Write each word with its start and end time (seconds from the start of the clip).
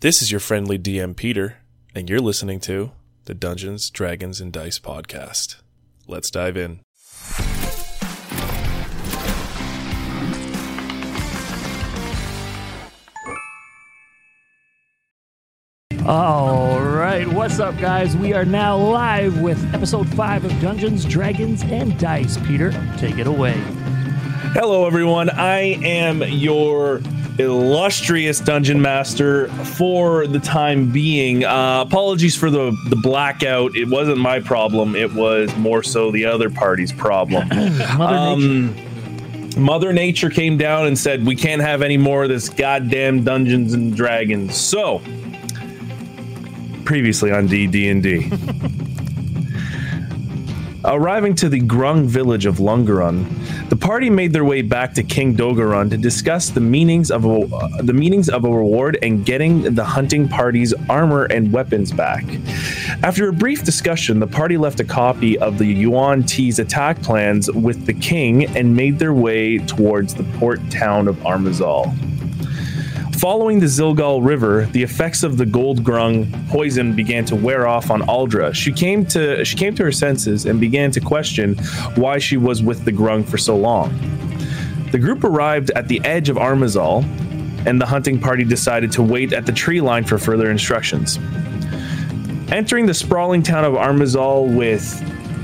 This 0.00 0.22
is 0.22 0.30
your 0.30 0.40
friendly 0.40 0.78
DM 0.78 1.14
Peter, 1.14 1.58
and 1.94 2.08
you're 2.08 2.20
listening 2.20 2.58
to 2.60 2.92
the 3.26 3.34
Dungeons, 3.34 3.90
Dragons, 3.90 4.40
and 4.40 4.50
Dice 4.50 4.78
podcast. 4.78 5.56
Let's 6.06 6.30
dive 6.30 6.56
in. 6.56 6.80
All 16.06 16.80
right, 16.80 17.28
what's 17.28 17.60
up, 17.60 17.76
guys? 17.76 18.16
We 18.16 18.32
are 18.32 18.46
now 18.46 18.78
live 18.78 19.42
with 19.42 19.62
episode 19.74 20.08
five 20.14 20.46
of 20.46 20.60
Dungeons, 20.62 21.04
Dragons, 21.04 21.62
and 21.64 21.98
Dice. 22.00 22.38
Peter, 22.46 22.72
take 22.96 23.18
it 23.18 23.26
away. 23.26 23.62
Hello, 24.54 24.86
everyone. 24.86 25.28
I 25.28 25.58
am 25.82 26.22
your 26.22 27.02
illustrious 27.40 28.40
dungeon 28.40 28.80
master 28.80 29.48
for 29.48 30.26
the 30.26 30.38
time 30.38 30.90
being. 30.90 31.44
Uh, 31.44 31.84
apologies 31.86 32.36
for 32.36 32.50
the 32.50 32.76
the 32.88 32.96
blackout. 32.96 33.76
It 33.76 33.88
wasn't 33.88 34.18
my 34.18 34.40
problem. 34.40 34.94
It 34.94 35.12
was 35.12 35.54
more 35.56 35.82
so 35.82 36.10
the 36.10 36.24
other 36.24 36.50
party's 36.50 36.92
problem. 36.92 37.48
Mother 37.98 38.36
Nature. 38.36 38.78
Um, 39.58 39.62
Mother 39.64 39.92
Nature 39.92 40.30
came 40.30 40.56
down 40.56 40.86
and 40.86 40.98
said, 40.98 41.26
"We 41.26 41.36
can't 41.36 41.62
have 41.62 41.82
any 41.82 41.96
more 41.96 42.24
of 42.24 42.28
this 42.28 42.48
goddamn 42.48 43.24
Dungeons 43.24 43.74
and 43.74 43.96
Dragons." 43.96 44.56
So, 44.56 45.00
previously 46.84 47.32
on 47.32 47.48
DD&D. 47.48 48.30
Arriving 50.84 51.34
to 51.34 51.50
the 51.50 51.60
Grung 51.60 52.06
village 52.06 52.46
of 52.46 52.56
Lungaron, 52.56 53.28
the 53.68 53.76
party 53.76 54.08
made 54.08 54.32
their 54.32 54.46
way 54.46 54.62
back 54.62 54.94
to 54.94 55.02
King 55.02 55.36
Dogaron 55.36 55.90
to 55.90 55.98
discuss 55.98 56.48
the 56.48 56.60
meanings 56.60 57.10
of 57.10 57.26
a, 57.26 57.40
uh, 57.54 57.82
the 57.82 57.92
meanings 57.92 58.30
of 58.30 58.46
a 58.46 58.50
reward 58.50 58.98
and 59.02 59.26
getting 59.26 59.74
the 59.74 59.84
hunting 59.84 60.26
party's 60.26 60.72
armor 60.88 61.24
and 61.24 61.52
weapons 61.52 61.92
back. 61.92 62.24
After 63.02 63.28
a 63.28 63.32
brief 63.32 63.62
discussion, 63.62 64.20
the 64.20 64.26
party 64.26 64.56
left 64.56 64.80
a 64.80 64.84
copy 64.84 65.38
of 65.38 65.58
the 65.58 65.66
Yuan-ti's 65.66 66.58
attack 66.58 67.02
plans 67.02 67.50
with 67.50 67.84
the 67.84 67.94
king 67.94 68.46
and 68.56 68.74
made 68.74 68.98
their 68.98 69.12
way 69.12 69.58
towards 69.58 70.14
the 70.14 70.24
port 70.38 70.60
town 70.70 71.08
of 71.08 71.16
Armazal. 71.16 71.94
Following 73.20 73.60
the 73.60 73.66
Zilgal 73.66 74.24
River, 74.24 74.64
the 74.72 74.82
effects 74.82 75.22
of 75.22 75.36
the 75.36 75.44
gold 75.44 75.84
grung 75.84 76.48
poison 76.48 76.96
began 76.96 77.26
to 77.26 77.36
wear 77.36 77.66
off 77.66 77.90
on 77.90 78.00
Aldra. 78.00 78.54
She 78.54 78.72
came 78.72 79.04
to 79.08 79.44
she 79.44 79.58
came 79.58 79.74
to 79.74 79.84
her 79.84 79.92
senses 79.92 80.46
and 80.46 80.58
began 80.58 80.90
to 80.92 81.00
question 81.00 81.56
why 81.96 82.16
she 82.16 82.38
was 82.38 82.62
with 82.62 82.86
the 82.86 82.90
grung 82.90 83.28
for 83.28 83.36
so 83.36 83.58
long. 83.58 83.90
The 84.90 84.98
group 84.98 85.22
arrived 85.22 85.70
at 85.72 85.86
the 85.86 86.00
edge 86.02 86.30
of 86.30 86.38
Armazal, 86.38 87.04
and 87.66 87.78
the 87.78 87.84
hunting 87.84 88.18
party 88.18 88.42
decided 88.42 88.90
to 88.92 89.02
wait 89.02 89.34
at 89.34 89.44
the 89.44 89.52
tree 89.52 89.82
line 89.82 90.04
for 90.04 90.16
further 90.16 90.50
instructions. 90.50 91.18
Entering 92.50 92.86
the 92.86 92.94
sprawling 92.94 93.42
town 93.42 93.66
of 93.66 93.74
Armazal 93.74 94.56
with 94.56 94.82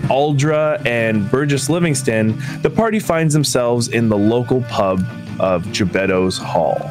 Aldra 0.08 0.80
and 0.86 1.30
Burgess 1.30 1.68
Livingston, 1.68 2.42
the 2.62 2.70
party 2.70 3.00
finds 3.00 3.34
themselves 3.34 3.88
in 3.88 4.08
the 4.08 4.16
local 4.16 4.62
pub 4.62 5.00
of 5.38 5.62
Gebetto's 5.74 6.38
Hall. 6.38 6.90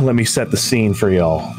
Let 0.00 0.14
me 0.14 0.24
set 0.24 0.50
the 0.50 0.56
scene 0.56 0.92
for 0.92 1.10
y'all. 1.10 1.54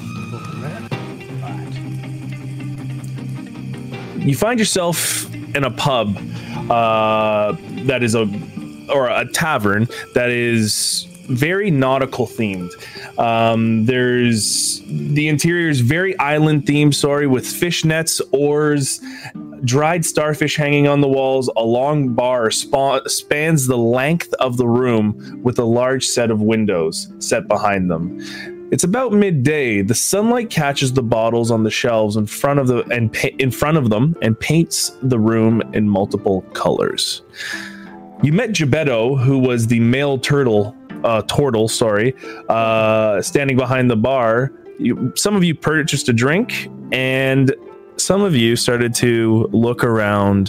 You 4.17 4.35
find 4.35 4.59
yourself 4.59 5.33
in 5.55 5.63
a 5.63 5.71
pub 5.71 6.17
uh, 6.69 7.55
that 7.85 8.03
is 8.03 8.15
a 8.15 8.29
or 8.89 9.07
a 9.07 9.25
tavern 9.25 9.87
that 10.13 10.29
is 10.29 11.07
very 11.27 11.71
nautical 11.71 12.27
themed. 12.27 12.71
Um, 13.17 13.85
there's 13.85 14.81
the 14.85 15.27
interior 15.27 15.69
is 15.69 15.79
very 15.79 16.17
island 16.19 16.65
themed. 16.65 16.93
Sorry, 16.93 17.27
with 17.27 17.47
fish 17.47 17.85
nets, 17.85 18.21
oars, 18.31 18.99
dried 19.63 20.05
starfish 20.05 20.55
hanging 20.55 20.87
on 20.87 21.01
the 21.01 21.07
walls. 21.07 21.49
A 21.55 21.63
long 21.63 22.13
bar 22.13 22.51
spa- 22.51 23.01
spans 23.05 23.67
the 23.67 23.77
length 23.77 24.33
of 24.35 24.57
the 24.57 24.67
room 24.67 25.41
with 25.43 25.59
a 25.59 25.63
large 25.63 26.05
set 26.05 26.31
of 26.31 26.41
windows 26.41 27.11
set 27.19 27.47
behind 27.47 27.89
them. 27.89 28.19
It's 28.71 28.83
about 28.83 29.13
midday. 29.13 29.83
The 29.83 29.93
sunlight 29.93 30.49
catches 30.49 30.91
the 30.91 31.03
bottles 31.03 31.51
on 31.51 31.63
the 31.63 31.69
shelves 31.69 32.17
in 32.17 32.25
front 32.25 32.59
of 32.59 32.67
the 32.67 32.83
and 32.85 33.13
pa- 33.13 33.29
in 33.37 33.51
front 33.51 33.77
of 33.77 33.89
them 33.89 34.15
and 34.21 34.37
paints 34.39 34.97
the 35.03 35.19
room 35.19 35.61
in 35.73 35.87
multiple 35.87 36.41
colors. 36.53 37.21
You 38.23 38.33
met 38.33 38.51
Gebetto, 38.51 39.21
who 39.21 39.37
was 39.37 39.67
the 39.67 39.79
male 39.79 40.17
turtle, 40.17 40.75
uh, 41.03 41.21
turtle, 41.23 41.67
sorry, 41.67 42.15
uh, 42.49 43.21
standing 43.21 43.55
behind 43.55 43.91
the 43.91 43.95
bar. 43.95 44.51
You, 44.79 45.13
some 45.15 45.35
of 45.35 45.43
you 45.43 45.53
purchased 45.53 46.09
a 46.09 46.13
drink, 46.13 46.69
and 46.91 47.55
some 47.97 48.21
of 48.21 48.35
you 48.35 48.55
started 48.55 48.93
to 48.95 49.49
look 49.51 49.83
around 49.83 50.47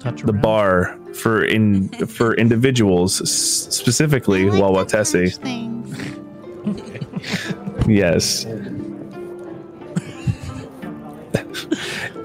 Touch 0.00 0.22
the 0.22 0.32
around. 0.32 0.42
bar 0.42 0.98
for 1.14 1.44
in 1.44 1.88
for 2.06 2.34
individuals, 2.36 3.20
s- 3.20 3.28
specifically 3.74 4.46
I 4.46 4.50
like 4.50 4.60
Wawa 4.62 4.84
to 4.84 4.86
touch 4.90 4.90
Tessie. 4.90 5.30
things. 5.30 5.96
Yes. 7.88 8.44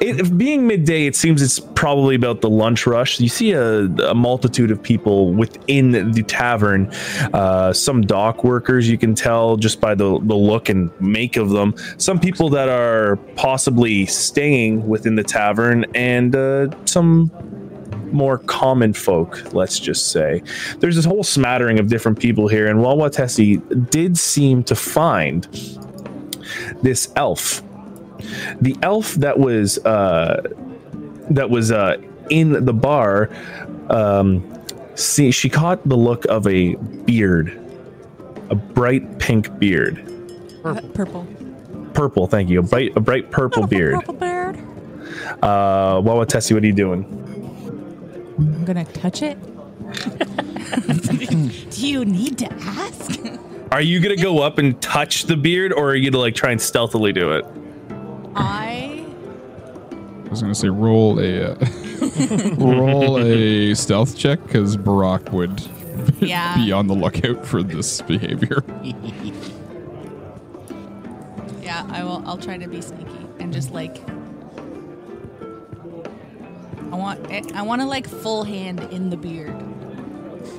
It, 0.02 0.38
being 0.38 0.68
midday, 0.68 1.06
it 1.06 1.16
seems 1.16 1.42
it's 1.42 1.60
probably 1.60 2.16
about 2.16 2.42
the 2.42 2.50
lunch 2.50 2.86
rush. 2.86 3.20
You 3.20 3.30
see 3.30 3.54
a, 3.54 3.86
a 3.86 4.14
multitude 4.14 4.70
of 4.70 4.82
people 4.82 5.34
within 5.34 6.12
the 6.12 6.24
tavern. 6.24 6.92
Uh, 7.34 7.72
some 7.72 8.02
dock 8.02 8.44
workers, 8.44 8.90
you 8.90 8.98
can 8.98 9.16
tell 9.16 9.58
just 9.58 9.80
by 9.80 9.96
the, 9.96 10.20
the 10.20 10.36
look 10.36 10.70
and 10.70 10.92
make 11.00 11.38
of 11.38 11.50
them. 11.50 11.76
Some 11.98 12.20
people 12.20 12.50
that 12.50 12.68
are 12.68 13.16
possibly 13.36 14.06
staying 14.06 14.88
within 14.88 15.16
the 15.16 15.24
tavern, 15.24 15.86
and 15.96 16.36
uh, 16.36 16.68
some 16.86 17.32
more 18.12 18.38
common 18.38 18.94
folk, 18.94 19.54
let's 19.54 19.80
just 19.80 20.12
say. 20.12 20.42
There's 20.80 20.96
this 20.96 21.06
whole 21.06 21.24
smattering 21.24 21.80
of 21.80 21.88
different 21.88 22.20
people 22.20 22.48
here, 22.48 22.68
and 22.68 22.82
Wawa 22.82 23.10
Tessie 23.10 23.58
did 23.90 24.18
seem 24.18 24.64
to 24.66 24.76
find 24.76 25.44
this 26.82 27.12
elf. 27.16 27.62
The 28.62 28.76
elf 28.82 29.14
that 29.16 29.38
was 29.40 29.78
uh, 29.86 30.42
that 31.30 31.50
was 31.50 31.72
uh, 31.72 31.98
in 32.30 32.66
the 32.66 32.74
bar. 32.74 33.30
Um, 33.90 34.44
see, 34.96 35.32
she 35.32 35.50
caught 35.50 35.88
the 35.88 35.96
look 35.98 36.26
of 36.26 36.48
a 36.48 36.76
beard, 36.76 37.60
a 38.50 38.56
bright 38.56 39.20
pink 39.20 39.58
beard, 39.60 40.04
Purple. 40.64 41.28
purple. 41.94 42.28
Thank 42.28 42.50
you, 42.50 42.60
a 42.60 42.64
bright, 42.64 42.96
a 42.96 43.00
bright 43.00 43.32
purple 43.32 43.68
beard. 43.68 43.96
Purple 43.96 44.14
bird. 44.16 44.58
Uh, 45.44 46.02
Wawa 46.04 46.26
Tessie, 46.26 46.54
what 46.54 46.64
are 46.64 46.68
you 46.68 46.74
doing? 46.74 47.04
I'm 48.38 48.66
gonna 48.66 48.86
touch 48.86 49.22
it. 49.22 49.38
Do 51.72 51.88
you 51.88 52.06
need 52.06 52.38
to 52.40 52.52
ask? 52.54 53.20
Are 53.72 53.82
you 53.82 54.00
gonna 54.00 54.16
go 54.16 54.40
up 54.42 54.58
and 54.58 54.80
touch 54.82 55.24
the 55.24 55.38
beard, 55.38 55.72
or 55.74 55.92
are 55.92 55.96
you 55.96 56.10
gonna 56.10 56.22
like 56.22 56.36
try 56.36 56.52
and 56.52 56.62
stealthily 56.62 57.14
do 57.14 57.32
it? 57.34 57.46
I 58.36 59.06
I 60.26 60.30
was 60.30 60.42
gonna 60.42 60.56
say 60.56 60.70
roll 60.70 61.20
a 61.20 61.52
uh, 61.54 61.56
roll 62.58 63.20
a 63.20 63.74
stealth 63.76 64.18
check 64.18 64.42
because 64.44 64.76
Barack 64.78 65.32
would 65.32 65.62
Yeah. 66.20 66.56
be 66.58 66.72
on 66.72 66.88
the 66.88 66.94
lookout 66.96 67.46
for 67.46 67.64
this 67.64 68.02
behavior. 68.02 68.64
yeah, 71.62 71.86
I 71.90 72.04
will 72.04 72.22
I'll 72.26 72.38
try 72.38 72.58
to 72.58 72.68
be 72.68 72.82
sneaky 72.82 73.28
and 73.40 73.54
just 73.54 73.72
like 73.72 74.02
I 76.92 76.98
want 76.98 77.32
it, 77.32 77.54
I 77.56 77.62
want 77.62 77.82
to 77.82 77.88
like 77.88 78.08
full 78.08 78.44
hand 78.44 78.80
in 78.92 79.10
the 79.10 79.18
beard. 79.18 79.56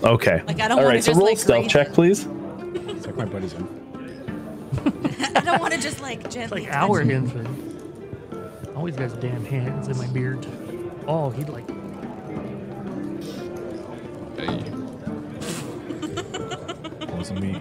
Okay. 0.03 0.43
Like, 0.47 0.61
I 0.61 0.69
don't 0.69 0.79
All 0.81 0.85
wanna. 0.85 1.01
So 1.01 1.13
just, 1.13 1.19
roll 1.19 1.29
like, 1.29 1.39
stealth 1.39 1.69
check, 1.69 1.89
it. 1.89 1.95
please. 1.95 2.27
It's 2.91 3.07
like 3.07 3.17
my 3.17 3.25
buddy's 3.25 3.55
in. 3.55 3.67
I 5.37 5.41
don't 5.41 5.61
want 5.61 5.73
to 5.73 5.81
just 5.81 6.01
like 6.03 6.29
gently 6.31 6.63
Like 6.65 6.75
our 6.75 7.01
it. 7.01 7.09
infant. 7.11 7.49
Always 8.77 8.95
got 8.97 9.05
his 9.11 9.15
damn 9.15 9.45
hands 9.45 9.89
in 9.89 9.97
my 9.97 10.07
beard. 10.09 10.47
Oh, 11.07 11.31
he'd 11.31 11.49
like. 11.49 11.67
Hey, 14.37 14.63
Wasn't 17.17 17.41
me. 17.41 17.55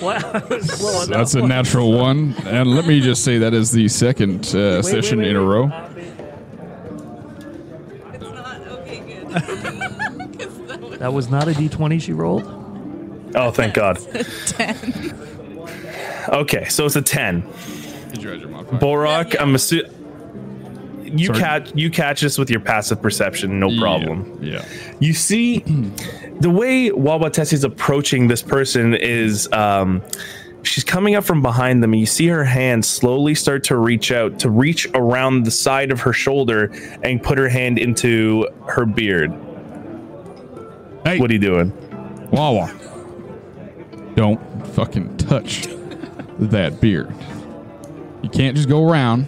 What? 0.00 0.20
So 0.64 1.04
that's 1.06 1.34
a 1.34 1.42
natural 1.42 1.92
one, 1.92 2.34
and 2.46 2.70
let 2.74 2.86
me 2.86 3.00
just 3.00 3.24
say 3.24 3.38
that 3.38 3.54
is 3.54 3.70
the 3.72 3.88
second 3.88 4.54
uh, 4.54 4.82
session 4.82 5.22
in 5.22 5.34
a 5.36 5.40
row. 5.40 5.64
It's 8.12 8.22
not 8.22 8.60
okay 8.68 9.00
good. 9.00 9.28
'Cause 10.38 10.58
that 10.66 10.80
was 10.80 10.98
That 10.98 11.12
was 11.12 11.28
not 11.30 11.48
a 11.48 11.52
d20 11.52 12.00
she 12.02 12.12
rolled. 12.12 12.44
Oh, 13.34 13.50
thank 13.50 13.74
God. 13.74 13.98
10. 14.46 15.27
Okay, 16.28 16.68
so 16.68 16.86
it's 16.86 16.96
a 16.96 17.02
ten. 17.02 17.40
Did 18.12 18.22
you 18.22 18.32
add 18.32 18.40
your 18.40 18.48
modifier? 18.50 18.78
Borak, 18.80 19.24
Yeah, 19.32 19.34
yeah. 19.34 19.42
I'm 19.42 19.54
assuming. 19.54 19.92
you 21.18 21.26
Sorry. 21.26 21.38
catch 21.38 21.72
you 21.74 21.90
catch 21.90 22.20
this 22.20 22.36
with 22.38 22.50
your 22.50 22.60
passive 22.60 23.00
perception, 23.00 23.58
no 23.60 23.76
problem. 23.78 24.38
Yeah. 24.42 24.64
You 25.00 25.12
see, 25.14 25.58
the 26.40 26.50
way 26.50 26.90
Wawatesi 26.90 27.54
is 27.54 27.64
approaching 27.64 28.28
this 28.28 28.42
person 28.42 28.94
is 28.94 29.50
um, 29.52 30.02
she's 30.62 30.84
coming 30.84 31.14
up 31.14 31.24
from 31.24 31.40
behind 31.42 31.82
them. 31.82 31.92
And 31.94 32.00
you 32.00 32.06
see 32.06 32.26
her 32.28 32.44
hand 32.44 32.84
slowly 32.84 33.34
start 33.34 33.64
to 33.64 33.76
reach 33.76 34.12
out 34.12 34.38
to 34.40 34.50
reach 34.50 34.86
around 34.94 35.44
the 35.44 35.50
side 35.50 35.90
of 35.90 36.00
her 36.00 36.12
shoulder 36.12 36.70
and 37.02 37.22
put 37.22 37.38
her 37.38 37.48
hand 37.48 37.78
into 37.78 38.46
her 38.68 38.84
beard. 38.84 39.30
Hey, 41.04 41.18
What 41.20 41.30
are 41.30 41.34
you 41.34 41.38
doing? 41.38 41.72
Wawa. 42.30 42.70
Don't 44.14 44.38
fucking 44.74 45.16
touch 45.16 45.68
that 46.38 46.80
beard. 46.80 47.12
You 48.22 48.28
can't 48.28 48.56
just 48.56 48.68
go 48.68 48.88
around 48.88 49.26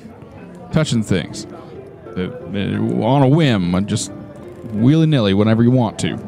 touching 0.72 1.02
things 1.02 1.46
uh, 2.16 2.30
uh, 2.54 3.04
on 3.04 3.22
a 3.22 3.28
whim 3.28 3.74
and 3.74 3.88
just 3.88 4.12
willy 4.72 5.06
nilly 5.06 5.34
whenever 5.34 5.62
you 5.62 5.70
want 5.70 5.98
to. 6.00 6.18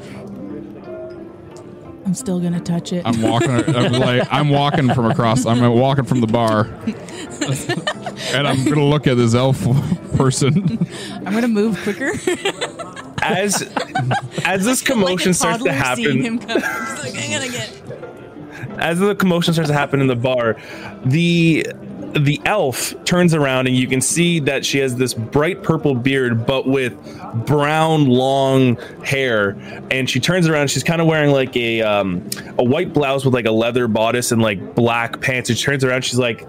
I'm 2.04 2.14
still 2.14 2.40
gonna 2.40 2.60
touch 2.60 2.92
it. 2.92 3.06
I'm 3.06 3.22
walking. 3.22 3.50
I'm 3.50 3.92
like 3.92 4.26
I'm 4.30 4.48
walking 4.48 4.92
from 4.92 5.10
across. 5.10 5.46
I'm 5.46 5.60
walking 5.72 6.04
from 6.04 6.20
the 6.20 6.26
bar, 6.26 6.64
and 8.34 8.46
I'm 8.46 8.64
gonna 8.64 8.84
look 8.84 9.06
at 9.06 9.16
this 9.16 9.34
elf 9.34 9.62
person. 10.16 10.86
I'm 11.24 11.32
gonna 11.32 11.48
move 11.48 11.80
quicker. 11.82 12.10
As 13.22 13.62
as 14.44 14.64
this 14.64 14.82
commotion 14.82 15.30
like 15.30 15.36
starts 15.36 15.62
to 15.62 15.70
toddler 15.70 16.10
him 16.10 16.38
happen, 16.38 16.60
come. 16.60 16.60
He's 16.60 17.14
like, 17.14 17.24
I'm 17.24 17.30
gonna 17.30 17.48
get. 17.52 17.81
As 18.82 18.98
the 18.98 19.14
commotion 19.14 19.54
starts 19.54 19.70
to 19.70 19.74
happen 19.74 20.00
in 20.00 20.08
the 20.08 20.16
bar, 20.16 20.56
the 21.04 21.66
the 22.14 22.38
elf 22.44 22.92
turns 23.04 23.32
around 23.32 23.66
and 23.66 23.74
you 23.74 23.86
can 23.86 24.02
see 24.02 24.38
that 24.38 24.66
she 24.66 24.76
has 24.78 24.96
this 24.96 25.14
bright 25.14 25.62
purple 25.62 25.94
beard 25.94 26.44
but 26.44 26.66
with 26.66 26.94
brown 27.46 28.04
long 28.06 28.76
hair. 29.02 29.50
And 29.90 30.10
she 30.10 30.20
turns 30.20 30.46
around 30.46 30.68
she's 30.68 30.84
kind 30.84 31.00
of 31.00 31.06
wearing 31.06 31.30
like 31.30 31.56
a 31.56 31.80
um 31.80 32.28
a 32.58 32.64
white 32.64 32.92
blouse 32.92 33.24
with 33.24 33.32
like 33.32 33.46
a 33.46 33.50
leather 33.50 33.88
bodice 33.88 34.32
and 34.32 34.42
like 34.42 34.74
black 34.74 35.22
pants. 35.22 35.48
And 35.48 35.58
she 35.58 35.64
turns 35.64 35.84
around 35.84 36.04
she's 36.04 36.18
like 36.18 36.46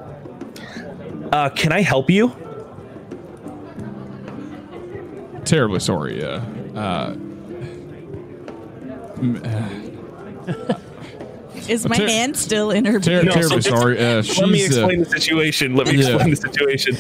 uh 1.32 1.50
can 1.50 1.72
i 1.72 1.82
help 1.82 2.10
you? 2.10 2.36
Terribly 5.46 5.80
sorry. 5.80 6.24
Uh, 6.24 6.42
uh, 6.76 7.16
Is 11.70 11.88
my 11.88 11.96
Ter- 11.98 12.08
hand 12.08 12.36
still 12.38 12.72
in 12.72 12.86
her? 12.86 13.00
ter- 13.00 13.24
beard? 13.24 13.26
No, 13.26 13.32
so 13.32 13.40
terribly 13.40 13.58
just- 13.62 13.70
sorry. 13.70 13.98
Uh, 14.00 14.24
let 14.40 14.50
me 14.50 14.60
she's, 14.60 14.78
uh, 14.78 14.82
explain 14.88 15.00
the 15.00 15.06
situation 15.10 15.76
let 15.76 15.88
me 15.88 15.94
Yeah. 15.96 16.08
explain 16.16 16.30
the 16.32 16.36
situation 16.36 16.98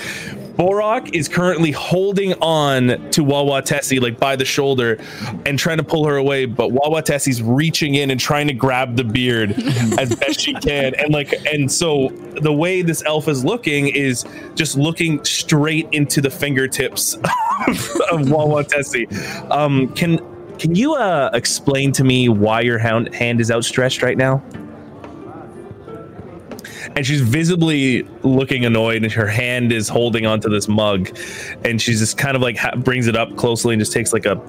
Borok 0.58 1.16
is 1.16 1.28
currently 1.28 1.72
holding 1.72 2.34
on 2.36 3.10
to 3.10 3.24
Wawa 3.24 3.64
Tessie 3.64 4.00
like 4.00 4.20
by 4.20 4.36
the 4.36 4.46
shoulder 4.46 5.00
and 5.48 5.58
trying 5.58 5.78
to 5.78 5.84
pull 5.84 6.06
her 6.06 6.16
away, 6.18 6.46
but 6.46 6.72
Wawa 6.72 7.02
Tessie's 7.02 7.42
reaching 7.42 7.96
in 7.96 8.12
and 8.12 8.20
trying 8.20 8.48
to 8.50 8.54
grab 8.54 8.96
the 8.96 9.04
beard 9.04 9.52
as 10.00 10.16
best 10.16 10.40
she 10.40 10.54
can. 10.54 10.94
And 10.96 11.12
like 11.12 11.34
and 11.52 11.72
so 11.72 12.10
the 12.42 12.54
way 12.54 12.84
this 12.84 13.02
elf 13.06 13.28
is 13.28 13.44
looking 13.44 13.88
is 13.88 14.26
just 14.54 14.78
looking 14.78 15.24
straight 15.26 15.88
into 15.92 16.22
the 16.22 16.30
fingertips 16.30 17.18
of 18.12 18.30
Wawa 18.30 18.64
Tessie. 18.64 19.08
Um 19.50 19.88
can 19.96 20.20
can 20.60 20.76
you 20.76 20.94
uh 20.96 21.30
explain 21.34 21.92
to 21.94 22.04
me 22.04 22.30
why 22.30 22.62
your 22.62 22.78
hound 22.80 23.14
hand 23.14 23.40
is 23.42 23.52
outstretched 23.52 24.02
right 24.02 24.18
now? 24.18 24.42
and 26.96 27.08
she's 27.08 27.22
visibly 27.22 28.04
looking 28.22 28.66
annoyed 28.66 29.02
and 29.04 29.12
her 29.12 29.26
hand 29.26 29.72
is 29.72 29.90
holding 29.90 30.26
onto 30.28 30.48
this 30.50 30.68
mug 30.68 31.10
and 31.66 31.82
she's 31.82 31.98
just 32.00 32.18
kind 32.20 32.36
of 32.36 32.42
like 32.42 32.56
ha- 32.58 32.76
brings 32.76 33.08
it 33.08 33.16
up 33.16 33.36
closely 33.36 33.74
and 33.74 33.82
just 33.82 33.92
takes 33.94 34.14
like 34.14 34.26
a 34.28 34.40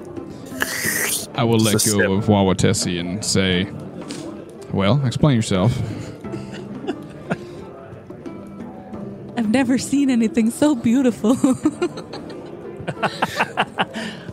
I 1.35 1.43
will 1.43 1.57
let 1.57 1.73
It's 1.75 1.91
go 1.91 1.97
sip. 1.99 2.09
of 2.09 2.25
Wawatesi 2.27 2.99
and 2.99 3.23
say, 3.25 3.67
"Well, 4.71 5.01
explain 5.05 5.35
yourself." 5.35 5.73
I've 9.37 9.49
never 9.49 9.77
seen 9.77 10.09
anything 10.09 10.49
so 10.51 10.75
beautiful. 10.75 11.35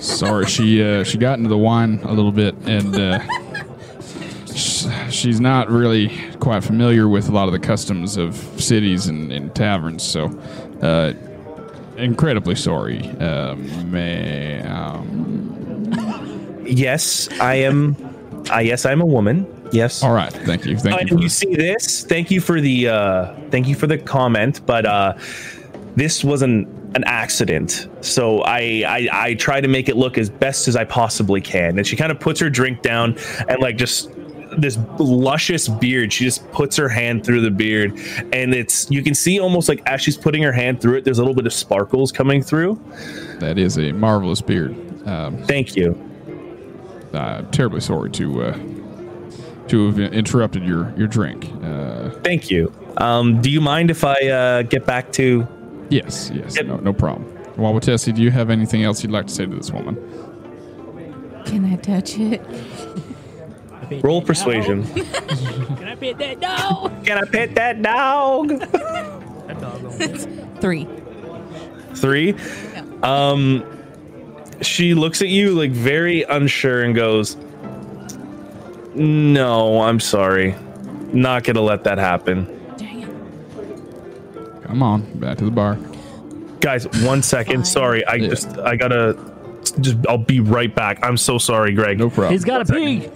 Sorry, 0.00 0.46
she 0.46 0.82
uh, 0.82 1.04
she 1.04 1.18
got 1.18 1.38
into 1.38 1.48
the 1.48 1.58
wine 1.58 2.00
a 2.04 2.12
little 2.12 2.32
bit, 2.32 2.54
and 2.66 2.94
uh, 2.94 3.18
she's 5.10 5.40
not 5.40 5.68
really 5.70 6.10
quite 6.40 6.62
familiar 6.64 7.08
with 7.08 7.28
a 7.28 7.32
lot 7.32 7.46
of 7.48 7.52
the 7.52 7.58
customs 7.58 8.16
of 8.16 8.34
cities 8.60 9.06
and, 9.06 9.32
and 9.32 9.54
taverns. 9.54 10.02
So, 10.02 10.26
uh, 10.82 11.12
incredibly 11.96 12.54
sorry, 12.54 13.08
um, 13.18 13.90
ma'am. 13.90 14.62
yes 16.66 17.28
i 17.40 17.54
am 17.54 17.96
uh, 18.52 18.58
yes 18.58 18.84
i'm 18.84 19.00
a 19.00 19.06
woman 19.06 19.46
yes 19.72 20.02
All 20.02 20.12
right, 20.12 20.32
thank 20.32 20.66
you, 20.66 20.76
thank 20.76 20.96
Uh, 20.96 21.04
you. 21.04 21.16
For, 21.16 21.22
you 21.22 21.28
see 21.28 21.54
this 21.54 22.04
thank 22.04 22.30
you 22.30 22.40
for 22.40 22.60
the 22.60 22.88
uh 22.88 23.34
thank 23.50 23.66
you 23.68 23.74
for 23.74 23.86
the 23.86 23.96
comment 23.98 24.60
but 24.66 24.84
uh 24.84 25.14
this 25.96 26.22
was 26.22 26.42
an 26.42 26.66
an 26.94 27.04
accident. 27.04 27.88
So 28.00 28.40
I, 28.42 28.84
I 28.86 29.08
i 29.12 29.34
try 29.34 29.60
to 29.60 29.68
make 29.68 29.88
it 29.88 29.96
look 29.96 30.16
as 30.16 30.30
best 30.30 30.68
as 30.68 30.76
i 30.76 30.84
possibly 30.84 31.40
can. 31.40 31.76
And 31.76 31.86
she 31.86 31.96
kind 31.96 32.12
of 32.12 32.20
puts 32.20 32.40
her 32.40 32.48
drink 32.48 32.82
down 32.82 33.16
and 33.48 33.60
like 33.60 33.76
just 33.76 34.10
this 34.56 34.78
luscious 34.98 35.68
beard. 35.68 36.12
She 36.12 36.24
just 36.24 36.50
puts 36.52 36.76
her 36.76 36.88
hand 36.88 37.26
through 37.26 37.40
the 37.40 37.50
beard. 37.50 37.98
And 38.32 38.54
it's 38.54 38.90
you 38.90 39.02
can 39.02 39.14
see 39.14 39.40
almost 39.40 39.68
like 39.68 39.82
as 39.86 40.00
she's 40.00 40.16
putting 40.16 40.42
her 40.42 40.52
hand 40.52 40.80
through 40.80 40.98
it 40.98 41.04
there's 41.04 41.18
a 41.18 41.22
little 41.22 41.34
bit 41.34 41.46
of 41.46 41.52
sparkles 41.52 42.12
coming 42.12 42.42
through. 42.42 42.80
That 43.40 43.58
is 43.58 43.78
a 43.78 43.92
marvelous 43.92 44.40
beard. 44.40 44.74
Um, 45.06 45.42
thank 45.44 45.76
you. 45.76 46.02
Uh, 47.12 47.42
terribly 47.50 47.80
sorry 47.80 48.10
to 48.10 48.42
uh, 48.42 48.58
to 49.68 49.86
have 49.86 49.98
interrupted 49.98 50.64
your 50.64 50.94
your 50.96 51.08
drink. 51.08 51.50
Uh, 51.62 52.10
thank 52.22 52.50
you. 52.50 52.72
Um 52.98 53.42
do 53.42 53.50
you 53.50 53.60
mind 53.60 53.90
if 53.90 54.04
i 54.04 54.14
uh 54.28 54.62
get 54.62 54.86
back 54.86 55.12
to 55.12 55.46
yes, 55.90 56.30
yes, 56.34 56.56
Yep. 56.56 56.66
no, 56.66 56.76
no 56.78 56.92
problem. 56.92 57.24
Wawatesi, 57.56 58.14
do 58.14 58.22
you 58.22 58.30
have 58.30 58.50
anything 58.50 58.82
else 58.84 59.02
you'd 59.02 59.12
like 59.12 59.26
to 59.28 59.32
say 59.32 59.46
to 59.46 59.54
this 59.54 59.70
woman? 59.70 59.96
Can 61.46 61.64
I 61.64 61.76
touch 61.76 62.18
it? 62.18 62.42
roll 64.02 64.20
persuasion 64.20 64.82
Can 64.94 65.84
I 65.86 65.94
pet 65.94 66.18
that 66.18 66.40
dog? 66.40 67.04
can 67.04 67.18
i 67.18 67.24
pet 67.24 67.54
that 67.54 67.80
dog 67.82 68.48
That 69.48 70.56
Three. 70.60 70.88
three 71.94 72.34
um 73.04 73.64
she 74.60 74.94
looks 74.94 75.22
at 75.22 75.28
you 75.28 75.52
like 75.54 75.70
very 75.70 76.24
unsure 76.24 76.82
and 76.82 76.96
goes 76.96 77.36
no 78.96 79.82
i'm 79.82 80.00
sorry 80.00 80.56
not 81.12 81.44
gonna 81.44 81.60
let 81.60 81.84
that 81.84 81.98
happen 81.98 82.44
Dang 82.44 82.54
it. 82.54 82.55
Come 84.66 84.82
on, 84.82 85.02
back 85.20 85.38
to 85.38 85.44
the 85.44 85.50
bar. 85.50 85.78
guys 86.60 86.86
one 87.04 87.22
second 87.22 87.56
Fine. 87.56 87.64
sorry 87.64 88.04
i 88.06 88.14
Yeah. 88.14 88.28
just 88.28 88.58
i 88.58 88.74
gotta 88.76 89.16
just 89.80 89.96
i'll 90.08 90.18
be 90.18 90.40
right 90.40 90.74
back 90.74 90.98
i'm 91.04 91.16
so 91.16 91.38
sorry 91.38 91.72
greg 91.72 91.98
No 91.98 92.08
problem. 92.10 92.32
He's 92.32 92.44
got 92.44 92.62
a 92.62 92.72
pig. 92.72 93.10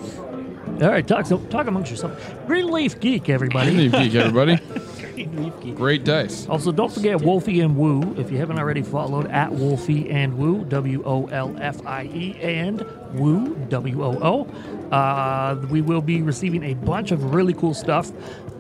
All 0.83 0.89
right, 0.89 1.07
talk 1.07 1.27
so 1.27 1.39
talk 1.47 1.67
amongst 1.67 1.91
yourself. 1.91 2.13
Greenleaf 2.47 3.01
Geek, 3.01 3.29
everybody. 3.29 3.71
Greenleaf 3.73 3.93
Geek, 3.93 4.15
everybody. 4.15 4.57
Greenleaf 5.15 5.53
Geek. 5.61 5.75
Great 5.77 6.05
dice. 6.05 6.47
Also, 6.49 6.73
don't 6.73 6.91
forget 6.93 7.21
Wolfie 7.21 7.61
and 7.61 7.77
Woo. 7.77 8.15
If 8.17 8.31
you 8.31 8.39
haven't 8.39 8.59
already 8.59 8.81
followed 8.83 9.27
at 9.27 9.53
Wolfie 9.53 10.09
and 10.11 10.39
Woo, 10.39 10.65
W 10.65 11.03
O 11.05 11.27
L 11.27 11.55
F 11.61 11.85
I 11.87 12.05
E 12.05 12.35
and 12.41 12.81
Woo, 13.13 13.57
W 13.69 14.03
O 14.05 14.19
O. 14.23 14.45
Uh, 14.91 15.57
we 15.71 15.81
will 15.83 16.01
be 16.03 16.23
receiving 16.23 16.65
a 16.65 16.75
bunch 16.75 17.11
of 17.13 17.33
really 17.35 17.55
cool 17.55 17.75
stuff. 17.75 18.11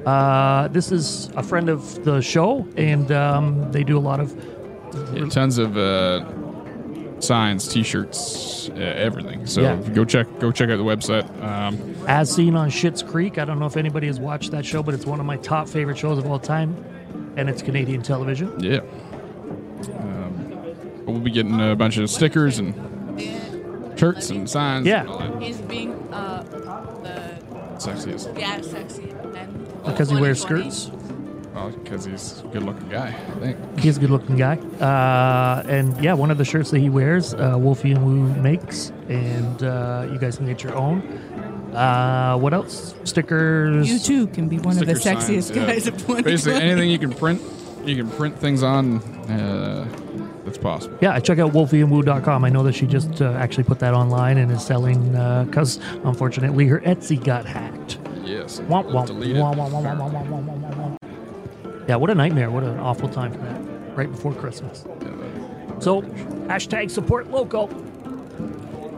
Uh, 0.06 0.68
this 0.68 0.92
is 0.92 1.28
a 1.36 1.42
friend 1.42 1.68
of 1.68 2.04
the 2.04 2.20
show, 2.20 2.66
and 2.76 3.10
um, 3.12 3.70
they 3.72 3.84
do 3.84 3.98
a 3.98 4.00
lot 4.00 4.20
of. 4.20 4.34
Yeah, 5.14 5.26
tons 5.26 5.58
of 5.58 5.76
uh, 5.76 6.24
signs, 7.20 7.68
T-shirts, 7.68 8.70
uh, 8.70 8.74
everything. 8.80 9.46
So 9.46 9.60
Yeah. 9.60 9.76
go 9.94 10.04
check 10.04 10.26
go 10.40 10.50
check 10.50 10.70
out 10.70 10.78
the 10.78 10.84
website. 10.84 11.26
Um, 11.44 11.78
As 12.08 12.32
seen 12.34 12.56
on 12.56 12.70
Schitt's 12.70 13.02
Creek. 13.02 13.38
I 13.38 13.44
don't 13.44 13.58
know 13.58 13.66
if 13.66 13.76
anybody 13.76 14.06
has 14.06 14.18
watched 14.18 14.50
that 14.52 14.64
show, 14.64 14.82
but 14.82 14.94
it's 14.94 15.06
one 15.06 15.20
of 15.20 15.26
my 15.26 15.36
top 15.36 15.68
favorite 15.68 15.98
shows 15.98 16.18
of 16.18 16.26
all 16.26 16.38
time, 16.38 16.74
and 17.36 17.48
it's 17.50 17.60
Canadian 17.62 18.02
television. 18.02 18.52
yeah. 18.58 18.80
Um, 19.98 21.04
we'll 21.06 21.20
be 21.20 21.30
getting 21.30 21.60
a 21.60 21.74
bunch 21.76 21.98
of 21.98 22.08
stickers 22.10 22.58
and 22.58 22.74
shirts 23.98 24.30
and 24.30 24.48
signs. 24.48 24.86
Yeah. 24.86 25.04
and 25.04 25.42
all 26.12 26.42
that. 26.44 26.44
He's 26.44 26.64
being 26.64 26.94
uh 26.94 27.00
the 27.02 27.78
Sexiest. 27.78 28.38
yeah 28.38 28.60
sexy 28.60 29.10
and 29.10 29.84
Because 29.84 30.10
he 30.10 30.20
wears 30.20 30.40
skirts. 30.42 30.90
Well, 31.54 31.70
because 31.70 32.04
he's 32.04 32.40
a 32.40 32.46
good-looking 32.46 32.88
guy. 32.88 33.08
I 33.08 33.40
think. 33.40 33.78
He's 33.80 33.96
a 33.96 34.00
good 34.00 34.10
looking 34.10 34.36
guy. 34.36 34.56
Uh, 34.80 35.64
and 35.68 36.00
yeah, 36.02 36.12
one 36.14 36.30
of 36.30 36.38
the 36.38 36.44
shirts 36.44 36.70
that 36.70 36.78
he 36.78 36.88
wears, 36.88 37.34
uh, 37.34 37.56
Wolfie 37.58 37.90
and 37.90 38.04
Woo 38.06 38.40
makes, 38.40 38.92
and 39.08 39.60
uh, 39.62 40.06
you 40.12 40.18
guys 40.18 40.36
can 40.36 40.46
get 40.46 40.62
your 40.62 40.76
own. 40.76 41.00
Uh, 41.74 42.36
what 42.36 42.54
else? 42.54 42.94
Stickers. 43.02 43.90
You 43.90 43.98
too 43.98 44.26
can 44.28 44.48
be 44.48 44.58
one 44.58 44.78
of 44.78 44.86
the 44.86 44.92
sexiest 44.94 45.42
signs, 45.42 45.50
yeah. 45.50 45.66
guys 45.66 45.86
of 45.88 45.94
2020. 45.94 46.22
Basically, 46.22 46.62
anything 46.62 46.88
you 46.90 46.98
can 47.00 47.12
print, 47.12 47.42
you 47.84 47.96
can 47.96 48.08
print 48.12 48.38
things 48.38 48.62
on. 48.62 48.98
Uh, 49.28 49.88
it's 50.50 50.58
possible. 50.58 50.98
Yeah, 51.00 51.18
check 51.20 51.38
out 51.38 51.52
wolfieandwoo.com. 51.52 52.44
I 52.44 52.48
know 52.50 52.62
that 52.64 52.74
she 52.74 52.86
just 52.86 53.22
uh, 53.22 53.32
actually 53.32 53.64
put 53.64 53.78
that 53.78 53.94
online 53.94 54.36
and 54.38 54.52
is 54.52 54.64
selling 54.64 55.12
because 55.46 55.78
unfortunately 56.04 56.66
her 56.66 56.80
Etsy 56.80 57.22
got 57.22 57.46
hacked. 57.46 57.98
Yes. 58.22 58.60
Womp, 58.60 58.86
womp, 58.92 59.08
womp. 59.08 60.96
Yeah, 61.88 61.96
what 61.96 62.10
a 62.10 62.14
nightmare. 62.14 62.50
What 62.50 62.62
an 62.62 62.78
awful 62.78 63.08
time 63.08 63.32
for 63.32 63.38
that. 63.38 63.96
Right 63.96 64.10
before 64.10 64.32
Christmas. 64.34 64.84
So, 65.80 66.02
hashtag 66.02 66.90
support 66.90 67.30
local. 67.30 67.68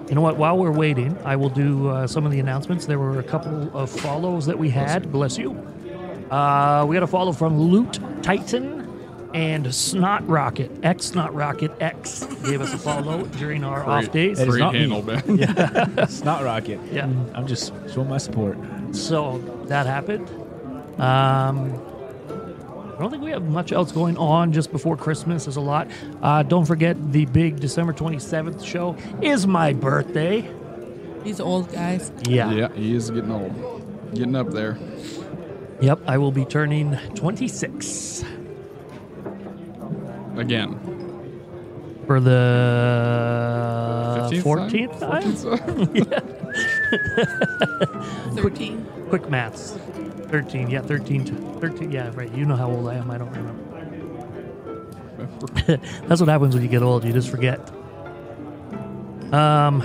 You 0.09 0.15
know 0.17 0.21
what? 0.21 0.37
While 0.37 0.59
we're 0.59 0.73
waiting, 0.73 1.17
I 1.25 1.37
will 1.37 1.49
do 1.49 1.89
uh, 1.89 2.07
some 2.07 2.27
of 2.27 2.33
the 2.33 2.41
announcements. 2.41 2.85
There 2.87 2.99
were 2.99 3.21
a 3.21 3.23
couple 3.23 3.71
of 3.75 3.89
follows 3.89 4.45
that 4.47 4.59
we 4.59 4.69
had. 4.69 5.11
Bless 5.11 5.39
you. 5.39 5.53
Uh, 6.31 6.85
we 6.87 6.95
got 6.95 7.03
a 7.03 7.07
follow 7.07 7.33
from 7.33 7.59
Loot 7.59 7.99
Titan 8.23 8.82
and 9.35 9.75
Snot 9.75 10.27
Rocket. 10.29 10.71
X 10.83 11.07
Snot 11.07 11.35
Rocket 11.35 11.73
X 11.81 12.25
gave 12.45 12.61
us 12.61 12.73
a 12.75 12.79
follow 12.89 13.25
during 13.27 13.65
our 13.65 13.85
off 13.85 14.11
days. 14.13 14.39
That 14.39 14.49
is 14.49 14.55
Great 14.55 14.61
not 14.61 14.73
me. 14.75 14.81
handle, 14.81 15.03
Ben. 15.03 15.23
It's 15.99 16.23
not 16.25 16.43
Rocket. 16.45 16.81
Yeah. 16.93 17.07
I'm 17.35 17.47
just 17.47 17.73
showing 17.93 18.09
my 18.09 18.19
support. 18.19 18.59
So 18.93 19.39
that 19.69 19.87
happened. 19.87 20.29
Um, 21.01 21.73
I 22.95 22.99
don't 22.99 23.11
think 23.11 23.23
we 23.23 23.31
have 23.31 23.43
much 23.45 23.73
else 23.73 23.91
going 23.91 24.17
on 24.19 24.53
just 24.53 24.71
before 24.71 24.97
Christmas. 24.97 25.45
There's 25.47 25.57
a 25.57 25.61
lot. 25.61 25.89
Uh, 26.23 26.43
don't 26.43 26.67
forget 26.67 26.97
the 27.13 27.25
big 27.27 27.59
December 27.59 27.93
27th 27.93 28.65
show 28.65 28.97
is 29.23 29.47
my 29.47 29.73
birthday. 29.73 30.49
These 31.25 31.41
old 31.41 31.73
guys. 31.73 32.13
Yeah. 32.29 32.53
Yeah, 32.53 32.73
he 32.75 32.95
is 32.95 33.11
getting 33.11 33.31
old. 33.33 34.13
Getting 34.15 34.37
up 34.37 34.51
there. 34.51 34.79
Yep. 35.81 36.01
I 36.07 36.19
will 36.19 36.33
be 36.33 36.45
turning 36.45 36.97
26 37.15 38.25
Again. 40.43 40.79
for 42.07 42.21
the 42.21 42.31
15th 44.31 44.43
14th 44.43 45.01
time? 45.01 45.23
time. 45.23 45.33
14th 45.33 46.11
time? 48.29 48.37
13. 48.37 48.87
Quick 49.09 49.31
maths. 49.31 49.79
13. 50.29 50.71
Yeah, 50.71 50.81
13. 50.83 51.59
13. 51.61 51.91
Yeah, 51.91 52.11
right. 52.15 52.33
You 52.35 52.45
know 52.45 52.57
how 52.57 52.71
old 52.71 52.89
I 52.89 52.95
am. 52.95 53.11
I 53.11 53.19
don't 53.19 53.31
remember. 53.31 53.63
That's 56.09 56.21
what 56.21 56.29
happens 56.29 56.55
when 56.55 56.63
you 56.63 56.69
get 56.69 56.83
old. 56.83 57.05
You 57.05 57.13
just 57.13 57.31
forget. 57.31 57.61
Um, 59.33 59.83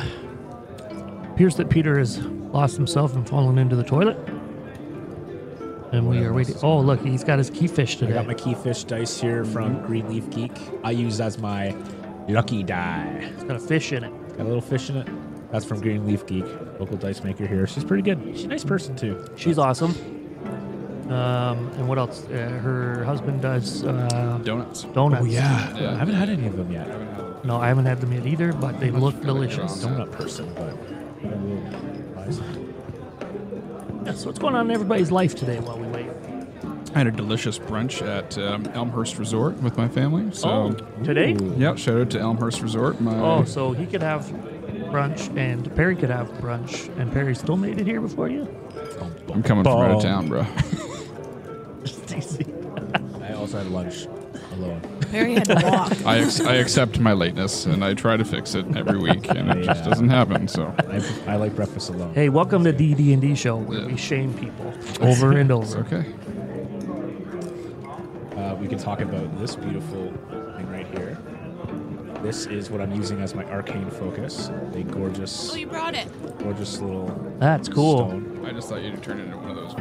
appears 1.32 1.56
that 1.58 1.70
Peter 1.70 1.98
has 2.00 2.20
lost 2.20 2.76
himself 2.76 3.16
and 3.16 3.28
fallen 3.28 3.58
into 3.58 3.76
the 3.76 3.84
toilet. 3.84 4.18
And 5.92 6.08
we 6.08 6.20
are 6.26 6.34
waiting. 6.34 6.56
Oh, 6.62 6.80
look, 6.80 7.02
he's 7.02 7.24
got 7.24 7.38
his 7.38 7.50
key 7.50 7.68
fish 7.68 8.02
I 8.04 8.08
got 8.08 8.28
my 8.28 8.34
Keyfish 8.34 8.86
dice 8.88 9.20
here 9.20 9.46
from 9.46 9.86
Greenleaf 9.86 10.30
Geek. 10.30 10.52
I 10.84 10.92
use 10.92 11.22
as 11.22 11.38
my 11.38 11.76
lucky 12.28 12.62
die. 12.64 13.32
It's 13.34 13.44
got 13.44 13.56
a 13.56 13.60
fish 13.60 13.94
in 13.94 14.04
it. 14.04 14.12
Got 14.38 14.42
a 14.42 14.44
little 14.44 14.62
fish 14.62 14.90
in 14.90 14.98
it. 14.98 15.08
That's 15.52 15.64
from 15.64 15.80
Greenleaf 15.80 16.26
Geek, 16.26 16.46
local 16.80 16.98
dice 16.98 17.24
maker 17.24 17.48
here. 17.48 17.66
She's 17.68 17.86
pretty 17.86 18.04
good. 18.04 18.22
She's 18.36 18.44
a 18.44 18.50
nice 18.50 18.66
person 18.66 18.98
too. 18.98 19.26
She's 19.38 19.58
awesome. 19.58 19.92
Um, 21.10 21.70
and 21.78 21.88
what 21.88 21.98
else? 21.98 22.26
Uh, 22.26 22.50
her 22.62 23.06
husband 23.06 23.42
does 23.42 23.86
uh, 23.86 24.40
Donuts. 24.44 24.84
donuts. 24.84 25.22
Oh 25.22 25.26
yeah. 25.26 25.74
Yeah. 25.78 25.92
I 25.92 25.96
haven't 25.98 26.16
had 26.16 26.28
any 26.28 26.48
of 26.48 26.58
them 26.58 26.70
yet. 26.70 27.46
No, 27.46 27.62
I 27.62 27.70
haven't 27.70 27.86
had 27.86 28.02
them 28.02 28.12
yet 28.12 28.26
either, 28.26 28.52
but 28.52 28.78
they 28.82 28.92
look 28.92 29.22
delicious. 29.22 29.86
Donut 29.86 30.12
person, 30.12 30.54
but 30.54 30.78
I 31.32 31.36
will 31.38 31.62
buy 32.14 32.30
some. 32.30 32.57
Yeah, 34.08 34.14
so 34.14 34.28
what's 34.28 34.40
going 34.40 34.56
on 34.56 34.70
in 34.70 34.72
everybody's 34.74 35.12
life 35.12 35.36
today 35.36 35.60
while 35.60 35.78
we 35.78 35.86
wait? 35.88 36.08
I 36.96 37.00
had 37.00 37.08
a 37.08 37.12
delicious 37.12 37.60
brunch 37.60 38.02
at 38.02 38.38
um, 38.38 38.66
Elmhurst 38.68 39.18
Resort 39.18 39.62
with 39.62 39.76
my 39.78 39.90
family. 39.90 40.32
So, 40.34 40.50
oh, 40.50 40.72
today? 41.04 41.36
yeah, 41.58 41.76
shout 41.76 42.00
out 42.00 42.10
to 42.12 42.20
Elmhurst 42.22 42.62
Resort. 42.62 43.02
My, 43.02 43.20
Oh, 43.20 43.44
so 43.44 43.74
he 43.74 43.86
could 43.86 44.02
have 44.02 44.26
brunch 44.92 45.38
and 45.38 45.76
Perry 45.76 45.98
could 45.98 46.10
have 46.10 46.30
brunch, 46.36 46.88
and 46.98 47.12
Perry 47.12 47.36
still 47.36 47.58
made 47.58 47.82
it 47.82 47.86
here 47.86 48.00
before 48.00 48.30
you? 48.30 48.48
I'm 49.34 49.44
coming 49.44 49.66
from 49.66 49.82
out 49.82 49.92
of 49.92 50.02
town, 50.02 50.30
bro. 50.30 50.40
I 53.22 53.34
also 53.34 53.58
had 53.58 53.68
lunch 53.68 54.06
alone. 54.54 54.97
Perry 55.12 55.34
had 55.36 55.46
to 55.46 55.56
walk. 55.64 55.94
I, 56.06 56.20
ex- 56.20 56.40
I 56.42 56.56
accept 56.56 57.00
my 57.00 57.14
lateness 57.14 57.66
and 57.66 57.84
I 57.84 57.94
try 57.94 58.18
to 58.18 58.26
fix 58.26 58.56
it 58.56 58.66
every 58.76 58.98
week, 58.98 59.30
and 59.30 59.50
it 59.52 59.64
just 59.66 59.84
Yeah. 59.84 59.90
doesn't 59.90 60.10
happen. 60.10 60.48
So, 60.48 60.74
I, 60.80 61.34
I 61.34 61.36
like 61.38 61.56
breakfast 61.56 61.90
alone. 61.90 62.14
hey, 62.14 62.30
welcome 62.30 62.64
to 62.64 62.72
the 62.72 62.94
D 62.94 63.14
and 63.14 63.22
D 63.22 63.36
show 63.36 63.58
where 63.58 63.80
Yeah. 63.80 63.86
we 63.88 63.98
shame 63.98 64.34
people 64.34 64.74
over 65.02 65.32
and 65.38 65.52
over. 65.52 65.80
okay. 65.80 66.06
Uh, 68.36 68.56
we 68.56 68.68
can 68.68 68.78
talk 68.78 69.02
about 69.02 69.40
this 69.40 69.56
beautiful 69.56 70.12
thing 70.30 70.70
right 70.70 70.88
here. 70.88 71.18
This 72.22 72.46
is 72.48 72.70
what 72.70 72.82
I'm 72.82 72.92
using 72.94 73.22
as 73.22 73.34
my 73.36 73.44
arcane 73.46 73.90
focus. 73.92 74.50
A 74.74 74.84
gorgeous, 74.84 75.52
Oh, 75.52 75.56
you 75.56 75.68
brought 75.68 75.96
it. 75.96 76.08
gorgeous 76.40 76.80
little 76.80 77.08
That's 77.40 77.70
cool. 77.70 78.10
stone. 78.10 78.44
I 78.46 78.52
just 78.54 78.70
thought 78.70 78.82
you'd 78.82 79.02
turn 79.04 79.20
into 79.20 79.38
one 79.38 79.50
of 79.52 79.56
those 79.56 79.74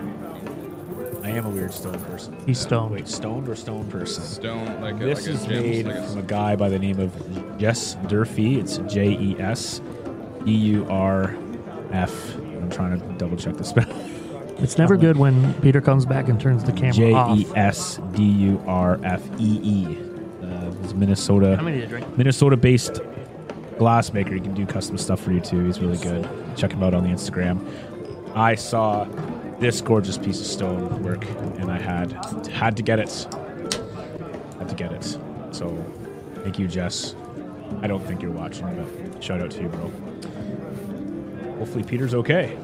I 1.26 1.30
am 1.30 1.45
a 1.45 1.50
weird 1.50 1.73
stone 1.73 1.99
person. 2.04 2.37
He's 2.47 2.61
stoned. 2.61 2.92
Wait, 2.92 3.09
stoned 3.09 3.49
or 3.49 3.56
stone 3.56 3.90
person? 3.90 4.23
stone, 4.23 4.80
like 4.80 4.95
a, 4.95 4.99
This 5.04 5.23
like 5.26 5.28
a 5.28 5.30
is 5.33 5.40
gems, 5.47 5.50
made 5.64 5.87
like 5.87 5.97
a- 5.97 6.02
from 6.06 6.18
a 6.18 6.23
guy 6.23 6.54
by 6.54 6.68
the 6.68 6.78
name 6.78 7.00
of 7.00 7.59
Jess 7.59 7.97
Durfee. 8.06 8.61
It's 8.61 8.76
J 8.78 9.11
E 9.11 9.37
S 9.40 9.80
E 10.47 10.52
U 10.54 10.87
R 10.88 11.37
F. 11.90 12.37
I'm 12.37 12.71
trying 12.71 13.00
to 13.00 13.06
double 13.18 13.37
check 13.37 13.56
the 13.56 13.64
spell. 13.64 13.87
It's 14.59 14.78
never 14.78 14.97
good 14.97 15.18
when 15.18 15.52
Peter 15.61 15.83
comes 15.83 16.06
back 16.06 16.28
and 16.30 16.40
turns 16.40 16.64
the 16.64 16.73
camera 16.73 16.92
J 16.95 17.12
off. 17.12 17.37
E 17.38 17.47
S 17.56 18.00
D 18.14 18.23
U 18.23 18.62
R 18.66 18.99
F 19.04 19.23
E 19.38 19.61
E. 19.62 19.99
Uh, 20.42 20.73
He's 20.80 20.95
Minnesota. 20.95 21.56
How 21.56 21.62
many 21.62 21.76
did 21.76 21.83
you 21.90 21.99
drink? 21.99 22.16
Minnesota-based 22.16 22.95
glassmaker. 23.76 24.33
He 24.33 24.40
can 24.40 24.54
do 24.54 24.64
custom 24.64 24.97
stuff 24.97 25.21
for 25.21 25.33
you 25.33 25.40
too. 25.40 25.62
He's 25.66 25.78
really 25.80 25.99
good. 25.99 26.26
Check 26.56 26.73
him 26.73 26.83
out 26.83 26.95
on 26.95 27.02
the 27.02 27.11
Instagram. 27.11 27.61
I 28.35 28.54
saw 28.54 29.04
this 29.59 29.81
gorgeous 29.81 30.19
piece 30.19 30.41
of 30.41 30.47
stone 30.47 31.03
work, 31.03 31.25
and 31.59 31.71
I 31.71 31.79
had 31.79 32.13
had 32.49 32.77
to 32.77 32.83
get 32.83 32.99
it. 32.99 33.27
Had 34.59 34.69
to 34.69 34.75
get 34.75 34.93
it. 34.93 35.19
So, 35.51 35.77
thank 36.43 36.59
you, 36.59 36.69
Jess. 36.69 37.15
I 37.83 37.87
don't 37.87 38.05
think 38.05 38.23
you're 38.23 38.31
watching, 38.31 38.67
but 38.77 39.23
shout 39.23 39.41
out 39.41 39.51
to 39.53 39.63
you, 39.63 39.69
bro. 39.69 39.91
Hopefully, 41.59 41.85
Peter's 41.85 42.15
okay. 42.15 42.57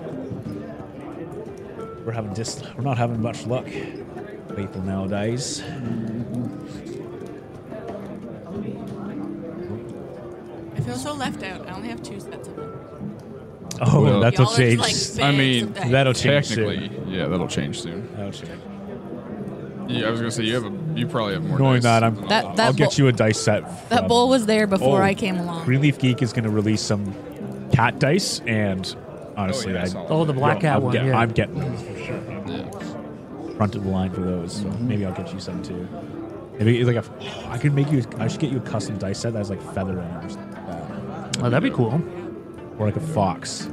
We're 2.04 2.12
having 2.12 2.34
just 2.34 2.64
we're 2.74 2.82
not 2.82 2.98
having 2.98 3.22
much 3.22 3.46
luck. 3.46 3.66
People 4.56 4.82
nowadays. 4.82 5.62
I 10.74 10.80
feel 10.80 10.96
so 10.96 11.14
left 11.14 11.42
out. 11.42 11.66
I 11.68 11.74
only 11.74 11.88
have 11.88 12.02
two 12.02 12.20
sets 12.20 12.48
of 12.48 12.56
them. 12.56 12.71
Oh, 13.84 14.00
Well, 14.02 14.20
that'll 14.20 14.44
Y'all 14.44 14.52
are 14.54 14.56
change. 14.56 14.82
just, 14.82 15.16
like, 15.16 15.24
I 15.24 15.28
bags 15.30 15.38
mean, 15.38 15.64
of 15.64 15.74
dice. 15.74 15.90
that'll 15.90 16.12
change 16.14 16.48
technically, 16.48 16.88
soon. 16.88 17.08
yeah, 17.10 17.26
that'll 17.26 17.48
change 17.48 17.80
soon. 17.80 18.08
That'll 18.16 18.30
change. 18.32 18.60
Yeah, 19.88 20.06
I 20.06 20.10
was 20.10 20.20
gonna 20.20 20.30
say 20.30 20.44
you 20.44 20.54
have 20.54 20.64
a, 20.64 20.98
you 20.98 21.06
probably 21.08 21.34
have 21.34 21.42
more. 21.42 21.58
Knowing 21.58 21.74
dice 21.76 21.82
that, 21.82 22.04
I'm, 22.04 22.14
than 22.14 22.28
That- 22.28 22.44
I'll- 22.44 22.54
that 22.54 22.66
I'll 22.68 22.72
get 22.72 22.90
bowl- 22.90 22.94
you 22.98 23.08
a 23.08 23.12
dice 23.12 23.40
set. 23.40 23.62
that 23.90 23.98
from- 24.00 24.08
bowl 24.08 24.28
was 24.28 24.46
there 24.46 24.66
before 24.68 25.00
Oh. 25.02 25.04
I 25.04 25.14
came 25.14 25.36
along. 25.38 25.64
Greenleaf 25.64 25.98
Geek 25.98 26.22
is 26.22 26.32
going 26.32 26.44
to 26.44 26.50
release 26.50 26.80
some 26.80 27.12
cat 27.72 27.98
dice, 27.98 28.40
and 28.46 28.94
honestly, 29.36 29.72
Oh, 29.72 29.76
yeah, 29.76 29.88
I 29.96 29.98
I, 29.98 30.06
Oh, 30.08 30.24
the 30.24 30.32
black 30.32 30.60
cat 30.60 30.76
I'm, 30.76 30.82
one. 30.84 30.92
get- 30.92 31.04
yeah. 31.06 31.18
I'm 31.18 31.30
getting 31.30 31.58
those 31.58 31.82
for 31.82 31.98
sure. 31.98 32.20
yeah. 32.46 32.70
Front 33.56 33.74
of 33.74 33.84
the 33.84 33.90
line 33.90 34.10
for 34.12 34.20
those. 34.20 34.52
So 34.54 34.64
mm-hmm. 34.64 34.88
maybe 34.88 35.04
I'll 35.04 35.12
get 35.14 35.32
you 35.34 35.40
some 35.40 35.60
too. 35.62 35.86
Maybe 36.58 36.78
it's 36.78 36.86
like 36.86 36.96
a, 36.96 37.48
I 37.50 37.58
could 37.58 37.74
make 37.74 37.90
you. 37.90 38.04
I 38.18 38.28
should 38.28 38.40
get 38.40 38.50
you 38.52 38.58
a 38.58 38.60
custom 38.60 38.96
dice 38.98 39.18
set 39.18 39.32
that 39.32 39.38
has 39.40 39.50
like 39.50 39.60
feather 39.74 39.98
in 39.98 40.04
it, 40.06 40.24
or, 40.24 40.28
something 40.30 40.52
like 40.52 40.66
that. 41.32 41.38
oh, 41.44 41.50
that'd 41.50 41.62
be 41.68 41.74
cool. 41.74 42.00
Or 42.82 42.86
like 42.86 42.96
a 42.96 43.00
fox. 43.00 43.68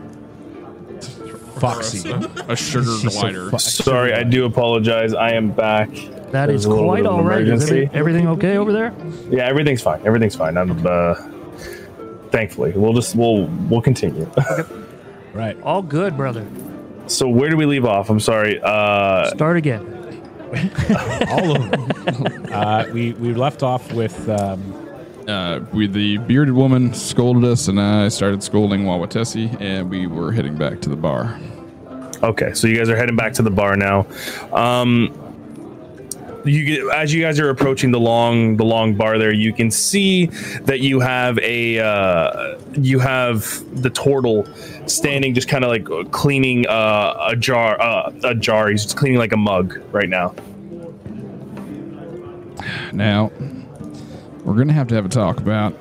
Foxy. 1.60 2.10
a 2.48 2.56
sugar 2.56 2.86
She's 3.02 3.14
so 3.14 3.22
glider. 3.22 3.50
fu- 3.50 3.58
Sorry, 3.58 4.14
I 4.14 4.24
do 4.24 4.46
apologize. 4.46 5.14
I 5.14 5.32
am 5.32 5.52
back. 5.52 5.90
That 6.32 6.46
There's 6.46 6.62
is 6.62 6.66
quite 6.68 6.98
bit 7.04 7.06
all 7.08 7.24
right. 7.24 7.42
Is 7.42 7.48
emergency. 7.50 7.86
every- 7.88 8.00
everything 8.00 8.28
okay 8.30 8.58
over 8.58 8.72
there? 8.72 8.94
Yeah, 9.30 9.46
everything's 9.48 9.82
fine. 9.82 10.00
Everything's 10.06 10.36
fine. 10.36 10.58
I'm 10.58 10.86
uh 10.86 11.16
thankfully. 12.30 12.72
We'll 12.76 12.94
just 12.94 13.16
we'll 13.16 13.48
we'll 13.70 13.82
continue. 13.82 14.30
right. 15.34 15.60
All 15.64 15.82
good, 15.82 16.16
brother. 16.16 16.46
so 17.08 17.28
where 17.28 17.50
do 17.50 17.58
we 17.58 17.66
leave 17.66 17.84
off? 17.86 18.10
I'm 18.10 18.20
sorry. 18.20 18.60
Uh 18.64 19.30
Start 19.32 19.58
again. 19.58 19.96
All 21.30 21.56
of 21.56 21.72
them. 21.72 22.46
uh, 22.54 22.86
we 22.94 23.14
we 23.14 23.34
left 23.34 23.64
off 23.64 23.92
with 23.92 24.30
um, 24.30 24.79
uh, 25.30 25.66
we 25.72 25.88
the 25.88 26.18
bearded 26.18 26.54
woman 26.54 26.94
scolded 26.94 27.44
us, 27.46 27.68
and 27.68 27.80
I 27.80 28.10
started 28.10 28.44
scolding 28.44 28.82
Wawatesi, 28.82 29.60
and 29.62 29.90
we 29.90 30.08
were 30.08 30.32
heading 30.32 30.58
back 30.58 30.82
to 30.82 30.90
the 30.90 30.96
bar. 30.96 31.40
Okay, 32.22 32.54
so 32.54 32.68
you 32.68 32.78
guys 32.78 32.90
are 32.90 32.98
heading 32.98 33.16
back 33.16 33.34
to 33.34 33.42
the 33.42 33.52
bar 33.52 33.78
now. 33.78 34.06
Um, 34.52 35.14
you 36.46 36.66
get, 36.66 36.96
as 36.96 37.14
you 37.14 37.22
guys 37.22 37.40
are 37.40 37.50
approaching 37.50 37.92
the 37.92 38.00
long 38.00 38.58
the 38.58 38.66
long 38.66 38.96
bar 38.96 39.18
there, 39.18 39.32
you 39.32 39.54
can 39.54 39.72
see 39.72 40.28
that 40.62 40.80
you 40.80 41.00
have 41.00 41.38
a 41.40 41.80
uh, 41.80 42.60
you 42.74 43.00
have 43.00 43.64
the 43.82 43.90
turtle 43.90 44.48
standing, 44.88 45.34
just 45.34 45.48
kind 45.48 45.64
of 45.64 45.70
like 45.70 46.12
cleaning 46.12 46.68
uh, 46.68 47.28
a 47.28 47.36
jar 47.36 47.80
uh, 47.80 48.12
a 48.24 48.36
jar. 48.36 48.70
He's 48.70 48.84
just 48.84 48.98
cleaning 48.98 49.20
like 49.20 49.32
a 49.32 49.38
mug 49.38 49.80
right 49.92 50.10
now. 50.10 50.34
Now, 52.92 53.32
we're 54.50 54.56
gonna 54.58 54.74
have 54.74 54.88
to 54.88 54.96
have 54.96 55.06
a 55.06 55.10
talk 55.10 55.38
about 55.38 55.76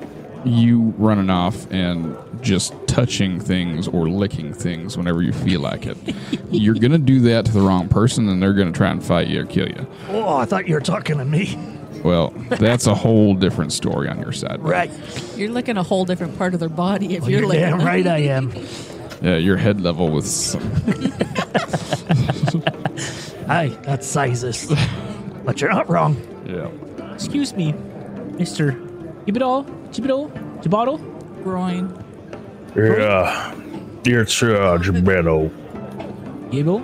you 0.45 0.93
running 0.99 1.31
off 1.31 1.69
and 1.71 2.15
just 2.41 2.71
touching 2.87 3.39
things 3.39 3.87
or 3.87 4.07
licking 4.07 4.53
things 4.53 4.95
whenever 4.95 5.23
you 5.23 5.33
feel 5.33 5.59
like 5.59 5.87
it. 5.87 5.97
You're 6.51 6.75
gonna 6.75 6.99
do 6.99 7.19
that 7.21 7.45
to 7.45 7.51
the 7.51 7.61
wrong 7.61 7.89
person, 7.89 8.29
and 8.29 8.41
they're 8.41 8.53
gonna 8.53 8.71
try 8.71 8.91
and 8.91 9.03
fight 9.03 9.27
you 9.27 9.41
or 9.41 9.45
kill 9.45 9.67
you. 9.67 9.87
Oh, 10.09 10.37
I 10.37 10.45
thought 10.45 10.67
you 10.67 10.75
were 10.75 10.81
talking 10.81 11.17
to 11.17 11.25
me. 11.25 11.57
Well, 12.03 12.29
that's 12.49 12.85
a 12.85 12.93
whole 12.93 13.33
different 13.33 13.73
story 13.73 14.07
on 14.07 14.19
your 14.19 14.31
side. 14.31 14.61
Right. 14.61 14.91
You're 15.35 15.49
licking 15.49 15.77
a 15.77 15.83
whole 15.83 16.05
different 16.05 16.37
part 16.37 16.53
of 16.53 16.59
their 16.59 16.69
body 16.69 17.15
if 17.15 17.27
you're 17.27 17.39
You're 17.41 17.49
licking 17.49 17.69
damn 17.69 17.77
them. 17.79 17.87
right 17.87 18.05
I 18.07 18.17
am. 18.19 18.53
Yeah, 19.21 19.35
your 19.35 19.57
head 19.57 19.81
level 19.81 20.09
with 20.11 20.25
some. 20.25 20.61
Aye, 23.49 23.77
that's 23.81 24.07
sizes. 24.07 24.71
But 25.43 25.59
you're 25.59 25.71
not 25.71 25.89
wrong. 25.89 26.15
Yeah. 26.45 26.69
Excuse 27.13 27.53
me, 27.53 27.73
Mister 28.39 28.71
Ibidol, 29.27 29.65
Jibidol, 29.91 30.31
Jibottle. 30.63 30.97
Groin. 31.43 31.91
Yeah, 32.75 33.53
it's 34.05 34.41
uh, 34.41 34.77
Gebetto. 34.81 35.51
Gable, 36.49 36.79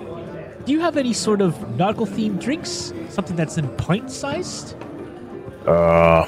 do 0.66 0.72
you 0.72 0.80
have 0.80 0.96
any 0.96 1.12
sort 1.14 1.40
of 1.40 1.56
nautical 1.76 2.06
themed 2.06 2.40
drinks? 2.40 2.92
Something 3.08 3.36
that's 3.36 3.56
in 3.56 3.68
pint 3.76 4.10
sized? 4.10 4.76
Uh, 5.66 6.26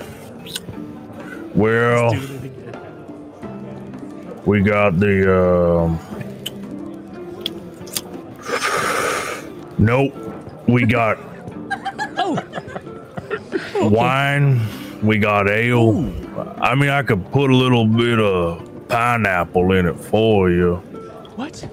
well, 1.55 2.15
we 4.47 4.63
got 4.63 4.99
the 4.99 5.37
um. 5.37 5.99
Nope, 9.79 10.15
we 10.67 10.87
got 10.87 11.19
Oh, 12.21 13.89
wine. 13.89 14.61
We 15.03 15.19
got 15.19 15.49
ale. 15.49 16.13
I 16.61 16.75
mean, 16.75 16.91
I 16.91 17.03
could 17.03 17.31
put 17.31 17.51
a 17.51 17.55
little 17.57 17.87
bit 17.87 18.19
of 18.19 18.89
pineapple 18.89 19.73
in 19.73 19.87
it 19.87 19.95
for 19.95 20.51
you. 20.51 20.77
what? 21.37 21.69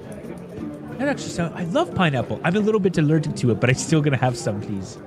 That 1.00 1.08
actually 1.10 1.30
sounds. 1.32 1.54
I 1.56 1.64
love 1.66 1.94
pineapple. 1.94 2.40
I'm 2.44 2.56
a 2.56 2.60
little 2.60 2.80
bit 2.80 2.98
allergic 2.98 3.36
to 3.38 3.52
it, 3.52 3.60
but 3.60 3.70
I'm 3.70 3.76
still 3.76 4.02
gonna 4.02 4.18
have 4.18 4.38
some, 4.38 4.62
please. 4.62 4.98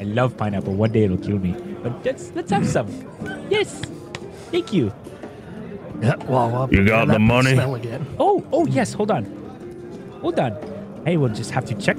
I 0.00 0.04
love 0.04 0.36
pineapple. 0.36 0.74
One 0.74 0.92
day 0.92 1.04
it'll 1.04 1.16
kill 1.18 1.38
me, 1.38 1.52
but 1.82 2.04
let's 2.04 2.30
let's 2.34 2.50
have 2.50 2.68
some. 2.68 2.88
Yes, 3.48 3.80
thank 4.50 4.72
you. 4.72 4.92
Yeah, 6.02 6.16
well, 6.26 6.50
well, 6.50 6.68
You 6.70 6.84
got 6.86 7.08
the 7.08 7.18
money? 7.18 7.58
Oh, 8.18 8.44
oh 8.52 8.66
yes. 8.66 8.92
Hold 8.92 9.10
on, 9.10 9.24
hold 10.20 10.38
on. 10.38 10.52
I 11.06 11.16
will 11.16 11.30
just 11.30 11.50
have 11.52 11.64
to 11.66 11.74
check 11.74 11.96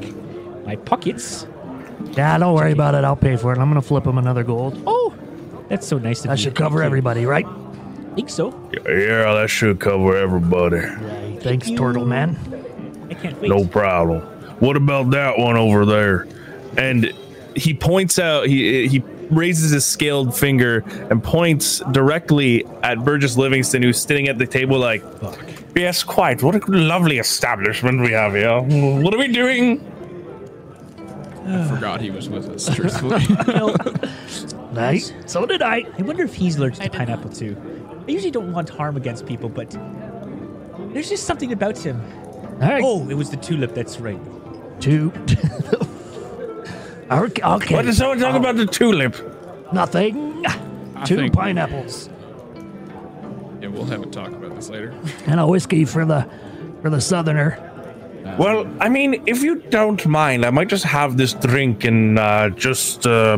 my 0.66 0.76
pockets. 0.76 1.48
Yeah, 2.12 2.38
don't 2.38 2.54
worry 2.54 2.72
about 2.72 2.96
it. 2.96 3.04
I'll 3.04 3.16
pay 3.16 3.36
for 3.36 3.52
it. 3.52 3.58
I'm 3.58 3.70
gonna 3.70 3.82
flip 3.82 4.06
him 4.06 4.18
another 4.18 4.44
gold. 4.44 4.82
Oh, 4.86 4.99
that's 5.70 5.88
so 5.88 5.98
nice 5.98 6.20
of 6.22 6.30
That 6.30 6.38
you. 6.40 6.44
should 6.46 6.56
cover 6.56 6.78
Thank 6.80 6.84
you. 6.84 6.86
everybody, 6.88 7.26
right? 7.26 7.46
think 8.16 8.30
so. 8.30 8.50
Yeah, 8.74 9.34
that 9.36 9.50
should 9.50 9.80
cover 9.80 10.18
everybody. 10.18 10.78
Right. 10.80 11.38
Thanks, 11.42 11.70
you. 11.70 11.78
Turtle 11.78 12.06
Man. 12.06 12.36
I 13.10 13.14
can't 13.14 13.40
wait. 13.40 13.50
No 13.50 13.66
problem. 13.66 14.22
What 14.60 14.76
about 14.76 15.12
that 15.12 15.38
one 15.40 15.56
over 15.58 15.86
there? 15.86 16.28
and 16.78 17.14
he 17.56 17.74
points 17.74 18.20
out 18.20 18.46
he 18.46 18.88
he 18.88 19.00
raises 19.32 19.72
his 19.72 19.86
scaled 19.86 20.36
finger 20.38 20.84
and 21.10 21.24
points 21.24 21.80
directly 21.92 22.66
at 22.84 23.04
Burgess 23.06 23.38
Livingston, 23.38 23.82
who's 23.84 24.02
sitting 24.02 24.28
at 24.28 24.38
the 24.38 24.46
table 24.48 24.78
like, 24.80 25.04
Yes, 25.76 26.04
quite. 26.04 26.42
What 26.44 26.56
a 26.56 26.72
lovely 26.72 27.20
establishment 27.20 28.02
we 28.02 28.12
have 28.12 28.34
here. 28.34 28.60
What 29.02 29.14
are 29.14 29.18
we 29.20 29.28
doing? 29.30 29.80
I 31.48 31.68
forgot 31.68 32.02
he 32.02 32.12
was 32.12 32.28
with 32.30 32.50
us, 32.50 32.68
truthfully. 32.76 33.24
Right? 34.80 35.14
So 35.26 35.46
did 35.46 35.62
I. 35.62 35.86
I 35.98 36.02
wonder 36.02 36.24
if 36.24 36.34
he's 36.34 36.58
allergic 36.58 36.82
I 36.82 36.86
to 36.86 36.90
did 36.90 36.98
pineapple 36.98 37.32
too. 37.32 37.56
I 38.08 38.12
usually 38.12 38.32
don't 38.32 38.52
want 38.54 38.70
harm 38.70 38.98
against 38.98 39.26
people, 39.26 39.50
but 39.50 39.72
there's 40.94 41.10
just 41.10 41.26
something 41.26 41.52
about 41.52 41.78
him. 41.78 42.02
All 42.62 42.70
right. 42.70 42.84
Oh, 42.84 43.08
it 43.10 43.16
was 43.16 43.30
the 43.30 43.38
tulip. 43.38 43.74
That's 43.74 44.00
right. 44.00 44.20
two. 44.80 45.12
okay. 47.12 47.42
okay. 47.44 47.76
What 47.76 47.86
did 47.86 47.96
someone 47.96 48.20
talk 48.20 48.36
about 48.36 48.56
the 48.56 48.66
tulip? 48.66 49.16
Nothing. 49.74 50.46
Two 51.06 51.30
pineapples 51.32 52.10
and 53.62 53.74
we'll 53.74 53.86
have 53.86 54.02
a 54.02 54.06
talk 54.08 54.30
about 54.30 54.56
this 54.56 54.70
later. 54.70 54.94
and 55.28 55.40
a 55.40 55.48
whiskey 55.48 55.86
for 55.86 56.06
the 56.06 56.28
for 56.82 56.90
the 56.90 57.02
southerner. 57.02 57.66
Well, 58.38 58.70
I 58.80 58.90
mean, 58.90 59.24
if 59.28 59.42
you 59.44 59.56
don't 59.56 60.06
mind, 60.06 60.46
I 60.46 60.50
might 60.50 60.68
just 60.68 60.84
have 60.86 61.18
this 61.18 61.34
drink 61.34 61.84
and 61.84 62.20
uh, 62.20 62.50
just 62.50 63.08
uh, 63.08 63.38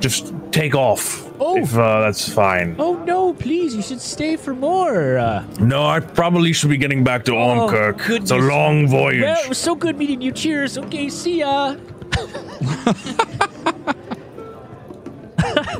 just 0.00 0.32
take 0.52 0.74
off. 0.74 1.22
Oh. 1.40 1.56
If 1.56 1.76
uh, 1.76 2.00
that's 2.00 2.28
fine. 2.32 2.76
Oh 2.78 2.94
no, 3.04 3.32
please! 3.34 3.74
You 3.74 3.82
should 3.82 4.00
stay 4.00 4.36
for 4.36 4.54
more. 4.54 5.18
Uh, 5.18 5.44
No, 5.58 5.84
I 5.84 6.00
probably 6.00 6.52
should 6.52 6.70
be 6.70 6.76
getting 6.76 7.02
back 7.04 7.24
to 7.24 7.32
Ormkirk. 7.32 8.08
it's 8.10 8.30
a 8.30 8.36
long 8.36 8.86
voyage. 8.88 9.22
well, 9.22 9.42
it 9.42 9.48
was 9.48 9.58
so 9.58 9.74
good 9.74 9.96
meeting 9.98 10.20
you. 10.20 10.30
Cheers. 10.32 10.78
Okay, 10.78 11.08
see 11.08 11.40
ya. 11.40 11.76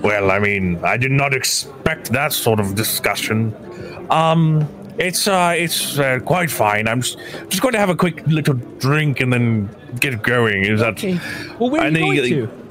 Well, 0.01 0.31
I 0.31 0.39
mean, 0.39 0.85
I 0.85 0.97
did 0.99 1.11
not 1.13 1.33
expect 1.33 2.13
that 2.13 2.33
sort 2.33 2.61
of 2.61 2.75
discussion. 2.75 3.55
Um, 4.11 4.69
it's 4.99 5.27
uh, 5.27 5.55
it's 5.57 5.99
uh, 5.99 6.19
quite 6.25 6.51
fine. 6.51 6.87
I'm 6.89 7.01
just, 7.01 7.19
just 7.49 7.63
going 7.63 7.73
to 7.73 7.79
have 7.79 7.89
a 7.89 7.97
quick 7.97 8.25
little 8.27 8.55
drink 8.79 9.21
and 9.21 9.33
then 9.33 9.75
get 10.01 10.23
going. 10.23 10.65
Is 10.67 10.81
that? 10.81 10.99
Okay. 10.99 11.19
Well, 11.59 11.71
where 11.71 11.83
are 11.83 11.89
you 11.89 11.99
going 11.99 12.15
you- 12.25 12.47
to? 12.47 12.64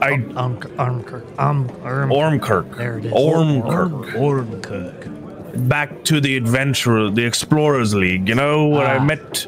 I 0.00 0.12
Um, 0.36 0.58
Armkirk. 0.78 1.24
Um, 1.38 1.68
Arm. 1.84 2.10
Ormkirk. 2.10 2.76
There 2.76 2.98
it 2.98 3.06
is. 3.06 3.12
Ormkirk. 3.12 4.12
Ormkirk. 4.14 5.68
Back 5.68 6.04
to 6.04 6.20
the 6.20 6.36
adventurer, 6.36 7.10
the 7.10 7.24
Explorers 7.24 7.94
League. 7.94 8.28
You 8.28 8.34
know, 8.36 8.68
where 8.68 8.86
I 8.86 8.98
Ah. 8.98 9.04
met 9.04 9.46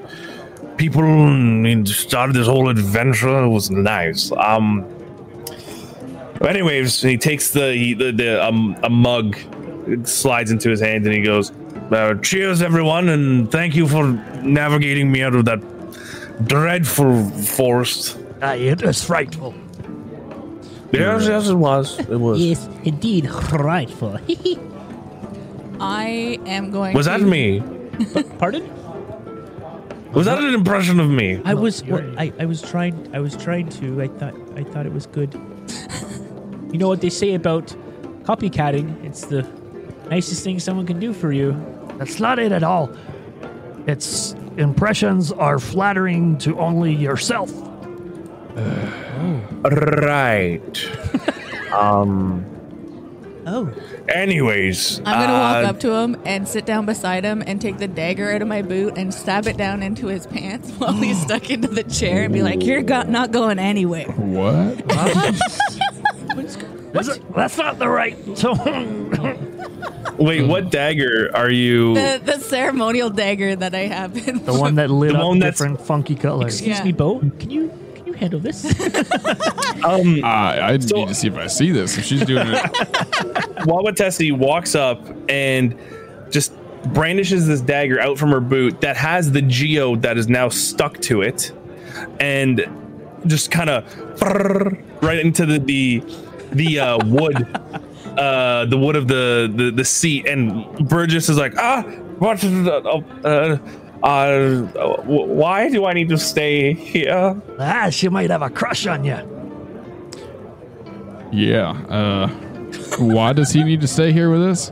people 0.76 1.04
and 1.04 1.88
started 1.88 2.34
this 2.34 2.46
whole 2.48 2.68
adventure. 2.68 3.44
It 3.44 3.48
was 3.48 3.70
nice. 3.70 4.32
Um. 4.36 4.84
anyways, 6.46 7.02
he 7.02 7.16
takes 7.18 7.50
the 7.50 7.72
he, 7.74 7.94
the, 7.94 8.10
the 8.12 8.44
um, 8.44 8.76
a 8.82 8.88
mug, 8.90 9.36
it 9.86 10.08
slides 10.08 10.50
into 10.50 10.70
his 10.70 10.80
hand, 10.80 11.04
and 11.06 11.14
he 11.14 11.20
goes, 11.22 11.52
Uh, 11.92 12.14
cheers, 12.22 12.62
everyone, 12.62 13.08
and 13.08 13.50
thank 13.50 13.74
you 13.76 13.86
for 13.86 14.04
navigating 14.42 15.10
me 15.12 15.22
out 15.22 15.34
of 15.34 15.44
that 15.44 15.60
dreadful 16.46 17.28
forest. 17.30 18.16
Ah, 18.42 18.54
it 18.54 18.80
is 18.82 19.04
frightful. 19.04 19.52
Yes, 20.92 21.26
yes, 21.26 21.48
it 21.48 21.54
was. 21.54 21.98
It 22.00 22.18
was. 22.18 22.40
Yes, 22.40 22.68
indeed, 22.82 23.30
frightful. 23.30 24.18
I 25.80 26.38
am 26.46 26.70
going. 26.70 26.94
Was 26.94 27.06
to, 27.06 27.12
that 27.12 27.20
me? 27.20 27.62
Pardon? 28.38 28.68
Was 30.12 30.26
that 30.26 30.38
an 30.38 30.52
impression 30.52 30.98
of 30.98 31.08
me? 31.08 31.40
I 31.44 31.54
was. 31.54 31.84
well, 31.84 32.02
I, 32.18 32.32
I 32.40 32.44
was 32.44 32.60
trying. 32.60 33.14
I 33.14 33.20
was 33.20 33.36
trying 33.36 33.68
to. 33.68 34.02
I 34.02 34.08
thought. 34.08 34.34
I 34.56 34.64
thought 34.64 34.84
it 34.84 34.92
was 34.92 35.06
good. 35.06 35.32
you 36.72 36.78
know 36.78 36.88
what 36.88 37.00
they 37.00 37.10
say 37.10 37.34
about 37.34 37.68
copycatting? 38.24 39.04
It's 39.04 39.26
the 39.26 39.48
nicest 40.10 40.42
thing 40.42 40.58
someone 40.58 40.86
can 40.86 40.98
do 40.98 41.12
for 41.12 41.30
you. 41.30 41.54
That's 41.98 42.18
not 42.18 42.40
it 42.40 42.50
at 42.50 42.64
all. 42.64 42.90
Its 43.86 44.32
impressions 44.56 45.30
are 45.30 45.60
flattering 45.60 46.36
to 46.38 46.58
only 46.58 46.92
yourself. 46.92 47.52
Right. 49.20 51.72
um. 51.72 52.44
Oh. 53.46 53.72
Anyways, 54.08 54.98
I'm 54.98 55.04
gonna 55.04 55.32
walk 55.32 55.64
uh, 55.64 55.68
up 55.70 55.80
to 55.80 55.92
him 55.94 56.20
and 56.24 56.46
sit 56.46 56.66
down 56.66 56.84
beside 56.84 57.24
him 57.24 57.42
and 57.46 57.60
take 57.60 57.78
the 57.78 57.88
dagger 57.88 58.30
out 58.32 58.42
of 58.42 58.48
my 58.48 58.62
boot 58.62 58.94
and 58.98 59.14
stab 59.14 59.46
it 59.46 59.56
down 59.56 59.82
into 59.82 60.08
his 60.08 60.26
pants 60.26 60.70
while 60.78 60.92
he's 60.92 61.20
stuck 61.20 61.48
into 61.50 61.68
the 61.68 61.84
chair 61.84 62.24
and 62.24 62.34
be 62.34 62.42
like, 62.42 62.62
"You're 62.64 62.82
go- 62.82 63.02
not 63.04 63.30
going 63.30 63.58
anywhere." 63.58 64.10
What? 64.12 64.82
it- 64.88 65.40
That's 67.34 67.58
not 67.58 67.78
the 67.78 67.88
right 67.88 68.16
tone. 68.36 69.10
"Wait, 70.18 70.46
what 70.46 70.70
dagger 70.70 71.30
are 71.34 71.50
you?" 71.50 71.94
The, 71.94 72.20
the 72.24 72.38
ceremonial 72.40 73.10
dagger 73.10 73.56
that 73.56 73.74
I 73.74 73.86
have 73.86 74.16
in 74.28 74.44
the 74.44 74.54
one 74.54 74.74
that 74.76 74.90
lit 74.90 75.12
The 75.12 75.18
up 75.18 75.24
one 75.26 75.38
different 75.38 75.80
funky 75.80 76.14
colors. 76.14 76.54
Excuse 76.54 76.78
Yeah. 76.78 76.84
me, 76.84 76.92
Bo. 76.92 77.20
Can 77.38 77.50
you 77.50 77.72
handle 78.20 78.40
this? 78.40 78.64
Um, 79.82 80.22
I, 80.24 80.72
I 80.74 80.78
So- 80.78 80.96
need 80.96 81.08
to 81.08 81.14
see 81.14 81.28
if 81.28 81.36
I 81.36 81.46
see 81.46 81.70
this. 81.70 81.96
If 81.96 82.04
she's 82.04 82.22
doing 82.24 82.48
it, 82.48 82.54
Wawatessi 83.64 84.30
walks 84.36 84.74
up 84.74 85.00
and 85.30 85.74
just 86.30 86.52
brandishes 86.92 87.46
this 87.46 87.62
dagger 87.62 87.98
out 87.98 88.18
from 88.18 88.30
her 88.30 88.40
boot 88.40 88.82
that 88.82 88.96
has 88.98 89.32
the 89.32 89.40
geode 89.40 90.02
that 90.02 90.18
is 90.18 90.28
now 90.28 90.50
stuck 90.50 90.98
to 91.02 91.22
it, 91.22 91.52
and 92.20 92.66
just 93.26 93.50
kind 93.50 93.70
of 93.70 93.84
right 95.02 95.18
into 95.18 95.46
the 95.46 95.58
the, 95.58 96.02
the 96.52 96.78
uh, 96.80 96.98
wood, 97.06 97.36
uh, 98.18 98.66
the 98.66 98.76
wood 98.76 98.96
of 98.96 99.08
the, 99.08 99.50
the 99.54 99.70
the 99.70 99.84
seat. 99.84 100.26
And 100.26 100.88
Burgess 100.90 101.30
is 101.30 101.38
like, 101.38 101.54
ah, 101.56 101.82
what? 102.18 102.44
Uh, 102.44 103.56
uh, 104.02 104.62
why 105.04 105.68
do 105.68 105.84
I 105.84 105.92
need 105.92 106.08
to 106.08 106.18
stay 106.18 106.72
here? 106.74 107.40
Ah, 107.58 107.90
she 107.90 108.08
might 108.08 108.30
have 108.30 108.42
a 108.42 108.50
crush 108.50 108.86
on 108.86 109.04
you. 109.04 109.18
yeah. 111.32 111.70
Uh, 111.88 112.28
Why 112.98 113.32
does 113.32 113.50
he 113.52 113.62
need 113.64 113.80
to 113.82 113.86
stay 113.88 114.12
here 114.12 114.30
with 114.30 114.42
us? 114.42 114.70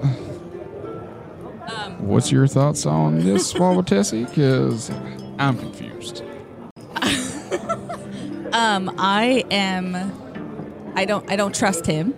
Um, 1.69 2.07
What's 2.07 2.31
your 2.33 2.47
thoughts 2.47 2.87
on 2.87 3.19
this, 3.21 3.53
Swalwatessi? 3.55 4.27
Because 4.29 4.91
I'm 5.39 5.57
confused. 5.59 6.23
Um, 8.51 8.93
I 8.99 9.45
am. 9.51 9.95
I 10.97 11.05
don't. 11.05 11.31
I 11.31 11.37
don't 11.37 11.55
trust 11.55 11.85
him. 11.87 12.15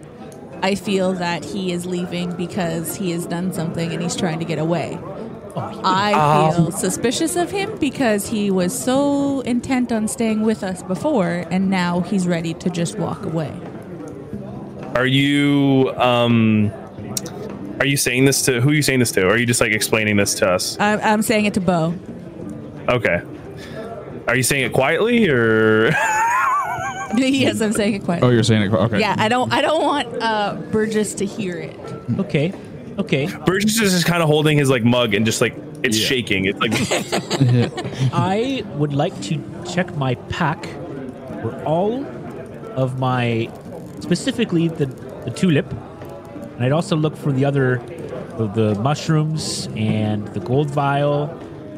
I 0.62 0.74
feel 0.76 1.12
that 1.14 1.44
he 1.44 1.72
is 1.72 1.86
leaving 1.86 2.32
because 2.36 2.94
he 2.96 3.10
has 3.10 3.26
done 3.26 3.52
something 3.52 3.92
and 3.92 4.00
he's 4.00 4.14
trying 4.14 4.38
to 4.38 4.44
get 4.44 4.58
away. 4.58 4.98
I 5.56 6.52
feel 6.54 6.70
suspicious 6.70 7.36
of 7.36 7.50
him 7.50 7.78
because 7.78 8.28
he 8.28 8.50
was 8.50 8.76
so 8.76 9.40
intent 9.40 9.92
on 9.92 10.08
staying 10.08 10.42
with 10.42 10.62
us 10.62 10.82
before, 10.82 11.44
and 11.50 11.70
now 11.70 12.00
he's 12.00 12.26
ready 12.26 12.54
to 12.54 12.70
just 12.70 12.98
walk 12.98 13.24
away. 13.24 13.52
Are 14.94 15.06
you 15.06 15.92
um 15.96 16.72
are 17.78 17.86
you 17.86 17.96
saying 17.96 18.26
this 18.26 18.44
to 18.46 18.60
who 18.60 18.70
are 18.70 18.74
you 18.74 18.82
saying 18.82 18.98
this 18.98 19.12
to? 19.12 19.26
Or 19.26 19.30
are 19.30 19.38
you 19.38 19.46
just 19.46 19.60
like 19.60 19.72
explaining 19.72 20.16
this 20.16 20.34
to 20.34 20.50
us? 20.50 20.78
I'm, 20.78 21.00
I'm 21.00 21.22
saying 21.22 21.46
it 21.46 21.54
to 21.54 21.60
Bo. 21.60 21.94
Okay. 22.88 23.22
Are 24.28 24.36
you 24.36 24.42
saying 24.42 24.64
it 24.64 24.72
quietly 24.72 25.28
or 25.30 25.90
yes, 27.16 27.60
I'm 27.60 27.72
saying 27.72 27.94
it 27.94 28.04
quietly. 28.04 28.28
Oh, 28.28 28.30
you're 28.30 28.42
saying 28.42 28.62
it. 28.62 28.72
Okay. 28.72 29.00
Yeah, 29.00 29.14
I 29.18 29.28
don't. 29.28 29.52
I 29.52 29.62
don't 29.62 29.82
want 29.82 30.22
uh, 30.22 30.54
Burgess 30.70 31.14
to 31.14 31.26
hear 31.26 31.56
it. 31.56 31.78
Okay. 32.18 32.52
Okay. 33.00 33.26
Burgess 33.46 33.80
is 33.80 33.92
just 33.92 34.06
kind 34.06 34.22
of 34.22 34.28
holding 34.28 34.58
his 34.58 34.68
like 34.70 34.84
mug 34.84 35.14
and 35.14 35.24
just 35.24 35.40
like 35.40 35.54
it's 35.82 35.98
Yeah. 35.98 36.06
shaking. 36.06 36.44
It's 36.46 36.60
like 36.60 36.72
I 38.12 38.62
would 38.76 38.92
like 38.92 39.18
to 39.22 39.34
check 39.72 39.94
my 39.96 40.14
pack 40.28 40.66
for 41.42 41.50
all 41.64 42.04
of 42.76 42.98
my, 42.98 43.50
specifically 44.00 44.68
the, 44.68 44.86
the 45.24 45.30
tulip. 45.30 45.70
And 46.54 46.64
I'd 46.64 46.72
also 46.72 46.96
look 46.96 47.16
for 47.16 47.32
the 47.32 47.44
other, 47.44 47.78
the, 48.36 48.46
the 48.48 48.74
mushrooms 48.80 49.68
and 49.76 50.28
the 50.28 50.40
gold 50.40 50.70
vial 50.70 51.30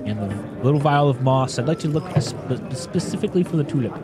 and 0.04 0.18
the 0.18 0.64
little 0.64 0.80
vial 0.80 1.08
of 1.08 1.22
moss. 1.22 1.58
I'd 1.58 1.66
like 1.68 1.78
to 1.80 1.88
look 1.88 2.04
spe- 2.20 2.74
specifically 2.74 3.44
for 3.44 3.56
the 3.56 3.64
tulip. 3.64 3.94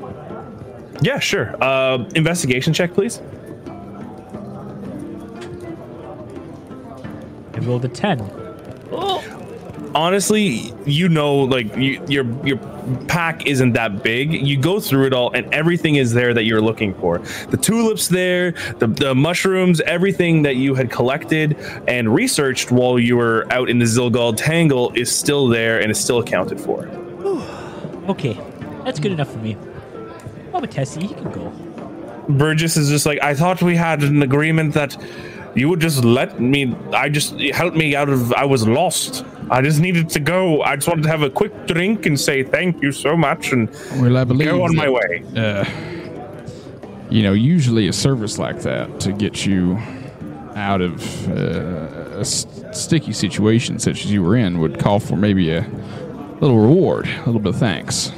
Yeah, 1.03 1.19
sure. 1.19 1.57
Uh 1.63 2.05
investigation 2.15 2.73
check, 2.73 2.93
please. 2.95 3.21
I 7.59 7.61
rolled 7.65 7.85
a 7.85 7.89
10. 7.89 8.21
honestly, 9.95 10.73
you 10.87 11.09
know, 11.09 11.35
like 11.35 11.75
you, 11.77 12.01
your 12.09 12.47
your 12.47 12.59
pack 13.09 13.47
isn't 13.47 13.73
that 13.73 14.05
big. 14.05 14.33
You 14.33 14.57
go 14.57 14.79
through 14.79 15.07
it 15.07 15.13
all, 15.13 15.33
and 15.33 15.53
everything 15.53 15.97
is 15.97 16.13
there 16.13 16.33
that 16.35 16.45
you're 16.45 16.61
looking 16.61 16.95
for. 16.95 17.19
The 17.51 17.57
tulips 17.57 18.07
there, 18.07 18.53
the, 18.79 18.87
the 18.87 19.15
mushrooms, 19.15 19.81
everything 19.81 20.43
that 20.43 20.55
you 20.55 20.77
had 20.77 20.89
collected 20.89 21.57
and 21.89 22.15
researched 22.15 22.71
while 22.71 22.97
you 22.99 23.17
were 23.17 23.47
out 23.51 23.69
in 23.69 23.81
the 23.81 23.87
Zilgald 23.87 24.37
Tangle 24.37 24.93
is 24.95 25.11
still 25.11 25.49
there 25.49 25.81
and 25.81 25.91
is 25.91 25.99
still 25.99 26.19
accounted 26.19 26.61
for. 26.61 26.89
Okay. 28.09 28.41
That's 28.87 29.01
good 29.01 29.13
enough 29.13 29.31
for 29.31 29.39
me. 29.41 29.55
Mama 30.51 30.67
Tessie, 30.67 31.03
you 31.03 31.15
can 31.15 31.31
go. 31.31 31.53
Burgess 32.31 32.79
is 32.79 32.89
just 32.89 33.05
like, 33.05 33.23
I 33.23 33.35
thought 33.35 33.61
we 33.61 33.77
had 33.77 34.03
an 34.03 34.23
agreement 34.23 34.73
that 34.73 34.97
you 35.61 35.69
would 35.69 35.81
just 35.81 36.05
let 36.05 36.41
me. 36.41 36.75
I 36.93 37.09
just 37.09 37.39
help 37.55 37.75
me 37.75 37.95
out 37.97 38.09
of. 38.09 38.33
I 38.33 38.45
was 38.45 38.67
lost. 38.67 39.25
I 39.51 39.63
just 39.63 39.81
needed 39.81 40.09
to 40.11 40.21
go. 40.21 40.63
I 40.63 40.77
just 40.77 40.89
wanted 40.89 41.03
to 41.03 41.09
have 41.09 41.23
a 41.23 41.31
quick 41.31 41.67
drink 41.67 42.05
and 42.07 42.19
say 42.21 42.43
thank 42.43 42.83
you 42.83 42.93
so 42.93 43.17
much 43.17 43.53
and 43.53 43.71
Well, 44.01 44.17
I 44.17 44.25
believe 44.25 44.49
go 44.49 44.63
on 44.63 44.77
my 44.77 44.89
way. 44.89 45.23
Uh, 45.37 45.65
you 47.11 47.23
know, 47.23 47.33
usually 47.33 47.89
a 47.89 47.93
service 47.93 48.39
like 48.39 48.61
that 48.63 49.01
to 49.01 49.13
get 49.13 49.47
you 49.47 49.79
out 50.55 50.81
of 50.83 51.29
uh, 51.31 52.17
a 52.17 52.21
s- 52.21 52.47
sticky 52.73 53.13
situation 53.13 53.79
such 53.79 54.05
as 54.05 54.13
you 54.13 54.23
were 54.23 54.37
in 54.37 54.59
would 54.59 54.79
call 54.79 55.01
for 55.01 55.17
maybe 55.17 55.51
a 55.51 55.63
little 56.41 56.59
reward, 56.59 57.07
a 57.09 57.25
little 57.27 57.41
bit 57.41 57.55
of 57.55 57.59
thanks. 57.61 58.13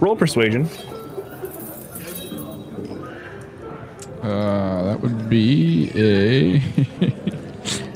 Roll 0.00 0.16
persuasion. 0.16 0.68
Uh, 4.28 4.82
that 4.84 5.00
would 5.00 5.28
be 5.28 5.90
a 5.96 6.62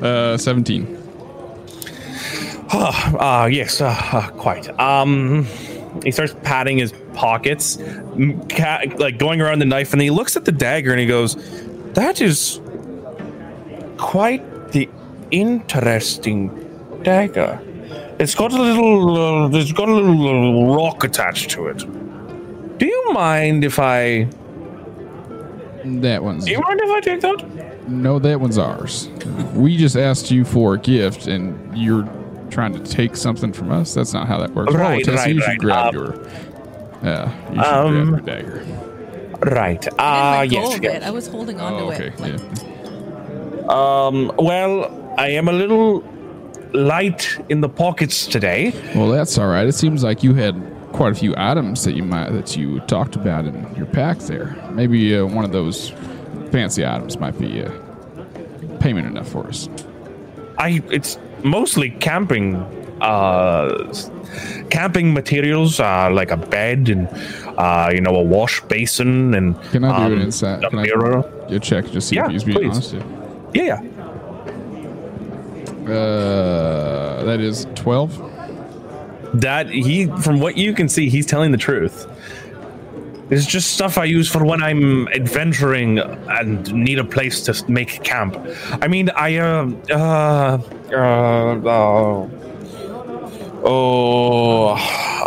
uh, 0.35 0.37
17. 0.39 0.99
Ah, 2.75 3.47
yes, 3.47 3.83
uh, 3.83 3.95
uh, 4.13 4.31
quite. 4.31 4.69
Um, 4.81 5.47
he 6.03 6.11
starts 6.11 6.35
patting 6.43 6.79
his 6.79 6.95
pockets, 7.13 7.79
like 8.17 9.19
going 9.19 9.43
around 9.43 9.59
the 9.59 9.67
knife, 9.67 9.93
and 9.93 10.01
he 10.01 10.11
looks 10.11 10.37
at 10.37 10.47
the 10.47 10.53
dagger 10.53 10.91
and 10.91 10.99
he 10.99 11.07
goes, 11.07 11.37
"That 11.93 12.23
is 12.23 12.61
quite 13.99 14.73
the 14.73 14.89
interesting 15.31 16.49
dagger. 17.03 17.61
It's 18.19 18.35
got 18.35 18.53
a 18.53 18.63
little, 18.63 19.17
uh, 19.17 19.59
it's 19.59 19.73
got 19.73 19.89
a 19.89 19.95
little 19.95 20.71
uh, 20.71 20.77
rock 20.77 21.05
attached 21.05 21.51
to 21.51 21.67
it. 21.67 21.79
Do 22.79 22.87
you 22.87 23.13
mind 23.13 23.65
if 23.65 23.79
I? 23.79 24.29
That 25.85 26.23
one's 26.23 26.45
Do 26.45 26.51
you 26.53 26.61
mind 26.61 26.81
if 26.83 26.91
I 26.91 27.01
take 27.01 27.21
that? 27.23 27.89
no, 27.89 28.19
that 28.19 28.41
one's 28.41 28.59
ours. 28.59 29.09
We 29.55 29.77
just 29.77 29.97
asked 29.97 30.31
you 30.31 30.45
for 30.45 30.75
a 30.75 30.79
gift, 30.79 31.27
and 31.27 31.77
you're 31.77 32.09
trying 32.51 32.73
to 32.75 32.81
take 32.81 33.17
something 33.17 33.53
from 33.53 33.73
us. 33.73 33.95
That's 33.95 34.13
not 34.13 34.29
how 34.29 34.39
that 34.39 34.51
works. 34.55 34.73
Right, 34.75 35.03
oh, 35.09 35.13
Tessa, 35.13 35.25
right, 35.25 35.35
you 35.35 35.41
should 35.41 35.49
right. 35.49 35.59
grab 35.59 35.87
Um, 35.89 35.95
your. 35.95 36.29
Yeah, 37.03 37.51
you 37.51 37.55
should 37.57 37.65
um, 37.65 38.11
grab 38.11 38.27
your 38.27 38.43
dagger. 38.43 38.65
Right. 39.57 39.89
I 39.95 39.97
Ah, 39.99 40.43
didn't 40.43 40.63
let 40.69 40.83
go 40.83 40.89
yes. 40.89 41.01
yes. 41.01 41.03
I 41.05 41.11
was 41.11 41.27
holding 41.27 41.61
on 41.61 41.73
Oh, 41.75 41.91
to 41.91 41.95
okay. 41.97 42.07
it. 42.09 42.21
Like, 42.21 42.41
yeah. 42.63 43.67
Um, 43.69 44.31
well, 44.39 45.15
I 45.19 45.29
am 45.31 45.49
a 45.49 45.53
little 45.53 46.05
light 46.73 47.39
in 47.49 47.61
the 47.61 47.69
pockets 47.69 48.27
today. 48.27 48.73
Well, 48.95 49.09
that's 49.09 49.37
all 49.39 49.49
right. 49.49 49.67
It 49.67 49.73
seems 49.75 50.05
like 50.05 50.23
you 50.23 50.35
had 50.35 50.55
quite 50.93 51.13
a 51.13 51.15
few 51.15 51.35
items 51.37 51.85
that 51.85 51.95
you 51.95 52.03
might 52.03 52.31
that 52.31 52.57
you 52.57 52.81
talked 52.81 53.17
about 53.17 53.47
in 53.47 53.75
your 53.77 53.87
pack 53.87 54.19
there. 54.19 54.55
Maybe 54.71 55.17
uh, 55.17 55.25
one 55.27 55.45
of 55.45 55.53
those 55.53 55.91
fancy 56.51 56.85
items 56.87 57.19
might 57.19 57.39
be 57.39 57.63
uh, 57.63 57.71
payment 58.81 59.07
enough 59.07 59.29
for 59.29 59.47
us. 59.47 59.69
I 60.59 60.83
it's 60.91 61.19
mostly 61.43 61.91
camping 61.91 62.57
uh 63.01 63.93
camping 64.71 65.13
materials 65.13 65.81
uh 65.81 66.09
like 66.13 66.31
a 66.31 66.37
bed 66.37 66.89
and 66.89 67.09
uh 67.59 67.91
you 67.93 68.01
know 68.01 68.15
a 68.15 68.23
wash 68.23 68.61
basin 68.63 69.35
and 69.35 69.61
Can 69.73 69.83
I 69.85 69.89
do 69.99 70.05
um, 70.05 70.13
an 70.13 70.21
insight? 70.23 70.63
a 70.63 70.71
Can 70.71 70.83
mirror. 70.83 71.25
I, 71.51 71.55
a 71.55 71.59
check 71.59 71.91
just 71.91 72.09
see 72.09 72.17
Yeah, 72.17 72.27
if 72.27 72.31
he's 72.33 72.45
being 72.45 72.59
please. 72.59 72.71
honest? 72.95 72.95
yeah 73.55 73.65
yeah 73.65 73.81
Uh, 75.83 77.25
that 77.25 77.41
is 77.41 77.67
twelve. 77.75 78.13
That 79.35 79.69
he 79.69 80.07
from 80.21 80.41
what 80.41 80.57
you 80.57 80.73
can 80.75 80.89
see 80.89 81.09
he's 81.09 81.27
telling 81.27 81.53
the 81.53 81.59
truth 81.59 82.07
it's 83.31 83.47
just 83.47 83.73
stuff 83.73 83.97
i 83.99 84.05
use 84.05 84.29
for 84.31 84.45
when 84.45 84.63
i'm 84.63 85.09
adventuring 85.09 85.99
and 85.99 86.73
need 86.75 86.99
a 86.99 87.05
place 87.05 87.41
to 87.41 87.71
make 87.71 88.03
camp 88.05 88.37
i 88.83 88.89
mean 88.89 89.09
i 89.11 89.37
uh 89.37 89.71
uh 89.91 90.59
uh, 90.93 90.97
uh 90.97 92.29
oh 93.65 94.69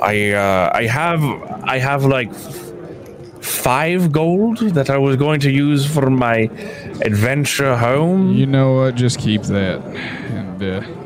i 0.01 0.31
uh 0.31 0.71
i 0.73 0.83
have 0.85 1.23
i 1.63 1.77
have 1.79 2.05
like 2.05 2.33
five 3.41 4.11
gold 4.11 4.57
that 4.59 4.89
i 4.89 4.97
was 4.97 5.15
going 5.15 5.39
to 5.39 5.51
use 5.51 5.85
for 5.85 6.09
my 6.09 6.49
adventure 7.01 7.75
home 7.75 8.33
You 8.33 8.45
know 8.45 8.75
what? 8.75 8.95
Just 8.95 9.19
keep 9.19 9.43
that. 9.43 9.81
And 9.83 10.63
uh, 10.63 11.04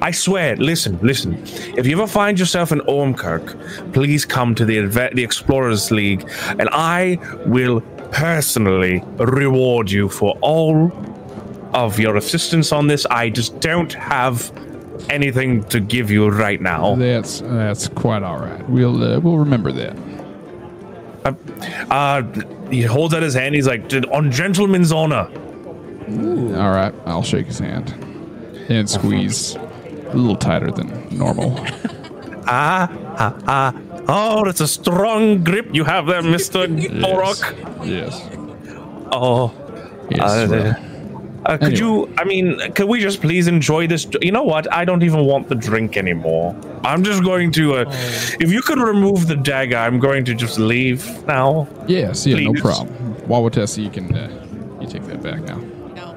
I 0.00 0.10
swear, 0.10 0.56
listen, 0.56 0.98
listen. 1.02 1.42
If 1.76 1.86
you 1.86 1.96
ever 2.00 2.06
find 2.06 2.38
yourself 2.38 2.72
in 2.72 2.80
Ormkirk, 2.80 3.92
please 3.92 4.24
come 4.24 4.54
to 4.54 4.64
the 4.64 4.78
Adve- 4.78 5.14
the 5.14 5.22
Explorers 5.24 5.90
League, 5.90 6.28
and 6.58 6.68
I 6.72 7.18
will 7.46 7.80
personally 8.12 9.02
reward 9.18 9.90
you 9.90 10.08
for 10.08 10.36
all 10.40 10.92
of 11.74 11.98
your 11.98 12.16
assistance 12.16 12.70
on 12.72 12.86
this. 12.86 13.04
I 13.06 13.30
just 13.30 13.60
don't 13.60 13.92
have 13.94 14.52
anything 15.10 15.64
to 15.64 15.80
give 15.80 16.10
you 16.10 16.28
right 16.28 16.60
now. 16.60 16.94
that's 16.94 17.40
that's 17.40 17.88
quite 17.88 18.22
all 18.22 18.38
right. 18.38 18.68
We'll 18.70 19.02
uh, 19.02 19.18
we'll 19.20 19.38
remember 19.38 19.72
that. 19.72 19.96
Uh, 21.90 22.22
he 22.70 22.82
holds 22.82 23.14
out 23.14 23.22
his 23.22 23.34
hand. 23.34 23.54
He's 23.54 23.66
like, 23.66 23.92
"On 24.12 24.30
gentleman's 24.30 24.92
honor." 24.92 25.28
All 26.08 26.70
right, 26.70 26.94
I'll 27.06 27.22
shake 27.22 27.46
his 27.46 27.58
hand 27.58 27.90
and 28.68 28.88
squeeze 28.88 29.56
a 30.14 30.16
little 30.16 30.36
tighter 30.36 30.70
than 30.70 30.88
normal. 31.10 31.56
Ah, 32.46 32.88
ah, 33.18 33.34
ah. 33.46 33.74
Oh, 34.06 34.44
that's 34.44 34.60
a 34.60 34.68
strong 34.68 35.42
grip 35.44 35.68
you 35.72 35.84
have 35.84 36.06
there, 36.06 36.22
Mister 36.22 36.66
Borok. 36.68 37.40
Yes. 37.86 38.20
Oh. 39.12 39.52
Yes. 40.10 40.22
Uh, 40.22 40.74
Uh, 41.46 41.58
could 41.58 41.76
Anyway. 41.76 41.78
you? 41.80 42.08
I 42.16 42.24
mean, 42.24 42.58
could 42.74 42.88
we 42.88 43.00
just 43.00 43.20
please 43.20 43.46
enjoy 43.48 43.86
this? 43.86 44.06
You 44.22 44.32
know 44.32 44.44
what? 44.44 44.64
I 44.72 44.86
don't 44.86 45.02
even 45.02 45.26
want 45.26 45.48
the 45.50 45.54
drink 45.54 45.98
anymore. 45.98 46.56
I'm 46.84 47.04
just 47.04 47.22
going 47.22 47.52
to. 47.52 47.64
Uh, 47.74 47.84
If 48.40 48.50
you 48.50 48.62
could 48.62 48.78
remove 48.78 49.26
the 49.28 49.36
dagger, 49.36 49.76
I'm 49.76 49.98
going 50.00 50.24
to 50.24 50.34
just 50.34 50.58
leave 50.58 51.04
now. 51.26 51.68
yes. 51.86 52.26
Yeah. 52.26 52.40
No 52.40 52.52
please. 52.52 52.62
problem. 52.62 52.88
Wawatessa, 53.28 53.82
you 53.84 53.90
can 53.90 54.06
uh, 54.16 54.28
you 54.80 54.86
take 54.88 55.04
that 55.04 55.20
back 55.22 55.40
now. 55.44 55.60
No. 55.94 56.16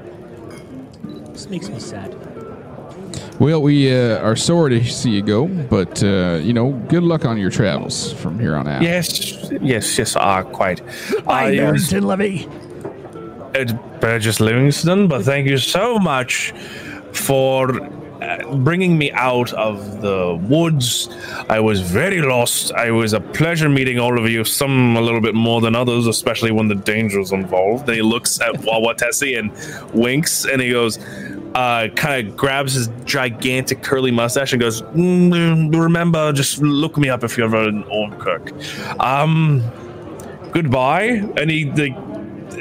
This 1.34 1.50
makes 1.50 1.68
me 1.68 1.80
sad. 1.80 2.16
Well, 3.40 3.62
we 3.62 3.94
uh, 3.94 4.18
are 4.20 4.36
sorry 4.36 4.80
to 4.80 4.86
see 4.86 5.12
you 5.12 5.22
go, 5.22 5.48
but 5.48 6.04
uh, 6.04 6.40
you 6.42 6.54
know, 6.54 6.72
good 6.90 7.04
luck 7.04 7.24
on 7.24 7.38
your 7.38 7.52
travels 7.52 8.14
from 8.14 8.40
here 8.40 8.56
on 8.56 8.68
out. 8.68 8.82
Yes, 8.82 9.52
yes, 9.62 9.98
yes. 9.98 10.16
Ah, 10.16 10.42
quite. 10.42 10.80
Hi, 11.28 11.46
I 11.46 11.50
was 11.50 11.58
Barrington 11.92 12.08
Levy. 12.08 12.48
it's 13.54 13.74
Burgess 14.00 14.40
Livingston, 14.40 15.08
but 15.08 15.24
thank 15.24 15.48
you 15.48 15.58
so 15.60 16.00
much 16.00 16.52
for 17.14 17.80
uh, 18.24 18.56
bringing 18.58 18.98
me 18.98 19.12
out 19.12 19.54
of 19.54 20.02
the 20.02 20.36
woods. 20.50 21.08
I 21.48 21.60
was 21.60 21.82
very 21.82 22.24
lost. 22.24 22.72
I 22.74 22.90
was 22.90 23.14
a 23.14 23.20
pleasure 23.20 23.70
meeting 23.70 24.00
all 24.00 24.18
of 24.18 24.28
you. 24.28 24.46
Some 24.46 24.98
a 24.98 25.02
little 25.02 25.22
bit 25.22 25.36
more 25.36 25.62
than 25.62 25.76
others, 25.76 26.08
especially 26.08 26.52
when 26.52 26.70
the 26.70 26.76
danger 26.76 27.20
was 27.20 27.32
involved. 27.32 27.86
Then 27.86 27.96
he 27.96 28.02
looks 28.02 28.42
at 28.42 28.56
Wawatesi 28.56 29.38
and 29.38 29.94
winks, 29.94 30.46
and 30.46 30.60
he 30.60 30.72
goes. 30.72 30.98
Uh, 31.56 31.88
kind 31.96 32.28
of 32.28 32.38
grabs 32.38 32.74
his 32.74 32.88
gigantic 33.06 33.82
curly 33.82 34.12
mustache 34.12 34.54
and 34.54 34.62
goes, 34.62 34.82
"Mm, 34.84 35.74
"Remember, 35.76 36.32
just 36.32 36.62
look 36.62 36.98
me 36.98 37.10
up 37.10 37.24
if 37.24 37.36
you're 37.38 37.48
ever 37.48 37.68
in 37.70 37.84
Ormkirk." 37.86 39.00
Um, 39.04 39.64
goodbye. 40.52 41.24
And 41.38 41.50
he, 41.50 41.66
like, 41.72 41.96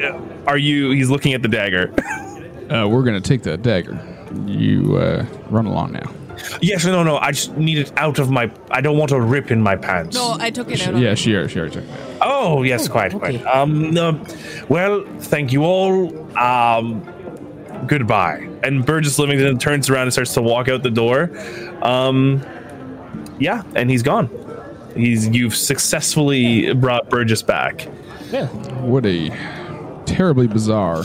uh, 0.02 0.18
are 0.46 0.56
you? 0.58 0.90
He's 0.90 1.10
looking 1.10 1.34
at 1.34 1.42
the 1.42 1.48
dagger. 1.48 1.92
Uh, 2.66 2.84
we're 2.84 3.04
gonna 3.04 3.20
take 3.20 3.42
that 3.44 3.62
dagger. 3.62 3.96
You 4.44 4.96
uh, 4.96 5.24
run 5.50 5.66
along 5.66 5.92
now. 5.92 6.10
yes, 6.60 6.84
no, 6.84 7.04
no. 7.04 7.16
I 7.18 7.30
just 7.30 7.56
need 7.56 7.78
it 7.78 7.92
out 7.96 8.18
of 8.18 8.28
my. 8.28 8.50
I 8.72 8.80
don't 8.80 8.98
want 8.98 9.12
a 9.12 9.20
rip 9.20 9.52
in 9.52 9.62
my 9.62 9.76
pants. 9.76 10.16
No, 10.16 10.36
I 10.40 10.50
took 10.50 10.72
it 10.72 10.80
Sh- 10.80 10.88
out. 10.88 10.96
yeah, 10.96 11.10
on 11.10 11.14
she 11.16 11.32
already, 11.36 11.52
she 11.52 11.60
already 11.60 11.74
took 11.76 11.86
that. 11.86 11.98
Oh, 12.22 12.64
yes, 12.64 12.88
quite, 12.88 13.12
quite. 13.12 13.40
Um, 13.46 13.92
no, 13.92 14.20
well, 14.68 15.04
thank 15.20 15.52
you 15.52 15.62
all. 15.62 16.12
Um, 16.36 17.06
goodbye. 17.86 18.48
And 18.62 18.84
Burgess 18.84 19.18
Livingston 19.18 19.58
turns 19.58 19.90
around 19.90 20.04
and 20.04 20.12
starts 20.12 20.34
to 20.34 20.42
walk 20.42 20.68
out 20.68 20.82
the 20.82 20.90
door. 20.90 21.30
Um, 21.82 22.44
yeah, 23.38 23.62
and 23.74 23.90
he's 23.90 24.02
gone. 24.02 24.30
He's 24.94 25.28
you've 25.28 25.54
successfully 25.54 26.72
brought 26.74 27.10
Burgess 27.10 27.42
back. 27.42 27.88
Yeah. 28.30 28.46
What 28.82 29.04
a 29.06 29.28
terribly 30.06 30.46
bizarre 30.46 31.04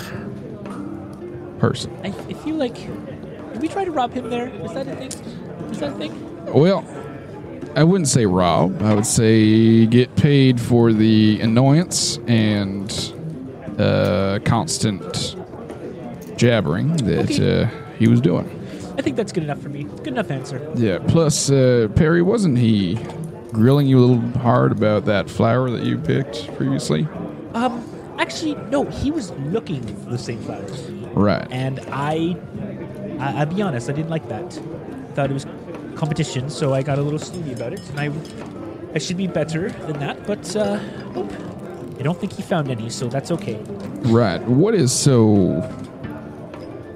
person. 1.60 1.96
I, 2.04 2.08
I 2.08 2.34
feel 2.34 2.56
like. 2.56 2.76
Did 2.76 3.62
we 3.62 3.68
try 3.68 3.84
to 3.84 3.92
rob 3.92 4.14
him 4.14 4.30
there? 4.30 4.48
Is 4.48 4.74
that 4.74 4.88
a 4.88 4.96
thing? 4.96 5.12
Is 5.72 5.80
that 5.80 5.92
a 5.92 5.98
thing? 5.98 6.46
Well, 6.54 6.86
I 7.76 7.84
wouldn't 7.84 8.08
say 8.08 8.26
rob. 8.26 8.82
I 8.82 8.94
would 8.94 9.06
say 9.06 9.86
get 9.86 10.16
paid 10.16 10.60
for 10.60 10.94
the 10.94 11.40
annoyance 11.42 12.18
and 12.28 12.92
uh, 13.78 14.40
constant 14.46 15.36
jabbering 16.46 16.98
that 17.06 17.30
Okay. 17.32 17.62
uh, 17.64 17.68
he 18.00 18.08
was 18.08 18.20
doing. 18.20 18.50
I 18.98 19.02
think 19.04 19.16
that's 19.16 19.32
good 19.32 19.44
enough 19.44 19.62
for 19.62 19.70
me. 19.70 19.84
Good 19.84 20.08
enough 20.08 20.32
answer. 20.32 20.60
Yeah. 20.76 20.98
Plus, 21.08 21.52
uh, 21.52 21.88
Perry, 21.96 22.24
wasn't 22.24 22.58
he 22.58 22.98
grilling 23.52 23.86
you 23.86 24.00
a 24.00 24.04
little 24.06 24.40
hard 24.42 24.72
about 24.72 25.06
that 25.06 25.30
flower 25.30 25.70
that 25.70 25.84
you 25.84 26.00
picked 26.00 26.52
previously? 26.58 27.08
Um, 27.54 27.84
actually, 28.18 28.56
no. 28.72 28.86
He 28.86 29.12
was 29.12 29.30
looking 29.54 29.84
for 30.04 30.10
the 30.10 30.18
same 30.18 30.40
flowers. 30.42 30.90
Right. 31.14 31.46
and 31.52 31.80
I, 31.92 32.36
I, 33.20 33.40
I'll 33.42 33.46
be 33.46 33.62
honest, 33.62 33.90
I 33.90 33.94
didn't 33.94 34.10
like 34.10 34.28
that. 34.30 34.52
Thought 35.14 35.30
it 35.30 35.34
was 35.34 35.46
competition, 35.96 36.50
so 36.50 36.74
I 36.74 36.82
got 36.82 36.98
a 36.98 37.02
little 37.02 37.20
snooty 37.20 37.54
about 37.54 37.74
it, 37.74 37.82
and 37.90 38.00
I, 38.00 38.10
I 38.96 38.98
should 38.98 39.18
be 39.18 39.28
better 39.28 39.70
than 39.70 40.00
that. 40.00 40.26
But 40.26 40.56
uh, 40.56 40.80
nope. 41.14 41.32
I 42.00 42.04
don't 42.04 42.18
think 42.20 42.34
he 42.34 42.42
found 42.42 42.72
any, 42.72 42.90
so 42.90 43.08
that's 43.08 43.30
okay. 43.30 43.60
Right. 44.06 44.42
What 44.48 44.74
is 44.74 44.92
so 44.92 45.62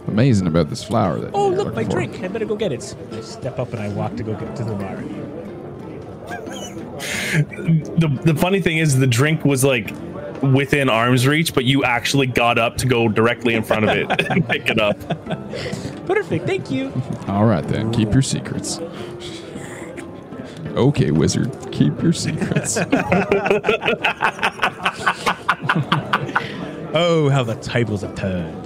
amazing 0.07 0.47
about 0.47 0.69
this 0.69 0.83
flower 0.83 1.19
that 1.19 1.31
Oh, 1.33 1.49
look, 1.49 1.73
my 1.75 1.83
for? 1.83 1.89
drink. 1.91 2.21
I 2.23 2.27
better 2.27 2.45
go 2.45 2.55
get 2.55 2.71
it. 2.71 2.95
I 3.11 3.21
step 3.21 3.59
up 3.59 3.71
and 3.73 3.81
I 3.81 3.89
walk 3.89 4.15
to 4.17 4.23
go 4.23 4.33
get 4.35 4.55
to 4.57 4.63
the 4.63 4.73
bar. 4.75 4.95
the 7.35 8.19
the 8.23 8.35
funny 8.35 8.61
thing 8.61 8.77
is 8.77 8.97
the 8.97 9.07
drink 9.07 9.43
was 9.45 9.63
like 9.63 9.91
within 10.41 10.89
arm's 10.89 11.25
reach, 11.27 11.53
but 11.53 11.65
you 11.65 11.83
actually 11.83 12.27
got 12.27 12.57
up 12.57 12.77
to 12.77 12.87
go 12.87 13.07
directly 13.07 13.53
in 13.55 13.63
front 13.63 13.83
of 13.85 13.89
it 13.97 14.09
and 14.31 14.47
pick 14.47 14.69
it 14.69 14.79
up. 14.79 14.97
Perfect. 16.05 16.45
Thank 16.45 16.69
you. 16.71 16.91
All 17.27 17.45
right, 17.45 17.67
then. 17.67 17.91
Keep 17.91 18.13
your 18.13 18.21
secrets. 18.21 18.79
Okay, 20.75 21.11
wizard. 21.11 21.51
Keep 21.71 22.01
your 22.03 22.13
secrets. 22.13 22.77
Oh, 26.97 27.27
how 27.29 27.43
the 27.43 27.55
tables 27.55 28.03
have 28.03 28.15
turned. 28.15 28.64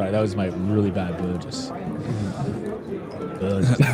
Sorry, 0.00 0.12
that 0.12 0.20
was 0.22 0.34
my 0.34 0.46
really 0.46 0.90
bad 0.90 1.18
Burgess. 1.18 1.68
Burgess. 3.38 3.78
I 3.78 3.84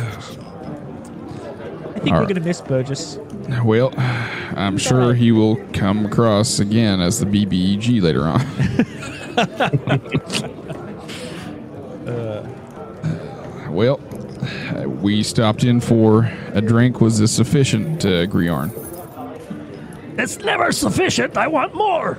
think 1.99 2.07
All 2.07 2.13
we're 2.13 2.19
right. 2.19 2.27
gonna 2.29 2.39
miss 2.39 2.61
Burgess. 2.61 3.19
well, 3.65 3.93
I'm 4.55 4.77
sure 4.77 5.13
he 5.13 5.33
will 5.33 5.57
come 5.73 6.05
across 6.05 6.59
again 6.59 7.01
as 7.01 7.19
the 7.19 7.25
BBEG 7.25 8.01
later 8.01 8.23
on. 8.23 8.39
well, 13.75 13.99
uh, 14.77 14.87
we 14.87 15.23
stopped 15.23 15.65
in 15.65 15.81
for 15.81 16.31
a 16.53 16.61
drink. 16.61 17.01
Was 17.01 17.19
this 17.19 17.35
sufficient, 17.35 18.05
uh, 18.05 18.27
Griarn? 18.27 18.71
It's 20.17 20.37
never 20.39 20.71
sufficient. 20.71 21.35
I 21.35 21.47
want 21.47 21.75
more. 21.75 22.17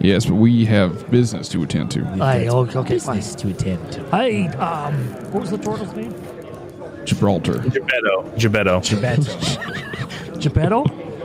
Yes, 0.00 0.24
but 0.26 0.34
we 0.36 0.64
have 0.64 1.10
business 1.10 1.48
to 1.50 1.62
attend 1.62 1.90
to. 1.92 2.04
I, 2.20 2.48
okay, 2.48 2.78
okay, 2.78 2.98
fine. 2.98 3.16
Business 3.16 3.34
to 3.42 3.48
attend 3.50 3.92
to. 3.92 4.08
I, 4.12 4.46
um, 4.56 4.94
what 5.32 5.42
was 5.42 5.50
the 5.50 5.58
turtle's 5.58 5.94
name? 5.94 6.14
Gibraltar. 7.04 7.54
Gebetto. 7.54 8.34
Gebetto. 8.38 10.40
Geppetto? 10.40 10.84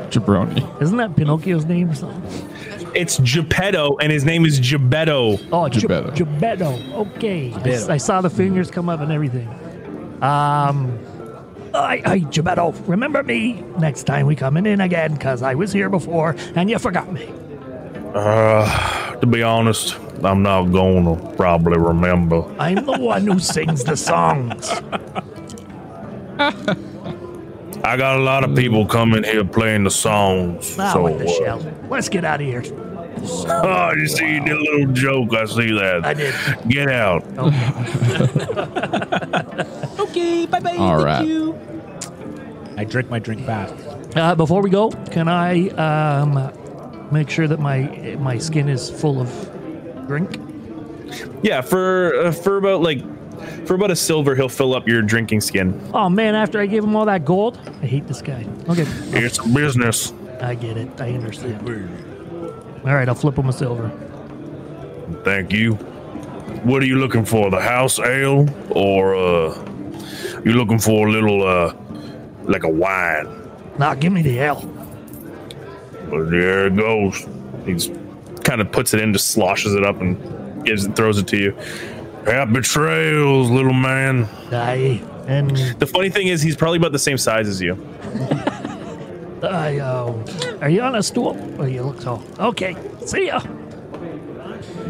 Jabroni. 0.10 0.82
Isn't 0.82 0.98
that 0.98 1.16
Pinocchio's 1.16 1.66
name 1.66 1.90
or 1.90 1.96
something? 1.96 2.52
It's 2.94 3.18
Geppetto, 3.20 3.98
and 3.98 4.12
his 4.12 4.24
name 4.26 4.46
is 4.46 4.60
Gebetto. 4.60 5.46
Oh, 5.52 5.68
Geppetto. 5.70 6.12
Geppetto. 6.12 6.78
Geppetto. 6.78 7.02
Okay. 7.16 7.52
I 7.54 7.58
s- 7.58 7.64
Geppetto. 7.64 7.94
I, 7.94 7.98
saw 7.98 8.22
the 8.22 8.30
fingers 8.30 8.70
come 8.72 8.90
up 8.90 9.00
and 9.02 9.12
everything. 9.12 9.48
Um, 10.22 10.98
I, 11.74 12.02
I, 12.06 12.20
Geppetto, 12.20 12.72
remember 12.88 13.22
me 13.24 13.64
next 13.80 14.04
time 14.04 14.28
we 14.28 14.36
coming 14.36 14.66
in 14.66 14.80
again, 14.82 15.14
because 15.14 15.42
I 15.42 15.56
was 15.56 15.72
here 15.74 15.90
before 15.90 16.36
and 16.56 16.70
you 16.70 16.80
forgot 16.80 17.12
me. 17.12 17.30
Uh, 18.16 19.16
to 19.18 19.28
be 19.28 19.44
honest, 19.44 19.98
I'm 20.24 20.42
not 20.42 20.72
gonna 20.72 21.18
probably 21.36 21.78
remember. 21.78 22.46
I'm 22.58 22.86
the 22.86 22.98
one 22.98 23.28
who 23.28 23.40
sings 23.40 23.84
the 23.84 23.98
songs. 23.98 24.70
I 27.84 27.98
got 27.98 28.18
a 28.18 28.22
lot 28.22 28.46
of 28.46 28.56
people 28.56 28.86
coming 28.86 29.26
here 29.26 29.44
playing 29.44 29.84
the 29.84 29.92
songs. 29.92 30.78
Now 30.78 30.94
so, 30.94 31.04
with 31.04 31.20
the 31.20 31.26
uh, 31.26 31.34
shell. 31.34 31.74
Let's 31.90 32.08
get 32.08 32.24
out 32.24 32.40
of 32.40 32.48
here. 32.48 32.64
Oh, 33.48 33.92
you 33.98 34.08
see, 34.08 34.36
you 34.36 34.40
did 34.46 34.54
a 34.54 34.62
little 34.62 34.94
joke. 34.94 35.34
I 35.34 35.46
see 35.46 35.72
that. 35.78 36.06
I 36.06 36.14
did. 36.14 36.34
Get 36.70 36.90
out. 36.90 37.26
Okay, 40.00 40.46
bye 40.50 40.60
bye. 40.62 40.78
All 40.78 40.96
Thank 40.96 41.06
right. 41.06 41.28
you. 41.28 41.60
I 42.78 42.86
drink 42.86 43.10
my 43.10 43.20
drink 43.20 43.46
fast. 43.46 43.74
Uh, 44.16 44.36
before 44.36 44.62
we 44.62 44.70
go, 44.70 44.90
can 45.12 45.28
I 45.28 45.68
um, 45.70 46.54
make 47.16 47.30
sure 47.30 47.48
that 47.48 47.60
my 47.60 48.16
my 48.20 48.38
skin 48.38 48.68
is 48.70 48.90
full 48.90 49.20
of 49.22 49.30
drink? 50.08 50.38
Yeah, 51.42 51.62
for 51.62 52.16
uh, 52.28 52.32
for 52.32 52.58
about 52.58 52.82
like 52.82 53.00
for 53.66 53.76
about 53.76 53.92
a 53.92 53.96
silver, 53.96 54.36
he'll 54.36 54.50
fill 54.50 54.76
up 54.76 54.88
your 54.88 55.02
drinking 55.02 55.42
skin. 55.42 55.80
Oh 55.94 56.10
man, 56.10 56.36
after 56.36 56.60
I 56.60 56.66
gave 56.68 56.84
him 56.84 56.96
all 56.96 57.06
that 57.06 57.26
gold, 57.26 57.58
I 57.82 57.86
hate 57.86 58.08
this 58.08 58.22
guy. 58.22 58.46
Okay, 58.70 58.86
It's 59.24 59.40
business. 59.54 60.14
I 60.42 60.56
get 60.56 60.78
it. 60.78 60.90
I 61.00 61.12
understand. 61.14 61.68
All 62.86 62.94
right, 62.94 63.08
I'll 63.08 63.16
flip 63.16 63.38
him 63.38 63.50
a 63.50 63.54
silver. 63.54 63.90
Thank 65.24 65.52
you. 65.54 65.74
What 66.66 66.84
are 66.84 66.86
you 66.86 66.98
looking 66.98 67.26
for? 67.26 67.50
The 67.50 67.62
house 67.62 68.00
ale, 68.00 68.48
or 68.72 69.16
uh, 69.16 69.54
you 70.44 70.54
looking 70.54 70.80
for 70.80 71.08
a 71.08 71.12
little 71.12 71.42
uh, 71.48 71.74
like 72.44 72.64
a 72.64 72.70
wine? 72.70 73.28
Now 73.80 73.94
give 73.96 74.12
me 74.14 74.22
the 74.22 74.40
L. 74.40 74.62
Well, 76.10 76.26
there 76.26 76.68
it 76.68 76.76
goes. 76.76 77.26
He's 77.66 77.90
kind 78.44 78.62
of 78.62 78.72
puts 78.72 78.94
it 78.94 79.02
in, 79.02 79.14
just 79.14 79.32
sloshes 79.32 79.74
it 79.74 79.84
up, 79.84 80.00
and 80.02 80.66
gives 80.66 80.86
it, 80.86 80.96
throws 80.96 81.18
it 81.18 81.28
to 81.28 81.38
you. 81.38 81.52
Happy 82.26 82.62
trails, 82.62 83.50
little 83.50 83.74
man. 83.74 84.28
I 84.52 85.02
and 85.28 85.56
The 85.80 85.88
funny 85.88 86.10
thing 86.10 86.28
is, 86.28 86.42
he's 86.42 86.56
probably 86.56 86.78
about 86.78 86.92
the 86.92 87.00
same 87.00 87.18
size 87.18 87.48
as 87.48 87.62
you. 87.62 87.74
I. 89.44 89.80
Uh, 89.80 90.58
are 90.62 90.70
you 90.70 90.82
on 90.82 90.96
a 90.96 91.04
stool? 91.04 91.38
Oh, 91.60 91.66
you 91.66 91.84
look 91.84 92.02
so. 92.02 92.24
Okay, 92.40 92.76
see 93.06 93.28
ya. 93.28 93.42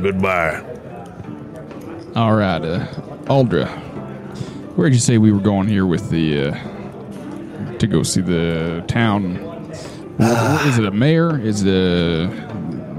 Goodbye. 0.02 0.64
All 2.16 2.36
right, 2.36 2.62
uh, 2.62 2.86
Aldra, 3.26 3.68
where'd 4.76 4.94
you 4.94 5.00
say 5.00 5.18
we 5.18 5.32
were 5.32 5.40
going 5.42 5.68
here 5.68 5.86
with 5.86 6.10
the 6.10 6.50
uh, 6.50 7.78
to 7.78 7.88
go 7.88 8.04
see 8.04 8.22
the 8.22 8.84
town? 8.88 9.55
What- 10.18 10.66
is 10.68 10.78
it 10.80 10.86
a 10.86 10.92
mayor? 10.92 11.40
Is 11.40 11.64
the 11.64 12.30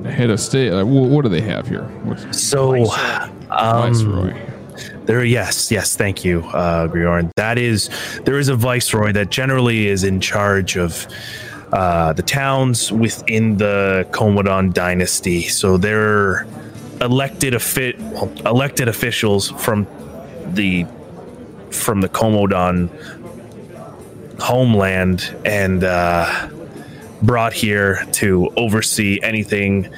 head 0.07 0.31
of 0.31 0.39
state. 0.41 0.71
Wh- 0.73 0.87
what 1.11 1.23
do 1.23 1.29
they 1.29 1.41
have 1.41 1.67
here? 1.67 1.83
What's 2.05 2.41
So, 2.41 2.85
um, 3.51 3.93
viceroy? 3.93 4.35
There, 5.07 5.25
yes, 5.25 5.71
yes, 5.71 5.97
thank 5.97 6.25
you, 6.25 6.41
uh, 6.53 6.89
Griorn. 6.89 7.31
That 7.37 7.59
is, 7.59 7.89
there 8.25 8.39
is 8.39 8.49
a 8.49 8.57
viceroy 8.57 9.13
that 9.13 9.31
generally 9.31 9.87
is 9.87 10.05
in 10.05 10.21
charge 10.21 10.77
of 10.77 11.07
uh, 11.73 12.13
the 12.13 12.23
towns 12.23 12.93
within 12.93 13.57
the 13.57 14.07
Komodan 14.11 14.73
dynasty. 14.73 15.43
So 15.43 15.77
they're 15.77 16.47
elected 17.01 17.55
offi- 17.55 17.97
well, 17.99 18.31
elected 18.45 18.89
officials 18.89 19.51
from 19.51 19.87
the 20.55 20.87
from 21.71 22.01
the 22.01 22.09
Komodan 22.09 22.89
homeland 24.41 25.35
and 25.45 25.85
uh, 25.85 26.49
brought 27.27 27.53
here 27.53 28.07
to 28.13 28.51
oversee 28.57 29.19
anything 29.23 29.93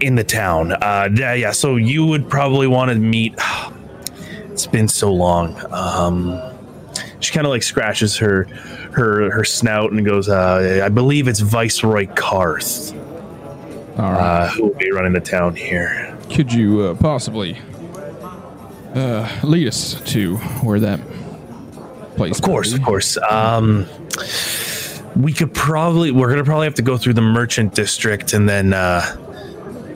in 0.00 0.14
the 0.14 0.24
town. 0.24 0.72
Uh, 0.72 1.08
yeah, 1.14 1.34
yeah. 1.34 1.52
So 1.52 1.76
you 1.76 2.06
would 2.06 2.28
probably 2.28 2.66
want 2.66 2.90
to 2.90 2.94
meet. 2.96 3.34
It's 4.52 4.66
been 4.66 4.88
so 4.88 5.10
long. 5.10 5.58
Um, 5.72 6.38
she 7.20 7.32
kind 7.32 7.46
of 7.46 7.50
like 7.50 7.62
scratches 7.62 8.18
her 8.18 8.44
her 8.92 9.30
her 9.30 9.42
snout 9.42 9.90
and 9.92 10.04
goes, 10.04 10.28
uh, 10.28 10.82
"I 10.84 10.90
believe 10.90 11.28
it's 11.28 11.40
Viceroy 11.40 12.06
Karth 12.08 12.92
All 13.98 14.12
right. 14.12 14.20
uh, 14.20 14.48
who 14.48 14.64
will 14.64 14.74
be 14.74 14.90
running 14.90 15.14
the 15.14 15.20
town 15.20 15.56
here." 15.56 16.14
Could 16.30 16.52
you 16.52 16.82
uh, 16.82 16.94
possibly 16.94 17.56
uh, 18.94 19.40
lead 19.44 19.66
us 19.66 19.98
to 20.12 20.36
where 20.36 20.80
that 20.80 21.00
place? 22.16 22.38
Of 22.38 22.44
course, 22.44 22.74
of 22.74 22.82
course. 22.82 23.16
Um, 23.30 23.86
we 25.16 25.32
could 25.32 25.52
probably 25.54 26.10
we're 26.10 26.30
gonna 26.30 26.44
probably 26.44 26.66
have 26.66 26.74
to 26.74 26.82
go 26.82 26.96
through 26.96 27.14
the 27.14 27.20
merchant 27.22 27.74
district 27.74 28.32
and 28.32 28.48
then 28.48 28.72
uh, 28.72 29.02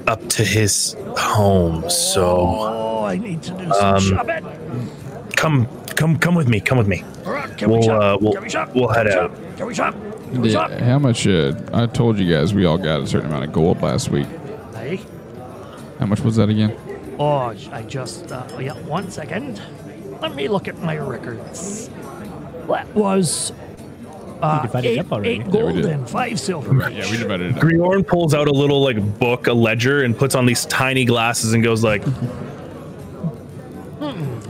up 0.07 0.27
to 0.31 0.45
his 0.45 0.97
home. 1.17 1.89
So 1.89 2.27
Oh, 2.49 3.05
I 3.05 3.17
need 3.17 3.43
to 3.43 3.51
do 3.53 3.73
some 3.73 3.95
Um, 3.95 4.01
shopping. 4.01 4.91
come 5.37 5.67
come 5.95 6.19
come 6.19 6.35
with 6.35 6.49
me. 6.49 6.61
Come 6.61 6.79
with 6.79 6.89
me. 6.89 7.05
All 7.27 7.33
right, 7.33 7.57
can 7.57 7.69
we 7.71 7.75
we'll, 7.79 7.83
shop? 7.87 8.03
uh, 8.03 8.19
we'll- 8.21 8.33
can 8.33 8.43
we 8.43 8.49
shop? 8.51 8.75
we'll 8.75 8.89
head 8.89 9.07
can 9.07 9.17
we 9.17 9.21
out. 9.23 9.31
Shop? 9.31 9.57
Can 9.57 9.67
we 9.67 9.75
shop? 9.75 9.95
Can 10.33 10.41
we 10.43 10.51
shop? 10.51 10.71
how 10.73 10.99
much? 10.99 11.27
Uh, 11.27 11.53
I 11.73 11.87
told 11.87 12.19
you 12.19 12.33
guys 12.33 12.53
we 12.53 12.65
all 12.65 12.79
got 12.79 13.01
a 13.01 13.07
certain 13.07 13.29
amount 13.31 13.45
of 13.45 13.53
gold 13.53 13.81
last 13.83 14.11
week. 14.11 14.27
Hey. 14.75 15.01
How 16.01 16.07
much 16.07 16.21
was 16.21 16.35
that 16.37 16.49
again? 16.49 16.77
Oh, 17.21 17.55
I 17.71 17.83
just, 17.83 18.33
uh, 18.33 18.45
yeah, 18.59 18.73
one 18.73 19.09
second. 19.13 19.63
Let 20.21 20.35
me 20.35 20.49
look 20.49 20.67
at 20.67 20.79
my 20.81 20.97
records. 20.99 21.89
That 22.67 22.93
was 22.97 23.53
uh, 24.45 24.63
divided 24.63 24.89
it 24.89 24.93
eight, 24.93 24.99
up 25.01 25.13
already. 25.13 25.31
eight 25.31 25.41
Yeah, 25.43 25.51
gold 25.51 25.85
and 25.87 26.09
five 26.11 26.39
silver. 26.41 26.91
Yeah, 26.91 27.11
we 27.11 27.17
divided 27.17 27.51
it. 27.53 27.57
up. 27.57 27.63
Griorn 27.63 28.07
pulls 28.07 28.35
out 28.35 28.49
a 28.49 28.53
little 28.53 28.83
like 28.83 29.19
book, 29.19 29.47
a 29.47 29.53
ledger, 29.53 30.03
and 30.05 30.17
puts 30.17 30.35
on 30.35 30.47
these 30.47 30.65
tiny 30.67 31.05
glasses 31.05 31.53
and 31.55 31.63
goes 31.63 31.83
like, 31.85 32.03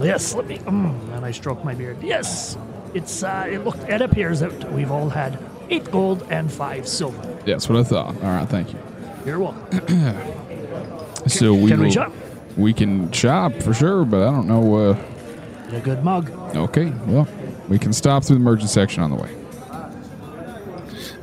Yes, 0.01 0.35
let 0.35 0.47
me. 0.47 0.59
Mm, 0.59 1.15
and 1.17 1.25
I 1.25 1.31
stroke 1.31 1.65
my 1.65 1.75
beard. 1.75 1.97
Yes, 2.03 2.59
it's. 2.95 3.23
Uh, 3.23 3.47
it 3.49 3.59
look. 3.65 3.77
It 3.89 4.03
appears 4.03 4.41
that 4.41 4.73
we've 4.73 4.91
all 4.91 5.09
had 5.09 5.39
eight 5.71 5.89
gold 5.91 6.27
and 6.31 6.53
five 6.53 6.87
silver. 6.89 7.23
That's 7.47 7.69
what 7.69 7.79
I 7.79 7.85
thought. 7.85 8.09
All 8.17 8.31
right, 8.31 8.49
thank 8.49 8.73
you. 8.73 8.79
You're 9.25 9.39
welcome. 9.39 10.21
So 11.27 11.55
we 11.55 11.71
Can 11.71 11.79
we 11.81 11.87
will- 11.87 11.93
shop? 11.93 12.13
We 12.59 12.75
can 12.75 13.11
shop 13.11 13.55
for 13.63 13.73
sure, 13.73 14.05
but 14.05 14.29
I 14.29 14.31
don't 14.31 14.47
know. 14.47 14.75
Uh, 14.91 14.93
Get 15.71 15.75
a 15.75 15.81
good 15.81 16.05
mug. 16.05 16.31
okay, 16.55 16.93
well, 17.07 17.27
we 17.67 17.79
can 17.79 17.95
stop 17.95 18.25
through 18.25 18.37
the 18.37 18.43
merchant 18.43 18.69
section 18.69 19.03
on 19.03 19.09
the 19.11 19.17
way. 19.17 19.31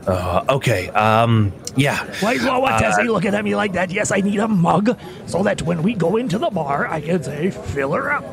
Uh, 0.08 0.44
"Okay, 0.50 0.90
um, 0.90 1.54
yeah, 1.76 2.04
Why, 2.22 2.38
why, 2.38 2.58
what, 2.58 2.80
Tessie, 2.80 3.04
looking 3.08 3.34
at 3.36 3.44
me 3.44 3.56
like 3.56 3.74
that? 3.74 3.92
Yes, 3.92 4.12
I 4.12 4.22
need 4.22 4.40
a 4.40 4.48
mug 4.48 4.98
so 5.28 5.44
that 5.44 5.62
when 5.62 5.84
we 5.84 5.94
go 5.94 6.18
into 6.18 6.38
the 6.38 6.50
bar, 6.50 6.88
I 6.88 7.02
can 7.02 7.22
say, 7.24 7.52
fill 7.52 7.94
her 7.94 8.12
up. 8.12 8.26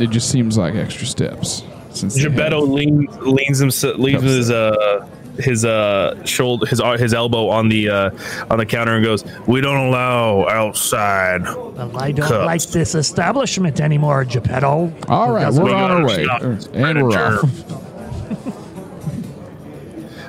It 0.00 0.10
just 0.10 0.30
seems 0.30 0.58
like 0.58 0.74
extra 0.74 1.06
steps. 1.06 1.62
Since 1.90 2.16
Geppetto 2.20 2.60
leans 2.62 3.16
leans 3.20 3.58
himself 3.58 3.96
leans 3.98 4.20
Cups. 4.22 4.32
his 4.32 4.50
uh 4.50 5.06
his 5.38 5.64
uh 5.64 6.24
shoulder 6.24 6.66
his 6.66 6.80
uh, 6.80 6.96
his 6.98 7.14
elbow 7.14 7.48
on 7.48 7.68
the 7.68 7.88
uh 7.88 8.10
on 8.50 8.58
the 8.58 8.66
counter 8.66 8.96
and 8.96 9.04
goes, 9.04 9.24
"We 9.46 9.60
don't 9.60 9.86
allow 9.86 10.48
outside." 10.48 11.42
Well, 11.44 11.96
I 11.96 12.10
don't 12.10 12.26
Cups. 12.28 12.44
like 12.46 12.62
this 12.72 12.96
establishment 12.96 13.80
anymore, 13.80 14.24
Geppetto. 14.24 14.92
All 15.08 15.32
right, 15.32 15.52
we're 15.52 15.72
on 15.72 15.90
our 15.92 16.04
way, 16.04 16.26
and 16.74 17.02
we're 17.02 17.16
off. 17.16 17.83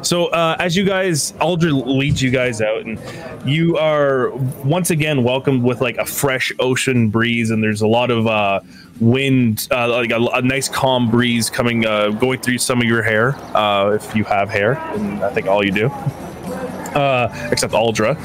So 0.06 0.28
uh, 0.28 0.56
as 0.60 0.78
you 0.78 0.86
guys, 0.86 1.32
Aldra 1.34 1.72
leads 1.84 2.22
you 2.22 2.30
guys 2.30 2.62
out, 2.62 2.86
and 2.86 3.00
you 3.44 3.76
are 3.78 4.30
once 4.64 4.92
again 4.92 5.24
welcomed 5.24 5.64
with 5.64 5.82
like 5.82 5.98
a 5.98 6.06
fresh 6.06 6.52
ocean 6.60 7.10
breeze, 7.10 7.50
and 7.50 7.64
there's 7.64 7.82
a 7.82 7.88
lot 7.88 8.12
of 8.12 8.28
uh, 8.28 8.60
wind, 9.00 9.68
uh, 9.72 9.90
like 9.90 10.12
a, 10.12 10.24
a 10.34 10.44
nice 10.44 10.70
calm 10.70 11.10
breeze 11.10 11.50
coming, 11.50 11.88
uh, 11.88 12.10
going 12.10 12.40
through 12.40 12.60
some 12.60 12.82
of 12.82 12.88
your 12.88 13.02
hair, 13.02 13.36
uh, 13.58 13.94
if 13.94 14.16
you 14.16 14.24
have 14.26 14.48
hair, 14.48 14.74
and 14.94 15.24
I 15.24 15.34
think 15.34 15.48
all 15.48 15.66
you 15.66 15.72
do, 15.72 15.88
uh, 15.88 17.50
except 17.52 17.74
Aldra. 17.74 18.16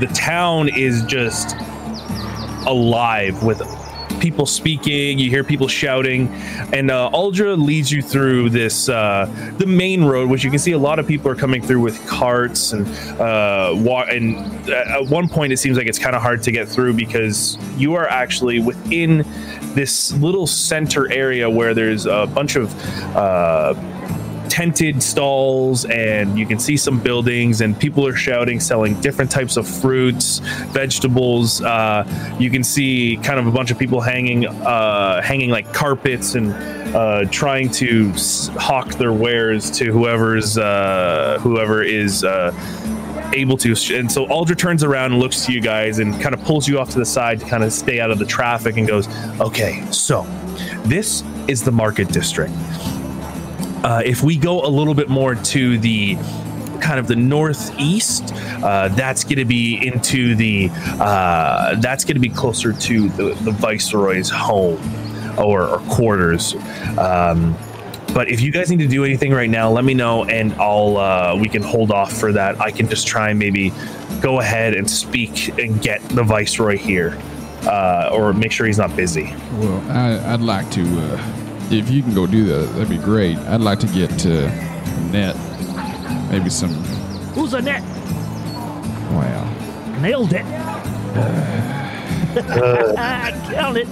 The 0.00 0.06
town 0.14 0.70
is 0.70 1.04
just 1.04 1.54
alive 2.66 3.42
with 3.42 3.60
people 4.20 4.46
speaking 4.46 5.18
you 5.18 5.30
hear 5.30 5.42
people 5.42 5.66
shouting 5.66 6.28
and 6.72 6.90
uh, 6.90 7.10
aldra 7.12 7.56
leads 7.60 7.90
you 7.90 8.02
through 8.02 8.50
this 8.50 8.88
uh, 8.88 9.26
the 9.58 9.66
main 9.66 10.04
road 10.04 10.28
which 10.28 10.44
you 10.44 10.50
can 10.50 10.58
see 10.58 10.72
a 10.72 10.78
lot 10.78 10.98
of 10.98 11.06
people 11.06 11.30
are 11.30 11.34
coming 11.34 11.62
through 11.62 11.80
with 11.80 12.06
carts 12.06 12.72
and 12.72 12.86
uh, 13.20 13.72
wa- 13.76 14.06
and 14.10 14.36
at 14.70 15.04
one 15.06 15.28
point 15.28 15.52
it 15.52 15.56
seems 15.56 15.76
like 15.76 15.86
it's 15.86 15.98
kind 15.98 16.14
of 16.14 16.22
hard 16.22 16.42
to 16.42 16.52
get 16.52 16.68
through 16.68 16.92
because 16.92 17.56
you 17.76 17.94
are 17.94 18.06
actually 18.08 18.60
within 18.60 19.24
this 19.74 20.12
little 20.14 20.46
center 20.46 21.10
area 21.12 21.48
where 21.48 21.74
there's 21.74 22.06
a 22.06 22.26
bunch 22.34 22.56
of 22.56 22.74
uh, 23.16 23.74
tented 24.50 25.02
stalls 25.02 25.84
and 25.86 26.38
you 26.38 26.44
can 26.44 26.58
see 26.58 26.76
some 26.76 27.00
buildings 27.00 27.60
and 27.60 27.78
people 27.78 28.06
are 28.06 28.14
shouting 28.14 28.60
selling 28.60 29.00
different 29.00 29.30
types 29.30 29.56
of 29.56 29.66
fruits 29.66 30.40
vegetables. 30.72 31.62
Uh, 31.62 32.04
you 32.38 32.50
can 32.50 32.64
see 32.64 33.18
kind 33.22 33.38
of 33.38 33.46
a 33.46 33.50
bunch 33.50 33.70
of 33.70 33.78
people 33.78 34.00
hanging 34.00 34.46
uh, 34.46 35.22
hanging 35.22 35.50
like 35.50 35.72
carpets 35.72 36.34
and 36.34 36.52
uh, 36.94 37.24
trying 37.30 37.70
to 37.70 38.12
hawk 38.58 38.94
their 38.94 39.12
wares 39.12 39.70
to 39.70 39.92
whoever's 39.92 40.58
uh, 40.58 41.38
whoever 41.40 41.82
is 41.82 42.24
uh, 42.24 42.52
able 43.32 43.56
to. 43.56 43.70
And 43.94 44.10
so 44.10 44.26
Aldra 44.26 44.58
turns 44.58 44.82
around 44.82 45.12
and 45.12 45.20
looks 45.20 45.46
to 45.46 45.52
you 45.52 45.60
guys 45.60 46.00
and 46.00 46.20
kind 46.20 46.34
of 46.34 46.42
pulls 46.44 46.66
you 46.68 46.80
off 46.80 46.90
to 46.90 46.98
the 46.98 47.06
side 47.06 47.40
to 47.40 47.46
kind 47.46 47.62
of 47.62 47.72
stay 47.72 48.00
out 48.00 48.10
of 48.10 48.18
the 48.18 48.26
traffic 48.26 48.76
and 48.76 48.86
goes 48.86 49.08
okay 49.40 49.84
so 49.90 50.22
this 50.84 51.22
is 51.48 51.62
the 51.62 51.72
market 51.72 52.08
district 52.08 52.52
uh, 53.84 54.02
if 54.04 54.22
we 54.22 54.36
go 54.36 54.62
a 54.64 54.68
little 54.68 54.94
bit 54.94 55.08
more 55.08 55.34
to 55.34 55.78
the 55.78 56.16
kind 56.80 56.98
of 56.98 57.06
the 57.06 57.16
northeast, 57.16 58.32
uh, 58.62 58.88
that's 58.88 59.22
going 59.24 59.36
to 59.36 59.44
be 59.44 59.86
into 59.86 60.34
the 60.34 60.70
uh, 60.98 61.74
that's 61.80 62.04
going 62.04 62.16
to 62.16 62.20
be 62.20 62.30
closer 62.30 62.72
to 62.72 63.08
the, 63.10 63.34
the 63.42 63.50
viceroy's 63.50 64.30
home 64.30 64.80
or, 65.38 65.68
or 65.68 65.78
quarters. 65.90 66.54
Um, 66.98 67.56
but 68.12 68.28
if 68.28 68.40
you 68.40 68.50
guys 68.50 68.70
need 68.70 68.80
to 68.80 68.88
do 68.88 69.04
anything 69.04 69.32
right 69.32 69.48
now, 69.48 69.70
let 69.70 69.84
me 69.84 69.94
know, 69.94 70.24
and 70.24 70.52
I'll 70.54 70.96
uh, 70.96 71.36
we 71.38 71.48
can 71.48 71.62
hold 71.62 71.92
off 71.92 72.12
for 72.12 72.32
that. 72.32 72.60
I 72.60 72.70
can 72.70 72.88
just 72.88 73.06
try 73.06 73.30
and 73.30 73.38
maybe 73.38 73.72
go 74.20 74.40
ahead 74.40 74.74
and 74.74 74.90
speak 74.90 75.56
and 75.58 75.80
get 75.80 76.00
the 76.08 76.24
viceroy 76.24 76.76
here, 76.76 77.16
uh, 77.62 78.10
or 78.12 78.32
make 78.32 78.52
sure 78.52 78.66
he's 78.66 78.78
not 78.78 78.96
busy. 78.96 79.34
Well, 79.58 79.80
I, 79.90 80.32
I'd 80.32 80.40
like 80.40 80.70
to, 80.72 80.82
uh, 80.82 81.39
if 81.70 81.90
you 81.90 82.02
can 82.02 82.14
go 82.14 82.26
do 82.26 82.44
that, 82.46 82.66
that'd 82.72 82.88
be 82.88 82.98
great. 82.98 83.36
I'd 83.38 83.60
like 83.60 83.78
to 83.80 83.86
get 83.86 84.26
uh, 84.26 84.48
net, 85.10 85.36
maybe 86.30 86.50
some. 86.50 86.70
Who's 87.34 87.54
a 87.54 87.62
net? 87.62 87.82
Wow. 89.12 89.98
Nailed 90.00 90.32
it. 90.32 90.44
Count 93.52 93.76
it. 93.76 93.88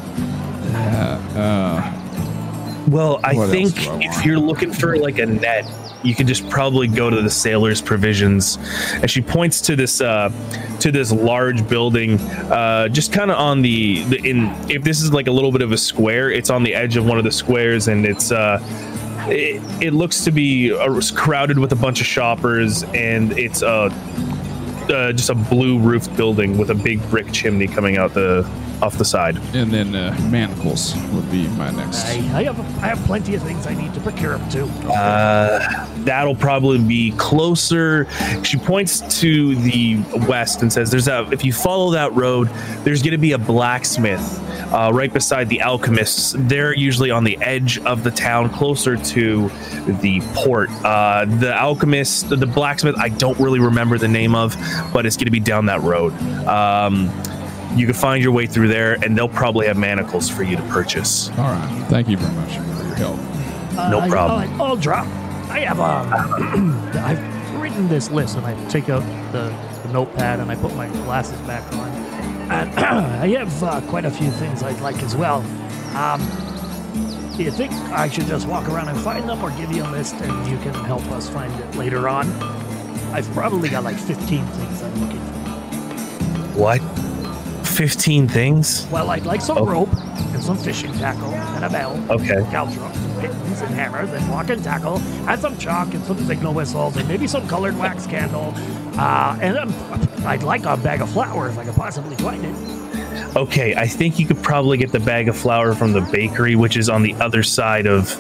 Well, 2.89 3.21
I 3.23 3.35
think 3.49 3.79
I 3.87 3.99
if 4.01 4.25
you're 4.25 4.39
looking 4.39 4.73
for 4.73 4.97
like 4.97 5.19
a 5.19 5.27
net, 5.27 5.67
you 6.03 6.15
could 6.15 6.27
just 6.27 6.49
probably 6.49 6.87
go 6.87 7.11
to 7.11 7.23
the 7.23 7.31
sailor's 7.31 7.83
provisions. 7.83 8.59
And 8.93 9.11
she 9.11 9.21
points 9.21 9.61
to 9.63 9.77
this 9.77 10.01
uh 10.01 10.31
to 10.81 10.93
this 10.93 11.13
large 11.13 11.69
building, 11.69 12.19
uh 12.51 12.89
just 12.89 13.13
kind 13.13 13.31
of 13.31 13.39
on 13.39 13.63
the, 13.63 14.05
the 14.05 14.19
in 14.29 14.47
if 14.71 14.83
this 14.83 15.03
is 15.03 15.13
like 15.13 15.27
a 15.27 15.33
little 15.33 15.53
bit 15.53 15.63
of 15.63 15.73
a 15.73 15.79
square, 15.79 16.31
it's 16.31 16.51
on 16.51 16.63
the 16.63 16.75
edge 16.75 16.97
of 16.97 17.05
one 17.07 17.19
of 17.19 17.25
the 17.25 17.33
squares 17.33 17.89
and 17.89 18.07
it's 18.07 18.31
uh 18.31 18.59
it, 19.31 19.63
it 19.83 19.93
looks 19.93 20.25
to 20.25 20.31
be 20.31 20.73
uh, 20.73 21.01
crowded 21.15 21.59
with 21.59 21.73
a 21.73 21.77
bunch 21.77 22.01
of 22.01 22.07
shoppers 22.07 22.85
and 22.95 23.37
it's 23.39 23.63
uh, 23.63 23.91
uh 24.89 25.13
just 25.13 25.29
a 25.29 25.35
blue 25.35 25.79
roofed 25.79 26.17
building 26.17 26.57
with 26.57 26.71
a 26.71 26.75
big 26.75 27.03
brick 27.11 27.31
chimney 27.33 27.67
coming 27.67 27.99
out 27.99 28.15
the 28.15 28.49
off 28.83 28.99
the 28.99 29.05
side. 29.05 29.37
And 29.55 29.71
then 29.71 29.95
uh, 29.95 30.17
manacles 30.31 30.95
would 31.13 31.31
be 31.31 31.49
my 31.49 31.71
next. 31.71 32.05
I, 32.07 32.39
I 32.39 32.45
have 32.45 32.59
I 32.83 32.89
have 32.89 32.99
plenty 33.07 33.35
of 33.35 33.43
things 33.43 33.67
I 33.67 33.75
need 33.75 33.95
to 33.95 34.01
procure 34.01 34.39
them 34.39 34.51
too. 34.51 34.89
Uh, 34.89 35.87
that'll 36.05 36.37
probably 36.37 36.79
be 36.79 37.13
closer. 37.13 38.07
She 38.43 38.57
points 38.57 39.21
to 39.21 39.55
the 39.57 40.03
west 40.29 40.63
and 40.63 40.73
says, 40.73 40.91
"There's 40.91 41.09
a. 41.09 41.29
If 41.33 41.45
you 41.45 41.53
follow 41.53 41.91
that 41.93 42.13
road, 42.15 42.49
there's 42.85 43.03
going 43.03 43.13
to 43.13 43.19
be 43.19 43.33
a 43.33 43.39
blacksmith 43.39 44.23
uh, 44.73 44.91
right 44.93 45.13
beside 45.13 45.49
the 45.49 45.61
alchemists. 45.61 46.35
They're 46.37 46.75
usually 46.75 47.11
on 47.11 47.25
the 47.25 47.39
edge 47.41 47.79
of 47.81 48.05
the 48.05 48.11
town, 48.11 48.51
closer 48.51 48.97
to 48.97 49.49
the 50.01 50.21
port. 50.35 50.71
Uh, 50.85 51.25
the 51.25 51.55
alchemist, 51.55 52.29
the 52.29 52.47
blacksmith, 52.47 52.97
I 52.99 53.09
don't 53.09 53.39
really 53.39 53.61
remember 53.61 53.99
the 53.99 54.09
name 54.09 54.35
of, 54.35 54.57
but 54.93 55.07
it's 55.07 55.17
going 55.17 55.27
to 55.27 55.33
be 55.33 55.41
down 55.41 55.67
that 55.67 55.81
road. 55.83 56.13
Um, 56.47 57.09
you 57.75 57.87
can 57.87 57.95
find 57.95 58.23
your 58.23 58.33
way 58.33 58.47
through 58.47 58.69
there, 58.69 58.95
and 59.03 59.17
they'll 59.17 59.29
probably 59.29 59.67
have 59.67 59.77
manacles 59.77 60.29
for 60.29 60.43
you 60.43 60.57
to 60.57 60.63
purchase. 60.65 61.31
All 61.31 61.51
right. 61.51 61.87
Thank 61.89 62.09
you 62.09 62.17
very 62.17 62.35
much 62.35 62.57
for 62.57 62.65
your 62.65 62.95
help. 62.95 63.19
No 63.91 64.09
problem. 64.09 64.61
I, 64.61 64.65
I'll 64.65 64.77
drop. 64.77 65.07
I 65.51 65.61
have 65.61 65.81
um, 65.81 66.91
I've 66.95 67.61
written 67.61 67.89
this 67.89 68.11
list, 68.11 68.37
and 68.37 68.47
I 68.47 68.69
take 68.69 68.89
out 68.89 69.03
the, 69.33 69.55
the 69.87 69.93
notepad 69.93 70.41
and 70.41 70.51
I 70.51 70.57
put 70.57 70.75
my 70.75 70.89
glasses 70.89 71.41
back 71.43 71.71
on, 71.75 71.89
and 72.51 72.71
I 72.79 73.29
have 73.39 73.63
uh, 73.63 73.81
quite 73.83 74.05
a 74.05 74.11
few 74.11 74.31
things 74.33 74.63
I'd 74.63 74.81
like 74.81 75.03
as 75.03 75.17
well. 75.17 75.43
Um, 75.97 76.21
do 77.37 77.45
you 77.45 77.53
think 77.53 77.73
I 77.73 78.09
should 78.09 78.27
just 78.27 78.49
walk 78.49 78.69
around 78.69 78.89
and 78.89 78.99
find 78.99 79.29
them, 79.29 79.43
or 79.43 79.51
give 79.53 79.71
you 79.71 79.85
a 79.85 79.91
list 79.91 80.17
and 80.17 80.51
you 80.51 80.59
can 80.59 80.75
help 80.75 81.05
us 81.13 81.29
find 81.29 81.53
it 81.61 81.77
later 81.77 82.09
on? 82.09 82.29
I've 83.13 83.31
probably 83.33 83.69
got 83.69 83.85
like 83.85 83.97
15 83.97 84.45
things 84.45 84.83
I'm 84.83 84.95
looking 85.01 85.21
for. 85.21 86.59
What? 86.59 87.08
15 87.83 88.27
things? 88.27 88.89
Well, 88.91 89.09
I'd 89.11 89.25
like 89.25 89.41
some 89.41 89.59
Oh. 89.59 89.65
rope 89.65 89.93
and 90.35 90.43
some 90.43 90.57
fishing 90.59 90.93
tackle 90.95 91.33
and 91.33 91.65
a 91.65 91.71
bell. 91.71 91.97
Okay. 92.11 92.45
Caltrops 92.51 92.97
and 92.99 93.21
pitons 93.21 93.61
and 93.61 93.73
hammers 93.73 94.11
and 94.11 94.27
block 94.27 94.51
and 94.51 94.65
tackle 94.65 95.01
and 95.29 95.41
some 95.41 95.57
chalk 95.59 95.95
and 95.95 96.05
some 96.05 96.19
signal 96.27 96.53
whistles 96.55 96.97
and 96.97 97.07
maybe 97.07 97.29
some 97.29 97.47
colored 97.47 97.79
wax 97.79 98.05
candle. 98.05 98.53
Uh, 98.99 99.39
and 99.41 99.57
um, 99.57 99.73
I'd 100.27 100.43
like 100.43 100.65
a 100.65 100.77
bag 100.77 101.03
of 101.03 101.11
flour 101.13 101.51
if 101.51 101.57
I 101.57 101.65
could 101.65 101.77
possibly 101.77 102.17
find 102.17 102.45
it. 102.45 102.88
Okay, 103.37 103.75
I 103.75 103.87
think 103.87 104.19
you 104.19 104.27
could 104.27 104.43
probably 104.43 104.79
get 104.79 104.91
the 104.91 105.01
bag 105.01 105.29
of 105.29 105.37
flour 105.37 105.75
from 105.75 105.93
the 105.93 106.01
bakery, 106.01 106.57
which 106.57 106.77
is 106.77 106.89
on 106.89 107.03
the 107.03 107.15
other 107.15 107.43
side 107.43 107.87
of, 107.87 108.11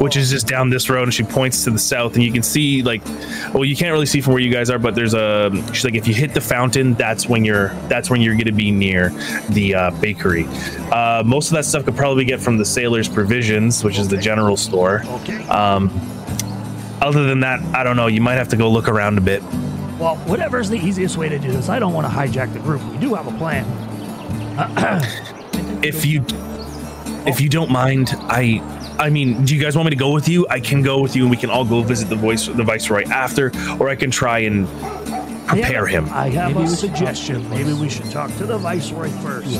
which 0.00 0.16
is 0.16 0.30
just 0.30 0.46
down 0.46 0.70
this 0.70 0.88
road. 0.88 1.04
And 1.04 1.14
she 1.14 1.24
points 1.24 1.64
to 1.64 1.70
the 1.70 1.78
south, 1.78 2.14
and 2.14 2.22
you 2.22 2.32
can 2.32 2.42
see 2.42 2.82
like, 2.82 3.04
well, 3.52 3.64
you 3.64 3.76
can't 3.76 3.92
really 3.92 4.06
see 4.06 4.20
from 4.20 4.34
where 4.34 4.42
you 4.42 4.52
guys 4.52 4.70
are, 4.70 4.78
but 4.78 4.94
there's 4.94 5.14
a. 5.14 5.50
She's 5.74 5.84
like, 5.84 5.94
if 5.94 6.06
you 6.08 6.14
hit 6.14 6.32
the 6.32 6.40
fountain, 6.40 6.94
that's 6.94 7.28
when 7.28 7.44
you're 7.44 7.68
that's 7.88 8.08
when 8.08 8.20
you're 8.20 8.34
going 8.34 8.46
to 8.46 8.52
be 8.52 8.70
near 8.70 9.10
the 9.50 9.74
uh, 9.74 9.90
bakery. 10.00 10.46
Uh, 10.90 11.22
most 11.26 11.48
of 11.48 11.54
that 11.54 11.64
stuff 11.64 11.84
could 11.84 11.96
probably 11.96 12.24
get 12.24 12.40
from 12.40 12.56
the 12.56 12.64
Sailor's 12.64 13.08
Provisions, 13.08 13.82
which 13.84 13.98
is 13.98 14.08
the 14.08 14.16
general 14.16 14.56
store. 14.56 15.02
Okay. 15.06 15.42
Um, 15.48 15.90
other 17.02 17.24
than 17.24 17.40
that, 17.40 17.60
I 17.74 17.82
don't 17.82 17.96
know. 17.96 18.06
You 18.06 18.20
might 18.20 18.34
have 18.36 18.48
to 18.48 18.56
go 18.56 18.70
look 18.70 18.88
around 18.88 19.18
a 19.18 19.22
bit. 19.22 19.42
well, 19.98 20.16
whatever's 20.26 20.70
the 20.70 20.78
easiest 20.78 21.16
way 21.16 21.28
to 21.28 21.38
do 21.38 21.50
this. 21.50 21.68
I 21.68 21.78
don't 21.80 21.92
want 21.92 22.06
to 22.06 22.12
hijack 22.12 22.52
the 22.52 22.60
group. 22.60 22.82
We 22.84 22.98
do 22.98 23.14
have 23.14 23.26
a 23.26 23.36
plan. 23.38 23.66
if 25.82 26.04
you 26.04 26.24
if 27.26 27.40
you 27.40 27.48
don't 27.48 27.70
mind 27.70 28.10
i 28.28 28.60
i 28.98 29.08
mean 29.08 29.44
do 29.44 29.54
you 29.56 29.62
guys 29.62 29.76
want 29.76 29.86
me 29.86 29.90
to 29.90 29.96
go 29.96 30.12
with 30.12 30.28
you 30.28 30.46
i 30.50 30.60
can 30.60 30.82
go 30.82 31.00
with 31.00 31.14
you 31.16 31.22
and 31.22 31.30
we 31.30 31.36
can 31.36 31.50
all 31.50 31.64
go 31.64 31.82
visit 31.82 32.08
the 32.08 32.16
voice 32.16 32.46
the 32.46 32.62
viceroy 32.62 33.02
after 33.08 33.50
or 33.80 33.88
i 33.88 33.94
can 33.96 34.10
try 34.10 34.40
and 34.40 34.66
I 34.66 35.56
have 35.56 35.64
prepare 35.64 35.84
a- 35.86 35.90
him 35.90 36.08
I 36.10 36.28
have 36.30 36.54
Maybe 36.54 36.66
a 36.66 36.70
we 36.70 36.76
should 36.76 36.90
talk 36.90 36.96
suggestion. 36.98 37.50
Maybe 37.50 37.72
we 37.72 37.88
should 37.88 38.10
talk 38.10 38.30
to 38.36 38.46
the 38.46 38.56
viceroy 38.58 39.10
first, 39.22 39.56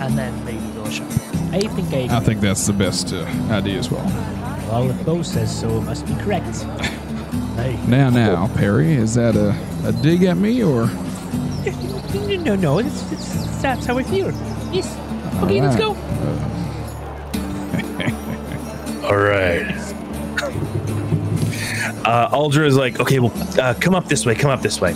and 0.00 0.18
then 0.18 0.44
maybe 0.44 0.58
go 0.74 0.88
shopping. 0.90 1.18
I 1.54 1.60
think 1.60 2.10
I. 2.10 2.16
I 2.16 2.20
think 2.20 2.40
that's 2.40 2.66
the 2.66 2.72
best 2.72 3.12
uh, 3.14 3.24
idea 3.50 3.78
as 3.78 3.88
well. 3.90 4.04
Well, 4.68 4.90
if 4.90 5.06
Bo 5.06 5.22
says 5.22 5.56
so, 5.58 5.68
it 5.78 5.82
must 5.82 6.04
be 6.06 6.14
correct. 6.16 6.66
Hey, 7.56 7.78
Now, 7.86 8.10
now, 8.10 8.48
Perry, 8.56 8.92
is 8.94 9.14
that 9.14 9.36
a, 9.36 9.54
a 9.86 9.92
dig 9.92 10.22
at 10.24 10.36
me 10.38 10.62
or? 10.62 10.90
No, 12.12 12.56
no, 12.56 12.78
it's, 12.78 13.12
it's, 13.12 13.62
that's 13.62 13.86
how 13.86 13.98
I 13.98 14.02
feel. 14.02 14.30
Yes. 14.72 14.96
Okay, 15.42 15.60
let's 15.60 15.76
go. 15.76 15.92
all 19.02 19.16
right 19.16 19.66
uh 22.04 22.28
aldra 22.30 22.66
is 22.66 22.76
like 22.76 23.00
okay 23.00 23.18
well 23.18 23.32
uh, 23.60 23.74
come 23.80 23.94
up 23.94 24.06
this 24.06 24.24
way 24.24 24.34
come 24.34 24.50
up 24.50 24.62
this 24.62 24.80
way 24.80 24.92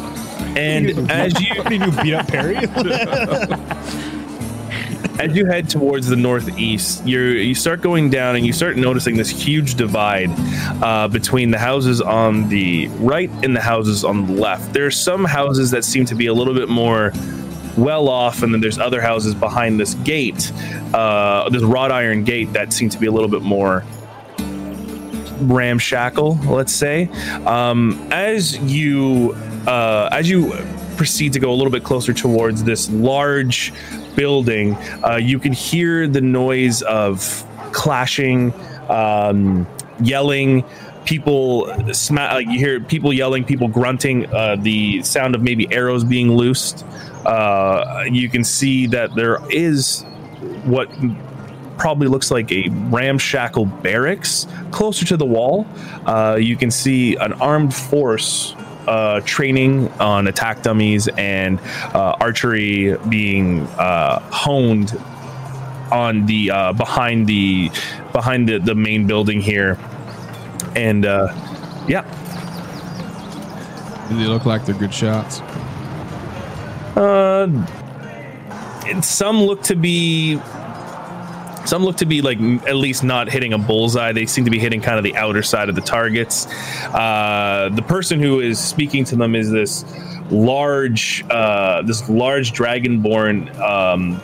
and 0.56 1.10
as 1.10 1.38
you 1.40 1.54
you 1.70 1.90
beat 2.02 2.14
up 2.14 2.28
Perry? 2.28 2.56
as 5.18 5.34
you 5.34 5.46
head 5.46 5.68
towards 5.68 6.06
the 6.06 6.16
northeast, 6.16 7.06
you 7.06 7.20
you 7.20 7.54
start 7.54 7.80
going 7.80 8.10
down 8.10 8.36
and 8.36 8.44
you 8.44 8.52
start 8.52 8.76
noticing 8.76 9.16
this 9.16 9.30
huge 9.30 9.74
divide 9.74 10.30
uh, 10.82 11.08
between 11.08 11.50
the 11.50 11.58
houses 11.58 12.00
on 12.00 12.48
the 12.48 12.88
right 12.98 13.30
and 13.42 13.56
the 13.56 13.60
houses 13.60 14.04
on 14.04 14.26
the 14.26 14.32
left. 14.32 14.72
There 14.72 14.86
are 14.86 14.90
some 14.90 15.24
houses 15.24 15.70
that 15.70 15.84
seem 15.84 16.04
to 16.06 16.14
be 16.14 16.26
a 16.26 16.34
little 16.34 16.54
bit 16.54 16.68
more 16.68 17.12
well 17.76 18.08
off, 18.08 18.42
and 18.42 18.52
then 18.52 18.60
there's 18.60 18.78
other 18.78 19.00
houses 19.00 19.34
behind 19.34 19.78
this 19.80 19.94
gate, 19.94 20.52
uh, 20.94 21.48
this 21.50 21.62
wrought 21.62 21.92
iron 21.92 22.24
gate 22.24 22.52
that 22.52 22.72
seem 22.72 22.88
to 22.90 22.98
be 22.98 23.06
a 23.06 23.12
little 23.12 23.28
bit 23.28 23.42
more 23.42 23.84
ramshackle, 25.40 26.38
let's 26.46 26.72
say. 26.72 27.08
Um, 27.44 28.08
as 28.10 28.58
you 28.58 29.34
uh, 29.66 30.08
as 30.12 30.28
you 30.28 30.52
proceed 30.96 31.32
to 31.34 31.38
go 31.38 31.52
a 31.52 31.54
little 31.54 31.70
bit 31.70 31.84
closer 31.84 32.12
towards 32.12 32.64
this 32.64 32.90
large 32.90 33.72
building, 34.16 34.74
uh, 35.04 35.16
you 35.22 35.38
can 35.38 35.52
hear 35.52 36.08
the 36.08 36.20
noise 36.20 36.82
of 36.82 37.44
clashing, 37.72 38.52
um, 38.88 39.66
yelling. 40.00 40.64
People, 41.04 41.72
sma- 41.92 42.32
uh, 42.32 42.38
you 42.38 42.58
hear 42.58 42.80
people 42.80 43.12
yelling, 43.12 43.44
people 43.44 43.68
grunting, 43.68 44.26
uh, 44.34 44.56
the 44.56 45.02
sound 45.02 45.36
of 45.36 45.42
maybe 45.42 45.72
arrows 45.72 46.02
being 46.02 46.32
loosed. 46.32 46.84
Uh, 47.24 48.04
you 48.10 48.28
can 48.28 48.42
see 48.42 48.88
that 48.88 49.14
there 49.14 49.38
is 49.50 50.02
what 50.64 50.88
probably 51.78 52.08
looks 52.08 52.30
like 52.30 52.50
a 52.50 52.68
ramshackle 52.90 53.66
barracks 53.66 54.46
closer 54.72 55.04
to 55.04 55.16
the 55.16 55.26
wall. 55.26 55.66
Uh, 56.06 56.36
you 56.40 56.56
can 56.56 56.70
see 56.70 57.14
an 57.16 57.34
armed 57.34 57.74
force 57.74 58.55
uh, 58.86 59.20
training 59.24 59.88
on 60.00 60.26
attack 60.26 60.62
dummies 60.62 61.08
and 61.16 61.60
uh, 61.94 62.16
archery 62.20 62.96
being 63.08 63.62
uh, 63.78 64.20
honed 64.30 64.96
on 65.92 66.26
the 66.26 66.50
uh, 66.50 66.72
behind 66.72 67.26
the 67.26 67.70
behind 68.12 68.48
the, 68.48 68.58
the 68.58 68.74
main 68.74 69.06
building 69.06 69.40
here. 69.40 69.78
And 70.74 71.06
uh, 71.06 71.28
yeah, 71.88 72.04
Do 74.08 74.16
they 74.16 74.26
look 74.26 74.46
like 74.46 74.64
they're 74.64 74.74
good 74.74 74.94
shots? 74.94 75.40
Uh, 76.96 77.48
some 79.02 79.42
look 79.42 79.62
to 79.64 79.74
be 79.74 80.36
some 81.66 81.84
look 81.84 81.96
to 81.96 82.06
be 82.06 82.22
like 82.22 82.40
at 82.66 82.76
least 82.76 83.04
not 83.04 83.28
hitting 83.28 83.52
a 83.52 83.58
bullseye. 83.58 84.12
They 84.12 84.26
seem 84.26 84.44
to 84.44 84.50
be 84.50 84.58
hitting 84.58 84.80
kind 84.80 84.98
of 84.98 85.04
the 85.04 85.16
outer 85.16 85.42
side 85.42 85.68
of 85.68 85.74
the 85.74 85.80
targets. 85.80 86.46
Uh, 86.86 87.70
the 87.74 87.82
person 87.82 88.20
who 88.20 88.40
is 88.40 88.58
speaking 88.58 89.04
to 89.06 89.16
them 89.16 89.34
is 89.34 89.50
this 89.50 89.84
large, 90.30 91.24
uh, 91.30 91.82
this 91.82 92.08
large 92.08 92.52
dragonborn. 92.52 93.56
Um, 93.58 94.20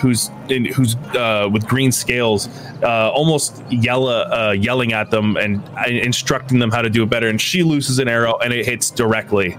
Who's 0.00 0.30
in, 0.48 0.66
who's 0.66 0.94
uh, 1.16 1.48
with 1.52 1.66
green 1.66 1.90
scales, 1.90 2.48
uh, 2.80 3.10
almost 3.10 3.60
yell, 3.70 4.06
uh, 4.06 4.52
yelling 4.52 4.92
at 4.92 5.10
them 5.10 5.36
and 5.36 5.60
uh, 5.76 5.88
instructing 5.88 6.60
them 6.60 6.70
how 6.70 6.80
to 6.80 6.88
do 6.88 7.02
it 7.02 7.10
better. 7.10 7.28
And 7.28 7.40
she 7.40 7.64
looses 7.64 7.98
an 7.98 8.06
arrow 8.06 8.38
and 8.38 8.52
it 8.52 8.64
hits 8.64 8.88
directly 8.92 9.58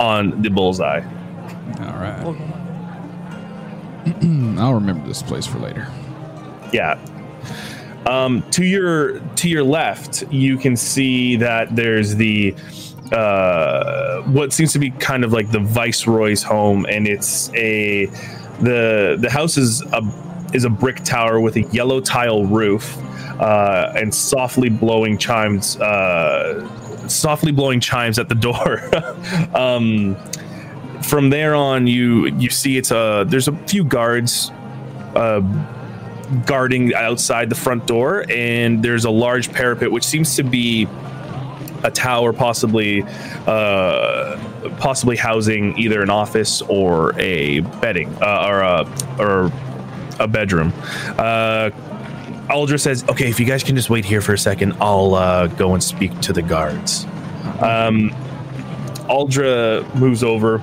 on 0.00 0.42
the 0.42 0.50
bullseye. 0.50 1.02
All 1.80 1.98
right. 1.98 2.20
I'll 4.58 4.74
remember 4.74 5.06
this 5.06 5.22
place 5.22 5.46
for 5.46 5.60
later. 5.60 5.86
Yeah. 6.72 6.98
Um, 8.06 8.42
to 8.52 8.64
your 8.64 9.20
to 9.20 9.48
your 9.48 9.64
left, 9.64 10.24
you 10.32 10.56
can 10.56 10.76
see 10.76 11.36
that 11.36 11.74
there's 11.76 12.16
the 12.16 12.54
uh, 13.12 14.22
what 14.22 14.52
seems 14.52 14.72
to 14.72 14.78
be 14.78 14.90
kind 14.90 15.24
of 15.24 15.32
like 15.32 15.50
the 15.50 15.60
viceroy's 15.60 16.42
home, 16.42 16.86
and 16.88 17.06
it's 17.06 17.52
a 17.54 18.06
the 18.60 19.16
the 19.20 19.30
house 19.30 19.56
is 19.56 19.82
a 19.92 20.02
is 20.54 20.64
a 20.64 20.70
brick 20.70 21.04
tower 21.04 21.40
with 21.40 21.56
a 21.56 21.62
yellow 21.64 22.00
tile 22.00 22.44
roof 22.46 22.96
uh, 23.40 23.92
and 23.96 24.14
softly 24.14 24.68
blowing 24.68 25.18
chimes. 25.18 25.76
Uh, 25.78 26.66
softly 27.08 27.52
blowing 27.52 27.80
chimes 27.80 28.18
at 28.18 28.28
the 28.28 28.34
door. 28.34 28.90
um, 29.54 30.16
from 31.02 31.30
there 31.30 31.54
on, 31.54 31.86
you 31.86 32.26
you 32.36 32.50
see 32.50 32.76
it's 32.76 32.90
a 32.90 33.24
there's 33.28 33.48
a 33.48 33.56
few 33.66 33.84
guards 33.84 34.50
uh, 35.14 35.40
guarding 36.46 36.94
outside 36.94 37.48
the 37.48 37.54
front 37.54 37.86
door, 37.86 38.24
and 38.28 38.82
there's 38.82 39.04
a 39.04 39.10
large 39.10 39.52
parapet 39.52 39.90
which 39.90 40.04
seems 40.04 40.36
to 40.36 40.42
be 40.42 40.86
a 41.84 41.90
tower, 41.90 42.32
possibly 42.32 43.02
uh, 43.46 44.38
possibly 44.78 45.16
housing 45.16 45.78
either 45.78 46.02
an 46.02 46.10
office 46.10 46.62
or 46.62 47.18
a 47.18 47.60
bedding 47.60 48.12
uh, 48.22 48.46
or 48.46 48.60
a 48.60 49.16
or 49.18 49.52
a 50.18 50.28
bedroom. 50.28 50.72
Uh, 51.18 51.70
Aldra 52.48 52.80
says, 52.80 53.04
"Okay, 53.08 53.28
if 53.28 53.38
you 53.38 53.46
guys 53.46 53.62
can 53.62 53.76
just 53.76 53.90
wait 53.90 54.04
here 54.04 54.20
for 54.20 54.32
a 54.32 54.38
second, 54.38 54.74
I'll 54.80 55.14
uh, 55.14 55.46
go 55.48 55.74
and 55.74 55.82
speak 55.82 56.18
to 56.20 56.32
the 56.32 56.42
guards." 56.42 57.04
Um, 57.60 58.10
Aldra 59.08 59.94
moves 59.94 60.22
over 60.22 60.62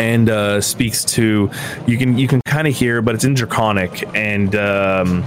and 0.00 0.30
uh, 0.30 0.60
speaks 0.62 1.04
to 1.04 1.50
you 1.86 1.98
can 1.98 2.16
you 2.16 2.26
can 2.26 2.40
kind 2.46 2.66
of 2.66 2.74
hear, 2.74 3.02
but 3.02 3.14
it's 3.14 3.24
in 3.24 3.34
Draconic, 3.34 4.02
and 4.16 4.56
um, 4.56 5.22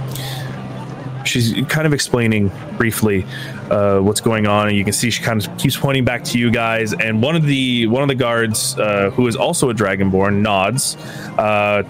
she's 1.24 1.54
kind 1.68 1.86
of 1.86 1.92
explaining 1.92 2.50
briefly 2.76 3.24
uh, 3.70 4.00
what's 4.00 4.20
going 4.20 4.48
on, 4.48 4.68
and 4.68 4.76
you 4.76 4.82
can 4.82 4.92
see 4.92 5.10
she 5.10 5.22
kind 5.22 5.46
of 5.46 5.56
keeps 5.58 5.76
pointing 5.76 6.04
back 6.04 6.24
to 6.24 6.38
you 6.38 6.50
guys. 6.50 6.92
And 6.92 7.22
one 7.22 7.36
of 7.36 7.44
the 7.44 7.86
one 7.86 8.02
of 8.02 8.08
the 8.08 8.16
guards, 8.16 8.76
uh, 8.76 9.10
who 9.10 9.28
is 9.28 9.36
also 9.36 9.70
a 9.70 9.74
Dragonborn, 9.74 10.42
nods. 10.42 10.96
Uh, 11.38 11.84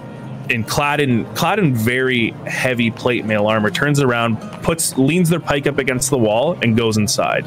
in 0.50 0.62
clad 0.62 1.00
in 1.00 1.24
clad 1.34 1.58
in 1.58 1.74
very 1.74 2.32
heavy 2.46 2.90
plate 2.90 3.24
mail 3.24 3.46
armor, 3.46 3.70
turns 3.70 3.98
around, 3.98 4.36
puts 4.62 4.94
leans 4.98 5.30
their 5.30 5.40
pike 5.40 5.66
up 5.66 5.78
against 5.78 6.10
the 6.10 6.18
wall, 6.18 6.58
and 6.62 6.76
goes 6.76 6.98
inside. 6.98 7.46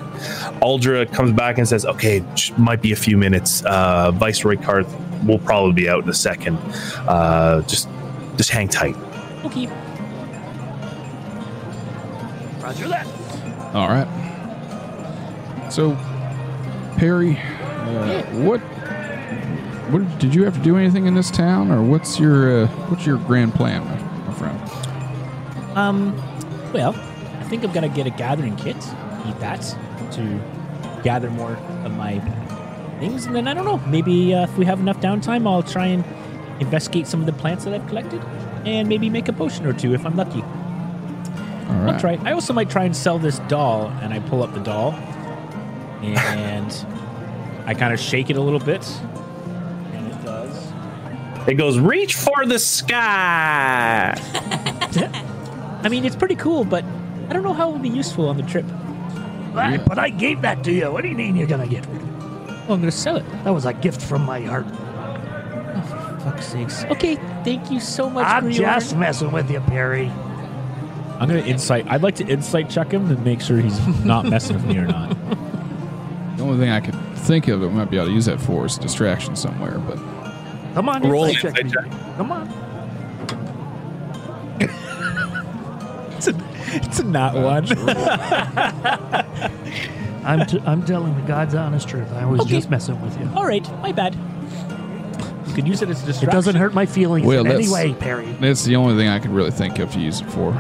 Aldra 0.64 1.06
comes 1.14 1.32
back 1.34 1.60
and 1.60 1.68
says, 1.68 1.86
"Okay, 1.86 2.24
might 2.58 2.82
be 2.82 2.92
a 2.92 2.96
few 2.96 3.16
minutes. 3.16 3.64
Uh, 3.66 4.10
Viceroy 4.10 4.56
Karth 4.56 4.92
will 5.26 5.40
probably 5.40 5.74
be 5.74 5.90
out 5.90 6.04
in 6.04 6.10
a 6.10 6.14
second. 6.14 6.58
Uh, 7.08 7.62
just 7.64 7.90
just 8.36 8.50
hang 8.50 8.68
tight." 8.68 8.96
Okay. 9.46 9.68
Roger 12.62 12.88
that. 12.90 13.08
All 13.74 13.88
right. 13.88 14.08
So, 15.70 15.96
Perry, 16.98 17.38
uh, 17.38 18.24
what 18.44 18.62
what 19.92 20.20
did 20.20 20.36
you 20.36 20.44
have 20.44 20.56
to 20.56 20.62
do 20.62 20.78
anything 20.78 21.06
in 21.06 21.14
this 21.14 21.32
town, 21.32 21.72
or 21.72 21.82
what's 21.82 22.20
your 22.20 22.64
uh, 22.64 22.68
what's 22.90 23.06
your 23.06 23.18
grand 23.20 23.54
plan, 23.54 23.86
my, 23.86 23.98
my 24.28 24.34
friend? 24.34 24.60
Um, 25.78 26.16
well, 26.74 26.94
I 27.40 27.44
think 27.44 27.64
I'm 27.64 27.72
gonna 27.72 27.90
get 27.90 28.08
a 28.08 28.12
gathering 28.12 28.56
kit, 28.56 28.76
eat 29.28 29.40
that 29.40 29.62
to 30.14 31.02
gather 31.04 31.30
more 31.30 31.54
of 31.84 31.96
my 31.96 32.20
things, 33.00 33.26
and 33.26 33.36
then 33.36 33.48
I 33.48 33.54
don't 33.54 33.66
know. 33.66 33.78
Maybe 33.90 34.34
uh, 34.34 34.44
if 34.44 34.58
we 34.58 34.66
have 34.66 34.80
enough 34.80 35.00
downtime, 35.00 35.48
I'll 35.48 35.64
try 35.64 35.88
and 35.88 36.04
investigate 36.60 37.08
some 37.08 37.20
of 37.20 37.26
the 37.26 37.34
plants 37.34 37.66
that 37.66 37.74
I've 37.74 37.88
collected, 37.88 38.22
and 38.66 38.88
maybe 38.88 39.10
make 39.10 39.28
a 39.28 39.34
potion 39.34 39.66
or 39.66 39.74
two 39.74 39.94
if 39.94 40.06
I'm 40.06 40.16
lucky. 40.16 40.42
All 40.42 41.74
I'll 41.74 41.86
right. 41.86 42.00
try. 42.00 42.20
I 42.24 42.32
also 42.32 42.54
might 42.54 42.70
try 42.70 42.84
and 42.86 42.96
sell 42.96 43.20
this 43.20 43.40
doll, 43.48 43.88
and 44.02 44.14
I 44.14 44.20
pull 44.20 44.44
up 44.44 44.54
the 44.54 44.60
doll, 44.62 44.94
and 46.02 46.86
I 47.66 47.74
kind 47.74 47.94
of 47.94 48.00
shake 48.00 48.30
it 48.30 48.38
a 48.38 48.42
little 48.42 48.60
bit, 48.60 48.88
and 49.94 50.08
it 50.08 50.24
does. 50.24 50.72
It 51.48 51.56
goes, 51.56 51.78
"Reach 51.80 52.16
for 52.16 52.46
the 52.46 52.60
sky." 52.60 54.16
I 55.84 55.90
mean, 55.90 56.06
it's 56.06 56.16
pretty 56.16 56.36
cool, 56.36 56.64
but 56.66 56.84
I 57.30 57.34
don't 57.34 57.44
know 57.44 57.54
how 57.54 57.70
it 57.70 57.74
will 57.74 57.80
be 57.80 57.90
useful 57.90 58.28
on 58.30 58.38
the 58.38 58.44
trip. 58.44 58.66
But 59.54 59.98
I 59.98 60.10
gave 60.10 60.42
that 60.42 60.64
to 60.66 60.72
you. 60.72 60.92
What 60.92 61.02
do 61.02 61.08
you 61.10 61.16
mean 61.16 61.36
you're 61.36 61.48
gonna 61.48 61.68
get 61.68 61.86
rid 61.88 61.96
of 61.96 62.02
it? 62.04 62.07
Oh, 62.70 62.74
I'm 62.74 62.80
gonna 62.82 62.92
sell 62.92 63.16
it. 63.18 63.26
That 63.44 63.54
was 63.54 63.66
a 63.66 63.74
gift 63.74 64.02
from 64.02 64.26
my 64.26 64.42
heart. 64.42 64.66
Oh, 64.70 65.82
for 65.90 66.20
Fuck's 66.24 66.48
sakes. 66.48 66.84
Okay, 66.86 67.16
thank 67.44 67.72
you 67.72 67.80
so 67.80 68.10
much, 68.10 68.26
I'm 68.26 68.46
Griorn. 68.50 68.54
just 68.58 68.96
messing 68.98 69.32
with 69.32 69.50
you, 69.50 69.60
Perry. 69.62 70.12
I'm 71.20 71.28
gonna 71.30 71.40
insight. 71.40 71.88
I'd 71.90 72.04
like 72.04 72.16
to 72.16 72.28
insight 72.28 72.70
check 72.70 72.92
him 72.92 73.08
to 73.10 73.16
make 73.22 73.42
sure 73.42 73.58
he's 73.58 73.80
not 74.06 74.26
messing 74.26 74.58
with 74.58 74.66
me 74.66 74.78
or 74.78 74.86
not. 74.88 75.18
The 76.38 76.44
only 76.44 76.60
thing 76.60 76.70
I 76.70 76.80
could 76.82 76.94
think 77.22 77.48
of 77.48 77.62
that 77.62 77.68
we 77.68 77.74
might 77.74 77.90
be 77.90 77.98
able 77.98 78.10
to 78.10 78.14
use 78.14 78.26
that 78.26 78.40
for 78.40 78.68
is 78.68 78.78
distraction 78.78 79.36
somewhere, 79.36 79.80
but 79.80 79.98
Come 80.76 80.88
on, 80.88 81.02
Roll 81.02 81.24
insight 81.26 81.58
insight 81.58 81.74
check. 81.74 81.92
check. 81.92 81.92
me. 81.92 82.14
Come 82.16 82.32
on. 82.32 82.48
It's 86.18 86.28
a, 86.28 86.36
it's 86.76 87.00
a 87.00 87.04
not 87.04 87.34
one. 87.36 87.66
I'm, 90.28 90.46
t- 90.46 90.62
I'm 90.66 90.84
telling 90.86 91.16
the 91.16 91.22
God's 91.22 91.56
honest 91.56 91.88
truth. 91.88 92.12
I 92.14 92.26
was 92.26 92.42
Okay. 92.42 92.50
just 92.52 92.70
messing 92.70 93.00
with 93.02 93.18
you. 93.20 93.30
All 93.36 93.46
right, 93.46 93.66
my 93.82 93.92
bad. 93.94 94.16
You 95.48 95.54
could 95.54 95.68
use 95.68 95.82
it 95.82 95.90
as 95.90 96.04
a 96.04 96.06
distraction. 96.06 96.06
It 96.06 96.06
distraction. 96.06 96.30
doesn't 96.38 96.56
hurt 96.56 96.74
my 96.74 96.86
feelings 96.86 97.26
Well, 97.26 97.42
in 97.42 97.48
any 97.48 97.66
that's- 97.66 97.72
way, 97.74 97.94
Perry. 97.94 98.26
that's 98.42 98.66
the 98.66 98.76
only 98.76 98.96
thing 98.96 99.08
I 99.08 99.20
could 99.20 99.32
really 99.32 99.52
think 99.52 99.80
of 99.80 99.92
to 99.94 100.00
use 100.00 100.22
it 100.22 100.30
for. 100.30 100.54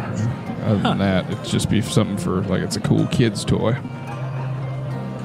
Other 0.66 0.80
than 0.82 0.98
that, 1.00 1.30
it'd 1.32 1.46
just 1.46 1.70
be 1.70 1.82
something 1.82 2.18
for 2.18 2.42
like 2.44 2.62
it's 2.62 2.76
a 2.78 2.80
cool 2.82 3.06
kid's 3.08 3.44
toy. 3.46 3.76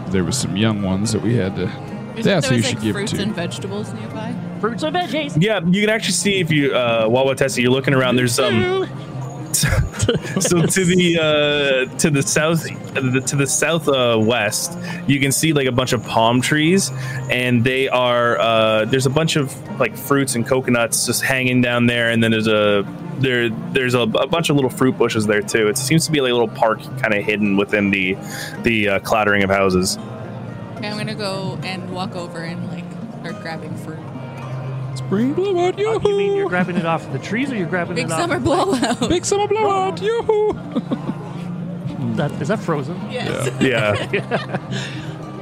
There 0.08 0.24
was 0.24 0.36
some 0.36 0.56
young 0.56 0.82
ones 0.82 1.12
that 1.12 1.22
we 1.22 1.34
had 1.36 1.56
to. 1.56 1.66
There's- 1.66 2.24
That's 2.24 2.48
who 2.48 2.56
you 2.56 2.58
was, 2.62 2.68
should 2.68 2.80
give 2.80 2.88
it 2.90 2.92
fruits 2.92 3.12
to. 3.12 3.22
and 3.22 3.34
vegetables 3.34 3.92
nearby. 3.94 4.34
Fruits 4.60 4.82
and 4.82 4.94
veggies. 4.94 5.40
Yeah, 5.40 5.60
you 5.64 5.80
can 5.80 5.88
actually 5.88 6.12
see 6.12 6.40
if 6.40 6.50
you 6.50 6.74
uh 6.74 7.06
Wawa 7.08 7.34
Tessie, 7.34 7.62
you're 7.62 7.70
looking 7.70 7.94
around, 7.94 8.16
there's 8.16 8.38
um 8.38 8.86
so 10.40 10.66
to 10.66 10.84
the 10.84 11.18
uh 11.18 11.98
to 11.98 12.10
the 12.10 12.22
south 12.22 12.66
to 13.26 13.36
the 13.36 13.46
south 13.46 13.88
uh, 13.88 14.18
west 14.20 14.78
you 15.06 15.18
can 15.18 15.32
see 15.32 15.52
like 15.52 15.66
a 15.66 15.72
bunch 15.72 15.92
of 15.92 16.04
palm 16.04 16.40
trees 16.40 16.90
and 17.30 17.64
they 17.64 17.88
are 17.88 18.38
uh 18.38 18.84
there's 18.86 19.06
a 19.06 19.10
bunch 19.10 19.36
of 19.36 19.52
like 19.78 19.96
fruits 19.96 20.34
and 20.34 20.46
coconuts 20.46 21.06
just 21.06 21.22
hanging 21.22 21.60
down 21.60 21.86
there. 21.86 22.10
And 22.10 22.22
then 22.22 22.30
there's 22.30 22.46
a 22.46 22.84
there 23.18 23.48
there's 23.48 23.94
a, 23.94 24.00
a 24.00 24.26
bunch 24.26 24.50
of 24.50 24.56
little 24.56 24.70
fruit 24.70 24.96
bushes 24.96 25.26
there 25.26 25.42
too. 25.42 25.68
It 25.68 25.78
seems 25.78 26.06
to 26.06 26.12
be 26.12 26.20
like 26.20 26.30
a 26.30 26.34
little 26.34 26.48
park 26.48 26.80
kind 27.00 27.14
of 27.14 27.24
hidden 27.24 27.56
within 27.56 27.90
the 27.90 28.16
the 28.62 28.88
uh, 28.88 28.98
clattering 29.00 29.42
of 29.42 29.50
houses. 29.50 29.98
Okay, 30.76 30.88
I'm 30.88 30.96
gonna 30.96 31.14
go 31.14 31.58
and 31.62 31.90
walk 31.90 32.14
over 32.14 32.38
and 32.38 32.66
like 32.68 32.84
start 33.20 33.42
grabbing 33.42 33.76
fruit. 33.76 33.98
Spring 34.94 35.32
blowout, 35.34 35.74
Oh, 35.78 36.00
you 36.08 36.16
mean 36.16 36.36
you're 36.36 36.48
grabbing 36.48 36.76
it 36.76 36.84
off 36.86 37.10
the 37.12 37.18
trees 37.18 37.50
or 37.50 37.56
you're 37.56 37.66
grabbing 37.68 37.96
it 37.98 38.10
off? 38.10 38.10
Big 38.10 38.12
it 38.12 38.20
summer 38.20 38.36
off? 38.36 38.42
blowout. 38.42 39.08
Big 39.08 39.24
summer 39.24 39.48
blowout, 39.48 40.00
yoo-hoo! 40.02 40.52
That, 42.16 42.30
is 42.42 42.48
that 42.48 42.58
frozen? 42.58 42.96
yes. 43.10 43.50
yeah 43.60 44.58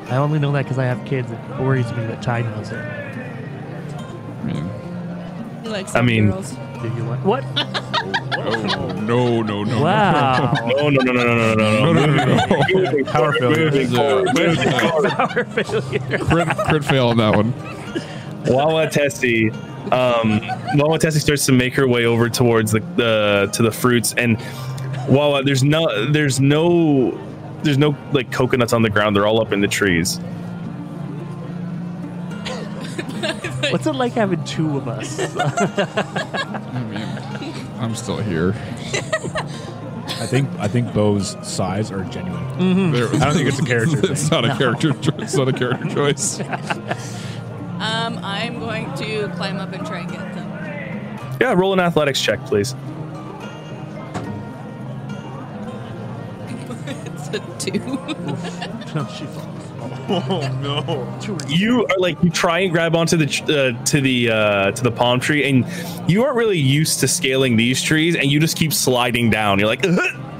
I 0.08 0.16
only 0.16 0.38
know 0.38 0.52
that 0.52 0.62
because 0.64 0.78
I 0.78 0.84
have 0.84 1.04
kids. 1.04 1.30
It 1.30 1.38
worries 1.60 1.90
me 1.92 2.06
that 2.06 2.22
Ty 2.22 2.42
knows 2.42 2.70
it. 2.70 2.78
I 2.78 4.44
mean, 4.44 4.70
He 5.64 5.84
I 5.94 6.02
mean- 6.02 6.30
girls. 6.30 6.54
Do 6.80 6.88
you 6.96 7.04
want 7.04 7.22
what? 7.26 7.44
oh, 8.38 8.92
no, 9.02 9.42
no, 9.42 9.64
no. 9.64 9.82
Wow. 9.82 10.52
no 10.66 10.88
no 10.88 11.02
no 11.02 11.12
no 11.12 11.24
no 11.24 11.54
no 11.54 11.92
no 11.92 11.92
no 11.92 12.06
no 12.06 12.24
no 12.24 12.24
no 12.24 13.04
Power 13.04 13.32
failure. 13.34 13.86
Power 15.10 15.44
failure. 15.44 16.18
crit, 16.24 16.48
crit 16.68 16.84
fail 16.84 17.08
on 17.08 17.18
that 17.18 17.36
one. 17.36 17.52
Wawa 18.46 18.88
Tessie, 18.90 19.50
um, 19.92 20.40
Wawa 20.74 20.98
Tessie 20.98 21.18
starts 21.20 21.46
to 21.46 21.52
make 21.52 21.74
her 21.74 21.86
way 21.86 22.04
over 22.06 22.28
towards 22.28 22.72
the, 22.72 22.80
the 22.96 23.50
to 23.52 23.62
the 23.62 23.70
fruits, 23.70 24.14
and 24.16 24.38
Wawa, 25.08 25.42
there's 25.42 25.62
no, 25.62 26.10
there's 26.10 26.40
no, 26.40 27.18
there's 27.62 27.78
no 27.78 27.96
like 28.12 28.30
coconuts 28.32 28.72
on 28.72 28.82
the 28.82 28.90
ground. 28.90 29.14
They're 29.16 29.26
all 29.26 29.40
up 29.40 29.52
in 29.52 29.60
the 29.60 29.68
trees. 29.68 30.16
What's 33.70 33.86
it 33.86 33.92
like 33.94 34.12
having 34.14 34.42
two 34.44 34.76
of 34.78 34.88
us? 34.88 35.18
I 35.36 36.82
mean, 36.90 37.54
I'm 37.78 37.94
still 37.94 38.18
here. 38.18 38.54
I 40.18 40.26
think 40.26 40.48
I 40.58 40.66
think 40.68 40.92
Bo's 40.92 41.36
size 41.46 41.90
are 41.90 42.04
genuine. 42.04 42.92
There- 42.92 43.08
I 43.08 43.18
don't 43.18 43.34
think 43.34 43.48
it's 43.48 43.58
a 43.60 43.64
character 43.64 43.98
It's 44.12 44.28
thing. 44.28 44.42
not 44.42 44.50
a 44.50 44.56
character. 44.58 44.92
cho- 44.94 45.14
It's 45.18 45.34
not 45.34 45.48
a 45.48 45.52
character 45.52 45.88
choice. 45.94 46.40
Um, 47.80 48.20
I'm 48.22 48.58
going 48.60 48.94
to 48.96 49.28
climb 49.36 49.56
up 49.56 49.72
and 49.72 49.86
try 49.86 50.00
and 50.00 50.10
get 50.10 50.34
them. 50.34 50.48
Yeah, 51.40 51.54
roll 51.54 51.72
an 51.72 51.80
athletics 51.80 52.20
check, 52.20 52.44
please. 52.44 52.74
it's 56.86 57.28
a 57.28 57.40
two. 57.58 57.80
she 59.16 59.24
falls. 59.24 59.60
No. 60.10 61.18
You 61.48 61.86
are 61.86 61.98
like 61.98 62.22
you 62.22 62.30
try 62.30 62.58
and 62.60 62.72
grab 62.72 62.94
onto 62.94 63.16
the 63.16 63.26
uh, 63.78 63.84
to 63.84 64.00
the 64.00 64.30
uh, 64.30 64.72
to 64.72 64.82
the 64.82 64.90
palm 64.90 65.20
tree, 65.20 65.48
and 65.48 65.64
you 66.10 66.24
aren't 66.24 66.36
really 66.36 66.58
used 66.58 67.00
to 67.00 67.08
scaling 67.08 67.56
these 67.56 67.82
trees, 67.82 68.14
and 68.16 68.30
you 68.30 68.40
just 68.40 68.56
keep 68.56 68.72
sliding 68.72 69.30
down. 69.30 69.58
You're 69.58 69.68
like, 69.68 69.82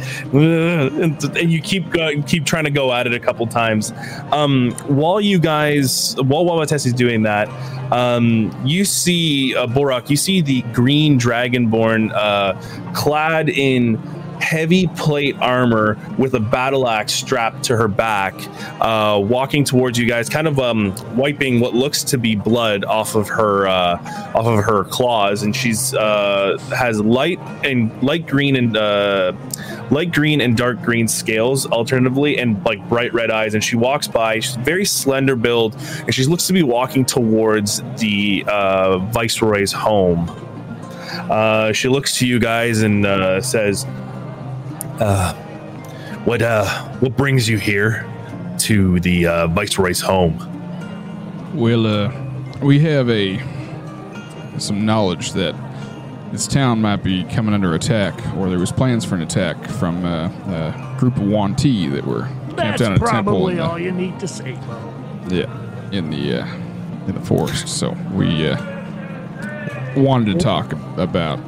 and, 0.32 1.22
and 1.36 1.52
you 1.52 1.60
keep 1.60 1.90
going, 1.90 2.22
keep 2.22 2.44
trying 2.44 2.64
to 2.64 2.70
go 2.70 2.92
at 2.92 3.06
it 3.06 3.14
a 3.14 3.20
couple 3.20 3.46
times. 3.46 3.92
Um, 4.32 4.72
while 4.86 5.20
you 5.20 5.38
guys, 5.38 6.14
while 6.16 6.44
Wawates 6.44 6.86
is 6.86 6.92
doing 6.92 7.22
that, 7.22 7.48
um, 7.92 8.54
you 8.64 8.84
see 8.84 9.54
uh, 9.56 9.66
Borak. 9.66 10.10
You 10.10 10.16
see 10.16 10.40
the 10.40 10.62
green 10.72 11.18
dragonborn, 11.18 12.12
uh, 12.14 12.54
clad 12.92 13.48
in 13.48 13.96
heavy 14.50 14.88
plate 14.88 15.36
armor 15.38 15.96
with 16.18 16.34
a 16.34 16.40
battle 16.40 16.88
axe 16.88 17.12
strapped 17.12 17.62
to 17.62 17.76
her 17.76 17.86
back, 17.86 18.34
uh, 18.80 19.16
walking 19.22 19.62
towards 19.62 19.96
you 19.96 20.06
guys, 20.06 20.28
kind 20.28 20.48
of 20.48 20.58
um, 20.58 20.92
wiping 21.16 21.60
what 21.60 21.72
looks 21.72 22.02
to 22.02 22.18
be 22.18 22.34
blood 22.34 22.84
off 22.84 23.14
of 23.14 23.28
her 23.28 23.68
uh, 23.68 24.32
off 24.34 24.46
of 24.46 24.64
her 24.64 24.82
claws, 24.84 25.44
and 25.44 25.54
she's 25.54 25.94
uh, 25.94 26.58
has 26.76 27.00
light 27.00 27.38
and 27.62 28.02
light 28.02 28.26
green 28.26 28.56
and 28.56 28.76
uh, 28.76 29.32
light 29.92 30.12
green 30.12 30.40
and 30.40 30.56
dark 30.56 30.82
green 30.82 31.06
scales, 31.06 31.66
alternatively, 31.66 32.36
and 32.36 32.60
like 32.64 32.86
bright 32.88 33.14
red 33.14 33.30
eyes. 33.30 33.54
And 33.54 33.62
she 33.62 33.76
walks 33.76 34.08
by. 34.08 34.40
She's 34.40 34.56
very 34.56 34.84
slender 34.84 35.36
build, 35.36 35.76
and 36.00 36.12
she 36.12 36.24
looks 36.24 36.48
to 36.48 36.52
be 36.52 36.64
walking 36.64 37.04
towards 37.04 37.82
the 37.98 38.44
uh, 38.48 38.98
viceroy's 38.98 39.72
home. 39.72 40.28
Uh, 41.30 41.72
she 41.72 41.88
looks 41.88 42.18
to 42.18 42.26
you 42.26 42.40
guys 42.40 42.82
and 42.82 43.04
says, 43.44 43.86
uh, 45.00 45.34
"What 46.24 46.42
uh, 46.42 46.66
what 47.00 47.16
brings 47.16 47.48
you 47.48 47.58
here 47.58 48.06
to 48.58 49.00
the 49.00 49.26
uh, 49.26 49.46
viceroy's 49.48 50.00
home?" 50.00 50.38
Well, 51.54 51.86
uh, 51.86 52.12
we 52.62 52.78
have 52.80 53.08
a 53.10 53.38
some 54.58 54.84
knowledge 54.84 55.32
that 55.32 55.54
this 56.32 56.46
town 56.46 56.80
might 56.80 57.02
be 57.02 57.24
coming 57.24 57.54
under 57.54 57.74
attack, 57.74 58.14
or 58.36 58.48
there 58.50 58.58
was 58.58 58.70
plans 58.70 59.04
for 59.04 59.16
an 59.16 59.22
attack 59.22 59.56
from 59.68 60.04
uh, 60.04 60.26
a 60.28 60.96
group 60.98 61.16
of 61.16 61.22
Yuan-ti 61.24 61.88
that 61.88 62.06
were 62.06 62.22
camped 62.24 62.56
That's 62.56 62.82
out 62.82 62.86
in 62.86 62.92
a 62.92 62.98
temple. 62.98 63.06
That's 63.06 63.10
probably 63.10 63.52
in 63.52 63.58
the- 63.58 63.64
all 63.64 63.78
you 63.78 63.90
need 63.92 64.20
to 64.20 64.28
say, 64.28 64.52
Bo. 64.52 64.94
Yeah, 65.28 65.90
in 65.90 66.10
the 66.10 66.40
uh, 66.42 66.46
in 67.08 67.14
the 67.14 67.20
forest. 67.20 67.68
So 67.68 67.96
we 68.12 68.46
uh, 68.48 68.56
wanted 69.96 70.38
to 70.38 70.44
talk 70.44 70.72
about. 70.98 71.40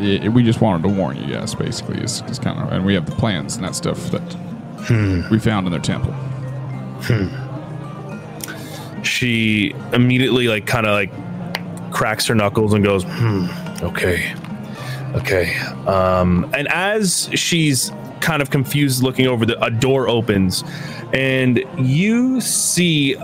Yeah, 0.00 0.28
we 0.28 0.42
just 0.42 0.60
wanted 0.60 0.82
to 0.84 0.88
warn 0.88 1.16
you 1.16 1.34
guys. 1.34 1.54
Basically, 1.54 2.00
is 2.00 2.22
kind 2.42 2.58
of, 2.58 2.72
and 2.72 2.84
we 2.84 2.94
have 2.94 3.06
the 3.06 3.14
plans 3.16 3.56
and 3.56 3.64
that 3.64 3.74
stuff 3.74 4.10
that 4.10 5.30
we 5.30 5.38
found 5.38 5.66
in 5.66 5.72
their 5.72 5.80
temple. 5.80 6.14
She 9.02 9.74
immediately 9.92 10.48
like 10.48 10.66
kind 10.66 10.86
of 10.86 10.92
like 10.92 11.10
cracks 11.92 12.26
her 12.26 12.34
knuckles 12.34 12.72
and 12.74 12.84
goes, 12.84 13.04
"Hmm, 13.04 13.46
okay, 13.82 14.34
okay." 15.14 15.56
Um, 15.86 16.50
and 16.54 16.68
as 16.68 17.28
she's 17.34 17.92
kind 18.20 18.42
of 18.42 18.50
confused, 18.50 19.02
looking 19.02 19.26
over 19.26 19.46
the 19.46 19.62
a 19.64 19.70
door 19.70 20.08
opens, 20.08 20.64
and 21.12 21.64
you 21.78 22.40
see 22.40 23.16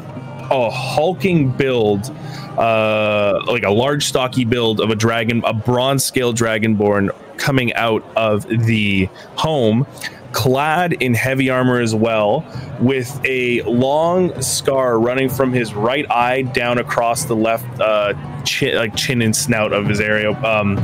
a 0.51 0.71
hulking 0.71 1.51
build, 1.51 2.11
uh, 2.59 3.41
like 3.47 3.63
a 3.63 3.71
large, 3.71 4.05
stocky 4.05 4.45
build 4.45 4.81
of 4.81 4.91
a 4.91 4.95
dragon, 4.95 5.43
a 5.45 5.53
bronze 5.53 6.05
scale 6.05 6.33
dragonborn 6.33 7.11
coming 7.37 7.73
out 7.75 8.05
of 8.17 8.47
the 8.49 9.09
home, 9.37 9.87
clad 10.33 10.93
in 10.95 11.15
heavy 11.15 11.51
armor 11.51 11.81
as 11.81 11.95
well, 11.95 12.45
with 12.81 13.21
a 13.25 13.63
long 13.63 14.41
scar 14.43 14.99
running 14.99 15.29
from 15.29 15.53
his 15.53 15.75
right 15.75 16.11
eye 16.11 16.43
down 16.43 16.79
across 16.79 17.25
the 17.25 17.37
left 17.37 17.67
uh, 17.81 18.13
chin, 18.45 18.77
like 18.77 18.95
chin 18.97 19.23
and 19.23 19.35
snout 19.35 19.73
of 19.73 19.87
his 19.87 20.01
area. 20.01 20.33
Um, 20.43 20.77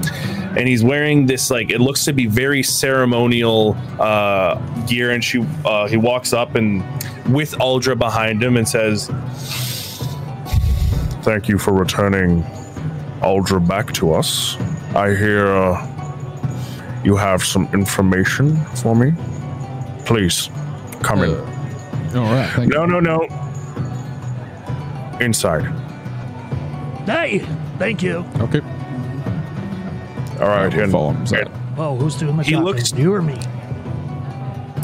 and 0.57 0.69
he's 0.69 0.85
wearing 0.85 1.27
this 1.27 1.51
like 1.51 1.71
it 1.71 1.81
looks 1.81 2.05
to 2.05 2.13
be 2.13 2.27
very 2.27 2.63
ceremonial 2.63 3.77
uh, 3.99 4.57
gear. 4.87 5.11
And 5.11 5.25
she 5.25 5.47
uh, 5.65 5.87
he 5.89 5.97
walks 5.97 6.33
up 6.33 6.55
and 6.55 6.83
with 7.33 7.53
Aldra 7.59 7.99
behind 7.99 8.43
him 8.43 8.57
and 8.57 8.69
says, 8.69 9.09
"Thank 11.23 11.49
you 11.49 11.59
for 11.59 11.73
returning 11.73 12.43
Aldra 13.23 13.67
back 13.67 13.93
to 13.95 14.13
us. 14.13 14.57
I 14.95 15.15
hear 15.15 15.47
uh, 15.47 17.01
you 17.05 17.17
have 17.17 17.43
some 17.45 17.69
information 17.73 18.57
for 18.77 18.95
me. 18.95 19.13
Please 20.05 20.51
come 21.03 21.23
in." 21.23 21.35
All 22.15 22.25
right, 22.25 22.51
thank 22.51 22.71
No, 22.73 22.85
no, 22.85 23.01
no. 23.01 23.27
Inside. 25.21 25.65
Hey, 27.07 27.39
thank 27.79 28.03
you. 28.03 28.25
you. 28.37 28.43
Okay, 28.43 28.61
All 30.43 30.49
right. 30.49 30.73
we'll 30.73 30.83
and- 30.83 30.93
follow 30.93 31.11
him 31.11 31.21
inside. 31.23 31.51
Oh, 31.79 31.97
who's 31.97 32.17
doing 32.17 32.37
the 32.37 32.43
He 32.43 32.51
shopping? 32.53 32.65
looks- 32.67 32.93
you 32.93 33.15
or 33.15 33.23
me? 33.23 33.39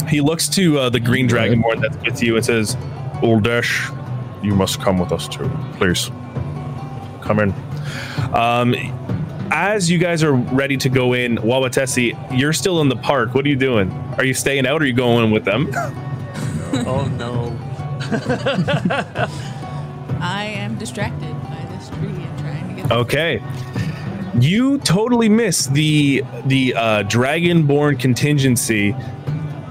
He 0.07 0.21
looks 0.21 0.47
to 0.49 0.79
uh, 0.79 0.89
the 0.89 0.99
green 0.99 1.27
Go 1.27 1.37
ahead. 1.37 1.51
dragonborn 1.51 1.81
that's 1.81 1.97
with 2.03 2.23
you 2.23 2.35
and 2.35 2.43
says, 2.43 2.75
Uldesh, 3.21 3.95
you 4.43 4.55
must 4.55 4.81
come 4.81 4.97
with 4.97 5.11
us 5.11 5.27
too. 5.27 5.49
Please. 5.73 6.09
Come 7.21 7.39
in. 7.39 7.53
Um, 8.33 8.73
as 9.51 9.89
you 9.91 9.99
guys 9.99 10.23
are 10.23 10.33
ready 10.33 10.77
to 10.77 10.89
go 10.89 11.13
in, 11.13 11.37
Wawatesi, 11.37 12.15
you're 12.37 12.53
still 12.53 12.81
in 12.81 12.89
the 12.89 12.95
park. 12.95 13.35
What 13.35 13.45
are 13.45 13.49
you 13.49 13.55
doing? 13.55 13.91
Are 14.17 14.23
you 14.23 14.33
staying 14.33 14.65
out 14.65 14.81
or 14.81 14.83
are 14.83 14.87
you 14.87 14.93
going 14.93 15.25
in 15.25 15.31
with 15.31 15.45
them? 15.45 15.69
oh 16.87 17.05
no. 17.17 17.55
I 20.21 20.45
am 20.55 20.75
distracted 20.77 21.33
by 21.43 21.65
this 21.71 21.89
tree 21.89 22.07
and 22.09 22.39
trying 22.39 22.67
to 22.75 22.81
get. 22.81 22.91
Okay. 22.91 23.41
You 24.37 24.77
totally 24.79 25.29
miss 25.29 25.65
the 25.67 26.23
the 26.45 26.73
uh, 26.75 27.03
dragonborn 27.03 27.99
contingency 27.99 28.95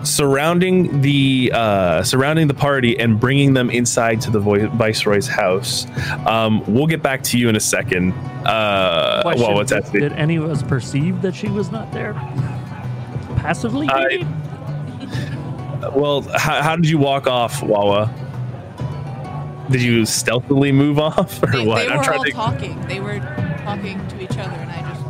surrounding 0.04 1.00
the 1.00 1.50
uh, 1.54 2.02
surrounding 2.02 2.48
the 2.48 2.54
party 2.54 2.98
and 2.98 3.18
bringing 3.20 3.52
them 3.54 3.70
inside 3.70 4.20
to 4.22 4.30
the 4.30 4.40
Vo- 4.40 4.68
viceroy's 4.70 5.26
house. 5.26 5.86
Um, 6.26 6.62
we'll 6.72 6.86
get 6.86 7.02
back 7.02 7.22
to 7.24 7.38
you 7.38 7.48
in 7.48 7.56
a 7.56 7.60
second. 7.60 8.12
Uh, 8.46 9.22
Question, 9.22 9.42
well, 9.46 9.54
what's 9.54 9.70
that? 9.70 9.90
Did 9.92 10.12
any 10.14 10.36
of 10.36 10.44
us 10.44 10.62
perceive 10.62 11.20
that 11.22 11.34
she 11.34 11.48
was 11.48 11.70
not 11.70 11.92
there? 11.92 12.14
Passively, 13.36 13.88
I- 13.90 14.26
Well, 15.94 16.22
how, 16.34 16.60
how 16.62 16.76
did 16.76 16.88
you 16.88 16.98
walk 16.98 17.26
off, 17.28 17.62
Wawa? 17.62 18.12
Did 19.70 19.80
you 19.82 20.04
stealthily 20.04 20.72
move 20.72 20.98
off, 20.98 21.40
or 21.42 21.46
They, 21.52 21.64
what? 21.66 21.86
they 21.88 21.94
were 21.96 22.12
all 22.14 22.24
to. 22.24 22.30
talking. 22.32 22.80
They 22.88 23.00
were 23.00 23.20
talking 23.68 24.08
to 24.08 24.20
each 24.22 24.30
other, 24.38 24.56
and 24.56 24.70
I 24.70 24.80
just 24.88 25.02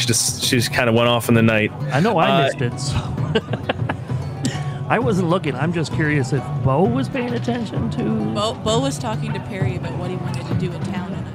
She 0.00 0.06
just 0.06 0.42
she 0.44 0.56
just 0.56 0.72
kind 0.72 0.88
of 0.88 0.94
went 0.94 1.08
off 1.08 1.28
in 1.28 1.34
the 1.34 1.42
night. 1.42 1.72
I 1.92 1.98
know 2.00 2.18
I 2.18 2.28
Uh, 2.30 2.42
missed 2.44 2.60
it. 2.62 2.78
So. 2.80 2.96
I 4.88 4.98
wasn't 4.98 5.28
looking. 5.30 5.54
I'm 5.56 5.72
just 5.72 5.92
curious 5.94 6.32
if 6.32 6.42
Bo 6.62 6.84
was 6.84 7.08
paying 7.08 7.32
attention 7.32 7.90
to. 7.92 8.02
Bo, 8.34 8.54
Bo 8.54 8.80
was 8.80 8.98
talking 8.98 9.32
to 9.32 9.40
Perry 9.40 9.76
about 9.76 9.96
what 9.98 10.10
he 10.10 10.16
wanted 10.16 10.46
to 10.46 10.54
do 10.54 10.70
in 10.70 10.80
town, 10.82 11.12
and 11.12 11.26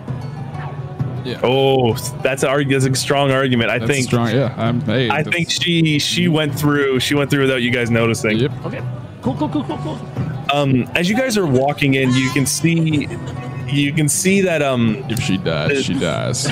I, 1.36 1.40
Oh, 1.44 1.94
that's 2.24 2.44
an 2.44 2.50
arg- 2.50 2.70
that's 2.70 2.86
a 2.86 2.96
strong 2.96 3.32
argument. 3.32 3.70
I 3.72 3.80
That's 3.80 3.92
think. 3.92 4.06
strong. 4.06 4.30
Yeah, 4.32 4.54
I'm. 4.58 4.80
Hey, 4.82 5.10
I 5.10 5.24
think 5.24 5.50
she 5.52 6.00
she 6.00 6.28
went 6.30 6.58
through 6.58 7.00
she 7.02 7.16
went 7.16 7.30
through 7.30 7.42
without 7.42 7.62
you 7.62 7.72
guys 7.72 7.90
noticing. 7.92 8.38
Yep. 8.38 8.52
Okay. 8.66 8.82
Cool, 9.24 9.36
cool, 9.36 9.50
cool, 9.50 9.64
cool, 9.66 9.78
cool. 9.80 10.00
Um, 10.54 10.90
as 10.96 11.10
you 11.10 11.18
guys 11.18 11.38
are 11.38 11.46
walking 11.46 11.96
in, 11.96 12.14
you 12.14 12.30
can 12.32 12.46
see 12.46 13.08
you 13.72 13.94
can 13.94 14.10
see 14.10 14.42
that 14.42 14.62
um 14.62 15.04
If 15.10 15.20
she 15.22 15.38
dies, 15.38 15.86
she 15.86 15.94
dies. 16.00 16.46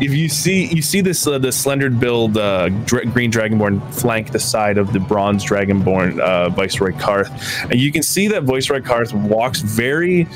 if 0.00 0.12
you 0.14 0.28
see 0.28 0.66
you 0.66 0.82
see 0.82 1.00
this 1.00 1.26
uh, 1.26 1.38
the 1.38 1.52
slendered 1.52 1.98
build 1.98 2.36
uh, 2.36 2.68
dra- 2.84 3.06
green 3.06 3.30
dragonborn 3.30 3.80
flank 3.94 4.30
the 4.32 4.38
side 4.38 4.78
of 4.78 4.92
the 4.92 5.00
bronze 5.00 5.44
dragonborn 5.44 6.18
uh, 6.20 6.48
viceroy 6.50 6.92
karth 6.92 7.30
and 7.70 7.76
you 7.80 7.90
can 7.92 8.02
see 8.02 8.28
that 8.28 8.44
viceroy 8.44 8.80
karth 8.80 9.12
walks 9.28 9.60
very 9.60 10.26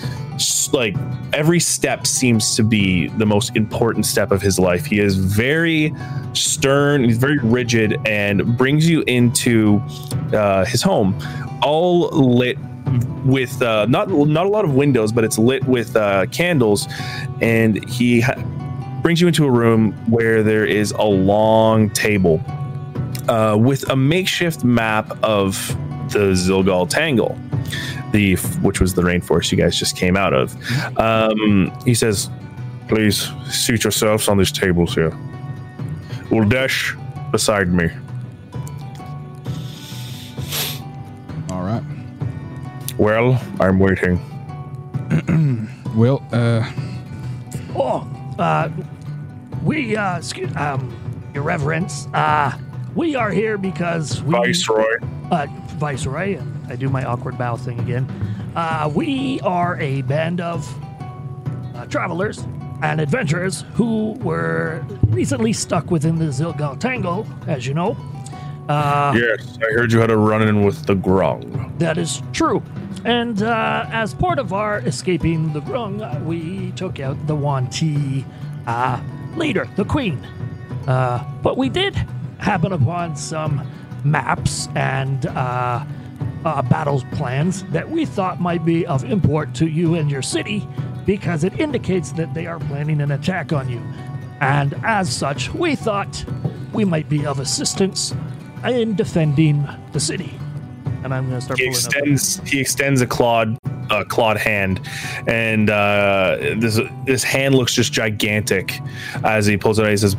like 0.73 0.97
every 1.33 1.61
step 1.61 2.07
seems 2.07 2.57
to 2.57 2.63
be 2.65 3.09
the 3.19 3.27
most 3.27 3.55
important 3.55 4.07
step 4.07 4.33
of 4.33 4.41
his 4.41 4.59
life 4.59 4.85
he 4.87 4.99
is 4.99 5.17
very 5.17 5.93
stern 6.33 7.05
he's 7.05 7.19
very 7.19 7.39
rigid 7.39 7.97
and 8.07 8.57
brings 8.57 8.89
you 8.89 9.03
into 9.07 9.81
uh, 10.33 10.65
his 10.65 10.83
home 10.83 11.15
all 11.63 12.09
lit 12.11 12.59
with 13.25 13.61
uh, 13.63 13.87
not 13.87 14.09
not 14.09 14.47
a 14.47 14.49
lot 14.49 14.65
of 14.65 14.75
windows, 14.75 15.13
but 15.13 15.25
it's 15.25 15.39
lit 15.39 15.65
with 15.65 15.97
uh, 15.97 16.27
candles, 16.27 16.89
and 17.41 17.89
he 17.89 18.21
ha- 18.21 18.43
brings 19.03 19.21
you 19.21 19.27
into 19.27 19.45
a 19.45 19.51
room 19.51 19.93
where 20.11 20.43
there 20.43 20.65
is 20.65 20.93
a 20.93 21.03
long 21.03 21.91
table 21.91 22.43
uh, 23.29 23.57
with 23.59 23.89
a 23.91 23.97
makeshift 23.97 24.65
map 24.65 25.11
of 25.23 25.77
the 26.13 26.33
Zilgal 26.33 26.89
Tangle, 26.89 27.39
the 28.13 28.35
which 28.63 28.81
was 28.81 28.95
the 28.95 29.03
rainforest 29.03 29.51
you 29.53 29.59
guys 29.59 29.77
just 29.79 29.97
came 29.97 30.17
out 30.17 30.33
of. 30.33 30.55
Um, 30.99 31.73
he 31.85 31.95
says, 31.95 32.31
"Please 32.89 33.31
seat 33.51 33.85
yourselves 33.85 34.29
on 34.29 34.39
these 34.39 34.53
tables 34.53 34.95
here. 34.95 35.11
Uldesh 36.31 36.97
beside 37.31 37.69
me." 37.69 37.91
Well, 43.03 43.43
I'm 43.59 43.81
waiting. 43.81 44.21
Well, 45.97 46.25
uh, 46.33 46.65
Oh, 47.75 48.09
uh, 48.39 48.71
we, 49.65 49.95
uh, 49.97 50.19
excuse, 50.19 50.55
um, 50.57 50.91
Your 51.35 51.43
Reverence, 51.43 52.07
uh, 52.15 52.57
we 52.95 53.17
are 53.17 53.31
here 53.31 53.59
because 53.59 54.23
we. 54.23 54.33
Viceroy. 54.35 54.95
Uh, 55.33 55.49
Viceroy, 55.79 56.39
and 56.39 56.73
I 56.73 56.77
do 56.77 56.89
my 56.89 57.05
awkward 57.05 57.37
bow 57.37 57.57
thing 57.57 57.81
again. 57.81 58.09
Uh, 58.55 58.89
we 58.95 59.41
are 59.41 59.79
a 59.81 60.03
band 60.03 60.41
of 60.41 60.73
uh, 61.75 61.85
travelers 61.87 62.39
and 62.83 63.01
adventurers 63.01 63.65
who 63.75 64.13
were 64.23 64.83
recently 65.09 65.53
stuck 65.53 65.91
within 65.91 66.19
the 66.21 66.27
Zilgal 66.27 66.79
Tangle, 66.79 67.27
as 67.49 67.67
you 67.67 67.75
know. 67.75 67.97
Yes, 68.69 69.59
I 69.61 69.73
heard 69.75 69.93
you 69.93 70.01
had 70.01 70.11
a 70.11 70.17
run 70.17 70.47
in 70.47 70.65
with 70.65 70.87
the 70.87 70.95
Grung. 70.95 71.79
That 71.79 71.99
is 71.99 72.23
true. 72.33 72.63
And 73.05 73.43
uh, 73.43 73.87
as 73.91 74.15
part 74.15 74.39
of 74.39 74.53
our 74.53 74.79
escaping 74.81 75.53
the 75.53 75.61
Grung, 75.61 76.25
we 76.25 76.71
took 76.73 77.01
out 77.01 77.27
the 77.27 77.35
Yuan-ti 77.35 78.25
uh, 78.67 79.03
leader, 79.37 79.69
the 79.77 79.85
Queen. 79.85 80.19
Uh, 80.87 81.25
but 81.43 81.57
we 81.57 81.69
did 81.69 81.97
happen 82.39 82.73
upon 82.73 83.17
some 83.17 83.67
maps 84.05 84.69
and 84.75 85.27
uh, 85.27 85.85
uh, 86.45 86.63
battles 86.63 87.05
plans 87.13 87.65
that 87.65 87.89
we 87.89 88.05
thought 88.05 88.41
might 88.41 88.65
be 88.65 88.87
of 88.87 89.05
import 89.05 89.55
to 89.55 89.67
you 89.67 89.95
and 89.95 90.11
your 90.11 90.23
city 90.23 90.67
because 91.07 91.45
it 91.45 91.59
indicates 91.59 92.13
that 92.13 92.33
they 92.35 92.47
are 92.47 92.59
planning 92.61 93.01
an 93.01 93.13
attack 93.13 93.53
on 93.53 93.69
you. 93.69 93.83
And 94.41 94.75
as 94.85 95.15
such, 95.15 95.53
we 95.53 95.77
thought 95.77 96.25
we 96.73 96.85
might 96.85 97.09
be 97.09 97.27
of 97.27 97.39
assistance 97.39 98.15
in 98.65 98.95
defending 98.95 99.67
the 99.93 100.01
city. 100.01 100.33
And 101.05 101.13
I'm 101.13 101.29
going 101.29 101.41
to 101.41 101.45
start 101.45 101.59
He 101.59 101.67
pulling 101.67 101.79
up. 101.79 101.85
extends 101.85 102.51
he 102.51 102.61
extends 102.61 103.01
a 103.01 103.07
clawed 103.07 103.59
a 103.91 104.05
clawed 104.05 104.39
hand, 104.39 104.81
and 105.27 105.69
uh, 105.69 106.37
this 106.57 106.81
this 107.05 107.25
hand 107.25 107.55
looks 107.57 107.75
just 107.75 107.93
gigantic 107.93 108.79
as 109.25 109.45
he 109.45 109.57
pulls 109.57 109.79
it 109.79 109.85
out. 109.85 109.91
He 109.91 109.97
says, 109.97 110.17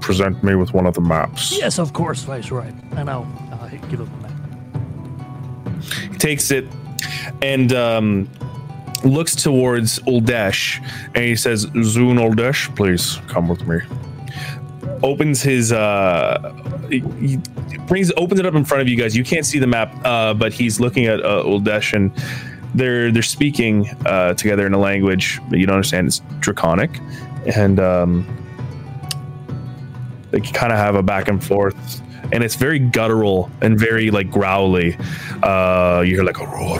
"Present 0.00 0.42
me 0.42 0.56
with 0.56 0.74
one 0.74 0.86
of 0.86 0.94
the 0.94 1.00
maps." 1.00 1.56
Yes, 1.56 1.78
of 1.78 1.92
course, 1.92 2.22
Viceroy. 2.24 2.72
And 2.96 3.08
I'll 3.08 3.26
uh, 3.52 3.68
give 3.88 4.00
him 4.00 4.10
that. 4.22 6.12
He 6.12 6.18
takes 6.18 6.50
it 6.50 6.66
and 7.40 7.72
um, 7.72 8.28
looks 9.04 9.36
towards 9.36 10.00
Uldesh, 10.00 10.84
and 11.14 11.24
he 11.24 11.36
says, 11.36 11.66
"Zun 11.66 12.18
Uldesh, 12.18 12.74
please 12.74 13.20
come 13.28 13.46
with 13.48 13.66
me." 13.68 13.78
Opens 15.02 15.42
his 15.42 15.72
uh, 15.72 16.52
he, 16.90 17.38
brings 17.86 18.12
opens 18.16 18.40
it 18.40 18.46
up 18.46 18.54
in 18.54 18.64
front 18.64 18.82
of 18.82 18.88
you 18.88 18.96
guys. 18.96 19.16
You 19.16 19.24
can't 19.24 19.46
see 19.46 19.58
the 19.58 19.66
map, 19.66 19.94
uh, 20.04 20.34
but 20.34 20.52
he's 20.52 20.80
looking 20.80 21.06
at 21.06 21.24
uh, 21.24 21.42
Uldesh, 21.44 21.94
and 21.94 22.12
they're 22.74 23.10
they're 23.10 23.22
speaking 23.22 23.88
uh, 24.06 24.34
together 24.34 24.66
in 24.66 24.74
a 24.74 24.78
language 24.78 25.40
that 25.50 25.58
you 25.58 25.66
don't 25.66 25.76
understand. 25.76 26.08
It's 26.08 26.20
Draconic, 26.40 27.00
and 27.56 27.80
um, 27.80 28.26
they 30.30 30.40
kind 30.40 30.72
of 30.72 30.78
have 30.78 30.94
a 30.94 31.02
back 31.02 31.28
and 31.28 31.42
forth. 31.42 32.02
And 32.30 32.44
it's 32.44 32.56
very 32.56 32.78
guttural 32.78 33.50
and 33.62 33.78
very 33.78 34.10
like 34.10 34.30
growly. 34.30 34.98
Uh, 35.42 36.02
you 36.06 36.16
hear 36.16 36.24
like 36.24 36.38
a 36.38 36.46
roar, 36.46 36.78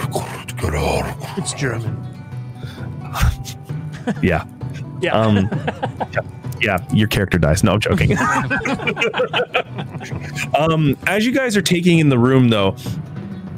It's 1.38 1.54
German. 1.54 1.96
yeah. 4.22 4.44
Yeah. 5.00 5.12
Um, 5.12 5.36
yeah, 6.12 6.20
yeah, 6.60 6.84
your 6.92 7.08
character 7.08 7.38
dies. 7.38 7.64
No, 7.64 7.72
I'm 7.72 7.80
joking. 7.80 8.16
um, 10.58 10.96
as 11.06 11.26
you 11.26 11.32
guys 11.32 11.56
are 11.56 11.62
taking 11.62 11.98
in 11.98 12.08
the 12.08 12.18
room, 12.18 12.48
though, 12.48 12.76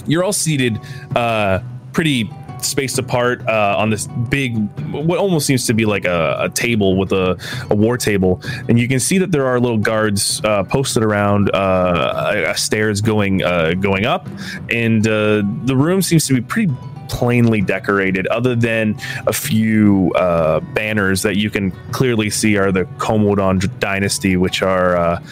you're 0.07 0.25
all 0.25 0.33
seated 0.33 0.79
uh, 1.17 1.61
pretty 1.93 2.31
spaced 2.65 2.99
apart 2.99 3.47
uh, 3.49 3.75
on 3.79 3.91
this 3.91 4.07
big, 4.29 4.57
what 4.91 5.19
almost 5.19 5.47
seems 5.47 5.67
to 5.67 5.75
be 5.75 5.85
like 5.85 6.05
a, 6.05 6.37
a 6.41 6.49
table 6.51 6.97
with 6.97 7.13
a, 7.13 7.39
a 7.71 7.75
war 7.75 7.97
table, 7.97 8.41
and 8.69 8.79
you 8.79 8.89
can 8.89 9.01
see 9.01 9.19
that 9.19 9.33
there 9.33 9.47
are 9.47 9.61
little 9.61 9.79
guards 9.79 10.41
uh, 10.45 10.65
posted 10.65 11.03
around 11.03 11.51
uh, 11.55 12.55
stairs 12.55 13.01
going 13.01 13.43
uh, 13.43 13.75
going 13.75 14.07
up, 14.07 14.29
and 14.71 15.07
uh, 15.07 15.43
the 15.65 15.77
room 15.77 16.03
seems 16.03 16.27
to 16.27 16.35
be 16.35 16.41
pretty 16.41 16.73
plainly 17.11 17.61
decorated, 17.61 18.27
other 18.29 18.55
than 18.55 18.97
a 19.27 19.33
few 19.33 20.13
uh, 20.15 20.61
banners 20.61 21.23
that 21.23 21.37
you 21.37 21.51
can 21.51 21.73
clearly 21.93 22.31
see 22.31 22.57
are 22.57 22.71
the 22.73 22.85
Komodon 22.99 23.59
dynasty, 23.81 24.37
which 24.37 24.63
are 24.63 24.97
uh, 24.97 25.23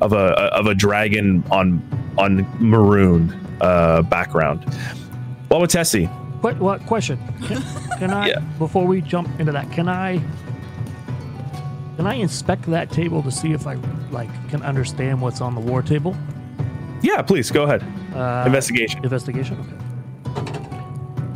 of 0.00 0.12
a 0.12 0.32
of 0.54 0.66
a 0.66 0.74
dragon 0.74 1.42
on 1.50 1.82
on 2.16 2.46
maroon 2.60 3.30
uh, 3.60 4.02
background. 4.02 4.64
Wawatesi, 5.50 6.06
What, 6.42 6.58
what 6.58 6.84
question? 6.86 7.18
Can, 7.46 7.62
can 7.98 8.10
I, 8.10 8.28
Yeah. 8.28 8.38
before 8.58 8.86
we 8.86 9.00
jump 9.00 9.28
into 9.40 9.52
that, 9.52 9.70
can 9.72 9.88
I, 9.88 10.20
can 11.96 12.06
I 12.06 12.14
inspect 12.14 12.62
that 12.70 12.90
table 12.90 13.22
to 13.22 13.30
see 13.30 13.52
if 13.52 13.66
I 13.66 13.74
like 14.10 14.30
can 14.48 14.62
understand 14.62 15.20
what's 15.20 15.40
on 15.40 15.54
the 15.54 15.60
war 15.60 15.82
table? 15.82 16.16
yeah, 17.02 17.20
please 17.22 17.50
go 17.50 17.64
ahead. 17.64 17.82
Uh, 18.14 18.44
Investigation. 18.46 19.04
Investigation. 19.04 19.58
Okay. 19.60 20.58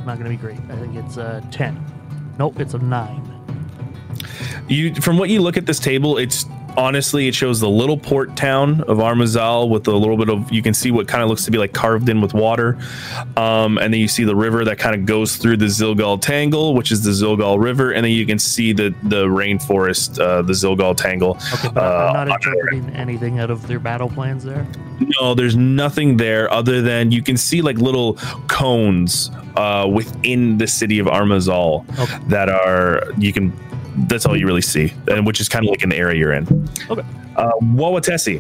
Not 0.08 0.16
gonna 0.16 0.30
be 0.30 0.36
great. 0.36 0.58
I 0.70 0.76
think 0.76 0.96
it's 0.96 1.18
a 1.18 1.46
ten. 1.50 1.84
Nope, 2.38 2.60
it's 2.60 2.72
a 2.72 2.78
nine. 2.78 3.30
You 4.66 4.94
from 4.94 5.18
what 5.18 5.28
you 5.28 5.42
look 5.42 5.58
at 5.58 5.66
this 5.66 5.78
table, 5.78 6.16
it's 6.16 6.46
honestly 6.78 7.28
it 7.28 7.34
shows 7.34 7.60
the 7.60 7.68
little 7.68 7.98
port 7.98 8.34
town 8.34 8.80
of 8.84 8.98
Armazal 8.98 9.68
with 9.68 9.86
a 9.86 9.92
little 9.92 10.16
bit 10.16 10.30
of 10.30 10.50
you 10.50 10.62
can 10.62 10.72
see 10.72 10.90
what 10.90 11.08
kind 11.08 11.22
of 11.22 11.28
looks 11.28 11.44
to 11.44 11.50
be 11.50 11.58
like 11.58 11.74
carved 11.74 12.08
in 12.08 12.22
with 12.22 12.32
water, 12.32 12.78
um, 13.36 13.76
and 13.76 13.92
then 13.92 14.00
you 14.00 14.08
see 14.08 14.24
the 14.24 14.34
river 14.34 14.64
that 14.64 14.78
kind 14.78 14.94
of 14.94 15.04
goes 15.04 15.36
through 15.36 15.58
the 15.58 15.66
Zilgal 15.66 16.18
Tangle, 16.18 16.72
which 16.72 16.90
is 16.90 17.04
the 17.04 17.10
Zilgal 17.10 17.62
River, 17.62 17.92
and 17.92 18.02
then 18.02 18.12
you 18.12 18.24
can 18.24 18.38
see 18.38 18.72
the 18.72 18.94
the 19.02 19.26
rainforest, 19.26 20.18
uh, 20.18 20.40
the 20.40 20.54
Zilgal 20.54 20.96
Tangle. 20.96 21.36
Okay, 21.52 21.68
but 21.74 21.84
uh, 21.84 22.12
I'm 22.16 22.28
not 22.28 22.32
under- 22.32 22.50
interpreting 22.50 22.96
anything 22.96 23.40
out 23.40 23.50
of 23.50 23.66
their 23.66 23.78
battle 23.78 24.08
plans 24.08 24.42
there. 24.42 24.66
No, 25.20 25.34
there's 25.34 25.54
nothing 25.54 26.16
there 26.16 26.50
other 26.50 26.80
than 26.80 27.12
you 27.12 27.22
can 27.22 27.36
see 27.36 27.60
like 27.60 27.76
little 27.76 28.14
cones 28.48 29.30
uh, 29.58 29.86
within 29.86 30.56
the 30.58 30.66
city 30.66 30.98
of 31.00 31.06
Armazal 31.06 31.84
Okay. 31.98 32.18
that 32.28 32.48
are 32.48 33.02
you 33.18 33.32
can. 33.32 33.52
That's 34.08 34.24
all 34.26 34.36
you 34.36 34.46
really 34.46 34.62
see, 34.62 34.92
and 35.08 35.26
which 35.26 35.40
is 35.40 35.48
kind 35.48 35.64
of 35.66 35.70
like 35.70 35.82
an 35.82 35.92
area 35.92 36.16
you're 36.16 36.32
in. 36.32 36.46
Okay. 36.88 37.02
Uh, 37.36 37.50
Wawatesi, 37.62 38.38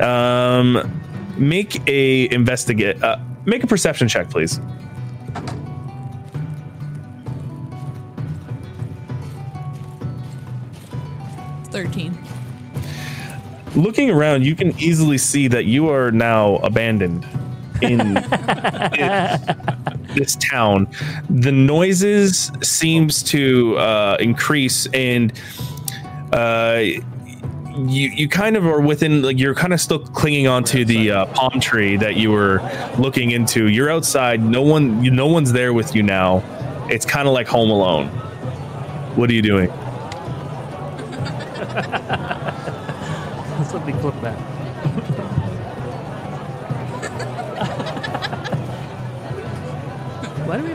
um, 0.00 0.68
make 1.38 1.80
a 1.88 2.30
investigate. 2.32 3.02
Uh, 3.02 3.16
make 3.46 3.64
a 3.64 3.66
perception 3.66 4.06
check, 4.08 4.28
please. 4.28 4.60
Thirteen. 11.70 12.16
Looking 13.74 14.10
around, 14.10 14.44
you 14.44 14.54
can 14.54 14.78
easily 14.80 15.18
see 15.18 15.46
that 15.48 15.66
you 15.66 15.88
are 15.90 16.10
now 16.10 16.56
abandoned 16.56 17.26
in 17.82 18.14
this, 18.14 19.40
this 20.14 20.36
town. 20.36 20.88
The 21.30 21.52
noises 21.52 22.50
seems 22.62 23.22
to 23.24 23.76
uh, 23.78 24.16
increase, 24.20 24.86
and 24.92 25.32
uh, 26.32 26.82
you 27.86 28.10
you 28.10 28.28
kind 28.28 28.56
of 28.56 28.66
are 28.66 28.80
within 28.80 29.22
like 29.22 29.38
you're 29.38 29.54
kind 29.54 29.72
of 29.72 29.80
still 29.80 30.00
clinging 30.00 30.46
onto 30.46 30.84
the 30.84 31.10
uh, 31.10 31.26
palm 31.26 31.60
tree 31.60 31.96
that 31.96 32.16
you 32.16 32.30
were 32.30 32.60
looking 32.98 33.30
into. 33.30 33.68
You're 33.68 33.90
outside. 33.90 34.42
No 34.42 34.62
one 34.62 35.02
you, 35.02 35.10
no 35.10 35.26
one's 35.26 35.52
there 35.52 35.72
with 35.72 35.94
you 35.94 36.02
now. 36.02 36.42
It's 36.90 37.06
kind 37.06 37.28
of 37.28 37.34
like 37.34 37.46
Home 37.48 37.70
Alone. 37.70 38.08
What 39.16 39.30
are 39.30 39.34
you 39.34 39.42
doing? 39.42 39.68
Something 43.68 43.98
clip 43.98 44.18
that. 44.22 44.57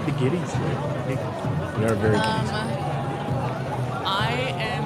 Why 0.04 0.10
do 0.10 0.16
we 0.16 0.30
have 0.30 0.34
the 0.34 0.38
giddies 0.38 0.52
here? 0.58 1.80
We 1.80 1.86
are 1.86 1.96
very 1.96 2.16
Um, 2.16 2.24
I 4.06 4.32
am 4.60 4.84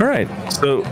All 0.00 0.06
right. 0.06 0.28
So. 0.52 0.84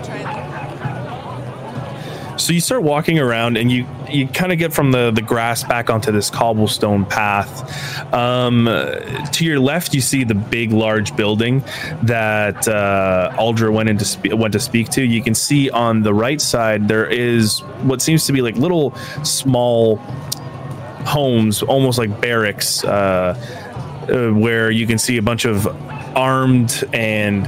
So 2.36 2.52
you 2.52 2.60
start 2.60 2.82
walking 2.82 3.18
around, 3.18 3.56
and 3.56 3.70
you 3.72 3.86
you 4.10 4.28
kind 4.28 4.52
of 4.52 4.58
get 4.58 4.72
from 4.72 4.92
the 4.92 5.10
the 5.10 5.22
grass 5.22 5.64
back 5.64 5.90
onto 5.90 6.12
this 6.12 6.30
cobblestone 6.30 7.04
path. 7.04 8.12
Um, 8.12 8.66
to 8.66 9.44
your 9.44 9.58
left, 9.60 9.94
you 9.94 10.00
see 10.00 10.24
the 10.24 10.34
big, 10.34 10.72
large 10.72 11.16
building 11.16 11.64
that 12.02 12.68
uh, 12.68 13.34
Aldra 13.36 13.72
went 13.72 13.88
into 13.88 14.04
spe- 14.04 14.32
went 14.32 14.52
to 14.52 14.60
speak 14.60 14.88
to. 14.90 15.02
You 15.02 15.22
can 15.22 15.34
see 15.34 15.70
on 15.70 16.02
the 16.02 16.14
right 16.14 16.40
side 16.40 16.88
there 16.88 17.06
is 17.06 17.60
what 17.82 18.02
seems 18.02 18.26
to 18.26 18.32
be 18.32 18.42
like 18.42 18.56
little 18.56 18.94
small 19.24 19.96
homes, 21.06 21.62
almost 21.62 21.98
like 21.98 22.20
barracks, 22.20 22.84
uh, 22.84 23.34
uh, 24.08 24.30
where 24.30 24.70
you 24.70 24.86
can 24.86 24.98
see 24.98 25.16
a 25.16 25.22
bunch 25.22 25.44
of 25.44 25.66
armed 26.16 26.84
and 26.92 27.46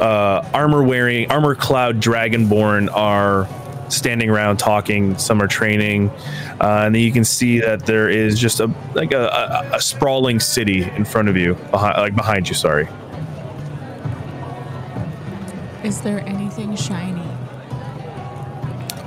uh, 0.00 0.48
armor 0.52 0.82
wearing, 0.82 1.30
armor 1.30 1.54
cloud 1.54 2.00
dragonborn 2.00 2.88
are 2.92 3.48
standing 3.92 4.30
around 4.30 4.56
talking. 4.58 5.16
Some 5.18 5.40
are 5.42 5.46
training, 5.46 6.10
uh, 6.60 6.82
and 6.84 6.94
then 6.94 7.02
you 7.02 7.12
can 7.12 7.24
see 7.24 7.60
that 7.60 7.86
there 7.86 8.08
is 8.08 8.38
just 8.38 8.60
a 8.60 8.70
like 8.94 9.12
a, 9.12 9.26
a, 9.26 9.76
a 9.76 9.80
sprawling 9.80 10.40
city 10.40 10.82
in 10.82 11.04
front 11.04 11.28
of 11.28 11.36
you, 11.36 11.54
behind, 11.70 11.98
like 11.98 12.14
behind 12.14 12.48
you. 12.48 12.54
Sorry. 12.54 12.88
Is 15.84 16.00
there 16.00 16.20
anything 16.20 16.76
shiny? 16.76 17.28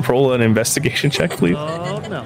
Roll 0.08 0.34
an 0.34 0.42
investigation 0.42 1.10
check, 1.10 1.32
please. 1.32 1.56
Oh 1.58 2.00
no. 2.10 2.24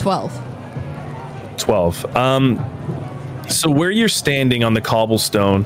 12. 0.00 0.42
12. 1.58 2.16
Um, 2.16 2.56
so 3.50 3.70
where 3.70 3.90
you're 3.90 4.08
standing 4.08 4.64
on 4.64 4.74
the 4.74 4.80
cobblestone, 4.80 5.64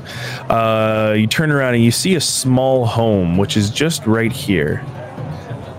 uh, 0.49 1.13
you 1.17 1.27
turn 1.27 1.51
around 1.51 1.75
and 1.75 1.83
you 1.83 1.91
see 1.91 2.15
a 2.15 2.21
small 2.21 2.85
home, 2.85 3.37
which 3.37 3.55
is 3.57 3.69
just 3.69 4.05
right 4.05 4.31
here. 4.31 4.83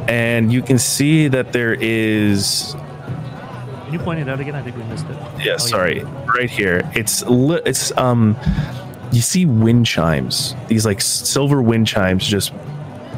And 0.09 0.53
you 0.53 0.63
can 0.63 0.79
see 0.79 1.27
that 1.29 1.53
there 1.53 1.75
is 1.75 2.75
Can 3.85 3.93
you 3.93 3.99
point 3.99 4.21
it 4.21 4.29
out 4.29 4.39
again? 4.41 4.55
I 4.55 4.63
think 4.63 4.77
we 4.77 4.85
missed 4.85 5.07
it. 5.09 5.17
yeah, 5.45 5.55
Oh, 5.55 5.57
sorry, 5.59 6.05
right 6.39 6.49
here. 6.51 6.89
It's 6.95 7.25
li- 7.25 7.61
it's 7.67 7.97
um, 7.99 8.37
you 9.11 9.21
see 9.21 9.47
wind 9.47 9.87
chimes. 9.87 10.55
These 10.69 10.87
like 10.87 11.01
silver 11.01 11.61
wind 11.61 11.89
chimes 11.89 12.25
just 12.27 12.53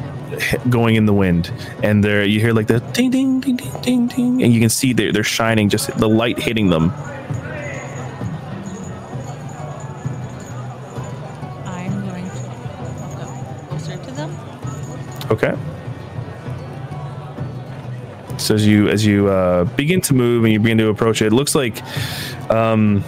going 0.69 0.95
in 0.95 1.05
the 1.05 1.13
wind, 1.13 1.51
and 1.83 2.03
there 2.03 2.23
you 2.23 2.39
hear 2.39 2.53
like 2.53 2.67
the 2.67 2.79
ding 2.79 3.11
ding 3.11 3.39
ding 3.39 3.57
ding 3.57 3.81
ding 3.81 4.07
ding, 4.07 4.43
and 4.43 4.51
you 4.51 4.59
can 4.59 4.69
see 4.69 4.93
they're 4.93 5.11
they're 5.13 5.23
shining, 5.23 5.69
just 5.69 5.95
the 5.97 6.09
light 6.09 6.39
hitting 6.39 6.69
them. 6.69 6.91
Okay. 15.31 15.55
So 18.37 18.55
as 18.55 18.65
you 18.65 18.87
as 18.87 19.05
you 19.05 19.27
uh, 19.27 19.65
begin 19.65 20.01
to 20.01 20.13
move 20.13 20.43
and 20.43 20.53
you 20.53 20.59
begin 20.59 20.77
to 20.77 20.87
approach 20.87 21.21
it, 21.21 21.27
it 21.27 21.33
looks 21.33 21.55
like 21.55 21.83
um, 22.49 23.03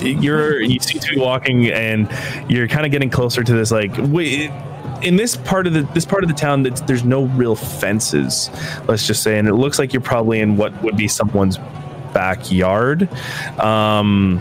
you're 0.00 0.60
you 0.60 0.80
seem 0.80 1.00
to 1.00 1.14
be 1.14 1.20
walking 1.20 1.70
and 1.70 2.10
you're 2.48 2.68
kind 2.68 2.86
of 2.86 2.92
getting 2.92 3.10
closer 3.10 3.42
to 3.42 3.52
this 3.52 3.70
like 3.70 3.92
wait 3.98 4.50
in 5.02 5.16
this 5.16 5.36
part 5.36 5.66
of 5.66 5.72
the 5.72 5.82
this 5.94 6.04
part 6.04 6.22
of 6.22 6.28
the 6.28 6.34
town 6.34 6.62
that's 6.62 6.80
there's 6.82 7.04
no 7.04 7.24
real 7.24 7.54
fences 7.54 8.50
let's 8.88 9.06
just 9.06 9.22
say 9.22 9.38
and 9.38 9.48
it 9.48 9.54
looks 9.54 9.78
like 9.78 9.92
you're 9.92 10.02
probably 10.02 10.40
in 10.40 10.56
what 10.56 10.82
would 10.82 10.96
be 10.96 11.08
someone's 11.08 11.58
backyard 12.12 13.08
um 13.60 14.40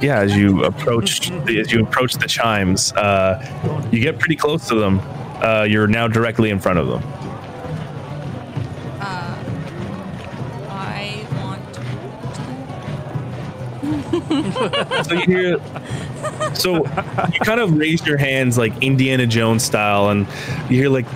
yeah 0.00 0.18
as 0.20 0.36
you 0.36 0.64
approach 0.64 1.30
as 1.30 1.72
you 1.72 1.82
approach 1.82 2.14
the 2.14 2.26
chimes 2.26 2.92
uh 2.94 3.88
you 3.90 4.00
get 4.00 4.18
pretty 4.18 4.36
close 4.36 4.66
to 4.68 4.74
them. 4.74 5.00
Uh 5.42 5.66
you're 5.68 5.86
now 5.86 6.08
directly 6.08 6.50
in 6.50 6.58
front 6.58 6.78
of 6.78 6.86
them. 6.88 7.02
I 10.68 11.26
want 11.42 11.62
so 15.06 15.14
you 15.14 15.26
hear 15.26 15.60
so 16.54 16.76
you 17.32 17.40
kind 17.40 17.60
of 17.60 17.76
raise 17.76 18.04
your 18.06 18.16
hands 18.16 18.56
like 18.58 18.72
indiana 18.82 19.26
jones 19.26 19.62
style 19.62 20.08
and 20.10 20.26
you 20.70 20.78
hear 20.78 20.88
like 20.88 21.06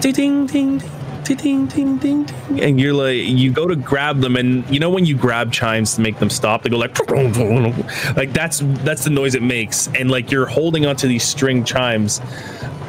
ding 0.00 0.12
ding 0.14 0.46
ding 0.46 0.78
ding 0.78 0.90
ding 1.24 1.66
ding 1.66 1.96
ding 1.96 2.24
ding 2.24 2.60
and 2.60 2.80
you're 2.80 2.92
like 2.92 3.16
you 3.16 3.50
go 3.52 3.66
to 3.66 3.76
grab 3.76 4.20
them 4.20 4.36
and 4.36 4.68
you 4.68 4.78
know 4.78 4.90
when 4.90 5.04
you 5.04 5.16
grab 5.16 5.52
chimes 5.52 5.94
to 5.94 6.00
make 6.00 6.18
them 6.18 6.30
stop? 6.30 6.62
They 6.62 6.70
go 6.70 6.78
like 6.78 6.98
like 8.16 8.32
that's 8.32 8.60
that's 8.84 9.04
the 9.04 9.10
noise 9.10 9.34
it 9.34 9.42
makes. 9.42 9.88
And 9.88 10.10
like 10.10 10.30
you're 10.30 10.46
holding 10.46 10.86
onto 10.86 11.08
these 11.08 11.24
string 11.24 11.64
chimes 11.64 12.20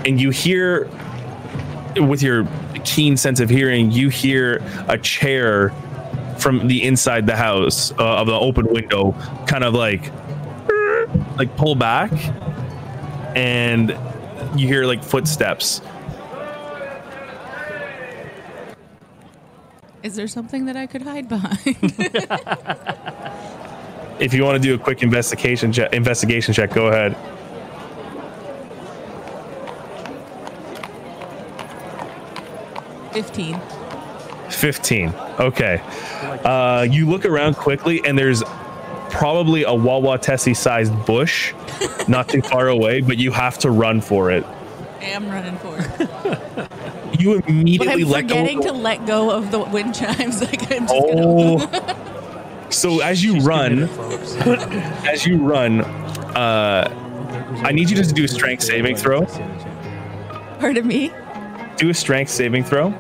and 0.06 0.20
you 0.20 0.30
hear 0.30 0.90
with 1.96 2.22
your 2.22 2.48
keen 2.84 3.18
sense 3.18 3.40
of 3.40 3.50
hearing 3.50 3.92
you 3.92 4.10
hear 4.10 4.62
a 4.88 4.98
chair 4.98 5.70
from 6.38 6.68
the 6.68 6.84
inside 6.84 7.26
the 7.26 7.36
house 7.36 7.92
uh, 7.94 8.18
of 8.18 8.28
the 8.28 8.34
open 8.34 8.66
window 8.68 9.14
kind 9.48 9.64
of 9.64 9.74
like 9.74 10.12
like 11.38 11.56
pull 11.58 11.76
back 11.76 12.12
and 13.36 13.98
you 14.56 14.68
hear 14.68 14.86
like 14.86 15.04
footsteps 15.04 15.82
Is 20.06 20.16
there 20.16 20.28
something 20.28 20.66
that 20.66 20.78
I 20.78 20.86
could 20.86 21.02
hide 21.02 21.28
behind? 21.28 21.66
if 24.20 24.36
you 24.36 24.44
want 24.44 24.56
to 24.56 24.62
do 24.62 24.76
a 24.76 24.78
quick 24.78 25.02
investigation 25.02 25.74
check 25.74 25.92
investigation 25.94 26.54
check 26.54 26.72
go 26.72 26.88
ahead 26.88 27.18
15. 33.14 33.60
15 34.50 35.10
okay 35.40 35.82
uh 36.46 36.88
you 36.90 37.10
look 37.10 37.26
around 37.26 37.56
quickly 37.56 38.06
and 38.06 38.18
there's 38.18 38.42
probably 39.10 39.64
a 39.64 39.74
wawa 39.74 40.18
tessie 40.20 40.54
sized 40.54 40.94
bush 41.06 41.54
not 42.08 42.30
too 42.30 42.42
far 42.44 42.70
away 42.70 43.02
but 43.02 43.18
you 43.18 43.32
have 43.32 43.58
to 43.58 43.70
run 43.72 44.00
for 44.00 44.32
it 44.32 44.46
I 45.02 45.06
am 45.10 45.28
running 45.30 45.58
for 45.58 45.78
it. 45.78 46.70
you 47.20 47.42
But 47.42 47.50
immediately 47.50 48.04
I'm 48.04 48.10
let 48.10 48.28
go 48.28 48.36
forgetting 48.36 48.62
to 48.64 48.72
let 48.72 49.06
go 49.06 49.32
of 49.32 49.52
the 49.52 49.60
wind 49.60 49.96
chimes. 49.96 50.42
Like 50.46 50.72
I'm 50.72 50.88
just 50.88 50.94
oh 50.96 51.58
gonna. 51.58 52.70
so 52.70 53.00
as 53.02 53.24
you 53.24 53.40
run 53.40 53.84
as 55.08 55.26
you 55.26 55.38
run 55.38 55.82
uh 55.82 56.92
I 57.64 57.72
need 57.72 57.90
you 57.90 57.96
to 57.96 58.14
do 58.14 58.24
a 58.24 58.28
strength 58.28 58.64
saving 58.64 58.96
throw. 58.96 59.26
Pardon 60.60 60.86
me. 60.88 61.12
do 61.78 61.90
a 61.90 61.94
strength 61.94 62.30
saving 62.30 62.64
throw 62.64 62.94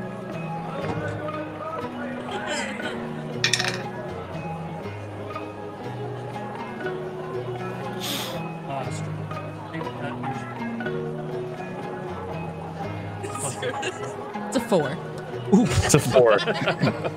It's 14.83 15.93
a 15.93 15.99
four. 15.99 16.33
It's 16.35 16.43
a 16.43 16.49
four. 16.91 17.11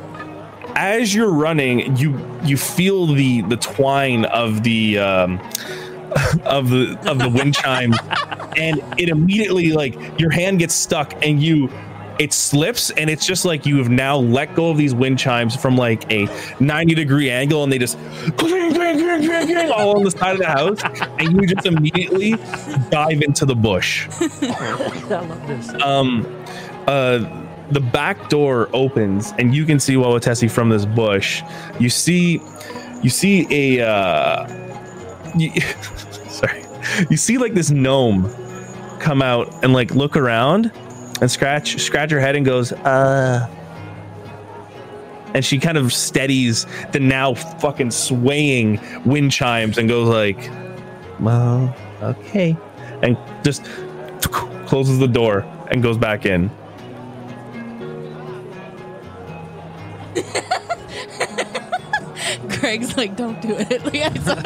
As 0.77 1.15
you're 1.15 1.33
running, 1.33 1.97
you 1.97 2.21
you 2.45 2.57
feel 2.57 3.07
the 3.07 3.43
the 3.43 3.57
twine 3.57 4.25
of 4.27 4.63
the 4.63 4.99
um, 4.99 5.39
of 6.45 6.71
the 6.71 6.99
of 7.07 7.19
the 7.19 7.29
wind 7.29 7.55
chime, 7.55 7.95
and 8.57 8.81
it 8.97 9.09
immediately 9.09 9.73
like 9.73 9.97
your 10.21 10.31
hand 10.31 10.61
gets 10.61 10.75
stuck, 10.75 11.15
and 11.25 11.43
you 11.43 11.69
it 12.19 12.33
slips, 12.33 12.91
and 12.91 13.09
it's 13.11 13.25
just 13.27 13.45
like 13.45 13.65
you 13.67 13.79
have 13.79 13.89
now 13.91 14.17
let 14.17 14.55
go 14.55 14.71
of 14.71 14.77
these 14.77 14.95
wind 14.95 15.19
chimes 15.19 15.55
from 15.57 15.77
like 15.77 16.11
a 16.13 16.29
90 16.61 16.95
degree 16.95 17.31
angle, 17.31 17.63
and 17.63 17.73
they 17.73 17.79
just 17.79 17.97
all 19.73 19.97
on 19.97 20.05
the 20.05 20.11
side 20.11 20.33
of 20.35 20.39
the 20.39 20.47
house, 20.47 20.81
and 21.19 21.33
you 21.41 21.47
just 21.47 21.67
immediately 21.67 22.33
dive 22.91 23.23
into 23.23 23.47
the 23.47 23.55
bush 23.55 24.09
I 24.21 25.07
love 25.09 25.47
this. 25.47 25.71
um 25.83 26.27
uh 26.87 27.45
the 27.71 27.81
back 27.81 28.29
door 28.29 28.69
opens 28.73 29.33
and 29.39 29.55
you 29.55 29.65
can 29.65 29.79
see 29.79 29.95
Wawatesi 29.95 30.51
from 30.51 30.69
this 30.69 30.87
bush. 30.87 31.43
You 31.79 31.91
see 31.91 32.41
you 33.03 33.11
see 33.11 33.47
a 33.79 33.87
uh 33.87 34.47
you, 35.37 35.61
sorry. 36.29 36.65
You 37.11 37.17
see 37.17 37.39
like 37.39 37.55
this 37.55 37.71
gnome 37.71 38.31
come 39.01 39.23
out 39.23 39.63
and 39.63 39.73
like 39.73 39.95
look 39.95 40.17
around 40.17 40.73
and 41.21 41.31
scratch 41.31 41.79
scratch 41.79 42.11
her 42.11 42.21
head 42.21 42.37
and 42.37 42.45
goes, 42.45 42.73
uh 42.73 43.49
and 45.35 45.45
she 45.45 45.59
kind 45.59 45.77
of 45.77 45.93
steadies 45.93 46.67
the 46.93 47.01
now 47.01 47.35
fucking 47.35 47.91
swaying 47.91 48.81
wind 49.05 49.31
chimes 49.31 49.79
and 49.79 49.89
goes 49.89 50.09
like, 50.09 50.51
well, 51.21 51.75
okay. 52.03 52.57
And 53.03 53.17
just 53.45 53.65
closes 54.67 54.99
the 54.99 55.07
door 55.07 55.41
and 55.71 55.83
goes 55.83 55.99
back 55.99 56.27
in. 56.27 56.51
Craig's 62.51 62.97
like, 62.97 63.17
don't 63.17 63.41
do 63.41 63.57
it. 63.59 63.83
Like, 63.85 63.97
I, 63.97 64.15
saw, 64.19 64.43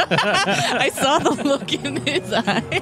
I 0.78 0.88
saw 0.90 1.18
the 1.18 1.42
look 1.44 1.72
in 1.72 1.96
his 2.06 2.32
eye. 2.32 2.80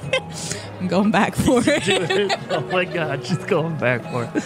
I'm 0.79 0.87
going 0.87 1.11
back 1.11 1.35
for 1.35 1.61
it. 1.65 2.31
oh 2.49 2.61
my 2.71 2.85
god, 2.85 3.25
she's 3.25 3.43
going 3.45 3.77
back 3.77 4.01
for 4.11 4.29
it. 4.33 4.43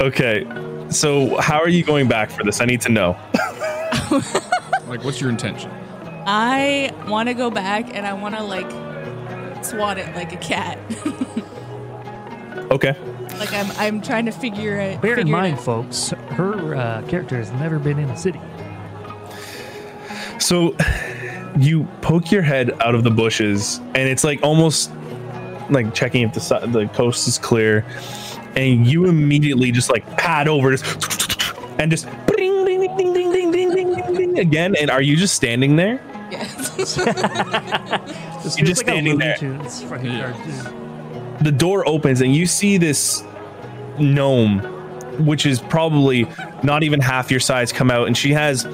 Okay. 0.00 0.46
So 0.90 1.38
how 1.40 1.60
are 1.60 1.68
you 1.68 1.84
going 1.84 2.08
back 2.08 2.30
for 2.30 2.42
this? 2.44 2.60
I 2.60 2.64
need 2.64 2.80
to 2.82 2.88
know. 2.88 3.16
Like, 4.86 5.04
what's 5.04 5.20
your 5.20 5.30
intention? 5.30 5.70
I 6.26 6.92
want 7.06 7.28
to 7.28 7.34
go 7.34 7.50
back 7.50 7.94
and 7.94 8.06
I 8.06 8.12
want 8.12 8.34
to 8.34 8.42
like 8.42 8.68
swat 9.64 9.98
it 9.98 10.14
like 10.16 10.32
a 10.32 10.36
cat. 10.36 10.78
Okay. 12.70 12.94
Like 13.40 13.52
I'm, 13.52 13.70
I'm 13.72 14.00
trying 14.02 14.26
to 14.26 14.32
figure 14.32 14.76
it. 14.76 15.00
Bear 15.00 15.12
in 15.12 15.18
figure 15.18 15.28
it 15.34 15.40
mind, 15.40 15.54
out. 15.58 15.64
folks, 15.64 16.10
her 16.10 16.74
uh, 16.76 17.02
character 17.08 17.36
has 17.36 17.50
never 17.52 17.78
been 17.78 17.98
in 17.98 18.08
a 18.10 18.16
city. 18.16 18.40
So 20.38 20.76
you 21.58 21.84
poke 22.02 22.30
your 22.30 22.42
head 22.42 22.70
out 22.80 22.94
of 22.94 23.02
the 23.02 23.10
bushes 23.10 23.78
and 23.94 24.08
it's 24.08 24.24
like 24.24 24.40
almost 24.42 24.90
like 25.70 25.92
checking 25.94 26.22
if 26.22 26.32
the 26.32 26.66
the 26.66 26.86
coast 26.94 27.26
is 27.28 27.38
clear 27.38 27.84
and 28.56 28.86
you 28.86 29.06
immediately 29.06 29.70
just 29.72 29.90
like 29.90 30.06
pad 30.16 30.48
over 30.48 30.70
just 30.76 30.84
and 31.78 31.90
just 31.90 32.06
ding 32.36 32.64
ding 32.64 32.80
ding 32.80 32.96
ding 32.96 33.12
ding 33.12 33.32
ding 33.32 33.50
ding 33.52 33.70
ding 33.74 33.94
ding 33.94 34.14
ding 34.14 34.38
again 34.38 34.74
and 34.80 34.90
are 34.90 35.02
you 35.02 35.16
just 35.16 35.34
standing 35.34 35.76
there? 35.76 36.00
Yes. 36.30 36.96
You're 38.56 38.66
just 38.66 38.78
like 38.78 38.86
standing 38.86 39.18
there. 39.18 39.36
Tunes 39.36 39.82
Yeah. 39.82 41.36
the 41.42 41.52
door 41.52 41.86
opens 41.88 42.20
and 42.20 42.34
you 42.34 42.46
see 42.46 42.76
this 42.78 43.22
gnome, 43.98 44.60
which 45.24 45.46
is 45.46 45.60
probably 45.60 46.26
not 46.62 46.82
even 46.82 47.00
half 47.00 47.30
your 47.30 47.40
size, 47.40 47.72
come 47.72 47.90
out, 47.90 48.06
and 48.06 48.16
she 48.16 48.32
has 48.32 48.66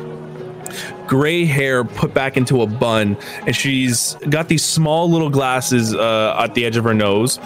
gray 1.06 1.44
hair 1.44 1.84
put 1.84 2.12
back 2.12 2.36
into 2.36 2.62
a 2.62 2.66
bun, 2.66 3.16
and 3.46 3.54
she's 3.54 4.14
got 4.28 4.48
these 4.48 4.64
small 4.64 5.10
little 5.10 5.30
glasses 5.30 5.94
uh, 5.94 6.36
at 6.38 6.54
the 6.54 6.64
edge 6.64 6.76
of 6.76 6.84
her 6.84 6.94
nose, 6.94 7.38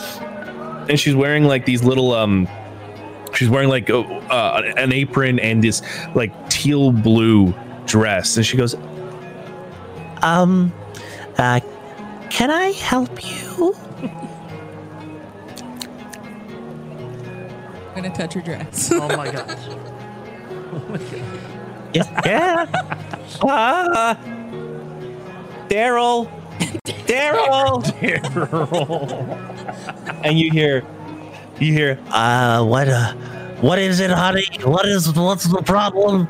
and 0.88 0.98
she's 0.98 1.14
wearing 1.14 1.44
like 1.44 1.66
these 1.66 1.84
little 1.84 2.12
um. 2.12 2.48
She's 3.32 3.48
wearing 3.48 3.68
like 3.68 3.88
uh, 3.88 4.00
uh, 4.00 4.72
an 4.76 4.92
apron 4.92 5.38
and 5.38 5.62
this 5.62 5.82
like 6.16 6.50
teal 6.50 6.90
blue 6.90 7.54
dress, 7.86 8.36
and 8.36 8.44
she 8.44 8.56
goes, 8.56 8.74
Um, 10.22 10.72
uh, 11.38 11.60
can 12.28 12.50
I 12.50 12.72
help 12.72 13.24
you? 13.24 13.76
I'm 18.00 18.04
gonna 18.04 18.16
touch 18.16 18.32
her 18.32 18.40
dress. 18.40 18.90
Oh 18.94 19.14
my 19.14 19.30
gosh. 19.30 19.58
Yeah. 21.92 22.22
yeah. 22.24 22.66
Ah, 23.42 24.16
Daryl. 25.68 26.30
Daryl. 27.10 27.82
and 30.24 30.38
you 30.38 30.52
hear, 30.52 30.84
you 31.58 31.72
hear, 31.72 31.98
Uh, 32.10 32.64
what, 32.64 32.88
uh, 32.88 33.12
what 33.60 33.80
is 33.80 33.98
it, 33.98 34.10
honey? 34.10 34.46
What 34.62 34.86
is, 34.86 35.12
what's 35.14 35.44
the 35.44 35.62
problem? 35.62 36.28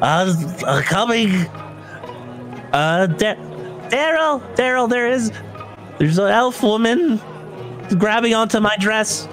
Uh, 0.00 0.34
uh 0.66 0.80
coming. 0.86 1.32
Uh, 2.72 3.06
Da- 3.06 3.36
Daryl, 3.90 4.40
Daryl, 4.56 4.88
there 4.88 5.10
is, 5.10 5.30
there's 5.98 6.16
an 6.16 6.28
elf 6.28 6.62
woman 6.62 7.20
grabbing 7.98 8.32
onto 8.34 8.58
my 8.58 8.74
dress. 8.80 9.28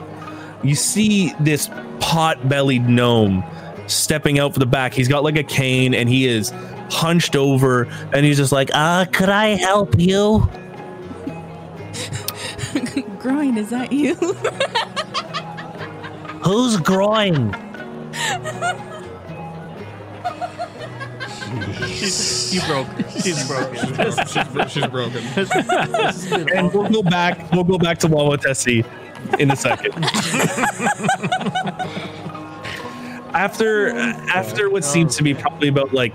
You 0.64 0.76
see 0.76 1.34
this 1.40 1.70
pot-bellied 2.00 2.88
gnome 2.90 3.44
stepping 3.88 4.40
out 4.40 4.54
for 4.54 4.60
the 4.60 4.66
back. 4.66 4.94
He's 4.94 5.08
got 5.08 5.24
like 5.24 5.38
a 5.38 5.44
cane 5.44 5.94
and 5.94 6.10
he 6.10 6.28
is 6.28 6.52
hunched 6.90 7.36
over 7.36 7.84
and 8.14 8.26
he's 8.26 8.38
just 8.38 8.52
like, 8.52 8.70
Uh, 8.74 9.06
could 9.06 9.30
I 9.30 9.50
help 9.50 10.00
you? 10.00 10.50
Groin, 13.20 13.58
is 13.58 13.70
that 13.72 13.92
you? 13.92 14.16
Who's 16.44 16.78
groin? 16.78 17.54
You 22.52 22.62
broke. 22.68 22.88
She's 23.22 23.48
broken. 23.48 23.86
she's, 24.28 24.72
she's 24.72 24.88
broken. 24.88 25.24
and 26.56 26.74
we'll 26.74 26.90
go 26.90 27.04
back. 27.04 27.52
We'll 27.52 27.66
go 27.66 27.78
back 27.78 27.98
to 28.00 28.08
Wawatesi 28.08 28.86
in 29.40 29.52
a 29.52 29.56
second. 29.56 29.94
after 33.34 33.90
after 33.90 34.70
what 34.70 34.84
seems 34.84 35.16
to 35.16 35.24
be 35.24 35.34
probably 35.34 35.68
about 35.68 35.94
like 35.94 36.14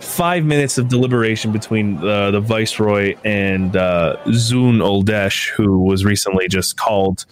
five 0.00 0.44
minutes 0.44 0.78
of 0.78 0.88
deliberation 0.88 1.52
between 1.52 1.98
uh, 1.98 2.30
the 2.30 2.40
viceroy 2.40 3.16
and 3.24 3.76
uh, 3.76 4.16
Zun 4.26 4.82
Oldesh, 4.82 5.50
who 5.50 5.80
was 5.80 6.04
recently 6.04 6.48
just 6.48 6.76
called 6.76 7.24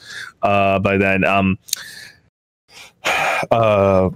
uh, 0.42 0.78
by 0.78 0.96
then. 0.96 1.24
Um, 1.24 1.58
uh, 3.50 4.10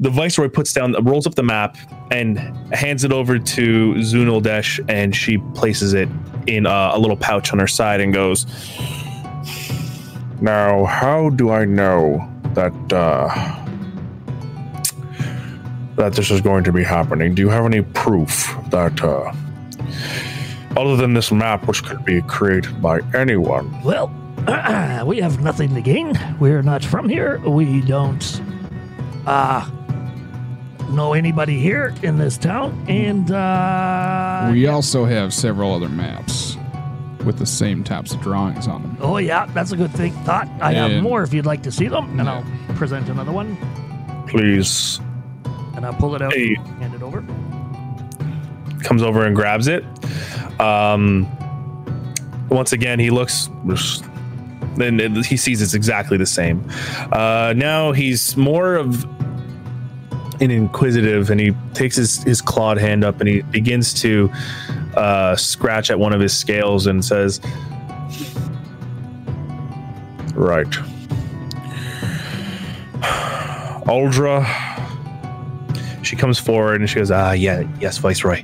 the 0.00 0.10
viceroy 0.10 0.48
puts 0.48 0.72
down, 0.72 0.92
rolls 1.04 1.26
up 1.26 1.34
the 1.34 1.42
map, 1.42 1.76
and 2.10 2.38
hands 2.74 3.04
it 3.04 3.12
over 3.12 3.38
to 3.38 3.94
Zun 3.94 4.28
Oldesh, 4.28 4.80
and 4.88 5.14
she 5.14 5.38
places 5.54 5.94
it 5.94 6.08
in 6.46 6.66
uh, 6.66 6.92
a 6.94 6.98
little 6.98 7.16
pouch 7.16 7.52
on 7.52 7.58
her 7.58 7.66
side 7.66 8.00
and 8.00 8.12
goes, 8.12 8.44
Now, 10.44 10.84
how 10.84 11.30
do 11.30 11.50
I 11.50 11.64
know 11.64 12.30
that 12.52 12.74
uh, 12.92 13.30
that 15.96 16.12
this 16.12 16.30
is 16.30 16.42
going 16.42 16.64
to 16.64 16.72
be 16.72 16.84
happening? 16.84 17.34
Do 17.34 17.40
you 17.40 17.48
have 17.48 17.64
any 17.64 17.80
proof 17.80 18.54
that, 18.68 19.02
uh, 19.02 19.32
other 20.78 20.96
than 20.96 21.14
this 21.14 21.32
map, 21.32 21.66
which 21.66 21.82
could 21.82 22.04
be 22.04 22.20
created 22.20 22.82
by 22.82 23.00
anyone? 23.14 23.80
Well, 23.82 24.08
we 25.06 25.18
have 25.20 25.40
nothing 25.40 25.74
to 25.76 25.80
gain. 25.80 26.12
We're 26.38 26.60
not 26.60 26.84
from 26.84 27.08
here. 27.08 27.38
We 27.38 27.80
don't 27.80 28.42
uh 29.26 29.66
know 30.90 31.14
anybody 31.14 31.58
here 31.58 31.94
in 32.02 32.18
this 32.18 32.36
town. 32.36 32.84
And 32.86 33.30
uh 33.30 34.50
We 34.52 34.66
also 34.66 35.06
have 35.06 35.32
several 35.32 35.72
other 35.72 35.88
maps 35.88 36.53
with 37.24 37.38
the 37.38 37.46
same 37.46 37.82
types 37.84 38.12
of 38.12 38.20
drawings 38.20 38.66
on 38.68 38.82
them. 38.82 38.96
Oh 39.00 39.16
yeah, 39.18 39.46
that's 39.46 39.72
a 39.72 39.76
good 39.76 39.90
thing. 39.92 40.12
Thought 40.24 40.48
I 40.60 40.72
have 40.74 40.90
And- 40.92 41.02
more 41.02 41.22
if 41.22 41.32
you'd 41.32 41.46
like 41.46 41.62
to 41.64 41.72
see 41.72 41.88
them. 41.88 42.18
And 42.20 42.28
I'll 42.28 42.44
present 42.76 43.08
another 43.08 43.32
one. 43.32 43.56
Please. 44.28 45.00
And 45.76 45.84
I'll 45.84 45.94
pull 45.94 46.14
it 46.14 46.22
out 46.22 46.32
Hey. 46.32 46.54
and 46.54 46.66
hand 46.82 46.94
it 46.94 47.02
over. 47.02 47.24
comes 48.82 49.02
over 49.02 49.24
and 49.24 49.34
grabs 49.34 49.66
it. 49.66 49.82
Um, 50.60 51.26
once 52.50 52.72
again, 52.74 52.98
he 52.98 53.08
looks. 53.10 53.48
Then 54.76 55.00
it- 55.00 55.24
he 55.24 55.36
sees 55.38 55.62
it's 55.62 55.72
exactly 55.74 56.18
the 56.18 56.26
same. 56.26 56.62
Uh, 57.10 57.54
now 57.56 57.92
he's 57.92 58.36
more 58.36 58.74
of 58.74 59.04
an 60.40 60.50
inquisitive, 60.50 61.30
and 61.30 61.40
he 61.40 61.52
takes 61.72 61.96
his 61.96 62.22
his 62.24 62.42
clawed 62.42 62.76
hand 62.76 63.04
up 63.04 63.20
and 63.20 63.28
he 63.28 63.40
begins 63.42 63.94
to 64.02 64.30
uh, 64.96 65.36
scratch 65.36 65.90
at 65.90 65.98
one 65.98 66.12
of 66.12 66.20
his 66.20 66.36
scales 66.36 66.86
and 66.86 67.04
says, 67.04 67.40
Right. 70.34 70.66
Aldra, 73.86 74.44
She 76.02 76.16
comes 76.16 76.38
forward 76.38 76.80
and 76.80 76.88
she 76.90 76.96
goes, 76.96 77.10
"Ah, 77.10 77.32
yeah, 77.32 77.62
yes, 77.80 77.98
Viceroy. 77.98 78.42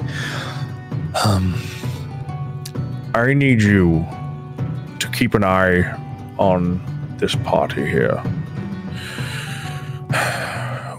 um, 1.25 1.55
I 3.15 3.35
need 3.35 3.63
you 3.63 4.07
to 4.99 5.09
keep 5.11 5.35
an 5.35 5.45
eye 5.45 5.83
on 6.39 6.81
this 7.19 7.35
party 7.37 7.87
here. 7.87 8.23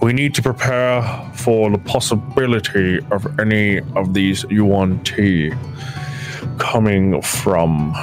We 0.02 0.14
need 0.14 0.34
to 0.36 0.42
prepare 0.42 1.02
for 1.44 1.70
the 1.70 1.78
possibility 1.80 3.00
of 3.12 3.40
any 3.40 3.80
of 3.96 4.14
these 4.14 4.44
Yuan-ti 4.50 5.52
coming 6.58 7.22
from 7.22 7.94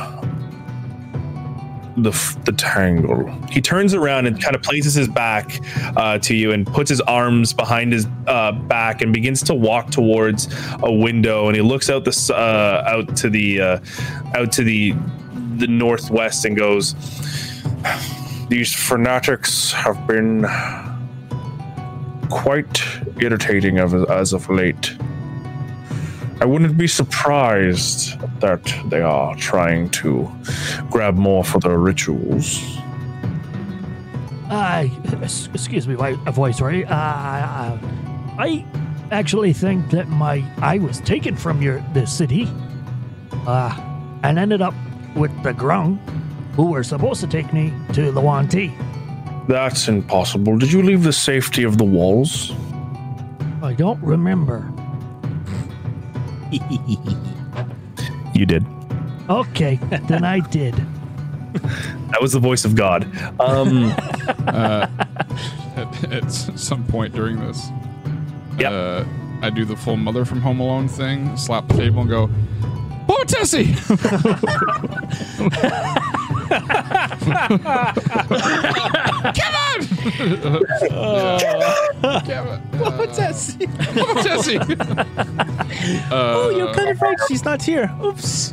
the 1.97 2.13
the 2.45 2.53
tangle. 2.53 3.29
He 3.51 3.61
turns 3.61 3.95
around 3.95 4.27
and 4.27 4.41
kind 4.41 4.55
of 4.55 4.63
places 4.63 4.95
his 4.95 5.09
back 5.09 5.61
uh, 5.97 6.19
to 6.19 6.35
you 6.35 6.53
and 6.53 6.67
puts 6.67 6.91
his 6.91 7.01
arms 7.03 7.53
behind 7.53 7.93
his 7.93 8.07
uh, 8.27 8.53
back 8.53 9.03
and 9.03 9.13
begins 9.13 9.43
to 9.45 9.55
walk 9.55 9.91
towards 9.91 10.49
a 10.83 10.93
window. 10.93 11.47
And 11.49 11.57
he 11.57 11.63
looks 11.63 11.91
out 11.91 12.05
the 12.05 12.35
uh, 12.35 12.89
out 12.89 13.17
to 13.17 13.31
the 13.31 13.61
uh, 13.61 13.81
out 14.35 14.53
to 14.53 14.65
the 14.65 14.95
the 15.57 15.67
northwest 15.67 16.45
and 16.45 16.57
goes, 16.57 16.95
These 18.49 18.75
fanatics 18.75 19.73
have 19.73 20.07
been 20.07 20.45
quite 22.31 22.83
irritating 23.21 23.79
of, 23.79 23.95
as 24.11 24.33
of 24.33 24.49
late. 24.49 24.97
I 26.41 26.45
wouldn't 26.45 26.79
be 26.79 26.87
surprised 26.87 28.19
that 28.41 28.63
they 28.87 29.03
are 29.03 29.35
trying 29.37 29.91
to 29.91 30.31
grab 30.91 31.17
more 31.17 31.43
for 31.43 31.59
their 31.59 31.79
rituals. 31.79 32.63
Uh, 34.49 34.87
excuse 35.53 35.89
me, 35.89 35.97
my 35.97 36.13
voice, 36.31 36.61
right? 36.61 36.85
Uh, 36.87 36.95
uh, 36.95 37.79
I 38.39 38.65
actually 39.11 39.53
think 39.53 39.91
that 39.91 40.09
my 40.09 40.45
I 40.59 40.79
was 40.79 41.01
taken 41.01 41.37
from 41.37 41.61
your 41.61 41.85
the 41.93 42.07
city, 42.07 42.49
uh, 43.47 43.77
and 44.23 44.39
ended 44.39 44.63
up 44.63 44.75
with 45.17 45.33
the 45.43 45.53
Grung, 45.53 45.99
who 46.55 46.71
were 46.71 46.85
supposed 46.85 47.21
to 47.21 47.27
take 47.27 47.53
me 47.53 47.73
to 47.93 48.13
the 48.13 48.23
Yuan-ti. 48.23 48.73
That's 49.49 49.89
impossible. 49.89 50.59
Did 50.59 50.71
you 50.73 50.83
leave 50.83 51.03
the 51.03 51.13
safety 51.13 51.65
of 51.65 51.79
the 51.79 51.85
walls? 51.85 52.53
I 53.63 53.73
don't 53.73 54.01
remember. 54.03 54.71
"You 58.35 58.47
did." 58.47 58.65
Okay, 59.29 59.79
then 60.09 60.25
I 60.25 60.41
did. 60.51 60.75
That 62.11 62.21
was 62.21 62.33
the 62.33 62.39
voice 62.41 62.65
of 62.65 62.75
God. 62.75 63.05
Um, 63.41 63.91
At, 65.79 66.13
at 66.13 66.29
some 66.33 66.85
point 66.87 67.15
during 67.15 67.39
this, 67.39 67.69
Yep. 68.59 68.73
uh, 68.73 69.05
I 69.43 69.51
do 69.51 69.65
the 69.65 69.77
full 69.77 69.97
mother 69.97 70.25
from 70.25 70.41
Home 70.41 70.59
Alone 70.59 70.89
thing, 70.89 71.37
slap 71.37 71.69
the 71.69 71.75
table, 71.75 72.01
and 72.01 72.11
go, 72.11 72.29
"Oh, 73.09 73.25
Tessie!" 73.29 73.75
Come 76.49 76.61
on! 79.57 79.83
Kevin! 82.25 82.63
Oh, 82.81 83.07
Tessie! 83.15 83.67
Oh, 83.97 84.23
Tessie! 84.23 84.59
oh, 86.11 86.51
you're 86.57 86.73
kind 86.73 86.89
of 86.91 87.01
right. 87.03 87.17
She's 87.29 87.45
not 87.45 87.63
here. 87.63 87.93
Oops. 88.03 88.53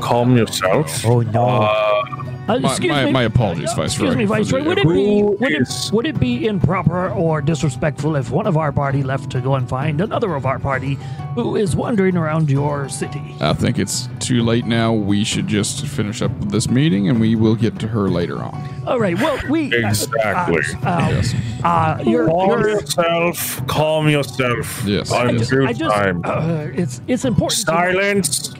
Calm 0.00 0.36
yourself. 0.36 1.04
Oh 1.04 1.20
no. 1.20 1.46
Uh, 1.46 2.02
Uh, 2.48 2.58
My- 2.60 2.68
excuse 2.70 2.92
my- 2.92 3.04
me. 3.06 3.10
my 3.12 3.22
apologies, 3.24 3.70
Uh, 3.72 3.74
Viceroy, 3.74 4.06
Excuse 4.06 4.16
me, 4.16 4.26
for 4.26 4.36
Viceroy. 4.36 4.62
Would 4.62 4.78
it 4.78 4.84
be 4.88 5.22
would 5.24 5.50
it, 5.50 5.62
is- 5.62 5.90
would 5.92 6.06
it 6.06 6.20
be 6.20 6.46
improper 6.46 7.08
or 7.10 7.40
disrespectful 7.42 8.14
if 8.14 8.30
one 8.30 8.46
of 8.46 8.56
our 8.56 8.70
party 8.70 9.02
left 9.02 9.30
to 9.30 9.40
go 9.40 9.56
and 9.56 9.68
find 9.68 10.00
another 10.00 10.34
of 10.36 10.46
our 10.46 10.60
party 10.60 10.96
who 11.34 11.56
is 11.56 11.74
wandering 11.74 12.16
around 12.16 12.48
your 12.48 12.88
city? 12.88 13.34
I 13.40 13.52
think 13.52 13.80
it's 13.80 14.08
too 14.20 14.42
late 14.44 14.64
now. 14.64 14.92
We 14.92 15.24
should 15.24 15.48
just 15.48 15.86
finish 15.88 16.22
up 16.22 16.30
this 16.48 16.70
meeting, 16.70 17.08
and 17.08 17.20
we 17.20 17.34
will 17.34 17.56
get 17.56 17.80
to 17.80 17.88
her 17.88 18.08
later 18.08 18.36
on. 18.40 18.56
All 18.86 19.00
right. 19.00 19.18
Well, 19.20 19.38
we 19.50 19.74
uh, 19.74 19.88
Exactly. 19.88 20.60
Uh, 20.84 20.88
uh, 20.88 21.08
Yes. 21.10 21.34
uh, 21.64 21.98
you're, 22.06 22.28
Calm 22.28 22.48
you're, 22.48 22.68
yourself. 22.70 23.66
Calm 23.66 24.08
yourself. 24.08 24.84
Yes. 24.86 25.10
I'm 25.12 25.30
I 25.30 25.32
just, 25.32 25.50
good 25.50 25.68
I 25.68 25.72
just 25.72 25.92
time. 25.94 26.20
uh, 26.24 26.66
it's 26.74 27.00
it's 27.08 27.24
important. 27.24 27.58
to- 27.58 27.66
Silence. 27.66 28.54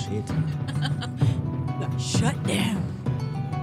Shit. 0.00 0.24
Shut 2.00 2.42
down. 2.46 2.67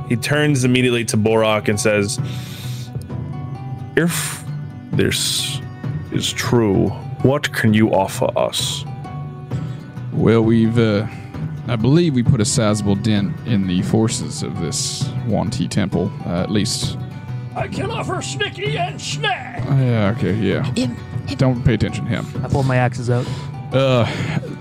He 0.07 0.15
turns 0.15 0.63
immediately 0.63 1.03
to 1.05 1.17
Borak 1.17 1.67
and 1.67 1.79
says, 1.79 2.19
If 3.95 4.43
this 4.91 5.59
is 6.11 6.31
true, 6.31 6.89
what 7.23 7.51
can 7.53 7.73
you 7.73 7.91
offer 7.91 8.29
us? 8.37 8.85
Well, 10.13 10.43
we've, 10.43 10.77
uh, 10.77 11.07
I 11.67 11.75
believe 11.75 12.13
we 12.13 12.23
put 12.23 12.39
a 12.39 12.45
sizable 12.45 12.95
dent 12.95 13.35
in 13.47 13.67
the 13.67 13.81
forces 13.81 14.43
of 14.43 14.61
this 14.61 15.09
Yuan-ti 15.27 15.67
temple. 15.67 16.11
Uh, 16.25 16.43
at 16.43 16.51
least, 16.51 16.97
I 17.55 17.67
can 17.67 17.89
offer 17.89 18.15
Snicky 18.15 18.77
and 18.77 19.01
Snag! 19.01 19.65
uh, 19.67 19.75
yeah, 19.75 20.15
okay, 20.17 20.35
yeah. 20.35 21.35
Don't 21.37 21.63
pay 21.63 21.73
attention 21.73 22.05
to 22.05 22.09
him. 22.09 22.25
I 22.43 22.47
pull 22.47 22.63
my 22.63 22.75
axes 22.77 23.09
out. 23.09 23.25
Uh, 23.73 24.05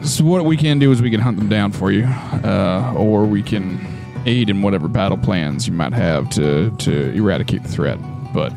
so 0.02 0.24
what 0.24 0.44
we 0.44 0.56
can 0.56 0.78
do 0.78 0.90
is 0.90 1.02
we 1.02 1.10
can 1.10 1.20
hunt 1.20 1.36
them 1.36 1.48
down 1.48 1.70
for 1.72 1.92
you, 1.92 2.04
uh, 2.04 2.94
or 2.96 3.26
we 3.26 3.42
can 3.42 3.78
aid 4.26 4.50
in 4.50 4.62
whatever 4.62 4.88
battle 4.88 5.18
plans 5.18 5.66
you 5.66 5.72
might 5.72 5.92
have 5.92 6.28
to 6.30 6.70
to 6.78 7.10
eradicate 7.12 7.62
the 7.62 7.68
threat. 7.68 7.98
But 8.32 8.52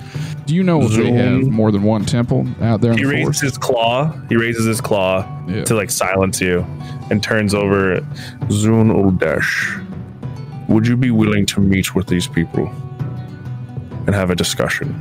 do 0.48 0.56
you 0.56 0.64
know 0.64 0.82
if 0.84 0.92
they 0.94 1.12
have 1.12 1.44
more 1.50 1.72
than 1.72 1.84
one 1.84 2.04
temple 2.06 2.48
out 2.62 2.82
there 2.82 2.94
in 2.94 2.98
he 2.98 3.04
the 3.04 3.10
raises 3.10 3.24
forest? 3.26 3.42
his 3.42 3.58
claw. 3.60 4.12
He 4.30 4.36
raises 4.36 4.66
his 4.66 4.82
claw 4.82 5.24
Yeah. 5.48 5.64
to 5.66 5.76
like 5.76 5.92
silence 5.92 6.42
you 6.42 6.66
and 7.12 7.22
turns 7.22 7.54
over. 7.54 8.00
Zun 8.48 8.90
Uldesh, 8.92 9.86
would 10.68 10.88
you 10.88 10.98
be 10.98 11.12
willing 11.12 11.46
to 11.48 11.60
meet 11.62 11.94
with 11.94 12.08
these 12.08 12.26
people 12.28 12.72
and 14.08 14.16
have 14.16 14.32
a 14.32 14.36
discussion? 14.36 14.96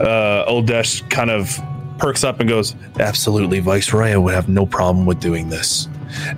Uh, 0.00 0.44
Oldesh 0.46 1.02
kind 1.08 1.30
of 1.30 1.58
perks 1.98 2.24
up 2.24 2.40
and 2.40 2.48
goes, 2.48 2.74
"Absolutely, 2.98 3.60
Viceroy. 3.60 4.10
I 4.12 4.16
would 4.16 4.34
have 4.34 4.48
no 4.48 4.66
problem 4.66 5.06
with 5.06 5.20
doing 5.20 5.48
this." 5.48 5.88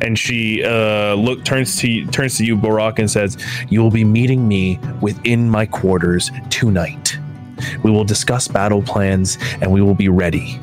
And 0.01 0.19
she 0.19 0.65
uh, 0.65 1.15
look 1.15 1.45
turns 1.45 1.77
to 1.79 2.07
turns 2.07 2.37
to 2.39 2.45
you, 2.45 2.57
Borak, 2.57 2.99
and 2.99 3.11
says, 3.11 3.37
"You 3.69 3.83
will 3.83 3.91
be 3.91 4.05
meeting 4.05 4.47
me 4.47 4.79
within 5.01 5.49
my 5.49 5.67
quarters 5.67 6.31
tonight. 6.51 7.19
We 7.83 7.91
will 7.91 8.05
discuss 8.05 8.49
battle 8.49 8.83
plans, 8.83 9.39
and 9.61 9.71
we 9.73 9.81
will 9.81 9.95
be 9.95 10.09
ready. 10.09 10.61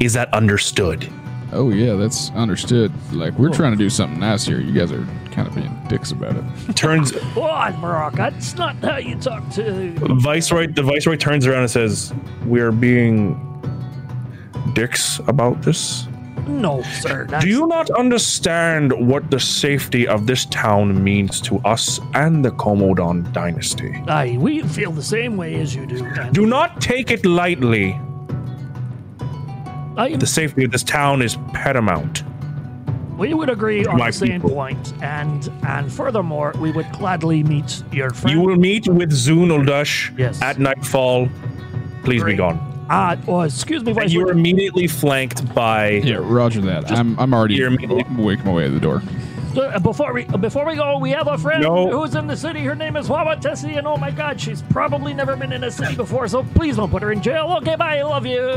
Is 0.00 0.12
that 0.14 0.32
understood?" 0.32 1.10
Oh 1.52 1.70
yeah, 1.70 1.94
that's 1.94 2.30
understood. 2.32 2.92
Like 3.12 3.38
we're 3.38 3.52
trying 3.52 3.72
to 3.72 3.78
do 3.78 3.88
something 3.88 4.20
nice 4.20 4.44
here. 4.44 4.60
You 4.60 4.72
guys 4.72 4.92
are 4.92 5.06
kind 5.32 5.48
of 5.48 5.54
being 5.54 5.82
dicks 5.88 6.10
about 6.10 6.36
it. 6.36 6.76
Turns 6.76 7.12
What, 7.34 7.74
Barack? 7.74 8.16
That's 8.16 8.54
not 8.56 8.76
how 8.76 8.96
you 8.98 9.16
talk 9.16 9.48
to. 9.54 9.92
Viceroy. 10.20 10.66
The 10.66 10.82
Viceroy 10.82 11.16
turns 11.16 11.46
around 11.46 11.62
and 11.62 11.70
says, 11.70 12.12
We 12.44 12.60
are 12.60 12.72
being 12.72 13.44
dicks 14.74 15.20
about 15.20 15.62
this. 15.62 16.06
No, 16.48 16.82
sir. 16.82 17.26
Do 17.40 17.48
you 17.48 17.66
not 17.66 17.90
understand 17.90 18.92
what 19.06 19.30
the 19.30 19.38
safety 19.38 20.08
of 20.08 20.26
this 20.26 20.46
town 20.46 21.02
means 21.04 21.40
to 21.42 21.58
us 21.58 22.00
and 22.14 22.44
the 22.44 22.50
Komodon 22.50 23.30
dynasty? 23.32 24.02
Aye, 24.08 24.36
we 24.40 24.62
feel 24.62 24.90
the 24.90 25.02
same 25.02 25.36
way 25.36 25.54
as 25.60 25.74
you 25.74 25.86
do. 25.86 26.08
Do 26.32 26.46
not 26.46 26.80
take 26.80 27.10
it 27.10 27.24
lightly. 27.26 28.00
I 29.96 30.16
The 30.16 30.26
safety 30.26 30.64
of 30.64 30.70
this 30.72 30.82
town 30.84 31.22
is 31.22 31.36
paramount. 31.52 32.22
we 33.18 33.34
would 33.34 33.50
agree 33.50 33.84
on 33.84 33.98
the 33.98 34.12
same 34.12 34.40
point, 34.40 34.92
and 35.02 35.50
and 35.66 35.92
furthermore, 35.92 36.54
we 36.60 36.70
would 36.70 36.86
gladly 36.92 37.42
meet 37.42 37.82
your 37.92 38.10
friend. 38.10 38.30
You 38.36 38.40
will 38.46 38.56
meet 38.56 38.86
with 38.86 39.10
Zun 39.10 39.48
Uldush 39.50 40.16
Yes. 40.16 40.40
at 40.40 40.58
nightfall. 40.60 41.28
Please 42.04 42.22
be 42.22 42.34
gone. 42.34 42.58
Uh, 42.88 43.16
oh, 43.28 43.40
excuse 43.42 43.82
me, 43.84 43.90
And 43.90 44.00
Vice. 44.00 44.12
you 44.12 44.26
are 44.26 44.30
immediately 44.30 44.86
flanked 44.86 45.52
by. 45.54 45.90
Yeah, 45.90 46.16
Roger 46.20 46.60
that. 46.62 46.90
I'm 46.90 47.18
I'm 47.20 47.34
already 47.34 47.54
You're 47.56 47.68
immediately- 47.68 48.04
making 48.08 48.44
my 48.46 48.52
way 48.52 48.64
to 48.64 48.70
the 48.70 48.80
door. 48.80 49.02
Uh, 49.56 49.78
before 49.80 50.12
we 50.12 50.24
before 50.24 50.64
we 50.64 50.76
go, 50.76 50.98
we 50.98 51.10
have 51.10 51.26
a 51.26 51.36
friend 51.36 51.62
No. 51.62 51.90
who's 51.90 52.14
in 52.14 52.26
the 52.26 52.36
city. 52.36 52.60
Her 52.60 52.74
name 52.74 52.96
is 52.96 53.08
Wawatesi, 53.08 53.76
and 53.76 53.86
oh 53.86 53.96
my 53.96 54.10
God, 54.10 54.40
she's 54.40 54.62
probably 54.62 55.12
never 55.12 55.34
been 55.36 55.52
in 55.52 55.64
a 55.64 55.70
city 55.70 55.96
before. 55.96 56.28
So 56.28 56.44
please 56.54 56.76
don't 56.76 56.90
put 56.90 57.02
her 57.02 57.10
in 57.12 57.20
jail. 57.22 57.54
Okay, 57.58 57.74
bye. 57.76 57.98
I 57.98 58.02
love 58.02 58.24
you. 58.24 58.48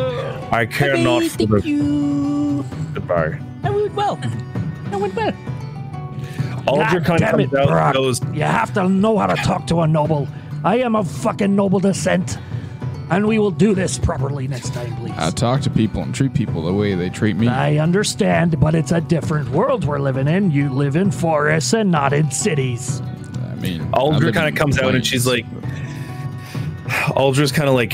I 0.52 0.66
care 0.66 0.98
not 0.98 1.24
Hey, 1.24 1.30
for 1.30 1.38
thank 1.38 1.50
the 1.50 1.62
you. 1.70 2.66
goodbye. 2.94 3.40
That 3.64 3.74
went 3.74 3.94
well. 3.96 4.16
That 4.18 5.00
went 5.00 5.16
well. 5.16 5.34
Aldrich 6.68 7.04
God 7.04 7.06
kind 7.06 7.20
damn 7.20 7.34
of 7.36 7.40
it, 7.40 7.52
comes 7.52 7.70
out 7.70 7.94
goes, 7.96 8.22
You 8.34 8.44
have 8.44 8.74
to 8.76 8.88
know 8.88 9.18
how 9.18 9.28
to 9.28 9.36
talk 9.44 9.66
to 9.68 9.82
a 9.82 9.88
noble. 9.88 10.28
I 10.64 10.78
am 10.80 10.96
of 10.96 11.10
fucking 11.10 11.56
noble 11.56 11.80
descent, 11.80 12.38
and 13.12 13.28
we 13.28 13.38
will 13.38 13.52
do 13.52 13.76
this 13.76 14.00
properly 14.00 14.48
next 14.48 14.74
time, 14.74 14.96
please. 14.96 15.14
I 15.18 15.30
talk 15.32 15.62
to 15.62 15.70
people 15.70 16.02
and 16.02 16.16
treat 16.16 16.34
people 16.34 16.64
the 16.64 16.74
way 16.74 16.96
they 16.96 17.10
treat 17.10 17.36
me. 17.36 17.50
I 17.50 17.78
understand, 17.78 18.60
but 18.60 18.74
it's 18.74 18.92
a 18.94 19.02
different 19.02 19.50
world 19.50 19.84
we're 19.84 20.00
living 20.00 20.30
in. 20.30 20.50
You 20.50 20.70
live 20.70 20.96
in 20.96 21.12
forests 21.12 21.74
and 21.74 21.92
not 21.92 22.14
in 22.14 22.32
cities. 22.32 23.02
I 23.52 23.56
mean, 23.56 23.82
I 23.94 24.00
Aldrich 24.00 24.24
live 24.24 24.34
kind 24.34 24.48
of 24.48 24.56
comes 24.56 24.80
out 24.80 24.96
and 24.96 25.06
she's 25.06 25.28
like, 25.28 25.46
Aldra's 27.16 27.52
kind 27.52 27.68
of 27.68 27.76
like 27.76 27.94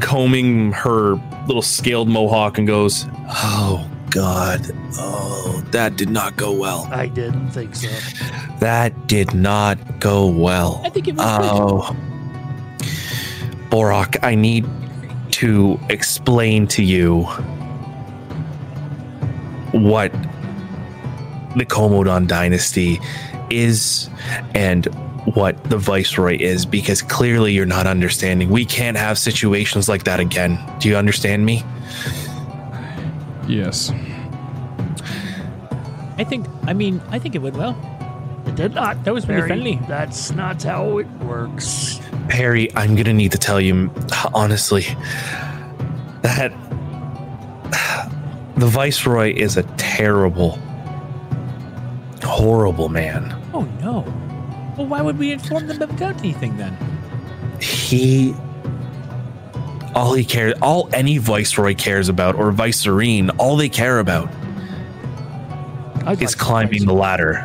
combing 0.00 0.72
her 0.72 1.14
little 1.46 1.62
scaled 1.62 2.08
mohawk 2.08 2.58
and 2.58 2.66
goes, 2.66 3.06
Oh, 3.30 3.90
God. 4.10 4.60
Oh, 4.98 5.64
that 5.70 5.96
did 5.96 6.10
not 6.10 6.36
go 6.36 6.52
well. 6.52 6.88
I 6.92 7.06
didn't 7.06 7.50
think 7.50 7.74
so. 7.74 7.88
That 8.60 9.06
did 9.06 9.34
not 9.34 9.98
go 9.98 10.26
well. 10.26 10.82
I 10.84 10.90
think 10.90 11.08
it 11.08 11.14
was 11.14 11.24
good. 11.24 11.50
Oh. 11.50 11.96
Borak, 13.70 14.18
I 14.22 14.34
need 14.34 14.66
to 15.32 15.78
explain 15.90 16.66
to 16.68 16.82
you 16.82 17.24
what 19.72 20.10
the 21.56 21.64
Komodon 21.66 22.26
dynasty 22.26 22.98
is 23.50 24.08
and 24.54 24.86
what 25.34 25.62
the 25.64 25.76
Viceroy 25.76 26.38
is 26.38 26.64
because 26.64 27.02
clearly 27.02 27.52
you're 27.52 27.66
not 27.66 27.86
understanding. 27.86 28.48
We 28.48 28.64
can't 28.64 28.96
have 28.96 29.18
situations 29.18 29.88
like 29.88 30.04
that 30.04 30.20
again. 30.20 30.58
Do 30.78 30.88
you 30.88 30.96
understand 30.96 31.44
me? 31.44 31.62
yes. 33.46 33.92
I 36.16 36.24
think. 36.24 36.46
I 36.66 36.72
mean, 36.72 37.00
I 37.10 37.18
think 37.18 37.34
it 37.34 37.38
went 37.38 37.56
well. 37.56 37.76
It 38.46 38.56
did 38.56 38.74
not. 38.74 39.04
That 39.04 39.14
was 39.14 39.24
very 39.24 39.40
Barry. 39.40 39.48
friendly. 39.48 39.80
That's 39.86 40.32
not 40.32 40.62
how 40.62 40.98
it 40.98 41.06
works. 41.20 42.00
Harry, 42.30 42.68
I'm 42.76 42.94
gonna 42.94 43.12
need 43.12 43.32
to 43.32 43.38
tell 43.38 43.60
you 43.60 43.90
honestly 44.34 44.86
that 46.22 46.52
the 48.56 48.66
Viceroy 48.66 49.34
is 49.34 49.56
a 49.56 49.62
terrible, 49.76 50.58
horrible 52.22 52.88
man. 52.88 53.34
Oh 53.54 53.62
no. 53.80 54.00
Well, 54.76 54.86
why 54.86 55.02
would 55.02 55.18
we 55.18 55.32
inform 55.32 55.66
them 55.66 55.82
about 55.82 56.18
anything 56.18 56.56
then? 56.56 56.76
He 57.60 58.34
all 59.94 60.14
he 60.14 60.24
cares 60.24 60.54
all 60.62 60.88
any 60.92 61.18
viceroy 61.18 61.74
cares 61.74 62.08
about 62.08 62.36
or 62.36 62.52
vicerine 62.52 63.30
all 63.30 63.56
they 63.56 63.68
care 63.68 63.98
about 63.98 64.28
I'd 66.06 66.22
is 66.22 66.36
like 66.36 66.38
climbing 66.38 66.86
the 66.86 66.92
ladder 66.92 67.44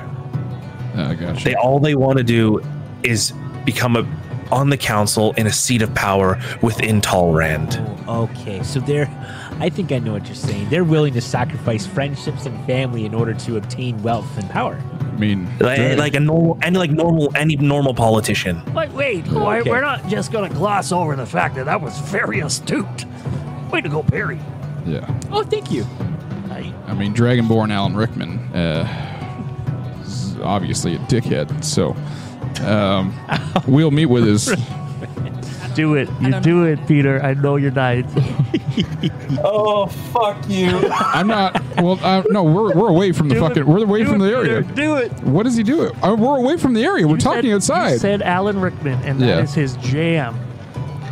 I 0.94 1.16
got 1.16 1.40
you. 1.40 1.46
they 1.46 1.56
all 1.56 1.80
they 1.80 1.96
want 1.96 2.18
to 2.20 2.24
do 2.24 2.62
is 3.02 3.34
become 3.66 3.96
a 3.96 4.04
on 4.52 4.70
the 4.70 4.78
council 4.78 5.34
in 5.34 5.48
a 5.48 5.52
seat 5.52 5.82
of 5.82 5.94
power 5.96 6.40
within 6.62 7.02
Talrand. 7.02 7.78
Oh, 8.08 8.24
okay. 8.34 8.64
So 8.64 8.80
they're. 8.80 9.10
I 9.60 9.70
think 9.70 9.92
I 9.92 10.00
know 10.00 10.14
what 10.14 10.26
you're 10.26 10.36
saying. 10.36 10.70
They're 10.70 10.84
willing 10.84 11.14
to 11.14 11.22
sacrifice 11.22 11.86
friendships 11.86 12.46
and 12.46 12.66
family 12.66 13.06
in 13.06 13.14
order 13.14 13.34
to 13.36 13.58
obtain 13.58 14.02
wealth 14.02 14.36
and 14.38 14.50
power. 14.50 14.82
I 15.02 15.16
mean, 15.18 15.48
Like, 15.60 15.98
like 15.98 16.16
a 16.16 16.20
normal 16.20 16.58
any 16.64 16.78
like 16.80 16.90
normal 16.92 17.32
any 17.36 17.56
normal 17.56 17.94
politician. 17.94 18.62
Wait, 18.74 18.92
wait. 18.92 19.28
why- 19.28 19.60
Okay. 19.60 19.70
We're 19.70 19.82
not 19.82 20.08
just 20.08 20.32
going 20.32 20.50
to 20.50 20.56
gloss 20.56 20.92
over 20.92 21.16
the 21.16 21.26
fact 21.28 21.56
that 21.56 21.66
that 21.66 21.80
was 21.82 21.98
very 22.00 22.40
astute. 22.40 23.06
Way 23.72 23.82
to 23.82 23.90
go, 23.90 24.02
Perry. 24.04 24.40
yeah. 24.86 25.08
Oh, 25.32 25.44
thank 25.44 25.72
you. 25.72 25.86
I, 26.50 26.74
I 26.88 26.94
mean, 26.94 27.14
Dragonborn 27.14 27.72
Alan 27.72 27.96
Rickman 27.96 28.40
uh, 28.56 30.02
is 30.04 30.36
obviously 30.42 30.96
a 30.96 31.00
dickhead, 31.00 31.64
so 31.64 31.96
um, 32.62 33.14
we'll 33.68 33.92
meet 33.92 34.06
with 34.08 34.26
his 34.26 34.46
do 35.76 35.96
it. 35.96 36.08
You 36.22 36.32
don't 36.32 36.68
it, 36.68 36.88
Peter. 36.88 37.22
I 37.24 37.34
know 37.34 37.56
you're 37.56 37.72
dying. 37.72 38.08
Oh 39.44 39.86
fuck 39.86 40.38
you! 40.50 40.68
I'm 40.92 41.28
not. 41.28 41.62
Well, 41.78 42.00
uh, 42.02 42.24
no, 42.30 42.44
we're 42.44 42.74
we're 42.76 42.90
away 42.90 43.12
from 43.12 43.30
the 43.30 43.36
Do 43.36 43.46
it. 43.46 43.48
fucking. 43.50 43.66
We're 43.68 43.84
away 43.84 44.00
Do 44.00 44.06
from 44.12 44.22
it, 44.22 44.26
the 44.26 44.36
area. 44.36 44.62
Peter. 44.64 44.74
Do 44.74 44.96
it. 44.96 45.12
What 45.24 45.44
does 45.44 45.56
he 45.56 45.62
do? 45.64 45.92
Uh, 46.02 46.16
we're 46.18 46.38
away 46.38 46.58
from 46.58 46.74
the 46.74 46.84
area. 46.84 47.08
We're 47.08 47.16
You 47.16 47.20
talking 47.22 47.44
said- 47.44 47.54
outside. 47.56 47.92
You 47.92 47.98
said 48.00 48.22
Alan 48.24 48.60
Rickman, 48.60 49.00
and 49.04 49.20
that 49.22 49.44
is 49.44 49.56
Yeah. 49.56 49.62
his 49.62 49.76
jam. 49.78 50.36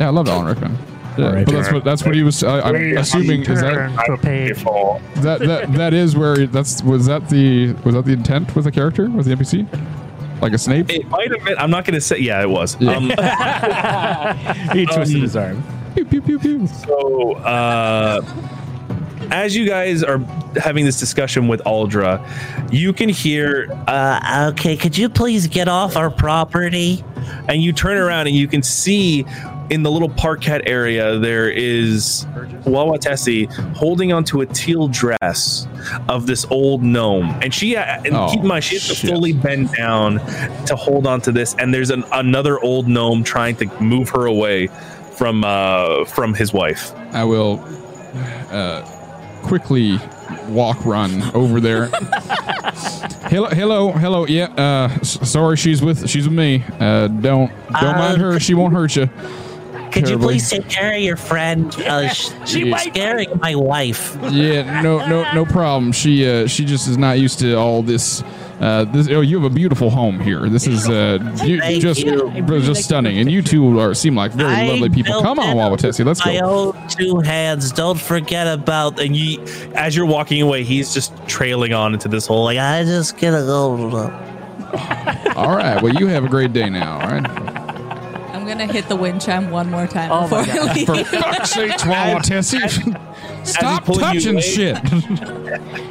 yeah, 0.00 0.06
I 0.08 0.10
love 0.10 0.28
Alan 0.28 0.46
Rickman. 0.46 0.76
Yeah, 1.18 1.26
All 1.26 1.32
right, 1.34 1.44
but 1.46 1.52
that's 1.54 1.72
what 1.72 1.84
that's 1.84 2.04
what 2.04 2.14
he 2.16 2.22
was. 2.24 2.42
Uh, 2.42 2.62
I'm 2.64 2.96
assuming 2.96 3.42
is 3.42 3.60
that 3.60 3.74
Turn 3.74 3.92
to 4.06 4.16
page. 4.16 4.64
that 5.22 5.40
that 5.40 5.72
that 5.74 5.94
is 5.94 6.16
where 6.16 6.46
that's 6.48 6.82
was 6.82 7.06
that 7.06 7.28
the 7.28 7.74
was 7.84 7.94
that 7.94 8.04
the 8.06 8.12
intent 8.14 8.54
with 8.56 8.64
the 8.64 8.72
character 8.72 9.08
with 9.10 9.26
the 9.26 9.32
NPC, 9.36 9.66
like 10.42 10.52
a 10.52 10.58
Snape. 10.58 10.90
It 10.90 11.08
might 11.08 11.30
have 11.32 11.44
been. 11.44 11.56
I'm 11.56 11.70
not 11.70 11.84
gonna 11.84 12.00
say. 12.00 12.18
Yeah, 12.18 12.42
it 12.42 12.50
was. 12.50 12.76
Yeah. 12.80 12.96
Um, 12.96 13.08
He 14.76 14.84
twisted 14.86 15.22
his 15.22 15.36
arm. 15.36 15.62
Pew, 15.94 16.04
pew, 16.04 16.20
pew, 16.22 16.38
pew. 16.38 16.66
So, 16.66 17.32
uh, 17.36 18.20
as 19.30 19.54
you 19.56 19.66
guys 19.66 20.02
are 20.02 20.18
having 20.56 20.84
this 20.84 20.98
discussion 20.98 21.48
with 21.48 21.60
Aldra, 21.64 22.20
you 22.72 22.92
can 22.92 23.08
hear, 23.08 23.70
Uh, 23.86 24.50
okay, 24.52 24.76
could 24.76 24.96
you 24.98 25.08
please 25.08 25.46
get 25.46 25.68
off 25.68 25.96
our 25.96 26.10
property? 26.10 27.04
and 27.48 27.62
you 27.62 27.72
turn 27.72 27.96
around 27.96 28.26
and 28.26 28.34
you 28.34 28.48
can 28.48 28.62
see 28.64 29.24
in 29.72 29.82
the 29.82 29.90
little 29.90 30.10
parquet 30.10 30.60
area 30.66 31.18
there 31.18 31.50
is 31.50 32.26
Wawatesi 32.64 33.50
holding 33.74 34.12
onto 34.12 34.42
a 34.42 34.46
teal 34.46 34.86
dress 34.86 35.66
of 36.08 36.26
this 36.26 36.44
old 36.50 36.82
gnome, 36.82 37.30
and 37.42 37.52
she 37.54 37.74
and 37.76 38.14
Oh, 38.14 38.28
keep 38.30 38.40
in 38.42 38.46
mind 38.46 38.62
she 38.64 38.76
has 38.76 38.86
to 38.88 39.06
fully 39.08 39.32
bend 39.32 39.72
down 39.74 40.18
to 40.66 40.76
hold 40.76 41.06
onto 41.06 41.32
this, 41.32 41.54
and 41.58 41.72
there's 41.72 41.90
an, 41.90 42.04
another 42.12 42.60
old 42.60 42.86
gnome 42.86 43.24
trying 43.24 43.56
to 43.56 43.66
move 43.82 44.10
her 44.10 44.26
away 44.26 44.68
from 45.16 45.42
uh 45.44 46.04
from 46.04 46.34
his 46.34 46.52
wife. 46.52 46.92
I 47.12 47.24
will 47.24 47.58
uh, 48.50 48.82
quickly 49.42 49.98
walk 50.48 50.84
run 50.84 51.22
over 51.34 51.60
there. 51.60 51.86
hello, 53.30 53.48
hello, 53.48 53.90
hello. 53.92 54.26
Yeah, 54.26 54.52
uh, 54.56 55.02
sorry, 55.02 55.56
she's 55.56 55.82
with 55.82 56.08
she's 56.08 56.28
with 56.28 56.36
me. 56.36 56.62
Uh, 56.78 57.08
don't 57.08 57.50
don't 57.80 57.94
Uh, 57.94 57.98
mind 57.98 58.20
her. 58.20 58.38
She 58.38 58.52
won't 58.54 58.74
hurt 58.74 58.94
you. 58.96 59.08
Could 59.92 60.08
you 60.08 60.18
please 60.18 60.48
take 60.48 60.68
care 60.68 60.94
of 60.94 61.02
your 61.02 61.16
friend? 61.16 61.74
Uh, 61.76 62.08
sh- 62.08 62.30
she's 62.46 62.80
scaring 62.82 63.30
my 63.40 63.54
wife. 63.54 64.16
Yeah, 64.30 64.80
no, 64.80 65.06
no, 65.08 65.32
no 65.34 65.44
problem. 65.44 65.92
She 65.92 66.28
uh, 66.28 66.46
she 66.46 66.64
just 66.64 66.88
is 66.88 66.96
not 66.96 67.18
used 67.18 67.40
to 67.40 67.54
all 67.54 67.82
this. 67.82 68.22
Uh, 68.60 68.84
this 68.84 69.08
oh, 69.08 69.22
you 69.22 69.40
have 69.40 69.50
a 69.50 69.54
beautiful 69.54 69.90
home 69.90 70.20
here. 70.20 70.48
This 70.48 70.68
is 70.68 70.88
uh, 70.88 71.18
you, 71.44 71.80
just 71.80 72.04
you. 72.04 72.30
just 72.60 72.84
stunning, 72.84 73.18
and 73.18 73.28
you 73.30 73.42
two 73.42 73.80
are 73.80 73.92
seem 73.92 74.14
like 74.14 74.30
very 74.32 74.52
I 74.52 74.68
lovely 74.68 74.88
people. 74.88 75.20
Come 75.20 75.40
on, 75.40 75.56
it 75.56 75.60
Wawatesi, 75.60 76.04
let's 76.04 76.24
My 76.24 76.38
go. 76.38 76.40
My 76.40 76.46
own 76.46 76.88
two 76.88 77.18
hands. 77.18 77.72
Don't 77.72 78.00
forget 78.00 78.46
about. 78.46 79.00
And 79.00 79.16
you, 79.16 79.42
as 79.74 79.96
you're 79.96 80.06
walking 80.06 80.40
away, 80.42 80.62
he's 80.62 80.94
just 80.94 81.12
trailing 81.26 81.72
on 81.72 81.92
into 81.92 82.08
this 82.08 82.26
hole. 82.26 82.44
Like 82.44 82.52
Like, 82.56 82.62
I 82.62 82.84
just 82.84 83.16
get 83.16 83.32
a 83.32 83.40
little. 83.40 84.10
All 85.36 85.56
right, 85.56 85.80
well, 85.82 85.94
you 85.94 86.06
have 86.06 86.24
a 86.24 86.28
great 86.28 86.52
day 86.52 86.68
now. 86.68 87.00
All 87.00 87.08
right. 87.08 87.51
I'm 88.52 88.58
gonna 88.58 88.70
hit 88.72 88.88
the 88.88 88.96
wind 88.96 89.22
chime 89.22 89.50
one 89.50 89.70
more 89.70 89.86
time 89.86 90.10
Oh 90.12 90.28
my 90.28 90.44
before 90.44 90.60
I 90.68 90.72
leave. 90.74 90.86
For 90.86 91.04
fuck's 91.04 91.50
sake, 91.52 91.70
Wawatesi, 91.72 93.46
stop 93.46 93.84
pulling 93.86 94.14
you 94.14 94.20
touching 94.20 94.32
away- 94.32 94.42
shit. 94.42 94.76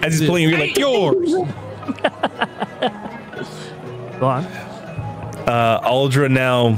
as 0.04 0.20
he's 0.20 0.28
pulling 0.28 0.44
you, 0.44 0.50
you're 0.50 0.60
like, 0.60 0.78
yours. 0.78 1.34
Go 4.20 4.28
on. 4.28 4.46
uh, 5.48 5.80
Aldra 5.84 6.30
now 6.30 6.78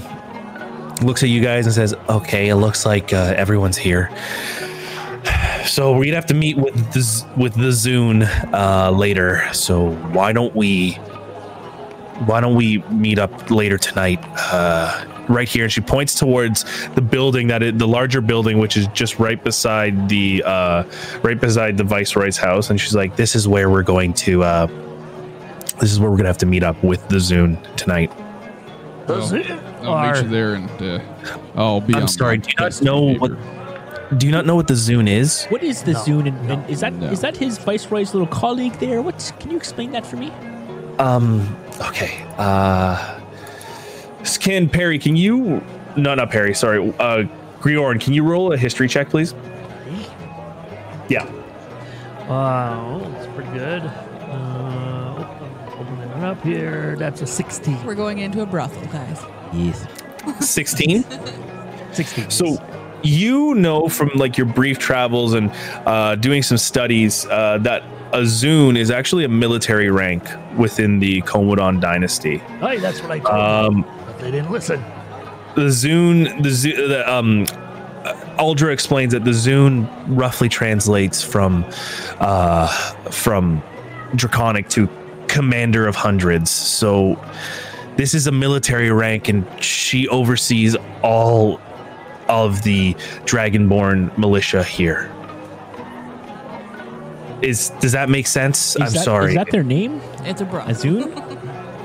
looks 1.06 1.22
at 1.24 1.30
you 1.30 1.42
guys 1.42 1.66
and 1.66 1.76
says, 1.76 1.94
"Okay, 2.08 2.48
it 2.50 2.56
looks 2.56 2.86
like 2.86 3.12
uh, 3.12 3.34
everyone's 3.36 3.76
here. 3.78 4.10
So 5.66 5.92
we're 5.94 6.06
gonna 6.06 6.16
have 6.16 6.26
to 6.28 6.34
meet 6.34 6.56
with 6.58 6.74
the 6.94 7.26
with 7.36 7.56
the 7.56 7.70
Zune 7.72 8.24
uh, 8.54 8.92
later. 8.92 9.44
So 9.54 9.92
why 10.14 10.32
don't 10.32 10.56
we 10.56 10.94
why 12.26 12.40
don't 12.40 12.56
we 12.56 12.78
meet 12.90 13.20
up 13.20 13.52
later 13.52 13.78
tonight?" 13.78 14.24
Uh, 14.38 15.04
Right 15.30 15.48
here, 15.48 15.64
and 15.64 15.72
she 15.72 15.80
points 15.82 16.16
towards 16.16 16.66
the 16.96 17.02
building 17.02 17.48
that 17.48 17.64
it, 17.64 17.80
the 17.80 17.88
larger 17.88 18.20
building, 18.20 18.58
which 18.58 18.76
is 18.76 18.88
just 18.88 19.20
right 19.20 19.42
beside 19.42 20.10
the 20.10 20.44
uh, 20.46 20.84
right 21.24 21.40
beside 21.40 21.78
the 21.78 21.84
viceroy's 21.86 22.36
house, 22.38 22.70
and 22.70 22.80
she's 22.80 22.94
like, 22.94 23.16
"This 23.16 23.34
is 23.36 23.48
where 23.48 23.70
we're 23.70 23.84
going 23.84 24.14
to. 24.16 24.44
Uh, 24.44 24.68
this 25.80 25.92
is 25.94 26.00
where 26.00 26.12
we're 26.12 26.18
gonna 26.18 26.28
have 26.30 26.38
to 26.40 26.46
meet 26.46 26.62
up 26.64 26.82
with 26.84 27.08
the 27.08 27.16
Zune 27.18 27.58
tonight." 27.78 28.12
I'll 29.08 29.22
Or- 29.24 30.14
meet 30.14 30.24
you 30.24 30.30
there, 30.30 30.56
and 30.56 30.70
uh, 30.82 31.00
I'll 31.56 31.80
be. 31.82 31.94
I'm 31.96 32.02
on 32.04 32.08
sorry. 32.10 32.38
Do 32.40 32.50
you 32.50 32.56
not 32.60 32.82
know 32.82 33.02
behavior. 33.14 33.36
what? 33.36 34.20
Do 34.20 34.26
you 34.26 34.32
not 34.34 34.46
know 34.46 34.56
what 34.56 34.68
the 34.68 34.74
Zune 34.76 35.10
is? 35.10 35.46
What 35.46 35.64
is 35.64 35.84
the 35.84 35.94
Zune? 35.94 36.28
And, 36.28 36.52
and 36.52 36.70
is 36.70 36.82
that 36.82 36.92
is 36.94 37.00
No. 37.00 37.32
that 37.32 37.38
his 37.38 37.58
viceroy's 37.60 38.14
little 38.14 38.28
colleague 38.28 38.74
there? 38.80 39.02
What 39.02 39.32
can 39.40 39.52
you 39.52 39.58
explain 39.58 39.92
that 39.92 40.06
for 40.06 40.18
me? 40.18 40.32
Um. 41.00 41.56
Okay. 41.80 42.26
Uh. 42.38 43.22
Can 44.40 44.70
Perry? 44.70 44.98
Can 45.00 45.16
you? 45.16 45.64
No, 45.96 46.16
not 46.16 46.30
Perry. 46.32 46.54
Sorry. 46.54 46.80
Uh, 47.00 47.24
Griorn, 47.60 48.00
can 48.02 48.14
you 48.14 48.24
roll 48.24 48.52
a 48.54 48.58
history 48.58 48.88
check, 48.88 49.10
please? 49.10 49.34
Yeah. 51.10 51.30
Wow, 52.28 53.02
that's 53.14 53.28
pretty 53.36 53.52
good. 53.52 53.82
Uh, 53.84 55.76
opening 55.78 56.10
it 56.10 56.24
up 56.24 56.42
here. 56.44 56.96
That's 56.98 57.22
a 57.22 57.28
16. 57.28 57.86
We're 57.86 57.96
going 57.96 58.20
into 58.20 58.42
a 58.42 58.46
brothel, 58.46 58.86
guys. 58.92 59.22
Yes. 59.54 59.86
16 60.40 61.04
16. 61.92 62.30
so 62.32 62.58
you 63.04 63.54
know 63.56 63.90
from 63.90 64.10
like 64.16 64.38
your 64.38 64.48
brief 64.48 64.80
travels 64.80 65.34
and 65.34 65.52
uh, 65.86 66.16
doing 66.16 66.42
some 66.42 66.58
studies 66.58 67.26
uh, 67.28 67.58
that 67.60 67.84
a 68.14 68.20
Zune 68.22 68.78
is 68.78 68.90
actually 68.90 69.26
a 69.26 69.30
military 69.30 69.92
rank 69.92 70.24
within 70.58 71.00
the 71.00 71.22
Komodon 71.24 71.82
dynasty. 71.82 72.38
Hey, 72.38 72.78
that's 72.78 73.02
what 73.02 73.12
I 73.12 73.20
told 73.20 73.34
them, 73.36 73.76
Um, 73.76 73.82
but 73.82 73.93
they 74.24 74.32
didn't 74.32 74.52
listen. 74.52 74.84
the 75.56 75.64
Zune, 75.68 76.42
the, 76.42 76.50
Zu- 76.50 76.88
the 76.88 77.12
um, 77.12 77.46
Aldra 78.38 78.72
explains 78.72 79.12
that 79.14 79.24
the 79.24 79.32
Zune 79.32 79.88
roughly 80.08 80.50
translates 80.50 81.24
from 81.24 81.66
uh, 82.20 82.68
from 83.12 83.62
Draconic 84.16 84.70
to 84.70 84.90
Commander 85.28 85.88
of 85.88 85.96
Hundreds. 85.96 86.50
So 86.50 87.20
this 87.98 88.14
is 88.14 88.28
a 88.28 88.32
military 88.32 88.92
rank, 88.92 89.30
and 89.30 89.46
she 89.64 90.08
oversees 90.08 90.76
all 91.02 91.60
of 92.30 92.64
the 92.64 92.94
Dragonborn 93.26 94.18
militia 94.18 94.64
here. 94.64 95.12
Is 97.42 97.70
does 97.82 97.92
that 97.92 98.10
make 98.10 98.26
sense? 98.28 98.76
Is 98.78 98.82
I'm 98.82 98.94
that, 98.94 99.04
sorry. 99.04 99.30
Is 99.30 99.36
that 99.36 99.52
their 99.52 99.64
name? 99.64 100.02
It's 100.22 100.40
a 100.42 100.46
brothel. 100.46 100.74
Azun? 100.74 101.30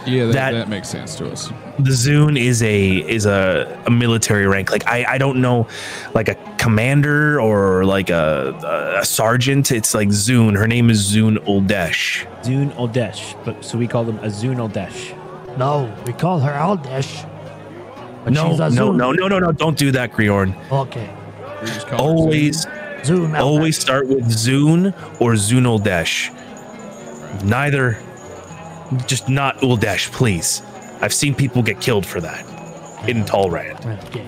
Yeah, 0.06 0.26
that, 0.26 0.32
That- 0.32 0.52
that, 0.52 0.68
makes 0.68 0.88
sense 0.88 1.14
to 1.16 1.30
us. 1.30 1.48
the 1.78 1.90
Zune 1.90 2.38
is 2.38 2.62
a 2.62 2.96
is 2.98 3.26
a, 3.26 3.80
a 3.86 3.90
military 3.90 4.46
rank. 4.46 4.70
Like 4.70 4.86
I, 4.86 5.04
I 5.14 5.18
don't 5.18 5.40
know, 5.40 5.66
like 6.14 6.28
a 6.28 6.34
commander 6.58 7.40
or 7.40 7.84
like 7.84 8.10
a, 8.10 8.96
a 9.00 9.04
sergeant. 9.04 9.70
It's 9.72 9.94
like 9.94 10.08
Zune. 10.08 10.56
Her 10.56 10.66
name 10.68 10.88
is 10.90 11.14
Zune 11.14 11.38
Oldesh. 11.46 12.26
Zune 12.42 12.74
Oldesh. 12.76 13.34
But 13.44 13.64
so 13.64 13.76
we 13.78 13.86
call 13.86 14.04
them 14.04 14.18
a 14.18 14.28
Zune 14.28 14.58
Oldesh. 14.58 15.12
No, 15.58 15.92
we 16.06 16.12
call 16.12 16.38
her 16.40 16.52
Aldesh. 16.52 17.24
But 18.24 18.32
No, 18.32 18.50
she's 18.50 18.60
a 18.60 18.70
no, 18.70 18.92
no, 18.92 19.12
no, 19.12 19.28
no, 19.28 19.38
no! 19.38 19.52
Don't 19.52 19.76
do 19.78 19.90
that, 19.92 20.12
Griorn. 20.12 20.54
Okay. 20.70 21.08
We 21.60 21.66
just 21.66 21.86
call 21.88 21.98
her 21.98 22.04
Always, 22.04 22.66
Zune 23.02 23.30
Aldesh. 23.30 23.40
always 23.40 23.78
start 23.78 24.08
with 24.08 24.24
Zune 24.26 24.92
or 25.20 25.32
Zune 25.34 25.66
Oldesh. 25.66 26.30
Neither, 27.44 27.98
just 29.06 29.28
not 29.28 29.56
Uldesh, 29.58 30.10
please. 30.12 30.62
I've 31.00 31.12
seen 31.14 31.34
people 31.34 31.62
get 31.62 31.80
killed 31.80 32.06
for 32.06 32.20
that 32.20 32.44
in 33.08 33.24
Tallrand. 33.24 33.78
Okay. 34.08 34.26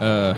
uh, 0.00 0.34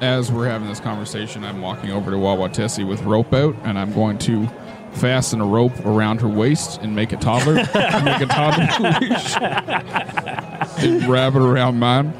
as 0.00 0.30
we're 0.30 0.48
having 0.48 0.68
this 0.68 0.80
conversation, 0.80 1.44
I'm 1.44 1.60
walking 1.60 1.90
over 1.90 2.10
to 2.10 2.16
Wawatesi 2.16 2.86
with 2.86 3.02
rope 3.02 3.32
out, 3.32 3.56
and 3.64 3.78
I'm 3.78 3.92
going 3.92 4.18
to 4.18 4.46
fasten 4.92 5.40
a 5.40 5.46
rope 5.46 5.78
around 5.84 6.20
her 6.20 6.28
waist 6.28 6.80
and 6.82 6.94
make 6.94 7.12
a 7.12 7.16
toddler, 7.16 7.54
make 7.54 8.20
a 8.20 8.26
toddler 8.26 9.00
leash, 9.00 9.36
and 10.82 11.06
wrap 11.06 11.34
it 11.34 11.42
around 11.42 11.78
mine. 11.78 12.12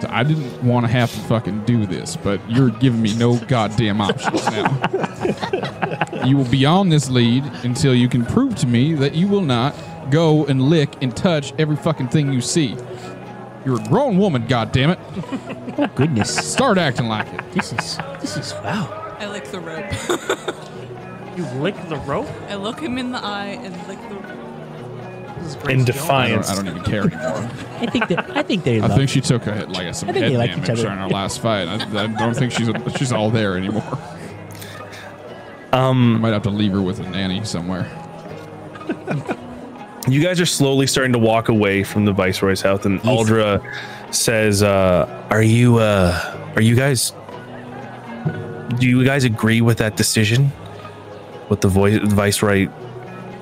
So 0.00 0.08
I 0.10 0.24
didn't 0.24 0.62
want 0.62 0.84
to 0.84 0.92
have 0.92 1.10
to 1.12 1.20
fucking 1.20 1.64
do 1.64 1.86
this, 1.86 2.16
but 2.16 2.40
you're 2.50 2.70
giving 2.70 3.00
me 3.00 3.16
no 3.16 3.38
goddamn 3.38 4.00
options 4.00 4.44
now. 4.46 6.24
you 6.26 6.36
will 6.36 6.48
be 6.50 6.66
on 6.66 6.88
this 6.90 7.08
lead 7.08 7.44
until 7.62 7.94
you 7.94 8.08
can 8.08 8.24
prove 8.24 8.54
to 8.56 8.66
me 8.66 8.92
that 8.94 9.14
you 9.14 9.26
will 9.26 9.40
not 9.40 9.74
go 10.10 10.44
and 10.46 10.62
lick 10.62 11.02
and 11.02 11.16
touch 11.16 11.52
every 11.58 11.76
fucking 11.76 12.08
thing 12.08 12.32
you 12.32 12.40
see. 12.40 12.76
You're 13.64 13.80
a 13.80 13.88
grown 13.88 14.18
woman, 14.18 14.46
goddammit. 14.46 14.98
Oh 15.78 15.86
goodness. 15.94 16.34
Start 16.34 16.78
acting 16.78 17.08
like 17.08 17.26
it. 17.32 17.40
This 17.52 17.72
is 17.72 17.98
this 18.20 18.36
is 18.36 18.52
wow. 18.64 19.16
I 19.18 19.26
lick 19.26 19.44
the 19.44 19.60
rope. 19.60 19.92
You 21.36 21.44
lick 21.60 21.74
the 21.90 21.96
rope? 21.98 22.28
I 22.48 22.54
look 22.54 22.80
him 22.80 22.96
in 22.96 23.12
the 23.12 23.18
eye 23.18 23.58
and 23.62 23.76
lick 23.88 23.98
the 24.08 24.16
is 24.16 24.25
in 25.54 25.60
Grace 25.60 25.68
I 25.70 25.74
don't, 25.76 25.84
defiance. 25.86 26.50
I 26.50 26.54
don't 26.54 26.68
even 26.68 26.82
care 26.82 27.02
anymore. 27.02 27.50
I 27.80 27.86
think 27.86 28.08
that 28.08 28.36
I 28.36 28.42
think 28.42 28.64
they 28.64 28.80
I 28.80 28.86
love. 28.86 28.96
think 28.96 29.10
she 29.10 29.20
took 29.20 29.46
a 29.46 29.54
hit, 29.54 29.68
like 29.70 29.94
some 29.94 30.08
I 30.08 30.12
think 30.12 30.22
head 30.24 30.32
they 30.32 30.36
like 30.36 30.50
each 30.50 30.56
damage 30.56 30.70
other. 30.70 30.82
during 30.82 30.98
our 30.98 31.08
last 31.08 31.40
fight. 31.40 31.68
I, 31.68 32.04
I 32.04 32.06
don't 32.08 32.34
think 32.34 32.52
she's 32.52 32.68
she's 32.96 33.12
all 33.12 33.30
there 33.30 33.56
anymore. 33.56 33.98
Um, 35.72 36.20
Might 36.20 36.32
have 36.32 36.42
to 36.44 36.50
leave 36.50 36.72
her 36.72 36.80
with 36.82 37.00
a 37.00 37.10
nanny 37.10 37.44
somewhere. 37.44 37.86
you 40.08 40.22
guys 40.22 40.40
are 40.40 40.46
slowly 40.46 40.86
starting 40.86 41.12
to 41.12 41.18
walk 41.18 41.48
away 41.48 41.82
from 41.82 42.04
the 42.04 42.12
viceroy's 42.12 42.62
house, 42.62 42.84
and 42.86 43.00
Aldra 43.00 43.60
says, 44.14 44.62
uh, 44.62 45.26
"Are 45.30 45.42
you, 45.42 45.78
uh, 45.78 46.52
are 46.54 46.62
you 46.62 46.76
guys? 46.76 47.12
Do 48.78 48.86
you 48.88 49.04
guys 49.04 49.24
agree 49.24 49.60
with 49.60 49.78
that 49.78 49.96
decision? 49.96 50.46
What 51.48 51.60
the 51.60 51.68
voice, 51.68 52.00
the 52.00 52.14
viceroy 52.14 52.68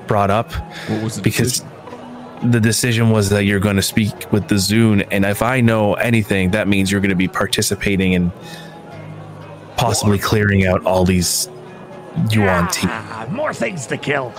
brought 0.07 0.29
up? 0.31 0.51
What 0.89 1.03
was 1.03 1.15
the 1.15 1.21
Because." 1.21 1.59
decision? 1.61 1.71
The 2.51 2.59
decision 2.59 3.09
was 3.09 3.29
that 3.29 3.45
you're 3.45 3.59
going 3.59 3.75
to 3.77 3.81
speak 3.81 4.31
with 4.31 4.47
the 4.47 4.55
Zune, 4.55 5.07
and 5.11 5.25
if 5.25 5.41
I 5.41 5.61
know 5.61 5.93
anything, 5.95 6.51
that 6.51 6.67
means 6.67 6.91
you're 6.91 7.01
going 7.01 7.09
to 7.09 7.15
be 7.15 7.27
participating 7.27 8.13
in 8.13 8.31
possibly 9.77 10.17
clearing 10.19 10.65
out 10.65 10.85
all 10.85 11.05
these 11.05 11.49
Yuan-ti. 12.31 12.87
Ah, 12.89 13.27
more 13.31 13.53
things 13.53 13.87
to 13.87 13.97
kill. 13.97 14.33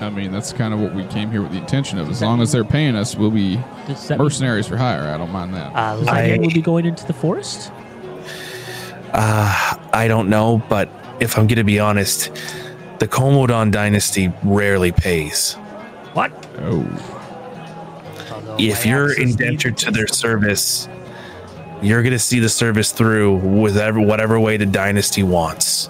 I 0.00 0.10
mean, 0.10 0.32
that's 0.32 0.52
kind 0.52 0.74
of 0.74 0.80
what 0.80 0.94
we 0.94 1.04
came 1.06 1.30
here 1.30 1.40
with 1.42 1.52
the 1.52 1.58
intention 1.58 1.98
of. 1.98 2.10
As 2.10 2.20
long 2.20 2.42
as 2.42 2.52
they're 2.52 2.64
paying 2.64 2.96
us, 2.96 3.14
we'll 3.16 3.30
be 3.30 3.58
Does 3.86 4.02
mean 4.02 4.18
mercenaries 4.18 4.66
for 4.66 4.76
hire. 4.76 5.02
I 5.14 5.16
don't 5.16 5.30
mind 5.30 5.54
that. 5.54 5.72
Uh, 5.74 6.04
Zion 6.04 6.40
I- 6.40 6.42
will 6.42 6.50
be 6.52 6.60
going 6.60 6.84
into 6.84 7.06
the 7.06 7.12
forest? 7.14 7.70
Uh, 9.12 9.76
I 9.92 10.08
don't 10.08 10.28
know, 10.28 10.62
but 10.68 10.88
if 11.20 11.38
I'm 11.38 11.46
going 11.46 11.58
to 11.58 11.64
be 11.64 11.78
honest, 11.78 12.30
the 12.98 13.06
Komodon 13.06 13.70
dynasty 13.70 14.32
rarely 14.42 14.90
pays. 14.92 15.54
what? 16.14 16.32
oh, 16.58 16.84
Although 16.90 17.13
If 18.58 18.86
you're 18.86 19.10
axes 19.10 19.30
indentured 19.32 19.76
to 19.78 19.84
to 19.86 19.90
their 19.90 20.06
service, 20.06 20.88
you're 21.82 22.02
going 22.02 22.12
to 22.12 22.18
see 22.18 22.38
the 22.38 22.48
service 22.48 22.92
through 22.92 23.36
with 23.36 23.76
ever, 23.76 24.00
whatever 24.00 24.38
way 24.40 24.56
the 24.56 24.66
dynasty 24.66 25.22
wants. 25.22 25.88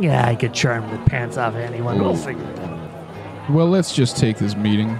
Yeah, 0.00 0.26
I 0.26 0.34
could 0.36 0.54
charm 0.54 0.88
the 0.90 0.98
pants 1.10 1.36
off 1.36 1.54
anyone. 1.54 2.00
We'll 2.00 2.16
figure 2.16 2.42
it 2.44 2.58
out. 2.60 3.50
well, 3.50 3.68
let's 3.68 3.94
just 3.94 4.16
take 4.16 4.38
this 4.38 4.54
meeting, 4.56 4.98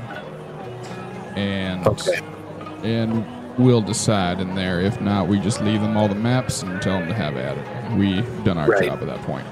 and 1.37 1.87
Okay. 1.87 2.19
and 2.82 3.24
we'll 3.59 3.81
decide 3.82 4.41
in 4.41 4.55
there. 4.55 4.81
If 4.81 5.01
not, 5.01 5.28
we 5.28 5.39
just 5.39 5.61
leave 5.62 5.81
them 5.81 5.97
all 5.97 6.09
the 6.09 6.15
maps 6.15 6.62
and 6.62 6.81
tell 6.82 6.99
them 6.99 7.09
to 7.09 7.15
have 7.15 7.37
at 7.37 7.57
it. 7.57 7.97
We've 7.97 8.45
done 8.45 8.59
our 8.59 8.69
Right. 8.69 8.85
job 8.85 9.01
at 9.01 9.07
that 9.07 9.23
point. 9.23 9.47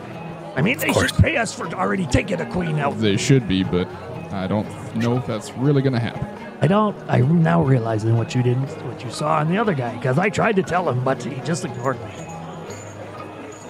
I 0.56 0.62
mean, 0.62 0.78
they 0.78 0.92
should 0.92 1.14
pay 1.18 1.36
us 1.36 1.52
for 1.54 1.66
already 1.74 2.06
taking 2.06 2.40
a 2.40 2.46
queen 2.46 2.78
out. 2.80 2.98
They 2.98 3.16
should 3.16 3.46
be, 3.46 3.62
but 3.62 3.88
I 4.32 4.46
don't 4.48 4.66
know 4.96 5.16
if 5.16 5.26
that's 5.26 5.52
really 5.56 5.82
going 5.82 5.92
to 5.92 6.00
happen. 6.00 6.26
I 6.60 6.66
don't. 6.66 6.96
I'm 7.08 7.42
now 7.42 7.62
realizing 7.62 8.16
what 8.16 8.34
you 8.34 8.42
didn't, 8.42 8.68
what 8.86 9.04
you 9.04 9.10
saw 9.10 9.38
on 9.38 9.48
the 9.48 9.58
other 9.58 9.74
guy, 9.74 9.94
because 9.96 10.18
I 10.18 10.28
tried 10.28 10.56
to 10.56 10.62
tell 10.62 10.88
him, 10.88 11.04
but 11.04 11.22
he 11.22 11.40
just 11.42 11.64
ignored 11.64 12.00
me. 12.00 12.10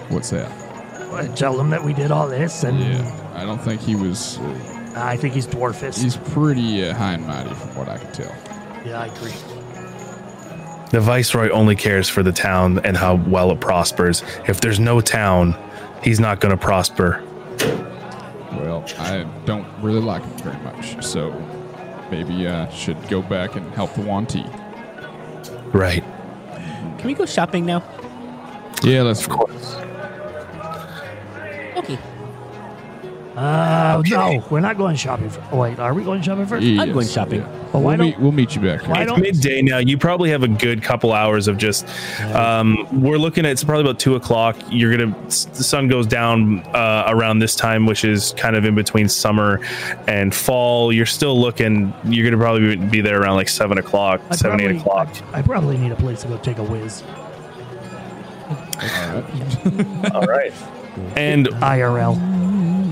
What's 0.09 0.31
that? 0.31 0.51
I 1.13 1.27
tell 1.27 1.59
him 1.59 1.69
that 1.69 1.83
we 1.83 1.93
did 1.93 2.11
all 2.11 2.27
this, 2.27 2.63
and 2.63 2.79
Yeah, 2.79 3.31
I 3.35 3.45
don't 3.45 3.59
think 3.61 3.81
he 3.81 3.95
was. 3.95 4.39
Uh, 4.39 4.93
I 4.95 5.17
think 5.17 5.33
he's 5.35 5.45
dwarfist. 5.47 6.01
he's 6.01 6.17
pretty 6.17 6.83
uh, 6.87 6.95
high 6.95 7.13
and 7.13 7.27
mighty, 7.27 7.53
from 7.53 7.75
what 7.75 7.89
I 7.89 7.97
can 7.99 8.11
tell. 8.11 8.35
yeah, 8.85 9.01
I 9.01 9.05
agree. 9.07 9.33
The 10.91 10.99
viceroy 10.99 11.49
only 11.49 11.75
cares 11.75 12.09
for 12.09 12.23
the 12.23 12.31
town 12.31 12.79
and 12.83 12.97
how 12.97 13.15
well 13.15 13.51
it 13.51 13.59
prospers. 13.59 14.23
If 14.47 14.61
there's 14.61 14.79
no 14.79 14.99
town, 15.01 15.55
he's 16.03 16.19
not 16.19 16.39
going 16.39 16.51
to 16.51 16.57
prosper. 16.57 17.23
Well, 18.53 18.83
I 18.97 19.27
don't 19.45 19.67
really 19.83 20.01
like 20.01 20.23
him 20.23 20.37
very 20.39 20.57
much, 20.63 21.05
so 21.05 21.29
maybe 22.11 22.47
I 22.47 22.69
should 22.69 23.07
go 23.07 23.21
back 23.21 23.55
and 23.55 23.71
help 23.73 23.93
the 23.93 24.03
Yuan-ti. 24.03 24.45
Right. 25.71 26.03
Can 26.97 27.07
we 27.07 27.13
go 27.13 27.25
shopping 27.25 27.65
now? 27.65 27.83
Yeah, 28.83 29.03
let's. 29.03 29.21
Of 29.21 29.29
course. 29.29 29.75
Okay. 31.77 31.97
Uh, 33.35 34.01
no, 34.05 34.43
we're 34.49 34.59
not 34.59 34.77
going 34.77 34.95
shopping. 34.95 35.29
For, 35.29 35.41
oh, 35.51 35.57
wait, 35.57 35.79
are 35.79 35.93
we 35.93 36.03
going 36.03 36.21
shopping 36.21 36.45
first? 36.45 36.65
Yes, 36.65 36.81
I'm 36.81 36.91
going 36.91 37.07
shopping. 37.07 37.41
yeah. 37.41 37.58
But 37.71 37.79
why 37.79 37.95
we'll, 37.95 38.07
meet, 38.07 38.19
we'll 38.19 38.31
meet 38.31 38.55
you 38.55 38.61
back 38.61 38.81
here. 38.81 38.95
It's 38.95 39.11
don't- 39.11 39.21
midday 39.21 39.61
now. 39.61 39.77
You 39.77 39.97
probably 39.97 40.31
have 40.31 40.41
a 40.41 40.47
good 40.47 40.81
couple 40.81 41.13
hours 41.13 41.47
of 41.47 41.57
just. 41.57 41.87
Um, 42.33 42.87
we're 43.01 43.19
looking 43.19 43.45
at 43.45 43.51
it's 43.51 43.63
probably 43.63 43.83
about 43.83 43.99
two 43.99 44.15
o'clock. 44.15 44.55
You're 44.71 44.97
gonna 44.97 45.15
the 45.27 45.63
sun 45.63 45.87
goes 45.87 46.07
down 46.07 46.61
uh, 46.75 47.05
around 47.07 47.39
this 47.39 47.55
time, 47.55 47.85
which 47.85 48.03
is 48.03 48.33
kind 48.37 48.55
of 48.55 48.65
in 48.65 48.73
between 48.73 49.07
summer 49.07 49.59
and 50.07 50.33
fall. 50.33 50.91
You're 50.91 51.05
still 51.05 51.39
looking. 51.39 51.93
You're 52.05 52.29
gonna 52.29 52.41
probably 52.41 52.75
be 52.75 53.01
there 53.01 53.21
around 53.21 53.35
like 53.35 53.49
seven 53.49 53.77
o'clock, 53.77 54.21
I 54.31 54.35
seven 54.35 54.59
eight 54.61 54.75
o'clock. 54.77 55.07
I, 55.31 55.39
I 55.39 55.41
probably 55.43 55.77
need 55.77 55.91
a 55.91 55.95
place 55.95 56.23
to 56.23 56.27
go 56.27 56.37
take 56.39 56.57
a 56.57 56.63
whiz. 56.63 57.03
All 60.13 60.23
right. 60.23 60.53
And 61.15 61.47
IRL. 61.47 62.17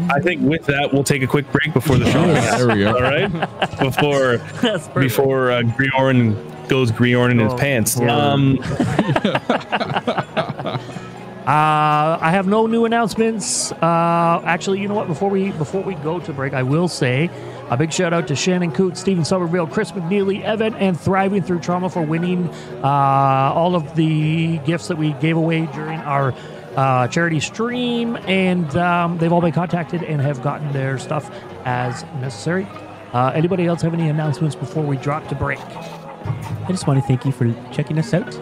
I 0.09 0.19
think 0.19 0.41
with 0.41 0.65
that, 0.65 0.91
we'll 0.93 1.03
take 1.03 1.21
a 1.23 1.27
quick 1.27 1.51
break 1.51 1.73
before 1.73 1.97
the 1.97 2.09
show. 2.11 2.25
Yeah, 2.25 2.57
there 2.57 2.67
we 2.67 2.84
go. 2.84 2.95
All 2.95 3.01
right. 3.01 3.31
Before 3.79 4.38
That's 4.61 4.88
perfect. 4.88 4.95
before 4.95 5.51
uh, 5.51 5.61
Griorn 5.61 6.67
goes 6.67 6.91
Griorn 6.91 7.31
in 7.31 7.39
his 7.39 7.53
Oh, 7.53 7.57
pants. 7.57 7.99
Um, 7.99 8.57
Uh, 11.47 12.17
I 12.19 12.31
have 12.31 12.45
no 12.45 12.67
new 12.67 12.84
announcements. 12.84 13.71
Uh, 13.71 14.41
actually, 14.43 14.81
you 14.81 14.89
know 14.89 14.95
what? 14.95 15.07
Before 15.07 15.29
we 15.29 15.51
before 15.51 15.81
we 15.81 15.95
go 15.95 16.19
to 16.19 16.34
break, 16.34 16.51
I 16.53 16.63
will 16.63 16.89
say 16.89 17.29
a 17.69 17.77
big 17.77 17.93
shout 17.93 18.11
out 18.11 18.27
to 18.27 18.35
Shannon 18.35 18.73
Coote, 18.73 18.97
Stephen 18.97 19.23
Somerville, 19.23 19.65
Chris 19.65 19.93
McNeely, 19.93 20.43
Evan, 20.43 20.73
and 20.75 20.99
Thriving 20.99 21.41
Through 21.41 21.61
Trauma 21.61 21.89
for 21.89 22.01
winning 22.01 22.49
uh, 22.84 23.53
all 23.55 23.77
of 23.77 23.95
the 23.95 24.57
gifts 24.65 24.89
that 24.89 24.97
we 24.97 25.13
gave 25.13 25.38
away 25.38 25.67
during 25.67 26.01
our 26.01 26.34
uh, 26.78 27.08
charity 27.10 27.40
stream, 27.41 28.16
and 28.28 28.74
um, 28.78 29.18
they've 29.18 29.34
all 29.34 29.41
been 29.41 29.52
contacted 29.52 30.04
and 30.04 30.22
have 30.22 30.41
gotten 30.41 30.72
their 30.72 30.98
stuff 30.98 31.30
as 31.66 32.04
necessary. 32.22 32.66
Uh, 33.14 33.32
anybody 33.34 33.66
else 33.66 33.82
have 33.82 33.94
any 33.94 34.08
announcements 34.10 34.56
before 34.56 34.84
we 34.84 34.95
drop 34.98 35.28
to 35.28 35.36
break? 35.36 35.60
I 35.60 36.68
just 36.70 36.88
want 36.88 37.02
to 37.02 37.08
thank 37.08 37.26
you 37.26 37.32
for 37.32 37.52
checking 37.74 37.98
us 37.98 38.14
out, 38.14 38.34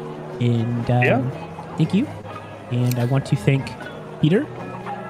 and 0.41 0.91
um, 0.91 1.03
Yeah. 1.03 1.75
thank 1.77 1.93
you. 1.93 2.05
And 2.71 2.99
I 2.99 3.05
want 3.05 3.25
to 3.27 3.35
thank 3.35 3.71
Peter 4.21 4.45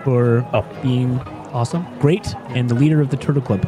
for 0.03 0.45
Oh. 0.53 0.63
being 0.83 1.19
awesome, 1.51 1.85
great, 1.99 2.35
and 2.49 2.69
the 2.69 2.75
leader 2.75 3.01
of 3.01 3.09
the 3.09 3.17
Turtle 3.17 3.41
Club. 3.41 3.67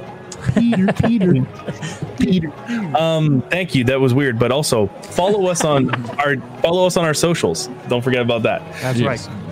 Peter, 0.53 0.93
Peter, 0.93 1.33
Peter. 2.19 2.51
Um, 2.95 3.41
thank 3.49 3.73
you. 3.75 3.83
That 3.85 3.99
was 3.99 4.13
weird, 4.13 4.37
but 4.37 4.51
also 4.51 4.87
follow 5.01 5.47
us 5.47 5.63
on 5.65 5.89
our 6.19 6.35
follow 6.61 6.85
us 6.85 6.95
on 6.95 7.05
our 7.05 7.13
socials. 7.13 7.67
Don't 7.89 8.03
forget 8.03 8.21
about 8.21 8.43
that. 8.43 8.61
That's 8.81 8.99
Yes. 8.99 9.27
right. 9.27 9.46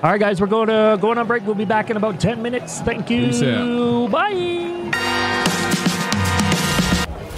All 0.00 0.10
right, 0.12 0.20
guys, 0.20 0.40
we're 0.40 0.46
going 0.46 0.68
to 0.68 0.96
going 1.00 1.18
on 1.18 1.26
break. 1.26 1.44
We'll 1.44 1.56
be 1.56 1.64
back 1.64 1.90
in 1.90 1.96
about 1.96 2.20
ten 2.20 2.40
minutes. 2.40 2.80
Thank 2.82 3.10
you. 3.10 3.26
Peace 3.26 3.42
out. 3.42 4.10
Bye. 4.12 4.92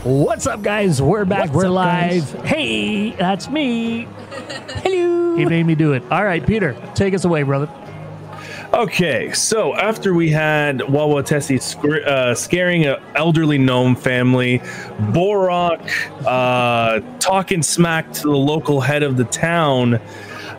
What's 0.04 0.46
up, 0.46 0.60
guys? 0.60 1.00
We're 1.00 1.24
back. 1.24 1.54
What's 1.54 1.54
we're 1.54 1.66
up, 1.66 1.72
live. 1.72 2.34
guys? 2.34 2.46
Hey, 2.46 3.10
that's 3.12 3.48
me. 3.48 4.02
Hello. 4.82 5.36
He 5.36 5.46
made 5.46 5.64
me 5.64 5.74
do 5.74 5.94
it. 5.94 6.02
All 6.10 6.22
right, 6.22 6.46
Peter, 6.46 6.76
take 6.94 7.14
us 7.14 7.24
away, 7.24 7.44
brother. 7.44 7.66
Okay, 8.74 9.32
so 9.32 9.74
after 9.74 10.12
we 10.12 10.28
had 10.28 10.80
Wawatesi 10.80 11.60
sc- 11.62 12.06
uh, 12.06 12.34
scaring 12.34 12.84
an 12.84 13.02
elderly 13.14 13.56
gnome 13.56 13.96
family, 13.96 14.58
Borok 15.12 15.80
uh, 16.26 17.00
talking 17.20 17.62
smack 17.62 18.12
to 18.12 18.22
the 18.24 18.36
local 18.36 18.82
head 18.82 19.02
of 19.02 19.16
the 19.16 19.24
town, 19.24 19.98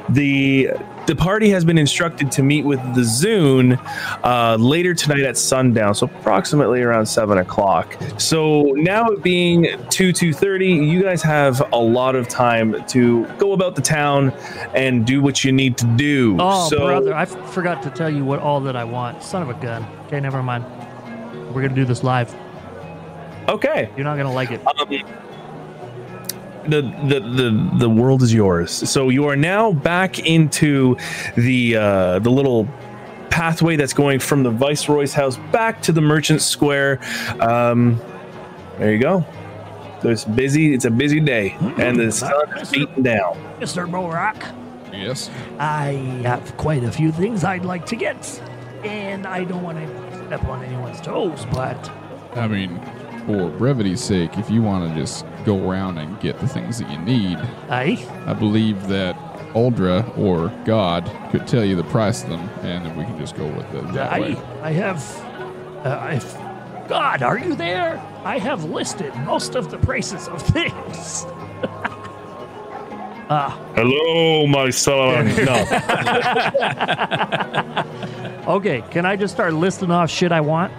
the 0.09 0.71
the 1.07 1.15
party 1.15 1.49
has 1.49 1.65
been 1.65 1.77
instructed 1.77 2.31
to 2.33 2.43
meet 2.43 2.63
with 2.63 2.79
the 2.95 3.01
Zune 3.01 3.79
uh, 4.23 4.55
later 4.55 4.93
tonight 4.93 5.21
at 5.21 5.37
sundown, 5.37 5.95
so 5.95 6.05
approximately 6.05 6.81
around 6.81 7.05
seven 7.05 7.39
o'clock. 7.39 7.97
So 8.17 8.63
now 8.75 9.07
it 9.07 9.23
being 9.23 9.67
two 9.89 10.13
two 10.13 10.33
thirty, 10.33 10.67
you 10.67 11.01
guys 11.01 11.21
have 11.23 11.61
a 11.73 11.77
lot 11.77 12.15
of 12.15 12.27
time 12.27 12.83
to 12.87 13.25
go 13.37 13.53
about 13.53 13.75
the 13.75 13.81
town 13.81 14.31
and 14.75 15.05
do 15.05 15.21
what 15.21 15.43
you 15.43 15.51
need 15.51 15.77
to 15.79 15.85
do. 15.85 16.37
Oh, 16.39 16.69
so, 16.69 16.79
brother, 16.79 17.13
I 17.13 17.23
f- 17.23 17.53
forgot 17.53 17.81
to 17.83 17.89
tell 17.89 18.09
you 18.09 18.23
what 18.23 18.39
all 18.39 18.61
that 18.61 18.75
I 18.75 18.83
want. 18.83 19.23
Son 19.23 19.41
of 19.41 19.49
a 19.49 19.53
gun. 19.55 19.85
Okay, 20.07 20.19
never 20.19 20.43
mind. 20.43 20.65
We're 21.53 21.61
gonna 21.61 21.75
do 21.75 21.85
this 21.85 22.03
live. 22.03 22.33
Okay. 23.49 23.89
You're 23.95 24.05
not 24.05 24.17
gonna 24.17 24.31
like 24.31 24.51
it. 24.51 24.61
Um, 24.65 25.03
the, 26.67 26.81
the 27.07 27.19
the 27.19 27.69
the 27.79 27.89
world 27.89 28.21
is 28.21 28.33
yours. 28.33 28.71
So 28.89 29.09
you 29.09 29.25
are 29.27 29.35
now 29.35 29.71
back 29.73 30.19
into 30.19 30.97
the 31.35 31.75
uh, 31.75 32.19
the 32.19 32.29
little 32.29 32.67
pathway 33.29 33.75
that's 33.77 33.93
going 33.93 34.19
from 34.19 34.43
the 34.43 34.51
viceroy's 34.51 35.13
house 35.13 35.37
back 35.51 35.81
to 35.83 35.91
the 35.91 36.01
merchant 36.01 36.41
square. 36.41 36.99
Um, 37.39 37.99
there 38.77 38.91
you 38.93 38.99
go. 38.99 39.25
So 40.01 40.09
it's 40.09 40.25
busy. 40.25 40.73
It's 40.73 40.85
a 40.85 40.91
busy 40.91 41.19
day, 41.19 41.55
and 41.77 41.99
the 41.99 42.11
sun 42.11 42.57
is 42.57 42.71
beating 42.71 43.03
down. 43.03 43.35
Mr. 43.59 43.89
Borak, 43.89 44.53
Yes. 44.91 45.29
I 45.59 45.91
have 46.23 46.57
quite 46.57 46.83
a 46.83 46.91
few 46.91 47.11
things 47.11 47.43
I'd 47.43 47.65
like 47.65 47.85
to 47.87 47.95
get, 47.95 48.41
and 48.83 49.25
I 49.25 49.43
don't 49.43 49.63
want 49.63 49.77
to 49.77 50.25
step 50.27 50.43
on 50.45 50.63
anyone's 50.63 50.99
toes, 51.01 51.45
but 51.53 51.89
I 52.35 52.47
mean, 52.47 52.79
for 53.25 53.49
brevity's 53.49 54.01
sake, 54.01 54.37
if 54.37 54.49
you 54.49 54.61
want 54.61 54.89
to 54.89 54.99
just 54.99 55.25
go 55.45 55.69
around 55.69 55.97
and 55.97 56.19
get 56.19 56.39
the 56.39 56.47
things 56.47 56.79
that 56.79 56.89
you 56.89 56.97
need, 56.99 57.37
Aye. 57.69 58.05
I 58.25 58.33
believe 58.33 58.87
that 58.87 59.15
Uldra 59.55 60.09
or 60.17 60.49
God 60.65 61.11
could 61.31 61.47
tell 61.47 61.63
you 61.63 61.75
the 61.75 61.83
price 61.85 62.23
of 62.23 62.29
them, 62.29 62.49
and 62.61 62.85
then 62.85 62.95
we 62.95 63.03
can 63.03 63.17
just 63.17 63.35
go 63.35 63.47
with 63.47 63.73
it 63.73 63.93
that 63.93 64.13
I, 64.13 64.19
way. 64.19 64.37
I 64.61 64.71
have. 64.71 65.03
Uh, 65.85 65.97
I've, 65.99 66.87
God, 66.87 67.21
are 67.21 67.37
you 67.37 67.55
there? 67.55 68.01
I 68.23 68.37
have 68.37 68.65
listed 68.65 69.13
most 69.17 69.55
of 69.55 69.71
the 69.71 69.77
prices 69.77 70.27
of 70.27 70.41
things. 70.41 71.25
Hello, 73.31 74.45
my 74.47 74.69
son. 74.69 75.27
No. 78.45 78.55
Okay, 78.55 78.83
can 78.89 79.05
I 79.05 79.15
just 79.15 79.33
start 79.33 79.53
listing 79.53 79.91
off 79.91 80.09
shit 80.09 80.31
I 80.31 80.41
want? 80.41 80.73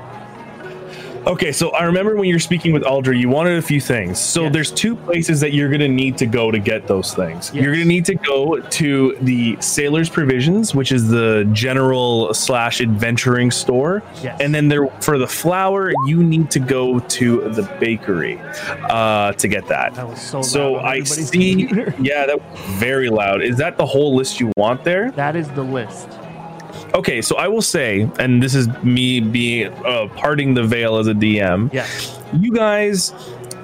Okay, 1.25 1.53
so 1.53 1.71
I 1.71 1.85
remember 1.85 2.17
when 2.17 2.27
you 2.29 2.35
were 2.35 2.41
speaking 2.41 2.73
with 2.73 2.83
Aldra, 2.83 3.17
you 3.19 3.29
wanted 3.29 3.57
a 3.57 3.63
few 3.63 3.81
things. 3.81 4.19
So 4.19 4.43
Yes. 4.45 4.53
there's 4.53 4.71
two 4.73 4.97
places 4.97 5.39
that 5.41 5.53
you're 5.53 5.69
going 5.69 5.81
to 5.81 5.87
need 5.89 6.19
to 6.19 6.27
go 6.27 6.51
to 6.51 6.59
get 6.59 6.89
those 6.89 7.15
things. 7.15 7.53
Yes. 7.55 7.63
You're 7.63 7.73
going 7.75 7.85
to 7.85 7.89
need 7.89 8.05
to 8.07 8.17
go 8.17 8.59
to 8.59 9.17
the 9.21 9.57
Sailor's 9.61 10.09
Provisions, 10.09 10.75
which 10.75 10.91
is 10.91 11.09
the 11.09 11.49
general 11.53 12.35
slash 12.35 12.81
adventuring 12.81 13.53
store. 13.53 14.03
Yes. 14.21 14.41
And 14.41 14.53
then 14.53 14.67
there 14.67 14.89
for 15.01 15.17
the 15.17 15.29
flour, 15.29 15.93
you 16.09 16.25
need 16.25 16.51
to 16.51 16.59
go 16.59 16.99
to 16.99 17.49
the 17.51 17.63
bakery 17.79 18.41
uh, 18.91 19.33
to 19.35 19.47
get 19.47 19.69
that. 19.69 19.95
That 19.95 20.09
was 20.09 20.21
so. 20.21 20.43
So 20.43 20.77
I 20.79 21.05
see. 21.05 21.55
computer. 21.55 21.95
Yeah, 22.03 22.27
that 22.27 22.41
was 22.41 22.61
very 22.79 23.09
loud. 23.11 23.43
Is 23.43 23.57
that 23.59 23.77
the 23.77 23.87
whole 23.87 24.17
list 24.17 24.41
you 24.41 24.51
want 24.57 24.83
there? 24.83 25.13
That 25.13 25.37
is 25.37 25.49
the 25.51 25.63
list. 25.63 26.09
Okay, 26.95 27.23
so 27.23 27.37
I 27.37 27.49
will 27.49 27.63
say, 27.63 28.09
and 28.19 28.43
this 28.43 28.55
is 28.55 28.69
me 28.83 29.21
being 29.21 29.73
uh, 29.85 30.09
parting 30.15 30.55
the 30.55 30.63
veil 30.65 30.99
as 30.99 31.07
a 31.07 31.15
DM. 31.15 31.73
Yes. 31.73 32.21
You 32.39 32.53
guys, 32.53 33.15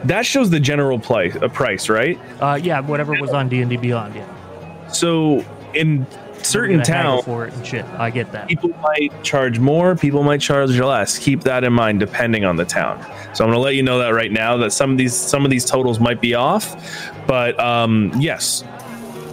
that 0.05 0.25
shows 0.25 0.49
the 0.51 0.61
general 0.61 0.99
price, 0.99 1.37
uh, 1.37 1.49
price, 1.49 1.89
right? 1.89 2.19
Uh, 2.41 2.59
yeah, 2.61 2.81
whatever 2.81 3.13
was 3.21 3.31
on 3.31 3.49
D 3.49 3.61
and 3.61 3.69
D 3.69 3.77
Beyond. 3.77 4.15
Yeah. 4.15 4.89
So 4.89 5.45
in 5.75 6.07
certain 6.43 6.79
We're 6.79 6.85
gonna 6.85 6.97
haggle 6.97 7.13
towns, 7.17 7.25
for 7.25 7.47
it 7.47 7.55
and 7.55 7.67
shit. 7.67 7.85
I 7.85 8.11
get 8.11 8.33
that. 8.33 8.49
people 8.49 8.71
might 8.81 9.23
charge 9.23 9.59
more, 9.59 9.95
people 9.95 10.23
might 10.23 10.41
charge 10.41 10.79
less. 10.79 11.19
Keep 11.19 11.43
that 11.43 11.65
in 11.65 11.73
mind, 11.73 12.01
depending 12.01 12.45
on 12.45 12.57
the 12.57 12.65
town. 12.65 12.99
So 13.35 13.45
I'm 13.45 13.51
going 13.51 13.59
to 13.59 13.61
let 13.61 13.75
you 13.75 13.83
know 13.83 13.99
that 13.99 14.11
right 14.11 14.33
now 14.33 14.57
that 14.57 14.73
some 14.73 14.91
of 14.91 14.99
these 14.99 15.15
some 15.15 15.45
of 15.45 15.51
these 15.51 15.65
totals 15.65 16.01
might 16.01 16.21
be 16.21 16.35
off, 16.35 16.77
but 17.27 17.59
um, 17.61 18.13
yes. 18.19 18.65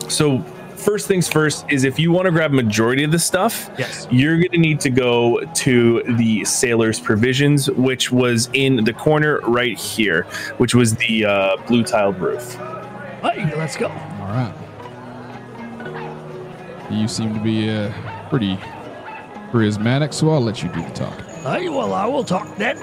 So 0.09 0.43
first 0.85 1.07
things 1.07 1.27
first 1.27 1.65
is 1.71 1.83
if 1.83 1.97
you 1.99 2.11
want 2.11 2.25
to 2.27 2.31
grab 2.31 2.51
majority 2.51 3.03
of 3.03 3.11
the 3.11 3.19
stuff, 3.19 3.69
Yes. 3.77 4.07
you're 4.11 4.37
going 4.37 4.51
to 4.51 4.57
need 4.59 4.79
to 4.81 4.89
go 4.89 5.39
to 5.41 6.03
the 6.17 6.45
sailor's 6.45 6.99
provisions, 6.99 7.69
which 7.71 8.11
was 8.11 8.49
in 8.53 8.83
the 8.85 8.93
corner 8.93 9.39
right 9.41 9.77
here, 9.77 10.23
which 10.57 10.75
was 10.75 10.95
the 10.95 11.25
uh, 11.25 11.57
blue 11.67 11.83
tiled 11.83 12.19
roof. 12.19 12.53
Hey, 12.55 13.51
let's 13.57 13.75
go. 13.75 13.87
All 13.87 14.27
right. 14.27 14.53
You 16.91 17.07
seem 17.07 17.33
to 17.33 17.39
be 17.39 17.69
uh, 17.69 17.91
pretty 18.29 18.55
charismatic, 19.51 20.13
so 20.13 20.29
I'll 20.29 20.39
let 20.41 20.61
you 20.61 20.69
do 20.69 20.81
the 20.83 20.89
talk. 20.91 21.19
Hey, 21.43 21.67
well, 21.69 21.93
I 21.93 22.05
will 22.05 22.23
talk 22.23 22.55
then. 22.57 22.77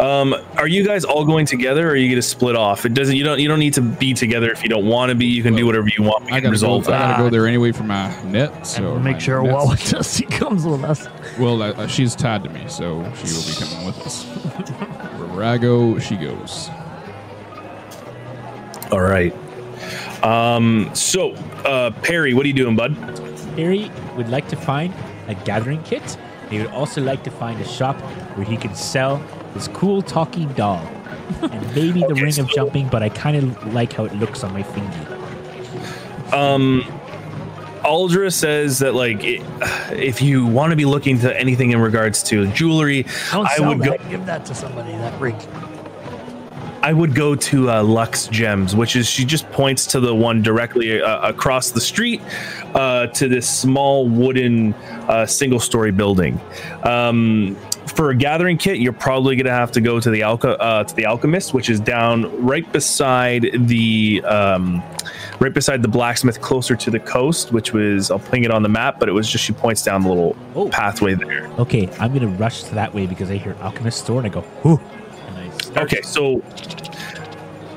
Um, 0.00 0.34
are 0.56 0.66
you 0.66 0.84
guys 0.84 1.04
all 1.04 1.24
going 1.24 1.46
together, 1.46 1.86
or 1.86 1.90
are 1.92 1.96
you 1.96 2.08
going 2.08 2.16
to 2.16 2.22
split 2.22 2.56
off? 2.56 2.84
It 2.84 2.94
doesn't. 2.94 3.14
You 3.14 3.22
don't. 3.24 3.38
You 3.38 3.48
don't 3.48 3.58
need 3.58 3.74
to 3.74 3.80
be 3.80 4.12
together 4.14 4.50
if 4.50 4.62
you 4.62 4.68
don't 4.68 4.86
want 4.86 5.10
to 5.10 5.14
be. 5.14 5.26
You 5.26 5.42
can 5.42 5.54
do 5.54 5.66
whatever 5.66 5.88
you 5.96 6.02
want. 6.02 6.24
We 6.24 6.32
I 6.32 6.40
can 6.40 6.44
gotta, 6.44 6.46
go, 6.46 6.50
resolve 6.50 6.88
I 6.88 6.90
gotta 6.98 7.22
go 7.22 7.30
there 7.30 7.46
anyway 7.46 7.72
for 7.72 7.84
my 7.84 8.22
net. 8.24 8.66
So 8.66 8.94
and 8.96 9.04
make 9.04 9.20
sure 9.20 9.42
net's- 9.42 9.54
Wawa 9.54 9.76
Dusty 9.90 10.26
comes 10.26 10.64
with 10.64 10.82
us. 10.84 11.06
Well, 11.38 11.62
uh, 11.62 11.72
uh, 11.72 11.86
she's 11.86 12.16
tied 12.16 12.42
to 12.44 12.50
me, 12.50 12.66
so 12.68 13.02
she 13.14 13.32
will 13.32 13.42
be 13.46 13.54
coming 13.58 13.86
with 13.86 13.98
us. 14.06 14.24
Wherever 15.18 15.44
I 15.44 15.58
go, 15.58 15.98
she 15.98 16.16
goes. 16.16 16.70
All 18.90 19.00
right. 19.00 19.34
Um. 20.24 20.90
So, 20.94 21.32
uh, 21.64 21.90
Perry, 22.02 22.34
what 22.34 22.44
are 22.44 22.48
you 22.48 22.54
doing, 22.54 22.76
bud? 22.76 22.96
Perry 23.56 23.90
would 24.16 24.28
like 24.28 24.48
to 24.48 24.56
find 24.56 24.92
a 25.28 25.34
gathering 25.34 25.82
kit. 25.84 26.16
He 26.50 26.58
would 26.58 26.70
also 26.70 27.00
like 27.02 27.22
to 27.24 27.30
find 27.30 27.60
a 27.60 27.66
shop 27.66 27.96
where 28.36 28.46
he 28.46 28.56
can 28.56 28.74
sell 28.74 29.22
his 29.54 29.68
cool 29.68 30.02
talking 30.02 30.52
doll. 30.52 30.86
and 31.42 31.74
maybe 31.74 32.00
the 32.00 32.06
Okay, 32.12 32.22
ring 32.22 32.38
of 32.40 32.48
jumping, 32.50 32.88
but 32.88 33.02
I 33.02 33.08
kind 33.08 33.36
of 33.36 33.72
like 33.74 33.92
how 33.92 34.04
it 34.04 34.14
looks 34.14 34.44
on 34.44 34.52
my 34.52 34.62
finger. 34.62 35.18
Um, 36.32 36.82
Aldra 37.84 38.32
says 38.32 38.78
that 38.80 38.94
like 38.94 39.18
i 39.22 39.40
if 39.92 40.20
you 40.22 40.46
want 40.46 40.70
to 40.70 40.76
be 40.76 40.84
looking 40.86 41.18
to 41.20 41.38
anything 41.38 41.70
in 41.72 41.80
regards 41.80 42.22
to 42.24 42.46
jewelry, 42.52 43.06
Don't 43.30 43.46
I 43.46 43.60
would 43.68 43.78
that. 43.80 44.02
go. 44.02 44.08
Give 44.10 44.26
that 44.26 44.44
to 44.46 44.54
somebody. 44.54 44.92
That 44.92 45.20
ring. 45.20 45.36
I 46.82 46.92
would 46.92 47.14
go 47.14 47.34
to 47.34 47.70
uh, 47.70 47.82
Lux 47.82 48.26
Gems, 48.28 48.76
which 48.76 48.94
is 48.94 49.08
she 49.08 49.24
just 49.24 49.50
points 49.52 49.86
to 49.86 50.00
the 50.00 50.14
one 50.14 50.42
directly 50.42 51.00
uh, 51.00 51.26
across 51.28 51.70
the 51.70 51.80
street 51.80 52.20
uh, 52.74 53.06
to 53.08 53.26
this 53.26 53.48
small 53.48 54.06
wooden 54.06 54.74
uh, 55.08 55.24
single 55.24 55.60
story 55.60 55.92
building. 55.92 56.38
Um, 56.82 57.56
for 57.94 58.10
a 58.10 58.14
gathering 58.14 58.58
kit, 58.58 58.78
you're 58.78 58.92
probably 58.92 59.36
gonna 59.36 59.50
have 59.54 59.70
to 59.72 59.80
go 59.80 60.00
to 60.00 60.10
the 60.10 60.22
Alca- 60.22 60.58
uh, 60.60 60.84
to 60.84 60.94
the 60.94 61.06
Alchemist, 61.06 61.54
which 61.54 61.70
is 61.70 61.80
down 61.80 62.44
right 62.44 62.70
beside 62.72 63.48
the 63.68 64.22
um, 64.24 64.82
right 65.38 65.52
beside 65.54 65.82
the 65.82 65.88
blacksmith, 65.88 66.40
closer 66.40 66.74
to 66.76 66.90
the 66.90 66.98
coast. 67.00 67.52
Which 67.52 67.72
was 67.72 68.10
I'll 68.10 68.18
ping 68.18 68.44
it 68.44 68.50
on 68.50 68.62
the 68.62 68.68
map, 68.68 68.98
but 68.98 69.08
it 69.08 69.12
was 69.12 69.28
just 69.30 69.44
she 69.44 69.52
points 69.52 69.82
down 69.82 70.02
the 70.02 70.08
little 70.08 70.36
Oh. 70.54 70.68
pathway 70.68 71.14
there. 71.14 71.46
Okay, 71.58 71.88
I'm 72.00 72.12
gonna 72.12 72.26
rush 72.28 72.64
to 72.64 72.74
that 72.74 72.92
way 72.94 73.06
because 73.06 73.30
I 73.30 73.36
hear 73.36 73.56
alchemist 73.62 74.00
store 74.00 74.18
and 74.18 74.26
I 74.26 74.30
go, 74.30 74.44
ooh. 74.66 74.80
And 75.28 75.38
I 75.78 75.82
Okay, 75.82 76.02
so 76.02 76.42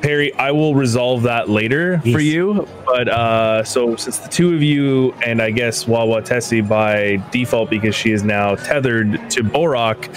Perry, 0.01 0.33
I 0.33 0.51
will 0.51 0.75
resolve 0.75 1.23
that 1.23 1.49
later 1.49 1.99
for 1.99 2.19
you. 2.19 2.67
But 2.85 3.09
uh, 3.09 3.63
so 3.63 3.95
since 3.95 4.19
the 4.19 4.29
two 4.29 4.53
of 4.53 4.61
you, 4.61 5.13
and 5.25 5.41
I 5.41 5.51
guess 5.51 5.85
Wawatesi 5.85 6.67
by 6.67 7.23
default, 7.31 7.69
because 7.69 7.95
she 7.95 8.11
is 8.11 8.23
now 8.23 8.55
tethered 8.55 9.29
to 9.31 9.43
Borok, 9.43 10.07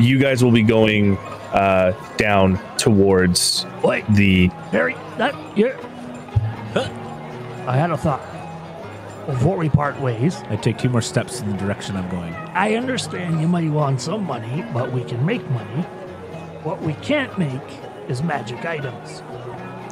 you 0.00 0.18
guys 0.18 0.42
will 0.42 0.52
be 0.52 0.62
going 0.62 1.16
uh, 1.52 1.92
down 2.16 2.58
towards 2.76 3.66
Wait, 3.82 4.04
the. 4.10 4.48
Harry, 4.70 4.94
that 5.18 5.34
you. 5.56 5.72
I 7.66 7.76
had 7.76 7.90
a 7.90 7.96
thought. 7.96 8.22
Before 9.26 9.56
we 9.56 9.70
part 9.70 9.98
ways, 10.00 10.36
I 10.50 10.56
take 10.56 10.76
two 10.76 10.90
more 10.90 11.00
steps 11.00 11.40
in 11.40 11.50
the 11.50 11.56
direction 11.56 11.96
I'm 11.96 12.10
going. 12.10 12.34
I 12.34 12.74
understand 12.74 13.40
you 13.40 13.48
might 13.48 13.70
want 13.70 14.02
some 14.02 14.24
money, 14.24 14.62
but 14.74 14.92
we 14.92 15.02
can 15.02 15.24
make 15.24 15.48
money. 15.50 15.82
What 16.62 16.82
we 16.82 16.92
can't 16.94 17.38
make 17.38 17.62
is 18.08 18.22
magic 18.22 18.64
items. 18.64 19.22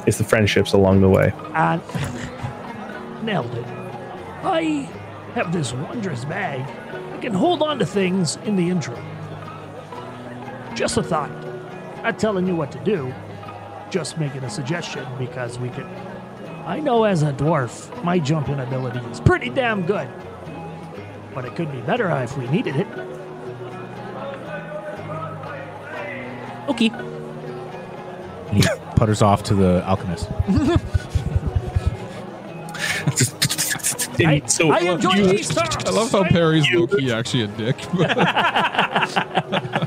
It's 0.05 0.17
the 0.17 0.23
friendships 0.23 0.73
along 0.73 1.01
the 1.01 1.09
way. 1.09 1.33
And 1.53 1.81
nailed 3.23 3.53
it. 3.55 3.65
I 4.43 4.89
have 5.33 5.53
this 5.53 5.73
wondrous 5.73 6.25
bag. 6.25 6.61
I 7.13 7.17
can 7.19 7.33
hold 7.33 7.61
on 7.61 7.79
to 7.79 7.85
things 7.85 8.35
in 8.45 8.55
the 8.55 8.69
interim. 8.69 9.05
Just 10.75 10.97
a 10.97 11.03
thought. 11.03 11.31
Not 12.03 12.19
telling 12.19 12.45
you 12.47 12.55
what 12.55 12.71
to 12.73 12.79
do, 12.79 13.13
just 13.89 14.17
making 14.17 14.43
a 14.43 14.49
suggestion 14.49 15.05
because 15.17 15.57
we 15.57 15.69
could. 15.69 15.85
I 16.65 16.79
know 16.79 17.05
as 17.05 17.23
a 17.23 17.31
dwarf, 17.31 18.03
my 18.03 18.19
jumping 18.19 18.59
ability 18.59 18.99
is 19.09 19.19
pretty 19.21 19.49
damn 19.49 19.85
good. 19.85 20.09
But 21.33 21.45
it 21.45 21.55
could 21.55 21.71
be 21.71 21.81
better 21.81 22.09
if 22.21 22.37
we 22.37 22.47
needed 22.47 22.75
it. 22.75 22.87
Okay. 26.69 26.91
And 28.53 28.63
he 28.63 28.69
putters 28.95 29.21
off 29.23 29.41
to 29.43 29.55
the 29.55 29.83
alchemist. 29.87 30.29
I, 34.25 34.43
so 34.45 34.69
I 34.71 34.79
enjoy 34.79 35.13
you, 35.15 35.25
these 35.25 35.49
talks. 35.49 35.83
I 35.85 35.89
love 35.89 36.11
how 36.11 36.23
Perry's 36.23 36.69
low 36.71 36.85
key 36.85 37.11
actually 37.11 37.43
a 37.43 37.47
dick. 37.47 37.75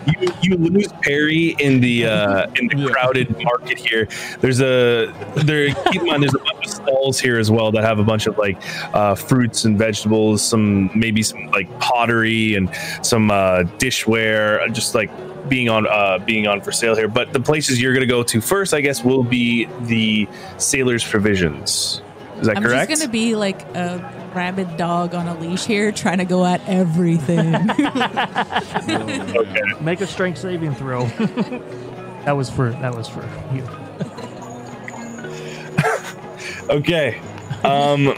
you, 0.07 0.33
you 0.43 0.57
lose 0.57 0.89
Perry 1.01 1.55
in 1.61 1.81
the 1.81 2.07
uh, 2.07 2.47
in 2.57 2.67
the 2.67 2.77
Yeah. 2.77 2.89
crowded 2.89 3.41
market 3.41 3.79
here. 3.79 4.09
There's 4.41 4.61
a 4.61 5.13
there. 5.37 5.73
Keep 5.93 6.03
in 6.03 6.07
mind, 6.09 6.25
there's 6.25 6.35
a 6.35 6.39
bunch 6.39 6.67
of 6.67 6.73
stalls 6.73 7.21
here 7.21 7.39
as 7.39 7.53
well 7.53 7.71
that 7.71 7.85
have 7.85 8.01
a 8.01 8.05
bunch 8.05 8.27
of 8.27 8.37
like 8.37 8.59
uh, 8.95 9.15
fruits 9.15 9.65
and 9.65 9.79
vegetables, 9.79 10.43
some 10.43 10.91
maybe 10.99 11.23
some 11.23 11.47
like 11.53 11.71
pottery 11.79 12.57
and 12.57 12.69
some 13.03 13.31
uh, 13.31 13.63
dishware, 13.79 14.71
just 14.75 14.95
like 14.97 15.11
being 15.49 15.69
on 15.69 15.87
uh, 15.87 16.19
being 16.19 16.47
on 16.47 16.61
for 16.61 16.73
sale 16.73 16.97
here. 16.97 17.09
But 17.09 17.33
the 17.33 17.41
places 17.41 17.81
you're 17.81 17.95
gonna 17.95 18.07
go 18.07 18.23
to 18.23 18.41
first, 18.41 18.75
I 18.75 18.81
guess, 18.81 19.05
will 19.05 19.23
be 19.23 19.67
the 19.83 20.29
Sailor's 20.59 21.05
Provisions. 21.05 22.03
Is 22.41 22.47
that 22.47 22.57
I'm 22.57 22.63
correct? 22.63 22.91
just 22.91 23.03
gonna 23.03 23.13
be 23.13 23.35
like 23.35 23.63
a 23.75 24.31
rabid 24.35 24.77
dog 24.77 25.15
on 25.15 25.27
a 25.27 25.39
leash 25.39 25.65
here, 25.65 25.91
trying 25.93 26.19
to 26.19 26.25
go 26.25 26.45
at 26.45 26.61
everything. 26.69 27.55
okay. 28.91 29.63
Make 29.81 30.01
a 30.01 30.07
strength 30.07 30.39
saving 30.39 30.75
throw. 30.75 31.07
that 32.25 32.37
was 32.37 32.51
for 32.51 32.71
that 32.71 32.95
was 32.95 33.09
for 33.09 33.23
you. 33.55 33.67
Okay. 36.69 37.21
Um 37.65 38.15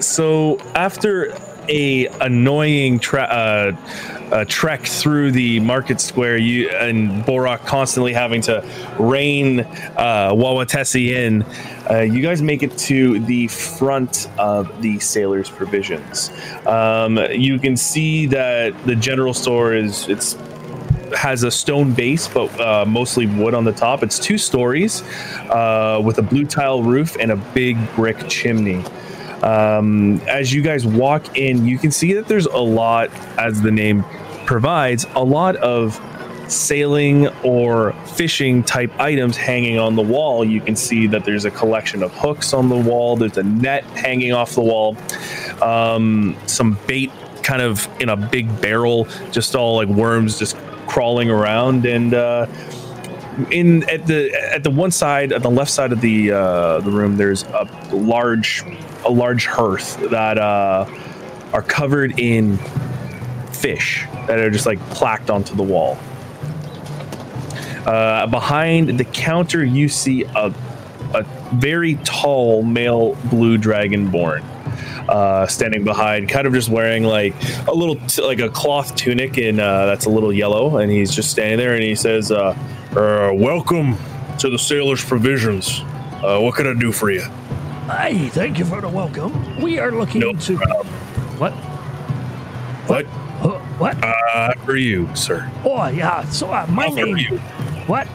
so 0.00 0.58
after 0.74 1.34
a 1.68 2.06
annoying 2.20 2.98
tra- 2.98 3.22
uh, 3.22 4.15
uh, 4.32 4.44
trek 4.46 4.84
through 4.84 5.32
the 5.32 5.60
market 5.60 6.00
square. 6.00 6.36
You 6.36 6.70
and 6.70 7.24
Borak 7.24 7.64
constantly 7.66 8.12
having 8.12 8.40
to 8.42 8.64
rein 8.98 9.60
uh, 9.60 10.32
Wawatesi 10.32 11.08
in. 11.08 11.44
Uh, 11.88 12.00
you 12.00 12.20
guys 12.20 12.42
make 12.42 12.62
it 12.62 12.76
to 12.78 13.20
the 13.20 13.46
front 13.48 14.28
of 14.38 14.82
the 14.82 14.98
sailor's 14.98 15.48
provisions. 15.48 16.30
Um, 16.66 17.18
you 17.30 17.58
can 17.58 17.76
see 17.76 18.26
that 18.26 18.86
the 18.86 18.96
general 18.96 19.34
store 19.34 19.74
is 19.74 20.08
it's 20.08 20.36
has 21.14 21.44
a 21.44 21.50
stone 21.50 21.92
base, 21.92 22.26
but 22.26 22.60
uh, 22.60 22.84
mostly 22.84 23.26
wood 23.26 23.54
on 23.54 23.64
the 23.64 23.72
top. 23.72 24.02
It's 24.02 24.18
two 24.18 24.38
stories 24.38 25.02
uh, 25.50 26.00
with 26.04 26.18
a 26.18 26.22
blue 26.22 26.44
tile 26.44 26.82
roof 26.82 27.16
and 27.20 27.30
a 27.30 27.36
big 27.36 27.76
brick 27.94 28.28
chimney. 28.28 28.84
Um, 29.42 30.20
as 30.28 30.52
you 30.52 30.62
guys 30.62 30.86
walk 30.86 31.36
in, 31.36 31.66
you 31.66 31.78
can 31.78 31.90
see 31.90 32.14
that 32.14 32.26
there's 32.26 32.46
a 32.46 32.58
lot, 32.58 33.10
as 33.38 33.60
the 33.60 33.70
name 33.70 34.04
provides, 34.46 35.06
a 35.14 35.22
lot 35.22 35.56
of 35.56 36.00
sailing 36.48 37.26
or 37.42 37.92
fishing 38.14 38.62
type 38.62 38.92
items 39.00 39.36
hanging 39.36 39.78
on 39.78 39.96
the 39.96 40.02
wall. 40.02 40.44
You 40.44 40.60
can 40.60 40.76
see 40.76 41.06
that 41.08 41.24
there's 41.24 41.44
a 41.44 41.50
collection 41.50 42.02
of 42.02 42.12
hooks 42.12 42.52
on 42.52 42.68
the 42.68 42.76
wall, 42.76 43.16
there's 43.16 43.36
a 43.36 43.42
net 43.42 43.84
hanging 43.84 44.32
off 44.32 44.54
the 44.54 44.62
wall, 44.62 44.96
um, 45.62 46.36
some 46.46 46.78
bait 46.86 47.10
kind 47.42 47.62
of 47.62 47.88
in 48.00 48.08
a 48.08 48.16
big 48.16 48.60
barrel, 48.60 49.06
just 49.30 49.54
all 49.54 49.76
like 49.76 49.88
worms 49.88 50.38
just 50.38 50.56
crawling 50.86 51.30
around. 51.30 51.84
And 51.84 52.14
uh, 52.14 52.46
in 53.50 53.88
at 53.90 54.06
the 54.06 54.32
at 54.52 54.62
the 54.62 54.70
one 54.70 54.90
side 54.90 55.32
at 55.32 55.42
the 55.42 55.50
left 55.50 55.70
side 55.70 55.92
of 55.92 56.00
the 56.00 56.32
uh, 56.32 56.80
the 56.80 56.90
room 56.90 57.16
there's 57.16 57.42
a 57.44 57.68
large 57.92 58.64
a 59.04 59.10
large 59.10 59.46
hearth 59.46 59.96
that 60.10 60.38
uh, 60.38 60.86
are 61.52 61.62
covered 61.62 62.18
in 62.18 62.58
fish 63.52 64.04
that 64.26 64.38
are 64.38 64.50
just 64.50 64.66
like 64.66 64.78
plaqued 64.90 65.30
onto 65.30 65.54
the 65.54 65.62
wall. 65.62 65.98
Uh, 67.86 68.26
behind 68.26 68.98
the 68.98 69.04
counter 69.04 69.64
you 69.64 69.88
see 69.88 70.24
a, 70.24 70.52
a 71.14 71.22
very 71.54 71.94
tall 72.04 72.62
male 72.62 73.14
blue 73.30 73.56
dragonborn 73.56 74.42
uh, 75.08 75.46
standing 75.46 75.84
behind, 75.84 76.28
kind 76.28 76.46
of 76.46 76.52
just 76.52 76.68
wearing 76.68 77.04
like 77.04 77.34
a 77.68 77.72
little 77.72 77.94
t- 77.94 78.22
like 78.22 78.40
a 78.40 78.48
cloth 78.48 78.96
tunic 78.96 79.36
and 79.38 79.60
uh, 79.60 79.86
that's 79.86 80.06
a 80.06 80.10
little 80.10 80.32
yellow, 80.32 80.78
and 80.78 80.90
he's 80.90 81.14
just 81.14 81.30
standing 81.30 81.58
there 81.58 81.74
and 81.74 81.82
he 81.84 81.94
says, 81.94 82.32
uh, 82.96 83.32
"Welcome 83.34 83.96
to 84.38 84.50
the 84.50 84.58
Sailor's 84.58 85.04
Provisions. 85.04 85.80
Uh, 86.22 86.40
what 86.40 86.54
can 86.56 86.66
I 86.66 86.74
do 86.78 86.92
for 86.92 87.10
you?" 87.10 87.22
Hi, 87.86 88.28
thank 88.30 88.58
you 88.58 88.64
for 88.64 88.80
the 88.80 88.88
welcome. 88.88 89.60
We 89.60 89.78
are 89.78 89.92
looking 89.92 90.20
No 90.20 90.32
to. 90.32 90.56
problem. 90.56 90.86
What? 91.38 91.52
What? 92.88 93.06
Uh, 93.06 93.58
what? 93.78 93.96
Uh, 94.02 94.52
for 94.64 94.76
you, 94.76 95.08
sir. 95.14 95.50
Oh, 95.64 95.86
yeah. 95.88 96.24
So, 96.30 96.50
uh, 96.50 96.66
my 96.68 96.88
for 96.88 96.94
name. 96.96 97.16
you? 97.16 97.38
What? 97.86 98.08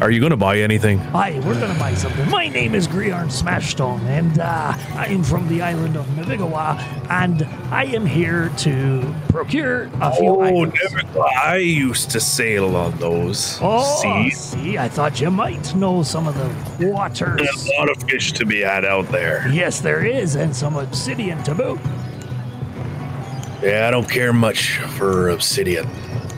Are 0.00 0.10
you 0.10 0.20
going 0.20 0.30
to 0.30 0.36
buy 0.36 0.58
anything? 0.58 0.98
Hi, 0.98 1.40
we're 1.40 1.58
gonna 1.58 1.78
buy 1.78 1.94
something. 1.94 2.28
My 2.28 2.48
name 2.48 2.74
is 2.74 2.86
Griarn 2.86 3.28
Smashstone, 3.32 4.02
and 4.02 4.38
uh, 4.38 4.74
I 4.94 5.06
am 5.06 5.24
from 5.24 5.48
the 5.48 5.62
island 5.62 5.96
of 5.96 6.04
Navigawa, 6.08 6.78
and 7.08 7.44
I 7.72 7.84
am 7.84 8.04
here 8.04 8.50
to 8.58 9.14
procure 9.30 9.84
a 10.02 10.12
few 10.14 10.28
Oh, 10.28 10.42
items. 10.42 10.74
never. 10.92 11.20
I 11.42 11.56
used 11.56 12.10
to 12.10 12.20
sail 12.20 12.76
on 12.76 12.98
those. 12.98 13.58
Oh, 13.62 14.02
See, 14.02 14.30
see, 14.32 14.76
I 14.78 14.86
thought 14.90 15.18
you 15.18 15.30
might 15.30 15.74
know 15.74 16.02
some 16.02 16.28
of 16.28 16.34
the 16.78 16.88
waters. 16.92 17.40
there's 17.40 17.66
a 17.66 17.74
lot 17.80 17.88
of 17.88 18.02
fish 18.02 18.32
to 18.32 18.44
be 18.44 18.60
had 18.60 18.84
out 18.84 19.08
there. 19.08 19.48
Yes, 19.48 19.80
there 19.80 20.04
is, 20.04 20.34
and 20.36 20.54
some 20.54 20.76
obsidian 20.76 21.42
to 21.44 21.54
boot. 21.54 21.80
Yeah, 23.62 23.88
I 23.88 23.90
don't 23.90 24.08
care 24.10 24.34
much 24.34 24.76
for 24.98 25.30
obsidian. 25.30 25.88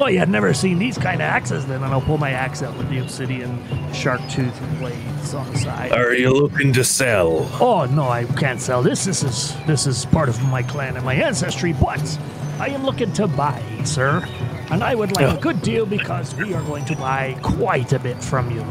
Oh, 0.01 0.07
you 0.07 0.19
had 0.19 0.29
never 0.29 0.55
seen 0.55 0.79
these 0.79 0.97
kind 0.97 1.17
of 1.17 1.23
axes, 1.23 1.67
then, 1.67 1.83
and 1.83 1.93
I'll 1.93 2.01
pull 2.01 2.19
my 2.19 2.31
axe 2.31 2.63
out 2.63 2.77
with 2.79 2.89
the 2.89 2.99
obsidian 2.99 3.61
shark 3.93 4.21
tooth 4.31 4.57
blades 4.79 5.35
on 5.35 5.51
the 5.53 5.59
side. 5.59 5.93
Are 5.93 6.15
you 6.15 6.31
looking 6.31 6.73
to 6.75 6.85
sell? 6.85 7.49
Oh 7.61 7.85
no, 7.87 8.09
I 8.09 8.25
can't 8.25 8.61
sell 8.61 8.83
this. 8.83 9.05
This 9.05 9.25
is 9.25 9.57
this 9.67 9.87
is 9.87 10.07
part 10.07 10.29
of 10.29 10.41
my 10.45 10.63
clan 10.63 10.97
and 10.97 11.05
my 11.05 11.15
ancestry, 11.15 11.73
but 11.73 12.19
I 12.61 12.69
am 12.69 12.85
looking 12.85 13.13
to 13.15 13.27
buy, 13.27 13.61
sir. 13.85 14.25
And 14.71 14.85
I 14.85 14.95
would 14.95 15.13
like 15.13 15.25
a 15.25 15.37
oh. 15.37 15.41
good 15.41 15.63
deal 15.63 15.87
because 15.87 16.35
we 16.35 16.55
are 16.55 16.63
going 16.63 16.85
to 16.87 16.97
buy 16.97 17.37
quite 17.43 17.93
a 17.93 17.99
bit 17.99 18.23
from 18.23 18.51
you. 18.51 18.65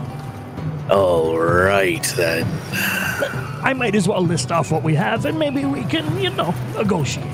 All 0.90 1.38
right 1.38 2.04
then. 2.16 2.48
I 3.64 3.74
might 3.76 3.96
as 3.96 4.08
well 4.08 4.22
list 4.22 4.52
off 4.52 4.72
what 4.72 4.84
we 4.84 4.96
have 4.96 5.26
and 5.26 5.38
maybe 5.38 5.66
we 5.66 5.84
can, 5.84 6.20
you 6.22 6.30
know, 6.30 6.54
negotiate. 6.78 7.26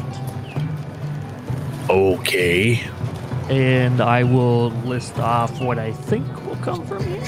Okay. 1.89 2.83
And 3.53 4.01
I 4.01 4.23
will 4.23 4.71
list 4.83 5.19
off 5.19 5.61
what 5.61 5.77
I 5.77 5.91
think 5.91 6.25
will 6.45 6.55
come 6.57 6.83
from 6.87 7.03
here. 7.05 7.23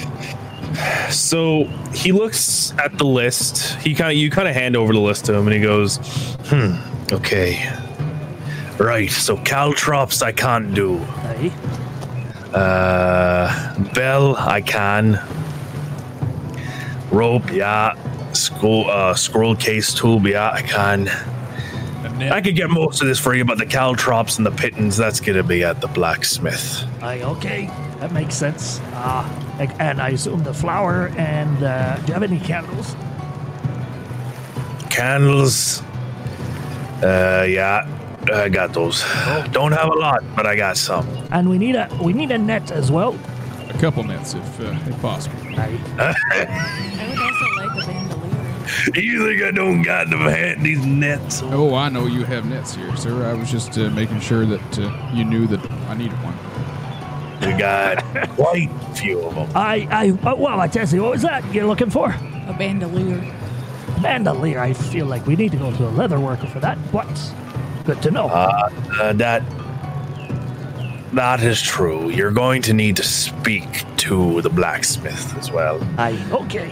So 1.11 1.65
he 1.93 2.11
looks 2.11 2.73
at 2.83 2.97
the 2.97 3.05
list. 3.05 3.75
He 3.75 3.93
kind 3.93 4.11
of 4.11 4.17
you 4.17 4.31
kind 4.31 4.47
of 4.47 4.55
hand 4.55 4.75
over 4.75 4.91
the 4.91 4.99
list 4.99 5.25
to 5.25 5.33
him, 5.35 5.45
and 5.47 5.53
he 5.55 5.61
goes, 5.61 5.97
"Hmm. 6.49 6.75
Okay. 7.13 7.69
Right. 8.79 9.09
So 9.11 9.37
caltrops 9.37 10.21
I 10.23 10.31
can't 10.31 10.73
do. 10.73 10.97
Hey, 10.97 11.51
Uh, 12.53 13.75
bell 13.93 14.35
I 14.37 14.61
can. 14.61 15.19
Rope, 17.11 17.51
yeah. 17.51 17.93
Scroll, 18.33 18.89
uh, 18.89 19.13
scroll 19.13 19.55
case 19.55 19.93
tool, 19.93 20.25
yeah, 20.27 20.51
I 20.51 20.61
can. 20.61 21.09
I 22.17 22.41
could 22.41 22.55
get 22.55 22.69
most 22.69 23.01
of 23.01 23.07
this 23.07 23.19
for 23.19 23.33
you, 23.35 23.43
but 23.45 23.57
the 23.57 23.65
caltrops 23.65 24.37
and 24.37 24.45
the 24.45 24.51
pitons, 24.51 24.95
that's 24.97 25.19
gonna 25.19 25.43
be 25.43 25.63
at 25.63 25.81
the 25.81 25.87
blacksmith. 25.87 26.83
Aye, 27.01 27.21
okay, 27.21 27.67
that 27.99 28.11
makes 28.11 28.35
sense. 28.35 28.79
Uh, 28.93 29.27
and- 29.59 29.73
and 29.79 30.01
I 30.01 30.09
assume 30.09 30.43
the 30.43 30.53
flour 30.53 31.11
and 31.17 31.63
uh, 31.63 31.95
do 31.97 32.07
you 32.07 32.13
have 32.13 32.23
any 32.23 32.39
candles? 32.39 32.95
Candles. 34.89 35.81
Uh, 37.03 37.45
yeah, 37.47 37.85
I 38.33 38.47
got 38.49 38.73
those. 38.73 39.03
Don't 39.51 39.73
have 39.73 39.89
a 39.89 39.93
lot, 39.99 40.23
but 40.35 40.45
I 40.45 40.55
got 40.55 40.77
some. 40.77 41.07
And 41.31 41.49
we 41.49 41.57
need 41.57 41.75
a 41.75 41.89
we 42.01 42.13
need 42.13 42.31
a 42.31 42.37
net 42.37 42.71
as 42.71 42.91
well. 42.91 43.15
A 43.69 43.77
couple 43.77 44.03
nets, 44.05 44.33
if, 44.35 44.59
uh, 44.61 44.73
if 44.87 45.01
possible. 45.01 45.37
Aye. 45.57 45.77
You 48.93 49.27
think 49.27 49.43
I 49.43 49.51
don't 49.51 49.81
got 49.81 50.09
the 50.09 50.17
hand 50.17 50.65
these 50.65 50.85
nets? 50.85 51.41
Oh, 51.43 51.75
I 51.75 51.89
know 51.89 52.07
you 52.07 52.23
have 52.23 52.45
nets 52.45 52.75
here, 52.75 52.95
sir. 52.95 53.25
I 53.25 53.33
was 53.33 53.51
just 53.51 53.77
uh, 53.77 53.89
making 53.91 54.19
sure 54.19 54.45
that 54.45 54.79
uh, 54.79 55.11
you 55.13 55.23
knew 55.23 55.47
that 55.47 55.71
I 55.89 55.95
needed 55.95 56.17
one. 56.23 56.35
We 57.41 57.57
got 57.57 58.03
quite 58.35 58.69
a 58.69 58.95
few 58.95 59.21
of 59.21 59.35
them. 59.35 59.49
I, 59.55 59.87
I, 59.91 60.09
oh, 60.29 60.35
well, 60.35 60.59
I 60.59 60.67
tell 60.67 60.87
you, 60.87 61.03
what 61.03 61.11
was 61.11 61.21
that 61.21 61.53
you're 61.53 61.67
looking 61.67 61.89
for? 61.89 62.09
A 62.47 62.55
bandolier. 62.57 63.19
Bandolier. 64.01 64.59
I 64.59 64.73
feel 64.73 65.05
like 65.05 65.25
we 65.27 65.35
need 65.35 65.51
to 65.51 65.57
go 65.57 65.75
to 65.75 65.87
a 65.87 65.91
leather 65.91 66.19
worker 66.19 66.47
for 66.47 66.59
that. 66.59 66.77
What? 66.91 67.07
Good 67.85 68.01
to 68.01 68.11
know. 68.11 68.27
Uh, 68.27 68.69
uh, 68.99 69.13
that 69.13 69.43
that 71.13 71.41
is 71.41 71.61
true. 71.61 72.09
You're 72.09 72.31
going 72.31 72.61
to 72.63 72.73
need 72.73 72.97
to 72.97 73.03
speak 73.03 73.85
to 73.97 74.41
the 74.41 74.49
blacksmith 74.49 75.37
as 75.37 75.51
well. 75.51 75.81
I 75.97 76.19
okay. 76.31 76.71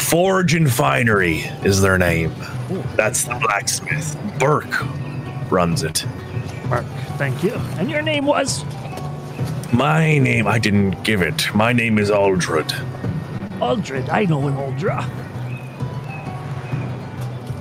Forge 0.00 0.54
and 0.54 0.70
Finery 0.70 1.40
is 1.64 1.80
their 1.80 1.98
name. 1.98 2.32
That's 2.96 3.24
the 3.24 3.34
blacksmith. 3.34 4.16
Burke 4.38 4.84
runs 5.50 5.82
it. 5.82 6.04
Burke, 6.68 6.86
thank 7.16 7.42
you. 7.42 7.52
And 7.78 7.90
your 7.90 8.02
name 8.02 8.26
was 8.26 8.64
My 9.72 10.18
name, 10.18 10.46
I 10.46 10.58
didn't 10.58 11.02
give 11.04 11.22
it. 11.22 11.54
My 11.54 11.72
name 11.72 11.98
is 11.98 12.10
Aldred. 12.10 12.72
Aldred. 13.60 14.08
I 14.10 14.24
know 14.24 14.46
an 14.46 14.54
Aldra. 14.54 15.08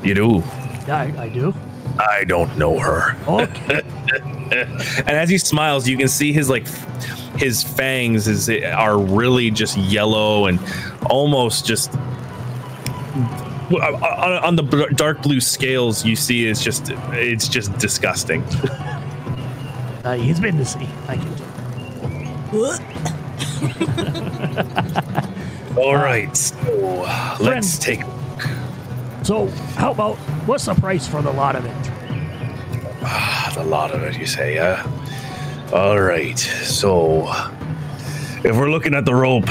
You 0.03 0.14
do? 0.14 0.43
I, 0.91 1.14
I 1.18 1.30
do. 1.30 1.53
I 1.99 2.23
don't 2.26 2.57
know 2.57 2.80
her. 2.80 3.15
Okay. 3.27 3.81
and 4.51 5.10
as 5.10 5.30
he 5.30 5.38
smiles, 5.38 5.88
you 5.88 5.97
can 5.97 6.07
see 6.07 6.34
his 6.34 6.49
like 6.49 6.68
his 7.38 7.64
fangs 7.64 8.27
is 8.27 8.49
are 8.49 8.97
really 8.97 9.49
just 9.51 9.77
yellow 9.77 10.47
and 10.47 10.60
almost 11.10 11.65
just 11.65 11.93
on, 13.81 14.55
the 14.55 14.63
dark 14.95 15.21
blue 15.21 15.39
scales 15.39 16.05
you 16.05 16.15
see 16.15 16.47
it's 16.47 16.63
just 16.63 16.91
it's 17.11 17.47
just 17.47 17.77
disgusting. 17.77 18.43
uh, 20.03 20.15
he's 20.15 20.39
been 20.39 20.57
to 20.57 20.65
sea. 20.65 20.87
I 21.07 21.17
can. 21.17 21.33
All 25.77 25.95
right, 25.95 26.35
so 26.37 27.35
let's 27.39 27.79
take 27.79 28.01
So, 29.23 29.47
how 29.75 29.91
about 29.91 30.17
what's 30.45 30.65
the 30.65 30.75
price 30.75 31.07
for 31.07 31.21
the 31.21 31.31
lot 31.31 31.55
of 31.55 31.65
it? 31.65 31.93
a 33.57 33.63
lot 33.63 33.91
of 33.91 34.03
it. 34.03 34.17
You 34.17 34.25
say, 34.25 34.55
yeah. 34.55 34.85
All 35.73 35.99
right, 35.99 36.37
so 36.37 37.27
if 38.43 38.55
we're 38.55 38.69
looking 38.69 38.93
at 38.93 39.05
the 39.05 39.15
rope, 39.15 39.47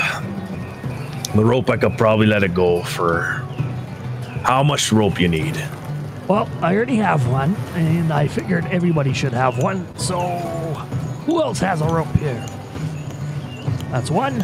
the 1.34 1.44
rope 1.44 1.70
I 1.70 1.76
could 1.76 1.98
probably 1.98 2.26
let 2.26 2.44
it 2.44 2.54
go 2.54 2.82
for 2.82 3.41
how 4.42 4.62
much 4.62 4.92
rope 4.92 5.20
you 5.20 5.28
need. 5.28 5.56
Well, 6.28 6.48
I 6.60 6.74
already 6.74 6.96
have 6.96 7.26
one, 7.28 7.54
and 7.74 8.12
I 8.12 8.28
figured 8.28 8.64
everybody 8.66 9.12
should 9.12 9.32
have 9.32 9.58
one. 9.58 9.86
So, 9.98 10.20
who 11.26 11.42
else 11.42 11.58
has 11.58 11.80
a 11.80 11.86
rope 11.86 12.12
here? 12.16 12.44
That's 13.90 14.10
one. 14.10 14.38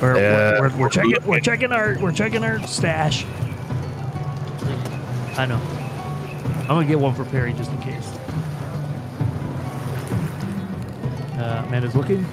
We're, 0.00 0.14
we're, 0.14 0.60
we're, 0.60 0.76
we're 0.76 0.88
checking. 0.88 1.16
We're 1.26 1.40
checking 1.40 1.72
our. 1.72 1.98
We're 2.00 2.12
checking 2.12 2.44
our 2.44 2.64
stash. 2.66 3.24
I 5.36 5.46
know. 5.46 5.60
I'm 6.62 6.68
gonna 6.68 6.86
get 6.86 7.00
one 7.00 7.14
for 7.14 7.24
Perry 7.24 7.52
just 7.52 7.70
in 7.70 7.78
case. 7.78 8.08
Uh, 11.38 11.64
Amanda's 11.66 11.96
looking. 11.96 12.24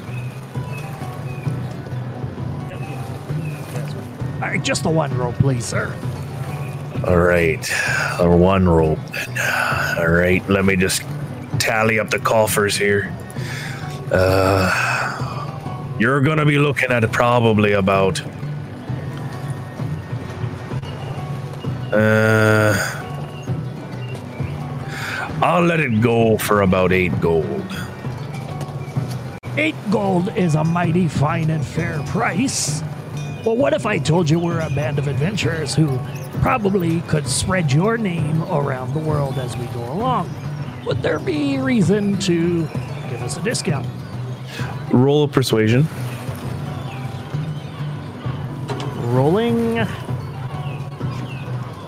All 4.45 4.51
right, 4.51 4.61
just 4.61 4.83
the 4.83 4.91
one 4.91 5.11
rope, 5.17 5.33
please, 5.39 5.65
sir. 5.65 5.91
All 7.07 7.17
right, 7.17 7.67
or 8.21 8.37
one 8.37 8.69
rope. 8.69 8.99
All 9.97 10.07
right, 10.07 10.47
let 10.47 10.65
me 10.65 10.75
just 10.75 11.01
tally 11.57 11.99
up 11.99 12.11
the 12.11 12.19
coffers 12.19 12.77
here. 12.77 13.11
Uh, 14.11 15.95
you're 15.97 16.21
gonna 16.21 16.45
be 16.45 16.59
looking 16.59 16.91
at 16.91 17.11
probably 17.11 17.71
about. 17.71 18.21
Uh, 21.91 22.75
I'll 25.41 25.63
let 25.63 25.79
it 25.79 26.01
go 26.01 26.37
for 26.37 26.61
about 26.61 26.91
eight 26.91 27.19
gold. 27.19 27.65
Eight 29.57 29.75
gold 29.89 30.37
is 30.37 30.53
a 30.53 30.63
mighty 30.63 31.07
fine 31.07 31.49
and 31.49 31.65
fair 31.65 31.99
price. 32.03 32.83
Well, 33.45 33.55
what 33.55 33.73
if 33.73 33.85
I 33.85 33.99
told 33.99 34.27
you 34.27 34.39
we're 34.39 34.59
a 34.59 34.71
band 34.71 34.97
of 34.97 35.07
adventurers 35.07 35.75
who 35.75 35.99
probably 36.41 37.01
could 37.01 37.27
spread 37.27 37.71
your 37.71 37.95
name 37.95 38.41
around 38.45 38.95
the 38.95 38.99
world 38.99 39.37
as 39.37 39.55
we 39.55 39.67
go 39.67 39.83
along? 39.93 40.33
Would 40.87 41.03
there 41.03 41.19
be 41.19 41.59
reason 41.59 42.17
to 42.21 42.63
give 42.63 43.21
us 43.21 43.37
a 43.37 43.43
discount? 43.43 43.85
Roll 44.91 45.25
a 45.25 45.27
persuasion. 45.27 45.87
Rolling 49.13 49.85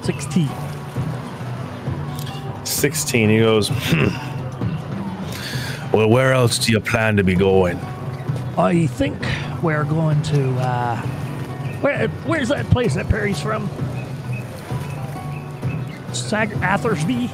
16. 0.03 0.47
16. 2.65 3.29
He 3.31 3.39
goes, 3.39 3.69
hmm. 3.71 4.09
Well, 5.91 6.07
where 6.07 6.33
else 6.33 6.59
do 6.59 6.71
you 6.71 6.79
plan 6.79 7.17
to 7.17 7.23
be 7.23 7.33
going? 7.33 7.79
I 8.59 8.85
think 8.85 9.17
we're 9.63 9.85
going 9.85 10.21
to. 10.21 10.51
Uh, 10.59 11.23
where, 11.81 12.07
where's 12.07 12.49
that 12.49 12.65
place 12.67 12.95
that 12.95 13.07
Perry's 13.09 13.39
from? 13.39 13.69
Sag- 16.13 16.51
Athersby? 16.51 17.29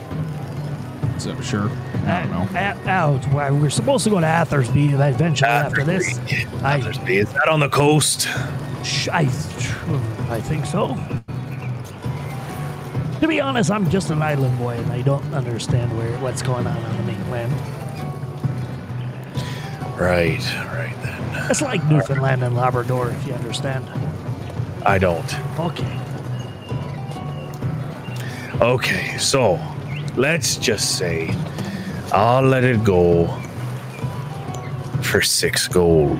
So 1.19 1.39
sure. 1.41 1.69
I 2.05 2.23
don't 2.23 2.33
uh, 2.33 2.43
know. 2.43 2.57
At, 2.57 2.87
out. 2.87 3.25
Oh, 3.27 3.35
well, 3.35 3.55
we're 3.55 3.69
supposed 3.69 4.03
to 4.03 4.09
go 4.09 4.19
to 4.19 4.25
Athersby 4.25 4.93
eventually 4.93 5.49
after 5.49 5.83
this. 5.83 6.19
I, 6.61 6.79
Is 7.07 7.31
that 7.33 7.47
on 7.47 7.59
the 7.61 7.69
coast? 7.69 8.27
I, 9.09 9.29
I 10.29 10.41
think 10.41 10.65
so. 10.65 10.97
To 13.21 13.27
be 13.27 13.39
honest, 13.39 13.71
I'm 13.71 13.89
just 13.89 14.09
an 14.09 14.21
island 14.21 14.57
boy 14.57 14.75
and 14.75 14.91
I 14.91 15.01
don't 15.01 15.33
understand 15.33 15.97
where 15.97 16.17
what's 16.19 16.41
going 16.41 16.67
on 16.67 16.77
on 16.77 16.97
the 16.97 17.03
mainland. 17.03 17.53
Right, 19.97 20.43
right 20.73 20.95
then. 21.03 21.49
It's 21.49 21.61
like 21.61 21.85
Newfoundland 21.85 22.43
and 22.43 22.55
Labrador, 22.55 23.11
if 23.11 23.25
you 23.25 23.33
understand. 23.33 23.85
I 24.85 24.97
don't. 24.97 25.59
Okay. 25.59 25.99
Okay, 28.61 29.17
so 29.17 29.59
let's 30.15 30.57
just 30.57 30.97
say 30.97 31.33
I'll 32.11 32.43
let 32.43 32.63
it 32.63 32.83
go 32.83 33.27
for 35.01 35.21
six 35.21 35.67
gold. 35.67 36.19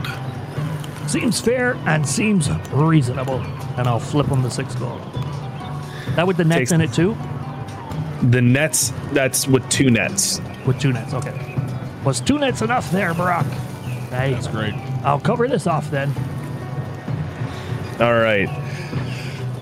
Seems 1.07 1.39
fair 1.39 1.75
and 1.85 2.07
seems 2.07 2.49
reasonable. 2.71 3.39
And 3.77 3.87
I'll 3.87 3.99
flip 3.99 4.27
him 4.27 4.41
the 4.41 4.49
six 4.51 4.75
gold. 4.75 5.01
That 6.15 6.27
with 6.27 6.37
the 6.37 6.43
nets 6.43 6.59
Takes- 6.59 6.71
in 6.71 6.81
it 6.81 6.93
too? 6.93 7.15
The 8.29 8.41
nets, 8.41 8.93
that's 9.11 9.47
with 9.47 9.67
two 9.69 9.89
nets. 9.89 10.39
With 10.65 10.79
two 10.79 10.93
nets, 10.93 11.13
okay. 11.13 11.33
Was 12.05 12.21
two 12.21 12.39
nets 12.39 12.61
enough 12.61 12.89
there, 12.91 13.13
Brock? 13.13 13.45
Hey, 14.09 14.31
That's 14.33 14.47
great. 14.47 14.73
I'll 15.03 15.19
cover 15.19 15.47
this 15.47 15.67
off 15.67 15.89
then. 15.91 16.13
All 17.99 18.13
right. 18.13 18.49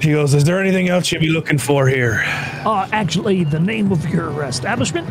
He 0.01 0.11
goes, 0.11 0.33
Is 0.33 0.43
there 0.43 0.59
anything 0.59 0.89
else 0.89 1.11
you'd 1.11 1.21
be 1.21 1.29
looking 1.29 1.57
for 1.57 1.87
here? 1.87 2.23
Uh, 2.65 2.87
actually, 2.91 3.43
the 3.43 3.59
name 3.59 3.91
of 3.91 4.07
your 4.09 4.43
establishment? 4.43 5.07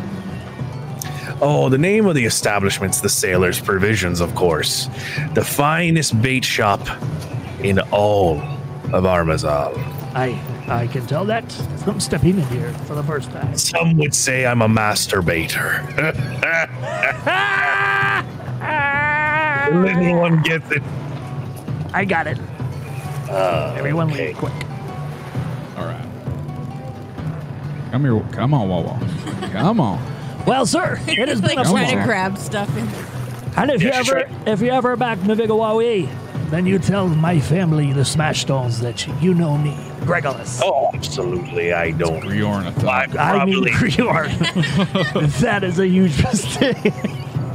Oh, 1.41 1.69
the 1.69 1.77
name 1.77 2.05
of 2.05 2.15
the 2.15 2.25
establishment's 2.25 3.01
the 3.01 3.09
Sailor's 3.09 3.59
Provisions, 3.59 4.19
of 4.19 4.35
course. 4.35 4.89
The 5.33 5.43
finest 5.43 6.21
bait 6.21 6.45
shop 6.45 6.81
in 7.63 7.79
all 7.91 8.39
of 8.93 9.05
Armazal. 9.05 9.75
I 10.13 10.39
I 10.67 10.87
can 10.87 11.05
tell 11.07 11.25
that. 11.25 11.43
I'm 11.87 11.99
stepping 11.99 12.37
in 12.37 12.47
here 12.47 12.71
for 12.85 12.95
the 12.95 13.03
first 13.03 13.31
time. 13.31 13.57
Some 13.57 13.97
would 13.97 14.13
say 14.13 14.45
I'm 14.45 14.61
a 14.61 14.67
masturbator. 14.67 15.85
the 19.69 19.79
little 19.79 20.19
one 20.19 20.41
gets 20.43 20.71
it. 20.71 20.83
I 21.93 22.05
got 22.05 22.27
it. 22.27 22.37
Uh, 23.31 23.75
Everyone 23.77 24.11
okay. 24.11 24.27
leave 24.27 24.37
quick. 24.37 24.53
All 25.77 25.85
right. 25.85 26.05
Come 27.91 28.01
here. 28.03 28.19
Come 28.33 28.53
on, 28.53 28.69
Wawa. 28.69 28.99
Come 29.51 29.79
on. 29.79 30.45
Well, 30.45 30.65
sir, 30.65 30.99
it 31.07 31.27
has 31.27 31.41
like 31.41 31.51
been 31.55 31.59
a 31.65 31.69
trying 31.69 31.97
to 31.97 32.03
grab 32.03 32.37
stuff 32.37 32.69
in. 32.77 32.87
And 33.57 33.69
if 33.71 33.81
you 33.81 33.89
Yeah, 33.89 33.97
ever 33.99 34.05
sure. 34.05 34.23
if 34.47 34.61
you 34.61 34.69
ever 34.71 34.95
back 34.95 35.19
Navigawawi, 35.19 36.09
then 36.49 36.65
you 36.65 36.79
tell 36.79 37.07
my 37.07 37.39
family, 37.39 37.93
the 37.93 38.03
Smash 38.05 38.41
Stones, 38.41 38.79
that 38.81 39.07
you 39.21 39.33
know 39.33 39.57
me, 39.57 39.73
Gregolas. 40.01 40.61
Oh, 40.63 40.89
absolutely. 40.93 41.71
I 41.73 41.91
don't. 41.91 42.21
Riorn, 42.23 42.65
I 42.65 42.71
thought. 42.71 43.17
I 43.17 43.45
mean, 43.45 43.63
probably- 43.71 43.91
you 43.91 44.07
that 45.41 45.63
is 45.63 45.79
a 45.79 45.87
huge 45.87 46.21
mistake. 46.23 46.93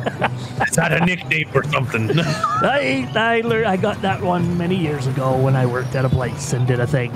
Is 0.69 0.77
that 0.77 0.93
a 0.93 1.05
nickname 1.05 1.49
or 1.53 1.65
something? 1.65 2.11
I 2.19 3.11
I, 3.17 3.41
learned, 3.41 3.67
I 3.67 3.77
got 3.77 4.01
that 4.03 4.23
one 4.23 4.57
many 4.57 4.77
years 4.77 5.07
ago 5.07 5.37
when 5.37 5.57
I 5.57 5.67
worked 5.67 5.97
at 5.97 6.05
a 6.05 6.09
place 6.09 6.53
and 6.53 6.67
did 6.67 6.79
a 6.79 6.87
thing. 6.87 7.13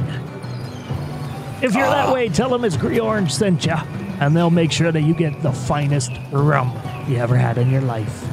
If 1.63 1.75
you're 1.75 1.87
that 1.87 2.13
way, 2.13 2.29
tell 2.29 2.49
them 2.49 2.65
it's 2.65 2.77
Green 2.77 3.01
Orange 3.01 3.33
sent 3.33 3.65
you, 3.67 3.77
and 4.19 4.37
they'll 4.37 4.51
make 4.51 4.73
sure 4.73 4.91
that 4.91 5.03
you 5.03 5.15
get 5.15 5.41
the 5.43 5.53
finest 5.53 6.11
rum 6.33 6.77
you 7.07 7.19
ever 7.19 7.37
had 7.37 7.59
in 7.59 7.71
your 7.71 7.83
life. 7.83 8.27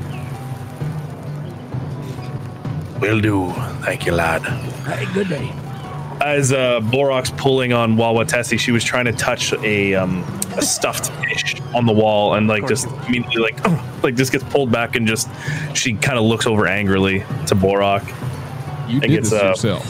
Will 2.99 3.21
do. 3.21 3.51
Thank 3.83 4.05
you, 4.05 4.13
lad. 4.13 4.41
Hey, 4.85 5.05
good 5.13 5.29
day. 5.29 5.51
As 6.19 6.51
uh, 6.51 6.79
Borok's 6.79 7.31
pulling 7.31 7.73
on 7.73 7.95
Wawatesi, 7.95 8.57
she 8.59 8.71
was 8.71 8.83
trying 8.83 9.05
to 9.05 9.11
touch 9.11 9.53
a 9.53 9.93
um, 9.93 10.23
a 10.57 10.61
stuffed 10.61 11.11
fish 11.23 11.59
on 11.73 11.85
the 11.85 11.93
wall, 11.93 12.33
and 12.33 12.47
like 12.47 12.67
just 12.67 12.87
immediately 13.07 13.41
like 13.41 14.03
like 14.03 14.15
just 14.15 14.31
gets 14.31 14.43
pulled 14.45 14.71
back, 14.71 14.95
and 14.95 15.07
just 15.07 15.29
she 15.73 15.93
kind 15.93 16.17
of 16.17 16.25
looks 16.25 16.47
over 16.47 16.67
angrily 16.67 17.19
to 17.47 17.55
Borok 17.55 18.07
You 18.87 18.93
and 18.95 19.01
did 19.01 19.11
gets 19.11 19.29
this 19.29 19.41
uh, 19.41 19.47
yourself. 19.47 19.83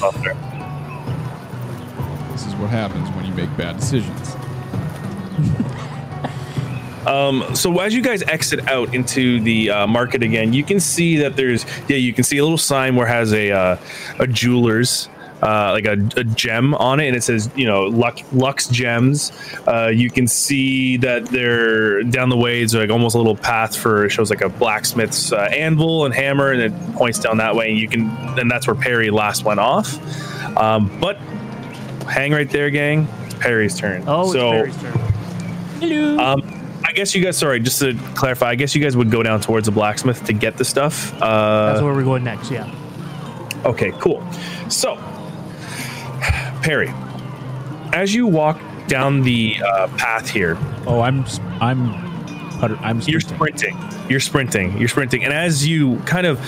This 2.32 2.46
is 2.46 2.56
what 2.56 2.70
happens 2.70 3.10
when 3.12 3.26
you 3.26 3.34
make 3.34 3.56
bad 3.58 3.78
decisions. 3.78 4.36
Um, 7.08 7.56
so 7.56 7.80
as 7.80 7.94
you 7.96 8.02
guys 8.02 8.22
exit 8.24 8.68
out 8.68 8.94
into 8.94 9.40
the 9.40 9.70
uh, 9.70 9.88
market 9.88 10.22
again, 10.24 10.52
you 10.52 10.62
can 10.62 10.82
see 10.82 11.16
that 11.18 11.38
there's 11.38 11.66
yeah, 11.88 11.96
you 11.96 12.12
can 12.12 12.26
see 12.26 12.38
a 12.38 12.44
little 12.44 12.58
sign 12.58 12.98
where 12.98 13.08
has 13.08 13.32
a 13.32 13.50
uh, 13.50 13.78
a 14.20 14.28
jeweler's 14.28 15.08
uh, 15.42 15.72
like 15.72 15.86
a, 15.86 15.94
a 16.16 16.24
gem 16.24 16.74
on 16.76 17.00
it, 17.00 17.08
and 17.08 17.16
it 17.16 17.24
says 17.24 17.50
you 17.56 17.66
know 17.66 17.84
Lux, 17.86 18.24
Lux 18.34 18.68
Gems. 18.68 19.32
Uh, 19.68 19.88
you 19.88 20.10
can 20.10 20.28
see 20.28 20.98
that 20.98 21.26
they're 21.26 22.04
down 22.04 22.30
the 22.30 22.38
way. 22.38 22.62
It's 22.62 22.74
like 22.74 22.90
almost 22.90 23.16
a 23.16 23.18
little 23.18 23.36
path 23.36 23.76
for 23.76 24.06
it 24.06 24.10
shows 24.10 24.30
like 24.30 24.42
a 24.42 24.50
blacksmith's 24.50 25.32
uh, 25.32 25.50
anvil 25.54 26.06
and 26.06 26.14
hammer, 26.14 26.52
and 26.52 26.62
it 26.62 26.94
points 26.94 27.20
down 27.20 27.38
that 27.38 27.56
way. 27.56 27.70
And 27.70 27.78
you 27.78 27.88
can 27.88 28.10
and 28.40 28.50
that's 28.50 28.68
where 28.68 28.76
Perry 28.76 29.10
last 29.10 29.44
went 29.44 29.60
off. 29.60 29.98
Um, 30.58 31.00
but 31.00 31.18
hang 32.08 32.32
right 32.32 32.50
there, 32.50 32.70
gang. 32.70 33.08
It's 33.26 33.36
Perry's 33.36 33.78
turn. 33.78 34.04
Oh, 34.08 34.32
so. 34.32 34.52
it's 34.52 34.78
Perry's 34.78 34.94
turn. 34.96 35.08
Hello. 35.80 36.18
Um, 36.18 36.82
I 36.84 36.94
guess 36.94 37.14
you 37.14 37.24
guys. 37.24 37.38
Sorry, 37.38 37.60
just 37.60 37.80
to 37.80 37.94
clarify, 38.16 38.50
I 38.50 38.56
guess 38.56 38.74
you 38.74 38.82
guys 38.82 38.96
would 38.96 39.12
go 39.12 39.22
down 39.22 39.42
towards 39.42 39.66
the 39.66 39.72
blacksmith 39.72 40.24
to 40.26 40.34
get 40.34 40.58
the 40.58 40.66
stuff. 40.66 41.14
Uh, 41.22 41.72
That's 41.72 41.84
where 41.84 41.94
we're 41.94 42.04
going 42.04 42.24
next. 42.24 42.50
Yeah. 42.50 42.74
okay, 43.66 43.92
cool. 44.00 44.26
So, 44.70 44.96
Perry, 46.68 46.94
as 47.94 48.14
you 48.14 48.28
walk 48.28 48.60
down 48.88 49.22
the 49.22 49.56
uh, 49.66 49.88
path 49.96 50.28
here, 50.28 50.58
Oh, 50.86 51.00
I'm 51.00 51.24
I'm 51.62 51.94
I'm 52.84 53.00
you're 53.06 53.22
sprinting. 53.22 53.74
sprinting. 53.74 54.10
You're 54.10 54.20
sprinting. 54.20 54.78
You're 54.78 54.90
sprinting, 54.90 55.24
and 55.24 55.32
as 55.32 55.66
you 55.66 55.96
kind 56.00 56.28
of 56.28 56.46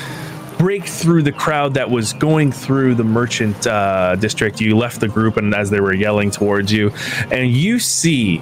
break 0.58 0.84
through 0.84 1.24
the 1.24 1.32
crowd 1.32 1.76
that 1.76 1.90
was 1.90 2.12
going 2.12 2.52
through 2.52 2.96
the 2.96 3.04
merchant 3.06 3.66
uh, 3.66 4.18
district. 4.18 4.60
You 4.60 4.76
left 4.76 5.00
the 5.00 5.08
group, 5.08 5.38
and 5.38 5.56
as 5.56 5.70
they 5.70 5.80
were 5.80 5.94
yelling 5.94 6.32
towards 6.32 6.70
you, 6.70 6.92
and 7.32 7.50
you 7.50 7.80
see 7.80 8.42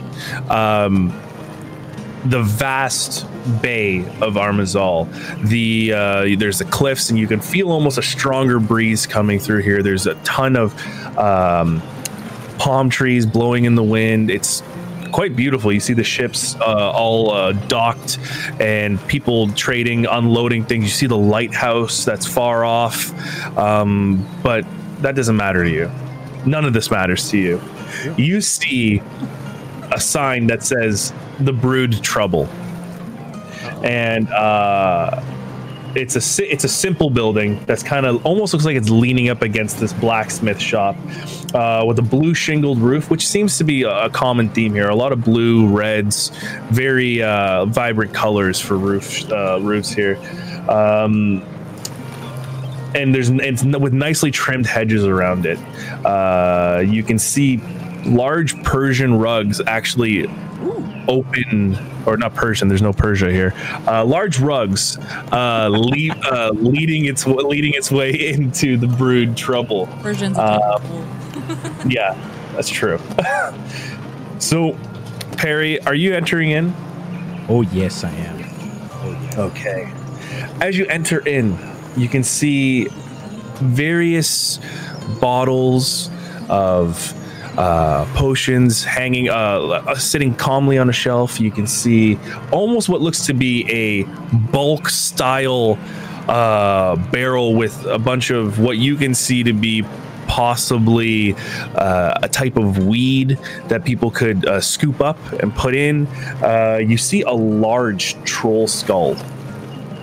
um, 0.50 1.10
the 2.26 2.42
vast 2.42 3.28
bay 3.62 4.00
of 4.20 4.34
Armazal. 4.34 5.08
The 5.48 5.94
uh, 5.94 6.40
there's 6.40 6.58
the 6.58 6.66
cliffs, 6.66 7.12
and 7.12 7.20
you 7.20 7.28
can 7.28 7.40
feel 7.40 7.72
almost 7.72 8.00
a 8.00 8.04
stronger 8.04 8.60
breeze 8.60 9.06
coming 9.06 9.38
through 9.38 9.62
here. 9.62 9.84
There's 9.84 10.08
a 10.08 10.16
ton 10.24 10.56
of 10.56 10.74
um, 11.18 11.82
palm 12.60 12.90
trees 12.90 13.26
blowing 13.26 13.66
in 13.66 13.76
the 13.76 13.84
wind. 13.84 14.30
It's 14.30 14.64
quite 15.12 15.36
beautiful. 15.36 15.72
You 15.72 15.80
see 15.80 15.94
the 15.94 16.04
ships 16.04 16.56
uh, 16.56 16.92
all 16.92 17.32
uh, 17.32 17.54
docked 17.54 18.20
and 18.60 19.06
people 19.08 19.52
trading, 19.54 20.06
unloading 20.06 20.66
things. 20.66 20.86
You 20.86 20.90
see 20.90 21.08
the 21.08 21.18
lighthouse 21.18 22.06
that's 22.06 22.26
far 22.26 22.66
off, 22.66 23.12
um, 23.58 24.28
but 24.44 24.66
that 25.02 25.16
doesn't 25.16 25.36
matter 25.36 25.64
to 25.64 25.70
you. 25.70 25.92
None 26.46 26.66
of 26.66 26.74
this 26.74 26.92
matters 26.92 27.30
to 27.32 27.38
you. 27.38 27.62
You 28.18 28.42
see 28.42 29.02
a 29.92 30.00
sign 30.00 30.48
that 30.48 30.64
says 30.64 31.14
"The 31.40 31.54
Brood 31.54 32.04
Trouble," 32.04 32.46
and 33.84 34.30
uh, 34.30 35.22
it's 35.98 36.16
a 36.16 36.52
it's 36.52 36.64
a 36.64 36.68
simple 36.68 37.10
building 37.10 37.64
that's 37.66 37.82
kind 37.82 38.06
of 38.06 38.24
almost 38.24 38.54
looks 38.54 38.66
like 38.66 38.76
it's 38.76 38.90
leaning 38.90 39.30
up 39.30 39.42
against 39.42 39.80
this 39.80 39.94
blacksmith 39.94 40.60
shop 40.60 40.96
uh, 41.56 41.84
with 41.86 41.98
a 41.98 42.04
blue 42.04 42.36
shingled 42.36 42.78
roof, 42.78 43.10
which 43.10 43.28
seems 43.28 43.58
to 43.58 43.64
be 43.64 43.82
a, 43.84 44.08
common 44.10 44.50
theme 44.50 44.74
here. 44.74 44.90
A 44.90 44.96
lot 44.96 45.12
of 45.12 45.24
blue, 45.24 45.68
reds, 45.68 46.30
very 46.70 47.24
uh, 47.24 47.66
vibrant 47.66 48.14
colors 48.14 48.60
for 48.60 48.78
roof 48.78 49.30
uh, 49.32 49.60
roofs 49.62 49.90
here. 49.90 50.18
Um, 50.70 51.44
and 52.94 53.14
there's 53.14 53.30
it's 53.30 53.64
with 53.64 53.94
nicely 53.94 54.30
trimmed 54.30 54.68
hedges 54.68 55.04
around 55.04 55.46
it. 55.46 55.58
Uh, 56.06 56.84
you 56.86 57.04
can 57.04 57.18
see 57.18 57.58
large 58.06 58.62
Persian 58.64 59.18
rugs 59.18 59.62
actually 59.66 60.28
open 61.08 61.78
or 62.06 62.18
not 62.18 62.34
Persian. 62.36 62.68
There's 62.68 62.82
no 62.82 62.94
Persia 62.94 63.32
here. 63.32 63.54
Uh, 63.88 64.06
large 64.06 64.40
rugs 64.40 64.98
uh, 65.32 65.70
lead, 65.70 66.14
uh, 66.26 66.52
leading 66.54 67.06
its 67.06 67.26
leading 67.26 67.74
its 67.74 67.92
way 67.92 68.12
into 68.34 68.78
the 68.78 68.88
brood 68.88 69.36
trouble. 69.38 69.86
Versions 70.02 70.38
Uh, 70.38 70.80
Yeah, 71.88 72.14
that's 72.54 72.70
true. 72.70 73.00
so, 74.40 74.78
Perry, 75.38 75.80
are 75.82 75.96
you 75.96 76.14
entering 76.14 76.52
in? 76.52 76.74
Oh 77.50 77.62
yes, 77.62 78.04
I 78.04 78.12
am. 78.12 78.38
Oh 79.04 79.12
yeah. 79.12 79.42
Okay. 79.42 79.94
As 80.62 80.78
you 80.78 80.86
enter 80.88 81.26
in, 81.28 81.58
you 81.96 82.08
can 82.10 82.24
see 82.24 82.88
various 83.56 84.60
bottles 85.20 86.10
of 86.50 87.14
uh, 87.58 88.06
potions 88.14 88.84
hanging, 88.84 89.30
uh, 89.30 89.34
uh, 89.34 89.96
sitting 89.96 90.36
calmly 90.36 90.78
on 90.78 90.90
a 90.90 90.94
shelf. 90.94 91.40
You 91.40 91.52
can 91.52 91.68
see 91.68 92.18
almost 92.52 92.88
what 92.90 93.02
looks 93.02 93.26
to 93.26 93.34
be 93.34 93.66
a 93.70 94.04
bulk 94.52 94.90
style 94.90 95.78
uh, 96.28 96.96
barrel 97.12 97.56
with 97.56 97.86
a 97.86 98.00
bunch 98.00 98.30
of 98.30 98.60
what 98.60 98.78
you 98.78 98.96
can 98.96 99.16
see 99.16 99.44
to 99.44 99.54
be 99.54 99.84
possibly 100.28 101.34
uh, 101.76 102.20
a 102.22 102.28
type 102.28 102.58
of 102.58 102.86
weed 102.86 103.40
that 103.70 103.86
people 103.86 104.12
could 104.12 104.46
uh, 104.46 104.60
scoop 104.60 105.02
up 105.02 105.18
and 105.42 105.56
put 105.56 105.74
in. 105.74 106.06
Uh, 106.44 106.80
you 106.86 106.98
see 106.98 107.22
a 107.22 107.32
large 107.32 108.22
troll 108.24 108.68
skull 108.68 109.16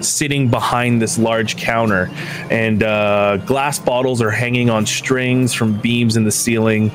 sitting 0.01 0.49
behind 0.51 1.01
this 1.01 1.19
large 1.19 1.57
counter, 1.57 2.11
and 2.51 2.83
uh, 2.83 3.37
glass 3.39 3.79
bottles 3.79 4.21
are 4.21 4.31
hanging 4.31 4.71
on 4.71 4.87
strings 4.87 5.53
from 5.55 5.79
beams 5.81 6.17
in 6.17 6.25
the 6.25 6.33
ceiling, 6.33 6.91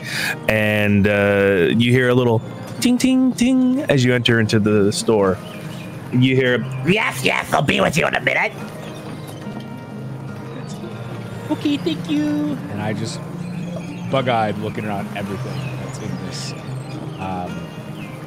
and 0.47 1.07
uh, 1.07 1.67
you 1.75 1.91
hear 1.91 2.09
a 2.09 2.13
little 2.13 2.41
ting 2.81 2.97
ting 2.97 3.33
ting 3.33 3.79
as 3.83 4.03
you 4.03 4.13
enter 4.13 4.39
into 4.39 4.59
the 4.59 4.91
store. 4.91 5.37
You 6.11 6.35
hear 6.35 6.65
Yes, 6.87 7.23
yes, 7.23 7.51
I'll 7.53 7.61
be 7.61 7.79
with 7.81 7.95
you 7.97 8.07
in 8.07 8.15
a 8.15 8.21
minute. 8.21 8.51
Okay, 11.51 11.77
thank 11.77 12.09
you. 12.09 12.53
And 12.71 12.81
I 12.81 12.93
just 12.93 13.19
bug-eyed 14.11 14.57
looking 14.59 14.85
around 14.85 15.07
everything 15.17 15.59
that's 15.81 15.97
in 15.99 16.25
this. 16.25 16.51
Um, 17.19 17.67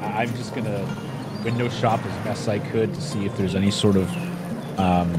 I- 0.02 0.22
I'm 0.22 0.28
just 0.36 0.54
gonna 0.54 0.84
window 1.44 1.68
shop 1.68 2.00
as 2.04 2.24
best 2.24 2.48
I 2.48 2.58
could 2.58 2.94
to 2.94 3.00
see 3.00 3.24
if 3.24 3.36
there's 3.36 3.54
any 3.54 3.70
sort 3.70 3.96
of 3.96 4.08
um, 4.78 5.12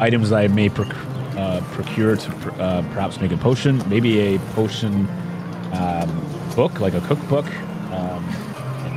items 0.00 0.30
that 0.30 0.38
I 0.38 0.48
may 0.48 0.68
proc- 0.68 0.96
uh, 1.36 1.60
procure 1.72 2.16
to 2.16 2.30
pr- 2.32 2.50
uh, 2.60 2.82
perhaps 2.92 3.20
make 3.20 3.32
a 3.32 3.36
potion. 3.36 3.82
Maybe 3.88 4.34
a 4.34 4.38
potion 4.54 5.06
um, 5.72 6.26
book, 6.56 6.80
like 6.80 6.94
a 6.94 7.00
cookbook. 7.02 7.46
Um, 7.92 8.24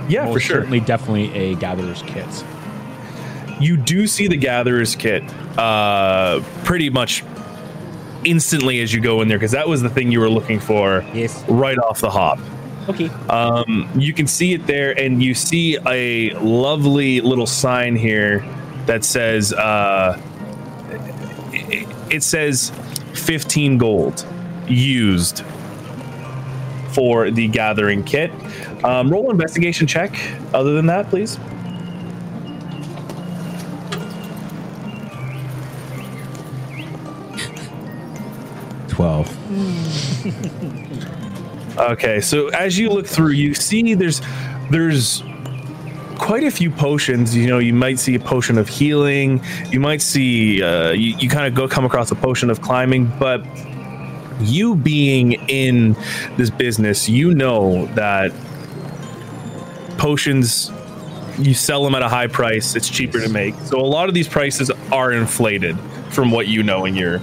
Yeah, 0.09 0.25
for 0.31 0.39
sure. 0.39 0.57
Certainly, 0.57 0.81
definitely 0.81 1.33
a 1.33 1.55
gatherer's 1.55 2.01
kit. 2.03 2.25
you 3.59 3.77
do 3.77 4.07
see 4.07 4.27
the 4.27 4.35
gatherer's 4.37 4.95
kit 4.95 5.23
uh, 5.57 6.41
pretty 6.65 6.89
much 6.89 7.23
instantly 8.25 8.81
as 8.81 8.93
you 8.93 8.99
go 9.01 9.21
in 9.21 9.27
there 9.27 9.37
because 9.37 9.51
that 9.51 9.67
was 9.67 9.81
the 9.81 9.89
thing 9.89 10.11
you 10.11 10.19
were 10.19 10.29
looking 10.29 10.59
for 10.59 11.05
Yes. 11.13 11.43
right 11.47 11.77
off 11.77 11.99
the 12.01 12.09
hop. 12.09 12.39
Okay. 12.89 13.07
Um, 13.29 13.89
you 13.95 14.11
can 14.13 14.27
see 14.27 14.53
it 14.53 14.65
there, 14.67 14.97
and 14.99 15.23
you 15.23 15.33
see 15.33 15.77
a 15.87 16.33
lovely 16.39 17.21
little 17.21 17.45
sign 17.47 17.95
here 17.95 18.43
that 18.85 19.03
says 19.03 19.53
uh, 19.53 20.19
it, 21.51 21.87
it 22.11 22.23
says 22.23 22.71
15 23.13 23.77
gold 23.77 24.25
used 24.67 25.43
for 26.93 27.31
the 27.31 27.47
gathering 27.47 28.03
kit. 28.03 28.31
Um, 28.83 29.09
roll 29.09 29.25
an 29.25 29.31
investigation 29.31 29.87
check. 29.87 30.15
Other 30.53 30.73
than 30.73 30.85
that, 30.87 31.09
please. 31.09 31.39
Twelve. 38.89 39.35
Okay, 41.75 42.21
so 42.21 42.49
as 42.49 42.77
you 42.77 42.89
look 42.89 43.07
through, 43.07 43.31
you 43.31 43.55
see 43.55 43.95
there's 43.95 44.21
there's 44.69 45.23
quite 46.17 46.43
a 46.43 46.51
few 46.51 46.69
potions. 46.71 47.35
You 47.35 47.47
know, 47.47 47.59
you 47.59 47.73
might 47.73 47.99
see 47.99 48.15
a 48.15 48.19
potion 48.19 48.57
of 48.57 48.67
healing. 48.67 49.43
You 49.69 49.79
might 49.79 50.01
see 50.01 50.61
uh, 50.63 50.91
you, 50.91 51.15
you 51.17 51.29
kind 51.29 51.47
of 51.47 51.53
go 51.53 51.67
come 51.67 51.85
across 51.85 52.11
a 52.11 52.15
potion 52.15 52.49
of 52.49 52.61
climbing, 52.61 53.11
but 53.19 53.43
you 54.41 54.75
being 54.75 55.33
in 55.49 55.93
this 56.37 56.49
business, 56.49 57.07
you 57.09 57.33
know 57.33 57.85
that 57.95 58.31
potions 59.97 60.71
you 61.39 61.53
sell 61.53 61.83
them 61.83 61.95
at 61.95 62.03
a 62.03 62.09
high 62.09 62.27
price. 62.27 62.75
It's 62.75 62.89
cheaper 62.89 63.19
to 63.19 63.29
make. 63.29 63.55
So 63.55 63.79
a 63.79 63.81
lot 63.81 64.07
of 64.07 64.13
these 64.13 64.27
prices 64.27 64.69
are 64.91 65.11
inflated 65.11 65.77
from 66.11 66.29
what 66.29 66.47
you 66.47 66.61
know 66.61 66.85
in 66.85 66.95
your 66.95 67.19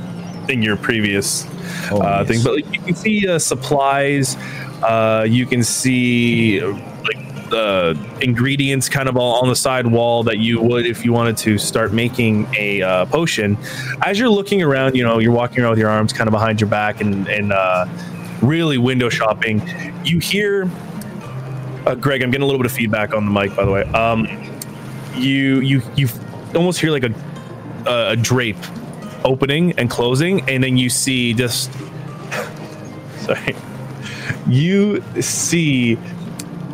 in 0.48 0.62
your 0.62 0.76
previous 0.76 1.46
Oh, 1.92 2.00
uh, 2.00 2.24
yes. 2.26 2.28
thing. 2.28 2.42
But 2.42 2.54
like, 2.56 2.74
you 2.74 2.80
can 2.80 2.94
see 2.94 3.28
uh, 3.28 3.38
supplies. 3.38 4.36
Uh, 4.82 5.24
you 5.28 5.46
can 5.46 5.62
see 5.62 6.58
uh, 7.52 7.56
uh, 7.56 7.94
ingredients 8.20 8.88
kind 8.88 9.08
of 9.08 9.16
all 9.16 9.40
on 9.42 9.48
the 9.48 9.56
side 9.56 9.86
wall 9.86 10.22
that 10.24 10.38
you 10.38 10.60
would 10.60 10.86
if 10.86 11.04
you 11.04 11.12
wanted 11.12 11.36
to 11.38 11.58
start 11.58 11.92
making 11.92 12.46
a 12.56 12.82
uh, 12.82 13.06
potion. 13.06 13.56
As 14.02 14.18
you're 14.18 14.28
looking 14.28 14.62
around, 14.62 14.96
you 14.96 15.04
know, 15.04 15.18
you're 15.18 15.32
walking 15.32 15.60
around 15.60 15.70
with 15.70 15.78
your 15.78 15.90
arms 15.90 16.12
kind 16.12 16.28
of 16.28 16.32
behind 16.32 16.60
your 16.60 16.70
back 16.70 17.00
and 17.00 17.28
and 17.28 17.52
uh, 17.52 17.86
really 18.42 18.78
window 18.78 19.08
shopping. 19.08 19.62
You 20.04 20.18
hear, 20.18 20.70
uh, 21.86 21.94
Greg. 21.94 22.22
I'm 22.22 22.30
getting 22.30 22.42
a 22.42 22.46
little 22.46 22.60
bit 22.60 22.66
of 22.66 22.72
feedback 22.72 23.14
on 23.14 23.24
the 23.24 23.32
mic, 23.32 23.54
by 23.56 23.64
the 23.64 23.70
way. 23.70 23.82
Um, 23.82 24.26
you 25.14 25.60
you 25.60 25.82
you 25.96 26.08
almost 26.54 26.80
hear 26.80 26.90
like 26.90 27.04
a 27.04 27.14
a 27.86 28.16
drape 28.16 28.56
opening 29.24 29.72
and 29.78 29.90
closing, 29.90 30.48
and 30.48 30.62
then 30.62 30.76
you 30.76 30.90
see 30.90 31.34
just 31.34 31.72
sorry, 33.20 33.54
you 34.46 35.02
see 35.20 35.98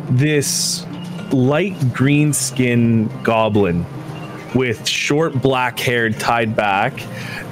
this 0.09 0.85
light 1.31 1.75
green 1.93 2.33
skin 2.33 3.07
goblin 3.23 3.85
with 4.55 4.87
short 4.87 5.33
black 5.41 5.77
hair 5.79 6.09
tied 6.09 6.55
back 6.55 6.93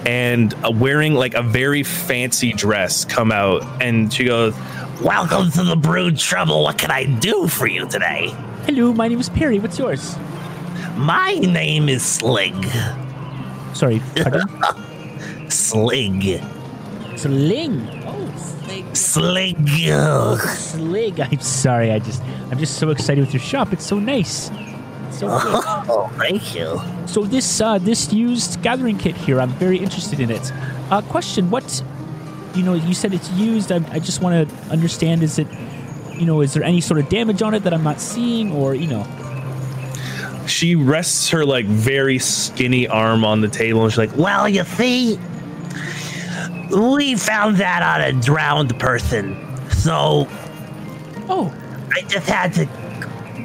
and 0.07 0.53
wearing 0.80 1.14
like 1.14 1.34
a 1.34 1.41
very 1.41 1.84
fancy 1.84 2.53
dress 2.53 3.03
come 3.06 3.32
out 3.32 3.64
and 3.82 4.14
she 4.14 4.23
goes 4.23 4.56
Welcome 5.02 5.52
to 5.52 5.64
the 5.64 5.76
Brood 5.76 6.18
Trouble. 6.18 6.64
What 6.64 6.77
can 6.77 6.90
I 6.90 7.03
do 7.03 7.48
for 7.48 7.68
you 7.68 7.86
today? 7.86 8.34
Hello, 8.65 8.94
my 8.94 9.10
name 9.10 9.19
is 9.19 9.27
Perry. 9.27 9.60
What's 9.60 9.77
yours? 9.77 10.15
My 10.95 11.34
name 11.34 11.90
is 11.90 12.03
Slig. 12.03 12.56
Sorry? 13.73 14.02
Slig. 15.49 16.41
Sling. 17.16 17.88
Oh, 18.06 18.34
Slig. 18.94 19.70
Slig. 20.46 21.20
I'm 21.20 21.40
sorry. 21.40 21.92
I 21.92 22.00
just, 22.00 22.22
I'm 22.52 22.58
just 22.58 22.78
so 22.78 22.90
excited 22.90 23.22
with 23.22 23.34
your 23.34 23.42
shop. 23.42 23.74
It's 23.74 23.86
so 23.86 24.00
nice. 24.00 24.50
So 25.12 25.28
good. 25.40 25.64
Oh, 25.88 26.12
thank 26.18 26.56
you. 26.56 26.82
So 27.06 27.24
this 27.24 27.62
uh, 27.62 27.78
this 27.78 28.12
used 28.12 28.62
gathering 28.62 28.98
kit 28.98 29.16
here, 29.16 29.40
I'm 29.40 29.52
very 29.52 29.78
interested 29.78 30.20
in 30.20 30.30
it. 30.30 30.52
Uh, 30.92 31.02
question: 31.04 31.50
What 31.50 31.84
you 32.54 32.64
know? 32.64 32.74
You 32.74 32.94
said 32.94 33.14
it's 33.14 33.32
used. 33.32 33.72
I, 33.72 33.78
I 33.92 34.00
just 34.00 34.22
want 34.22 34.50
to 34.50 34.56
understand. 34.72 35.24
Is 35.24 35.40
it 35.40 35.48
you 36.14 36.26
know? 36.26 36.42
Is 36.42 36.54
there 36.54 36.64
any 36.64 36.82
sort 36.82 37.00
of 37.00 37.08
damage 37.08 37.42
on 37.42 37.54
it 37.54 37.64
that 37.64 37.74
I'm 37.74 37.84
not 37.84 38.02
seeing, 38.02 38.52
or 38.52 38.76
you 38.76 38.88
know? 38.88 39.06
She 40.48 40.76
rests 40.76 41.30
her 41.30 41.46
like 41.46 41.66
very 41.66 42.20
skinny 42.20 42.88
arm 42.88 43.26
on 43.26 43.42
the 43.42 43.48
table 43.48 43.84
and 43.84 43.92
she's 43.92 43.98
like, 43.98 44.16
Well, 44.16 44.48
you 44.48 44.64
see, 44.64 45.18
we 46.70 47.16
found 47.16 47.58
that 47.58 47.82
on 47.84 48.02
a 48.02 48.14
drowned 48.22 48.78
person. 48.80 49.36
So 49.72 50.28
Oh, 51.28 51.54
I 51.94 52.02
just 52.02 52.28
had 52.30 52.54
to. 52.54 52.68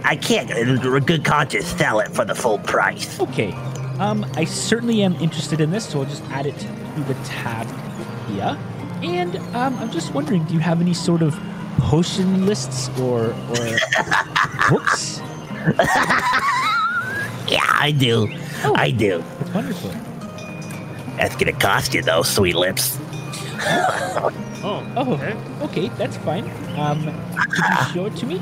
I 0.05 0.17
can't, 0.17 0.51
in 0.51 0.77
good 1.05 1.25
conscience, 1.25 1.67
sell 1.67 2.01
it 2.01 2.09
for 2.09 2.25
the 2.25 2.35
full 2.35 2.59
price. 2.59 3.19
okay. 3.21 3.53
Um, 3.99 4.25
I 4.35 4.45
certainly 4.45 5.03
am 5.03 5.15
interested 5.17 5.61
in 5.61 5.71
this, 5.71 5.87
so 5.89 6.01
I'll 6.01 6.07
just 6.07 6.23
add 6.31 6.47
it 6.47 6.59
to 6.59 6.67
the 7.05 7.15
tab 7.25 7.67
here. 8.29 8.59
And 9.03 9.37
um, 9.55 9.77
I'm 9.79 9.91
just 9.91 10.15
wondering, 10.15 10.45
do 10.45 10.55
you 10.55 10.61
have 10.61 10.81
any 10.81 10.95
sort 10.95 11.21
of 11.23 11.39
potion 11.79 12.47
lists 12.47 12.89
or 13.01 13.27
or 13.51 13.79
books? 14.71 15.19
Yeah, 17.49 17.67
I 17.69 17.95
do. 17.97 18.29
Oh. 18.65 18.75
I 18.77 18.91
do. 18.91 19.23
That's 19.39 19.55
wonderful. 19.55 19.91
That's 21.17 21.37
gonna 21.37 21.53
cost 21.53 21.93
you, 21.95 22.03
though, 22.03 22.23
sweet 22.23 22.55
lips. 22.57 22.99
Oh, 24.63 25.19
okay, 25.63 25.89
that's 25.97 26.19
fine. 26.19 26.45
Um, 26.79 27.03
could 27.35 27.57
you 27.57 27.95
show 27.95 28.07
it 28.07 28.17
to 28.17 28.27
me? 28.27 28.41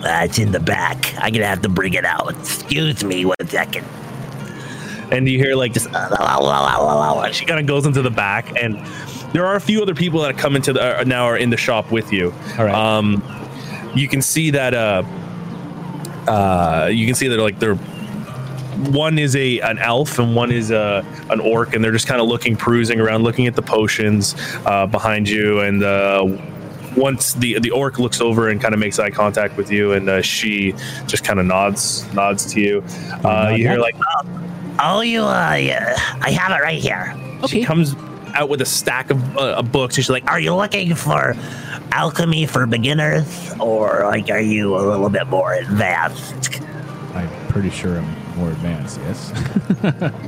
That's 0.00 0.38
in 0.38 0.52
the 0.52 0.60
back. 0.60 1.12
I'm 1.18 1.32
gonna 1.32 1.46
have 1.46 1.62
to 1.62 1.68
bring 1.68 1.94
it 1.94 2.04
out. 2.04 2.30
Excuse 2.38 3.02
me 3.02 3.24
one 3.24 3.34
second. 3.48 3.84
and 5.10 5.28
you 5.28 5.38
hear 5.38 5.56
like 5.56 5.72
just 5.72 5.86
she 7.32 7.44
kind 7.46 7.58
of 7.60 7.66
goes 7.66 7.84
into 7.86 8.02
the 8.02 8.10
back 8.10 8.60
and 8.62 8.76
there 9.32 9.44
are 9.46 9.56
a 9.56 9.60
few 9.60 9.82
other 9.82 9.94
people 9.94 10.20
that 10.22 10.36
come 10.38 10.54
into 10.56 10.72
the 10.72 11.00
uh, 11.00 11.04
now 11.04 11.24
are 11.24 11.36
in 11.36 11.50
the 11.50 11.56
shop 11.56 11.90
with 11.90 12.12
you 12.12 12.32
All 12.58 12.64
right. 12.64 12.74
um 12.74 13.22
you 13.94 14.08
can 14.08 14.20
see 14.22 14.50
that 14.50 14.74
uh 14.74 15.02
uh 16.28 16.88
you 16.92 17.06
can 17.06 17.14
see 17.14 17.28
that 17.28 17.38
like 17.38 17.58
they're 17.58 17.78
one 18.92 19.18
is 19.18 19.34
a 19.36 19.60
an 19.60 19.78
elf 19.78 20.18
and 20.18 20.34
one 20.34 20.50
is 20.52 20.70
a 20.70 21.04
an 21.30 21.40
orc 21.40 21.74
and 21.74 21.82
they're 21.82 21.92
just 21.92 22.06
kind 22.06 22.20
of 22.20 22.28
looking 22.28 22.56
perusing 22.56 23.00
around 23.00 23.22
looking 23.22 23.46
at 23.46 23.54
the 23.54 23.62
potions 23.62 24.34
uh 24.66 24.86
behind 24.86 25.28
you 25.28 25.60
and 25.60 25.82
uh 25.82 26.24
once 26.96 27.34
the 27.34 27.58
the 27.60 27.70
orc 27.70 27.98
looks 27.98 28.20
over 28.20 28.48
and 28.48 28.60
kind 28.60 28.72
of 28.74 28.80
makes 28.80 28.98
eye 28.98 29.10
contact 29.10 29.56
with 29.56 29.70
you 29.70 29.92
and 29.92 30.08
uh, 30.08 30.22
she 30.22 30.72
just 31.06 31.24
kind 31.24 31.38
of 31.40 31.46
nods 31.46 32.10
nods 32.14 32.52
to 32.52 32.60
you 32.60 32.84
uh 33.24 33.48
you 33.56 33.68
hear 33.68 33.78
like 33.78 33.96
Oh, 34.78 35.00
you, 35.00 35.22
uh, 35.22 35.54
yeah, 35.54 35.94
I 36.20 36.32
have 36.32 36.52
it 36.58 36.62
right 36.62 36.78
here. 36.78 37.14
Okay. 37.42 37.60
she 37.60 37.64
comes 37.64 37.94
out 38.34 38.50
with 38.50 38.60
a 38.60 38.66
stack 38.66 39.08
of, 39.10 39.38
uh, 39.38 39.62
books 39.62 39.96
and 39.96 40.04
she's 40.04 40.10
like 40.10 40.30
Are 40.30 40.38
you 40.38 40.54
looking 40.54 40.94
for 40.94 41.34
alchemy 41.92 42.44
for 42.44 42.66
beginners, 42.66 43.54
or 43.58 44.02
like 44.04 44.28
are 44.28 44.38
you 44.38 44.76
a 44.76 44.82
little 44.84 45.08
bit 45.08 45.28
more 45.28 45.54
advanced? 45.54 46.60
I'm 47.14 47.30
pretty 47.48 47.70
sure 47.70 47.96
I'm 47.96 48.16
more 48.36 48.50
advanced. 48.50 49.00
Yes. 49.00 49.32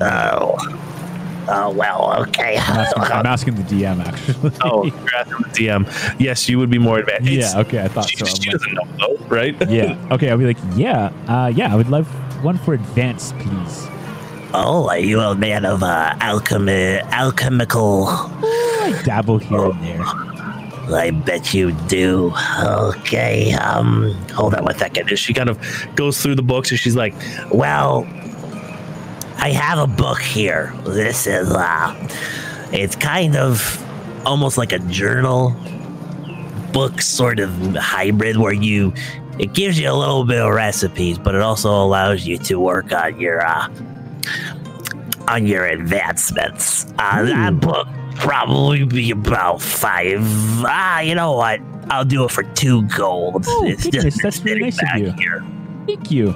Oh, 0.00 0.56
oh 1.48 1.70
well, 1.70 2.14
okay. 2.22 2.56
I'm 2.58 2.76
asking, 2.78 3.02
I'm 3.02 3.26
asking 3.26 3.54
the 3.56 3.62
DM 3.62 4.04
actually. 4.06 4.52
oh 4.62 4.84
you're 4.84 5.14
asking 5.16 5.38
the 5.38 5.48
dm 5.66 6.14
yes 6.20 6.48
you 6.48 6.56
would 6.58 6.70
be 6.70 6.78
more 6.78 7.00
advanced 7.00 7.28
It's- 7.28 7.52
yeah. 7.54 7.60
Okay. 7.62 7.82
I 7.82 7.88
thought 7.88 8.08
she, 8.08 8.16
so. 8.16 8.26
She 8.26 8.48
like- 8.50 8.60
doesn't 8.60 8.74
know 8.74 8.84
though 9.00 9.16
right 9.26 9.56
yeah. 9.68 9.98
Okay. 10.12 10.30
I'll 10.30 10.38
be 10.38 10.44
like, 10.46 10.58
yeah, 10.76 11.10
uh, 11.26 11.48
yeah. 11.52 11.72
I 11.72 11.76
would 11.76 11.88
love 11.88 12.06
one 12.44 12.58
for 12.58 12.74
advanced, 12.74 13.36
please. 13.40 13.86
oh, 14.54 14.86
are 14.88 14.98
you 15.00 15.18
a 15.18 15.34
man 15.34 15.64
of 15.64 15.82
uh, 15.82 16.14
alchemy, 16.20 16.98
alchemical? 17.10 18.04
I 18.08 19.02
dabble 19.04 19.38
here 19.38 19.64
and 19.64 19.82
there. 19.82 20.04
I 20.94 21.10
bet 21.10 21.52
you 21.54 21.72
do. 21.88 22.32
Okay. 22.62 23.52
Um, 23.52 24.12
hold 24.34 24.54
on 24.54 24.64
one 24.64 24.76
second. 24.78 25.08
she 25.18 25.34
kind 25.34 25.48
of 25.48 25.58
goes 25.94 26.20
through 26.22 26.34
the 26.36 26.42
books 26.42 26.70
and 26.70 26.78
she's 26.80 26.96
like 26.96 27.14
Well, 27.50 28.06
I 29.38 29.50
have 29.52 29.78
a 29.78 29.86
book 29.86 30.20
here. 30.20 30.74
This 30.84 31.26
is 31.26 31.50
uh 31.52 31.94
it's 32.72 32.96
kind 32.96 33.36
of 33.36 33.84
almost 34.26 34.58
like 34.58 34.72
a 34.72 34.78
journal 34.80 35.54
book 36.72 37.00
sort 37.00 37.38
of 37.40 37.50
hybrid 37.76 38.36
where 38.36 38.52
you 38.52 38.92
it 39.38 39.52
gives 39.54 39.78
you 39.78 39.90
a 39.90 39.94
little 39.94 40.24
bit 40.24 40.40
of 40.44 40.52
recipes, 40.52 41.18
but 41.18 41.34
it 41.34 41.40
also 41.40 41.70
allows 41.70 42.26
you 42.26 42.36
to 42.38 42.58
work 42.58 42.92
on 42.92 43.18
your 43.20 43.44
uh 43.46 43.68
on 45.28 45.46
your 45.46 45.66
advancements. 45.66 46.86
Uh 46.98 47.22
that 47.24 47.60
book 47.60 47.86
probably 48.18 48.84
be 48.84 49.10
about 49.10 49.60
five. 49.62 50.20
Ah, 50.64 51.00
you 51.00 51.14
know 51.14 51.32
what? 51.32 51.60
I'll 51.90 52.04
do 52.04 52.24
it 52.24 52.30
for 52.30 52.42
two 52.42 52.82
gold. 52.88 53.44
Oh, 53.48 53.64
It's 53.66 53.82
just 53.84 53.92
goodness, 53.92 54.22
that's 54.22 54.40
really 54.44 54.60
nice 54.60 54.76
of 54.76 54.82
back 54.82 54.98
you. 54.98 55.12
here. 55.12 55.44
Thank 55.86 56.10
you. 56.10 56.34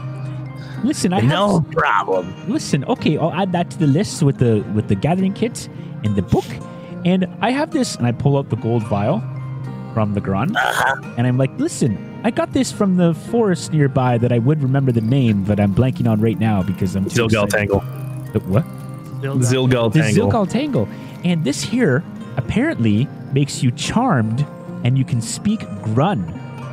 Listen, 0.84 1.12
I 1.12 1.20
have 1.20 1.28
No 1.30 1.60
problem. 1.72 2.34
listen 2.48 2.84
okay 2.86 3.16
i'll 3.16 3.32
add 3.32 3.52
that 3.52 3.70
to 3.70 3.78
the 3.78 3.86
list 3.86 4.20
with 4.22 4.38
the 4.38 4.62
with 4.74 4.88
the 4.88 4.96
gathering 4.96 5.32
kit 5.32 5.68
and 6.02 6.16
the 6.16 6.22
book 6.22 6.44
and 7.04 7.24
i 7.40 7.52
have 7.52 7.70
this 7.70 7.94
and 7.94 8.04
i 8.06 8.10
pull 8.10 8.36
out 8.36 8.48
the 8.50 8.56
gold 8.56 8.82
vial 8.88 9.22
from 9.94 10.12
the 10.14 10.20
grun 10.20 10.56
and 11.16 11.24
i'm 11.26 11.38
like 11.38 11.52
listen 11.58 11.92
i 12.24 12.30
got 12.32 12.52
this 12.52 12.72
from 12.72 12.96
the 12.96 13.14
forest 13.30 13.72
nearby 13.72 14.18
that 14.18 14.32
i 14.32 14.38
would 14.38 14.60
remember 14.60 14.90
the 14.90 15.00
name 15.00 15.44
but 15.44 15.60
i'm 15.60 15.72
blanking 15.72 16.08
on 16.10 16.20
right 16.20 16.40
now 16.40 16.64
because 16.64 16.96
i'm 16.96 17.04
too 17.08 17.26
zilgal 17.28 17.44
excited. 17.44 17.50
tangle 17.70 17.80
The 18.32 18.40
what 18.40 18.64
zilgal 19.40 19.92
the 19.92 20.00
tangle 20.00 20.30
zilgal 20.32 20.48
tangle 20.50 20.88
and 21.24 21.44
this 21.44 21.62
here 21.62 22.02
apparently 22.36 23.06
makes 23.32 23.62
you 23.62 23.70
charmed 23.72 24.46
and 24.84 24.96
you 24.98 25.04
can 25.04 25.20
speak 25.20 25.60
grun 25.82 26.22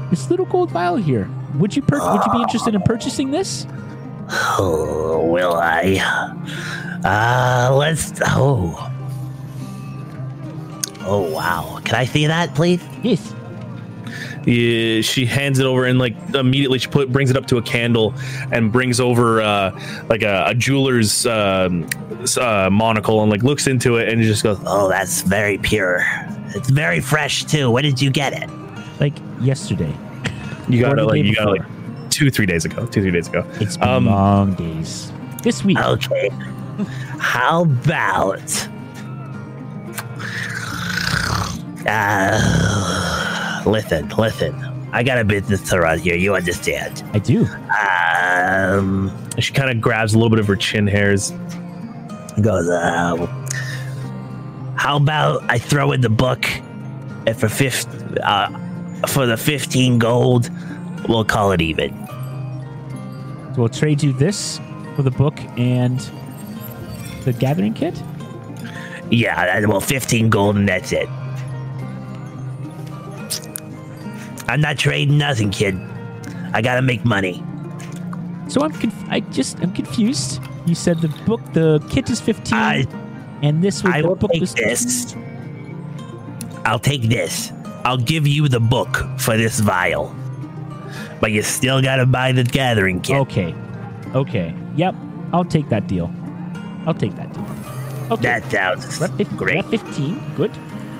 this 0.10 0.30
little 0.30 0.46
gold 0.46 0.72
vial 0.72 0.96
here 0.96 1.30
would 1.56 1.76
you 1.76 1.82
per- 1.82 2.00
would 2.00 2.26
you 2.26 2.32
be 2.32 2.42
interested 2.42 2.74
in 2.76 2.82
purchasing 2.82 3.32
this 3.32 3.66
Oh, 4.32 5.26
will 5.32 5.56
I? 5.56 5.98
Uh, 7.04 7.74
let's. 7.76 8.14
Oh. 8.28 8.78
Oh, 11.02 11.32
wow. 11.34 11.80
Can 11.84 11.96
I 11.96 12.06
see 12.06 12.28
that, 12.28 12.54
please? 12.54 12.80
yes 13.02 13.34
Yeah, 14.46 15.02
she 15.02 15.26
hands 15.26 15.60
it 15.60 15.66
over 15.66 15.86
and 15.86 16.00
like 16.00 16.16
immediately 16.34 16.80
she 16.80 16.88
put 16.88 17.12
brings 17.12 17.30
it 17.30 17.38
up 17.38 17.46
to 17.48 17.58
a 17.58 17.62
candle 17.62 18.14
and 18.52 18.72
brings 18.72 19.00
over 19.00 19.42
uh 19.42 19.72
like 20.10 20.22
a, 20.24 20.46
a 20.48 20.54
jeweler's 20.56 21.26
um, 21.28 21.88
uh, 22.40 22.70
monocle 22.72 23.22
and 23.22 23.30
like 23.32 23.44
looks 23.44 23.68
into 23.68 23.98
it 23.98 24.10
and 24.10 24.22
just 24.24 24.44
goes 24.44 24.58
Oh, 24.66 24.88
that's 24.90 25.22
very 25.22 25.58
pure. 25.58 26.04
It's 26.56 26.70
very 26.70 27.00
fresh, 27.00 27.44
too. 27.46 27.70
When 27.70 27.84
did 27.84 28.02
you 28.02 28.10
get 28.12 28.34
it? 28.34 28.50
like 29.00 29.14
yesterday 29.40 29.94
you 30.68 30.82
got 30.82 31.00
it 31.00 31.04
like 31.06 31.24
you 31.24 31.34
got 31.36 31.48
it 31.56 31.62
like 31.62 32.10
two 32.10 32.30
three 32.32 32.46
days 32.46 32.66
ago 32.66 32.86
two 32.88 33.02
three 33.02 33.12
days 33.12 33.28
ago 33.28 33.46
It's 33.62 33.78
been 33.78 33.88
Um, 33.88 34.06
long 34.08 34.54
days. 34.56 35.12
This 35.44 35.64
week. 35.64 35.80
Okay. 35.80 36.30
How 37.20 37.62
about. 37.64 38.68
Uh, 41.88 43.19
listen, 43.66 44.10
listen. 44.10 44.56
I 44.92 45.04
got 45.04 45.20
a 45.20 45.24
business 45.24 45.70
to 45.70 45.80
run 45.80 46.00
here. 46.00 46.16
You 46.16 46.36
understand? 46.36 47.04
I 47.14 47.20
do. 47.20 47.46
Um, 47.46 49.16
she 49.38 49.54
kind 49.54 49.70
of 49.70 49.80
grabs 49.80 50.14
a 50.14 50.18
little 50.18 50.32
bit 50.32 50.40
of 50.40 50.48
her 50.48 50.56
chin 50.56 50.88
hairs 50.88 51.30
and 51.30 52.44
goes, 52.44 52.68
uh, 52.68 53.28
how 54.76 54.98
about 54.98 55.44
I 55.50 55.60
throw 55.60 55.92
in 55.92 56.02
the 56.02 56.10
book 56.10 56.46
and 57.28 57.38
for 57.38 57.50
fifth, 57.50 57.88
uh, 58.24 58.50
for 59.08 59.26
the 59.26 59.38
15 59.38 60.00
gold, 60.00 60.50
we'll 61.08 61.26
call 61.26 61.52
it 61.52 61.62
even. 61.62 61.92
So 63.54 63.56
we'll 63.58 63.70
trade 63.70 64.02
you 64.02 64.14
this 64.14 64.60
for 64.96 65.04
the 65.04 65.12
book 65.12 65.40
and 65.58 66.00
the 67.26 67.34
gathering 67.34 67.74
kit. 67.74 68.02
Yeah, 69.12 69.66
well, 69.66 69.82
15 69.82 70.30
gold 70.30 70.56
and 70.56 70.68
that's 70.68 70.92
it. 70.92 71.10
I'm 74.50 74.62
not 74.62 74.78
trading 74.78 75.18
nothing, 75.18 75.52
kid. 75.52 75.78
I 76.54 76.62
gotta 76.62 76.82
make 76.82 77.06
money. 77.06 77.44
So 78.48 78.62
I'm 78.62 78.72
conf- 78.72 79.06
I 79.10 79.20
just 79.20 79.60
I'm 79.62 79.72
confused. 79.72 80.42
You 80.66 80.74
said 80.76 81.00
the 81.02 81.10
book 81.26 81.42
the 81.54 81.80
kit 81.90 82.10
is 82.10 82.20
15 82.20 82.58
I, 82.58 82.86
and 83.44 83.64
this 83.64 83.84
was 83.84 83.94
I 83.94 84.02
the 84.02 84.08
will 84.08 84.16
book 84.16 84.32
take 84.32 84.42
was 84.42 84.54
this. 84.56 85.16
I'll 86.66 86.80
take 86.80 87.04
this. 87.04 87.52
I'll 87.86 87.98
give 87.98 88.28
you 88.28 88.48
the 88.50 88.60
book 88.60 89.06
for 89.20 89.38
this 89.38 89.60
vial. 89.60 90.14
But 91.22 91.32
you 91.32 91.44
still 91.44 91.82
gotta 91.82 92.06
buy 92.06 92.32
the 92.32 92.44
gathering 92.44 93.02
kit. 93.02 93.18
Okay. 93.18 93.54
Okay. 94.16 94.54
Yep. 94.76 94.96
I'll 95.32 95.46
take 95.46 95.70
that 95.70 95.88
deal. 95.88 96.12
I'll 96.88 96.94
take 96.94 97.16
that 97.18 97.32
deal. 97.34 97.46
Okay. 98.12 98.24
That 98.24 98.52
sounds 98.52 99.00
We're 99.00 99.06
at 99.06 99.14
fif- 99.18 99.32
we're 99.32 99.38
great. 99.38 99.58
at 99.66 99.70
15. 99.70 100.34
Good. 100.36 100.52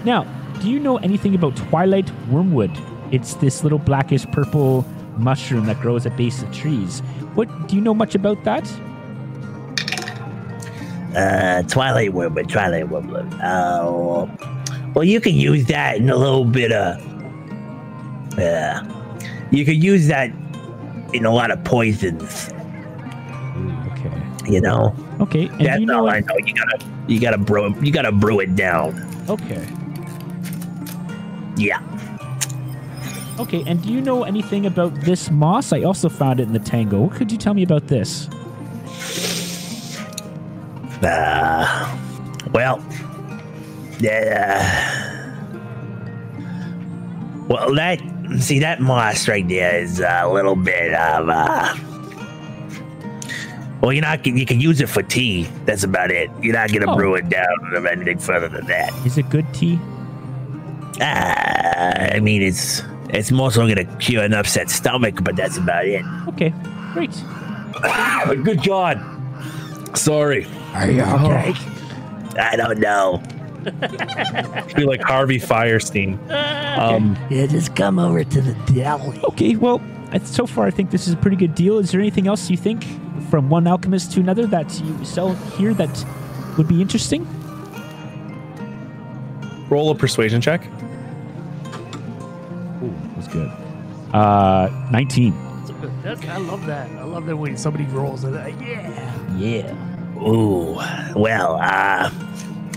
Now, 0.06 0.24
do 0.62 0.70
you 0.70 0.80
know 0.80 0.98
anything 0.98 1.34
about 1.36 1.56
Twilight 1.56 2.12
Wormwood? 2.30 2.72
It's 3.12 3.36
this 3.36 3.64
little 3.64 3.80
blackish 3.80 4.26
purple 4.28 4.86
mushroom 5.18 5.66
that 5.66 5.80
grows 5.82 6.06
at 6.06 6.16
base 6.16 6.42
of 6.42 6.52
trees. 6.54 7.00
What 7.36 7.68
do 7.68 7.76
you 7.76 7.82
know 7.82 7.94
much 7.94 8.16
about 8.16 8.44
that? 8.44 8.70
Uh, 11.16 11.64
Twilight 11.64 12.14
Warbler, 12.14 12.44
Twilight 12.44 12.88
Warbler. 12.90 13.28
Oh, 13.44 14.30
well, 14.94 15.04
you 15.04 15.20
can 15.20 15.34
use 15.34 15.66
that 15.66 15.98
in 15.98 16.10
a 16.10 16.16
little 16.16 16.46
bit 16.46 16.72
of. 16.72 16.98
Uh, 18.38 18.84
you 19.52 19.66
could 19.66 19.82
use 19.84 20.08
that 20.08 20.32
in 21.14 21.26
a 21.26 21.32
lot 21.32 21.52
of 21.52 21.64
poisons. 21.64 22.50
Okay. 23.88 24.12
You 24.48 24.62
know. 24.62 24.96
Okay. 25.20 25.48
And 25.48 25.66
That's 25.66 25.80
you 25.80 25.88
know? 25.88 26.00
all 26.00 26.10
I 26.10 26.20
know. 26.20 26.38
You 26.38 26.54
gotta, 26.54 26.86
you 27.08 27.20
gotta 27.20 27.38
brew, 27.38 27.76
you 27.82 27.92
gotta 27.92 28.12
brew 28.12 28.40
it 28.40 28.56
down. 28.56 28.96
Okay. 29.28 29.68
Yeah. 31.58 31.82
Okay. 33.40 33.64
And 33.66 33.82
do 33.82 33.90
you 33.90 34.02
know 34.02 34.24
anything 34.24 34.66
about 34.66 34.94
this 35.02 35.32
moss? 35.32 35.72
I 35.72 35.82
also 35.84 36.10
found 36.10 36.40
it 36.40 36.44
in 36.44 36.54
the 36.54 36.60
tangle. 36.60 37.08
What 37.08 37.16
could 37.16 37.32
you 37.32 37.38
tell 37.38 37.54
me 37.54 37.64
about 37.64 37.88
this? 37.88 38.28
Uh, 41.02 41.98
well, 42.54 42.84
yeah. 44.00 45.34
well, 47.48 47.74
that 47.76 48.00
see 48.40 48.60
that 48.60 48.82
moss 48.82 49.28
right 49.30 49.48
there 49.48 49.80
is 49.82 50.02
a 50.02 50.28
little 50.32 50.56
bit 50.58 50.94
of 50.94 51.30
uh. 51.30 51.74
Well, 53.82 53.94
you're 53.94 54.02
not. 54.02 54.26
You 54.28 54.46
can 54.46 54.60
use 54.60 54.82
it 54.82 54.90
for 54.90 55.02
tea. 55.02 55.44
That's 55.64 55.86
about 55.86 56.12
it. 56.12 56.30
You're 56.42 56.54
not 56.54 56.74
gonna 56.74 56.92
Oh. 56.92 56.96
brew 56.98 57.16
it 57.16 57.30
down 57.30 57.48
or 57.74 57.88
anything 57.88 58.18
further 58.20 58.50
than 58.50 58.66
that. 58.66 58.92
Is 59.06 59.18
it 59.18 59.30
good 59.30 59.46
tea? 59.54 59.80
Uh, 61.00 62.10
I 62.12 62.20
mean, 62.22 62.42
it's 62.42 62.84
it's 63.10 63.32
more 63.32 63.52
so 63.52 63.68
gonna 63.68 63.86
cure 63.98 64.24
an 64.24 64.34
upset 64.34 64.70
stomach, 64.70 65.24
but 65.24 65.36
that's 65.36 65.58
about 65.58 65.86
it. 65.86 66.04
Okay. 66.30 66.54
Great. 66.94 67.12
Good 68.44 68.64
God. 68.64 69.00
Sorry. 69.98 70.46
Are 70.74 70.90
you 70.90 71.02
okay? 71.02 71.54
I 72.40 72.56
don't 72.56 72.80
know. 72.80 73.22
Be 74.76 74.86
like 74.86 75.02
Harvey 75.02 75.40
Fierstein. 75.40 76.18
Um, 76.78 77.18
Yeah, 77.30 77.46
just 77.48 77.76
come 77.76 78.00
over 78.00 78.24
to 78.24 78.42
the 78.42 78.54
deli. 78.74 79.20
Okay. 79.26 79.56
Well, 79.56 79.82
so 80.24 80.46
far 80.48 80.68
I 80.68 80.72
think 80.72 80.92
this 80.92 81.08
is 81.08 81.14
a 81.14 81.18
pretty 81.18 81.38
good 81.38 81.56
deal. 81.56 81.78
Is 81.78 81.92
there 81.92 82.00
anything 82.00 82.28
else 82.28 82.50
you 82.50 82.58
think 82.58 82.86
from 83.30 83.50
one 83.50 83.68
alchemist 83.68 84.12
to 84.14 84.20
another 84.20 84.48
that 84.48 84.80
you 84.82 85.06
sell 85.06 85.34
here 85.58 85.74
that 85.74 86.06
would 86.58 86.68
be 86.68 86.82
interesting? 86.82 87.28
roll 89.70 89.92
a 89.92 89.96
persuasion 89.96 90.42
check. 90.42 90.68
Ooh, 93.36 93.40
that's 93.40 93.56
good. 94.10 94.16
Uh, 94.16 94.70
19. 94.92 95.34
That's, 96.04 96.26
I 96.26 96.38
love 96.38 96.66
that. 96.66 96.90
I 96.92 97.04
love 97.04 97.26
that 97.28 97.36
when 97.36 97.56
somebody 97.58 97.86
rolls 97.86 98.24
it. 98.24 98.32
Like, 98.32 98.60
yeah. 98.60 99.38
Yeah. 99.38 100.22
Ooh, 100.22 100.74
well, 101.16 101.58
uh, 101.62 102.12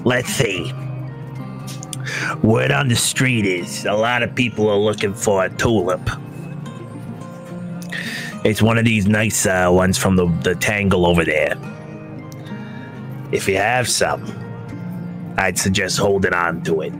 let's 0.04 0.28
see. 0.28 0.72
Word 2.42 2.70
on 2.70 2.88
the 2.88 2.96
street 2.96 3.46
is 3.46 3.84
a 3.84 3.92
lot 3.92 4.22
of 4.22 4.34
people 4.34 4.68
are 4.68 4.76
looking 4.76 5.14
for 5.14 5.44
a 5.44 5.50
tulip. 5.50 6.00
It's 8.44 8.60
one 8.60 8.78
of 8.78 8.84
these 8.84 9.06
nice 9.06 9.46
uh, 9.46 9.68
ones 9.70 9.96
from 9.98 10.16
the, 10.16 10.26
the 10.42 10.54
tangle 10.54 11.06
over 11.06 11.24
there. 11.24 11.56
If 13.32 13.48
you 13.48 13.56
have 13.56 13.88
some, 13.88 14.24
I'd 15.38 15.58
suggest 15.58 15.98
holding 15.98 16.34
on 16.34 16.62
to 16.64 16.82
it. 16.82 16.92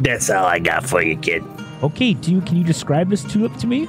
That's 0.00 0.30
all 0.30 0.44
I 0.44 0.58
got 0.58 0.86
for 0.86 1.02
you, 1.02 1.16
kid. 1.16 1.42
Okay. 1.82 2.14
Do 2.14 2.32
you 2.32 2.40
can 2.40 2.56
you 2.56 2.64
describe 2.64 3.08
this 3.10 3.22
tulip 3.24 3.56
to 3.58 3.66
me? 3.66 3.88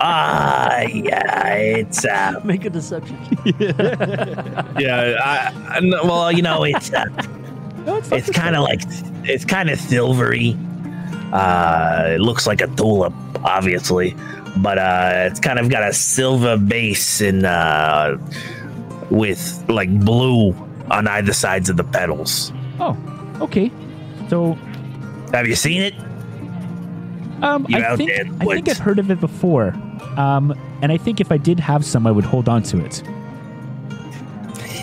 Ah, 0.00 0.80
yeah, 0.82 1.54
it's 1.54 2.04
uh, 2.04 2.40
Make 2.44 2.64
a 2.64 2.70
deception. 2.70 3.16
Yeah. 4.78 5.16
I, 5.24 5.78
I, 5.78 5.80
well, 6.04 6.30
you 6.30 6.42
know, 6.42 6.64
it's 6.64 6.92
uh, 6.92 7.04
No, 7.86 7.96
it's, 7.96 8.12
it's 8.12 8.30
kind 8.30 8.56
of 8.56 8.62
like 8.64 8.82
it's 9.24 9.44
kind 9.44 9.70
of 9.70 9.78
silvery. 9.78 10.56
Uh, 11.32 12.12
it 12.14 12.20
looks 12.20 12.46
like 12.46 12.60
a 12.60 12.66
tulip, 12.68 13.12
obviously, 13.44 14.14
but 14.58 14.78
uh, 14.78 15.28
it's 15.30 15.40
kind 15.40 15.58
of 15.58 15.68
got 15.70 15.82
a 15.82 15.92
silver 15.92 16.56
base 16.56 17.20
and 17.20 17.44
uh, 17.46 18.16
with 19.10 19.64
like 19.68 19.90
blue 20.04 20.50
on 20.90 21.08
either 21.08 21.32
sides 21.32 21.68
of 21.68 21.76
the 21.76 21.84
petals. 21.84 22.52
Oh. 22.80 22.96
Okay. 23.40 23.70
So 24.28 24.56
Have 25.32 25.46
you 25.46 25.56
seen 25.56 25.82
it? 25.82 25.94
Um, 27.42 27.66
You 27.68 27.78
I 27.78 27.96
think 27.96 28.10
I 28.10 28.44
think 28.44 28.68
I've 28.68 28.78
heard 28.78 28.98
of 28.98 29.10
it 29.10 29.20
before, 29.20 29.74
um, 30.16 30.54
and 30.80 30.90
I 30.90 30.96
think 30.96 31.20
if 31.20 31.30
I 31.30 31.36
did 31.36 31.60
have 31.60 31.84
some, 31.84 32.06
I 32.06 32.10
would 32.10 32.24
hold 32.24 32.48
on 32.48 32.62
to 32.64 32.84
it. 32.84 33.02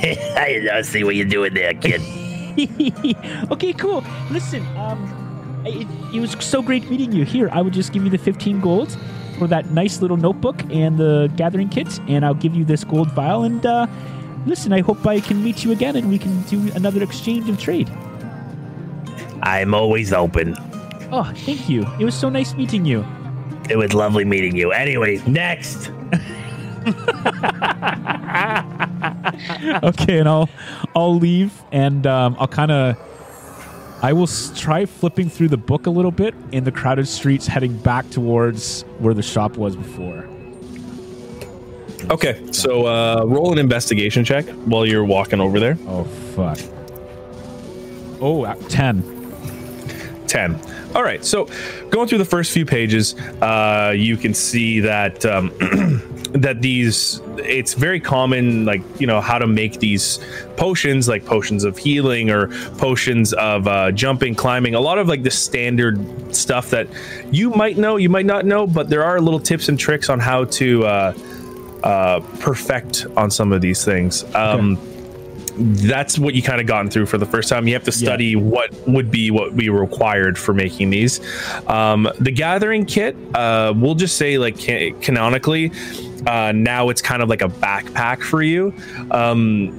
I 0.37 0.81
see 0.83 1.03
what 1.03 1.15
you're 1.15 1.25
doing 1.25 1.53
there, 1.53 1.73
kid. 1.73 2.01
okay, 3.51 3.73
cool. 3.73 4.03
Listen, 4.29 4.65
um, 4.77 5.63
it, 5.65 5.87
it 6.13 6.19
was 6.19 6.31
so 6.39 6.61
great 6.61 6.87
meeting 6.91 7.11
you. 7.11 7.25
Here, 7.25 7.49
I 7.51 7.61
would 7.61 7.73
just 7.73 7.91
give 7.91 8.03
you 8.03 8.11
the 8.11 8.19
fifteen 8.19 8.59
gold 8.59 8.95
for 9.39 9.47
that 9.47 9.71
nice 9.71 10.01
little 10.01 10.17
notebook 10.17 10.61
and 10.69 10.97
the 10.97 11.31
gathering 11.35 11.69
kit, 11.69 11.99
and 12.07 12.23
I'll 12.23 12.35
give 12.35 12.53
you 12.53 12.65
this 12.65 12.83
gold 12.83 13.11
vial. 13.13 13.43
And 13.43 13.65
uh, 13.65 13.87
listen, 14.45 14.71
I 14.73 14.81
hope 14.81 15.05
I 15.07 15.19
can 15.21 15.43
meet 15.43 15.63
you 15.63 15.71
again, 15.71 15.95
and 15.95 16.09
we 16.09 16.19
can 16.19 16.43
do 16.43 16.71
another 16.75 17.01
exchange 17.01 17.49
of 17.49 17.59
trade. 17.59 17.89
I'm 19.43 19.73
always 19.73 20.13
open. 20.13 20.55
Oh, 21.11 21.31
thank 21.35 21.69
you. 21.69 21.85
It 21.99 22.05
was 22.05 22.15
so 22.15 22.29
nice 22.29 22.53
meeting 22.55 22.85
you. 22.85 23.05
It 23.69 23.77
was 23.77 23.93
lovely 23.93 24.25
meeting 24.25 24.55
you. 24.55 24.71
Anyway, 24.71 25.21
next. 25.27 25.91
okay, 29.83 30.19
and 30.19 30.27
I'll 30.27 30.49
I'll 30.95 31.15
leave, 31.15 31.53
and 31.71 32.05
um, 32.07 32.35
I'll 32.39 32.47
kind 32.47 32.71
of 32.71 32.97
I 34.01 34.13
will 34.13 34.23
s- 34.23 34.51
try 34.55 34.85
flipping 34.85 35.29
through 35.29 35.49
the 35.49 35.57
book 35.57 35.85
a 35.85 35.89
little 35.89 36.11
bit 36.11 36.33
in 36.51 36.63
the 36.63 36.71
crowded 36.71 37.07
streets, 37.07 37.47
heading 37.47 37.77
back 37.77 38.09
towards 38.09 38.81
where 38.99 39.13
the 39.13 39.23
shop 39.23 39.57
was 39.57 39.75
before. 39.75 40.27
Okay. 42.09 42.41
So 42.51 42.85
uh, 42.85 43.23
roll 43.25 43.53
an 43.53 43.59
investigation 43.59 44.25
check 44.25 44.45
while 44.65 44.85
you're 44.85 45.05
walking 45.05 45.39
over 45.39 45.59
there. 45.59 45.77
Oh 45.87 46.03
fuck! 46.35 46.59
Oh, 48.21 48.43
uh, 48.45 48.55
10. 48.69 49.12
10 50.34 50.60
all 50.95 51.03
right 51.03 51.23
so 51.23 51.47
going 51.91 52.07
through 52.07 52.18
the 52.18 52.26
first 52.26 52.51
few 52.51 52.65
pages 52.65 53.14
uh, 53.41 53.93
you 53.95 54.18
can 54.18 54.34
see 54.34 54.80
that 54.80 55.23
um, 55.27 55.51
that 56.34 56.60
these 56.60 57.22
it's 57.38 57.76
very 57.76 57.99
common 57.99 58.65
like 58.65 58.81
you 58.99 59.05
know 59.05 59.22
how 59.22 59.38
to 59.38 59.45
make 59.45 59.80
these 59.80 60.19
potions 60.57 61.07
like 61.07 61.23
potions 61.23 61.64
of 61.64 61.77
healing 61.77 62.31
or 62.31 62.47
potions 62.77 63.31
of 63.34 63.68
uh, 63.68 63.91
jumping 63.91 64.34
climbing 64.34 64.73
a 64.73 64.80
lot 64.80 64.97
of 64.97 65.07
like 65.07 65.22
the 65.22 65.30
standard 65.30 65.95
stuff 66.35 66.72
that 66.72 66.88
you 67.31 67.51
might 67.51 67.77
know 67.77 67.97
you 67.97 68.10
might 68.10 68.26
not 68.26 68.43
know 68.43 68.65
but 68.65 68.89
there 68.89 69.03
are 69.03 69.22
little 69.22 69.39
tips 69.39 69.69
and 69.69 69.77
tricks 69.77 70.10
on 70.10 70.19
how 70.19 70.45
to 70.45 70.84
uh, 70.84 71.14
uh, 71.84 72.22
perfect 72.39 73.05
on 73.18 73.30
some 73.30 73.51
of 73.51 73.61
these 73.61 73.84
things. 73.84 74.23
Um, 74.34 74.77
that's 75.57 76.17
what 76.17 76.34
you 76.34 76.41
kind 76.41 76.59
of 76.59 76.67
gotten 76.67 76.89
through 76.89 77.05
for 77.05 77.17
the 77.17 77.25
first 77.25 77.49
time. 77.49 77.67
You 77.67 77.73
have 77.73 77.84
to 77.84 77.91
study 77.91 78.35
what 78.35 78.71
would 78.88 79.11
be 79.11 79.31
what 79.31 79.53
we 79.53 79.69
required 79.69 80.38
for 80.38 80.53
making 80.53 80.89
these. 80.89 81.19
Um, 81.67 82.09
the 82.19 82.31
gathering 82.31 82.85
kit, 82.85 83.15
uh, 83.35 83.73
we'll 83.75 83.95
just 83.95 84.17
say 84.17 84.38
like 84.38 84.59
ca- 84.59 84.91
canonically, 85.01 85.71
uh, 86.25 86.51
now 86.53 86.89
it's 86.89 87.01
kind 87.01 87.21
of 87.21 87.30
like 87.30 87.41
a 87.41 87.49
backpack 87.49 88.21
for 88.23 88.41
you. 88.41 88.73
Um, 89.11 89.71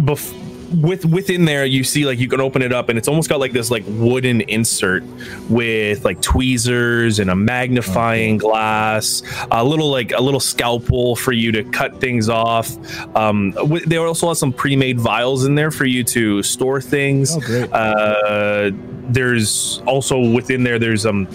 bef- 0.00 0.34
with 0.70 1.04
within 1.04 1.44
there, 1.44 1.64
you 1.64 1.82
see 1.84 2.06
like 2.06 2.18
you 2.18 2.28
can 2.28 2.40
open 2.40 2.62
it 2.62 2.72
up, 2.72 2.88
and 2.88 2.98
it's 2.98 3.08
almost 3.08 3.28
got 3.28 3.40
like 3.40 3.52
this 3.52 3.70
like 3.70 3.84
wooden 3.86 4.40
insert 4.42 5.02
with 5.48 6.04
like 6.04 6.20
tweezers 6.22 7.18
and 7.18 7.30
a 7.30 7.36
magnifying 7.36 8.38
glass, 8.38 9.22
a 9.50 9.64
little 9.64 9.90
like 9.90 10.12
a 10.12 10.20
little 10.20 10.40
scalpel 10.40 11.16
for 11.16 11.32
you 11.32 11.52
to 11.52 11.64
cut 11.64 12.00
things 12.00 12.28
off. 12.28 12.76
Um, 13.16 13.50
wi- 13.52 13.84
they 13.86 13.96
also 13.96 14.28
have 14.28 14.38
some 14.38 14.52
pre-made 14.52 15.00
vials 15.00 15.44
in 15.44 15.54
there 15.54 15.70
for 15.70 15.84
you 15.84 16.04
to 16.04 16.42
store 16.42 16.80
things. 16.80 17.36
Oh, 17.36 17.40
great. 17.40 17.72
Uh, 17.72 18.70
there's 19.08 19.82
also 19.86 20.18
within 20.18 20.62
there. 20.62 20.78
There's 20.78 21.04
um, 21.06 21.26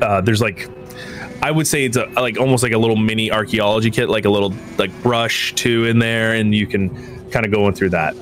uh, 0.00 0.20
there's 0.20 0.40
like 0.40 0.68
I 1.42 1.50
would 1.50 1.66
say 1.66 1.84
it's 1.84 1.96
a, 1.96 2.06
like 2.14 2.38
almost 2.38 2.62
like 2.62 2.72
a 2.72 2.78
little 2.78 2.96
mini 2.96 3.30
archaeology 3.30 3.90
kit, 3.90 4.08
like 4.08 4.24
a 4.24 4.30
little 4.30 4.54
like 4.78 4.90
brush 5.02 5.54
too 5.54 5.84
in 5.86 5.98
there, 5.98 6.34
and 6.34 6.54
you 6.54 6.66
can 6.66 7.30
kind 7.30 7.44
of 7.44 7.52
go 7.52 7.66
in 7.68 7.74
through 7.74 7.90
that. 7.90 8.14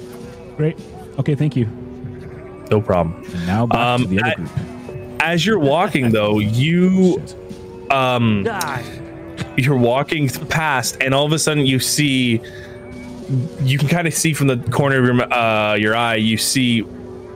Great. 0.56 0.76
Okay, 1.18 1.34
thank 1.34 1.56
you. 1.56 1.66
No 2.70 2.80
problem. 2.80 3.22
And 3.34 3.46
now 3.46 3.66
back 3.66 3.78
Um, 3.78 4.02
to 4.02 4.08
the 4.08 4.20
other 4.20 4.30
I- 4.30 4.34
group. 4.34 4.50
As 5.20 5.46
you're 5.46 5.58
walking 5.58 6.10
though, 6.10 6.38
you 6.40 7.22
um 7.90 8.42
Die. 8.44 8.82
you're 9.56 9.76
walking 9.76 10.28
past, 10.28 10.96
and 11.00 11.14
all 11.14 11.24
of 11.26 11.32
a 11.32 11.38
sudden 11.38 11.64
you 11.64 11.78
see 11.78 12.40
you 13.62 13.78
can 13.78 13.88
kind 13.88 14.06
of 14.08 14.14
see 14.14 14.32
from 14.32 14.48
the 14.48 14.56
corner 14.70 14.98
of 14.98 15.04
your 15.04 15.32
uh, 15.32 15.74
your 15.74 15.94
eye, 15.94 16.16
you 16.16 16.36
see 16.36 16.82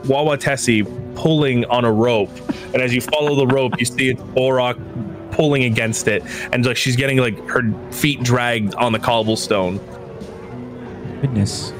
Wawatesi 0.04 0.84
pulling 1.14 1.64
on 1.66 1.84
a 1.84 1.92
rope, 1.92 2.30
and 2.74 2.82
as 2.82 2.92
you 2.94 3.00
follow 3.00 3.34
the 3.36 3.46
rope, 3.46 3.78
you 3.78 3.84
see 3.86 4.08
it's 4.10 4.20
Borok 4.22 4.76
pulling 5.30 5.62
against 5.64 6.08
it, 6.08 6.22
and 6.52 6.66
like 6.66 6.76
she's 6.76 6.96
getting 6.96 7.18
like 7.18 7.38
her 7.48 7.62
feet 7.92 8.22
dragged 8.22 8.74
on 8.74 8.92
the 8.92 8.98
cobblestone. 8.98 9.78
Goodness. 11.20 11.72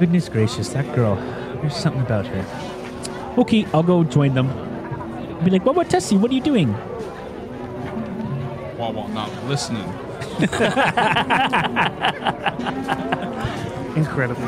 Goodness 0.00 0.28
gracious, 0.30 0.70
that 0.70 0.92
girl. 0.94 1.16
There's 1.60 1.76
something 1.76 2.00
about 2.00 2.26
her. 2.26 3.34
Okay, 3.38 3.66
I'll 3.74 3.82
go 3.82 4.02
join 4.02 4.32
them. 4.32 4.48
Be 5.44 5.50
like, 5.50 5.62
Wawatesi? 5.62 6.18
What 6.18 6.30
are 6.30 6.34
you 6.34 6.40
doing? 6.40 6.72
While 8.78 8.94
while 8.94 9.08
not 9.08 9.30
listening. 9.44 9.84
Incredible. 13.94 14.42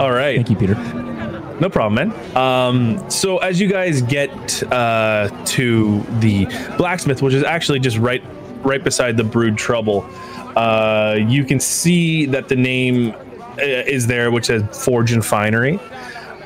All 0.00 0.12
right. 0.12 0.36
Thank 0.36 0.48
you, 0.48 0.56
Peter. 0.56 0.74
No 1.60 1.68
problem, 1.68 1.94
man. 2.10 2.36
Um, 2.36 3.10
so 3.10 3.36
as 3.38 3.60
you 3.60 3.68
guys 3.68 4.00
get 4.00 4.62
uh, 4.72 5.28
to 5.46 6.00
the 6.20 6.46
blacksmith, 6.78 7.20
which 7.20 7.34
is 7.34 7.44
actually 7.44 7.80
just 7.80 7.98
right 7.98 8.24
right 8.62 8.82
beside 8.82 9.18
the 9.18 9.24
brood 9.24 9.58
trouble, 9.58 10.06
uh, 10.56 11.18
you 11.28 11.44
can 11.44 11.60
see 11.60 12.26
that 12.26 12.48
the 12.48 12.56
name 12.56 13.12
uh, 13.12 13.62
is 13.62 14.06
there, 14.06 14.30
which 14.30 14.46
says 14.46 14.62
Forge 14.84 15.12
and 15.12 15.24
Finery. 15.24 15.78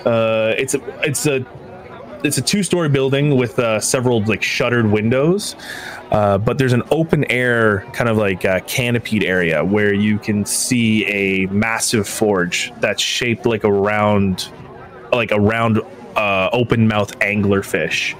Uh, 0.04 0.54
it's 0.58 0.74
a 0.74 0.80
it's 1.06 1.26
a 1.26 1.46
it's 2.24 2.38
a 2.38 2.42
two 2.42 2.62
story 2.62 2.88
building 2.88 3.36
with 3.36 3.58
uh, 3.58 3.80
several 3.80 4.22
like 4.24 4.42
shuttered 4.42 4.86
windows. 4.86 5.56
Uh, 6.10 6.36
but 6.38 6.58
there's 6.58 6.72
an 6.72 6.82
open 6.90 7.24
air 7.30 7.82
kind 7.92 8.08
of 8.10 8.16
like 8.16 8.44
uh, 8.44 8.60
canopied 8.60 9.22
area 9.22 9.64
where 9.64 9.94
you 9.94 10.18
can 10.18 10.44
see 10.44 11.06
a 11.06 11.46
massive 11.46 12.08
forge 12.08 12.72
that's 12.80 13.00
shaped 13.00 13.46
like 13.46 13.62
a 13.62 13.72
round 13.72 14.50
like 15.12 15.30
a 15.30 15.40
round 15.40 15.80
uh, 16.16 16.50
open 16.52 16.88
mouth 16.88 17.16
anglerfish 17.20 18.16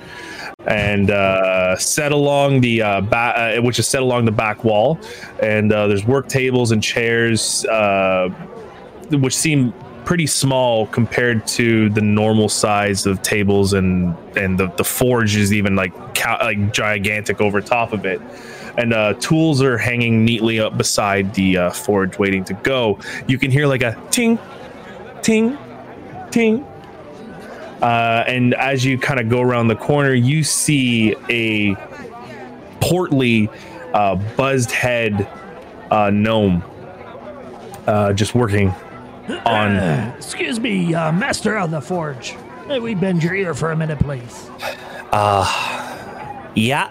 and 0.67 1.11
uh, 1.11 1.77
set 1.77 2.13
along 2.13 2.61
the 2.61 2.83
uh, 2.83 3.01
ba- 3.01 3.57
uh, 3.59 3.63
which 3.63 3.79
is 3.79 3.89
set 3.89 4.03
along 4.03 4.25
the 4.25 4.33
back 4.33 4.65
wall. 4.65 4.99
And 5.43 5.73
uh, 5.73 5.87
there's 5.87 6.05
work 6.05 6.29
tables 6.29 6.71
and 6.71 6.83
chairs 6.83 7.65
uh, 7.67 8.29
which 9.11 9.37
seem 9.37 9.73
pretty 10.05 10.27
small 10.27 10.87
compared 10.89 11.47
to 11.47 11.89
the 11.91 12.01
normal 12.01 12.49
size 12.49 13.07
of 13.07 13.23
tables 13.23 13.73
and 13.73 14.15
and 14.37 14.59
the, 14.59 14.67
the 14.77 14.85
forge 14.85 15.37
is 15.37 15.53
even 15.53 15.77
like 15.77 15.93
ca- 16.15 16.39
like 16.41 16.73
gigantic 16.73 17.41
over 17.41 17.61
top 17.61 17.93
of 17.93 18.05
it. 18.05 18.21
And 18.79 18.93
uh, 18.95 19.15
tools 19.15 19.63
are 19.63 19.77
hanging 19.77 20.25
neatly 20.25 20.61
up 20.61 20.79
beside 20.79 21.35
the 21.35 21.57
uh, 21.59 21.71
forge 21.71 22.19
waiting 22.19 22.45
to 22.45 22.55
go. 22.55 22.99
You 23.27 23.39
can 23.39 23.51
hear 23.51 23.67
like 23.67 23.83
a 23.83 24.01
ting 24.11 24.39
ting 25.23 25.59
ting 26.31 26.67
uh, 27.83 28.25
and 28.27 28.55
as 28.55 28.85
you 28.85 28.99
kind 28.99 29.21
of 29.21 29.29
go 29.29 29.41
around 29.41 29.69
the 29.69 29.77
corner 29.77 30.13
you 30.15 30.43
see 30.43 31.15
a 31.29 31.75
portly 32.81 33.49
uh, 33.95 34.17
buzzed 34.37 34.71
head 34.71 35.29
uh, 35.91 36.11
gnome 36.11 36.63
uh, 37.87 38.13
just 38.13 38.35
working 38.35 38.69
on 39.47 39.77
Excuse 40.17 40.61
me, 40.61 40.95
uh, 40.95 41.13
master 41.13 41.59
of 41.59 41.71
the 41.71 41.81
forge. 41.81 42.37
May 42.67 42.81
we 42.81 42.95
bend 42.95 43.23
your 43.23 43.35
ear 43.35 43.55
for 43.55 43.73
a 43.73 43.77
minute, 43.77 43.99
please? 43.99 44.51
Yeah. 46.55 46.89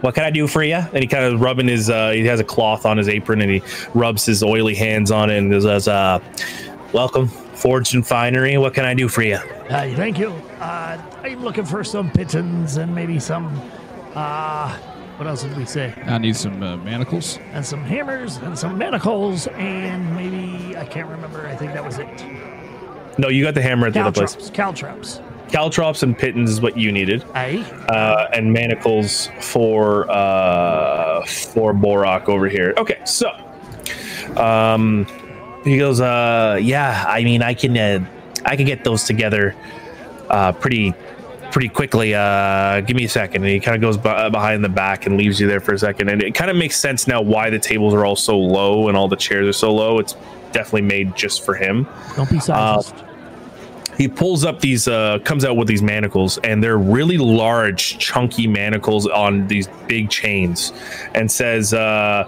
What 0.00 0.14
can 0.14 0.24
I 0.24 0.30
do 0.30 0.48
for 0.48 0.62
you? 0.64 0.74
And 0.74 0.98
he 0.98 1.06
kind 1.06 1.24
of 1.24 1.40
rubbing 1.40 1.68
his. 1.68 1.88
Uh, 1.88 2.10
he 2.10 2.24
has 2.26 2.40
a 2.40 2.44
cloth 2.44 2.86
on 2.86 2.96
his 2.96 3.08
apron, 3.08 3.40
and 3.40 3.50
he 3.50 3.62
rubs 3.94 4.26
his 4.26 4.42
oily 4.42 4.74
hands 4.74 5.10
on 5.10 5.30
it, 5.30 5.38
and 5.38 5.62
says, 5.62 5.86
uh, 5.86 6.18
"Welcome, 6.92 7.28
Forged 7.62 7.94
and 7.94 8.04
Finery. 8.06 8.58
What 8.58 8.74
can 8.74 8.84
I 8.84 8.94
do 8.94 9.08
for 9.08 9.22
you?" 9.22 9.36
Uh, 9.36 9.94
thank 9.94 10.18
you. 10.18 10.30
Uh, 10.60 10.98
I'm 11.22 11.42
looking 11.42 11.64
for 11.64 11.84
some 11.84 12.10
pitons 12.10 12.76
and 12.76 12.94
maybe 12.94 13.18
some. 13.18 13.60
Uh, 14.14 14.76
what 15.16 15.26
else 15.28 15.42
did 15.44 15.56
we 15.56 15.64
say? 15.64 15.94
I 16.06 16.18
need 16.18 16.34
some 16.34 16.62
uh, 16.62 16.76
manacles. 16.78 17.38
And 17.52 17.64
some 17.64 17.82
hammers 17.84 18.38
and 18.38 18.58
some 18.58 18.76
manacles 18.76 19.46
and 19.46 20.14
maybe 20.16 20.76
I 20.76 20.84
can't 20.84 21.08
remember. 21.08 21.46
I 21.46 21.54
think 21.54 21.74
that 21.74 21.84
was 21.84 21.98
it. 21.98 22.08
No, 23.18 23.28
you 23.28 23.44
got 23.44 23.54
the 23.54 23.62
hammer 23.62 23.86
at 23.86 23.92
the 23.92 24.00
other 24.00 24.10
place. 24.10 24.50
Caltrops. 24.50 25.20
Caltrops. 25.20 25.20
Caltrops 25.52 26.02
and 26.02 26.18
pitons 26.18 26.50
is 26.50 26.60
what 26.62 26.78
you 26.78 26.90
needed, 26.90 27.24
Aye. 27.34 27.58
uh, 27.90 28.28
and 28.32 28.52
manacles 28.52 29.28
for 29.40 30.10
uh, 30.10 31.24
for 31.26 31.74
Borok 31.74 32.28
over 32.28 32.48
here. 32.48 32.72
Okay, 32.78 32.98
so 33.04 33.30
um, 34.36 35.06
he 35.64 35.78
goes, 35.78 36.00
uh, 36.00 36.58
"Yeah, 36.60 37.04
I 37.06 37.24
mean, 37.24 37.42
I 37.42 37.54
can 37.54 37.76
uh, 37.76 38.04
I 38.44 38.56
can 38.56 38.66
get 38.66 38.84
those 38.84 39.04
together 39.04 39.54
uh, 40.30 40.52
pretty." 40.52 40.94
pretty 41.50 41.68
quickly 41.68 42.14
uh 42.14 42.80
give 42.80 42.96
me 42.96 43.04
a 43.04 43.08
second 43.10 43.42
and 43.42 43.50
he 43.52 43.60
kind 43.60 43.74
of 43.74 43.82
goes 43.82 43.98
b- 43.98 44.30
behind 44.30 44.64
the 44.64 44.68
back 44.70 45.04
and 45.04 45.18
leaves 45.18 45.38
you 45.38 45.46
there 45.46 45.60
for 45.60 45.74
a 45.74 45.78
second 45.78 46.08
and 46.08 46.22
it 46.22 46.34
kind 46.34 46.50
of 46.50 46.56
makes 46.56 46.76
sense 46.76 47.06
now 47.06 47.20
why 47.20 47.50
the 47.50 47.58
tables 47.58 47.92
are 47.92 48.06
all 48.06 48.16
so 48.16 48.38
low 48.38 48.88
and 48.88 48.96
all 48.96 49.06
the 49.06 49.16
chairs 49.16 49.46
are 49.46 49.52
so 49.52 49.70
low 49.70 49.98
it's 49.98 50.14
definitely 50.52 50.80
made 50.80 51.14
just 51.14 51.44
for 51.44 51.54
him 51.54 51.86
Don't 52.16 52.30
be 52.30 52.40
sized. 52.40 52.94
he 53.98 54.08
pulls 54.08 54.46
up 54.46 54.60
these 54.62 54.88
uh 54.88 55.18
comes 55.26 55.44
out 55.44 55.58
with 55.58 55.68
these 55.68 55.82
manacles 55.82 56.38
and 56.38 56.64
they're 56.64 56.78
really 56.78 57.18
large 57.18 57.98
chunky 57.98 58.46
manacles 58.46 59.06
on 59.06 59.46
these 59.46 59.68
big 59.86 60.08
chains 60.08 60.72
and 61.14 61.30
says 61.30 61.74
uh 61.74 62.26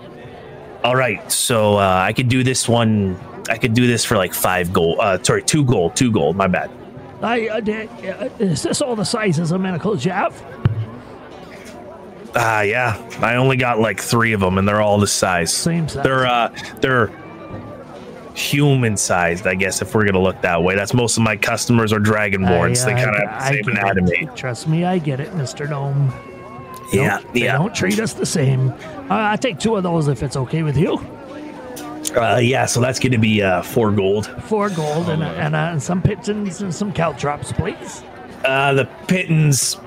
all 0.84 0.94
right 0.94 1.30
so 1.32 1.76
uh 1.76 2.02
i 2.06 2.12
could 2.12 2.28
do 2.28 2.42
this 2.44 2.68
one 2.68 3.18
i 3.50 3.56
could 3.56 3.74
do 3.74 3.86
this 3.86 4.04
for 4.04 4.16
like 4.16 4.32
five 4.34 4.72
gold 4.72 4.98
uh 5.00 5.20
sorry 5.22 5.42
two 5.42 5.64
gold 5.64 5.96
two 5.96 6.10
gold 6.12 6.36
my 6.36 6.46
bad 6.46 6.70
I, 7.22 7.48
uh, 7.48 7.60
d- 7.60 7.88
uh, 8.06 8.28
is 8.38 8.62
this 8.62 8.82
all 8.82 8.94
the 8.94 9.04
sizes 9.04 9.50
of 9.50 9.58
manacles 9.62 10.04
you 10.04 10.10
have? 10.10 10.34
ah 12.36 12.60
yeah 12.62 12.96
i 13.22 13.36
only 13.36 13.56
got 13.56 13.78
like 13.80 13.98
three 14.00 14.32
of 14.32 14.40
them 14.40 14.58
and 14.58 14.66
they're 14.68 14.82
all 14.82 14.98
the 14.98 15.06
size 15.06 15.52
Same 15.54 15.88
size. 15.88 16.04
they're 16.04 16.26
uh 16.26 16.54
they're 16.80 17.10
human 18.34 18.96
sized 18.96 19.46
i 19.46 19.54
guess 19.54 19.80
if 19.80 19.94
we're 19.94 20.04
gonna 20.04 20.20
look 20.20 20.40
that 20.42 20.60
way 20.62 20.74
that's 20.74 20.92
most 20.92 21.16
of 21.16 21.22
my 21.22 21.36
customers 21.36 21.92
are 21.92 22.00
dragonborns 22.00 22.84
they 22.84 22.92
kind 22.92 23.14
of 23.16 23.30
have 23.30 23.52
the 23.52 23.62
same 23.62 23.68
anatomy 23.76 24.18
it. 24.24 24.36
Trust 24.36 24.66
me, 24.68 24.84
I 24.84 24.98
get 24.98 25.20
it, 25.20 25.30
Mr. 25.32 25.70
Gnome. 25.70 26.12
yeah 26.92 27.20
They 27.32 27.44
yeah 27.44 27.52
don't 27.56 27.72
treat 27.74 28.00
us 28.00 28.12
the 28.14 28.26
same. 28.26 28.72
Uh, 29.10 29.32
I 29.32 29.36
take 29.36 29.58
two 29.58 29.76
of 29.76 29.82
those 29.82 30.08
if 30.08 30.22
it's 30.22 30.36
okay 30.36 30.62
with 30.62 30.76
you. 30.76 30.94
uh, 32.16 32.38
yeah 32.42 32.64
so 32.66 32.80
that's 32.80 32.98
gonna 32.98 33.18
be 33.18 33.42
uh 33.42 33.62
four 33.62 33.90
gold 33.90 34.26
Four 34.44 34.70
gold 34.70 35.08
and, 35.08 35.22
and, 35.22 35.54
uh, 35.54 35.58
and 35.72 35.82
some 35.82 36.00
pitons 36.02 36.60
and 36.62 36.74
some 36.74 36.92
caltrops, 36.92 37.52
please. 37.52 38.02
Uh, 38.44 38.74
the 38.74 38.84
pitons. 39.08 39.78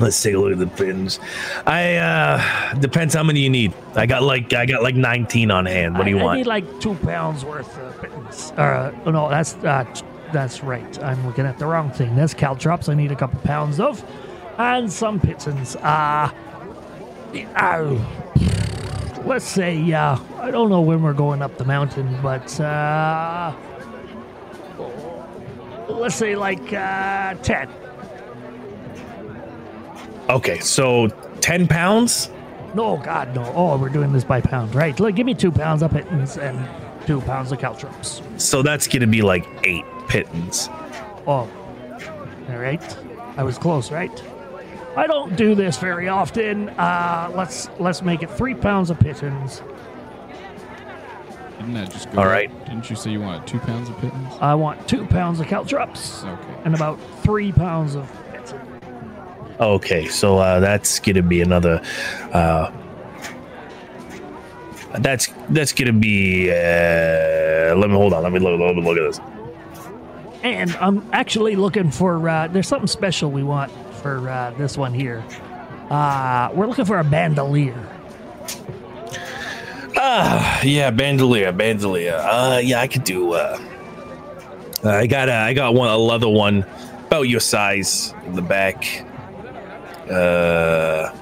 Let's 0.00 0.22
take 0.22 0.34
a 0.34 0.38
look 0.38 0.52
at 0.52 0.58
the 0.58 0.66
pitons. 0.68 1.18
I 1.66 1.96
uh 1.96 2.74
depends 2.74 3.14
how 3.14 3.22
many 3.24 3.40
you 3.40 3.50
need. 3.50 3.72
I 3.96 4.06
got 4.06 4.22
like 4.22 4.52
I 4.52 4.64
got 4.64 4.82
like 4.82 4.94
19 4.94 5.50
on 5.50 5.66
hand. 5.66 5.98
What 5.98 6.04
do 6.04 6.10
you 6.10 6.18
I, 6.20 6.34
I 6.34 6.36
need 6.36 6.46
like 6.46 6.80
two 6.80 6.94
pounds 6.96 7.44
worth 7.44 7.76
of 7.78 8.00
pitons. 8.00 8.52
Uh, 8.52 8.92
oh, 9.06 9.10
no, 9.10 9.28
that's 9.28 9.54
uh, 9.56 9.84
that's 10.32 10.62
right. 10.62 11.02
I'm 11.02 11.26
looking 11.26 11.46
at 11.46 11.58
the 11.58 11.66
wrong 11.66 11.90
thing. 11.90 12.14
That's 12.14 12.32
caltrops. 12.34 12.88
I 12.88 12.94
need 12.94 13.10
a 13.10 13.16
couple 13.16 13.40
pounds 13.40 13.80
of, 13.80 14.04
and 14.58 14.92
some 14.92 15.18
pitons. 15.18 15.74
Uh, 15.76 16.30
uh 17.56 17.98
let's 19.24 19.44
say 19.44 19.92
uh, 19.92 20.18
I 20.38 20.50
don't 20.50 20.70
know 20.70 20.80
when 20.80 21.02
we're 21.02 21.12
going 21.12 21.42
up 21.42 21.58
the 21.58 21.64
mountain, 21.64 22.18
but 22.22 22.58
uh, 22.60 23.54
let's 25.88 26.14
say 26.14 26.34
like 26.36 26.72
uh, 26.72 27.34
ten. 27.42 27.68
okay, 30.30 30.58
so 30.60 31.08
10 31.40 31.68
pounds? 31.68 32.30
No, 32.74 32.96
God, 32.98 33.34
no. 33.34 33.50
Oh, 33.54 33.76
we're 33.78 33.88
doing 33.88 34.12
this 34.12 34.24
by 34.24 34.40
pound, 34.40 34.74
right? 34.74 34.98
Look, 35.00 35.14
give 35.14 35.26
me 35.26 35.34
two 35.34 35.50
pounds 35.50 35.82
of 35.82 35.90
pitons 35.90 36.36
and 36.36 36.68
two 37.06 37.20
pounds 37.22 37.50
of 37.50 37.58
caltrops. 37.58 38.20
So 38.36 38.62
that's 38.62 38.86
gonna 38.86 39.06
be 39.06 39.22
like 39.22 39.46
eight 39.64 39.84
pitons. 40.08 40.68
Oh, 41.26 41.48
all 42.48 42.58
right. 42.58 42.98
I 43.36 43.42
was 43.42 43.58
close, 43.58 43.90
right? 43.90 44.22
I 44.98 45.06
don't 45.06 45.36
do 45.36 45.54
this 45.54 45.78
very 45.78 46.08
often. 46.08 46.70
Uh, 46.70 47.30
let's 47.32 47.68
let's 47.78 48.02
make 48.02 48.24
it 48.24 48.30
three 48.32 48.54
pounds 48.54 48.90
of 48.90 48.98
pitons. 48.98 49.62
Didn't 51.58 51.74
that 51.74 51.92
just 51.92 52.10
go? 52.10 52.18
All 52.18 52.24
up? 52.24 52.30
right. 52.32 52.64
Didn't 52.66 52.90
you 52.90 52.96
say 52.96 53.12
you 53.12 53.20
wanted 53.20 53.46
two 53.46 53.60
pounds 53.60 53.88
of 53.88 53.96
pittance? 53.98 54.34
I 54.40 54.56
want 54.56 54.88
two 54.88 55.06
pounds 55.06 55.38
of 55.38 55.46
caltrops 55.46 56.24
Okay. 56.24 56.54
and 56.64 56.74
about 56.74 56.98
three 57.22 57.52
pounds 57.52 57.94
of 57.94 58.10
pitons. 58.32 58.54
Okay, 59.60 60.08
so 60.08 60.38
uh 60.38 60.58
that's 60.58 60.98
gonna 60.98 61.22
be 61.22 61.42
another 61.42 61.80
uh 62.32 62.72
that's 64.98 65.28
that's 65.50 65.72
gonna 65.72 65.92
be 65.92 66.50
uh 66.50 67.76
let 67.76 67.88
me 67.88 67.94
hold 67.94 68.14
on, 68.14 68.24
let 68.24 68.32
me 68.32 68.40
look, 68.40 68.58
let 68.58 68.74
me 68.74 68.82
look 68.82 68.98
at 68.98 69.04
this. 69.04 69.20
And 70.42 70.74
I'm 70.76 71.08
actually 71.12 71.54
looking 71.54 71.90
for. 71.92 72.28
Uh, 72.28 72.46
there's 72.48 72.66
something 72.68 72.86
special 72.86 73.30
we 73.30 73.42
want 73.44 73.72
for 73.98 74.28
uh, 74.28 74.52
this 74.58 74.76
one 74.76 74.94
here. 74.94 75.24
Uh, 75.90 76.50
we're 76.54 76.66
looking 76.66 76.84
for 76.84 76.98
a 76.98 77.04
bandolier. 77.04 77.86
Ah, 79.96 80.60
yeah, 80.62 80.90
bandolier, 80.90 81.50
bandolier. 81.52 82.16
Uh, 82.16 82.58
yeah, 82.62 82.80
I 82.80 82.86
could 82.86 83.04
do. 83.04 83.32
Uh, 83.32 83.58
I 84.84 85.06
got 85.06 85.28
a, 85.28 85.34
I 85.34 85.54
got 85.54 85.74
one, 85.74 85.88
a 85.88 85.96
leather 85.96 86.28
one, 86.28 86.64
about 87.06 87.22
your 87.22 87.40
size 87.40 88.14
in 88.26 88.34
the 88.34 88.42
back. 88.42 89.04
Uh, 90.08 91.12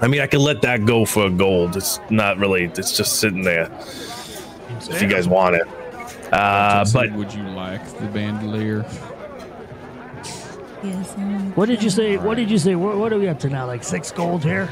I 0.00 0.08
mean, 0.08 0.20
I 0.20 0.26
could 0.26 0.40
let 0.40 0.62
that 0.62 0.84
go 0.84 1.04
for 1.04 1.30
gold. 1.30 1.76
It's 1.76 2.00
not 2.10 2.38
really. 2.38 2.64
It's 2.64 2.96
just 2.96 3.20
sitting 3.20 3.42
there. 3.42 3.70
If 4.90 5.00
you 5.00 5.08
guys 5.08 5.28
want 5.28 5.56
it. 5.56 5.66
Uh, 6.32 6.84
but 6.92 7.12
would 7.12 7.32
you 7.32 7.44
like 7.44 7.84
the 7.98 8.06
bandolier? 8.06 8.84
Yes. 10.84 11.14
What 11.56 11.66
did 11.66 11.82
you 11.82 11.90
say? 11.90 12.16
What 12.18 12.36
did 12.36 12.50
you 12.50 12.58
say? 12.58 12.74
What, 12.74 12.98
what 12.98 13.12
are 13.12 13.18
we 13.18 13.28
up 13.28 13.38
to 13.40 13.48
now? 13.48 13.66
Like 13.66 13.82
six 13.82 14.12
gold 14.12 14.44
here? 14.44 14.68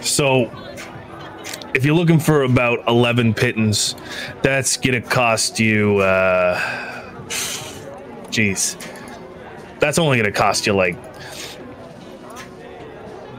So, 0.00 0.50
if 1.74 1.84
you're 1.84 1.96
looking 1.96 2.20
for 2.20 2.44
about 2.44 2.86
11 2.86 3.34
pitons, 3.34 3.96
that's 4.42 4.76
going 4.76 5.02
to 5.02 5.08
cost 5.08 5.58
you, 5.58 5.98
uh, 5.98 6.58
jeez. 8.28 8.76
That's 9.80 9.98
only 9.98 10.18
going 10.18 10.32
to 10.32 10.38
cost 10.38 10.66
you 10.66 10.74
like 10.74 10.96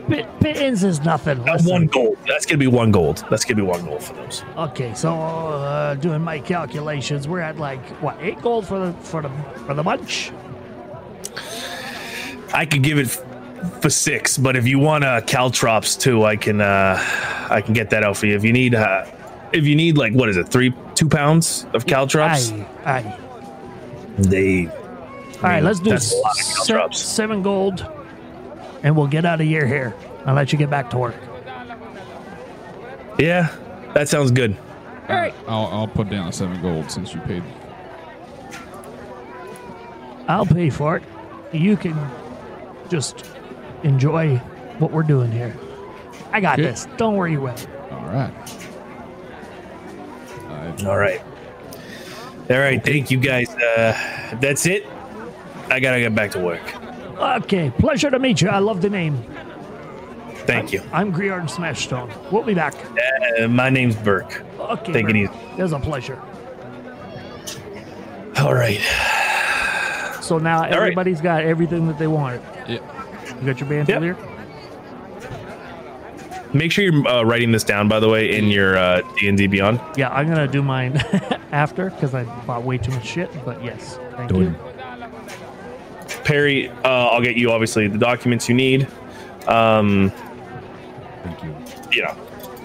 Pit, 0.07 0.27
pittance 0.39 0.83
is 0.83 1.01
nothing. 1.01 1.43
Listen. 1.43 1.71
one 1.71 1.87
gold. 1.87 2.17
That's 2.27 2.45
going 2.45 2.59
to 2.59 2.63
be 2.63 2.67
one 2.67 2.91
gold. 2.91 3.25
That's 3.29 3.43
going 3.43 3.57
to 3.57 3.63
be 3.63 3.67
one 3.67 3.85
gold 3.85 4.03
for 4.03 4.13
those. 4.13 4.43
Okay, 4.55 4.93
so 4.93 5.19
uh, 5.19 5.95
doing 5.95 6.21
my 6.21 6.39
calculations, 6.39 7.27
we're 7.27 7.39
at 7.39 7.57
like 7.57 7.83
what 8.01 8.17
eight 8.21 8.39
gold 8.41 8.67
for 8.67 8.77
the 8.79 8.93
for 8.93 9.21
the 9.23 9.29
for 9.65 9.73
the 9.73 9.81
bunch. 9.81 10.31
I 12.55 12.65
could 12.65 12.83
give 12.83 12.97
it 12.97 13.07
for 13.81 13.89
six, 13.89 14.37
but 14.37 14.55
if 14.55 14.65
you 14.65 14.79
want 14.79 15.03
uh, 15.03 15.19
caltrops 15.21 15.97
too, 15.97 16.23
I 16.23 16.37
can, 16.37 16.61
uh, 16.61 16.97
I 17.49 17.59
can 17.61 17.73
get 17.73 17.89
that 17.89 18.03
out 18.03 18.15
for 18.15 18.27
you. 18.27 18.35
If 18.35 18.45
you 18.45 18.53
need, 18.53 18.73
uh, 18.75 19.05
if 19.51 19.65
you 19.65 19.75
need 19.75 19.97
like, 19.97 20.13
what 20.13 20.29
is 20.29 20.37
it, 20.37 20.47
three, 20.47 20.73
two 20.95 21.09
pounds 21.09 21.65
of 21.73 21.85
caltrops? 21.85 22.51
Aye, 22.51 22.65
aye. 22.85 23.19
They, 24.17 24.67
All 24.67 25.41
right, 25.41 25.61
let's 25.61 25.81
do 25.81 25.89
that's 25.89 26.13
a 26.13 26.71
lot 26.71 26.85
of 26.85 26.95
se- 26.95 27.05
seven 27.05 27.41
gold, 27.43 27.85
and 28.83 28.95
we'll 28.95 29.07
get 29.07 29.25
out 29.25 29.41
of 29.41 29.47
here 29.47 29.67
here. 29.67 29.93
I'll 30.25 30.33
let 30.35 30.53
you 30.53 30.57
get 30.57 30.69
back 30.69 30.89
to 30.91 30.97
work. 30.97 31.15
yeah, 33.19 33.53
that 33.93 34.07
sounds 34.07 34.31
good. 34.31 34.55
All 35.09 35.15
right, 35.15 35.33
I'll, 35.47 35.67
I'll 35.67 35.87
put 35.87 36.09
down 36.09 36.31
seven 36.31 36.61
gold 36.61 36.89
since 36.89 37.13
you 37.13 37.19
paid. 37.21 37.43
I'll 40.29 40.45
pay 40.45 40.69
for 40.69 40.95
it. 40.97 41.03
You 41.51 41.75
can 41.77 41.93
just 42.89 43.25
enjoy 43.83 44.37
what 44.79 44.91
we're 44.91 45.03
doing 45.03 45.31
here. 45.31 45.55
I 46.31 46.39
got 46.41 46.59
Okay. 46.59 46.69
this. 46.69 46.87
Don't 46.97 47.15
worry 47.15 47.35
about 47.35 47.61
it. 47.61 47.69
All 47.91 48.05
right. 48.07 48.31
I- 50.49 50.85
All 50.87 50.97
right. 50.97 51.21
All 52.49 52.59
right. 52.59 52.83
Thank 52.83 53.09
you 53.11 53.17
guys. 53.17 53.49
Uh, 53.55 53.95
that's 54.41 54.65
it. 54.65 54.85
I 55.69 55.79
gotta 55.79 55.99
get 55.99 56.13
back 56.13 56.31
to 56.31 56.39
work. 56.39 56.61
Okay, 57.17 57.71
pleasure 57.79 58.11
to 58.11 58.19
meet 58.19 58.41
you. 58.41 58.49
I 58.49 58.59
love 58.59 58.81
the 58.81 58.89
name. 58.89 59.23
Thank 60.45 60.71
you. 60.73 60.81
I'm 60.91 61.11
Griard 61.11 61.39
and 61.39 61.49
Smashstone. 61.49 62.11
We'll 62.31 62.43
be 62.43 62.53
back. 62.53 62.75
Uh, 63.39 63.47
my 63.47 63.69
name's 63.69 63.95
Burke. 63.95 64.43
Okay, 64.59 64.93
Take 64.93 65.09
it 65.09 65.15
easy. 65.15 65.31
It 65.57 65.61
was 65.63 65.71
a 65.71 65.79
pleasure. 65.79 66.21
All 68.37 68.53
right. 68.53 68.79
So 70.21 70.37
now 70.37 70.61
right. 70.61 70.71
everybody's 70.73 71.21
got 71.21 71.43
everything 71.43 71.87
that 71.87 71.97
they 71.97 72.07
wanted. 72.07 72.41
Yeah. 72.67 72.79
You 73.39 73.45
got 73.45 73.59
your 73.59 73.69
band 73.69 73.87
Yep. 73.89 74.01
here? 74.01 74.17
Make 76.53 76.71
sure 76.71 76.85
you're 76.85 77.05
uh, 77.07 77.23
writing 77.23 77.51
this 77.51 77.63
down, 77.65 77.89
by 77.89 77.99
the 77.99 78.07
way, 78.07 78.37
in 78.37 78.45
your 78.47 78.77
uh, 78.77 79.01
D&D 79.19 79.47
Beyond. 79.47 79.81
Yeah, 79.97 80.09
I'm 80.11 80.27
gonna 80.27 80.47
do 80.47 80.61
mine 80.63 80.95
after 81.51 81.89
because 81.89 82.13
I 82.15 82.23
bought 82.45 82.63
way 82.63 82.77
too 82.77 82.91
much 82.91 83.05
shit. 83.05 83.29
But 83.43 83.61
yes, 83.63 83.99
thank 84.15 84.29
Done. 84.31 84.41
you. 84.41 84.55
Perry, 86.23 86.69
uh, 86.69 86.87
I'll 86.87 87.21
get 87.21 87.35
you 87.35 87.51
obviously 87.51 87.87
the 87.87 87.97
documents 87.97 88.47
you 88.47 88.55
need. 88.55 88.87
Um, 89.47 90.11
Thank 91.23 91.43
you. 91.43 91.55
you 91.91 92.01
know, 92.03 92.15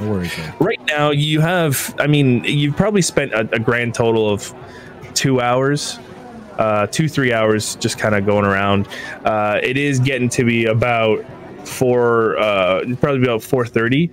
No 0.01 0.10
worries. 0.10 0.36
man. 0.39 0.55
right 0.60 0.81
now 0.86 1.10
you 1.10 1.40
have. 1.40 1.94
I 1.98 2.06
mean, 2.06 2.44
you've 2.44 2.77
probably 2.77 3.02
spent 3.02 3.32
a, 3.32 3.40
a 3.52 3.59
grand 3.59 3.94
total 3.94 4.31
of 4.31 4.55
two 5.14 5.40
hours, 5.40 5.98
uh, 6.59 6.86
two 6.86 7.09
three 7.09 7.32
hours, 7.32 7.77
just 7.77 7.98
kind 7.98 8.14
of 8.14 8.27
going 8.27 8.44
around. 8.44 8.89
Uh, 9.24 9.59
it 9.62 9.77
is 9.77 9.98
getting 9.98 10.28
to 10.31 10.44
be 10.44 10.66
about 10.66 11.24
four, 11.64 12.39
uh, 12.39 12.85
probably 13.01 13.22
about 13.22 13.43
four 13.43 13.66
thirty. 13.66 14.10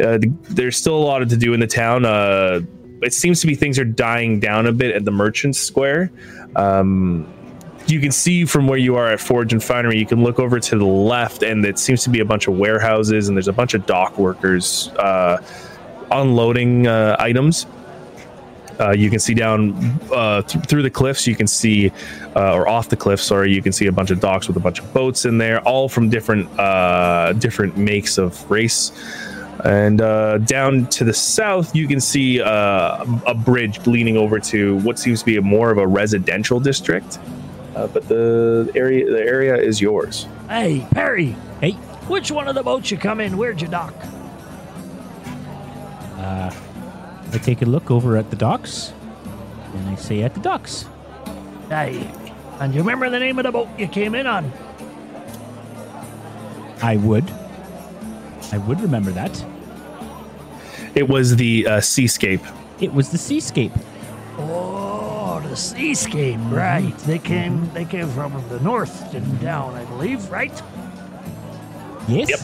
Uh, 0.00 0.18
th- 0.18 0.32
there's 0.50 0.76
still 0.76 0.96
a 0.96 1.04
lot 1.04 1.28
to 1.28 1.36
do 1.36 1.52
in 1.54 1.60
the 1.60 1.66
town. 1.66 2.04
Uh, 2.04 2.60
it 3.02 3.12
seems 3.12 3.40
to 3.40 3.46
be 3.46 3.54
things 3.54 3.78
are 3.78 3.84
dying 3.84 4.40
down 4.40 4.66
a 4.66 4.72
bit 4.72 4.94
at 4.94 5.04
the 5.04 5.10
Merchants 5.10 5.58
Square. 5.58 6.10
Um, 6.56 7.26
you 7.86 8.00
can 8.00 8.12
see 8.12 8.44
from 8.44 8.66
where 8.66 8.78
you 8.78 8.96
are 8.96 9.08
at 9.08 9.20
Forge 9.20 9.52
and 9.52 9.62
Finery, 9.62 9.98
you 9.98 10.06
can 10.06 10.22
look 10.22 10.38
over 10.38 10.60
to 10.60 10.78
the 10.78 10.84
left, 10.84 11.42
and 11.42 11.64
it 11.64 11.78
seems 11.78 12.02
to 12.04 12.10
be 12.10 12.20
a 12.20 12.24
bunch 12.24 12.46
of 12.46 12.58
warehouses, 12.58 13.28
and 13.28 13.36
there's 13.36 13.48
a 13.48 13.52
bunch 13.52 13.74
of 13.74 13.86
dock 13.86 14.18
workers 14.18 14.88
uh, 14.98 15.42
unloading 16.10 16.86
uh, 16.86 17.16
items. 17.18 17.66
Uh, 18.80 18.92
you 18.92 19.10
can 19.10 19.18
see 19.18 19.34
down 19.34 19.74
uh, 20.12 20.42
th- 20.42 20.64
through 20.66 20.82
the 20.82 20.90
cliffs. 20.90 21.26
You 21.26 21.34
can 21.34 21.46
see, 21.46 21.90
uh, 22.36 22.54
or 22.54 22.68
off 22.68 22.88
the 22.88 22.96
cliffs. 22.96 23.24
Sorry, 23.24 23.52
you 23.52 23.62
can 23.62 23.72
see 23.72 23.86
a 23.86 23.92
bunch 23.92 24.10
of 24.10 24.20
docks 24.20 24.46
with 24.46 24.56
a 24.56 24.60
bunch 24.60 24.78
of 24.80 24.92
boats 24.94 25.24
in 25.24 25.38
there, 25.38 25.60
all 25.62 25.88
from 25.88 26.08
different 26.08 26.48
uh, 26.58 27.32
different 27.34 27.76
makes 27.76 28.18
of 28.18 28.48
race. 28.50 28.92
And 29.64 30.00
uh, 30.00 30.38
down 30.38 30.86
to 30.86 31.04
the 31.04 31.12
south, 31.12 31.74
you 31.74 31.88
can 31.88 32.00
see 32.00 32.40
uh, 32.40 33.04
a 33.26 33.34
bridge 33.34 33.84
leaning 33.86 34.16
over 34.16 34.38
to 34.38 34.76
what 34.78 34.98
seems 34.98 35.20
to 35.20 35.26
be 35.26 35.36
a 35.36 35.42
more 35.42 35.70
of 35.72 35.78
a 35.78 35.86
residential 35.86 36.60
district. 36.60 37.18
Uh, 37.74 37.86
but 37.88 38.06
the 38.08 38.70
area 38.74 39.10
the 39.10 39.20
area 39.20 39.56
is 39.56 39.80
yours. 39.80 40.26
Hey, 40.48 40.86
Perry. 40.92 41.36
Hey. 41.60 41.72
Which 42.08 42.30
one 42.30 42.48
of 42.48 42.54
the 42.54 42.62
boats 42.62 42.90
you 42.90 42.96
come 42.96 43.20
in? 43.20 43.36
Where'd 43.36 43.60
you 43.60 43.68
dock? 43.68 43.92
Uh, 46.16 46.50
I 47.32 47.38
take 47.38 47.62
a 47.62 47.66
look 47.66 47.90
over 47.90 48.16
at 48.16 48.30
the 48.30 48.36
docks, 48.36 48.92
and 49.74 49.88
I 49.88 49.94
say 49.96 50.22
at 50.22 50.34
the 50.34 50.40
docks. 50.40 50.86
Hey, 51.68 52.10
and 52.60 52.74
you 52.74 52.80
remember 52.80 53.10
the 53.10 53.20
name 53.20 53.38
of 53.38 53.44
the 53.44 53.52
boat 53.52 53.68
you 53.78 53.86
came 53.86 54.14
in 54.14 54.26
on? 54.26 54.50
I 56.82 56.96
would. 56.96 57.30
I 58.52 58.58
would 58.58 58.80
remember 58.80 59.10
that. 59.10 59.44
It 60.94 61.08
was 61.08 61.36
the 61.36 61.66
uh, 61.66 61.80
Seascape. 61.80 62.40
It 62.80 62.92
was 62.94 63.10
the 63.10 63.18
Seascape. 63.18 63.72
Oh, 64.38 65.40
the 65.46 65.56
Seascape, 65.56 66.40
right? 66.44 66.96
They 67.00 67.18
came. 67.18 67.70
They 67.74 67.84
came 67.84 68.08
from 68.08 68.42
the 68.48 68.58
north 68.60 69.12
and 69.14 69.40
down, 69.40 69.74
I 69.74 69.84
believe, 69.84 70.30
right? 70.30 70.62
Yes. 72.08 72.30
Yep. 72.30 72.40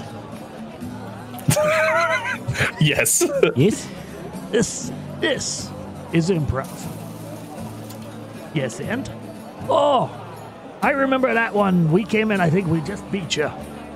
Yes. 2.80 3.24
Yes. 3.56 3.88
This, 4.54 4.92
this 5.18 5.68
is 6.12 6.30
improv. 6.30 6.70
Yes, 8.54 8.78
and 8.78 9.10
oh, 9.68 10.08
I 10.80 10.90
remember 10.90 11.34
that 11.34 11.52
one. 11.52 11.90
We 11.90 12.04
came 12.04 12.30
in. 12.30 12.40
I 12.40 12.50
think 12.50 12.68
we 12.68 12.80
just 12.82 13.02
beat 13.10 13.36
you. 13.36 13.50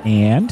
And 0.04 0.50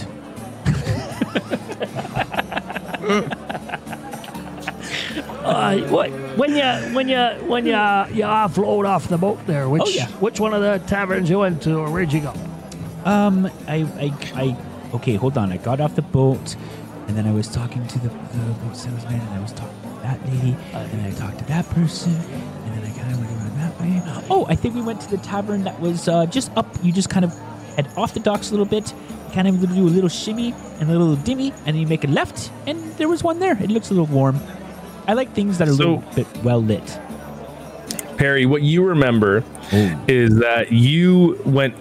Uh, 5.44 5.78
what 5.90 6.10
when 6.36 6.54
you 6.56 6.64
when 6.94 7.08
you 7.08 7.18
when 7.48 7.64
you 7.66 7.72
you 7.72 8.24
offload 8.24 8.86
off 8.86 9.08
the 9.08 9.16
boat 9.18 9.38
there? 9.46 9.68
Which 9.68 9.82
Oh, 9.84 9.88
yeah. 9.88 10.08
which 10.18 10.40
one 10.40 10.52
of 10.54 10.60
the 10.60 10.78
taverns 10.88 11.30
you 11.30 11.38
went 11.38 11.62
to, 11.62 11.76
or 11.78 11.90
where'd 11.90 12.12
you 12.12 12.20
go? 12.20 12.32
um, 13.04 13.46
I, 13.68 13.86
I, 13.98 14.12
I. 14.34 14.56
Okay, 14.94 15.14
hold 15.14 15.38
on. 15.38 15.52
I 15.52 15.56
got 15.58 15.80
off 15.80 15.94
the 15.94 16.02
boat, 16.02 16.56
and 17.06 17.16
then 17.16 17.26
I 17.26 17.32
was 17.32 17.46
talking 17.48 17.86
to 17.86 17.98
the, 18.00 18.08
the 18.08 18.52
boat 18.64 18.76
salesman, 18.76 19.20
and 19.20 19.30
I 19.34 19.38
was 19.40 19.52
talking 19.52 19.72
that 20.06 20.24
lady, 20.26 20.56
and 20.72 20.90
then 20.92 21.04
I 21.04 21.10
talked 21.10 21.38
to 21.38 21.44
that 21.46 21.68
person, 21.70 22.14
and 22.14 22.74
then 22.74 22.84
I 22.84 22.96
kind 22.96 23.12
of 23.12 23.18
went 23.18 23.30
around 23.32 23.58
that 23.58 23.80
way. 23.80 24.26
Oh, 24.30 24.46
I 24.48 24.54
think 24.54 24.74
we 24.74 24.82
went 24.82 25.00
to 25.02 25.10
the 25.10 25.18
tavern 25.18 25.64
that 25.64 25.80
was 25.80 26.08
uh, 26.08 26.26
just 26.26 26.56
up. 26.56 26.66
You 26.82 26.92
just 26.92 27.10
kind 27.10 27.24
of 27.24 27.34
head 27.74 27.88
off 27.96 28.14
the 28.14 28.20
docks 28.20 28.48
a 28.48 28.52
little 28.52 28.66
bit, 28.66 28.94
kind 29.32 29.48
of 29.48 29.60
do 29.60 29.86
a 29.86 29.90
little 29.90 30.08
shimmy 30.08 30.54
and 30.80 30.90
a 30.90 30.98
little 30.98 31.16
dimmy, 31.16 31.52
and 31.58 31.74
then 31.74 31.76
you 31.76 31.86
make 31.86 32.04
a 32.04 32.08
left, 32.08 32.50
and 32.66 32.78
there 32.98 33.08
was 33.08 33.24
one 33.24 33.40
there. 33.40 33.60
It 33.62 33.70
looks 33.70 33.90
a 33.90 33.94
little 33.94 34.14
warm. 34.14 34.40
I 35.08 35.14
like 35.14 35.32
things 35.32 35.58
that 35.58 35.68
are 35.68 35.72
a 35.72 35.74
little 35.74 36.04
bit 36.14 36.26
well 36.42 36.62
lit. 36.62 37.00
Perry, 38.16 38.46
what 38.46 38.62
you 38.62 38.84
remember 38.84 39.44
is 40.08 40.38
that 40.38 40.72
you 40.72 41.40
went 41.44 41.74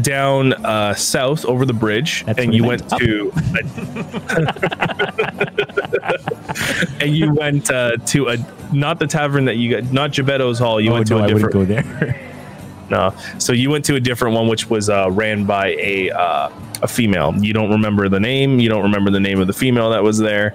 down 0.00 0.52
uh, 0.64 0.94
south 0.94 1.44
over 1.44 1.64
the 1.64 1.72
bridge, 1.72 2.24
That's 2.24 2.38
and 2.38 2.54
you 2.54 2.64
went 2.64 2.92
up. 2.92 2.98
to, 2.98 3.32
and 7.00 7.16
you 7.16 7.32
went 7.32 7.70
uh, 7.70 7.96
to 7.98 8.28
a 8.28 8.36
not 8.72 8.98
the 8.98 9.06
tavern 9.06 9.44
that 9.44 9.56
you 9.56 9.80
got, 9.80 9.92
not 9.92 10.12
Geppetto's 10.12 10.58
Hall. 10.58 10.80
You 10.80 10.90
oh 10.90 10.94
went 10.94 11.10
no, 11.10 11.18
to 11.18 11.22
a 11.22 11.26
I 11.26 11.32
wouldn't 11.32 11.52
different 11.52 11.52
go 11.52 11.64
there. 11.64 12.20
no. 12.90 13.14
So 13.38 13.52
you 13.52 13.70
went 13.70 13.84
to 13.86 13.94
a 13.94 14.00
different 14.00 14.34
one, 14.34 14.48
which 14.48 14.68
was 14.68 14.90
uh, 14.90 15.10
ran 15.10 15.44
by 15.44 15.68
a 15.78 16.10
uh, 16.10 16.50
a 16.82 16.88
female. 16.88 17.34
You 17.36 17.52
don't 17.52 17.70
remember 17.70 18.08
the 18.08 18.20
name. 18.20 18.58
You 18.58 18.68
don't 18.68 18.82
remember 18.82 19.10
the 19.10 19.20
name 19.20 19.40
of 19.40 19.46
the 19.46 19.52
female 19.52 19.90
that 19.90 20.02
was 20.02 20.18
there. 20.18 20.54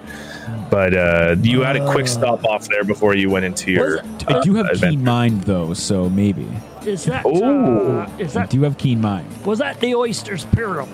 But 0.70 0.94
uh, 0.94 1.36
you 1.40 1.62
had 1.62 1.76
a 1.76 1.90
quick 1.90 2.06
stop 2.06 2.44
off 2.44 2.68
there 2.68 2.84
before 2.84 3.14
you 3.14 3.30
went 3.30 3.44
into 3.44 3.72
your. 3.72 4.02
I 4.28 4.40
do 4.40 4.54
have 4.54 4.66
uh, 4.66 4.78
keen 4.78 5.02
mind 5.02 5.42
though, 5.42 5.74
so 5.74 6.08
maybe. 6.08 6.48
Is 6.86 7.04
that 7.04 7.24
Ooh. 7.26 8.00
uh, 8.00 8.10
is 8.18 8.32
that 8.34 8.50
do 8.50 8.56
you 8.56 8.64
have 8.64 8.78
keen 8.78 9.00
mind. 9.00 9.26
was 9.44 9.58
that 9.58 9.78
the 9.80 9.94
oysters 9.94 10.44
plural? 10.46 10.88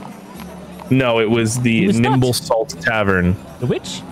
No, 0.90 1.20
it 1.20 1.30
was 1.30 1.60
the 1.60 1.84
It 1.84 1.86
was 1.88 2.00
not. 2.00 2.10
Nimble 2.10 2.32
Salt 2.32 2.70
Tavern. 2.80 3.34
The 3.60 3.66
which? 3.66 4.02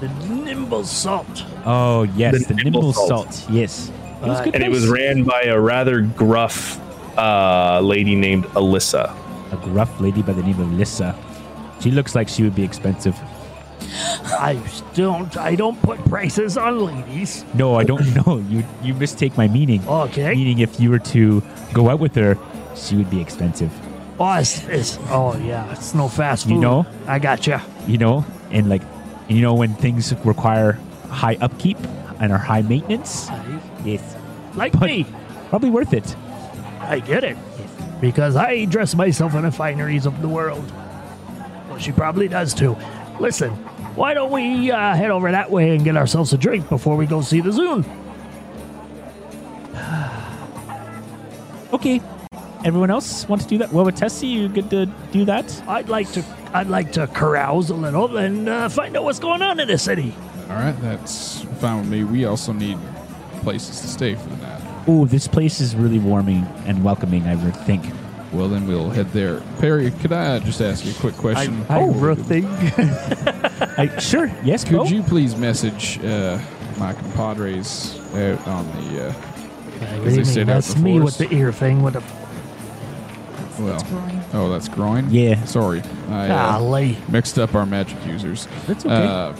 The 0.00 0.08
nimble 0.28 0.84
salt. 0.84 1.44
Oh 1.66 2.02
yes, 2.16 2.46
The 2.46 2.54
the, 2.54 2.62
Nimble 2.64 2.80
nimble 2.80 2.92
Salt. 2.94 3.32
salt. 3.34 3.50
Yes. 3.50 3.90
It 4.22 4.26
was 4.26 4.40
a 4.40 4.44
good 4.44 4.54
and 4.54 4.64
it 4.64 4.70
was 4.70 4.88
ran 4.88 5.24
by 5.24 5.42
a 5.42 5.58
rather 5.58 6.00
gruff 6.00 6.78
uh, 7.18 7.80
lady 7.80 8.14
named 8.14 8.44
Alyssa. 8.54 9.14
a 9.52 9.56
gruff 9.56 10.00
lady 10.00 10.22
by 10.22 10.32
the 10.32 10.42
name 10.42 10.58
of 10.60 10.72
Lissa. 10.72 11.14
She 11.80 11.90
looks 11.90 12.14
like 12.14 12.28
she 12.28 12.42
would 12.42 12.54
be 12.54 12.62
expensive. 12.64 13.18
I 13.92 14.60
don't 14.94 15.36
I 15.36 15.54
don't 15.54 15.80
put 15.82 15.98
prices 16.06 16.56
on 16.56 16.78
ladies. 16.84 17.44
No, 17.54 17.74
I 17.76 17.84
don't 17.84 18.14
know. 18.26 18.38
You 18.48 18.64
you 18.82 18.94
mistake 18.94 19.36
my 19.36 19.48
meaning. 19.48 19.86
Okay. 19.86 20.30
Meaning 20.34 20.58
if 20.60 20.78
you 20.80 20.90
were 20.90 20.98
to 21.14 21.42
go 21.72 21.88
out 21.90 21.98
with 22.00 22.14
her, 22.14 22.38
she 22.76 22.96
would 22.96 23.10
be 23.10 23.20
expensive. 23.20 23.72
Oh, 24.18 24.38
it's, 24.38 24.64
it's 24.68 24.98
oh 25.08 25.36
yeah, 25.38 25.70
it's 25.72 25.94
no 25.94 26.08
fast 26.08 26.44
food. 26.44 26.54
You 26.54 26.60
know? 26.60 26.86
I 27.06 27.18
gotcha. 27.18 27.62
You 27.86 27.92
You 27.92 27.98
know? 27.98 28.24
And 28.50 28.68
like 28.68 28.82
you 29.28 29.40
know 29.40 29.54
when 29.54 29.74
things 29.74 30.12
require 30.24 30.78
high 31.08 31.36
upkeep 31.40 31.78
and 32.20 32.32
are 32.32 32.38
high 32.38 32.62
maintenance? 32.62 33.28
Yes. 33.84 34.16
Like 34.54 34.72
But- 34.72 34.86
me, 34.86 35.06
Probably 35.48 35.70
worth 35.70 35.92
it. 35.94 36.14
I 36.80 37.00
get 37.00 37.24
it. 37.24 37.36
Because 38.00 38.36
I 38.36 38.64
dress 38.66 38.94
myself 38.94 39.34
in 39.34 39.42
the 39.42 39.50
fineries 39.50 40.06
of 40.06 40.22
the 40.22 40.28
world. 40.28 40.64
Well, 41.68 41.78
she 41.78 41.92
probably 41.92 42.28
does 42.28 42.54
too. 42.54 42.76
Listen, 43.18 43.52
why 43.94 44.14
don't 44.14 44.30
we 44.30 44.70
uh, 44.70 44.94
head 44.94 45.10
over 45.10 45.30
that 45.30 45.50
way 45.50 45.74
and 45.74 45.84
get 45.84 45.96
ourselves 45.96 46.32
a 46.32 46.38
drink 46.38 46.68
before 46.68 46.96
we 46.96 47.06
go 47.06 47.20
see 47.20 47.40
the 47.40 47.50
Zune? 47.50 47.84
Okay. 51.72 52.00
Everyone 52.64 52.90
else 52.90 53.28
want 53.28 53.40
to 53.42 53.48
do 53.48 53.58
that? 53.58 53.72
Well, 53.72 53.86
Wawatesi, 53.86 54.28
you 54.28 54.48
good 54.48 54.68
to 54.70 54.86
do 55.12 55.24
that? 55.24 55.62
I'd 55.68 55.88
like 55.88 56.10
to 56.12 56.24
I'd 56.52 56.66
like 56.66 56.92
to 56.92 57.06
carouse 57.06 57.70
a 57.70 57.74
little 57.74 58.16
and 58.16 58.48
uh, 58.48 58.68
find 58.68 58.96
out 58.96 59.04
what's 59.04 59.20
going 59.20 59.40
on 59.40 59.60
in 59.60 59.68
the 59.68 59.78
city. 59.78 60.12
All 60.50 60.56
right, 60.56 60.78
that's 60.82 61.42
fine 61.60 61.78
with 61.78 61.88
me. 61.88 62.02
We 62.02 62.24
also 62.24 62.52
need 62.52 62.76
places 63.42 63.80
to 63.80 63.86
stay 63.86 64.16
for 64.16 64.28
the 64.28 64.36
night. 64.38 64.60
Oh, 64.88 65.04
this 65.06 65.28
place 65.28 65.60
is 65.60 65.76
really 65.76 66.00
warming 66.00 66.44
and 66.66 66.82
welcoming, 66.82 67.26
I 67.26 67.36
would 67.36 67.56
think. 67.56 67.84
Well, 68.32 68.48
then 68.48 68.66
we'll 68.66 68.90
head 68.90 69.10
there. 69.12 69.40
Perry, 69.58 69.90
could 69.90 70.12
I 70.12 70.38
just 70.38 70.60
ask 70.60 70.84
you 70.84 70.92
a 70.92 70.94
quick 70.94 71.16
question? 71.16 71.64
I 71.68 71.80
Oh. 71.80 72.14
think 72.14 72.46
I, 73.78 73.98
sure. 73.98 74.30
Yes, 74.44 74.62
Could 74.64 74.76
Bo? 74.76 74.84
you 74.84 75.02
please 75.02 75.34
message 75.36 75.98
uh, 76.04 76.38
my 76.78 76.92
compadres 76.92 77.98
out 78.14 78.46
on 78.46 78.66
the? 78.76 79.08
Uh, 79.08 79.12
What 79.12 80.04
they 80.04 80.10
do 80.10 80.16
you 80.18 80.24
stayed 80.24 80.46
mean? 80.46 80.50
out 80.50 80.54
That's 80.62 80.74
in 80.76 80.82
the 80.82 80.84
me 80.84 81.00
with 81.00 81.18
the 81.18 81.32
ear 81.34 81.52
thing 81.52 81.82
with 81.82 81.94
the 81.94 82.02
well, 83.62 83.72
That's 83.72 83.82
groin. 83.90 84.22
oh, 84.32 84.48
that's 84.48 84.68
groin. 84.68 85.10
Yeah. 85.10 85.44
Sorry, 85.44 85.82
I 86.08 86.28
uh, 86.30 86.94
mixed 87.10 87.38
up 87.38 87.54
our 87.54 87.66
magic 87.66 87.98
users. 88.06 88.46
That's 88.66 88.86
okay. 88.86 88.94
Uh, 89.06 89.34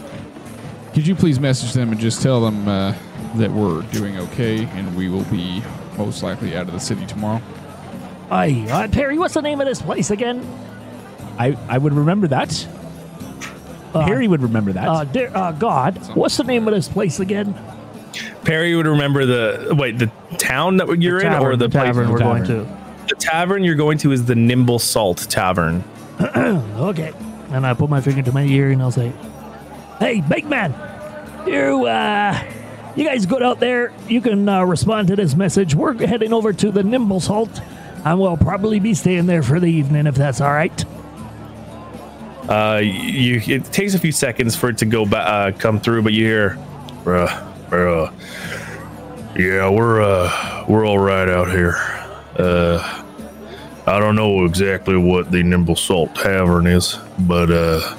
could 0.93 1.07
you 1.07 1.15
please 1.15 1.39
message 1.41 1.73
them 1.73 1.91
and 1.93 2.01
just 2.01 2.21
tell 2.23 2.41
them 2.43 2.67
uh, 2.69 2.95
that 3.37 3.51
we're 3.51 3.83
doing 3.93 4.19
okay 4.19 4.65
and 4.65 4.95
we 4.97 5.09
will 5.09 5.25
be 5.25 5.63
most 5.97 6.23
likely 6.23 6.55
out 6.57 6.67
of 6.67 6.73
the 6.75 6.81
city 6.81 7.07
tomorrow? 7.07 7.41
Aye, 8.31 8.67
uh, 8.71 8.89
Perry, 8.89 9.19
what's 9.19 9.35
the 9.35 9.43
name 9.43 9.61
of 9.61 9.67
this 9.67 9.83
place 9.83 10.11
again? 10.11 10.47
I, 11.39 11.57
I 11.69 11.79
would 11.79 11.93
remember 11.95 12.29
that. 12.29 12.67
Uh, 13.93 14.01
Harry 14.03 14.29
would 14.29 14.43
remember 14.43 14.73
that. 14.73 14.87
Uh, 14.89 15.05
dear, 15.05 15.33
uh, 15.35 15.51
God, 15.53 15.99
what's 16.15 16.37
the 16.37 16.45
name 16.45 16.69
of 16.69 16.75
this 16.75 16.89
place 16.89 17.19
again? 17.19 17.55
Perry 18.45 18.75
would 18.75 18.87
remember 18.87 19.27
the 19.27 19.75
wait 19.75 19.99
the 19.99 20.11
town 20.39 20.77
that 20.79 20.87
you're 21.01 21.21
in 21.21 21.33
or 21.35 21.57
the, 21.57 21.69
place- 21.69 21.85
tavern 21.85 22.11
we're 22.11 22.19
tavern. 22.19 22.45
going 22.47 22.67
to. 22.67 23.07
the 23.09 23.15
tavern 23.17 23.65
you're 23.65 23.75
going 23.75 23.99
to 23.99 24.13
is 24.13 24.25
the 24.27 24.35
Nimble 24.35 24.79
Salt 24.79 25.27
Tavern. 25.29 25.83
Okay. 26.81 27.13
And 27.51 27.67
I 27.67 27.75
put 27.75 27.91
my 27.91 28.01
finger 28.01 28.23
to 28.23 28.33
my 28.33 28.43
ear 28.45 28.71
and 28.71 28.81
I'll 28.81 28.91
say, 28.93 29.13
Hey, 29.99 30.21
big 30.21 30.47
man, 30.49 30.73
you, 31.47 31.85
uh, 31.87 32.41
you 32.95 33.05
guys 33.05 33.27
good 33.27 33.43
out 33.43 33.59
there? 33.61 33.93
You 34.09 34.21
can 34.21 34.49
uh, 34.49 34.63
respond 34.65 35.09
to 35.09 35.17
this 35.17 35.35
message. 35.35 35.75
We're 35.75 35.95
heading 36.07 36.33
over 36.33 36.53
to 36.53 36.71
the 36.71 36.83
Nimble 36.85 37.19
Salt, 37.21 37.61
and 38.05 38.21
we'll 38.21 38.37
probably 38.37 38.81
be 38.81 38.95
staying 38.95 39.27
there 39.27 39.43
for 39.43 39.61
the 39.61 39.67
evening 39.67 40.07
if 40.07 40.15
that's 40.15 40.41
all 40.41 40.53
right. 40.53 40.85
Uh, 42.49 42.81
you 42.83 43.41
it 43.47 43.65
takes 43.67 43.95
a 43.95 43.99
few 43.99 44.13
seconds 44.13 44.57
for 44.57 44.71
it 44.71 44.79
to 44.79 44.85
go 44.85 45.07
back 45.07 45.55
uh, 45.55 45.57
come 45.59 45.79
through, 45.79 46.03
but 46.03 46.13
you 46.13 46.25
hear, 46.25 46.59
bruh, 47.05 47.29
bruh. 47.69 48.13
Yeah, 49.39 49.71
we're 49.71 50.03
uh 50.03 50.65
we're 50.67 50.85
all 50.85 50.99
right 50.99 51.29
out 51.29 51.51
here. 51.51 51.77
Uh, 52.37 53.05
I 53.87 53.99
don't 53.99 54.17
know 54.17 54.45
exactly 54.45 54.97
what 54.97 55.31
the 55.31 55.43
Nimble 55.43 55.77
Salt 55.77 56.15
Tavern 56.15 56.67
is, 56.67 56.99
but 57.21 57.51
uh, 57.51 57.97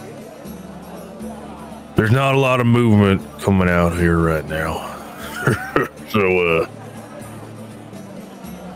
there's 1.95 2.11
not 2.11 2.35
a 2.35 2.39
lot 2.39 2.59
of 2.59 2.67
movement 2.67 3.21
coming 3.39 3.69
out 3.69 3.97
here 3.97 4.17
right 4.17 4.45
now. 4.45 4.97
so 6.09 6.61
uh, 6.61 6.69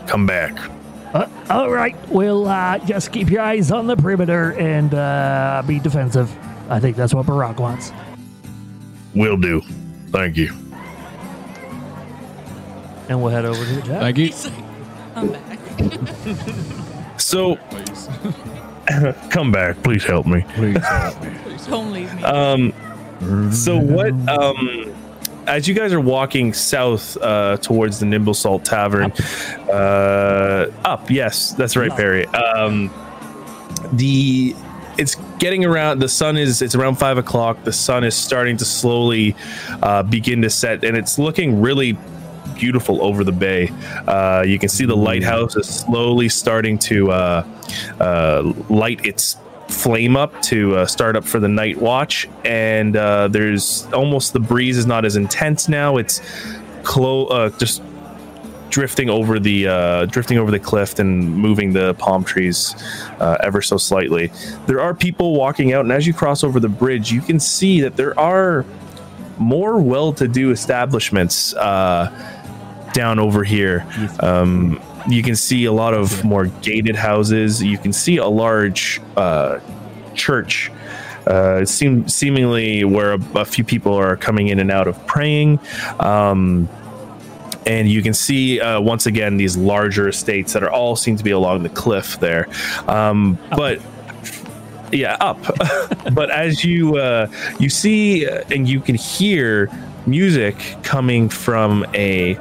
come 0.06 0.26
back. 0.26 0.56
Uh, 1.14 1.28
all 1.50 1.70
right, 1.70 1.96
we'll 2.08 2.46
uh, 2.48 2.78
just 2.80 3.12
keep 3.12 3.30
your 3.30 3.40
eyes 3.40 3.70
on 3.70 3.86
the 3.86 3.96
perimeter 3.96 4.52
and 4.52 4.92
uh, 4.94 5.62
be 5.66 5.78
defensive. 5.78 6.34
I 6.68 6.80
think 6.80 6.96
that's 6.96 7.14
what 7.14 7.26
Borok 7.26 7.58
wants. 7.58 7.92
Will 9.14 9.36
do. 9.36 9.62
Thank 10.08 10.36
you. 10.36 10.54
And 13.08 13.22
we'll 13.22 13.30
head 13.32 13.44
over 13.44 13.64
to 13.64 13.72
the 13.72 13.82
jet. 13.82 14.00
Thank 14.00 14.18
you. 14.18 14.32
I'm 15.14 15.28
back. 17.08 17.20
So 17.20 17.56
Come 19.30 19.50
back. 19.50 19.82
Please 19.82 20.04
help 20.04 20.26
me. 20.26 20.44
Please 20.54 20.78
help 20.84 21.22
me. 21.22 21.30
Please. 21.42 21.66
Don't 21.66 21.92
leave 21.92 22.14
me. 22.14 22.22
Um, 22.22 23.52
so 23.52 23.78
what? 23.78 24.12
Um, 24.28 24.94
as 25.46 25.68
you 25.68 25.74
guys 25.74 25.92
are 25.92 26.00
walking 26.00 26.52
south 26.52 27.16
uh, 27.18 27.56
towards 27.58 28.00
the 28.00 28.06
Nimble 28.06 28.34
Salt 28.34 28.64
Tavern, 28.64 29.12
uh, 29.70 30.70
up. 30.84 31.10
Yes, 31.10 31.52
that's 31.52 31.76
right, 31.76 31.90
Perry. 31.90 32.26
Um, 32.26 32.92
the 33.92 34.54
it's 34.98 35.16
getting 35.38 35.64
around. 35.64 35.98
The 35.98 36.08
sun 36.08 36.36
is. 36.36 36.62
It's 36.62 36.74
around 36.74 36.96
five 36.96 37.18
o'clock. 37.18 37.64
The 37.64 37.72
sun 37.72 38.04
is 38.04 38.14
starting 38.14 38.56
to 38.58 38.64
slowly 38.64 39.36
uh, 39.82 40.02
begin 40.02 40.42
to 40.42 40.50
set, 40.50 40.84
and 40.84 40.96
it's 40.96 41.18
looking 41.18 41.60
really 41.60 41.96
beautiful 42.54 43.02
over 43.02 43.22
the 43.22 43.32
bay. 43.32 43.70
Uh, 44.06 44.42
you 44.46 44.58
can 44.58 44.68
see 44.68 44.86
the 44.86 44.96
lighthouse 44.96 45.56
is 45.56 45.68
slowly 45.68 46.28
starting 46.28 46.78
to 46.78 47.10
uh, 47.10 47.46
uh, 48.00 48.52
light 48.70 49.04
its 49.04 49.36
flame 49.68 50.16
up 50.16 50.40
to 50.42 50.76
uh, 50.76 50.86
start 50.86 51.16
up 51.16 51.24
for 51.24 51.40
the 51.40 51.48
night 51.48 51.78
watch, 51.78 52.28
and 52.44 52.96
uh, 52.96 53.28
there's 53.28 53.86
almost 53.92 54.32
the 54.32 54.40
breeze 54.40 54.78
is 54.78 54.86
not 54.86 55.04
as 55.04 55.16
intense 55.16 55.68
now. 55.68 55.96
It's 55.96 56.20
clo- 56.82 57.26
uh, 57.26 57.50
just 57.58 57.82
drifting 58.68 59.08
over 59.08 59.38
the 59.38 59.66
uh, 59.68 60.06
drifting 60.06 60.38
over 60.38 60.50
the 60.50 60.58
cliff 60.58 60.98
and 60.98 61.36
moving 61.36 61.72
the 61.72 61.94
palm 61.94 62.24
trees 62.24 62.74
uh, 63.20 63.36
ever 63.42 63.62
so 63.62 63.76
slightly. 63.76 64.30
There 64.66 64.80
are 64.80 64.94
people 64.94 65.34
walking 65.34 65.72
out, 65.72 65.84
and 65.84 65.92
as 65.92 66.06
you 66.06 66.14
cross 66.14 66.44
over 66.44 66.60
the 66.60 66.68
bridge, 66.68 67.12
you 67.12 67.20
can 67.20 67.40
see 67.40 67.80
that 67.80 67.96
there 67.96 68.18
are 68.18 68.64
more 69.38 69.78
well-to-do 69.78 70.50
establishments 70.50 71.54
uh, 71.54 72.10
down 72.92 73.18
over 73.18 73.44
here. 73.44 73.86
Um, 74.20 74.80
you 75.08 75.22
can 75.22 75.36
see 75.36 75.64
a 75.64 75.72
lot 75.72 75.94
of 75.94 76.24
more 76.24 76.46
gated 76.46 76.96
houses. 76.96 77.62
You 77.62 77.78
can 77.78 77.92
see 77.92 78.16
a 78.16 78.26
large 78.26 79.00
uh, 79.16 79.60
church. 80.14 80.70
Uh, 81.26 81.64
seem, 81.64 82.06
seemingly 82.08 82.84
where 82.84 83.14
a, 83.14 83.20
a 83.34 83.44
few 83.44 83.64
people 83.64 83.92
are 83.94 84.16
coming 84.16 84.46
in 84.46 84.60
and 84.60 84.70
out 84.70 84.86
of 84.86 85.06
praying. 85.08 85.58
Um, 85.98 86.68
and 87.66 87.88
you 87.88 88.00
can 88.00 88.14
see 88.14 88.60
uh, 88.60 88.80
once 88.80 89.06
again 89.06 89.36
these 89.36 89.56
larger 89.56 90.08
estates 90.08 90.52
that 90.52 90.62
are 90.62 90.70
all 90.70 90.94
seem 90.94 91.16
to 91.16 91.24
be 91.24 91.32
along 91.32 91.64
the 91.64 91.68
cliff 91.68 92.20
there. 92.20 92.48
Um, 92.86 93.38
but 93.50 93.80
yeah, 94.92 95.16
up. 95.20 95.38
but 96.14 96.30
as 96.30 96.64
you 96.64 96.96
uh, 96.96 97.26
you 97.58 97.68
see 97.68 98.28
uh, 98.28 98.44
and 98.50 98.68
you 98.68 98.80
can 98.80 98.94
hear 98.94 99.68
music 100.06 100.56
coming 100.84 101.28
from 101.28 101.84
a 101.92 102.34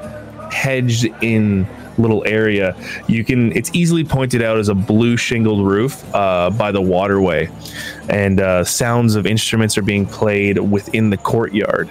hedged 0.51 1.05
in 1.23 1.67
little 1.97 2.23
area 2.27 2.75
you 3.07 3.23
can 3.23 3.51
it's 3.53 3.69
easily 3.73 4.03
pointed 4.03 4.41
out 4.41 4.57
as 4.57 4.69
a 4.69 4.75
blue 4.75 5.15
shingled 5.17 5.65
roof 5.65 6.03
uh, 6.13 6.49
by 6.51 6.71
the 6.71 6.81
waterway 6.81 7.49
and 8.09 8.39
uh, 8.41 8.63
sounds 8.63 9.15
of 9.15 9.25
instruments 9.25 9.77
are 9.77 9.81
being 9.81 10.05
played 10.05 10.57
within 10.59 11.09
the 11.09 11.17
courtyard 11.17 11.89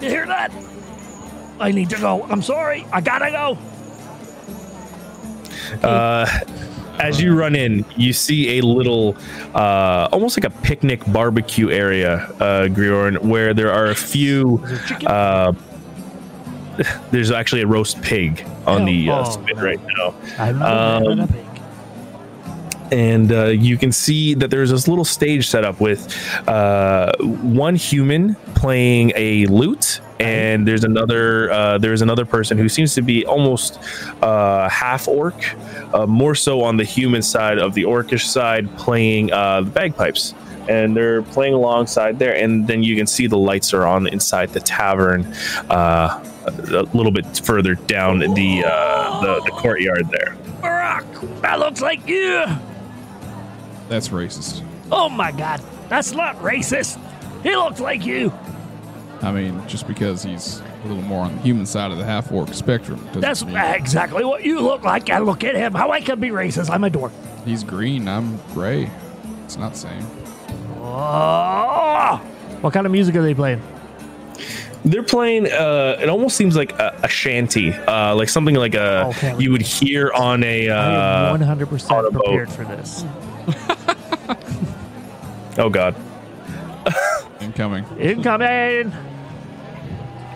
You 0.00 0.08
hear 0.10 0.26
that? 0.26 0.52
I 1.60 1.70
need 1.70 1.88
to 1.90 1.96
go. 1.98 2.24
I'm 2.24 2.42
sorry. 2.42 2.84
I 2.92 3.00
gotta 3.00 3.30
go. 3.30 3.56
uh, 5.86 6.26
as 6.98 7.20
you 7.20 7.34
run 7.34 7.56
in, 7.56 7.84
you 7.96 8.12
see 8.12 8.58
a 8.58 8.62
little, 8.62 9.16
uh, 9.54 10.08
almost 10.12 10.36
like 10.36 10.44
a 10.44 10.54
picnic 10.62 11.00
barbecue 11.12 11.70
area, 11.70 12.26
uh, 12.40 12.66
Griorn, 12.68 13.18
where 13.22 13.54
there 13.54 13.72
are 13.72 13.86
a 13.86 13.94
few. 13.94 14.62
Uh, 15.06 15.52
there's 17.10 17.30
actually 17.30 17.62
a 17.62 17.66
roast 17.66 18.00
pig 18.02 18.46
on 18.66 18.84
the 18.84 19.10
uh, 19.10 19.20
Oh, 19.20 19.30
spit 19.30 19.56
right 19.56 19.80
now. 19.96 20.14
Um, 20.64 21.28
and 22.92 23.32
uh, 23.32 23.46
you 23.46 23.76
can 23.76 23.92
see 23.92 24.34
that 24.34 24.50
there's 24.50 24.70
this 24.70 24.86
little 24.86 25.04
stage 25.04 25.48
set 25.48 25.64
up 25.64 25.80
with 25.80 26.14
uh, 26.48 27.12
one 27.18 27.74
human 27.76 28.34
playing 28.54 29.12
a 29.16 29.46
lute 29.46 30.00
and 30.20 30.66
there's 30.66 30.84
another 30.84 31.50
uh, 31.50 31.78
there's 31.78 32.02
another 32.02 32.24
person 32.24 32.56
who 32.56 32.68
seems 32.68 32.94
to 32.94 33.02
be 33.02 33.26
almost 33.26 33.78
uh, 34.22 34.68
half 34.68 35.08
orc 35.08 35.34
uh, 35.92 36.06
more 36.06 36.34
so 36.34 36.62
on 36.62 36.76
the 36.76 36.84
human 36.84 37.20
side 37.22 37.58
of 37.58 37.74
the 37.74 37.82
orcish 37.82 38.26
side 38.26 38.68
playing 38.78 39.32
uh, 39.32 39.60
the 39.62 39.70
bagpipes 39.70 40.34
and 40.68 40.96
they're 40.96 41.22
playing 41.22 41.54
alongside 41.54 42.18
there 42.18 42.34
and 42.36 42.66
then 42.66 42.82
you 42.82 42.96
can 42.96 43.06
see 43.06 43.26
the 43.26 43.36
lights 43.38 43.72
are 43.74 43.84
on 43.86 44.06
inside 44.06 44.48
the 44.50 44.60
tavern 44.60 45.24
uh, 45.70 46.22
a 46.46 46.82
little 46.94 47.12
bit 47.12 47.26
further 47.44 47.74
down 47.74 48.18
the, 48.18 48.62
uh, 48.66 49.20
the 49.20 49.40
the 49.44 49.50
courtyard 49.50 50.08
there 50.10 50.36
Borok, 50.62 51.40
that 51.42 51.58
looks 51.58 51.80
like 51.82 52.06
you. 52.08 52.44
That's 53.88 54.08
racist. 54.08 54.64
Oh 54.90 55.08
my 55.10 55.30
god, 55.30 55.60
that's 55.88 56.12
not 56.12 56.36
racist. 56.36 56.98
He 57.42 57.54
looks 57.54 57.80
like 57.80 58.06
you. 58.06 58.32
I 59.20 59.30
mean, 59.30 59.66
just 59.68 59.86
because 59.86 60.22
he's 60.22 60.60
a 60.84 60.88
little 60.88 61.02
more 61.02 61.24
on 61.24 61.36
the 61.36 61.42
human 61.42 61.66
side 61.66 61.90
of 61.90 61.98
the 61.98 62.04
half 62.04 62.32
orc 62.32 62.52
spectrum. 62.54 62.98
doesn't 63.06 63.20
That's 63.20 63.44
mean- 63.44 63.56
exactly 63.56 64.24
what 64.24 64.42
you 64.42 64.60
look 64.60 64.82
like. 64.84 65.10
I 65.10 65.18
look 65.18 65.44
at 65.44 65.54
him. 65.54 65.74
How 65.74 65.90
I 65.90 66.00
can 66.00 66.18
be 66.20 66.28
racist? 66.30 66.70
I'm 66.70 66.84
a 66.84 66.90
dwarf. 66.90 67.12
He's 67.44 67.62
green. 67.62 68.08
I'm 68.08 68.38
gray. 68.54 68.90
It's 69.44 69.56
not 69.58 69.72
the 69.72 69.78
same. 69.78 70.06
Oh! 70.96 72.16
What 72.60 72.72
kind 72.72 72.86
of 72.86 72.92
music 72.92 73.14
are 73.16 73.22
they 73.22 73.34
playing? 73.34 73.60
They're 74.84 75.02
playing. 75.02 75.50
Uh, 75.50 75.96
it 76.00 76.08
almost 76.08 76.36
seems 76.36 76.56
like 76.56 76.72
a, 76.78 76.94
a 77.02 77.08
shanty, 77.08 77.72
uh, 77.72 78.14
like 78.14 78.28
something 78.28 78.54
like 78.54 78.74
a 78.74 79.06
Okay. 79.08 79.34
you 79.38 79.50
would 79.50 79.62
hear 79.62 80.12
on 80.12 80.42
a. 80.44 80.68
I 80.70 81.30
Uh, 81.30 81.36
100% 81.38 81.90
on 81.90 82.04
a 82.06 82.10
boat. 82.10 82.22
prepared 82.24 82.50
for 82.52 82.64
this. 82.64 83.04
oh 85.58 85.70
God! 85.70 85.94
Incoming. 87.40 87.84
Incoming. 87.98 88.92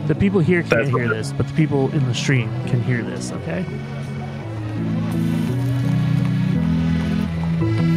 The 0.08 0.16
people 0.18 0.40
here 0.40 0.62
can't 0.62 0.70
That's 0.86 0.90
hear 0.90 1.08
this, 1.10 1.34
but 1.34 1.48
the 1.48 1.54
people 1.54 1.92
in 1.94 2.06
the 2.08 2.14
stream 2.14 2.50
can 2.68 2.82
hear 2.82 3.04
this. 3.04 3.32
Okay. 3.32 3.66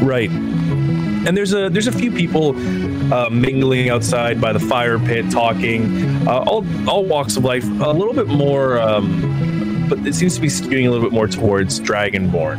Right. 0.03 0.31
And 0.31 1.37
there's 1.37 1.53
a 1.53 1.69
there's 1.69 1.87
a 1.87 1.93
few 1.93 2.11
people 2.11 2.57
uh, 3.13 3.29
mingling 3.31 3.91
outside 3.91 4.41
by 4.41 4.53
the 4.53 4.61
fire 4.61 4.99
pit, 4.99 5.31
talking. 5.31 6.27
Uh, 6.27 6.39
all 6.39 6.65
all 6.89 7.05
walks 7.05 7.37
of 7.37 7.45
life. 7.45 7.65
A 7.65 7.93
little 7.93 8.15
bit 8.15 8.27
more, 8.27 8.81
um, 8.81 9.87
but 9.89 9.99
it 10.07 10.15
seems 10.15 10.35
to 10.37 10.41
be 10.41 10.49
skewing 10.49 10.87
a 10.87 10.91
little 10.91 11.05
bit 11.05 11.13
more 11.13 11.29
towards 11.29 11.79
Dragonborn. 11.81 12.59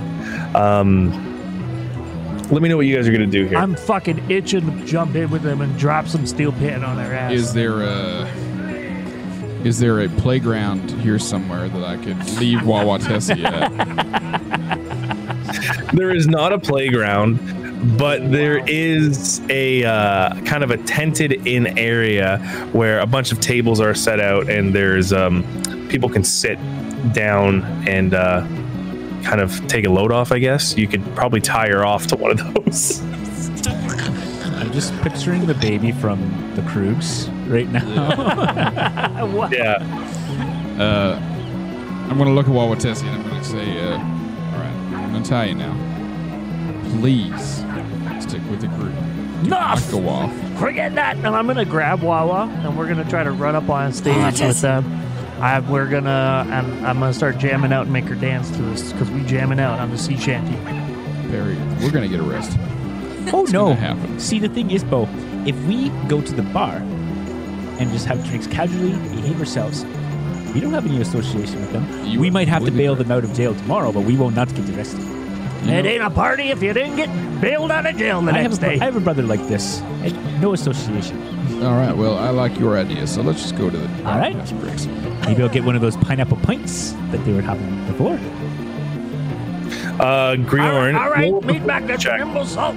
Um, 0.53 1.09
let 2.51 2.61
me 2.61 2.69
know 2.69 2.77
what 2.77 2.85
you 2.85 2.95
guys 2.95 3.07
are 3.07 3.11
gonna 3.11 3.25
do 3.25 3.45
here. 3.47 3.57
I'm 3.57 3.75
fucking 3.75 4.29
itching 4.29 4.79
to 4.79 4.85
jump 4.85 5.15
in 5.15 5.31
with 5.31 5.41
them 5.41 5.61
and 5.61 5.77
drop 5.79 6.07
some 6.07 6.27
steel 6.27 6.51
pan 6.51 6.83
on 6.83 6.97
their 6.97 7.13
ass. 7.13 7.31
Is 7.31 7.53
there 7.53 7.81
a 7.81 8.29
is 9.63 9.77
there 9.77 10.01
a 10.01 10.09
playground 10.09 10.89
here 11.01 11.19
somewhere 11.19 11.69
that 11.69 11.83
I 11.83 11.97
could 11.97 12.17
leave 12.39 12.59
Wawatesi 12.59 13.43
at? 13.43 13.71
there 15.93 16.09
is 16.09 16.27
not 16.27 16.51
a 16.51 16.57
playground, 16.57 17.97
but 17.97 18.31
there 18.31 18.67
is 18.67 19.39
a 19.49 19.83
uh, 19.83 20.41
kind 20.41 20.63
of 20.63 20.71
a 20.71 20.77
tented 20.77 21.45
in 21.47 21.77
area 21.77 22.39
where 22.71 22.99
a 22.99 23.05
bunch 23.05 23.31
of 23.31 23.39
tables 23.39 23.79
are 23.79 23.93
set 23.93 24.19
out 24.19 24.49
and 24.49 24.73
there's 24.73 25.13
um, 25.13 25.43
people 25.89 26.09
can 26.09 26.23
sit 26.23 26.57
down 27.13 27.63
and 27.87 28.15
uh, 28.15 28.41
kind 29.23 29.41
of 29.41 29.67
take 29.67 29.85
a 29.85 29.89
load 29.89 30.11
off. 30.11 30.31
I 30.31 30.39
guess 30.39 30.75
you 30.75 30.87
could 30.87 31.03
probably 31.15 31.41
tie 31.41 31.69
her 31.69 31.85
off 31.85 32.07
to 32.07 32.15
one 32.15 32.31
of 32.31 32.53
those. 32.53 33.01
I'm 34.57 34.71
just 34.71 34.95
picturing 35.01 35.45
the 35.45 35.53
baby 35.53 35.91
from 35.91 36.19
the 36.55 36.63
Krugs 36.63 37.29
right 37.51 37.69
now. 37.69 39.21
What? 39.31 39.51
yeah. 39.51 39.77
Uh, 40.79 41.19
I'm 42.09 42.17
gonna 42.17 42.33
look 42.33 42.47
at 42.47 42.51
Wawatesi 42.51 43.03
and 43.03 43.21
I'm 43.21 43.29
gonna 43.29 43.43
say, 43.43 43.79
uh, 43.79 43.91
all 43.93 43.97
right, 43.97 44.73
I'm 44.95 45.11
gonna 45.11 45.23
tell 45.23 45.45
you 45.45 45.53
now. 45.53 45.75
Please 46.99 47.57
stick 48.23 48.41
with 48.49 48.61
the 48.61 48.67
group. 48.67 48.93
Do 49.43 49.49
not 49.49 49.77
Enough! 49.77 49.91
go 49.91 50.09
off. 50.09 50.59
Forget 50.59 50.95
that. 50.95 51.17
And 51.17 51.27
I'm 51.27 51.45
gonna 51.45 51.65
grab 51.65 52.01
Wawa 52.01 52.47
and 52.63 52.75
we're 52.77 52.87
gonna 52.87 53.07
try 53.07 53.23
to 53.23 53.31
run 53.31 53.55
up 53.55 53.69
on 53.69 53.93
stage 53.93 54.41
with 54.41 54.61
them. 54.61 54.85
I, 55.39 55.59
we're 55.59 55.87
gonna 55.87 56.45
and 56.49 56.85
I'm 56.85 56.99
gonna 56.99 57.13
start 57.13 57.37
jamming 57.37 57.71
out 57.71 57.83
and 57.83 57.93
make 57.93 58.05
her 58.05 58.15
dance 58.15 58.49
to 58.51 58.61
this 58.63 58.91
because 58.91 59.09
we 59.11 59.23
jamming 59.25 59.59
out 59.59 59.79
on 59.79 59.91
the 59.91 59.97
sea 59.97 60.17
shanty. 60.17 60.55
Barry, 61.31 61.55
we're 61.81 61.91
gonna 61.91 62.07
get 62.07 62.19
arrested. 62.19 62.59
oh 63.33 63.45
no! 63.51 63.73
happen. 63.73 64.19
See, 64.19 64.39
the 64.39 64.49
thing 64.49 64.71
is, 64.71 64.83
Bo, 64.83 65.07
if 65.45 65.55
we 65.65 65.89
go 66.07 66.21
to 66.21 66.33
the 66.33 66.43
bar 66.43 66.81
and 67.81 67.91
just 67.91 68.05
have 68.05 68.23
drinks 68.25 68.47
casually, 68.47 68.91
behave 69.15 69.39
ourselves, 69.39 69.83
we 70.53 70.59
don't 70.59 70.73
have 70.73 70.85
any 70.85 71.01
association 71.01 71.59
with 71.61 71.71
them. 71.71 72.05
You 72.05 72.19
we 72.19 72.29
might 72.29 72.47
have 72.47 72.63
to 72.65 72.71
bail 72.71 72.95
them 72.95 73.11
out 73.11 73.23
of 73.23 73.33
jail 73.33 73.55
tomorrow, 73.55 73.91
but 73.91 74.01
we 74.01 74.15
will 74.15 74.29
not 74.31 74.53
get 74.55 74.69
arrested. 74.69 74.99
You 75.01 75.73
It 75.73 75.83
know- 75.83 75.89
ain't 75.89 76.03
a 76.03 76.09
party 76.09 76.49
if 76.49 76.61
you 76.61 76.73
didn't 76.73 76.95
get 76.97 77.09
bailed 77.41 77.71
out 77.71 77.85
of 77.85 77.95
jail 77.97 78.21
the 78.21 78.31
I 78.31 78.35
have, 78.39 78.43
next 78.51 78.59
bro- 78.59 78.69
day. 78.69 78.79
I 78.79 78.85
have 78.85 78.95
a 78.95 78.99
brother 78.99 79.23
like 79.23 79.47
this. 79.47 79.81
and 80.03 80.41
No 80.41 80.53
association. 80.53 81.17
All 81.63 81.75
right, 81.75 81.95
well, 81.95 82.17
I 82.17 82.29
like 82.31 82.57
your 82.59 82.77
idea, 82.77 83.05
so 83.07 83.21
let's 83.21 83.41
just 83.41 83.55
go 83.57 83.69
to 83.69 83.77
the 83.77 83.87
All 84.09 84.17
right. 84.17 84.35
Podcast 84.35 84.59
breaks. 84.61 84.87
Maybe 85.27 85.41
I'll 85.43 85.49
get 85.49 85.63
one 85.63 85.75
of 85.75 85.81
those 85.81 85.95
pineapple 85.97 86.37
pints 86.37 86.93
that 87.11 87.23
they 87.25 87.33
were 87.33 87.41
having 87.43 87.85
before. 87.87 88.17
Uh, 89.99 90.35
Griorn, 90.49 90.99
all 90.99 91.11
right, 91.11 91.31
roll, 91.31 91.41
meet 91.41 91.65
back 91.65 91.83
at 91.89 91.99
check. 91.99 92.17
Nimble 92.19 92.45
Salt. 92.45 92.75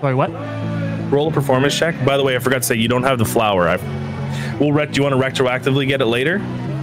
Sorry, 0.00 0.14
what? 0.14 0.30
Roll 1.10 1.28
a 1.28 1.30
performance 1.32 1.76
check. 1.78 1.94
By 2.04 2.16
the 2.16 2.24
way, 2.24 2.36
I 2.36 2.38
forgot 2.38 2.62
to 2.62 2.68
say 2.68 2.74
you 2.76 2.88
don't 2.88 3.02
have 3.04 3.18
the 3.18 3.24
flour. 3.24 3.68
I've, 3.68 4.60
we'll 4.60 4.72
rec- 4.72 4.92
do 4.92 4.96
you 4.96 5.02
want 5.08 5.14
to 5.14 5.42
retroactively 5.42 5.86
get 5.86 6.00
it 6.00 6.06
later? 6.06 6.38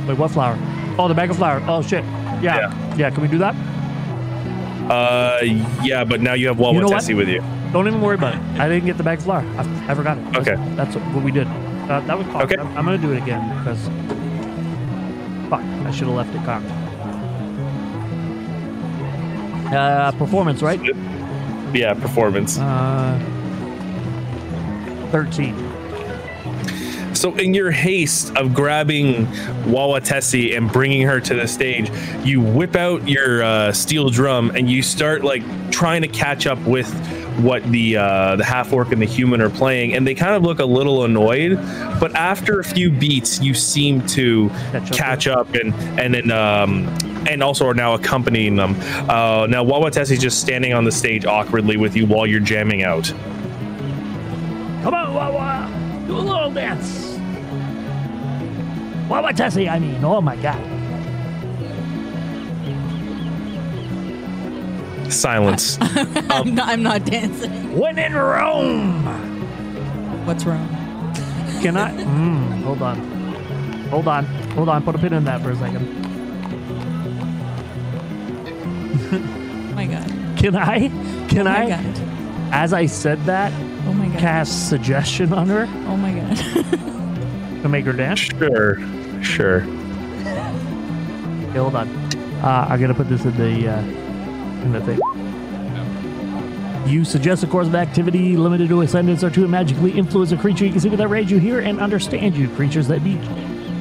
Wait, 0.08 0.18
what 0.18 0.32
flour? 0.32 0.58
Oh, 0.98 1.08
the 1.08 1.14
bag 1.14 1.30
of 1.32 1.38
flour. 1.38 1.62
Oh 1.68 1.82
shit. 1.82 2.04
Yeah. 2.41 2.74
Yeah. 2.95 3.10
Can 3.10 3.22
we 3.22 3.28
do 3.28 3.38
that? 3.40 3.56
Uh, 4.90 5.40
yeah, 5.82 6.04
but 6.04 6.22
now 6.22 6.34
you 6.34 6.48
have 6.48 6.60
Wawa 6.60 6.74
You 6.76 6.82
know? 6.82 6.88
Tessie 6.90 7.14
with 7.14 7.30
you. 7.30 7.41
Don't 7.72 7.88
even 7.88 8.02
worry 8.02 8.16
about 8.16 8.36
it. 8.36 8.41
I 8.60 8.68
didn't 8.68 8.86
get 8.86 8.98
the 8.98 9.04
bag 9.04 9.20
of 9.20 9.24
flour. 9.24 9.41
I, 9.58 9.91
I 9.91 9.95
forgot 9.95 10.18
it. 10.18 10.24
That's- 10.34 10.48
Okay. 10.48 10.76
That's 10.76 10.95
what 10.95 11.24
we 11.24 11.32
did. 11.32 11.48
Uh, 11.48 12.00
that 12.02 12.18
was 12.18 12.28
cocked. 12.28 12.52
Okay. 12.52 12.62
I'm, 12.62 12.68
I'm 12.78 12.86
gonna 12.86 12.98
do 12.98 13.12
it 13.12 13.18
again 13.22 13.41
because 13.60 13.80
fuck, 15.50 15.62
I 15.62 15.91
should 15.91 16.08
have 16.08 16.16
left 16.16 16.34
it 16.36 16.44
cocked. 16.45 16.66
Uh, 19.74 20.12
performance, 20.14 20.62
right? 20.62 20.80
Yeah, 21.74 21.94
performance. 21.95 22.60
Uh, 22.60 23.20
thirteen. 25.14 25.56
So, 27.15 27.34
in 27.35 27.53
your 27.53 27.72
haste 27.72 28.35
of 28.35 28.53
grabbing 28.53 29.27
Wawa 29.72 30.02
Tessie 30.02 30.56
and 30.56 30.69
bringing 30.69 31.03
her 31.03 31.22
to 31.22 31.35
the 31.35 31.48
stage, 31.48 31.90
you 32.26 32.41
whip 32.41 32.76
out 32.76 33.07
your 33.07 33.44
uh, 33.44 33.72
steel 33.72 34.10
drum 34.10 34.52
and 34.56 34.69
you 34.69 34.81
start 34.81 35.23
like 35.23 35.44
trying 35.72 36.02
to 36.02 36.07
catch 36.10 36.48
up 36.48 36.60
with 36.65 36.91
what 37.40 37.64
the 37.72 37.98
uh, 37.98 38.35
the 38.35 38.44
half 38.44 38.73
orc 38.73 38.91
and 38.91 39.02
the 39.02 39.06
human 39.06 39.41
are 39.41 39.49
playing, 39.49 39.94
and 39.94 40.06
they 40.06 40.15
kind 40.15 40.35
of 40.35 40.44
look 40.44 40.60
a 40.60 40.65
little 40.65 41.06
annoyed. 41.06 41.56
But 41.99 42.14
after 42.15 42.60
a 42.60 42.64
few 42.64 42.91
beats, 42.91 43.40
you 43.40 43.53
seem 43.53 44.06
to 44.07 44.49
Catch 44.49 44.91
up. 44.91 44.98
catch 44.98 45.27
up, 45.27 45.53
and 45.53 45.73
and 45.99 46.14
then 46.15 46.31
um, 46.31 46.88
and 47.30 47.41
also 47.41 47.65
are 47.68 47.73
now 47.76 47.94
accompanying 47.94 48.56
them. 48.56 48.76
Uh, 49.10 49.45
now, 49.48 49.64
Wawa 49.64 49.91
Tessie's 49.91 50.19
just 50.19 50.41
standing 50.41 50.73
on 50.73 50.84
the 50.84 50.91
stage 50.91 51.26
awkwardly 51.26 51.77
with 51.77 51.95
you 51.95 52.06
while 52.06 52.26
you're 52.27 52.40
jamming 52.41 52.84
out. 52.84 53.14
Come 54.84 54.93
on, 54.95 55.14
Wawa, 55.14 56.05
do 56.07 56.18
a 56.18 56.19
little 56.19 56.51
dance. 56.51 57.18
Wawa 59.10 59.34
Tessie, 59.34 59.69
I 59.69 59.80
mean. 59.80 60.03
Oh 60.03 60.22
my 60.22 60.35
god. 60.35 60.60
Silence. 65.11 65.77
I'm, 65.81 66.55
not, 66.55 66.68
I'm 66.69 66.84
not 66.84 67.05
dancing. 67.05 67.77
When 67.77 67.97
in 67.99 68.14
Rome. 68.14 69.03
What's 70.26 70.45
wrong? 70.45 70.68
Can 71.61 71.77
I? 71.77 71.91
Mm, 72.03 72.64
hold 72.64 72.81
on. 72.81 72.97
Hold 73.89 74.07
on. 74.07 74.26
Hold 74.55 74.69
on. 74.69 74.84
Put 74.84 74.95
a 74.95 74.97
pin 74.97 75.14
in 75.14 75.23
that 75.26 75.41
for 75.41 75.51
a 75.51 75.55
second. 75.55 75.88
Oh 79.11 79.76
my 79.76 79.85
god. 79.85 80.07
Can 80.38 80.55
I? 80.55 80.89
Can 81.27 81.47
Oh 81.47 81.51
my 81.51 81.64
I? 81.65 81.69
god. 81.69 81.99
As 82.51 82.73
I 82.73 82.85
said 82.85 83.23
that, 83.26 83.51
Oh 83.85 83.93
my 83.93 84.07
god. 84.07 84.19
cast 84.19 84.69
suggestion 84.69 85.34
on 85.34 85.47
her. 85.47 85.68
Oh 85.88 85.97
my 85.97 86.14
god. 86.14 86.38
to 87.61 87.69
make 87.69 87.85
her 87.85 87.93
dance. 87.93 88.19
Sure, 88.19 88.80
sure. 89.22 89.61
Okay, 91.49 91.60
hold 91.60 91.76
on. 91.76 91.88
Uh, 92.41 92.68
I 92.69 92.77
gotta 92.77 92.93
put 92.93 93.10
this 93.10 93.26
in 93.26 93.35
the 93.38 93.69
uh, 93.69 93.80
in 94.64 94.72
the 94.73 94.81
thing. 94.81 94.99
You 96.85 97.05
suggest 97.05 97.43
a 97.43 97.47
course 97.47 97.68
of 97.68 97.76
activity 97.76 98.35
limited 98.35 98.68
to 98.69 98.81
ascendants 98.81 99.23
or 99.23 99.30
to 99.31 99.47
magically 99.47 99.91
influence 99.91 100.31
a 100.34 100.38
creature 100.38 100.65
you 100.65 100.72
can 100.72 100.81
see 100.81 100.89
without 100.89 101.10
rage 101.10 101.31
you 101.31 101.39
hear 101.39 101.60
and 101.61 101.80
understand 101.80 102.35
you. 102.35 102.49
Creatures 102.49 102.88
that 102.89 103.03
be 103.03 103.18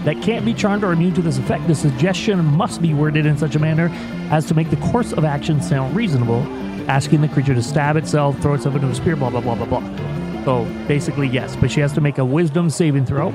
that 0.05 0.21
can't 0.23 0.45
be 0.45 0.53
charmed 0.55 0.83
or 0.85 0.93
immune 0.93 1.15
to 1.15 1.23
this 1.23 1.39
effect. 1.39 1.67
The 1.69 1.75
suggestion 1.75 2.45
must 2.45 2.83
be 2.83 2.93
worded 2.95 3.25
in 3.27 3.37
such 3.39 3.55
a 3.55 3.59
manner 3.59 3.89
as 4.31 4.47
to 4.47 4.55
make 4.55 4.71
the 4.71 4.77
course 4.77 5.13
of 5.13 5.25
action 5.25 5.63
sound 5.63 5.95
reasonable, 5.95 6.43
asking 6.91 7.21
the 7.21 7.29
creature 7.29 7.55
to 7.55 7.63
stab 7.63 7.97
itself, 7.97 8.39
throw 8.41 8.55
itself 8.55 8.75
into 8.75 8.89
a 8.89 8.95
spear, 8.95 9.15
blah 9.17 9.31
blah 9.31 9.41
blah 9.41 9.55
blah 9.55 9.67
blah. 9.67 10.45
So 10.45 10.65
basically, 10.89 11.29
yes, 11.29 11.55
but 11.55 11.71
she 11.71 11.81
has 11.81 11.93
to 11.93 12.01
make 12.01 12.19
a 12.19 12.25
Wisdom 12.25 12.69
saving 12.71 13.07
throw, 13.07 13.31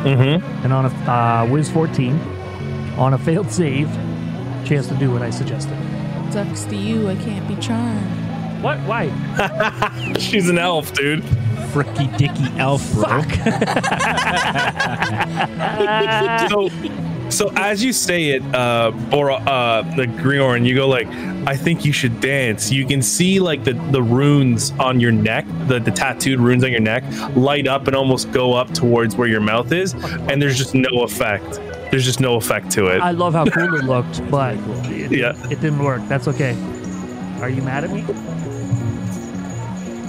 Mm-hmm. 0.00 0.64
and 0.64 0.72
on 0.72 0.86
a 0.86 0.88
uh, 1.10 1.46
Wiz 1.50 1.68
14, 1.70 2.18
on 2.96 3.12
a 3.12 3.18
failed 3.18 3.50
save, 3.50 3.88
she 4.64 4.74
has 4.74 4.86
to 4.88 4.94
do 4.94 5.10
what 5.10 5.20
I 5.22 5.28
suggested. 5.30 5.76
Sucks 6.32 6.64
to 6.66 6.76
you. 6.76 7.08
I 7.08 7.16
can't 7.16 7.46
be 7.48 7.56
charmed. 7.56 8.62
What? 8.62 8.78
Why? 8.80 9.10
She's 10.18 10.48
an 10.48 10.58
elf, 10.58 10.94
dude. 10.94 11.24
Fricky 11.70 12.08
dicky 12.18 12.58
elf, 12.58 12.92
bro. 12.94 13.22
so, 16.48 16.68
so 17.30 17.52
as 17.56 17.82
you 17.84 17.92
say 17.92 18.30
it, 18.30 18.42
uh, 18.54 18.92
or 19.12 19.30
uh, 19.30 19.82
the 19.96 20.06
Griorn, 20.06 20.64
you 20.66 20.74
go 20.74 20.88
like, 20.88 21.06
"I 21.46 21.56
think 21.56 21.84
you 21.84 21.92
should 21.92 22.20
dance." 22.20 22.70
You 22.72 22.86
can 22.86 23.02
see 23.02 23.40
like 23.40 23.64
the 23.64 23.74
the 23.92 24.02
runes 24.02 24.72
on 24.80 25.00
your 25.00 25.12
neck, 25.12 25.46
the 25.66 25.78
the 25.78 25.90
tattooed 25.90 26.40
runes 26.40 26.64
on 26.64 26.70
your 26.72 26.80
neck, 26.80 27.04
light 27.36 27.66
up 27.68 27.86
and 27.86 27.94
almost 27.96 28.32
go 28.32 28.54
up 28.54 28.72
towards 28.72 29.16
where 29.16 29.28
your 29.28 29.40
mouth 29.40 29.72
is, 29.72 29.94
and 29.94 30.40
there's 30.42 30.58
just 30.58 30.74
no 30.74 31.02
effect. 31.02 31.60
There's 31.90 32.04
just 32.04 32.20
no 32.20 32.36
effect 32.36 32.70
to 32.72 32.86
it. 32.86 33.00
I 33.00 33.10
love 33.10 33.34
how 33.34 33.44
cool 33.46 33.74
it 33.74 33.84
looked, 33.84 34.28
but 34.30 34.54
it, 34.90 35.10
Yeah. 35.12 35.32
it 35.50 35.60
didn't 35.60 35.80
work. 35.82 36.02
That's 36.08 36.28
okay. 36.28 36.52
Are 37.40 37.48
you 37.48 37.62
mad 37.62 37.84
at 37.84 37.90
me? 37.90 38.02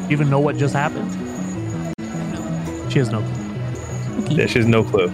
You 0.03 0.09
even 0.11 0.29
know 0.29 0.39
what 0.39 0.57
just 0.57 0.75
happened? 0.75 1.09
She 2.91 2.99
has 2.99 3.09
no 3.09 3.21
clue. 3.21 4.35
Yeah, 4.35 4.45
she 4.45 4.59
has 4.59 4.67
no 4.67 4.83
clue. 4.83 5.07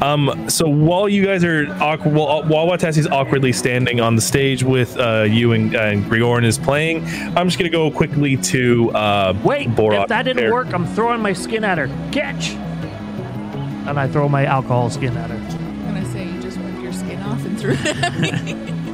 Um, 0.00 0.48
so 0.48 0.68
while 0.68 1.08
you 1.08 1.24
guys 1.24 1.42
are 1.42 1.66
awkward, 1.82 2.14
while, 2.14 2.42
while 2.44 2.66
Watessi's 2.68 3.06
awkwardly 3.08 3.52
standing 3.52 4.00
on 4.00 4.14
the 4.14 4.22
stage 4.22 4.62
with 4.62 4.96
uh, 4.98 5.22
you 5.22 5.52
and, 5.52 5.74
and 5.74 6.04
Griorn 6.04 6.44
is 6.44 6.56
playing, 6.58 7.04
I'm 7.36 7.48
just 7.48 7.58
gonna 7.58 7.68
go 7.70 7.90
quickly 7.90 8.36
to 8.36 8.90
uh, 8.92 9.36
Wait, 9.42 9.68
Borok 9.70 10.02
if 10.02 10.08
that 10.08 10.22
didn't 10.22 10.36
there. 10.42 10.52
work, 10.52 10.72
I'm 10.72 10.86
throwing 10.86 11.20
my 11.20 11.32
skin 11.32 11.64
at 11.64 11.78
her. 11.78 11.88
Catch! 12.12 12.50
And 12.50 13.98
I 13.98 14.06
throw 14.06 14.28
my 14.28 14.44
alcohol 14.44 14.90
skin 14.90 15.16
at 15.16 15.30
her. 15.30 15.36
I'm 15.36 15.94
gonna 15.94 16.12
say 16.12 16.26
you 16.30 16.40
just 16.42 16.58
ripped 16.58 16.78
your 16.80 16.92
skin 16.92 17.20
off 17.22 17.44
and 17.44 17.58
threw 17.58 17.72
it 17.72 17.86
at 17.86 18.18
me. 18.20 18.74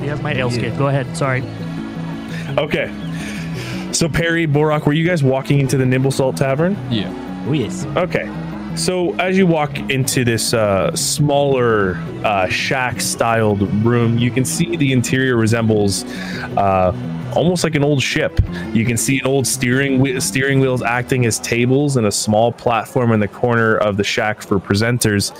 He 0.00 0.10
has 0.10 0.22
my 0.22 0.34
ale 0.34 0.50
skin. 0.52 0.76
Go 0.76 0.86
ahead. 0.86 1.16
Sorry. 1.16 1.42
Okay. 2.56 2.92
So 3.96 4.10
Perry, 4.10 4.46
Borok, 4.46 4.84
were 4.84 4.92
you 4.92 5.06
guys 5.06 5.24
walking 5.24 5.58
into 5.58 5.78
the 5.78 5.86
Nimble 5.86 6.10
Salt 6.10 6.36
Tavern? 6.36 6.76
Yeah. 6.90 7.10
Oh 7.48 7.54
yes. 7.54 7.86
Okay. 7.96 8.30
So 8.76 9.14
as 9.14 9.38
you 9.38 9.46
walk 9.46 9.78
into 9.90 10.22
this 10.22 10.52
uh, 10.52 10.94
smaller 10.94 11.94
uh, 12.22 12.46
shack-styled 12.46 13.62
room, 13.86 14.18
you 14.18 14.30
can 14.30 14.44
see 14.44 14.76
the 14.76 14.92
interior 14.92 15.38
resembles 15.38 16.04
uh, 16.58 16.94
almost 17.34 17.64
like 17.64 17.74
an 17.74 17.82
old 17.82 18.02
ship. 18.02 18.38
You 18.74 18.84
can 18.84 18.98
see 18.98 19.20
an 19.20 19.26
old 19.26 19.46
steering 19.46 19.98
wheel, 19.98 20.20
steering 20.20 20.60
wheels 20.60 20.82
acting 20.82 21.24
as 21.24 21.38
tables 21.38 21.96
and 21.96 22.06
a 22.06 22.12
small 22.12 22.52
platform 22.52 23.12
in 23.12 23.20
the 23.20 23.28
corner 23.28 23.78
of 23.78 23.96
the 23.96 24.04
shack 24.04 24.42
for 24.42 24.58
presenters. 24.58 25.32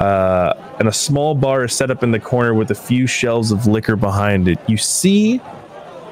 Uh, 0.00 0.54
and 0.78 0.86
a 0.86 0.92
small 0.92 1.34
bar 1.34 1.64
is 1.64 1.72
set 1.72 1.90
up 1.90 2.04
in 2.04 2.12
the 2.12 2.20
corner 2.20 2.54
with 2.54 2.70
a 2.70 2.76
few 2.76 3.08
shelves 3.08 3.50
of 3.50 3.66
liquor 3.66 3.96
behind 3.96 4.46
it. 4.46 4.60
You 4.68 4.76
see 4.76 5.40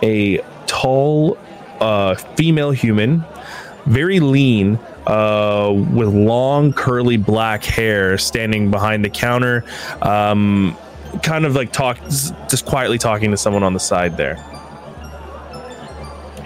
a 0.02 0.38
tall 0.66 1.38
uh, 1.80 2.14
female 2.36 2.70
human, 2.70 3.24
very 3.86 4.20
lean, 4.20 4.78
uh, 5.06 5.70
with 5.92 6.08
long 6.08 6.72
curly 6.72 7.16
black 7.16 7.64
hair, 7.64 8.16
standing 8.18 8.70
behind 8.70 9.04
the 9.04 9.10
counter, 9.10 9.64
um, 10.02 10.76
kind 11.22 11.44
of 11.44 11.54
like 11.54 11.72
talk, 11.72 11.98
just 12.48 12.64
quietly 12.64 12.98
talking 12.98 13.30
to 13.30 13.36
someone 13.36 13.62
on 13.62 13.74
the 13.74 13.80
side 13.80 14.16
there. 14.16 14.42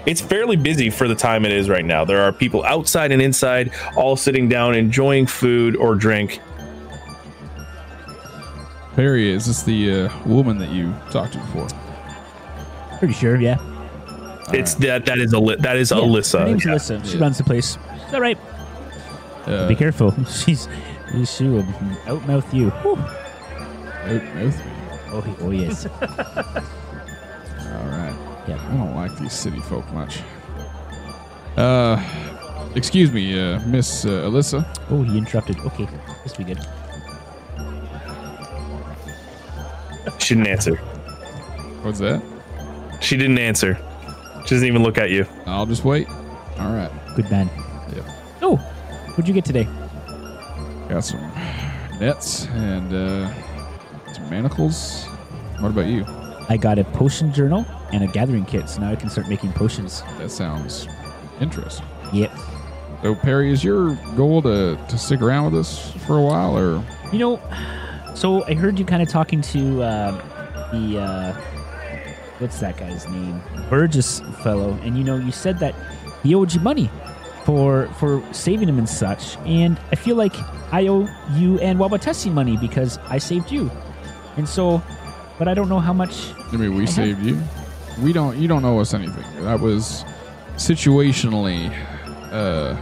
It's 0.05 0.21
fairly 0.21 0.55
busy 0.55 0.89
for 0.89 1.07
the 1.07 1.15
time 1.15 1.45
it 1.45 1.51
is 1.51 1.69
right 1.69 1.85
now. 1.85 2.03
There 2.03 2.21
are 2.21 2.31
people 2.31 2.63
outside 2.65 3.11
and 3.11 3.21
inside, 3.21 3.71
all 3.95 4.15
sitting 4.15 4.49
down, 4.49 4.75
enjoying 4.75 5.27
food 5.27 5.75
or 5.75 5.95
drink. 5.95 6.39
Perry, 8.95 9.29
is 9.31 9.45
this 9.45 9.63
the 9.63 10.05
uh, 10.05 10.27
woman 10.27 10.57
that 10.57 10.69
you 10.69 10.93
talked 11.11 11.33
to 11.33 11.39
before? 11.39 11.67
Pretty 12.97 13.13
sure, 13.13 13.39
yeah. 13.39 13.57
It's 14.53 14.73
that 14.75 15.05
that 15.05 15.17
is 15.19 15.33
a 15.33 15.39
that 15.59 15.77
is 15.77 15.91
Yeah, 15.91 15.97
Alyssa. 15.97 16.39
Her 16.39 16.45
name's 16.45 16.65
Yeah. 16.65 16.71
Alyssa. 16.73 17.05
She 17.05 17.17
Yeah. 17.17 17.23
runs 17.23 17.37
the 17.37 17.43
place. 17.43 17.77
Is 18.05 18.11
that 18.11 18.21
right? 18.21 18.37
Uh, 19.45 19.67
Be 19.67 19.75
careful. 19.75 20.13
She's 20.29 20.67
she 21.25 21.47
will 21.47 21.63
outmouth 22.05 22.53
you. 22.53 22.69
Whew. 22.81 22.97
out- 22.97 24.35
mouth 24.35 24.57
me. 24.65 24.73
Oh, 25.11 25.21
he- 25.21 25.35
oh 25.43 25.51
yes. 25.51 25.85
All 26.01 27.87
right. 27.87 28.13
Yeah. 28.47 28.59
I 28.71 28.77
don't 28.77 28.95
like 28.95 29.15
these 29.17 29.33
city 29.33 29.59
folk 29.59 29.91
much. 29.93 30.19
Uh, 31.57 32.01
excuse 32.75 33.11
me, 33.11 33.37
uh, 33.39 33.59
Miss 33.67 34.05
uh, 34.05 34.09
Alyssa. 34.29 34.65
Oh, 34.89 35.03
he 35.03 35.17
interrupted. 35.17 35.59
Okay, 35.59 35.87
this 36.23 36.37
will 36.37 36.45
be 36.45 36.53
good. 36.53 36.65
She 40.19 40.35
didn't 40.35 40.47
answer. 40.47 40.75
What's 41.83 41.99
that? 41.99 42.21
She 43.01 43.17
didn't 43.17 43.39
answer. 43.39 43.77
She 44.45 44.55
doesn't 44.55 44.67
even 44.67 44.83
look 44.83 44.97
at 44.97 45.09
you. 45.09 45.25
I'll 45.45 45.65
just 45.65 45.83
wait. 45.85 46.09
All 46.09 46.73
right. 46.73 46.91
Good 47.15 47.29
man. 47.29 47.49
Yep. 47.95 48.05
Oh, 48.41 48.55
what'd 49.09 49.27
you 49.27 49.33
get 49.33 49.45
today? 49.45 49.67
Got 50.89 51.03
some 51.03 51.21
nets 51.99 52.45
and 52.47 52.93
uh, 52.93 53.33
some 54.13 54.29
manacles. 54.29 55.05
What 55.59 55.69
about 55.69 55.87
you? 55.87 56.05
I 56.49 56.57
got 56.57 56.79
a 56.79 56.83
potion 56.83 57.31
journal 57.31 57.65
and 57.91 58.03
a 58.03 58.07
gathering 58.07 58.45
kit, 58.45 58.69
so 58.69 58.81
now 58.81 58.91
I 58.91 58.95
can 58.95 59.09
start 59.09 59.29
making 59.29 59.53
potions. 59.53 60.01
That 60.17 60.31
sounds 60.31 60.87
interesting. 61.39 61.85
Yep. 62.11 62.31
So, 63.03 63.15
Perry, 63.15 63.51
is 63.51 63.63
your 63.63 63.95
goal 64.15 64.41
to, 64.41 64.75
to 64.89 64.97
stick 64.97 65.21
around 65.21 65.51
with 65.51 65.61
us 65.61 65.91
for 66.05 66.17
a 66.17 66.21
while, 66.21 66.57
or 66.57 66.83
You 67.13 67.19
know, 67.19 67.41
so 68.15 68.43
I 68.45 68.55
heard 68.55 68.79
you 68.79 68.85
kind 68.85 69.01
of 69.01 69.09
talking 69.09 69.41
to 69.41 69.83
uh, 69.83 70.71
the 70.71 70.99
uh, 70.99 71.58
what's 72.39 72.59
that 72.59 72.77
guy's 72.77 73.07
name, 73.07 73.41
Burgess 73.69 74.21
fellow, 74.43 74.77
and 74.83 74.97
you 74.97 75.03
know, 75.03 75.17
you 75.17 75.31
said 75.31 75.59
that 75.59 75.75
he 76.23 76.33
owed 76.35 76.53
you 76.53 76.59
money 76.61 76.89
for 77.45 77.87
for 77.99 78.21
saving 78.33 78.67
him 78.69 78.77
and 78.77 78.89
such, 78.89 79.37
and 79.45 79.79
I 79.91 79.95
feel 79.95 80.15
like 80.15 80.35
I 80.73 80.87
owe 80.87 81.07
you 81.33 81.59
and 81.59 81.79
Wawatesi 81.79 82.31
money 82.31 82.57
because 82.57 82.97
I 83.09 83.17
saved 83.17 83.51
you, 83.51 83.71
and 84.37 84.47
so, 84.47 84.81
but 85.37 85.47
I 85.47 85.53
don't 85.53 85.69
know 85.69 85.79
how 85.79 85.93
much. 85.93 86.31
I 86.51 86.57
mean, 86.57 86.73
we 86.75 86.81
have- 86.85 86.89
saved 86.93 87.21
you. 87.23 87.39
We 88.01 88.13
don't. 88.13 88.37
You 88.37 88.47
don't 88.47 88.63
owe 88.63 88.79
us 88.79 88.93
anything. 88.93 89.25
That 89.43 89.59
was 89.59 90.05
situationally. 90.55 91.69
Uh, 92.31 92.75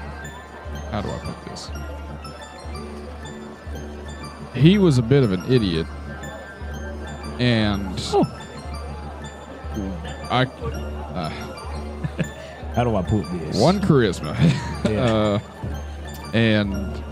how 0.92 1.02
do 1.02 1.10
I 1.10 1.18
put 1.20 1.46
this? 1.46 1.72
He 4.54 4.78
was 4.78 4.98
a 4.98 5.02
bit 5.04 5.24
of 5.24 5.32
an 5.32 5.44
idiot, 5.52 5.86
and 7.40 7.88
Oh. 8.14 8.26
I 10.30 10.44
uh, 10.44 11.30
How 12.76 12.84
do 12.84 12.96
I 12.96 13.02
put 13.02 13.24
this? 13.40 13.58
one 13.60 13.80
charisma, 13.82 14.36
uh, 14.86 15.40
and 16.34 17.04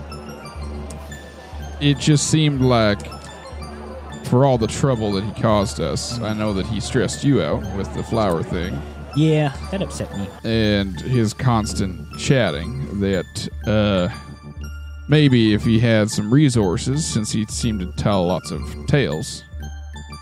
it 1.81 1.97
just 1.97 2.29
seemed 2.29 2.61
like 2.61 2.99
for 4.25 4.45
all 4.45 4.57
the 4.57 4.67
trouble 4.67 5.11
that 5.13 5.23
he 5.23 5.41
caused 5.41 5.79
us, 5.79 6.19
I 6.21 6.33
know 6.33 6.53
that 6.53 6.65
he 6.67 6.79
stressed 6.79 7.23
you 7.23 7.41
out 7.41 7.61
with 7.75 7.93
the 7.93 8.03
flower 8.03 8.41
thing 8.43 8.79
Yeah, 9.15 9.55
that 9.71 9.81
upset 9.81 10.15
me. 10.17 10.27
and 10.43 10.99
his 11.01 11.33
constant 11.33 12.07
chatting 12.19 12.99
that 13.01 13.49
uh, 13.67 14.09
maybe 15.07 15.53
if 15.53 15.63
he 15.63 15.79
had 15.79 16.09
some 16.09 16.33
resources, 16.33 17.05
since 17.05 17.31
he 17.31 17.45
seemed 17.45 17.79
to 17.81 17.91
tell 17.93 18.25
lots 18.27 18.51
of 18.51 18.61
tales, 18.87 19.43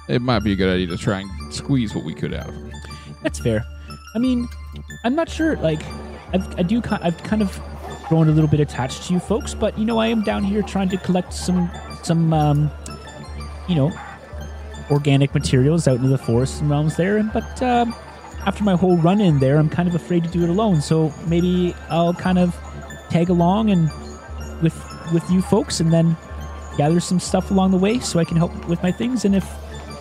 it 0.10 0.22
might 0.22 0.44
be 0.44 0.54
a 0.54 0.56
good 0.56 0.74
idea 0.74 0.88
to 0.88 0.98
try 0.98 1.22
and 1.22 1.54
squeeze 1.54 1.96
what 1.96 2.04
we 2.04 2.14
could 2.14 2.34
out 2.34 2.50
of 2.50 2.56
him. 2.56 2.72
That's 3.22 3.40
fair. 3.40 3.66
I 4.16 4.20
mean, 4.20 4.48
I'm 5.04 5.16
not 5.16 5.30
sure. 5.30 5.56
Like, 5.58 5.82
I've, 6.34 6.60
I 6.60 6.64
do. 6.64 6.82
I've 6.90 7.18
kind 7.24 7.42
of 7.42 7.62
grown 8.08 8.28
a 8.28 8.32
little 8.32 8.50
bit 8.50 8.60
attached 8.60 9.04
to 9.08 9.14
you 9.14 9.20
folks, 9.20 9.54
but 9.54 9.78
you 9.78 9.86
know, 9.86 9.98
I 10.00 10.08
am 10.08 10.24
down 10.24 10.44
here 10.44 10.62
trying 10.62 10.90
to 10.90 10.98
collect 10.98 11.34
some, 11.34 11.72
some, 12.04 12.34
um, 12.34 12.72
you 13.68 13.76
know, 13.76 13.92
organic 14.92 15.34
materials 15.34 15.88
out 15.88 15.98
into 15.98 16.10
the 16.10 16.18
forests 16.18 16.60
and 16.60 16.70
realms 16.70 16.96
there. 16.98 17.18
And 17.18 17.32
but 17.32 17.62
um, 17.62 17.96
after 18.46 18.64
my 18.64 18.76
whole 18.76 18.98
run 18.98 19.22
in 19.22 19.40
there, 19.40 19.58
I'm 19.58 19.70
kind 19.70 19.88
of 19.88 19.96
afraid 19.96 20.24
to 20.24 20.30
do 20.30 20.44
it 20.44 20.50
alone. 20.50 20.82
So 20.82 21.14
maybe 21.28 21.74
I'll 21.90 22.14
kind 22.14 22.38
of 22.38 22.56
tag 23.10 23.30
along 23.30 23.70
and 23.70 23.90
with 24.62 24.76
with 25.14 25.30
you 25.30 25.42
folks, 25.42 25.80
and 25.80 25.92
then 25.94 26.18
gather 26.78 27.00
some 27.00 27.20
stuff 27.20 27.52
along 27.52 27.72
the 27.72 27.78
way 27.78 28.00
so 28.00 28.20
I 28.20 28.26
can 28.26 28.38
help 28.38 28.68
with 28.68 28.82
my 28.84 28.92
things. 28.92 29.26
And 29.26 29.36
if 29.36 29.46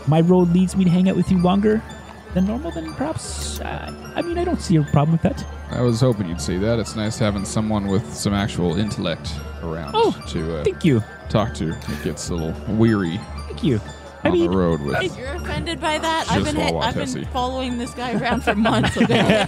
my 0.09 0.21
road 0.21 0.53
leads 0.53 0.77
me 0.77 0.85
to 0.85 0.91
hang 0.91 1.09
out 1.09 1.17
with 1.17 1.31
you 1.31 1.39
longer 1.41 1.83
than 2.35 2.47
normal, 2.47 2.71
then 2.71 2.93
perhaps 2.95 3.61
uh, 3.61 4.13
I 4.17 4.23
mean 4.23 4.39
I 4.39 4.45
don't 4.45 4.61
see 4.61 4.77
a 4.77 4.83
problem 4.85 5.13
with 5.13 5.23
that. 5.23 5.45
I 5.71 5.83
was 5.83 6.01
hoping 6.01 6.29
you'd 6.29 6.41
say 6.41 6.59
that. 6.59 6.79
It's 6.79 6.97
nice 6.97 7.19
having 7.19 7.45
someone 7.45 7.87
with 7.87 8.13
some 8.15 8.35
actual 8.35 8.77
intellect 8.77 9.33
around 9.63 9.93
Oh, 9.95 10.13
to 10.29 10.59
uh, 10.59 10.65
Thank 10.65 10.85
you, 10.85 11.03
talk 11.29 11.55
to. 11.55 11.71
It 11.71 12.05
gets 12.05 12.29
a 12.31 12.35
little 12.35 12.77
weary 12.77 13.19
thank 13.47 13.63
you. 13.63 13.81
I 14.25 14.29
on 14.29 14.35
mean, 14.35 14.51
the 14.51 14.57
road 14.57 14.81
with. 14.81 15.03
If 15.03 15.19
you're 15.19 15.35
offended 15.35 15.81
by 15.81 15.99
that, 15.99 16.27
I've 16.31 16.45
been 16.45 16.57
Wawa 16.57 16.79
I've 16.81 16.95
been 16.95 17.25
following 17.27 17.77
this 17.77 17.93
guy 17.93 18.15
around 18.15 18.45
for 18.45 18.55
months. 18.71 18.97
Okay? 18.97 19.19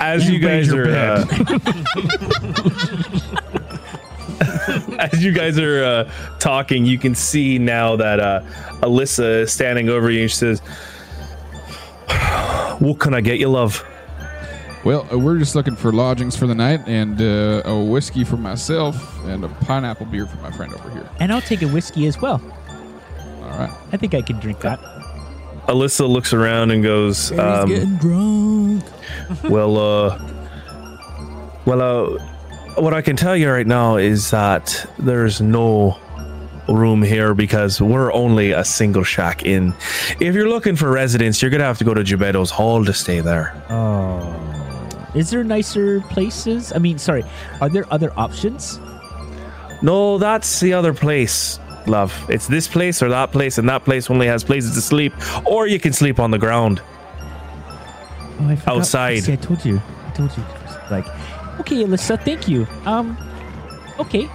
As 0.00 0.28
you, 0.28 0.40
guys 0.40 0.72
are, 0.72 0.90
uh, 0.90 1.24
as 4.98 5.24
you 5.24 5.32
guys 5.32 5.58
are 5.58 5.84
uh, 5.84 6.12
talking, 6.38 6.86
you 6.86 6.98
can 6.98 7.14
see 7.14 7.58
now 7.58 7.96
that 7.96 8.20
uh, 8.20 8.40
Alyssa 8.82 9.42
is 9.42 9.52
standing 9.52 9.88
over 9.88 10.10
you 10.10 10.22
and 10.22 10.30
she 10.30 10.36
says, 10.36 10.60
"What 12.78 12.98
can 12.98 13.14
I 13.14 13.20
get 13.20 13.38
you, 13.38 13.48
love?" 13.48 13.84
Well, 14.84 15.08
uh, 15.12 15.18
we're 15.18 15.38
just 15.38 15.56
looking 15.56 15.74
for 15.74 15.92
lodgings 15.92 16.36
for 16.36 16.46
the 16.46 16.54
night 16.54 16.80
and 16.86 17.20
uh, 17.20 17.62
a 17.64 17.82
whiskey 17.84 18.22
for 18.22 18.36
myself 18.36 18.96
and 19.24 19.44
a 19.44 19.48
pineapple 19.48 20.06
beer 20.06 20.26
for 20.26 20.36
my 20.36 20.52
friend 20.52 20.72
over 20.74 20.90
here. 20.90 21.08
and 21.18 21.32
I'll 21.32 21.40
take 21.40 21.62
a 21.62 21.66
whiskey 21.68 22.06
as 22.06 22.20
well. 22.20 22.40
All 23.42 23.58
right. 23.58 23.70
I 23.92 23.96
think 23.96 24.14
I 24.14 24.22
can 24.22 24.38
drink 24.38 24.60
that. 24.60 24.78
Alyssa 25.66 26.08
looks 26.08 26.32
around 26.32 26.70
and 26.70 26.84
goes, 26.84 27.32
um, 27.36 27.96
drunk. 27.98 28.84
"Well, 29.50 29.76
uh, 29.76 30.18
well, 31.64 31.82
uh, 31.82 32.18
what 32.76 32.94
I 32.94 33.02
can 33.02 33.16
tell 33.16 33.36
you 33.36 33.50
right 33.50 33.66
now 33.66 33.96
is 33.96 34.30
that 34.30 34.86
there's 34.98 35.40
no." 35.40 35.98
room 36.68 37.00
here 37.00 37.32
because 37.32 37.80
we're 37.80 38.12
only 38.12 38.50
a 38.50 38.64
single 38.64 39.04
shack 39.04 39.44
in. 39.44 39.72
If 40.18 40.34
you're 40.34 40.48
looking 40.48 40.74
for 40.74 40.90
residence, 40.90 41.40
you're 41.40 41.50
gonna 41.50 41.64
have 41.64 41.78
to 41.78 41.84
go 41.84 41.94
to 41.94 42.02
Geppetto's 42.02 42.50
Hall 42.50 42.84
to 42.84 42.92
stay 42.92 43.20
there. 43.20 43.54
Oh. 43.70 44.34
Is 45.14 45.30
there 45.30 45.44
nicer 45.44 46.00
places? 46.10 46.72
I 46.74 46.78
mean, 46.78 46.98
sorry, 46.98 47.24
are 47.60 47.68
there 47.68 47.86
other 47.92 48.12
options? 48.16 48.80
No, 49.80 50.18
that's 50.18 50.60
the 50.60 50.72
other 50.72 50.92
place, 50.92 51.58
love. 51.86 52.12
It's 52.28 52.46
this 52.46 52.66
place 52.66 53.02
or 53.02 53.08
that 53.10 53.32
place, 53.32 53.58
and 53.58 53.68
that 53.68 53.84
place 53.84 54.10
only 54.10 54.26
has 54.26 54.42
places 54.42 54.74
to 54.74 54.80
sleep, 54.80 55.14
or 55.46 55.66
you 55.66 55.78
can 55.78 55.92
sleep 55.92 56.18
on 56.18 56.30
the 56.30 56.38
ground. 56.38 56.82
Oh, 58.40 58.48
I. 58.48 58.58
Outside. 58.66 59.28
I 59.30 59.36
told 59.36 59.64
you. 59.64 59.80
I 60.06 60.10
told 60.10 60.36
you. 60.36 60.44
Like, 60.90 61.06
okay, 61.60 61.84
Alyssa, 61.84 62.22
thank 62.22 62.48
you. 62.48 62.66
Um, 62.84 63.16
okay. 63.98 64.28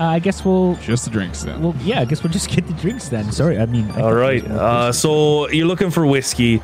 Uh, 0.00 0.04
I 0.04 0.18
guess 0.18 0.44
we'll. 0.44 0.76
Just 0.76 1.04
the 1.04 1.10
drinks 1.10 1.42
then. 1.42 1.62
Well, 1.62 1.74
yeah, 1.82 2.00
I 2.00 2.04
guess 2.06 2.22
we'll 2.22 2.32
just 2.32 2.48
get 2.50 2.66
the 2.66 2.72
drinks 2.74 3.08
then. 3.10 3.30
Sorry, 3.32 3.58
I 3.58 3.66
mean. 3.66 3.84
I 3.90 3.94
All 3.96 4.10
thought 4.10 4.10
right. 4.12 4.42
there 4.42 4.52
was 4.52 4.60
more 4.60 4.68
Uh, 4.68 4.92
so 4.92 5.48
you're 5.50 5.66
looking 5.66 5.90
for 5.90 6.06
whiskey. 6.06 6.62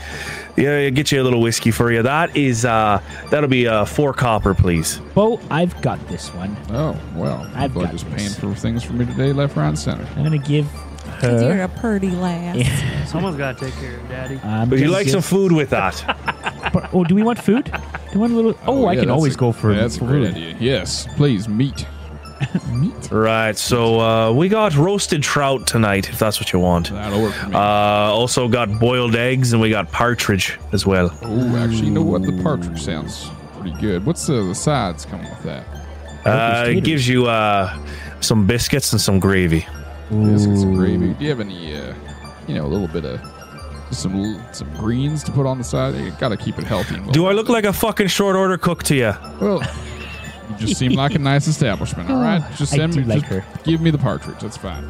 Yeah, 0.57 0.77
I'll 0.77 0.91
get 0.91 1.11
you 1.13 1.21
a 1.21 1.25
little 1.25 1.41
whiskey 1.41 1.71
for 1.71 1.91
you. 1.93 2.03
That 2.03 2.35
is, 2.37 2.65
uh, 2.65 3.01
that'll 3.31 3.49
be 3.49 3.67
uh, 3.67 3.85
four 3.87 4.13
copper, 4.13 4.55
please. 4.55 4.99
Bo, 5.15 5.41
I've 5.51 5.79
got 5.83 5.99
this 6.09 6.29
one. 6.35 6.57
oh, 6.71 6.99
well. 7.15 7.51
I've 7.55 7.75
got 7.75 7.91
just 7.93 8.09
this. 8.11 8.15
paying 8.39 8.55
for 8.55 8.59
things 8.59 8.83
for 8.85 8.93
me 8.93 9.07
today, 9.07 9.33
left, 9.33 9.57
right, 9.57 9.69
and 9.69 9.79
center. 9.79 10.07
I'm 10.17 10.23
gonna 10.25 10.39
give 10.39 10.67
Because 11.23 11.43
you're 11.43 11.55
her. 11.55 11.63
a 11.63 11.69
pretty 11.69 12.11
lass. 12.11 12.57
Yeah. 12.57 13.05
Someone's 13.07 13.37
got 13.37 13.57
to 13.59 13.65
take 13.67 13.75
care 13.75 13.97
of 13.99 14.09
Daddy. 14.09 14.39
I'm 14.45 14.69
Would 14.71 14.79
you 14.81 14.87
gonna 14.87 14.97
like 14.99 15.09
some 15.09 15.23
food 15.23 15.53
with 15.53 15.71
that? 15.71 16.05
Oh, 16.95 17.05
do 17.05 17.15
we 17.15 17.23
want 17.23 17.39
food? 17.39 17.65
Do 17.67 17.73
we 18.15 18.21
want 18.21 18.33
a 18.33 18.37
little? 18.37 18.59
Oh, 18.67 18.87
I 18.87 18.93
yeah, 18.95 19.01
can 19.01 19.09
that's 19.09 19.15
always 19.17 19.35
a- 19.35 19.39
go 19.39 19.53
for 19.53 19.75
That's 19.75 19.97
a 19.97 20.01
great 20.01 20.11
food. 20.33 20.35
idea. 20.37 20.57
Yes, 20.59 21.07
please, 21.17 21.47
meat. 21.47 21.87
meat. 22.73 23.11
right. 23.11 23.57
So 23.59 24.01
uh, 24.01 24.33
we 24.33 24.49
got 24.49 24.75
roasted 24.77 25.23
trout 25.23 25.67
tonight, 25.67 26.09
if 26.09 26.19
that's 26.19 26.41
what 26.41 26.51
you 26.53 26.59
want. 26.61 26.91
That'll 26.91 27.21
work 27.23 27.35
for 27.35 27.49
me. 27.49 27.55
Uh, 27.55 27.59
also 27.59 28.49
got 28.49 28.79
boiled 28.81 29.15
eggs, 29.17 29.53
and 29.53 29.61
we 29.61 29.69
got 29.69 29.91
partridge 29.93 30.59
as 30.73 30.87
well. 30.87 31.11
oh, 31.23 31.57
actually, 31.57 31.87
you 31.87 31.91
know 31.91 32.03
what? 32.03 32.23
The 32.23 32.41
partridge 32.43 32.81
sounds 32.81 33.29
pretty 33.59 33.79
good. 33.79 34.07
What's 34.07 34.27
the, 34.27 34.43
the 34.43 34.55
sides 34.55 35.05
coming 35.05 35.29
with 35.29 35.43
that? 35.43 35.67
Uh, 36.27 36.65
it 36.69 36.85
gives 36.85 37.07
you 37.07 37.27
uh, 37.27 37.77
some 38.21 38.47
biscuits 38.47 38.93
and 38.93 39.01
some 39.01 39.19
gravy. 39.21 39.67
Biscuits 40.13 40.63
and 40.63 40.77
gravy. 40.77 41.15
Do 41.15 41.25
you 41.25 41.31
have 41.31 41.41
any, 41.41 41.75
uh, 41.77 41.95
you 42.47 42.55
know, 42.55 42.67
a 42.67 42.69
little 42.69 42.89
bit 42.89 43.05
of 43.05 43.21
some 43.91 44.43
some 44.53 44.71
greens 44.75 45.23
to 45.25 45.33
put 45.33 45.47
on 45.47 45.59
the 45.59 45.65
side? 45.65 45.95
You 45.95 46.11
got 46.13 46.29
to 46.29 46.37
keep 46.37 46.59
it 46.59 46.65
healthy. 46.65 47.01
Do 47.13 47.27
I 47.27 47.33
look 47.33 47.49
like 47.49 47.65
a 47.65 47.73
fucking 47.73 48.09
short 48.09 48.37
order 48.37 48.59
cook 48.59 48.83
to 48.85 48.95
you? 48.95 49.13
Well, 49.41 49.63
you 50.51 50.57
just 50.59 50.77
seem 50.79 50.93
like 50.93 51.15
a 51.15 51.19
nice 51.19 51.47
establishment. 51.47 52.11
All 52.11 52.21
right, 52.21 52.43
just 52.57 52.75
I 52.75 52.77
send 52.77 52.93
do 52.93 53.01
me. 53.01 53.07
like 53.07 53.21
just 53.29 53.33
her. 53.33 53.45
Give 53.65 53.81
me 53.81 53.91
the 53.91 53.99
partridge. 53.99 54.41
That's 54.41 54.57
fine. 54.57 54.85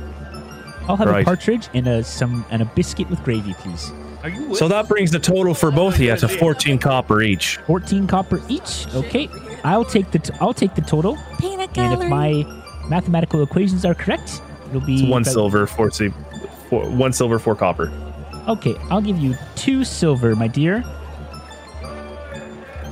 I'll 0.89 0.97
have 0.97 1.09
a 1.09 1.23
partridge 1.23 1.69
and 1.75 1.87
a 1.87 2.03
some 2.03 2.45
and 2.51 2.61
a 2.63 2.65
biscuit 2.65 3.09
with 3.09 3.23
gravy, 3.23 3.55
please. 3.55 3.93
Are 4.25 4.29
you 4.29 4.55
So 4.57 4.67
that 4.69 4.89
brings 4.89 5.11
the 5.13 5.19
total 5.21 5.55
for 5.55 5.71
both 5.71 5.95
of 5.97 6.01
you 6.01 6.17
to 6.17 6.29
14 6.29 6.79
copper 6.79 7.23
each. 7.23 7.57
Fourteen 7.67 8.07
copper 8.07 8.41
each. 8.49 8.87
Okay, 8.95 9.29
I'll 9.65 9.85
take 9.85 10.11
the 10.11 10.19
t- 10.21 10.35
I'll 10.41 10.55
take 10.55 10.75
the 10.75 10.81
total, 10.81 11.17
Peanut 11.39 11.67
and 11.69 11.75
gallery. 11.75 12.05
if 12.05 12.11
my 12.11 12.63
mathematical 12.89 13.43
equations 13.43 13.85
are 13.85 13.95
correct, 13.95 14.41
it'll 14.75 14.87
be 14.87 14.95
It's 15.03 15.03
one 15.11 15.23
about- 15.23 15.33
silver, 15.33 15.67
four, 15.67 15.91
four, 15.91 16.89
one 16.91 17.13
silver, 17.13 17.39
four 17.39 17.55
copper. 17.55 17.93
Okay, 18.49 18.75
I'll 18.91 19.01
give 19.01 19.19
you 19.19 19.37
two 19.55 19.85
silver, 19.85 20.35
my 20.35 20.49
dear. 20.49 20.83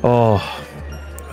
Oh, 0.03 0.41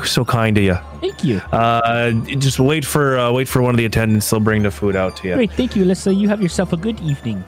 so 0.03 0.25
kind 0.25 0.57
of 0.57 0.63
you. 0.63 0.75
Thank 1.01 1.23
you. 1.23 1.37
Uh, 1.51 2.11
just 2.39 2.59
wait 2.59 2.83
for 2.85 3.17
uh, 3.17 3.31
wait 3.31 3.47
for 3.47 3.61
one 3.61 3.71
of 3.73 3.77
the 3.77 3.85
attendants. 3.85 4.29
They'll 4.29 4.39
bring 4.39 4.63
the 4.63 4.71
food 4.71 4.95
out 4.95 5.15
to 5.17 5.27
you. 5.29 5.35
Great, 5.35 5.51
thank 5.53 5.75
you, 5.75 5.85
Alyssa. 5.85 6.15
You 6.17 6.27
have 6.29 6.41
yourself 6.41 6.73
a 6.73 6.77
good 6.77 6.99
evening. 7.01 7.43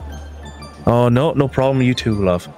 Oh 0.86 1.08
no, 1.08 1.32
no 1.32 1.48
problem. 1.48 1.82
You 1.82 1.94
too, 1.94 2.14
love. 2.14 2.48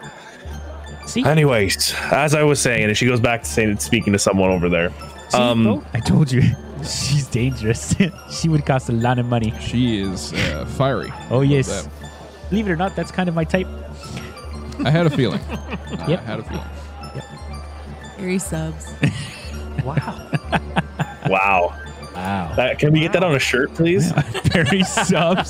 See, 1.07 1.25
Anyways, 1.25 1.95
as 2.13 2.35
I 2.35 2.43
was 2.45 2.61
saying, 2.61 2.85
and 2.85 2.97
she 2.97 3.07
goes 3.07 3.21
back 3.21 3.43
to 3.43 3.49
saying 3.49 3.79
speaking 3.79 4.13
to 4.13 4.19
someone 4.19 4.51
over 4.51 4.69
there. 4.69 4.91
See, 5.31 5.39
um, 5.39 5.65
bro? 5.65 5.85
I 5.95 6.01
told 6.01 6.31
you, 6.31 6.43
she's 6.83 7.27
dangerous. 7.27 7.95
she 8.31 8.49
would 8.49 8.67
cost 8.67 8.89
a 8.89 8.93
lot 8.93 9.19
of 9.19 9.27
money. 9.27 9.53
She 9.61 9.99
is 9.99 10.33
uh, 10.33 10.65
fiery. 10.67 11.13
Oh 11.31 11.41
yes. 11.41 11.85
that. 11.85 12.51
Believe 12.51 12.69
it 12.69 12.71
or 12.71 12.77
not, 12.77 12.95
that's 12.95 13.11
kind 13.11 13.29
of 13.29 13.35
my 13.35 13.45
type. 13.45 13.67
I 14.85 14.91
had 14.91 15.07
a 15.07 15.11
feeling. 15.11 15.41
Yep. 16.09 16.21
I 16.21 16.23
had 16.23 16.41
a 16.41 16.43
feeling. 16.43 16.65
Three 18.17 18.39
subs. 18.39 18.93
Wow. 19.85 20.31
Wow. 21.29 21.75
Wow. 22.15 22.53
That, 22.57 22.79
can 22.79 22.93
we 22.93 23.01
get 23.01 23.15
that 23.15 23.25
on 23.25 23.35
a 23.35 23.39
shirt, 23.39 23.73
please? 23.75 24.13
Very 24.45 24.83
subs. 24.83 25.49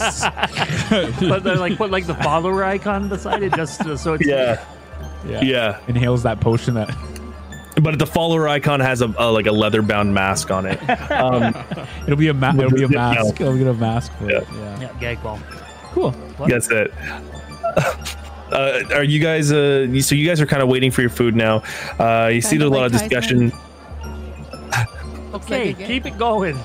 but 1.21 1.43
then, 1.43 1.59
like 1.59 1.77
put 1.77 1.91
like 1.91 2.07
the 2.07 2.15
follower 2.15 2.63
icon 2.63 3.09
beside 3.09 3.43
it 3.43 3.53
just 3.55 3.81
uh, 3.81 3.97
so 3.97 4.15
it's 4.15 4.25
yeah. 4.25 4.65
Yeah. 5.27 5.41
Yeah. 5.43 5.81
Inhales 5.89 6.23
that 6.23 6.41
potion 6.41 6.75
that. 6.75 6.95
But 7.81 7.99
the 7.99 8.07
follower 8.07 8.49
icon 8.49 8.81
has 8.81 9.01
a, 9.01 9.07
a 9.19 9.31
like 9.33 9.47
a 9.47 9.53
leather 9.53 9.81
bound 9.83 10.13
mask 10.15 10.51
on 10.51 10.67
it. 10.67 10.79
Um, 11.11 11.55
It'll 12.05 12.17
be 12.17 12.29
a 12.29 12.35
ma- 12.35 12.51
it'll 12.55 12.71
be 12.71 12.83
a 12.83 12.87
the 12.89 12.89
zip 12.89 12.91
mask. 12.97 13.41
now. 13.41 13.47
It'll 13.47 13.59
get 13.59 13.67
a 13.67 13.75
mask 13.75 14.13
for 14.19 14.31
it. 14.31 14.47
Yeah. 14.53 14.59
Yeah. 14.59 14.81
yeah 14.81 14.93
gag 15.01 15.23
ball. 15.23 15.39
Cool. 15.93 16.11
that's 16.47 16.71
it. 16.71 16.93
Uh, 18.53 18.83
are 18.95 19.03
you 19.03 19.19
guys? 19.19 19.51
Uh, 19.51 19.87
so 20.03 20.15
you 20.15 20.27
guys 20.29 20.39
are 20.39 20.45
kind 20.45 20.61
of 20.63 20.69
waiting 20.69 20.91
for 20.91 21.01
your 21.01 21.09
food 21.09 21.35
now. 21.35 21.63
Uh, 21.99 22.29
you 22.31 22.43
see, 22.43 22.59
there's 22.59 22.71
a 22.71 22.75
lot 22.75 22.85
of 22.85 22.93
discussion. 22.93 23.51
Okay, 25.33 25.73
like 25.73 25.87
keep 25.87 26.05
it 26.05 26.19
going. 26.19 26.59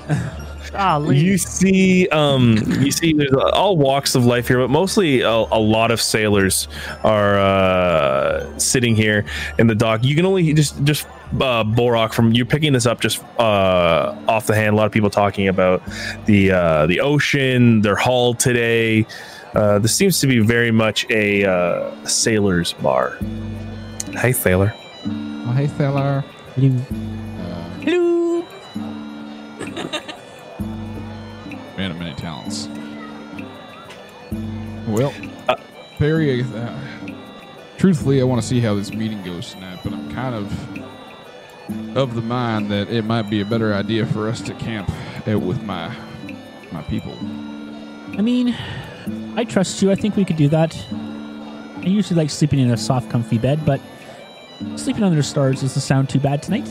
Golly. 0.70 1.18
You 1.18 1.38
see, 1.38 2.08
um, 2.08 2.56
you 2.80 2.90
see, 2.90 3.12
there's 3.12 3.32
uh, 3.32 3.50
all 3.50 3.76
walks 3.76 4.14
of 4.14 4.24
life 4.24 4.48
here, 4.48 4.58
but 4.58 4.70
mostly 4.70 5.22
a, 5.22 5.30
a 5.30 5.60
lot 5.60 5.90
of 5.90 6.00
sailors 6.00 6.68
are 7.04 7.38
uh, 7.38 8.58
sitting 8.58 8.94
here 8.94 9.24
in 9.58 9.66
the 9.66 9.74
dock. 9.74 10.04
You 10.04 10.14
can 10.14 10.26
only 10.26 10.52
just 10.52 10.82
just 10.84 11.06
uh, 11.34 11.64
Borok 11.64 12.12
from 12.12 12.32
you're 12.32 12.46
picking 12.46 12.72
this 12.72 12.86
up 12.86 13.00
just 13.00 13.22
uh, 13.38 14.16
off 14.28 14.46
the 14.46 14.54
hand. 14.54 14.74
A 14.74 14.76
lot 14.76 14.86
of 14.86 14.92
people 14.92 15.10
talking 15.10 15.48
about 15.48 15.82
the 16.26 16.52
uh, 16.52 16.86
the 16.86 17.00
ocean, 17.00 17.80
their 17.82 17.96
haul 17.96 18.34
today. 18.34 19.06
Uh, 19.54 19.78
this 19.78 19.94
seems 19.94 20.20
to 20.20 20.26
be 20.26 20.40
very 20.40 20.70
much 20.70 21.06
a 21.10 21.44
uh, 21.44 22.06
sailor's 22.06 22.74
bar. 22.74 23.16
Hey, 24.12 24.32
sailor. 24.32 24.74
Oh, 25.06 25.52
hey, 25.56 25.66
fella. 25.66 26.24
Well, 34.88 35.12
Perry, 35.98 36.42
uh, 36.42 36.78
truthfully, 37.76 38.20
I 38.20 38.24
want 38.24 38.40
to 38.40 38.46
see 38.46 38.60
how 38.60 38.74
this 38.74 38.92
meeting 38.92 39.22
goes 39.22 39.52
tonight, 39.52 39.80
but 39.84 39.92
I'm 39.92 40.10
kind 40.12 40.34
of 40.34 41.96
of 41.96 42.14
the 42.14 42.22
mind 42.22 42.70
that 42.70 42.88
it 42.88 43.04
might 43.04 43.28
be 43.28 43.40
a 43.42 43.44
better 43.44 43.74
idea 43.74 44.06
for 44.06 44.28
us 44.28 44.40
to 44.42 44.54
camp 44.54 44.90
out 45.26 45.42
with 45.42 45.62
my 45.64 45.94
my 46.72 46.82
people. 46.82 47.12
I 48.18 48.22
mean, 48.22 48.56
I 49.36 49.44
trust 49.44 49.82
you. 49.82 49.90
I 49.90 49.94
think 49.94 50.16
we 50.16 50.24
could 50.24 50.36
do 50.36 50.48
that. 50.48 50.74
I 50.90 51.82
usually 51.86 52.16
like 52.16 52.30
sleeping 52.30 52.58
in 52.60 52.70
a 52.70 52.76
soft, 52.76 53.10
comfy 53.10 53.38
bed, 53.38 53.64
but 53.66 53.80
sleeping 54.76 55.02
under 55.04 55.16
the 55.16 55.22
stars 55.22 55.60
doesn't 55.60 55.82
sound 55.82 56.08
too 56.08 56.18
bad 56.20 56.42
tonight. 56.42 56.68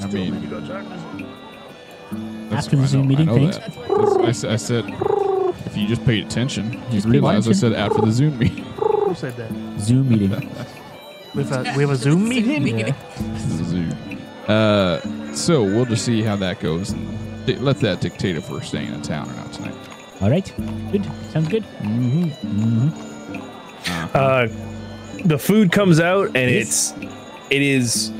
I 0.00 0.06
mean, 0.08 0.48
That's- 2.50 2.66
After 2.66 2.76
the 2.76 2.82
I 2.82 2.86
Zoom 2.86 3.02
know- 3.02 3.08
meeting, 3.08 3.28
I 3.30 3.34
thanks. 3.34 3.56
that. 3.58 3.74
That's- 3.74 4.16
I, 4.16 4.28
s- 4.28 4.44
I 4.44 4.56
said, 4.56 4.84
if 5.74 5.80
you 5.80 5.88
just 5.88 6.04
paid 6.06 6.24
attention, 6.24 6.72
you'd 6.72 6.92
Just 6.92 7.06
realize 7.08 7.48
I 7.48 7.52
said 7.52 7.72
after 7.72 8.00
the 8.00 8.12
Zoom 8.12 8.38
meeting. 8.38 8.64
Who 8.76 9.12
said 9.16 9.36
that? 9.36 9.50
Zoom 9.80 10.08
meeting. 10.08 10.30
We 11.34 11.42
have 11.42 11.66
a, 11.66 11.72
we 11.76 11.82
have 11.82 11.90
a 11.90 11.96
Zoom 11.96 12.28
meeting. 12.28 12.78
Yeah. 12.78 12.94
Zoom. 13.38 13.92
Uh, 14.46 15.00
so 15.34 15.64
we'll 15.64 15.84
just 15.84 16.04
see 16.04 16.22
how 16.22 16.36
that 16.36 16.60
goes 16.60 16.90
and 16.90 17.58
let 17.60 17.78
that 17.80 18.00
dictate 18.00 18.36
if 18.36 18.48
we're 18.48 18.62
staying 18.62 18.94
in 18.94 19.02
town 19.02 19.28
or 19.28 19.34
not 19.34 19.52
tonight. 19.52 19.74
All 20.20 20.30
right. 20.30 20.52
Good. 20.92 21.04
Sounds 21.32 21.48
good. 21.48 21.64
Uh, 24.14 24.46
the 25.24 25.36
food 25.36 25.72
comes 25.72 25.98
out 25.98 26.26
and 26.36 26.48
Yes. 26.52 26.94
it's 26.96 27.12
it 27.50 27.62
is 27.62 28.12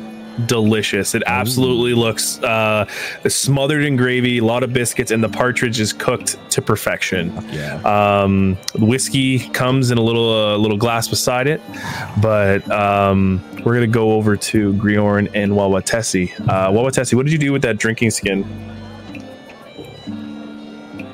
delicious. 0.46 1.14
It 1.14 1.22
absolutely 1.26 1.94
looks 1.94 2.42
uh, 2.42 2.86
smothered 3.26 3.84
in 3.84 3.96
gravy, 3.96 4.38
a 4.38 4.44
lot 4.44 4.62
of 4.62 4.72
biscuits, 4.72 5.10
and 5.10 5.22
the 5.22 5.28
partridge 5.28 5.80
is 5.80 5.92
cooked 5.92 6.36
to 6.50 6.62
perfection. 6.62 7.32
Yeah. 7.50 7.76
Um, 7.82 8.56
whiskey 8.78 9.48
comes 9.50 9.90
in 9.90 9.98
a 9.98 10.02
little 10.02 10.32
uh, 10.32 10.56
little 10.56 10.78
glass 10.78 11.08
beside 11.08 11.46
it, 11.46 11.60
but 12.20 12.68
um, 12.70 13.42
we're 13.64 13.74
gonna 13.74 13.86
go 13.86 14.12
over 14.12 14.36
to 14.36 14.72
Griorn 14.74 15.30
and 15.34 15.52
Wawatesi. 15.52 16.38
Uh, 16.48 16.70
Wawatesi, 16.70 17.14
what 17.14 17.24
did 17.26 17.32
you 17.32 17.38
do 17.38 17.52
with 17.52 17.62
that 17.62 17.78
drinking 17.78 18.10
skin? 18.10 18.42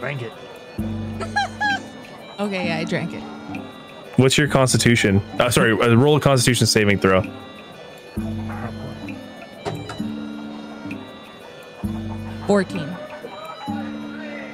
Drank 0.00 0.22
it. 0.22 0.32
Okay, 2.40 2.68
yeah, 2.68 2.78
I 2.78 2.84
drank 2.84 3.12
it. 3.12 3.20
What's 4.16 4.38
your 4.38 4.48
Constitution? 4.48 5.20
Uh, 5.38 5.50
sorry, 5.50 5.72
uh, 5.72 5.94
roll 5.94 6.16
a 6.16 6.20
Constitution 6.20 6.66
saving 6.66 6.98
throw. 6.98 7.22
Fourteen. 12.50 12.96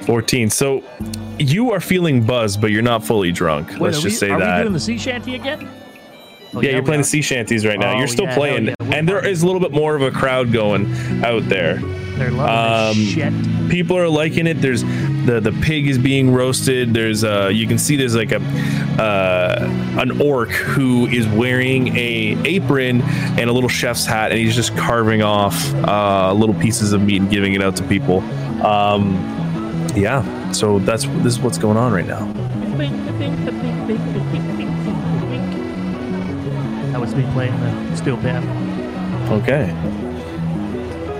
14. 0.05 0.51
So 0.51 0.83
you 1.39 1.71
are 1.71 1.79
feeling 1.79 2.23
buzzed, 2.23 2.61
but 2.61 2.69
you're 2.69 2.83
not 2.83 3.03
fully 3.03 3.31
drunk. 3.31 3.69
Wait, 3.71 3.81
Let's 3.81 4.01
just 4.01 4.21
we, 4.21 4.27
say 4.27 4.29
are 4.29 4.39
that. 4.39 4.57
we 4.57 4.63
doing 4.65 4.73
the 4.73 4.79
sea 4.79 4.99
shanty 4.99 5.33
again? 5.33 5.67
Oh, 6.53 6.61
yeah, 6.61 6.73
you're 6.73 6.83
playing 6.83 6.99
are. 6.99 7.03
the 7.03 7.09
sea 7.09 7.23
shanties 7.23 7.65
right 7.65 7.79
now. 7.79 7.95
Oh, 7.95 7.97
you're 7.97 8.07
still 8.07 8.25
yeah, 8.25 8.35
playing, 8.35 8.65
yeah, 8.67 8.75
and 8.93 9.09
there 9.09 9.25
is 9.25 9.41
a 9.41 9.47
little 9.47 9.59
bit 9.59 9.71
more 9.71 9.95
of 9.95 10.03
a 10.03 10.11
crowd 10.11 10.53
going 10.53 10.85
out 11.25 11.49
there. 11.49 11.77
They're 11.77 12.29
loving 12.29 12.99
Um, 12.99 13.03
this 13.03 13.13
shit. 13.15 13.69
People 13.71 13.97
are 13.97 14.07
liking 14.07 14.45
it. 14.45 14.61
There's 14.61 14.83
the 15.27 15.41
the 15.41 15.51
pig 15.61 15.87
is 15.87 15.97
being 15.97 16.31
roasted. 16.31 16.93
There's 16.93 17.23
uh 17.23 17.51
you 17.53 17.67
can 17.67 17.77
see 17.77 17.95
there's 17.95 18.15
like 18.15 18.31
a 18.31 18.41
uh 18.99 19.99
an 19.99 20.21
orc 20.21 20.49
who 20.49 21.05
is 21.07 21.27
wearing 21.27 21.95
a 21.95 22.37
apron 22.45 23.01
and 23.01 23.49
a 23.49 23.53
little 23.53 23.69
chef's 23.69 24.05
hat, 24.05 24.31
and 24.31 24.39
he's 24.39 24.55
just 24.55 24.75
carving 24.77 25.21
off 25.21 25.53
uh 25.87 26.33
little 26.33 26.55
pieces 26.55 26.93
of 26.93 27.01
meat 27.01 27.21
and 27.21 27.29
giving 27.29 27.53
it 27.53 27.61
out 27.61 27.75
to 27.75 27.83
people. 27.83 28.21
Um, 28.65 29.15
yeah. 29.95 30.23
So 30.53 30.79
that's 30.79 31.03
this 31.05 31.33
is 31.33 31.39
what's 31.39 31.57
going 31.57 31.77
on 31.77 31.91
right 31.91 32.07
now. 32.07 32.25
That 36.91 37.01
was 37.01 37.13
me 37.13 37.27
playing 37.33 37.59
the 37.59 37.97
steel 37.97 38.17
pan. 38.17 38.43
Okay. 39.31 39.71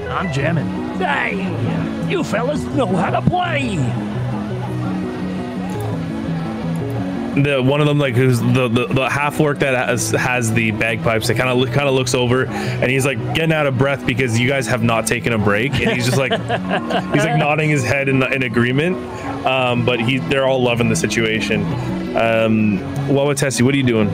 I'm 0.10 0.32
jamming. 0.32 0.87
Hey, 0.98 2.10
you 2.10 2.24
fellas 2.24 2.64
know 2.64 2.88
how 2.88 3.10
to 3.20 3.22
play. 3.30 3.78
the 7.44 7.62
one 7.62 7.80
of 7.82 7.88
them 7.88 8.00
like 8.00 8.16
who's 8.16 8.40
the 8.40 8.68
the, 8.68 8.88
the 8.88 9.10
half 9.10 9.40
orc 9.40 9.60
that 9.60 9.90
has 9.90 10.12
has 10.12 10.52
the 10.54 10.72
bagpipes 10.72 11.28
that 11.28 11.38
kind 11.38 11.50
of 11.50 11.72
kind 11.74 11.88
of 11.88 11.94
looks 11.94 12.14
over 12.16 12.46
and 12.48 12.90
he's 12.90 13.06
like 13.06 13.20
getting 13.34 13.52
out 13.54 13.68
of 13.68 13.78
breath 13.78 14.06
because 14.06 14.40
you 14.40 14.48
guys 14.48 14.68
have 14.68 14.84
not 14.84 15.06
taken 15.06 15.34
a 15.34 15.38
break 15.38 15.72
and 15.74 15.92
he's 15.92 16.06
just 16.06 16.18
like 16.18 16.32
he's 17.14 17.24
like 17.26 17.38
nodding 17.38 17.70
his 17.70 17.84
head 17.84 18.10
in, 18.10 18.24
in 18.34 18.44
agreement. 18.44 18.98
Um 19.46 19.86
but 19.86 20.00
he 20.00 20.18
they're 20.18 20.46
all 20.46 20.64
loving 20.64 20.90
the 20.90 20.96
situation. 20.96 21.62
Um 22.18 22.80
Wawatesi, 23.08 23.62
what 23.62 23.74
are 23.74 23.78
you 23.78 23.84
doing? 23.84 24.10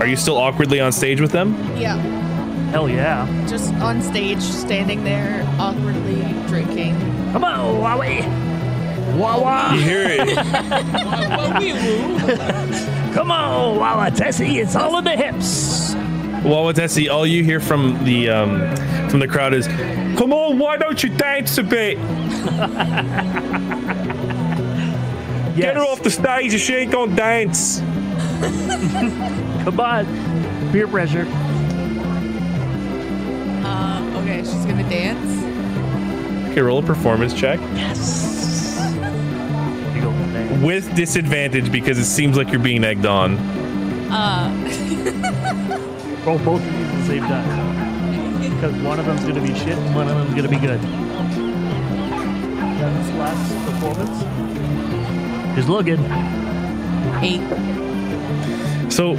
Are 0.00 0.06
you 0.06 0.16
still 0.16 0.36
awkwardly 0.36 0.80
on 0.80 0.92
stage 0.92 1.20
with 1.20 1.32
them? 1.32 1.54
Yeah, 1.76 1.96
Hell 2.74 2.88
yeah. 2.88 3.46
just 3.48 3.72
on 3.74 4.02
stage, 4.02 4.42
standing 4.42 5.04
there, 5.04 5.46
awkwardly 5.60 6.22
drinking. 6.48 6.98
Come 7.30 7.44
on, 7.44 7.80
Wowie. 7.80 8.24
Wawa. 9.16 9.76
you 9.76 9.80
hear 9.80 10.06
it 10.08 10.36
Come 13.14 13.30
on, 13.30 13.78
Wawa 13.78 14.10
Tessie. 14.10 14.58
It's 14.58 14.74
all 14.74 14.98
in 14.98 15.04
the 15.04 15.16
hips. 15.16 15.94
Wawatesi, 16.42 17.08
all 17.08 17.24
you 17.24 17.44
hear 17.44 17.60
from 17.60 18.04
the 18.04 18.28
um 18.28 18.58
from 19.08 19.20
the 19.20 19.28
crowd 19.28 19.54
is 19.54 19.68
come 20.18 20.32
on 20.32 20.58
why 20.58 20.76
don't 20.76 21.00
you 21.00 21.10
dance 21.10 21.56
a 21.58 21.62
bit 21.62 21.96
Yes. 25.56 25.56
Get 25.56 25.76
her 25.76 25.82
off 25.84 26.02
the 26.02 26.10
stage 26.10 26.52
if 26.52 26.60
she 26.60 26.74
ain't 26.74 26.90
gonna 26.90 27.14
dance. 27.14 27.78
Come 29.64 29.78
on. 29.78 30.72
Peer 30.72 30.88
pressure. 30.88 31.24
Okay, 34.44 34.52
she's 34.56 34.64
gonna 34.66 34.88
dance. 34.88 36.50
Okay, 36.50 36.60
roll 36.60 36.78
a 36.78 36.82
performance 36.82 37.32
check 37.34 37.58
You 37.60 37.66
go 40.00 40.10
from 40.12 40.32
there. 40.32 40.66
with 40.66 40.94
disadvantage 40.94 41.70
because 41.72 41.98
it 41.98 42.04
seems 42.04 42.36
like 42.36 42.50
you're 42.50 42.60
being 42.60 42.84
egged 42.84 43.06
on. 43.06 43.36
Uh, 44.10 44.50
Roll 46.24 46.38
both 46.38 46.62
of 46.64 46.72
these 46.72 46.86
at 46.86 46.96
the 47.00 47.04
same 47.06 47.22
time. 47.24 48.50
Because 48.54 48.74
one 48.82 48.98
of 49.00 49.04
them's 49.06 49.22
going 49.22 49.34
to 49.34 49.40
be 49.42 49.54
shit 49.58 49.76
and 49.76 49.94
one 49.94 50.08
of 50.08 50.16
them's 50.16 50.30
going 50.30 50.44
to 50.44 50.48
be 50.48 50.56
good. 50.58 50.80
That's 52.80 53.10
last 53.18 53.66
performance. 53.66 54.24
Just 55.56 55.68
looking. 55.68 55.98
eight. 57.22 57.42
So 58.90 59.16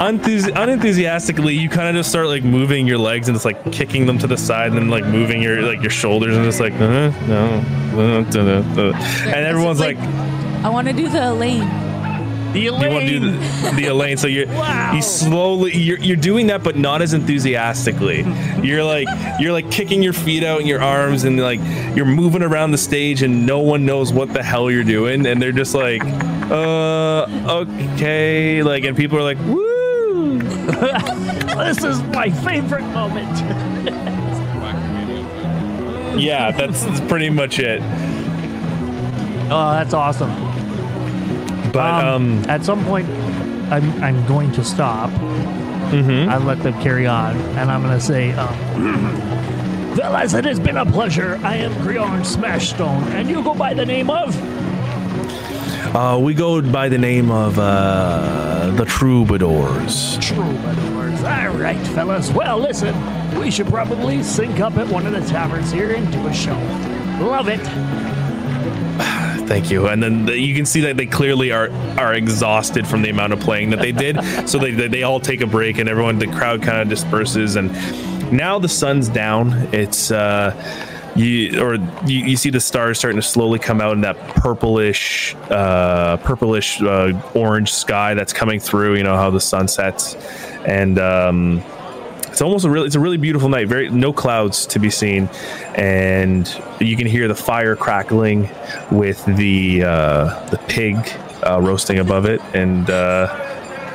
unthusi- 0.00 0.52
unenthusiastically, 0.60 1.54
you 1.54 1.68
kind 1.68 1.88
of 1.88 1.94
just 1.94 2.08
start 2.10 2.26
like 2.26 2.42
moving 2.42 2.86
your 2.86 2.98
legs 2.98 3.28
and 3.28 3.34
just 3.34 3.44
like 3.44 3.70
kicking 3.72 4.06
them 4.06 4.18
to 4.18 4.26
the 4.26 4.36
side, 4.36 4.68
and 4.68 4.76
then 4.76 4.88
like 4.88 5.04
moving 5.04 5.42
your 5.42 5.62
like 5.62 5.80
your 5.82 5.90
shoulders 5.90 6.34
and 6.36 6.44
just 6.44 6.60
like 6.60 6.72
uh, 6.74 7.10
no, 7.28 7.64
uh, 7.94 8.30
da, 8.30 8.62
da, 8.62 8.74
da. 8.74 8.96
and 9.26 9.46
everyone's 9.46 9.80
like, 9.80 9.98
I 9.98 10.68
want 10.68 10.88
to 10.88 10.92
do 10.94 11.08
the 11.08 11.28
Elaine. 11.30 11.68
The 12.52 12.66
Elaine. 12.66 12.82
you 12.82 12.90
want 12.90 13.04
to 13.06 13.20
do 13.20 13.20
the, 13.30 13.70
the 13.76 13.86
Elaine. 13.86 14.16
So 14.16 14.26
you're 14.26 14.48
Wow. 14.48 14.92
you 14.92 15.02
slowly 15.02 15.76
you're 15.76 16.00
you're 16.00 16.16
doing 16.16 16.48
that, 16.48 16.64
but 16.64 16.74
not 16.76 17.00
as 17.00 17.14
enthusiastically. 17.14 18.24
You're 18.60 18.82
like 18.82 19.06
you're 19.38 19.52
like 19.52 19.70
kicking 19.70 20.02
your 20.02 20.12
feet 20.12 20.42
out 20.42 20.58
and 20.58 20.68
your 20.68 20.82
arms, 20.82 21.22
and 21.24 21.38
like 21.38 21.60
you're 21.94 22.06
moving 22.06 22.42
around 22.42 22.72
the 22.72 22.78
stage, 22.78 23.22
and 23.22 23.46
no 23.46 23.60
one 23.60 23.86
knows 23.86 24.12
what 24.12 24.32
the 24.32 24.42
hell 24.42 24.68
you're 24.70 24.82
doing, 24.82 25.26
and 25.26 25.40
they're 25.40 25.52
just 25.52 25.74
like, 25.76 26.02
uh, 26.50 27.26
okay, 27.94 28.62
like, 28.64 28.82
and 28.82 28.96
people 28.96 29.16
are 29.18 29.22
like, 29.22 29.38
woo. 29.46 29.69
This 31.60 31.84
is 31.84 32.02
my 32.04 32.30
favorite 32.30 32.84
moment. 32.94 33.28
Yeah, 36.18 36.50
that's, 36.50 36.84
that's 36.84 37.00
pretty 37.02 37.30
much 37.30 37.58
it. 37.58 37.80
Oh, 39.52 39.70
that's 39.72 39.94
awesome. 39.94 40.30
But 41.72 42.04
um, 42.04 42.44
at 42.48 42.64
some 42.64 42.84
point, 42.84 43.08
I'm, 43.70 44.02
I'm 44.02 44.26
going 44.26 44.52
to 44.52 44.64
stop. 44.64 45.10
mhm. 45.10 46.28
I 46.28 46.38
let 46.38 46.62
them 46.62 46.74
carry 46.82 47.06
on, 47.06 47.36
and 47.56 47.70
I'm 47.70 47.82
going 47.82 47.94
to 47.98 48.04
say, 48.04 48.32
um, 48.32 49.96
Fellas, 49.96 50.34
it 50.34 50.44
has 50.44 50.58
been 50.58 50.76
a 50.78 50.86
pleasure. 50.86 51.38
I 51.42 51.56
am 51.56 51.72
Griorn 51.84 52.24
Smashstone, 52.24 53.02
and 53.14 53.28
you 53.28 53.42
go 53.42 53.54
by 53.54 53.74
the 53.74 53.86
name 53.86 54.10
of. 54.10 54.34
Uh, 55.94 56.18
we 56.18 56.34
go 56.34 56.62
by 56.62 56.88
the 56.88 56.98
name 56.98 57.30
of 57.30 57.58
uh, 57.58 58.72
the 58.76 58.84
Troubadours. 58.84 60.18
Troubadours. 60.18 61.24
All 61.24 61.58
right, 61.58 61.84
fellas. 61.88 62.30
Well, 62.30 62.58
listen, 62.58 62.94
we 63.38 63.50
should 63.50 63.66
probably 63.66 64.22
sync 64.22 64.60
up 64.60 64.76
at 64.76 64.86
one 64.88 65.06
of 65.06 65.12
the 65.12 65.20
taverns 65.28 65.72
here 65.72 65.92
and 65.92 66.10
do 66.12 66.26
a 66.26 66.32
show. 66.32 66.56
Love 67.20 67.48
it. 67.48 67.60
Thank 69.48 69.70
you. 69.70 69.88
And 69.88 70.02
then 70.02 70.26
the, 70.26 70.38
you 70.38 70.54
can 70.54 70.64
see 70.64 70.80
that 70.82 70.96
they 70.96 71.06
clearly 71.06 71.50
are 71.50 71.70
are 71.98 72.14
exhausted 72.14 72.86
from 72.86 73.02
the 73.02 73.10
amount 73.10 73.32
of 73.32 73.40
playing 73.40 73.70
that 73.70 73.80
they 73.80 73.92
did. 73.92 74.16
so 74.48 74.58
they, 74.58 74.70
they 74.70 74.88
they 74.88 75.02
all 75.02 75.18
take 75.18 75.40
a 75.40 75.46
break, 75.46 75.78
and 75.78 75.88
everyone 75.88 76.18
the 76.18 76.28
crowd 76.28 76.62
kind 76.62 76.80
of 76.80 76.88
disperses. 76.88 77.56
And 77.56 77.72
now 78.32 78.58
the 78.58 78.68
sun's 78.68 79.08
down. 79.08 79.52
It's 79.72 80.12
uh, 80.12 80.54
you 81.16 81.60
or 81.62 81.74
you, 82.06 82.24
you 82.26 82.36
see 82.36 82.50
the 82.50 82.60
stars 82.60 82.98
starting 82.98 83.20
to 83.20 83.26
slowly 83.26 83.58
come 83.58 83.80
out 83.80 83.92
in 83.92 84.00
that 84.02 84.16
purplish 84.28 85.34
uh, 85.50 86.16
purplish 86.18 86.80
uh, 86.82 87.20
orange 87.34 87.72
sky 87.72 88.14
that's 88.14 88.32
coming 88.32 88.60
through. 88.60 88.96
You 88.96 89.02
know 89.02 89.16
how 89.16 89.30
the 89.30 89.40
sun 89.40 89.68
sets, 89.68 90.14
and 90.66 90.98
um, 90.98 91.62
it's 92.28 92.40
almost 92.40 92.64
a 92.64 92.70
really 92.70 92.86
it's 92.86 92.94
a 92.94 93.00
really 93.00 93.16
beautiful 93.16 93.48
night 93.48 93.66
very 93.68 93.90
no 93.90 94.12
clouds 94.12 94.64
to 94.64 94.78
be 94.78 94.88
seen 94.88 95.28
and 95.74 96.48
you 96.80 96.96
can 96.96 97.06
hear 97.06 97.26
the 97.26 97.34
fire 97.34 97.74
crackling 97.74 98.48
with 98.90 99.24
the 99.36 99.82
uh 99.82 100.48
the 100.50 100.58
pig 100.68 100.96
uh 101.42 101.60
roasting 101.60 101.98
above 101.98 102.26
it 102.26 102.40
and 102.54 102.88
uh 102.88 103.26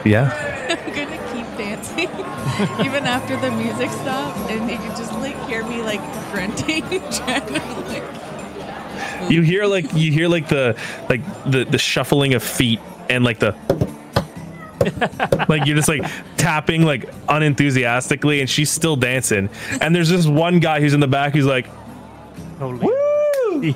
yeah 0.05 0.29
I'm 0.69 0.77
gonna 0.93 1.17
keep 1.33 1.45
dancing. 1.57 2.09
even 2.85 3.05
after 3.05 3.35
the 3.37 3.51
music 3.51 3.89
stops 3.91 4.39
and 4.51 4.69
you 4.69 4.77
could 4.77 4.95
just 4.95 5.14
hear 5.47 5.63
me 5.63 5.81
like 5.81 6.01
grunting, 6.31 6.83
trying 7.11 7.45
to 7.47 7.59
like. 7.87 9.31
You 9.31 9.41
hear 9.41 9.65
like 9.65 9.93
you 9.93 10.11
hear 10.11 10.27
like 10.27 10.49
the 10.49 10.77
like 11.09 11.21
the 11.45 11.65
the 11.65 11.77
shuffling 11.77 12.33
of 12.33 12.43
feet 12.43 12.79
and 13.09 13.23
like 13.23 13.39
the 13.39 13.55
like 15.49 15.65
you're 15.65 15.75
just 15.75 15.89
like 15.89 16.03
tapping 16.37 16.83
like 16.83 17.09
unenthusiastically 17.27 18.39
and 18.39 18.49
she's 18.49 18.69
still 18.69 18.95
dancing 18.95 19.49
and 19.81 19.95
there's 19.95 20.09
this 20.09 20.27
one 20.27 20.59
guy 20.59 20.79
who's 20.79 20.93
in 20.93 20.99
the 20.99 21.07
back 21.07 21.33
who's 21.33 21.45
like 21.45 21.67
Totally. 22.59 22.93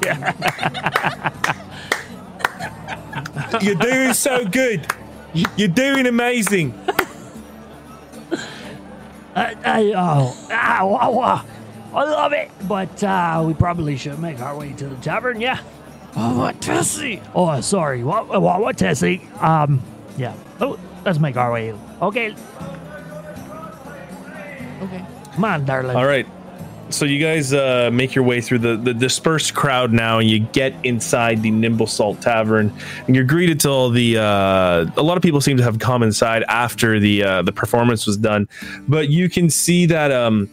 you're 3.61 3.75
doing 3.75 4.13
so 4.13 4.45
good 4.45 4.85
you're 5.55 5.67
doing 5.67 6.05
amazing 6.05 6.73
I, 9.35 9.55
I, 9.63 9.93
oh, 9.95 10.47
ow, 10.51 10.97
ow, 11.01 11.19
ow. 11.21 11.45
I 11.93 12.03
love 12.03 12.33
it. 12.33 12.51
But 12.67 13.03
uh, 13.03 13.43
we 13.45 13.53
probably 13.53 13.97
should 13.97 14.19
make 14.19 14.39
our 14.41 14.57
way 14.57 14.73
to 14.73 14.87
the 14.87 14.95
tavern, 14.97 15.41
yeah? 15.41 15.59
Oh, 16.15 16.37
what, 16.37 16.59
Tessie? 16.61 17.21
Oh, 17.35 17.59
sorry. 17.61 18.03
What, 18.03 18.27
what, 18.27 18.61
what 18.61 18.77
Tessie? 18.77 19.27
Um, 19.39 19.81
yeah. 20.17 20.33
Oh, 20.59 20.79
let's 21.05 21.19
make 21.19 21.37
our 21.37 21.51
way. 21.51 21.73
Okay, 22.01 22.35
Okay. 24.81 25.05
come 25.33 25.43
on, 25.43 25.65
darling. 25.65 25.95
all 25.97 26.05
right 26.05 26.25
so 26.91 27.05
you 27.05 27.23
guys 27.23 27.53
uh, 27.53 27.89
make 27.93 28.15
your 28.15 28.23
way 28.23 28.41
through 28.41 28.57
the, 28.57 28.75
the 28.75 28.93
dispersed 28.95 29.53
crowd 29.53 29.91
now 29.93 30.17
and 30.17 30.27
you 30.27 30.39
get 30.39 30.73
inside 30.83 31.43
the 31.43 31.51
nimble 31.51 31.85
salt 31.85 32.19
tavern 32.21 32.73
and 33.05 33.15
you're 33.15 33.25
greeted 33.25 33.59
to 33.59 33.69
all 33.69 33.89
the 33.91 34.17
uh, 34.17 34.85
a 34.97 35.03
lot 35.03 35.15
of 35.17 35.21
people 35.21 35.39
seem 35.41 35.55
to 35.57 35.61
have 35.63 35.77
come 35.77 36.01
inside 36.01 36.43
after 36.47 36.99
the 36.99 37.21
uh, 37.23 37.41
the 37.43 37.51
performance 37.51 38.07
was 38.07 38.17
done 38.17 38.47
but 38.87 39.09
you 39.09 39.29
can 39.29 39.49
see 39.51 39.85
that 39.85 40.11
um 40.11 40.49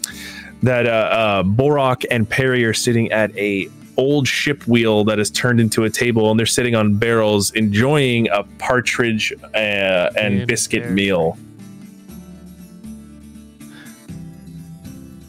that 0.62 0.86
uh, 0.86 0.90
uh 0.90 1.42
borok 1.42 2.04
and 2.10 2.28
perry 2.28 2.64
are 2.64 2.74
sitting 2.74 3.10
at 3.12 3.36
a 3.36 3.68
old 3.96 4.28
ship 4.28 4.66
wheel 4.66 5.04
that 5.04 5.18
is 5.18 5.30
turned 5.30 5.60
into 5.60 5.84
a 5.84 5.90
table 5.90 6.30
and 6.30 6.38
they're 6.38 6.46
sitting 6.46 6.74
on 6.74 6.96
barrels 6.96 7.50
enjoying 7.52 8.28
a 8.30 8.42
partridge 8.58 9.32
uh, 9.54 10.10
and 10.18 10.40
Good 10.40 10.48
biscuit 10.48 10.82
bear. 10.82 10.90
meal 10.92 11.38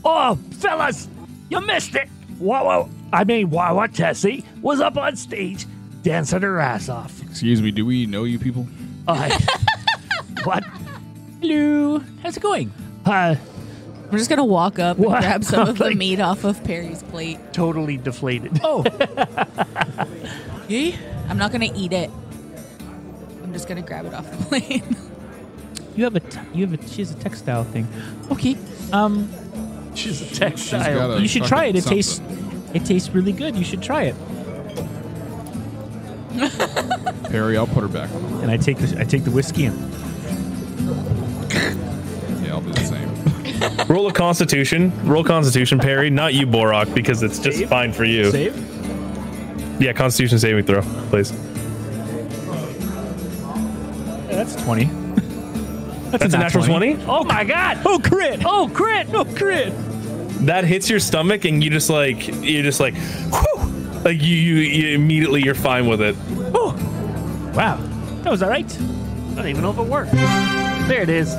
Oh, 0.10 0.36
fellas, 0.52 1.10
you 1.50 1.60
missed 1.60 1.94
it. 1.96 2.08
Whoa, 2.40 2.64
whoa. 2.64 2.90
I 3.12 3.26
mean, 3.26 3.50
wow, 3.50 3.76
what 3.76 3.94
Tessie 3.94 4.46
was 4.62 4.80
up 4.80 4.96
on 4.96 5.18
stage 5.18 5.66
dancing 6.02 6.44
her 6.44 6.62
ass 6.62 6.88
off. 6.88 7.22
Excuse 7.24 7.62
me, 7.62 7.72
do 7.72 7.86
we 7.86 8.06
know 8.06 8.24
you 8.24 8.40
people? 8.40 8.66
Uh, 9.06 9.38
what? 10.46 10.64
Hello. 11.42 12.02
How's 12.24 12.38
it 12.38 12.40
going? 12.40 12.72
Uh, 13.06 13.36
I'm 14.11 14.18
just 14.18 14.30
gonna 14.30 14.45
walk 14.45 14.80
up 14.80 14.98
and 14.98 15.06
What? 15.06 15.19
grab 15.22 15.44
some 15.44 15.68
of 15.68 15.77
the 15.77 15.86
Like- 15.86 15.98
meat 15.98 16.19
off 16.19 16.44
of 16.44 16.64
Perry's 16.64 17.03
plate. 17.03 17.40
totally 17.53 17.98
deflated. 17.98 18.60
Oh. 18.64 18.84
yeah. 20.68 20.95
I'm 21.30 21.38
not 21.38 21.52
gonna 21.52 21.69
eat 21.76 21.92
it. 21.94 22.10
I'm 23.44 23.52
just 23.53 23.68
gonna 23.68 23.82
grab 23.82 24.06
it 24.06 24.14
off 24.14 24.30
the 24.32 24.38
plate. 24.45 24.84
You 25.95 26.03
have 26.03 26.16
a 26.16 26.19
t- 26.19 26.40
you 26.53 26.68
have 26.68 26.80
a 26.80 26.88
she 26.88 27.02
has 27.02 27.10
a 27.10 27.16
textile 27.16 27.64
thing. 27.64 27.88
Okay. 28.30 28.56
Um, 28.94 29.27
She's 29.95 30.22
a 30.22 30.36
textile. 30.36 30.95
got 31.10 31.18
a 31.18 31.22
you 31.22 31.27
should 31.27 31.45
try 31.45 31.66
it. 31.66 31.76
It 31.76 31.82
fucking 31.86 31.98
tastes 31.98 32.22
it 32.76 32.86
tastes 32.86 33.10
really 33.10 33.32
good. 33.32 33.56
You 33.56 33.64
should 33.66 33.82
try 33.82 34.03
it. 34.03 34.16
Perry, 37.32 37.58
I'll 37.58 37.66
put 37.66 37.82
her 37.82 37.88
back 37.88 38.11
on. 38.11 38.42
And 38.44 38.52
I 38.52 38.58
take 38.58 38.77
the 38.77 38.95
I 39.00 39.06
take 39.06 39.24
the 39.24 39.32
whiskey 39.32 39.66
and 39.66 39.76
Yeah, 42.45 42.52
I'll 42.53 42.61
do 42.61 42.72
the 42.74 42.86
same. 42.86 42.97
Roll 43.88 44.08
a 44.08 44.14
constitution 44.14 44.92
roll 45.08 45.24
constitution 45.24 45.80
perry 45.80 46.10
not 46.10 46.34
you 46.34 46.46
borok 46.48 46.94
because 46.94 47.24
it's 47.24 47.40
just 47.40 47.64
fine 47.66 47.94
for 47.94 48.04
you 48.06 48.32
Save. 48.32 49.82
yeah 49.82 49.94
constitution 49.94 50.40
saving 50.40 50.66
throw 50.66 50.82
please 51.10 51.32
that's 54.30 54.56
twenty. 54.62 54.86
That's 56.12 56.34
a 56.34 56.38
natural 56.38 56.64
20? 56.64 57.00
Oh 57.06 57.24
my 57.26 57.44
god! 57.44 57.80
Oh 57.86 58.00
crit! 58.00 58.46
Oh, 58.46 58.70
crit! 58.74 59.08
Oh 59.14 59.26
crit! 59.26 59.74
That 60.46 60.64
hits 60.64 60.90
your 60.90 61.00
stomach 61.00 61.44
and 61.44 61.62
you 61.62 61.70
just 61.70 61.90
like 61.90 62.28
you're 62.28 62.64
just 62.64 62.80
like 62.80 62.96
whew, 62.96 63.64
like 64.06 64.22
you, 64.22 64.36
you 64.36 64.56
you 64.56 64.96
immediately 64.96 65.42
you're 65.44 65.56
fine 65.56 65.88
with 65.88 66.02
it. 66.02 66.16
Oh, 66.54 66.72
wow, 67.56 67.76
that 68.22 68.30
was 68.30 68.42
all 68.42 68.50
right. 68.50 68.66
I 68.66 69.36
don't 69.36 69.48
even 69.48 69.64
know 69.64 69.72
if 69.72 69.80
it 69.80 69.88
worked. 69.88 70.12
There 70.14 71.02
it 71.02 71.10
is. 71.10 71.36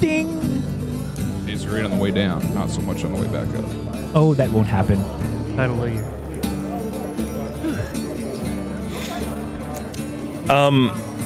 Ding. 0.00 0.39
It's 1.70 1.76
right 1.76 1.84
on 1.84 1.92
the 1.92 2.02
way 2.02 2.10
down, 2.10 2.52
not 2.52 2.68
so 2.68 2.80
much 2.80 3.04
on 3.04 3.12
the 3.12 3.20
way 3.20 3.28
back 3.28 3.46
up. 3.54 3.64
Oh, 4.12 4.34
that 4.34 4.50
won't 4.50 4.66
happen. 4.66 4.98
Title 5.54 5.84
of 5.84 5.92
year. 5.92 6.04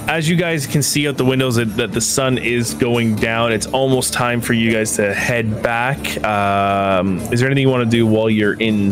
As 0.06 0.28
you 0.28 0.36
guys 0.36 0.66
can 0.66 0.82
see 0.82 1.08
out 1.08 1.16
the 1.16 1.24
windows 1.24 1.54
that, 1.56 1.76
that 1.76 1.92
the 1.92 2.00
sun 2.02 2.36
is 2.36 2.74
going 2.74 3.16
down, 3.16 3.52
it's 3.52 3.66
almost 3.66 4.12
time 4.12 4.42
for 4.42 4.52
you 4.52 4.70
guys 4.70 4.96
to 4.96 5.14
head 5.14 5.62
back. 5.62 6.22
Um, 6.22 7.20
is 7.32 7.40
there 7.40 7.48
anything 7.48 7.62
you 7.62 7.70
want 7.70 7.84
to 7.84 7.90
do 7.90 8.06
while 8.06 8.28
you're 8.28 8.52
in 8.52 8.90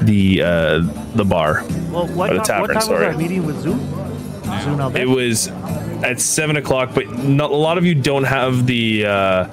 the 0.00 0.42
uh, 0.42 0.78
the 1.14 1.26
bar? 1.26 1.62
Well, 1.90 2.06
what, 2.06 2.32
the 2.32 2.38
tavern, 2.38 2.62
what 2.62 2.72
time 2.72 2.82
sorry. 2.82 3.08
was 3.08 3.16
that 3.16 3.22
meeting 3.22 3.44
with 3.44 3.60
Zoom? 3.60 3.80
Zoom? 4.62 4.96
It 4.96 5.06
was 5.06 5.48
at 6.02 6.20
seven 6.20 6.56
o'clock, 6.56 6.94
but 6.94 7.06
not, 7.18 7.50
a 7.50 7.54
lot 7.54 7.76
of 7.76 7.84
you 7.84 7.94
don't 7.94 8.24
have 8.24 8.66
the 8.66 9.04
uh, 9.04 9.48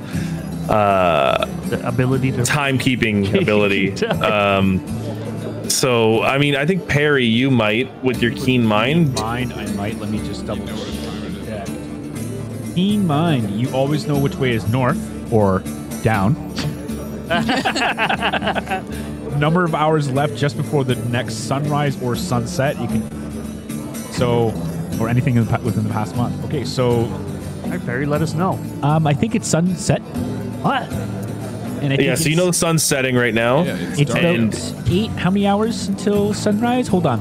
uh, 0.69 1.45
the 1.69 1.87
ability 1.87 2.31
to. 2.31 2.39
timekeeping 2.41 3.33
ability. 3.41 3.95
Um, 4.23 4.81
so, 5.69 6.21
I 6.21 6.37
mean, 6.37 6.55
I 6.55 6.65
think 6.65 6.87
Perry, 6.87 7.25
you 7.25 7.49
might 7.49 7.89
with 8.03 8.21
your 8.21 8.31
keen 8.31 8.65
mind. 8.65 9.15
Mind, 9.15 9.53
I 9.53 9.65
might. 9.73 9.97
Let 9.99 10.09
me 10.09 10.19
just 10.19 10.45
double 10.45 10.65
check. 10.67 11.67
Keen 12.75 13.07
mind. 13.07 13.49
You 13.51 13.71
always 13.71 14.07
know 14.07 14.17
which 14.17 14.35
way 14.35 14.51
is 14.51 14.67
north 14.69 14.99
or 15.31 15.63
down. 16.03 16.33
Number 19.39 19.63
of 19.63 19.73
hours 19.73 20.11
left 20.11 20.35
just 20.35 20.57
before 20.57 20.83
the 20.83 20.95
next 20.95 21.35
sunrise 21.47 22.01
or 22.03 22.15
sunset. 22.15 22.79
You 22.79 22.87
can. 22.87 23.95
So, 24.11 24.53
or 24.99 25.09
anything 25.09 25.37
in 25.37 25.45
the, 25.45 25.59
within 25.59 25.85
the 25.85 25.89
past 25.89 26.15
month. 26.15 26.43
Okay, 26.45 26.65
so 26.65 27.05
All 27.63 27.69
right, 27.69 27.83
Barry, 27.85 28.05
let 28.05 28.21
us 28.21 28.33
know. 28.33 28.59
Um, 28.83 29.07
I 29.07 29.13
think 29.13 29.33
it's 29.33 29.47
sunset. 29.47 30.01
What? 30.63 30.83
And 31.83 31.91
I 31.93 31.97
think 31.97 32.01
Yeah, 32.07 32.15
so 32.15 32.29
you 32.29 32.35
know 32.35 32.45
the 32.47 32.53
sun's 32.53 32.81
setting 32.83 33.15
right 33.15 33.33
now. 33.33 33.63
Yeah, 33.63 33.75
it's, 33.77 33.99
it's 33.99 34.11
about 34.11 34.89
eight. 34.89 35.09
How 35.11 35.29
many 35.29 35.45
hours 35.45 35.87
until 35.89 36.33
sunrise? 36.33 36.87
Hold 36.87 37.05
on. 37.05 37.19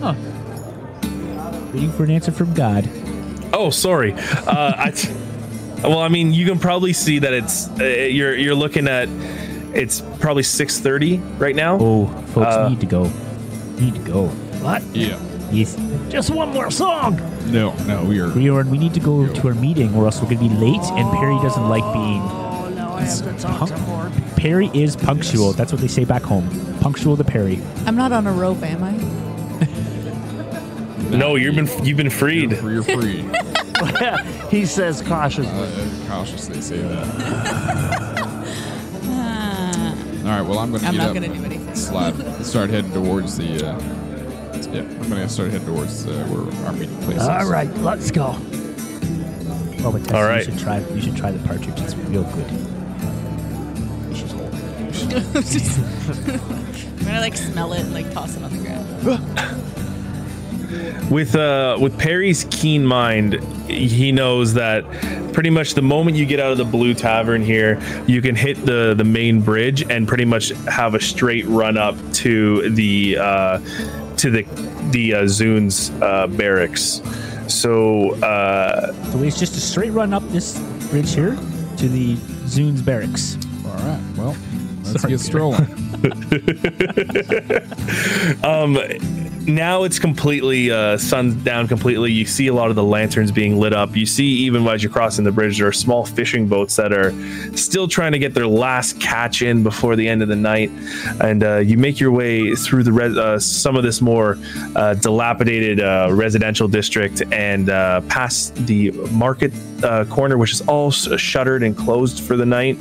Huh. 0.00 0.14
Waiting 1.74 1.92
for 1.92 2.04
an 2.04 2.10
answer 2.12 2.32
from 2.32 2.54
God. 2.54 2.88
Oh, 3.52 3.70
sorry. 3.70 4.12
Uh, 4.14 4.72
I 4.76 4.90
t- 4.92 5.12
well, 5.82 5.98
I 5.98 6.08
mean, 6.08 6.32
you 6.32 6.46
can 6.46 6.58
probably 6.58 6.92
see 6.92 7.18
that 7.20 7.32
it's 7.32 7.68
uh, 7.80 7.84
you're 7.84 8.36
you're 8.36 8.54
looking 8.54 8.86
at 8.86 9.08
it's 9.74 10.00
probably 10.20 10.42
six 10.42 10.78
thirty 10.78 11.18
right 11.38 11.56
now. 11.56 11.78
Oh, 11.80 12.06
folks, 12.34 12.54
Uh, 12.54 12.68
need 12.68 12.80
to 12.80 12.86
go. 12.86 13.10
Need 13.78 13.94
to 13.96 14.00
go. 14.02 14.26
What? 14.62 14.82
yeah. 14.94 15.18
Yes. 15.50 15.76
Just 16.08 16.30
one 16.30 16.50
more 16.50 16.70
song. 16.70 17.18
No, 17.50 17.74
no, 17.84 18.04
we 18.04 18.20
are. 18.20 18.28
Bjorn, 18.32 18.70
we 18.70 18.78
need 18.78 18.94
to 18.94 19.00
go 19.00 19.26
to 19.26 19.48
our 19.48 19.54
meeting 19.54 19.94
or 19.94 20.04
else 20.04 20.20
we're 20.22 20.28
going 20.30 20.38
to 20.38 20.48
be 20.48 20.54
late, 20.54 20.80
and 20.92 21.10
Perry 21.18 21.34
doesn't 21.42 21.68
like 21.68 21.82
being. 21.92 22.20
Oh, 22.22 22.70
now 22.74 22.92
I 22.94 23.02
have 23.02 23.18
to 23.18 23.32
talk 23.42 23.70
Punk- 23.70 24.36
Perry 24.36 24.70
is 24.72 24.94
punctual. 24.96 25.52
That's 25.52 25.72
what 25.72 25.80
they 25.80 25.88
say 25.88 26.04
back 26.04 26.22
home. 26.22 26.48
Punctual 26.80 27.16
to 27.16 27.24
Perry. 27.24 27.60
I'm 27.86 27.96
not 27.96 28.12
on 28.12 28.26
a 28.26 28.32
rope, 28.32 28.62
am 28.62 28.84
I? 28.84 28.92
No, 31.16 31.34
you've 31.34 31.56
been 31.56 31.68
you've 31.84 31.96
been 31.96 32.08
freed. 32.10 32.52
You're 32.52 32.84
free. 32.84 33.24
he 34.50 34.64
says 34.64 35.02
cautiously. 35.02 35.50
uh, 35.52 35.88
cautiously 36.08 36.60
say 36.60 36.78
that. 36.78 37.06
All 40.20 40.26
right. 40.26 40.42
Well, 40.42 40.58
I'm 40.60 40.70
going 40.70 40.82
to 40.82 40.86
I'm 40.86 40.92
get 40.94 40.98
not 40.98 41.08
up, 41.08 41.14
gonna 41.14 41.26
and 41.26 41.34
do 41.38 41.44
anything. 41.44 41.74
Slide. 41.74 42.14
Start 42.44 42.70
heading 42.70 42.92
towards 42.92 43.36
the. 43.36 43.66
Uh, 43.70 43.80
yeah, 44.72 44.80
I'm 44.80 45.08
going 45.08 45.22
to 45.22 45.28
start 45.28 45.50
heading 45.50 45.66
towards 45.66 46.06
uh, 46.06 46.12
where 46.28 46.66
our 46.66 46.72
meeting 46.72 46.96
place 47.02 47.18
is. 47.18 47.28
All 47.28 47.46
right, 47.50 47.72
let's 47.78 48.10
go. 48.10 48.36
Oh, 49.82 49.90
but 49.92 50.02
Tessa, 50.04 50.16
All 50.16 50.24
right. 50.24 50.46
you 50.46 50.52
should 50.52 50.60
try. 50.60 50.78
You 50.78 51.00
should 51.00 51.16
try 51.16 51.30
the 51.30 51.46
partridge. 51.46 51.80
It's 51.80 51.94
real 51.96 52.24
good. 52.24 52.46
I'm 55.10 57.04
gonna 57.04 57.20
like 57.20 57.36
smell 57.36 57.72
it 57.72 57.80
and 57.80 57.92
like 57.94 58.12
toss 58.12 58.36
it 58.36 58.42
on 58.42 58.52
the 58.52 58.58
ground. 58.58 58.86
with 61.10 61.34
uh 61.34 61.78
with 61.80 61.98
Perry's 61.98 62.46
keen 62.50 62.84
mind, 62.86 63.42
he 63.68 64.12
knows 64.12 64.54
that 64.54 64.84
pretty 65.32 65.50
much 65.50 65.74
the 65.74 65.82
moment 65.82 66.16
you 66.16 66.26
get 66.26 66.40
out 66.40 66.52
of 66.52 66.58
the 66.58 66.64
Blue 66.64 66.94
Tavern 66.94 67.42
here, 67.42 67.80
you 68.06 68.20
can 68.22 68.36
hit 68.36 68.64
the 68.64 68.94
the 68.94 69.04
main 69.04 69.40
bridge 69.40 69.82
and 69.90 70.06
pretty 70.06 70.24
much 70.24 70.50
have 70.68 70.94
a 70.94 71.00
straight 71.00 71.46
run 71.46 71.76
up 71.76 71.96
to 72.14 72.68
the 72.70 73.16
uh 73.18 73.58
to 74.20 74.30
the 74.30 74.42
the 74.90 75.14
uh, 75.14 75.26
Zune's 75.26 75.90
uh, 76.02 76.26
barracks. 76.26 77.00
So 77.48 78.14
uh 78.22 78.92
So 79.10 79.22
it's 79.22 79.38
just 79.38 79.56
a 79.56 79.60
straight 79.60 79.90
run 79.92 80.12
up 80.14 80.22
this 80.28 80.58
bridge 80.90 81.14
here 81.14 81.36
to 81.78 81.88
the 81.88 82.16
Zunes 82.46 82.84
barracks. 82.84 83.36
All 83.66 83.72
right. 83.72 84.00
Well, 84.16 84.36
let's 84.84 85.04
get 85.04 85.20
strolling. 85.20 85.66
Um, 88.44 88.76
now 89.46 89.84
it's 89.84 89.98
completely 89.98 90.70
uh, 90.70 90.98
down 91.42 91.66
completely. 91.66 92.12
You 92.12 92.26
see 92.26 92.46
a 92.48 92.54
lot 92.54 92.70
of 92.70 92.76
the 92.76 92.84
lanterns 92.84 93.32
being 93.32 93.58
lit 93.58 93.72
up. 93.72 93.96
You 93.96 94.06
see 94.06 94.24
even 94.24 94.66
as 94.68 94.82
you're 94.82 94.92
crossing 94.92 95.24
the 95.24 95.32
bridge, 95.32 95.58
there 95.58 95.66
are 95.68 95.72
small 95.72 96.04
fishing 96.04 96.46
boats 96.46 96.76
that 96.76 96.92
are 96.92 97.12
still 97.56 97.88
trying 97.88 98.12
to 98.12 98.18
get 98.18 98.34
their 98.34 98.46
last 98.46 99.00
catch 99.00 99.42
in 99.42 99.62
before 99.62 99.96
the 99.96 100.08
end 100.08 100.22
of 100.22 100.28
the 100.28 100.36
night. 100.36 100.70
And 101.20 101.42
uh, 101.42 101.56
you 101.58 101.78
make 101.78 102.00
your 102.00 102.12
way 102.12 102.54
through 102.54 102.84
the 102.84 102.92
res- 102.92 103.16
uh, 103.16 103.38
some 103.38 103.76
of 103.76 103.82
this 103.82 104.00
more 104.00 104.38
uh, 104.76 104.94
dilapidated 104.94 105.80
uh, 105.80 106.08
residential 106.12 106.68
district 106.68 107.22
and 107.32 107.70
uh, 107.70 108.02
past 108.02 108.54
the 108.66 108.90
market 109.10 109.52
corner, 110.10 110.36
which 110.36 110.52
is 110.52 110.60
all 110.62 110.90
shuttered 110.90 111.62
and 111.62 111.76
closed 111.76 112.22
for 112.22 112.36
the 112.36 112.44
night. 112.44 112.78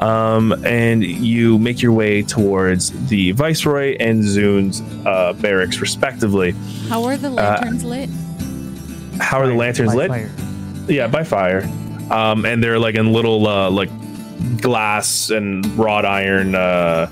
Um, 0.00 0.52
and 0.64 1.04
you 1.04 1.58
make 1.58 1.82
your 1.82 1.92
way 1.92 2.22
towards 2.22 2.90
the 3.08 3.32
Viceroy 3.32 3.96
and 4.00 4.24
Zune's 4.24 4.80
barracks, 5.42 5.80
respectively. 5.94 6.52
How 6.88 7.02
are 7.04 7.16
the 7.16 7.30
lanterns 7.30 7.82
lit? 7.84 8.08
How 9.20 9.40
are 9.40 9.48
the 9.48 9.54
lanterns 9.54 9.90
By 9.90 9.96
lit? 9.96 10.08
fire. 10.08 10.30
Yeah, 10.88 11.08
by 11.08 11.24
fire. 11.24 11.62
Um, 12.10 12.44
and 12.46 12.62
they're 12.62 12.78
like 12.78 12.94
in 12.94 13.12
little 13.12 13.46
uh, 13.46 13.70
like 13.70 13.90
glass 14.60 15.30
and 15.30 15.66
wrought 15.76 16.04
iron. 16.06 16.54
Uh, 16.54 17.10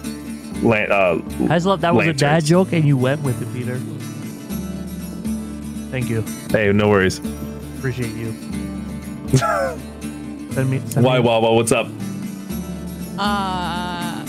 lan- 0.63 0.93
uh, 0.93 1.17
Hazelot, 1.49 1.81
that 1.81 1.95
was 1.95 2.07
a 2.07 2.13
dad 2.13 2.45
joke, 2.45 2.73
and 2.73 2.85
you 2.85 2.97
went 2.97 3.23
with 3.23 3.41
it, 3.43 3.53
Peter. 3.53 3.79
Thank 5.91 6.09
you. 6.09 6.23
Hey, 6.51 6.73
no 6.73 6.89
worries. 6.89 7.19
Appreciate 7.79 8.15
you. 8.15 8.33
send 10.53 10.71
me, 10.71 10.81
send 10.87 11.05
Why, 11.05 11.19
me, 11.19 11.25
Wawa? 11.25 11.55
What's 11.55 11.73
up? 11.73 11.89
Uh, 13.19 14.25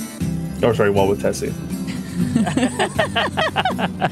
Oh, 0.61 0.73
sorry, 0.73 0.89
Wawa 0.89 1.11
with 1.11 1.21
Tessie. 1.21 1.53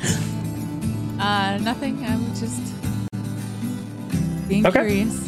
uh, 1.20 1.58
nothing. 1.62 2.04
I'm 2.06 2.26
just 2.36 2.62
being 4.48 4.66
Okay. 4.66 4.80
curious. 4.80 5.24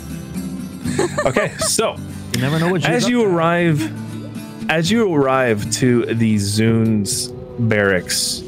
Okay, 1.25 1.51
so 1.59 1.95
You 2.33 2.41
never 2.41 2.59
know 2.59 2.69
what 2.69 2.81
she's 2.81 2.89
as 2.89 3.09
you 3.09 3.23
to. 3.23 3.29
arrive, 3.29 4.69
as 4.71 4.89
you 4.91 5.13
arrive 5.13 5.69
to 5.75 6.05
the 6.05 6.37
Zune's 6.37 7.27
barracks, 7.59 8.41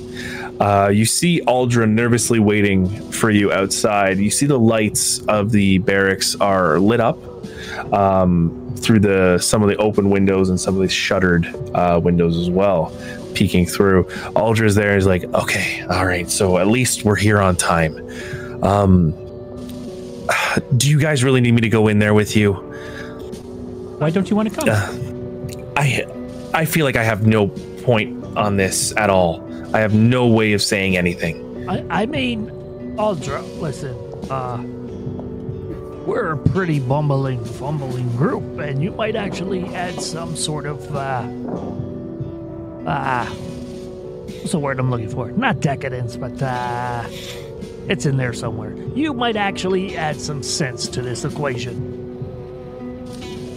uh, 0.60 0.90
you 0.94 1.06
see 1.06 1.42
Aldra 1.42 1.90
nervously 1.90 2.40
waiting 2.40 2.88
for 3.12 3.30
you 3.32 3.52
outside. 3.52 4.18
You 4.20 4.30
see 4.32 4.46
the 4.46 4.60
lights 4.60 5.20
of 5.28 5.52
the 5.52 5.80
barracks 5.80 6.36
are 6.36 6.80
lit 6.80 7.00
up 7.00 7.18
um, 7.94 8.74
through 8.78 9.00
the 9.00 9.38
some 9.40 9.62
of 9.64 9.70
the 9.70 9.78
open 9.78 10.10
windows 10.10 10.50
and 10.50 10.60
some 10.60 10.76
of 10.76 10.82
the 10.82 10.90
shuttered 10.90 11.48
uh, 11.74 12.00
windows 12.04 12.38
as 12.38 12.50
well, 12.50 12.92
peeking 13.34 13.66
through. 13.66 14.06
Aldra's 14.36 14.76
there 14.76 14.98
is 14.98 15.06
like, 15.06 15.24
okay, 15.24 15.82
all 15.90 16.06
right, 16.06 16.30
so 16.30 16.58
at 16.58 16.68
least 16.68 17.04
we're 17.06 17.16
here 17.16 17.40
on 17.40 17.56
time. 17.56 17.96
Um, 18.64 19.12
do 20.78 20.90
you 20.90 21.00
guys 21.00 21.24
really 21.24 21.42
need 21.42 21.54
me 21.54 21.62
to 21.62 21.70
go 21.70 21.88
in 21.88 22.00
there 22.00 22.14
with 22.14 22.36
you? 22.36 22.54
Why 24.00 24.10
don't 24.10 24.30
you 24.30 24.36
want 24.36 24.54
to 24.54 24.56
come? 24.56 24.70
I 25.78 26.06
I 26.54 26.66
feel 26.66 26.86
like 26.86 26.96
I 26.96 27.04
have 27.04 27.26
no 27.26 27.48
point 27.48 28.38
on 28.38 28.58
this 28.58 28.96
at 28.98 29.10
all. 29.10 29.42
I 29.76 29.80
have 29.80 29.94
no 29.94 30.28
way 30.28 30.54
of 30.54 30.62
saying 30.62 30.98
anything. 30.98 31.70
I, 31.70 32.02
I 32.02 32.06
mean, 32.06 32.50
Aldra, 32.98 33.42
listen, 33.60 33.96
uh, 34.30 34.58
we're 36.06 36.34
a 36.34 36.38
pretty 36.38 36.80
bumbling, 36.80 37.44
fumbling 37.46 38.10
group, 38.18 38.60
and 38.60 38.84
you 38.84 38.92
might 38.92 39.16
actually 39.16 39.64
add 39.76 40.02
some 40.02 40.36
sort 40.36 40.66
of, 40.66 40.96
uh, 40.96 41.22
uh, 42.86 43.26
what's 43.26 44.52
the 44.52 44.60
word 44.60 44.80
I'm 44.80 44.90
looking 44.90 45.10
for? 45.10 45.32
Not 45.32 45.60
decadence, 45.60 46.18
but, 46.18 46.42
uh, 46.42 47.08
it's 47.88 48.06
in 48.06 48.18
there 48.18 48.34
somewhere. 48.34 48.74
You 48.96 49.14
might 49.14 49.36
actually 49.36 49.98
add 49.98 50.20
some 50.20 50.44
sense 50.44 50.88
to 50.90 51.02
this 51.02 51.26
equation. 51.26 51.98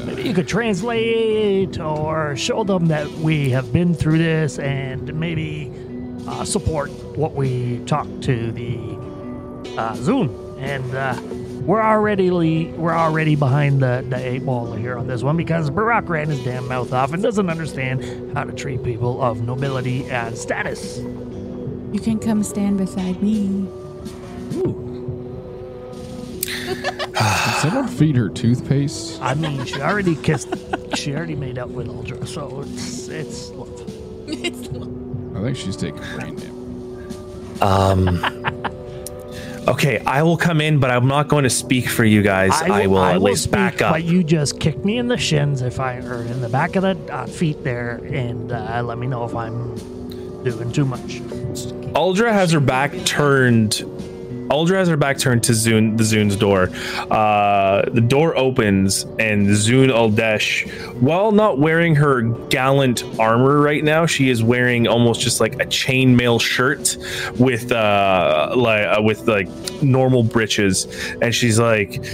Maybe 0.04 0.22
you 0.22 0.34
could 0.34 0.48
translate 0.48 1.78
or 1.78 2.36
show 2.36 2.64
them 2.64 2.86
that 2.88 3.08
we 3.10 3.50
have 3.50 3.72
been 3.72 3.94
through 3.94 4.18
this 4.18 4.58
and 4.58 5.14
maybe 5.14 5.70
uh, 6.26 6.44
support 6.44 6.90
what 7.16 7.34
we 7.34 7.78
talk 7.86 8.06
to 8.22 8.52
the 8.52 8.76
uh, 9.78 9.94
Zune. 9.96 10.30
And 10.58 10.94
uh, 10.94 11.14
we're 11.62 11.82
already 11.82 12.30
we're 12.72 12.94
already 12.94 13.36
behind 13.36 13.80
the, 13.80 14.04
the 14.08 14.16
eight 14.16 14.44
ball 14.44 14.72
here 14.72 14.98
on 14.98 15.06
this 15.06 15.22
one 15.22 15.36
because 15.36 15.70
Borok 15.70 16.08
ran 16.08 16.28
his 16.28 16.42
damn 16.44 16.68
mouth 16.68 16.92
off 16.92 17.12
and 17.12 17.22
doesn't 17.22 17.48
understand 17.48 18.36
how 18.36 18.44
to 18.44 18.52
treat 18.52 18.82
people 18.82 19.22
of 19.22 19.42
nobility 19.42 20.04
and 20.10 20.36
status. 20.36 20.98
You 20.98 22.00
can 22.02 22.18
come 22.18 22.42
stand 22.42 22.78
beside 22.78 23.22
me. 23.22 23.66
Did 26.44 27.54
someone 27.60 27.88
feed 27.88 28.16
her 28.16 28.28
toothpaste? 28.28 29.20
I 29.22 29.34
mean, 29.34 29.64
she 29.64 29.80
already 29.80 30.16
kissed, 30.16 30.48
she 30.96 31.14
already 31.14 31.36
made 31.36 31.58
up 31.58 31.70
with 31.70 31.86
Aldra, 31.86 32.26
so 32.26 32.62
it's 32.66 33.08
it's 33.08 33.50
love. 33.50 33.80
I 35.36 35.40
think 35.42 35.56
she's 35.56 35.76
taking 35.76 36.02
brain 36.14 36.36
damage. 36.36 37.62
Um 37.62 38.74
Okay, 39.66 39.98
I 40.00 40.22
will 40.22 40.36
come 40.36 40.60
in, 40.60 40.78
but 40.78 40.90
I'm 40.90 41.08
not 41.08 41.28
going 41.28 41.44
to 41.44 41.50
speak 41.50 41.88
for 41.88 42.04
you 42.04 42.22
guys. 42.22 42.50
I 42.52 42.86
will, 42.86 43.02
at 43.02 43.22
least 43.22 43.44
speak, 43.44 43.52
back 43.52 43.82
up. 43.82 43.92
But 43.92 44.04
you 44.04 44.22
just 44.22 44.60
kick 44.60 44.84
me 44.84 44.98
in 44.98 45.08
the 45.08 45.16
shins 45.16 45.62
if 45.62 45.80
I 45.80 45.96
or 45.98 46.22
in 46.22 46.42
the 46.42 46.50
back 46.50 46.76
of 46.76 46.82
the 46.82 46.98
uh, 47.12 47.26
feet 47.26 47.64
there, 47.64 48.00
and 48.12 48.52
uh, 48.52 48.82
let 48.84 48.98
me 48.98 49.06
know 49.06 49.24
if 49.24 49.34
I'm 49.34 49.74
doing 50.44 50.70
too 50.70 50.84
much. 50.84 51.20
Aldra 51.94 52.30
has 52.32 52.52
her 52.52 52.60
back 52.60 52.92
turned. 53.06 53.84
Aldra 54.48 54.76
has 54.76 54.88
her 54.88 54.96
back 54.96 55.18
turned 55.18 55.42
to 55.44 55.52
Zune, 55.52 55.96
the 55.96 56.04
Zune's 56.04 56.36
door. 56.36 56.70
Uh, 57.10 57.82
the 57.90 58.00
door 58.00 58.36
opens, 58.36 59.04
and 59.18 59.48
Zune 59.48 59.90
Aldesh, 59.90 60.68
while 61.00 61.32
not 61.32 61.58
wearing 61.58 61.94
her 61.96 62.22
gallant 62.48 63.04
armor 63.18 63.60
right 63.60 63.82
now, 63.82 64.06
she 64.06 64.28
is 64.28 64.42
wearing 64.42 64.86
almost 64.86 65.20
just 65.20 65.40
like 65.40 65.54
a 65.54 65.66
chainmail 65.66 66.40
shirt 66.40 66.96
with 67.38 67.72
uh, 67.72 68.52
like 68.56 68.86
uh, 68.86 69.02
with 69.02 69.26
like 69.26 69.48
normal 69.82 70.22
breeches, 70.22 70.86
and 71.22 71.34
she's 71.34 71.58
like, 71.58 72.04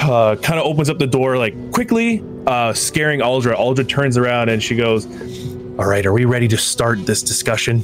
uh, 0.00 0.36
kind 0.36 0.58
of 0.58 0.66
opens 0.66 0.88
up 0.88 0.98
the 0.98 1.06
door 1.06 1.36
like 1.36 1.54
quickly, 1.72 2.24
uh, 2.46 2.72
scaring 2.72 3.20
Aldra. 3.20 3.56
Aldra 3.56 3.86
turns 3.86 4.16
around 4.16 4.48
and 4.48 4.62
she 4.62 4.74
goes, 4.74 5.06
"All 5.78 5.86
right, 5.86 6.04
are 6.06 6.12
we 6.12 6.24
ready 6.24 6.48
to 6.48 6.56
start 6.56 7.04
this 7.04 7.22
discussion? 7.22 7.82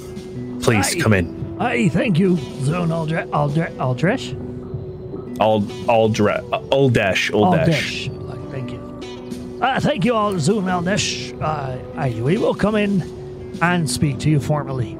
Please 0.60 0.96
Aye. 0.96 1.00
come 1.00 1.12
in." 1.12 1.43
Hey, 1.58 1.88
thank 1.88 2.18
you, 2.18 2.36
Zune 2.36 2.88
Aldre- 2.90 3.28
Aldre- 3.30 3.74
Aldresh. 3.76 4.40
Ald 5.40 5.68
Aldra 5.88 6.42
Oldesh 6.70 7.30
Oldesh. 7.32 8.08
Aldesh. 8.08 8.50
Thank 8.50 8.70
you. 8.72 9.58
Uh, 9.60 9.80
thank 9.80 10.04
you 10.04 10.14
all, 10.14 10.34
Zune 10.34 10.64
Aldesh. 10.64 11.32
Uh, 11.40 12.22
we 12.22 12.38
will 12.38 12.54
come 12.54 12.74
in 12.76 13.02
and 13.62 13.88
speak 13.88 14.18
to 14.20 14.30
you 14.30 14.40
formally. 14.40 14.98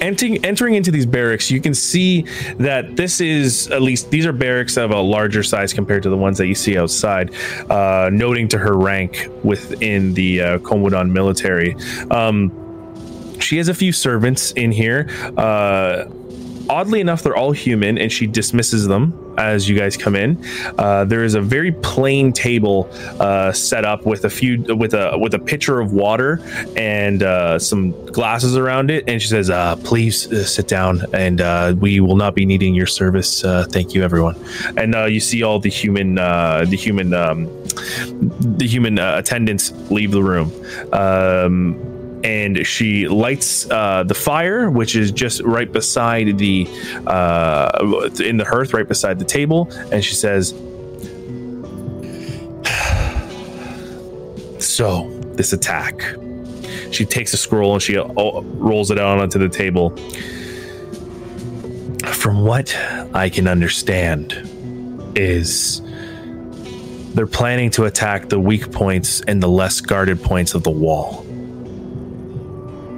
Entering 0.00 0.44
entering 0.44 0.74
into 0.74 0.90
these 0.90 1.06
barracks, 1.06 1.48
you 1.50 1.60
can 1.60 1.74
see 1.74 2.22
that 2.58 2.96
this 2.96 3.20
is 3.20 3.68
at 3.68 3.82
least 3.82 4.10
these 4.10 4.26
are 4.26 4.32
barracks 4.32 4.76
of 4.76 4.90
a 4.90 5.00
larger 5.00 5.42
size 5.44 5.72
compared 5.72 6.02
to 6.02 6.08
the 6.10 6.16
ones 6.16 6.38
that 6.38 6.46
you 6.48 6.54
see 6.56 6.76
outside. 6.76 7.32
Uh, 7.70 8.10
noting 8.12 8.48
to 8.48 8.58
her 8.58 8.76
rank 8.76 9.28
within 9.44 10.12
the 10.14 10.40
uh, 10.40 10.58
Komodan 10.58 11.10
military. 11.10 11.76
Um, 12.10 12.50
she 13.42 13.58
has 13.58 13.68
a 13.68 13.74
few 13.74 13.92
servants 13.92 14.52
in 14.52 14.72
here. 14.72 15.08
Uh, 15.36 16.04
oddly 16.68 17.00
enough, 17.00 17.22
they're 17.22 17.36
all 17.36 17.52
human, 17.52 17.98
and 17.98 18.10
she 18.10 18.26
dismisses 18.26 18.86
them 18.86 19.18
as 19.38 19.68
you 19.68 19.76
guys 19.76 19.96
come 19.96 20.14
in. 20.14 20.42
Uh, 20.78 21.04
there 21.04 21.24
is 21.24 21.34
a 21.34 21.40
very 21.40 21.72
plain 21.72 22.32
table 22.32 22.88
uh, 23.20 23.52
set 23.52 23.84
up 23.84 24.04
with 24.06 24.24
a 24.24 24.30
few 24.30 24.62
with 24.74 24.94
a 24.94 25.16
with 25.18 25.34
a 25.34 25.38
pitcher 25.38 25.80
of 25.80 25.92
water 25.92 26.40
and 26.76 27.22
uh, 27.22 27.58
some 27.58 27.92
glasses 28.06 28.56
around 28.56 28.90
it, 28.90 29.04
and 29.08 29.20
she 29.20 29.28
says, 29.28 29.50
uh, 29.50 29.76
"Please 29.76 30.30
uh, 30.32 30.44
sit 30.44 30.68
down, 30.68 31.02
and 31.12 31.40
uh, 31.40 31.74
we 31.78 32.00
will 32.00 32.16
not 32.16 32.34
be 32.34 32.46
needing 32.46 32.74
your 32.74 32.86
service. 32.86 33.42
Thank 33.42 33.94
you, 33.94 34.02
everyone." 34.02 34.36
And 34.76 34.94
you 35.12 35.20
see 35.20 35.42
all 35.42 35.58
the 35.58 35.70
human 35.70 36.14
the 36.16 36.78
human 36.78 37.14
um, 37.14 37.46
the 38.58 38.66
human 38.66 38.98
attendants 38.98 39.72
leave 39.90 40.10
the 40.10 40.22
room. 40.22 40.52
Um, 40.92 41.91
and 42.24 42.66
she 42.66 43.08
lights 43.08 43.70
uh, 43.70 44.04
the 44.04 44.14
fire, 44.14 44.70
which 44.70 44.96
is 44.96 45.10
just 45.12 45.40
right 45.42 45.70
beside 45.70 46.38
the 46.38 46.66
uh, 47.06 48.08
in 48.24 48.36
the 48.36 48.44
hearth, 48.44 48.74
right 48.74 48.88
beside 48.88 49.18
the 49.18 49.24
table, 49.24 49.68
and 49.92 50.04
she 50.04 50.14
says, 50.14 50.52
"So 54.58 55.08
this 55.34 55.52
attack." 55.52 56.02
She 56.92 57.06
takes 57.06 57.32
a 57.32 57.38
scroll 57.38 57.72
and 57.74 57.82
she 57.82 57.96
uh, 57.96 58.04
rolls 58.06 58.90
it 58.90 58.98
out 58.98 59.18
onto 59.18 59.38
the 59.38 59.48
table. 59.48 59.96
From 62.04 62.44
what 62.44 62.76
I 63.14 63.30
can 63.30 63.48
understand, 63.48 64.48
is 65.16 65.82
They're 67.14 67.26
planning 67.26 67.70
to 67.72 67.84
attack 67.84 68.28
the 68.30 68.40
weak 68.40 68.72
points 68.72 69.20
and 69.22 69.42
the 69.42 69.48
less 69.48 69.80
guarded 69.80 70.22
points 70.22 70.54
of 70.54 70.62
the 70.62 70.70
wall. 70.70 71.26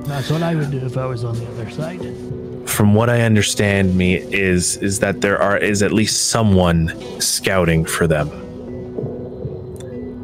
That's 0.07 0.31
what 0.31 0.42
I 0.42 0.55
would 0.55 0.70
do 0.70 0.78
if 0.78 0.97
I 0.97 1.07
was 1.07 1.24
on 1.24 1.34
the 1.39 1.47
other 1.49 1.70
side. 1.70 2.68
From 2.68 2.94
what 2.94 3.08
I 3.08 3.23
understand, 3.23 3.97
me 3.97 4.16
is 4.16 4.76
is 4.78 4.99
that 5.00 5.20
there 5.20 5.41
are 5.41 5.57
is 5.57 5.83
at 5.83 5.92
least 5.92 6.31
someone 6.31 6.92
scouting 7.20 7.84
for 7.84 8.07
them. 8.07 8.28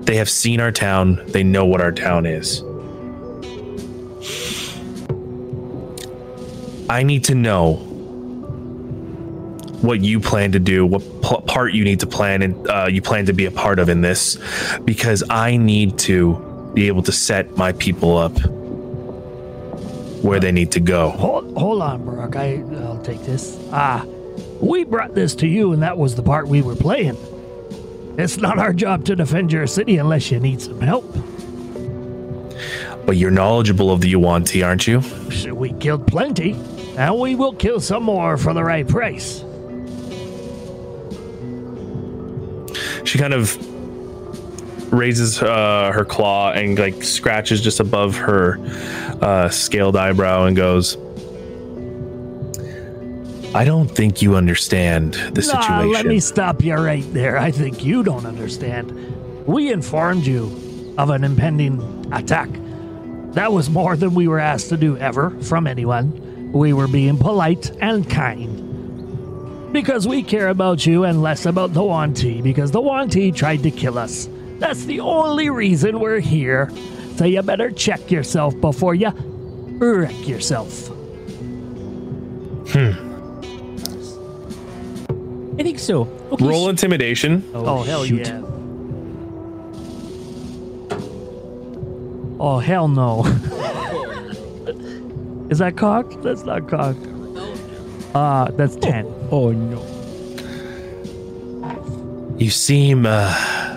They 0.04 0.16
have 0.16 0.28
seen 0.28 0.60
our 0.60 0.72
town. 0.72 1.22
They 1.28 1.42
know 1.42 1.64
what 1.64 1.80
our 1.80 1.92
town 1.92 2.26
is. 2.26 2.62
I 6.90 7.02
need 7.04 7.24
to 7.24 7.34
know 7.34 7.74
what 9.80 10.00
you 10.00 10.20
plan 10.20 10.52
to 10.52 10.58
do, 10.58 10.84
what 10.84 11.46
part 11.46 11.72
you 11.72 11.84
need 11.84 12.00
to 12.00 12.06
plan 12.06 12.42
and 12.42 12.68
uh, 12.68 12.88
you 12.90 13.00
plan 13.00 13.26
to 13.26 13.32
be 13.32 13.46
a 13.46 13.50
part 13.50 13.78
of 13.78 13.88
in 13.88 14.02
this, 14.02 14.36
because 14.84 15.22
I 15.30 15.56
need 15.56 15.98
to 16.00 16.70
be 16.74 16.88
able 16.88 17.02
to 17.04 17.12
set 17.12 17.56
my 17.56 17.72
people 17.72 18.18
up 18.18 18.36
where 20.22 20.40
they 20.40 20.52
need 20.52 20.72
to 20.72 20.80
go. 20.80 21.10
Hold, 21.10 21.56
hold 21.56 21.82
on, 21.82 22.04
Borok. 22.04 22.36
I, 22.36 22.62
I'll 22.84 23.02
take 23.02 23.22
this. 23.22 23.58
Ah, 23.72 24.04
we 24.60 24.84
brought 24.84 25.14
this 25.14 25.34
to 25.36 25.46
you, 25.46 25.72
and 25.72 25.82
that 25.82 25.96
was 25.96 26.14
the 26.14 26.22
part 26.22 26.48
we 26.48 26.62
were 26.62 26.76
playing. 26.76 27.16
It's 28.18 28.36
not 28.36 28.58
our 28.58 28.72
job 28.72 29.04
to 29.06 29.16
defend 29.16 29.52
your 29.52 29.66
city 29.66 29.96
unless 29.96 30.30
you 30.30 30.40
need 30.40 30.60
some 30.60 30.80
help. 30.80 31.04
But 33.06 33.16
you're 33.16 33.30
knowledgeable 33.30 33.90
of 33.90 34.02
the 34.02 34.08
Yuan-Ti, 34.10 34.62
aren't 34.62 34.86
you? 34.86 35.02
We 35.52 35.72
killed 35.74 36.06
plenty, 36.06 36.52
and 36.96 37.18
we 37.18 37.34
will 37.34 37.54
kill 37.54 37.80
some 37.80 38.02
more 38.02 38.36
for 38.36 38.52
the 38.52 38.62
right 38.62 38.86
price. 38.86 39.42
She 43.04 43.18
kind 43.18 43.32
of 43.32 43.56
raises 44.92 45.40
uh, 45.40 45.92
her 45.94 46.04
claw 46.04 46.52
and 46.52 46.78
like 46.78 47.02
scratches 47.02 47.60
just 47.60 47.80
above 47.80 48.16
her 48.16 48.58
uh, 49.20 49.48
scaled 49.48 49.96
eyebrow 49.96 50.44
and 50.46 50.56
goes, 50.56 50.96
I 53.54 53.64
don't 53.64 53.88
think 53.90 54.22
you 54.22 54.36
understand 54.36 55.14
the 55.14 55.42
Nah, 55.52 55.60
situation. 55.60 55.92
let 55.92 56.06
me 56.06 56.20
stop 56.20 56.62
you 56.62 56.74
right 56.74 57.04
there. 57.12 57.36
I 57.36 57.50
think 57.50 57.84
you 57.84 58.02
don't 58.04 58.24
understand. 58.24 58.92
We 59.46 59.72
informed 59.72 60.24
you 60.24 60.94
of 60.96 61.10
an 61.10 61.24
impending 61.24 62.06
attack. 62.12 62.48
That 63.32 63.52
was 63.52 63.68
more 63.68 63.96
than 63.96 64.14
we 64.14 64.28
were 64.28 64.38
asked 64.38 64.68
to 64.68 64.76
do 64.76 64.96
ever 64.98 65.30
from 65.42 65.66
anyone. 65.66 66.52
We 66.52 66.72
were 66.72 66.88
being 66.88 67.16
polite 67.18 67.70
and 67.80 68.08
kind. 68.08 69.72
Because 69.72 70.06
we 70.06 70.22
care 70.22 70.48
about 70.48 70.84
you 70.86 71.04
and 71.04 71.22
less 71.22 71.46
about 71.46 71.72
the 71.74 71.82
Yuan-ti, 71.82 72.42
because 72.42 72.70
the 72.72 72.80
Yuan-ti 72.80 73.32
tried 73.32 73.62
to 73.64 73.70
kill 73.70 73.98
us. 73.98 74.28
That's 74.58 74.84
the 74.84 75.00
only 75.00 75.48
reason 75.50 76.00
we're 76.00 76.20
here. 76.20 76.70
So 77.20 77.26
you 77.26 77.42
better 77.42 77.70
check 77.70 78.10
yourself 78.10 78.58
before 78.62 78.94
you 78.94 79.10
wreck 79.10 80.26
yourself. 80.26 80.86
Hmm. 82.72 82.92
I 85.60 85.62
think 85.62 85.78
so. 85.78 86.08
Okay. 86.32 86.46
Roll 86.46 86.70
intimidation. 86.70 87.44
Oh, 87.52 87.82
hell 87.82 88.06
shoot. 88.06 88.26
yeah. 88.26 88.40
Oh, 92.40 92.58
hell 92.58 92.88
no. 92.88 93.26
Is 95.50 95.58
that 95.58 95.76
cocked? 95.76 96.22
That's 96.22 96.44
not 96.44 96.70
cocked. 96.70 97.06
Uh, 98.14 98.50
that's 98.52 98.76
10. 98.76 99.04
Oh 99.30 99.52
no. 99.52 99.84
You 102.38 102.48
seem 102.48 103.04
uh, 103.04 103.69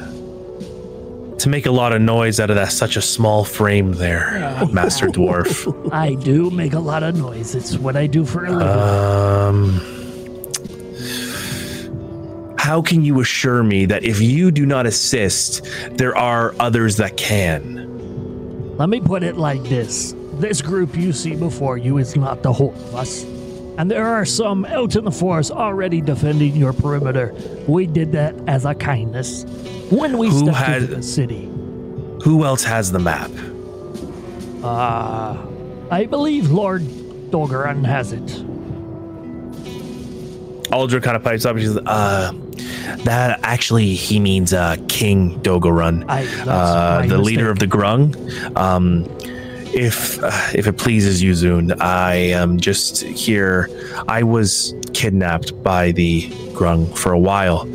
to 1.44 1.50
make 1.50 1.66
a 1.66 1.72
lot 1.72 1.92
of 1.92 2.02
noise 2.02 2.40
out 2.40 2.50
of 2.50 2.56
that 2.56 2.72
such 2.72 2.96
a 2.96 3.02
small 3.02 3.44
frame 3.44 3.92
there, 3.92 4.66
Master 4.72 5.08
Dwarf. 5.08 5.92
I 5.94 6.16
do 6.16 6.50
make 6.50 6.72
a 6.72 6.80
lot 6.80 7.04
of 7.04 7.18
noise. 7.18 7.54
It's 7.54 7.78
what 7.78 7.98
I 7.98 8.08
do 8.08 8.24
for 8.24 8.46
a 8.46 8.52
living. 8.52 8.68
Um, 8.70 9.82
how 12.58 12.82
can 12.82 13.04
you 13.04 13.20
assure 13.20 13.62
me 13.62 13.86
that 13.88 14.06
if 14.06 14.22
you 14.22 14.52
do 14.52 14.66
not 14.66 14.86
assist, 14.86 15.66
there 15.92 16.16
are 16.18 16.56
others 16.62 16.96
that 16.96 17.18
can? 17.18 18.78
Let 18.78 18.88
me 18.88 19.02
put 19.02 19.22
it 19.22 19.36
like 19.36 19.62
this 19.64 20.16
this 20.36 20.62
group 20.62 20.96
you 20.96 21.12
see 21.12 21.36
before 21.36 21.78
you 21.78 21.98
is 21.98 22.16
not 22.16 22.42
the 22.42 22.54
whole 22.54 22.74
of 22.74 22.96
us. 22.96 23.33
And 23.78 23.90
there 23.90 24.06
are 24.08 24.24
some 24.26 24.66
out 24.66 24.96
in 24.96 25.04
the 25.04 25.12
forest 25.12 25.52
already 25.52 26.00
defending 26.02 26.56
your 26.56 26.74
perimeter. 26.74 27.34
We 27.68 27.88
did 27.88 28.12
that 28.12 28.36
as 28.48 28.66
a 28.66 28.76
kindness 28.76 29.46
when 29.90 30.18
we 30.18 30.30
Who 30.30 30.40
stepped 30.40 30.58
had- 30.58 30.82
into 30.84 30.96
the 30.96 31.04
city. 31.04 31.50
Who 32.24 32.46
else 32.46 32.64
has 32.64 32.92
the 32.92 33.00
map? 33.00 33.32
Uh, 34.64 35.36
I 35.92 36.06
believe 36.06 36.52
Lord 36.52 36.84
Dogaran 37.32 37.84
has 37.86 38.14
it. 38.14 38.24
Aldra 40.72 41.02
kind 41.04 41.16
of 41.18 41.24
pipes 41.24 41.46
up. 41.46 41.58
She's 41.58 41.76
uh, 41.76 42.32
that 43.04 43.40
actually 43.44 43.94
he 43.96 44.20
means 44.20 44.54
uh, 44.54 44.78
King 44.88 45.40
Dogarun, 45.42 46.06
I- 46.08 46.26
uh, 46.50 47.06
the 47.08 47.18
leader 47.18 47.50
of 47.50 47.60
the 47.60 47.68
Grung. 47.68 48.16
Um, 48.58 49.04
if 49.74 50.22
uh, 50.24 50.32
if 50.54 50.68
it 50.68 50.78
pleases 50.78 51.22
you, 51.22 51.34
Zune, 51.34 51.80
I 51.82 52.16
am 52.16 52.60
just 52.60 53.02
here. 53.04 53.70
I 54.08 54.24
was 54.24 54.74
kidnapped 54.94 55.62
by 55.64 55.92
the 55.92 56.30
Grung 56.54 56.96
for 56.98 57.12
a 57.12 57.20
while, 57.20 57.66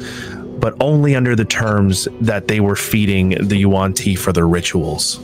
but 0.61 0.75
only 0.81 1.17
under 1.17 1.35
the 1.35 1.45
terms 1.45 2.09
that 2.21 2.49
they 2.49 2.61
were 2.61 2.77
feeding 2.77 3.31
the 3.31 3.57
Yuan-ti 3.57 4.15
for 4.15 4.33
their 4.33 4.47
rituals. 4.47 5.21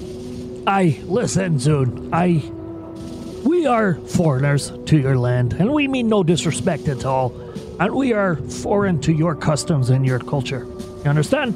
I 0.66 0.98
listen, 1.04 1.58
Zune. 1.58 2.10
I 2.12 2.42
we 3.48 3.66
are 3.66 3.94
foreigners 3.94 4.72
to 4.86 4.98
your 4.98 5.18
land, 5.18 5.54
and 5.54 5.72
we 5.72 5.86
mean 5.86 6.08
no 6.08 6.22
disrespect 6.22 6.88
at 6.88 7.04
all. 7.04 7.32
And 7.80 7.92
we 7.92 8.12
are 8.12 8.36
foreign 8.36 9.00
to 9.00 9.12
your 9.12 9.34
customs 9.34 9.90
and 9.90 10.06
your 10.06 10.20
culture. 10.20 10.64
You 11.04 11.10
understand? 11.10 11.54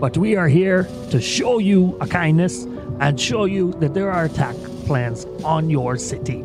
But 0.00 0.16
we 0.16 0.36
are 0.36 0.48
here 0.48 0.88
to 1.10 1.20
show 1.20 1.58
you 1.58 1.98
a 2.00 2.06
kindness 2.06 2.64
and 3.00 3.18
show 3.20 3.46
you 3.46 3.72
that 3.80 3.94
there 3.94 4.10
are 4.12 4.26
attack 4.26 4.54
plans 4.86 5.24
on 5.42 5.70
your 5.70 5.96
city. 5.96 6.44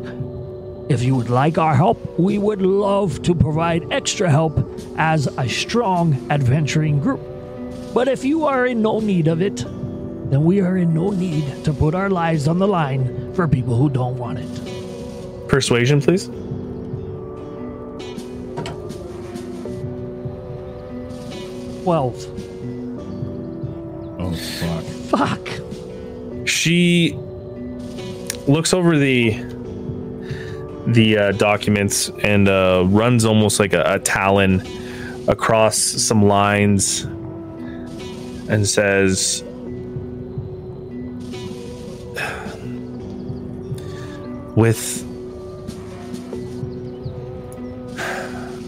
If 0.88 1.02
you 1.02 1.14
would 1.16 1.30
like 1.30 1.58
our 1.58 1.74
help, 1.74 2.18
we 2.18 2.38
would 2.38 2.62
love 2.62 3.22
to 3.22 3.34
provide 3.34 3.92
extra 3.92 4.30
help 4.30 4.58
as 4.96 5.26
a 5.38 5.48
strong 5.48 6.26
adventuring 6.30 7.00
group. 7.00 7.20
But 7.92 8.08
if 8.08 8.24
you 8.24 8.44
are 8.44 8.66
in 8.66 8.82
no 8.82 9.00
need 9.00 9.28
of 9.28 9.42
it, 9.42 9.56
then 10.30 10.44
we 10.44 10.60
are 10.60 10.76
in 10.76 10.94
no 10.94 11.10
need 11.10 11.64
to 11.64 11.72
put 11.72 11.94
our 11.94 12.10
lives 12.10 12.48
on 12.48 12.58
the 12.58 12.68
line 12.68 13.34
for 13.34 13.46
people 13.46 13.76
who 13.76 13.90
don't 13.90 14.16
want 14.16 14.38
it. 14.38 15.48
Persuasion, 15.48 16.00
please. 16.00 16.26
Twelve. 21.82 22.16
Oh 24.18 24.34
fuck. 24.34 24.84
Fuck. 25.10 25.65
She 26.66 27.12
looks 28.48 28.74
over 28.74 28.98
the 28.98 29.30
the 30.88 31.16
uh, 31.16 31.32
documents 31.32 32.10
and 32.24 32.48
uh, 32.48 32.82
runs 32.88 33.24
almost 33.24 33.60
like 33.60 33.72
a, 33.72 33.84
a 33.86 33.98
talon 34.00 34.66
across 35.28 35.78
some 35.78 36.24
lines 36.24 37.02
and 38.48 38.66
says 38.66 39.44
with 44.56 45.04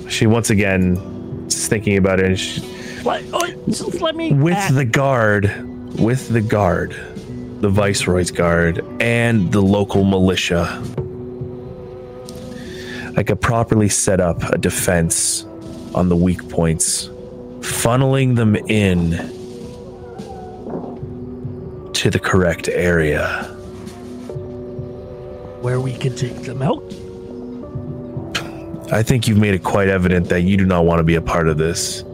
she 0.08 0.28
once 0.28 0.50
again 0.50 0.96
is 1.48 1.66
thinking 1.66 1.96
about 1.96 2.20
it 2.20 2.26
and 2.26 2.38
she, 2.38 2.60
Let, 3.02 3.24
oh, 3.32 3.44
just 3.66 4.00
let 4.00 4.14
me. 4.14 4.32
with 4.34 4.72
the 4.72 4.84
guard, 4.84 5.46
with 5.98 6.28
the 6.28 6.40
guard, 6.40 6.94
the 7.60 7.68
viceroy's 7.68 8.30
guard, 8.30 8.84
and 9.00 9.50
the 9.52 9.60
local 9.60 10.04
militia, 10.04 10.82
I 13.16 13.22
could 13.22 13.40
properly 13.40 13.88
set 13.88 14.20
up 14.20 14.42
a 14.44 14.58
defense 14.58 15.44
on 15.94 16.08
the 16.08 16.16
weak 16.16 16.48
points, 16.48 17.08
funneling 17.60 18.36
them 18.36 18.54
in 18.54 19.10
to 21.94 22.10
the 22.10 22.20
correct 22.20 22.68
area. 22.68 23.54
where 25.62 25.80
we 25.80 25.92
can 25.92 26.14
take 26.14 26.42
them 26.42 26.62
out. 26.62 26.82
I 28.92 29.02
think 29.02 29.26
you've 29.28 29.38
made 29.38 29.54
it 29.54 29.64
quite 29.64 29.88
evident 29.88 30.28
that 30.28 30.42
you 30.42 30.56
do 30.56 30.64
not 30.64 30.84
want 30.84 31.00
to 31.00 31.04
be 31.04 31.16
a 31.16 31.20
part 31.20 31.48
of 31.48 31.58
this. 31.58 32.04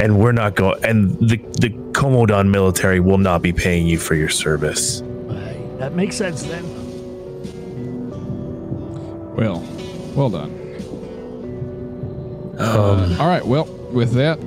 And 0.00 0.18
we're 0.18 0.32
not 0.32 0.54
going 0.56 0.84
and 0.84 1.16
the 1.20 1.36
the 1.60 1.70
Komodan 1.92 2.50
military 2.50 2.98
will 3.00 3.18
not 3.18 3.42
be 3.42 3.52
paying 3.52 3.86
you 3.86 3.98
for 3.98 4.14
your 4.14 4.28
service. 4.28 5.02
Aye, 5.30 5.56
that 5.78 5.94
makes 5.94 6.16
sense 6.16 6.42
then. 6.42 6.64
Well, 9.36 9.64
well 10.14 10.30
done. 10.30 10.50
Uh, 12.58 13.16
all 13.18 13.26
right. 13.26 13.44
Well, 13.44 13.64
with 13.92 14.12
that, 14.12 14.38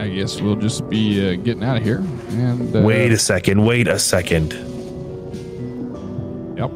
I 0.00 0.08
guess 0.08 0.40
we'll 0.40 0.56
just 0.56 0.88
be 0.88 1.32
uh, 1.32 1.36
getting 1.36 1.64
out 1.64 1.76
of 1.76 1.82
here. 1.82 1.98
And 2.30 2.74
uh, 2.74 2.80
Wait 2.80 3.12
a 3.12 3.18
second. 3.18 3.64
Wait 3.64 3.88
a 3.88 3.98
second. 3.98 4.52
Yep. 6.56 6.70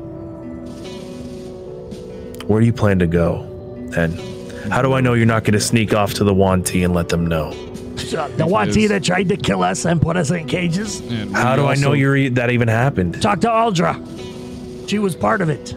Where 2.49 2.61
do 2.61 2.67
you 2.67 2.73
plan 2.73 2.99
to 2.99 3.07
go 3.07 3.47
then? 3.91 4.36
How 4.71 4.83
do 4.83 4.93
I 4.95 5.01
know 5.01 5.15
you're 5.15 5.27
not 5.27 5.45
going 5.45 5.53
to 5.55 5.61
sneak 5.61 5.95
off 5.95 6.15
to 6.15 6.25
the 6.25 6.35
Yuan-ti 6.35 6.83
and 6.83 6.95
let 6.95 7.09
them 7.09 7.27
know? 7.27 7.51
The 7.53 8.45
Yuan-ti 8.47 8.87
that 8.89 9.03
tried 9.05 9.29
to 9.31 9.37
kill 9.37 9.63
us 9.63 9.85
and 9.85 10.01
put 10.01 10.17
us 10.17 10.31
in 10.31 10.47
cages. 10.47 11.01
And 11.01 11.35
How 11.35 11.53
we 11.57 11.63
do 11.63 11.67
I 11.69 11.75
know 11.77 11.93
you're 11.93 12.17
e- 12.17 12.29
that 12.31 12.51
even 12.51 12.69
happened? 12.69 13.21
Talk 13.23 13.41
to 13.43 13.49
Aldra. 13.49 14.89
She 14.89 14.99
was 14.99 15.15
part 15.17 15.41
of 15.41 15.49
it. 15.49 15.73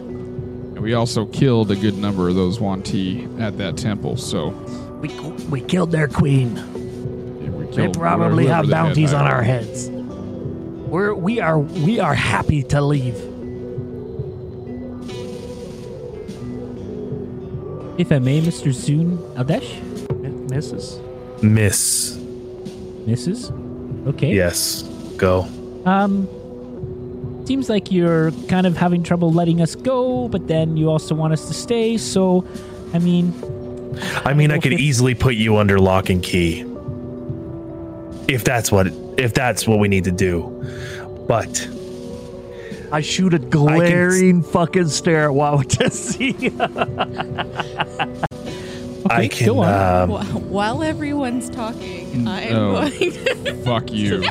We 0.80 0.94
also 0.94 1.26
killed 1.26 1.70
a 1.70 1.76
good 1.76 1.98
number 1.98 2.28
of 2.28 2.34
those 2.36 2.58
Yuan-ti 2.58 3.26
at 3.38 3.58
that 3.58 3.76
temple, 3.76 4.16
so 4.16 4.48
We 5.00 5.08
we 5.50 5.60
killed 5.60 5.90
their 5.92 6.08
queen. 6.08 6.56
yeah, 6.56 7.50
we 7.50 7.64
They 7.66 7.88
probably 7.88 8.44
whoever 8.44 8.56
have 8.56 8.70
bounties 8.70 9.12
on 9.12 9.20
hired. 9.26 9.34
our 9.36 9.42
heads. 9.42 9.88
We're 9.90 11.14
we 11.14 11.38
are 11.40 11.58
we 11.58 12.00
are 12.00 12.14
happy 12.14 12.62
to 12.64 12.80
leave. 12.80 13.16
If 18.00 18.10
I 18.10 18.18
may, 18.18 18.40
Mr. 18.40 18.68
Zune 18.72 19.18
Aldesh? 19.36 19.68
M- 20.24 20.46
Misses. 20.46 20.98
Miss. 21.42 22.16
Mrs.? 23.06 23.52
Okay. 24.08 24.32
Yes. 24.34 24.82
Go. 25.18 25.46
Um, 25.84 26.26
seems 27.46 27.68
like 27.68 27.92
you're 27.92 28.30
kind 28.48 28.66
of 28.66 28.74
having 28.74 29.02
trouble 29.02 29.30
letting 29.30 29.60
us 29.60 29.74
go, 29.74 30.28
but 30.28 30.48
then 30.48 30.78
you 30.78 30.88
also 30.88 31.14
want 31.14 31.34
us 31.34 31.46
to 31.48 31.52
stay. 31.54 31.98
So, 31.98 32.42
I 32.94 32.98
mean, 32.98 33.34
I 34.24 34.32
mean, 34.32 34.50
I 34.50 34.54
Well, 34.54 34.62
could 34.62 34.72
if- 34.72 34.80
easily 34.80 35.14
put 35.14 35.34
you 35.34 35.58
under 35.58 35.78
lock 35.78 36.08
and 36.08 36.22
key. 36.22 36.64
If 38.28 38.44
that's 38.44 38.72
what 38.72 38.86
if 39.18 39.34
that's 39.34 39.66
what 39.68 39.78
we 39.78 39.88
need 39.88 40.04
to 40.04 40.10
do. 40.12 40.48
But 41.28 41.68
I 42.92 43.00
shoot 43.02 43.34
a 43.34 43.38
glaring 43.38 44.42
fucking 44.42 44.88
stare 44.88 45.26
at 45.26 45.30
Wawatesi. 45.30 46.50
I 49.10 49.24
Okay, 49.24 49.28
can 49.28 49.46
go 49.46 49.58
on. 49.60 50.10
um, 50.10 50.50
While 50.50 50.82
everyone's 50.82 51.48
talking, 51.50 52.26
I 52.28 52.42
am 52.42 52.56
Oh. 52.56 52.72
going 52.90 53.12
to. 53.12 53.54
Fuck 53.64 53.90
you. 53.92 54.22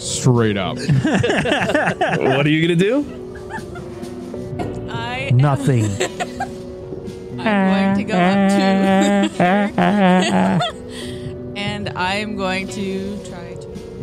Straight 0.00 0.56
up. 0.56 0.76
what 0.78 2.46
are 2.46 2.48
you 2.48 2.66
going 2.66 2.78
to 2.78 2.84
do? 2.84 3.04
I 4.90 5.30
Nothing. 5.34 5.84
I'm 7.40 7.96
going 7.96 7.98
to 7.98 8.04
go 8.04 8.14
up 8.14 9.30
to. 9.32 9.40
and 11.56 11.88
I'm 11.90 12.36
going 12.36 12.68
to 12.68 13.16
try 13.24 13.29
to. 13.29 13.29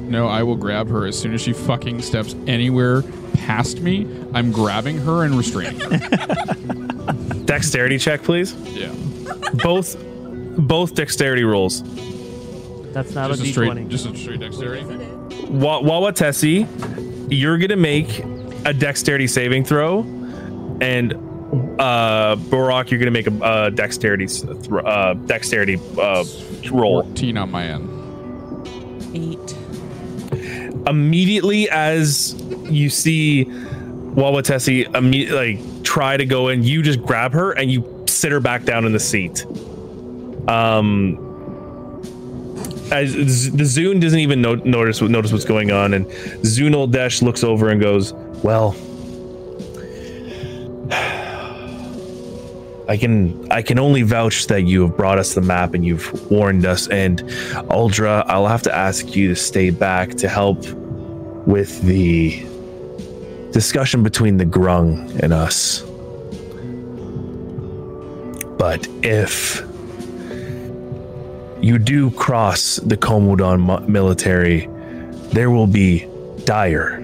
No, 0.07 0.27
I 0.27 0.43
will 0.43 0.55
grab 0.55 0.87
her 0.89 1.05
as 1.05 1.17
soon 1.19 1.33
as 1.33 1.41
she 1.41 1.53
fucking 1.53 2.01
steps 2.01 2.35
anywhere 2.47 3.01
past 3.33 3.81
me. 3.81 4.07
I'm 4.33 4.51
grabbing 4.51 4.97
her 4.99 5.23
and 5.23 5.35
restraining 5.35 5.79
her. 5.79 5.97
Dexterity 7.45 7.97
check, 7.97 8.23
please. 8.23 8.53
Yeah. 8.73 8.93
Both 9.63 9.95
both 10.57 10.95
dexterity 10.95 11.43
rolls. 11.43 11.83
That's 12.93 13.13
not 13.13 13.29
Just 13.29 13.41
a 13.41 13.45
a 13.45 13.47
straight, 13.51 13.71
d20. 13.71 13.87
just 13.89 14.05
a 14.07 14.17
straight 14.17 14.39
dexterity. 14.39 14.83
Wa- 15.49 15.81
Wawatesi, 15.81 16.67
you're 17.29 17.57
going 17.57 17.69
to 17.69 17.75
make 17.75 18.19
a 18.65 18.73
dexterity 18.73 19.27
saving 19.27 19.63
throw 19.65 19.99
and 20.81 21.13
uh 21.79 22.35
Borok, 22.35 22.89
you're 22.91 22.99
going 22.99 23.05
to 23.05 23.11
make 23.11 23.27
a, 23.27 23.65
a 23.67 23.71
dexterity 23.71 24.25
s- 24.25 24.41
thro- 24.63 24.83
uh 24.85 25.13
dexterity 25.13 25.79
uh 25.99 26.25
roll. 26.71 27.03
14 27.03 27.37
on 27.37 27.51
my 27.51 27.65
end. 27.65 27.89
Eight. 29.15 29.56
Immediately 30.87 31.69
as 31.69 32.33
you 32.69 32.89
see 32.89 33.45
Wawatesi 33.45 34.85
imme- 34.91 35.31
like 35.31 35.83
try 35.83 36.17
to 36.17 36.25
go 36.25 36.47
in, 36.47 36.63
you 36.63 36.81
just 36.81 37.01
grab 37.03 37.33
her 37.33 37.51
and 37.51 37.71
you 37.71 38.03
sit 38.07 38.31
her 38.31 38.39
back 38.39 38.63
down 38.63 38.85
in 38.85 38.93
the 38.93 38.99
seat. 38.99 39.45
Um, 40.47 41.23
as 42.91 43.51
the 43.51 43.63
Zune 43.63 43.99
doesn't 43.99 44.19
even 44.19 44.41
no- 44.41 44.55
notice 44.55 45.01
notice 45.01 45.31
what's 45.33 45.45
going 45.45 45.71
on, 45.71 45.93
and 45.93 46.05
Zune 46.43 46.73
Aldesh 46.73 47.21
looks 47.21 47.43
over 47.43 47.69
and 47.69 47.81
goes, 47.81 48.13
"Well, 48.43 48.75
I 52.89 52.95
can 52.95 53.51
I 53.51 53.61
can 53.61 53.79
only 53.79 54.01
vouch 54.03 54.47
that 54.47 54.61
you 54.63 54.81
have 54.83 54.95
brought 54.95 55.17
us 55.17 55.33
the 55.33 55.41
map 55.41 55.73
and 55.73 55.85
you've 55.85 56.31
warned 56.31 56.65
us. 56.65 56.87
And 56.87 57.19
Aldra, 57.69 58.23
I'll 58.27 58.47
have 58.47 58.63
to 58.63 58.73
ask 58.73 59.15
you 59.15 59.27
to 59.29 59.35
stay 59.35 59.71
back 59.71 60.11
to 60.15 60.29
help 60.29 60.65
with 61.45 61.81
the 61.81 62.45
discussion 63.51 64.03
between 64.03 64.37
the 64.37 64.45
Grung 64.45 65.19
and 65.19 65.33
us. 65.33 65.81
But 68.57 68.87
if 69.03 69.61
you 71.61 71.77
do 71.77 72.11
cross 72.11 72.77
the 72.77 72.97
Komodon 72.97 73.87
military, 73.87 74.67
there 75.33 75.51
will 75.51 75.67
be 75.67 76.07
dire 76.45 77.03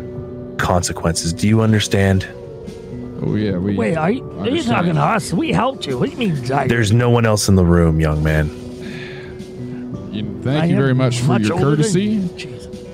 consequences. 0.58 1.34
Do 1.34 1.48
you 1.48 1.62
understand? 1.62 2.28
Oh, 3.26 3.36
yeah. 3.36 3.58
We, 3.58 3.76
Wait, 3.76 3.96
are 3.96 4.12
you, 4.12 4.30
are 4.40 4.50
you 4.50 4.62
talking 4.64 4.96
to 4.96 5.02
us? 5.02 5.32
We 5.34 5.52
helped 5.52 5.88
you. 5.88 5.98
What 5.98 6.08
do 6.08 6.12
you 6.12 6.18
mean, 6.18 6.36
Zyger? 6.36 6.68
There's 6.68 6.92
no 6.92 7.10
one 7.10 7.26
else 7.26 7.48
in 7.48 7.56
the 7.56 7.64
room, 7.66 8.00
young 8.00 8.22
man. 8.24 8.50
You- 10.12 10.40
I 10.42 10.44
thank 10.44 10.72
you 10.72 10.76
very 10.76 10.94
much 10.94 11.20
for 11.22 11.28
much 11.28 11.44
your 11.44 11.58
courtesy. 11.58 12.18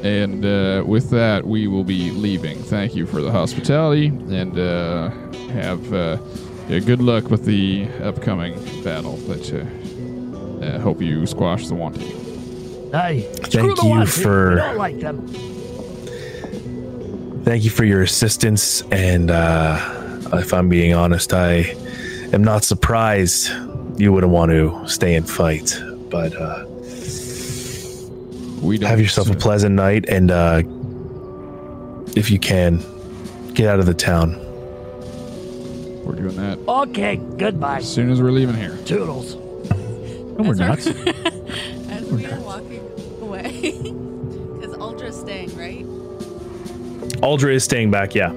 And 0.03 0.45
uh, 0.45 0.83
with 0.85 1.09
that, 1.09 1.45
we 1.47 1.67
will 1.67 1.83
be 1.83 2.11
leaving. 2.11 2.57
Thank 2.59 2.95
you 2.95 3.05
for 3.07 3.21
the 3.21 3.31
hospitality, 3.31 4.07
and 4.07 4.57
uh, 4.57 5.09
have 5.51 5.91
uh, 5.93 6.17
yeah, 6.69 6.79
good 6.79 7.01
luck 7.01 7.29
with 7.31 7.43
the 7.45 7.89
upcoming 8.03 8.53
battle. 8.83 9.17
That 9.17 9.51
uh, 9.51 10.65
uh, 10.65 10.79
hope 10.79 11.01
you 11.01 11.25
squash 11.25 11.67
the 11.67 11.73
wanting. 11.75 12.07
Hey, 12.91 13.21
Thank 13.33 13.75
the 13.77 13.81
you 13.83 13.89
ones 13.89 14.21
for- 14.21 14.55
don't 14.55 14.77
like 14.77 14.99
them. 14.99 15.27
Thank 17.43 17.63
you 17.63 17.69
for 17.71 17.83
your 17.83 18.01
assistance. 18.03 18.83
And 18.91 19.31
uh, 19.31 19.98
if 20.33 20.53
I'm 20.53 20.69
being 20.69 20.93
honest, 20.93 21.33
I 21.33 21.75
am 22.33 22.43
not 22.43 22.63
surprised 22.63 23.49
you 23.97 24.13
wouldn't 24.13 24.31
want 24.31 24.51
to 24.51 24.87
stay 24.87 25.15
and 25.15 25.29
fight. 25.29 25.77
But 26.09 26.33
uh, 26.35 26.65
We 28.61 28.77
don't 28.77 28.89
have 28.89 28.99
yourself 28.99 29.29
a 29.29 29.35
pleasant 29.35 29.75
night. 29.75 30.05
And 30.09 30.31
uh, 30.31 30.63
if 32.15 32.29
you 32.31 32.39
can, 32.39 32.83
get 33.53 33.67
out 33.69 33.79
of 33.79 33.85
the 33.85 33.93
town. 33.93 34.33
We're 36.05 36.15
doing 36.15 36.35
that 36.37 36.57
Okay, 36.67 37.17
goodbye. 37.37 37.77
as 37.79 37.91
soon 37.93 38.09
as 38.09 38.21
we're 38.21 38.31
leaving 38.31 38.55
here. 38.55 38.77
Toodles. 38.85 39.35
No, 39.35 40.35
we're 40.39 40.51
As 40.53 40.59
not. 40.59 40.95
we're- 40.95 41.13
As 41.91 42.05
we 42.11 42.25
are 42.25 42.39
walking 42.39 42.79
away, 43.21 43.51
because 43.71 44.75
Aldra's 44.77 45.19
staying, 45.19 45.55
right? 45.57 45.85
Aldra 47.21 47.53
is 47.53 47.63
staying 47.63 47.91
back, 47.91 48.15
yeah. 48.15 48.31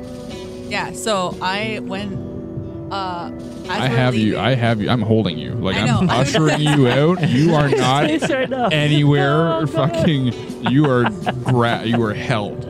Yeah. 0.73 0.93
So 0.93 1.37
I 1.43 1.81
when 1.83 2.89
uh 2.91 3.31
as 3.65 3.69
I 3.71 3.89
we're 3.91 3.97
have 3.97 4.15
you. 4.15 4.39
I 4.39 4.55
have 4.55 4.81
you. 4.81 4.89
I'm 4.89 5.03
holding 5.03 5.37
you. 5.39 5.53
Like 5.55 5.77
I 5.77 5.81
I'm 5.87 6.07
know. 6.07 6.13
ushering 6.21 6.61
you 6.73 6.89
out. 6.89 7.29
You 7.29 7.55
are 7.55 7.69
not 7.69 8.09
It's 8.11 8.29
right 8.31 8.49
now. 8.49 8.69
anywhere. 8.69 9.67
Fucking. 9.67 10.33
You 10.71 10.87
are. 10.91 11.05
Gra- 11.45 11.85
you 11.85 12.03
are 12.03 12.15
held. 12.15 12.65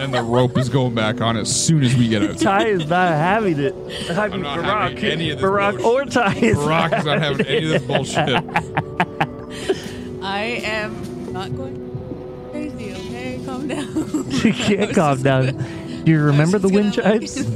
and 0.00 0.12
the 0.14 0.22
rope 0.22 0.56
is 0.58 0.68
going 0.68 0.94
back 0.94 1.20
on 1.22 1.36
as 1.38 1.54
soon 1.54 1.82
as 1.82 1.94
we 1.96 2.06
get 2.08 2.22
out. 2.22 2.38
Ty 2.38 2.66
is 2.66 2.86
not 2.86 3.08
having 3.12 3.58
it. 3.58 3.74
I'm 4.10 4.42
not 4.42 4.58
Borok, 4.58 4.64
having 4.92 5.04
any 5.04 5.30
of 5.30 5.38
this 5.40 5.50
Borok 5.50 5.82
bullshit. 5.82 6.16
or 6.16 6.22
Ty 6.22 6.34
is 6.36 6.56
Borok 6.58 6.98
is 6.98 7.04
not 7.04 7.18
having 7.18 7.46
any 7.46 7.64
of 7.64 7.70
this 7.70 7.82
bullshit. 7.82 8.44
I 10.22 10.40
am 10.64 11.32
not 11.32 11.54
going 11.56 12.48
crazy. 12.50 12.92
Okay, 12.92 13.40
calm 13.44 13.68
down. 13.68 14.30
She 14.40 14.52
can't 14.52 14.94
calm 14.94 15.22
down. 15.22 15.64
Do 16.08 16.14
you 16.14 16.22
remember 16.22 16.56
the 16.58 16.70
wind 16.70 16.94
chimes? 16.94 17.46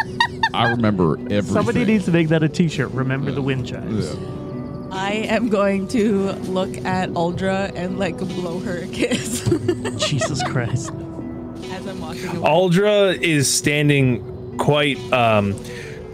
I 0.52 0.68
remember 0.70 1.12
everything. 1.12 1.44
Somebody 1.44 1.84
needs 1.84 2.06
to 2.06 2.10
make 2.10 2.26
that 2.30 2.42
a 2.42 2.48
T-shirt. 2.48 2.90
Remember 2.90 3.30
the 3.30 3.40
wind 3.40 3.68
chimes. 3.68 4.12
Yeah. 4.12 4.88
I 4.90 5.12
am 5.28 5.48
going 5.48 5.86
to 5.88 6.32
look 6.32 6.76
at 6.78 7.10
Aldra 7.10 7.70
and 7.76 8.00
like 8.00 8.18
blow 8.18 8.58
her 8.58 8.78
a 8.78 8.88
kiss 8.88 9.48
Jesus 10.08 10.42
Christ. 10.42 10.90
as 10.90 11.86
I'm 11.86 12.00
walking 12.00 12.26
away. 12.26 12.50
Aldra 12.50 13.16
is 13.22 13.48
standing 13.48 14.56
quite 14.58 14.98
um 15.12 15.54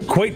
quite 0.06 0.34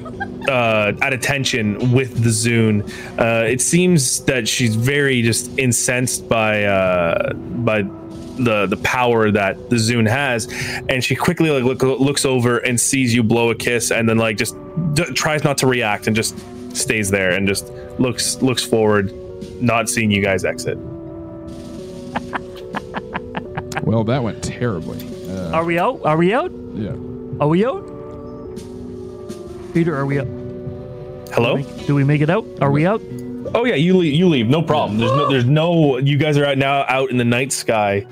uh 0.49 0.95
at 1.03 1.13
attention 1.13 1.93
with 1.93 2.25
the 2.25 2.31
Zune. 2.31 2.89
Uh 3.19 3.45
it 3.45 3.61
seems 3.61 4.25
that 4.25 4.49
she's 4.49 4.77
very 4.77 5.21
just 5.21 5.51
incensed 5.59 6.27
by 6.27 6.65
uh 6.65 7.35
by 7.35 7.85
the 8.45 8.67
the 8.67 8.77
power 8.79 9.31
that 9.31 9.71
the 9.71 9.77
Zune 9.77 10.09
has 10.09 10.47
and 10.89 11.03
she 11.05 11.15
quickly 11.15 11.51
like 11.51 11.65
look, 11.65 11.83
looks 12.01 12.25
over 12.25 12.59
and 12.59 12.81
sees 12.81 13.15
you 13.15 13.23
blow 13.23 13.51
a 13.51 13.55
kiss 13.55 13.91
and 13.91 14.09
then 14.09 14.19
like 14.19 14.37
just 14.37 14.57
d- 14.95 15.05
tries 15.15 15.45
not 15.45 15.59
to 15.59 15.67
react 15.67 16.07
and 16.07 16.17
just 16.17 16.37
stays 16.77 17.11
there 17.11 17.31
and 17.33 17.47
just 17.49 17.71
looks 17.99 18.41
looks 18.43 18.65
forward 18.65 19.13
not 19.63 19.89
seeing 19.89 20.11
you 20.11 20.23
guys 20.23 20.45
exit. 20.45 20.79
Well, 23.83 24.05
that 24.05 24.23
went 24.23 24.43
terribly. 24.45 24.99
Uh, 25.29 25.53
Are 25.53 25.65
we 25.65 25.79
out? 25.79 26.01
Are 26.05 26.17
we 26.17 26.33
out? 26.35 26.53
yeah. 26.75 26.91
Are 27.41 27.49
we 27.49 27.65
out? 27.65 27.83
Peter, 29.73 29.97
are 29.97 30.07
we 30.07 30.19
out? 30.21 30.27
Hello? 31.33 31.57
Do 31.87 31.95
we 31.95 32.05
make 32.05 32.21
it 32.21 32.29
out? 32.31 32.45
Are 32.61 32.71
we 32.71 32.87
out? 32.87 33.01
Oh 33.55 33.65
yeah, 33.65 33.75
you 33.77 33.97
leave. 33.97 34.13
You 34.15 34.29
leave. 34.29 34.49
No 34.49 34.63
problem. 34.63 34.99
There's 34.99 35.11
no. 35.13 35.29
There's 35.31 35.45
no. 35.47 35.97
You 35.99 36.19
guys 36.19 36.37
are 36.37 36.45
out 36.45 36.59
now, 36.59 36.85
out 36.89 37.11
in 37.11 37.17
the 37.17 37.25
night 37.25 37.53
sky. 37.53 38.07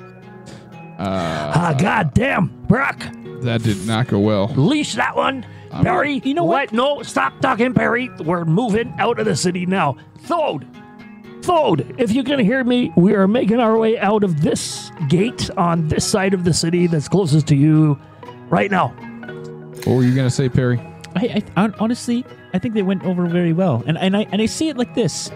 Uh, 0.98 1.52
Ah, 1.54 1.74
goddamn, 1.78 2.50
Borok. 2.66 3.42
that 3.42 3.62
did 3.62 3.86
not 3.86 4.08
go 4.08 4.18
well. 4.18 4.48
Leash 4.56 4.94
that 4.94 5.14
one. 5.16 5.46
Perry, 5.82 6.20
you 6.24 6.34
know 6.34 6.44
what? 6.44 6.72
No, 6.72 7.02
stop 7.02 7.38
talking, 7.40 7.74
Perry. 7.74 8.08
We're 8.20 8.44
moving 8.44 8.92
out 8.98 9.18
of 9.20 9.26
the 9.26 9.36
city 9.36 9.64
now. 9.66 9.96
Thode, 10.20 10.66
Thode, 11.42 11.94
if 11.98 12.10
you 12.12 12.24
can 12.24 12.38
hear 12.40 12.64
me, 12.64 12.92
we 12.96 13.14
are 13.14 13.28
making 13.28 13.60
our 13.60 13.78
way 13.78 13.98
out 13.98 14.24
of 14.24 14.40
this 14.40 14.90
gate 15.08 15.50
on 15.56 15.86
this 15.88 16.04
side 16.06 16.34
of 16.34 16.44
the 16.44 16.52
city 16.54 16.86
that's 16.86 17.06
closest 17.08 17.46
to 17.48 17.54
you 17.54 17.98
right 18.48 18.70
now. 18.70 18.88
What 19.84 19.96
were 19.96 20.02
you 20.02 20.14
gonna 20.16 20.30
say, 20.30 20.48
Perry? 20.48 20.80
I, 21.14 21.42
I 21.56 21.70
honestly, 21.78 22.24
I 22.54 22.58
think 22.58 22.74
they 22.74 22.82
went 22.82 23.04
over 23.04 23.26
very 23.26 23.52
well, 23.52 23.82
and 23.86 23.96
and 23.98 24.16
I 24.16 24.26
and 24.32 24.42
I 24.42 24.46
see 24.46 24.68
it 24.68 24.76
like 24.76 24.94
this. 24.94 25.30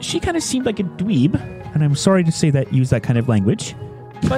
She 0.00 0.18
kind 0.20 0.36
of 0.36 0.42
seemed 0.42 0.64
like 0.66 0.80
a 0.80 0.84
dweeb, 0.84 1.34
and 1.74 1.84
I'm 1.84 1.94
sorry 1.94 2.24
to 2.24 2.32
say 2.32 2.50
that, 2.50 2.72
use 2.72 2.90
that 2.90 3.02
kind 3.02 3.18
of 3.18 3.28
language, 3.28 3.74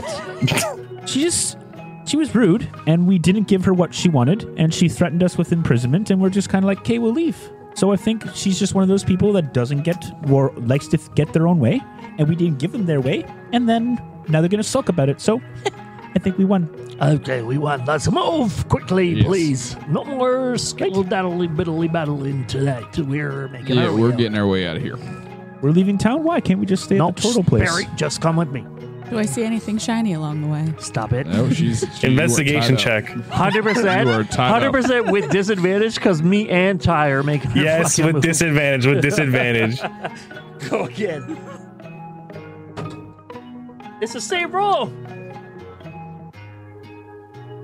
but 0.03 1.07
she 1.09 1.23
just 1.23 1.57
she 2.07 2.17
was 2.17 2.35
rude, 2.35 2.69
and 2.87 3.07
we 3.07 3.19
didn't 3.19 3.45
give 3.49 3.65
her 3.65 3.73
what 3.73 3.95
she 3.95 4.09
wanted, 4.09 4.45
and 4.59 4.73
she 4.75 4.89
threatened 4.89 5.23
us 5.23 5.39
with 5.39 5.53
imprisonment, 5.53 6.11
and 6.11 6.21
we're 6.21 6.29
just 6.31 6.49
kind 6.51 6.65
of 6.65 6.67
like, 6.67 6.81
okay, 6.81 6.99
we'll 6.99 7.13
leave. 7.15 7.39
So 7.75 7.93
I 7.93 7.97
think 7.97 8.25
she's 8.35 8.59
just 8.59 8.75
one 8.75 8.83
of 8.83 8.89
those 8.89 9.03
people 9.03 9.33
that 9.33 9.53
doesn't 9.55 9.83
get 9.83 10.05
or 10.31 10.53
likes 10.57 10.87
to 10.89 10.99
get 11.15 11.33
their 11.33 11.49
own 11.49 11.59
way, 11.61 11.81
and 12.19 12.29
we 12.29 12.37
didn't 12.37 12.59
give 12.59 12.73
them 12.73 12.87
their 12.87 13.01
way, 13.01 13.25
and 13.53 13.69
then 13.69 13.99
now 14.29 14.41
they're 14.41 14.49
gonna 14.51 14.63
sulk 14.63 14.89
about 14.89 15.09
it. 15.09 15.21
So 15.21 15.41
I 16.15 16.19
think 16.19 16.39
we 16.39 16.45
won. 16.45 16.69
Okay, 17.01 17.43
we 17.43 17.59
won. 17.59 17.85
let's 17.87 18.09
move 18.11 18.69
quickly, 18.69 19.15
Yes. 19.15 19.27
please. 19.27 19.77
No 19.89 20.05
more 20.05 20.57
skittle 20.59 21.03
daddly 21.03 21.49
biddly 21.49 21.91
battling 21.93 22.47
tonight. 22.47 22.97
We're 22.99 23.49
making 23.49 23.77
Yeah, 23.77 23.87
our 23.87 23.97
we're 23.97 24.11
way 24.11 24.17
getting 24.17 24.39
our 24.39 24.47
way 24.47 24.67
out 24.69 24.77
of 24.77 24.83
here. 24.83 24.97
We're 25.61 25.71
leaving 25.73 25.99
town. 25.99 26.23
Why 26.23 26.41
can't 26.41 26.61
we 26.61 26.67
just 26.67 26.85
stay 26.85 27.01
out. 27.01 27.09
at 27.11 27.17
the 27.17 27.23
turtle 27.23 27.43
place? 27.43 27.69
Perry, 27.69 27.89
just 27.97 28.21
come 28.21 28.37
with 28.37 28.51
me. 28.51 28.65
Do 29.11 29.19
I 29.19 29.27
see 29.27 29.45
anything 29.45 29.77
shiny 29.79 30.15
along 30.15 30.41
the 30.41 30.49
way? 30.49 30.73
Stop 30.79 31.13
it. 31.13 31.27
No, 31.27 31.51
she's 31.51 31.81
she- 31.99 32.07
you 32.07 32.09
are 32.09 32.23
Investigation 32.23 32.77
tied 32.77 33.05
up. 33.05 33.05
check. 33.07 33.09
Hundred 33.29 33.63
percent. 33.65 34.09
You 34.09 34.15
are 34.15 34.25
tied 34.25 34.47
up. 34.47 34.53
Hundred 34.63 34.73
percent 34.73 35.11
with 35.11 35.31
disadvantage 35.31 35.95
because 35.97 36.23
me 36.23 36.49
and 36.49 36.81
Ty 36.81 37.09
are 37.11 37.23
making. 37.23 37.51
our 37.53 37.57
Yes, 37.59 37.91
fucking 37.97 38.07
with 38.07 38.15
move. 38.17 38.23
disadvantage. 38.25 38.87
With 38.87 39.03
disadvantage. 39.03 39.81
Go 40.71 40.85
again. 40.87 41.39
It's 44.01 44.13
the 44.15 44.21
same 44.21 44.51
roll. 44.53 44.87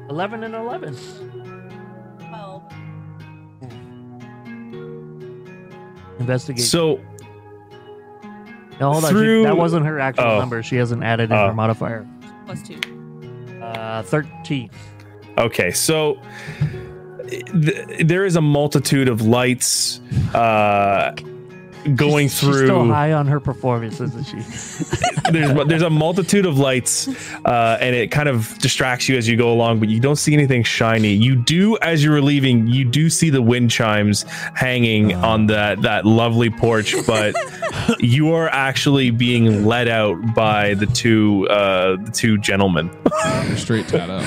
Eleven 0.08 0.44
and 0.44 0.54
eleven. 0.54 0.96
Investigate. 6.18 6.64
So 6.64 7.00
no, 8.80 8.92
hold 8.92 9.04
on. 9.04 9.10
She- 9.12 9.42
that 9.44 9.56
wasn't 9.56 9.86
her 9.86 10.00
actual 10.00 10.24
Oh. 10.24 10.38
number. 10.38 10.62
She 10.62 10.76
hasn't 10.76 11.02
added 11.04 11.30
in 11.30 11.36
Oh. 11.36 11.48
her 11.48 11.54
modifier. 11.54 12.06
Plus 12.46 12.62
two. 12.62 12.78
Uh, 13.62 14.02
thirteen. 14.02 14.70
Okay, 15.38 15.70
so 15.70 16.18
th- 17.28 17.86
there 18.06 18.24
is 18.24 18.36
a 18.36 18.40
multitude 18.40 19.08
of 19.08 19.22
lights 19.22 20.00
uh, 20.34 21.12
going 21.94 22.28
She's 22.28 22.56
still 22.56 22.86
high 22.86 23.12
on 23.12 23.26
her 23.26 23.40
performance, 23.40 24.00
isn't 24.00 24.24
she? 24.24 24.38
There's 25.30 25.68
there's 25.68 25.82
a 25.82 25.90
multitude 25.90 26.44
of 26.44 26.58
lights, 26.58 27.06
uh, 27.44 27.78
and 27.80 27.94
it 27.94 28.10
kind 28.10 28.28
of 28.28 28.58
distracts 28.58 29.08
you 29.08 29.16
as 29.16 29.28
you 29.28 29.36
go 29.36 29.52
along, 29.52 29.78
but 29.78 29.88
you 29.88 30.00
don't 30.00 30.16
see 30.16 30.34
anything 30.34 30.64
shiny. 30.64 31.12
You 31.12 31.36
do, 31.36 31.78
as 31.78 32.02
you're 32.02 32.20
leaving, 32.20 32.66
you 32.66 32.84
do 32.84 33.08
see 33.08 33.30
the 33.30 33.40
wind 33.40 33.70
chimes 33.70 34.22
hanging 34.54 35.14
on 35.14 35.46
that 35.46 35.82
that 35.82 36.04
lovely 36.04 36.50
porch, 36.50 36.96
but 37.06 37.36
you 38.00 38.32
are 38.32 38.48
actually 38.48 39.10
being 39.10 39.64
led 39.64 39.86
out 39.86 40.34
by 40.34 40.74
the 40.74 40.86
two 40.86 41.46
uh, 41.48 41.96
the 41.96 42.10
two 42.10 42.36
gentlemen. 42.38 42.90
You're 43.46 43.56
straight 43.56 43.86
tied 43.86 44.10
up. 44.10 44.24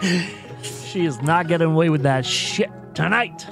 she 0.72 1.04
is 1.04 1.20
not 1.20 1.48
getting 1.48 1.68
away 1.68 1.90
with 1.90 2.02
that 2.02 2.24
shit 2.24 2.70
tonight. 2.94 3.46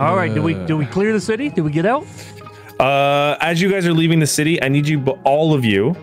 All 0.00 0.16
right, 0.16 0.32
do 0.34 0.42
we 0.42 0.54
do 0.66 0.76
we 0.76 0.86
clear 0.86 1.12
the 1.12 1.20
city? 1.20 1.48
Do 1.50 1.62
we 1.64 1.70
get 1.70 1.86
out? 1.86 2.06
Uh, 2.80 3.36
as 3.40 3.60
you 3.60 3.70
guys 3.70 3.86
are 3.86 3.92
leaving 3.92 4.18
the 4.18 4.26
city, 4.26 4.60
I 4.62 4.68
need 4.68 4.88
you, 4.88 5.00
all 5.24 5.54
of 5.54 5.64
you, 5.64 5.94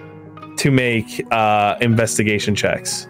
to 0.58 0.72
make 0.72 1.26
uh, 1.32 1.76
investigation 1.82 2.56
checks. 2.56 3.08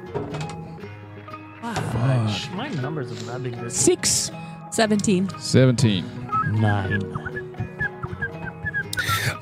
Gosh, 1.61 2.49
my 2.51 2.69
numbers 2.69 3.09
have 3.09 3.25
not 3.27 3.43
been 3.43 3.59
good. 3.59 3.71
Six. 3.71 4.31
17. 4.71 5.29
Seventeen. 5.39 6.05
Nine. 6.53 7.01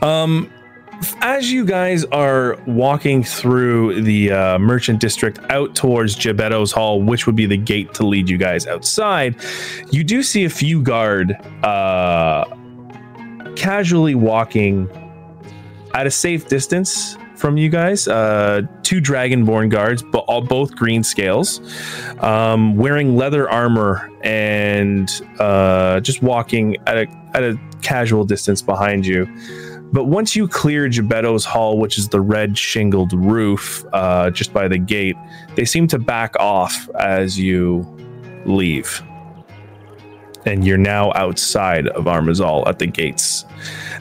Um, 0.02 0.52
as 1.22 1.52
you 1.52 1.66
guys 1.66 2.06
are 2.06 2.58
walking 2.66 3.24
through 3.24 4.02
the 4.02 4.32
uh, 4.32 4.60
merchant 4.60 5.00
district 5.00 5.40
out 5.50 5.76
towards 5.76 6.16
Geppetto's 6.16 6.72
Hall, 6.72 7.02
which 7.02 7.26
would 7.26 7.36
be 7.36 7.46
the 7.46 7.58
gate 7.58 7.94
to 7.96 8.06
lead 8.06 8.30
you 8.30 8.38
guys 8.38 8.68
outside, 8.68 9.36
you 9.92 10.04
do 10.04 10.24
see 10.24 10.46
a 10.46 10.50
few 10.50 10.82
guard 10.82 11.34
uh, 11.64 12.46
casually 13.56 14.16
walking 14.16 14.90
at 15.94 16.08
a 16.08 16.12
safe 16.12 16.48
distance 16.48 17.18
from 17.36 17.58
you 17.58 17.70
guys. 17.70 18.08
Uh, 18.08 18.62
two 18.84 19.00
dragonborn 19.00 19.70
guards, 19.70 20.02
but 20.02 20.20
all 20.20 20.42
both 20.42 20.76
green 20.76 21.04
scales, 21.04 21.62
um, 22.20 22.76
wearing 22.76 23.16
leather 23.16 23.50
armor 23.50 24.10
and 24.24 25.22
uh, 25.40 26.00
just 26.00 26.22
walking 26.22 26.78
at 26.88 26.98
a 26.98 27.08
at 27.34 27.44
a 27.44 27.60
casual 27.82 28.26
distance 28.26 28.62
behind 28.62 29.06
you. 29.06 29.28
But 29.92 30.06
once 30.06 30.36
you 30.36 30.48
clear 30.48 30.90
Geppetto's 30.90 31.46
Hall, 31.46 31.78
which 31.78 31.98
is 31.98 32.10
the 32.10 32.22
red 32.22 32.58
shingled 32.58 33.14
roof 33.14 33.86
uh, 33.94 34.30
just 34.30 34.54
by 34.54 34.68
the 34.68 34.78
gate, 34.78 35.16
they 35.56 35.66
seem 35.66 35.88
to 35.88 36.00
back 36.00 36.36
off 36.40 36.90
as 37.00 37.40
you 37.40 37.86
leave. 38.46 39.02
And 40.46 40.66
you're 40.66 40.78
now 40.78 41.12
outside 41.14 41.88
of 41.90 42.06
Armazal 42.06 42.68
at 42.68 42.80
the 42.80 42.88
gates. 42.88 43.46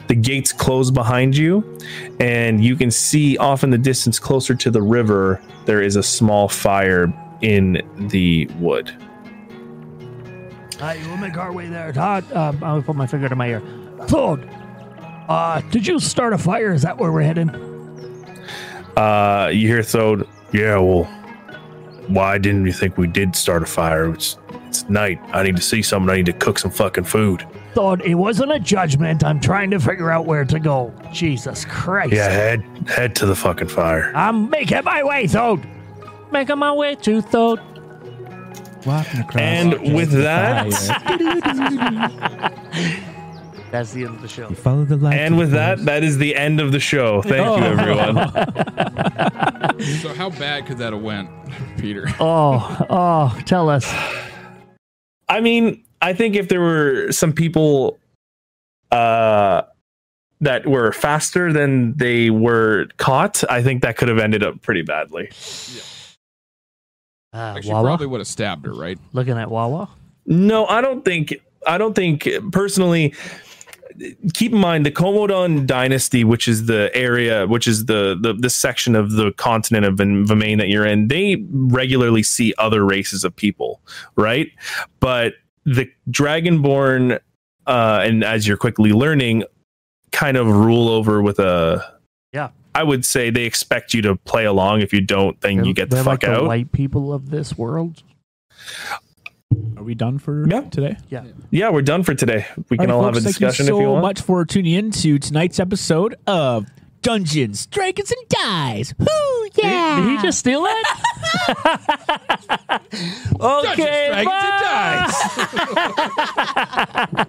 The 0.07 0.15
gates 0.15 0.53
close 0.53 0.91
behind 0.91 1.35
you, 1.35 1.77
and 2.19 2.63
you 2.63 2.75
can 2.75 2.91
see 2.91 3.37
off 3.37 3.63
in 3.63 3.69
the 3.69 3.77
distance, 3.77 4.19
closer 4.19 4.55
to 4.55 4.71
the 4.71 4.81
river, 4.81 5.41
there 5.65 5.81
is 5.81 5.95
a 5.97 6.03
small 6.03 6.47
fire 6.47 7.13
in 7.41 7.81
the 8.09 8.45
wood. 8.59 8.91
All 10.79 10.87
right, 10.87 10.99
we'll 11.07 11.17
make 11.17 11.37
our 11.37 11.51
way 11.51 11.67
there. 11.67 11.91
Thode, 11.91 12.31
um, 12.33 12.63
I'll 12.63 12.81
put 12.81 12.95
my 12.95 13.07
finger 13.07 13.27
to 13.27 13.35
my 13.35 13.49
ear. 13.49 13.61
Thode, 14.03 14.47
uh, 15.27 15.61
did 15.71 15.85
you 15.87 15.99
start 15.99 16.33
a 16.33 16.37
fire? 16.37 16.73
Is 16.73 16.81
that 16.83 16.97
where 16.97 17.11
we're 17.11 17.21
heading? 17.21 17.49
Uh, 18.95 19.49
you 19.53 19.67
hear 19.67 19.83
Thode, 19.83 20.27
yeah, 20.51 20.77
well, 20.77 21.03
why 22.07 22.37
didn't 22.37 22.65
you 22.65 22.71
think 22.71 22.97
we 22.97 23.07
did 23.07 23.35
start 23.35 23.61
a 23.61 23.65
fire? 23.65 24.11
It's, 24.13 24.37
it's 24.67 24.89
night. 24.89 25.19
I 25.33 25.43
need 25.43 25.55
to 25.55 25.61
see 25.61 25.81
something. 25.81 26.09
I 26.09 26.17
need 26.17 26.25
to 26.27 26.33
cook 26.33 26.57
some 26.57 26.71
fucking 26.71 27.03
food. 27.03 27.45
Thode, 27.73 28.01
it 28.01 28.15
wasn't 28.15 28.53
a 28.53 28.59
judgment. 28.59 29.23
I'm 29.23 29.39
trying 29.39 29.69
to 29.71 29.79
figure 29.79 30.09
out 30.09 30.25
where 30.25 30.45
to 30.45 30.59
go. 30.59 30.91
Jesus 31.11 31.63
Christ. 31.65 32.13
Yeah, 32.13 32.29
head 32.29 32.63
head 32.87 33.15
to 33.17 33.25
the 33.27 33.35
fucking 33.35 33.67
fire. 33.67 34.11
I'm 34.15 34.49
making 34.49 34.83
my 34.83 35.03
way, 35.03 35.27
Thode. 35.27 35.63
Making 36.31 36.57
my 36.57 36.71
way 36.71 36.95
to 36.95 37.21
Thode. 37.21 37.59
Walking 38.85 39.19
across. 39.19 39.35
And 39.41 39.93
with 39.93 40.11
that, 40.11 40.65
That's 43.71 43.91
the 43.91 44.05
end 44.05 44.15
of 44.15 44.21
the 44.21 44.27
show. 44.27 44.49
You 44.49 44.55
follow 44.55 44.85
the 44.85 44.95
light. 44.97 45.17
and 45.17 45.37
with 45.37 45.51
that, 45.51 45.83
that 45.85 46.03
is 46.03 46.17
the 46.17 46.35
end 46.35 46.59
of 46.61 46.71
the 46.71 46.79
show. 46.79 47.21
Thank 47.21 47.59
you, 47.59 47.65
everyone. 47.65 48.17
So 50.01 50.11
how 50.11 50.31
bad 50.31 50.65
could 50.65 50.79
that 50.79 50.91
have 50.93 51.01
went, 51.03 51.29
Peter? 51.77 52.07
Oh, 52.19 52.85
oh, 52.89 53.39
tell 53.45 53.69
us. 53.69 53.85
I 55.29 55.39
mean, 55.39 55.83
I 56.01 56.13
think 56.13 56.35
if 56.35 56.49
there 56.49 56.59
were 56.61 57.11
some 57.11 57.31
people 57.31 57.99
uh 58.91 59.63
that 60.41 60.65
were 60.65 60.91
faster 60.93 61.53
than 61.53 61.95
they 61.97 62.29
were 62.31 62.87
caught, 62.97 63.43
I 63.51 63.61
think 63.61 63.81
that 63.83 63.97
could 63.97 64.07
have 64.07 64.17
ended 64.19 64.43
up 64.43 64.61
pretty 64.63 64.81
badly. 64.81 65.29
Uh, 67.33 67.53
Like, 67.55 67.63
she 67.63 67.69
Wawa. 67.69 67.83
probably 67.87 68.07
would 68.07 68.19
have 68.19 68.27
stabbed 68.27 68.65
her, 68.65 68.73
right? 68.73 68.97
Looking 69.13 69.37
at 69.37 69.49
Wawa. 69.51 69.89
No, 70.25 70.65
I 70.65 70.81
don't 70.81 71.03
think 71.05 71.35
I 71.67 71.77
don't 71.77 71.93
think 71.93 72.27
personally 72.51 73.13
keep 74.33 74.51
in 74.51 74.59
mind 74.59 74.85
the 74.85 74.91
Komodon 74.91 75.65
dynasty, 75.65 76.23
which 76.23 76.47
is 76.47 76.65
the 76.65 76.89
area, 76.93 77.47
which 77.47 77.67
is 77.67 77.85
the 77.85 78.17
the, 78.19 78.33
the 78.33 78.49
section 78.49 78.95
of 78.95 79.11
the 79.11 79.31
continent 79.33 79.85
of 79.85 79.95
Vemain 79.95 80.57
that 80.57 80.67
you're 80.67 80.85
in, 80.85 81.07
they 81.07 81.43
regularly 81.51 82.23
see 82.23 82.53
other 82.57 82.85
races 82.85 83.23
of 83.23 83.35
people, 83.35 83.81
right? 84.15 84.51
But 84.99 85.33
the 85.65 85.89
Dragonborn 86.09 87.19
uh, 87.67 88.01
and 88.03 88.23
as 88.23 88.47
you're 88.47 88.57
quickly 88.57 88.93
learning, 88.93 89.43
kind 90.11 90.37
of 90.37 90.47
rule 90.47 90.89
over 90.89 91.21
with 91.21 91.37
a. 91.37 91.99
Yeah. 92.33 92.49
I 92.73 92.83
would 92.83 93.05
say 93.05 93.29
they 93.29 93.43
expect 93.43 93.93
you 93.93 94.01
to 94.03 94.15
play 94.15 94.45
along. 94.45 94.81
If 94.81 94.93
you 94.93 95.01
don't, 95.01 95.39
then 95.41 95.65
you 95.65 95.73
get 95.73 95.89
the 95.89 95.97
fuck 95.97 96.07
like 96.07 96.19
the 96.21 96.31
out. 96.31 96.45
white 96.45 96.71
people 96.71 97.11
of 97.11 97.29
this 97.29 97.57
world. 97.57 98.03
Are 99.77 99.83
we 99.83 99.95
done 99.95 100.17
for 100.19 100.47
Yeah. 100.47 100.61
today? 100.61 100.97
Yeah. 101.09 101.23
Yeah, 101.51 101.69
we're 101.69 101.81
done 101.81 102.03
for 102.03 102.13
today. 102.13 102.45
We 102.69 102.77
can 102.77 102.89
All 102.91 102.97
all, 102.99 103.05
right, 103.05 103.15
have 103.15 103.23
a 103.23 103.27
discussion 103.27 103.65
thank 103.65 103.69
you 103.69 103.75
if 103.75 103.79
so 103.79 103.87
you 103.87 103.89
want. 103.93 104.01
much 104.03 104.21
for 104.21 104.45
tuning 104.45 104.73
in 104.73 104.91
to 104.91 105.19
tonight's 105.19 105.59
episode 105.59 106.15
of 106.27 106.65
Dungeons, 107.03 107.67
Dragons, 107.67 108.11
and 108.11 108.27
Dice. 108.29 108.93
Whoo, 108.97 109.07
yeah! 109.55 110.01
Did 110.01 110.09
he 110.09 110.17
just 110.21 110.39
steal 110.39 110.65
it? 110.65 110.87
okay. 113.39 114.07
Dragons 114.09 114.43
and 114.43 114.61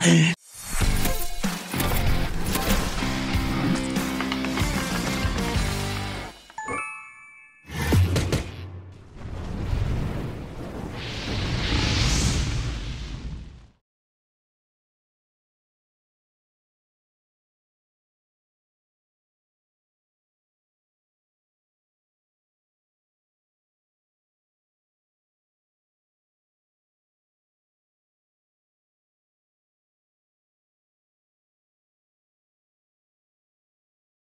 bye. 0.08 0.34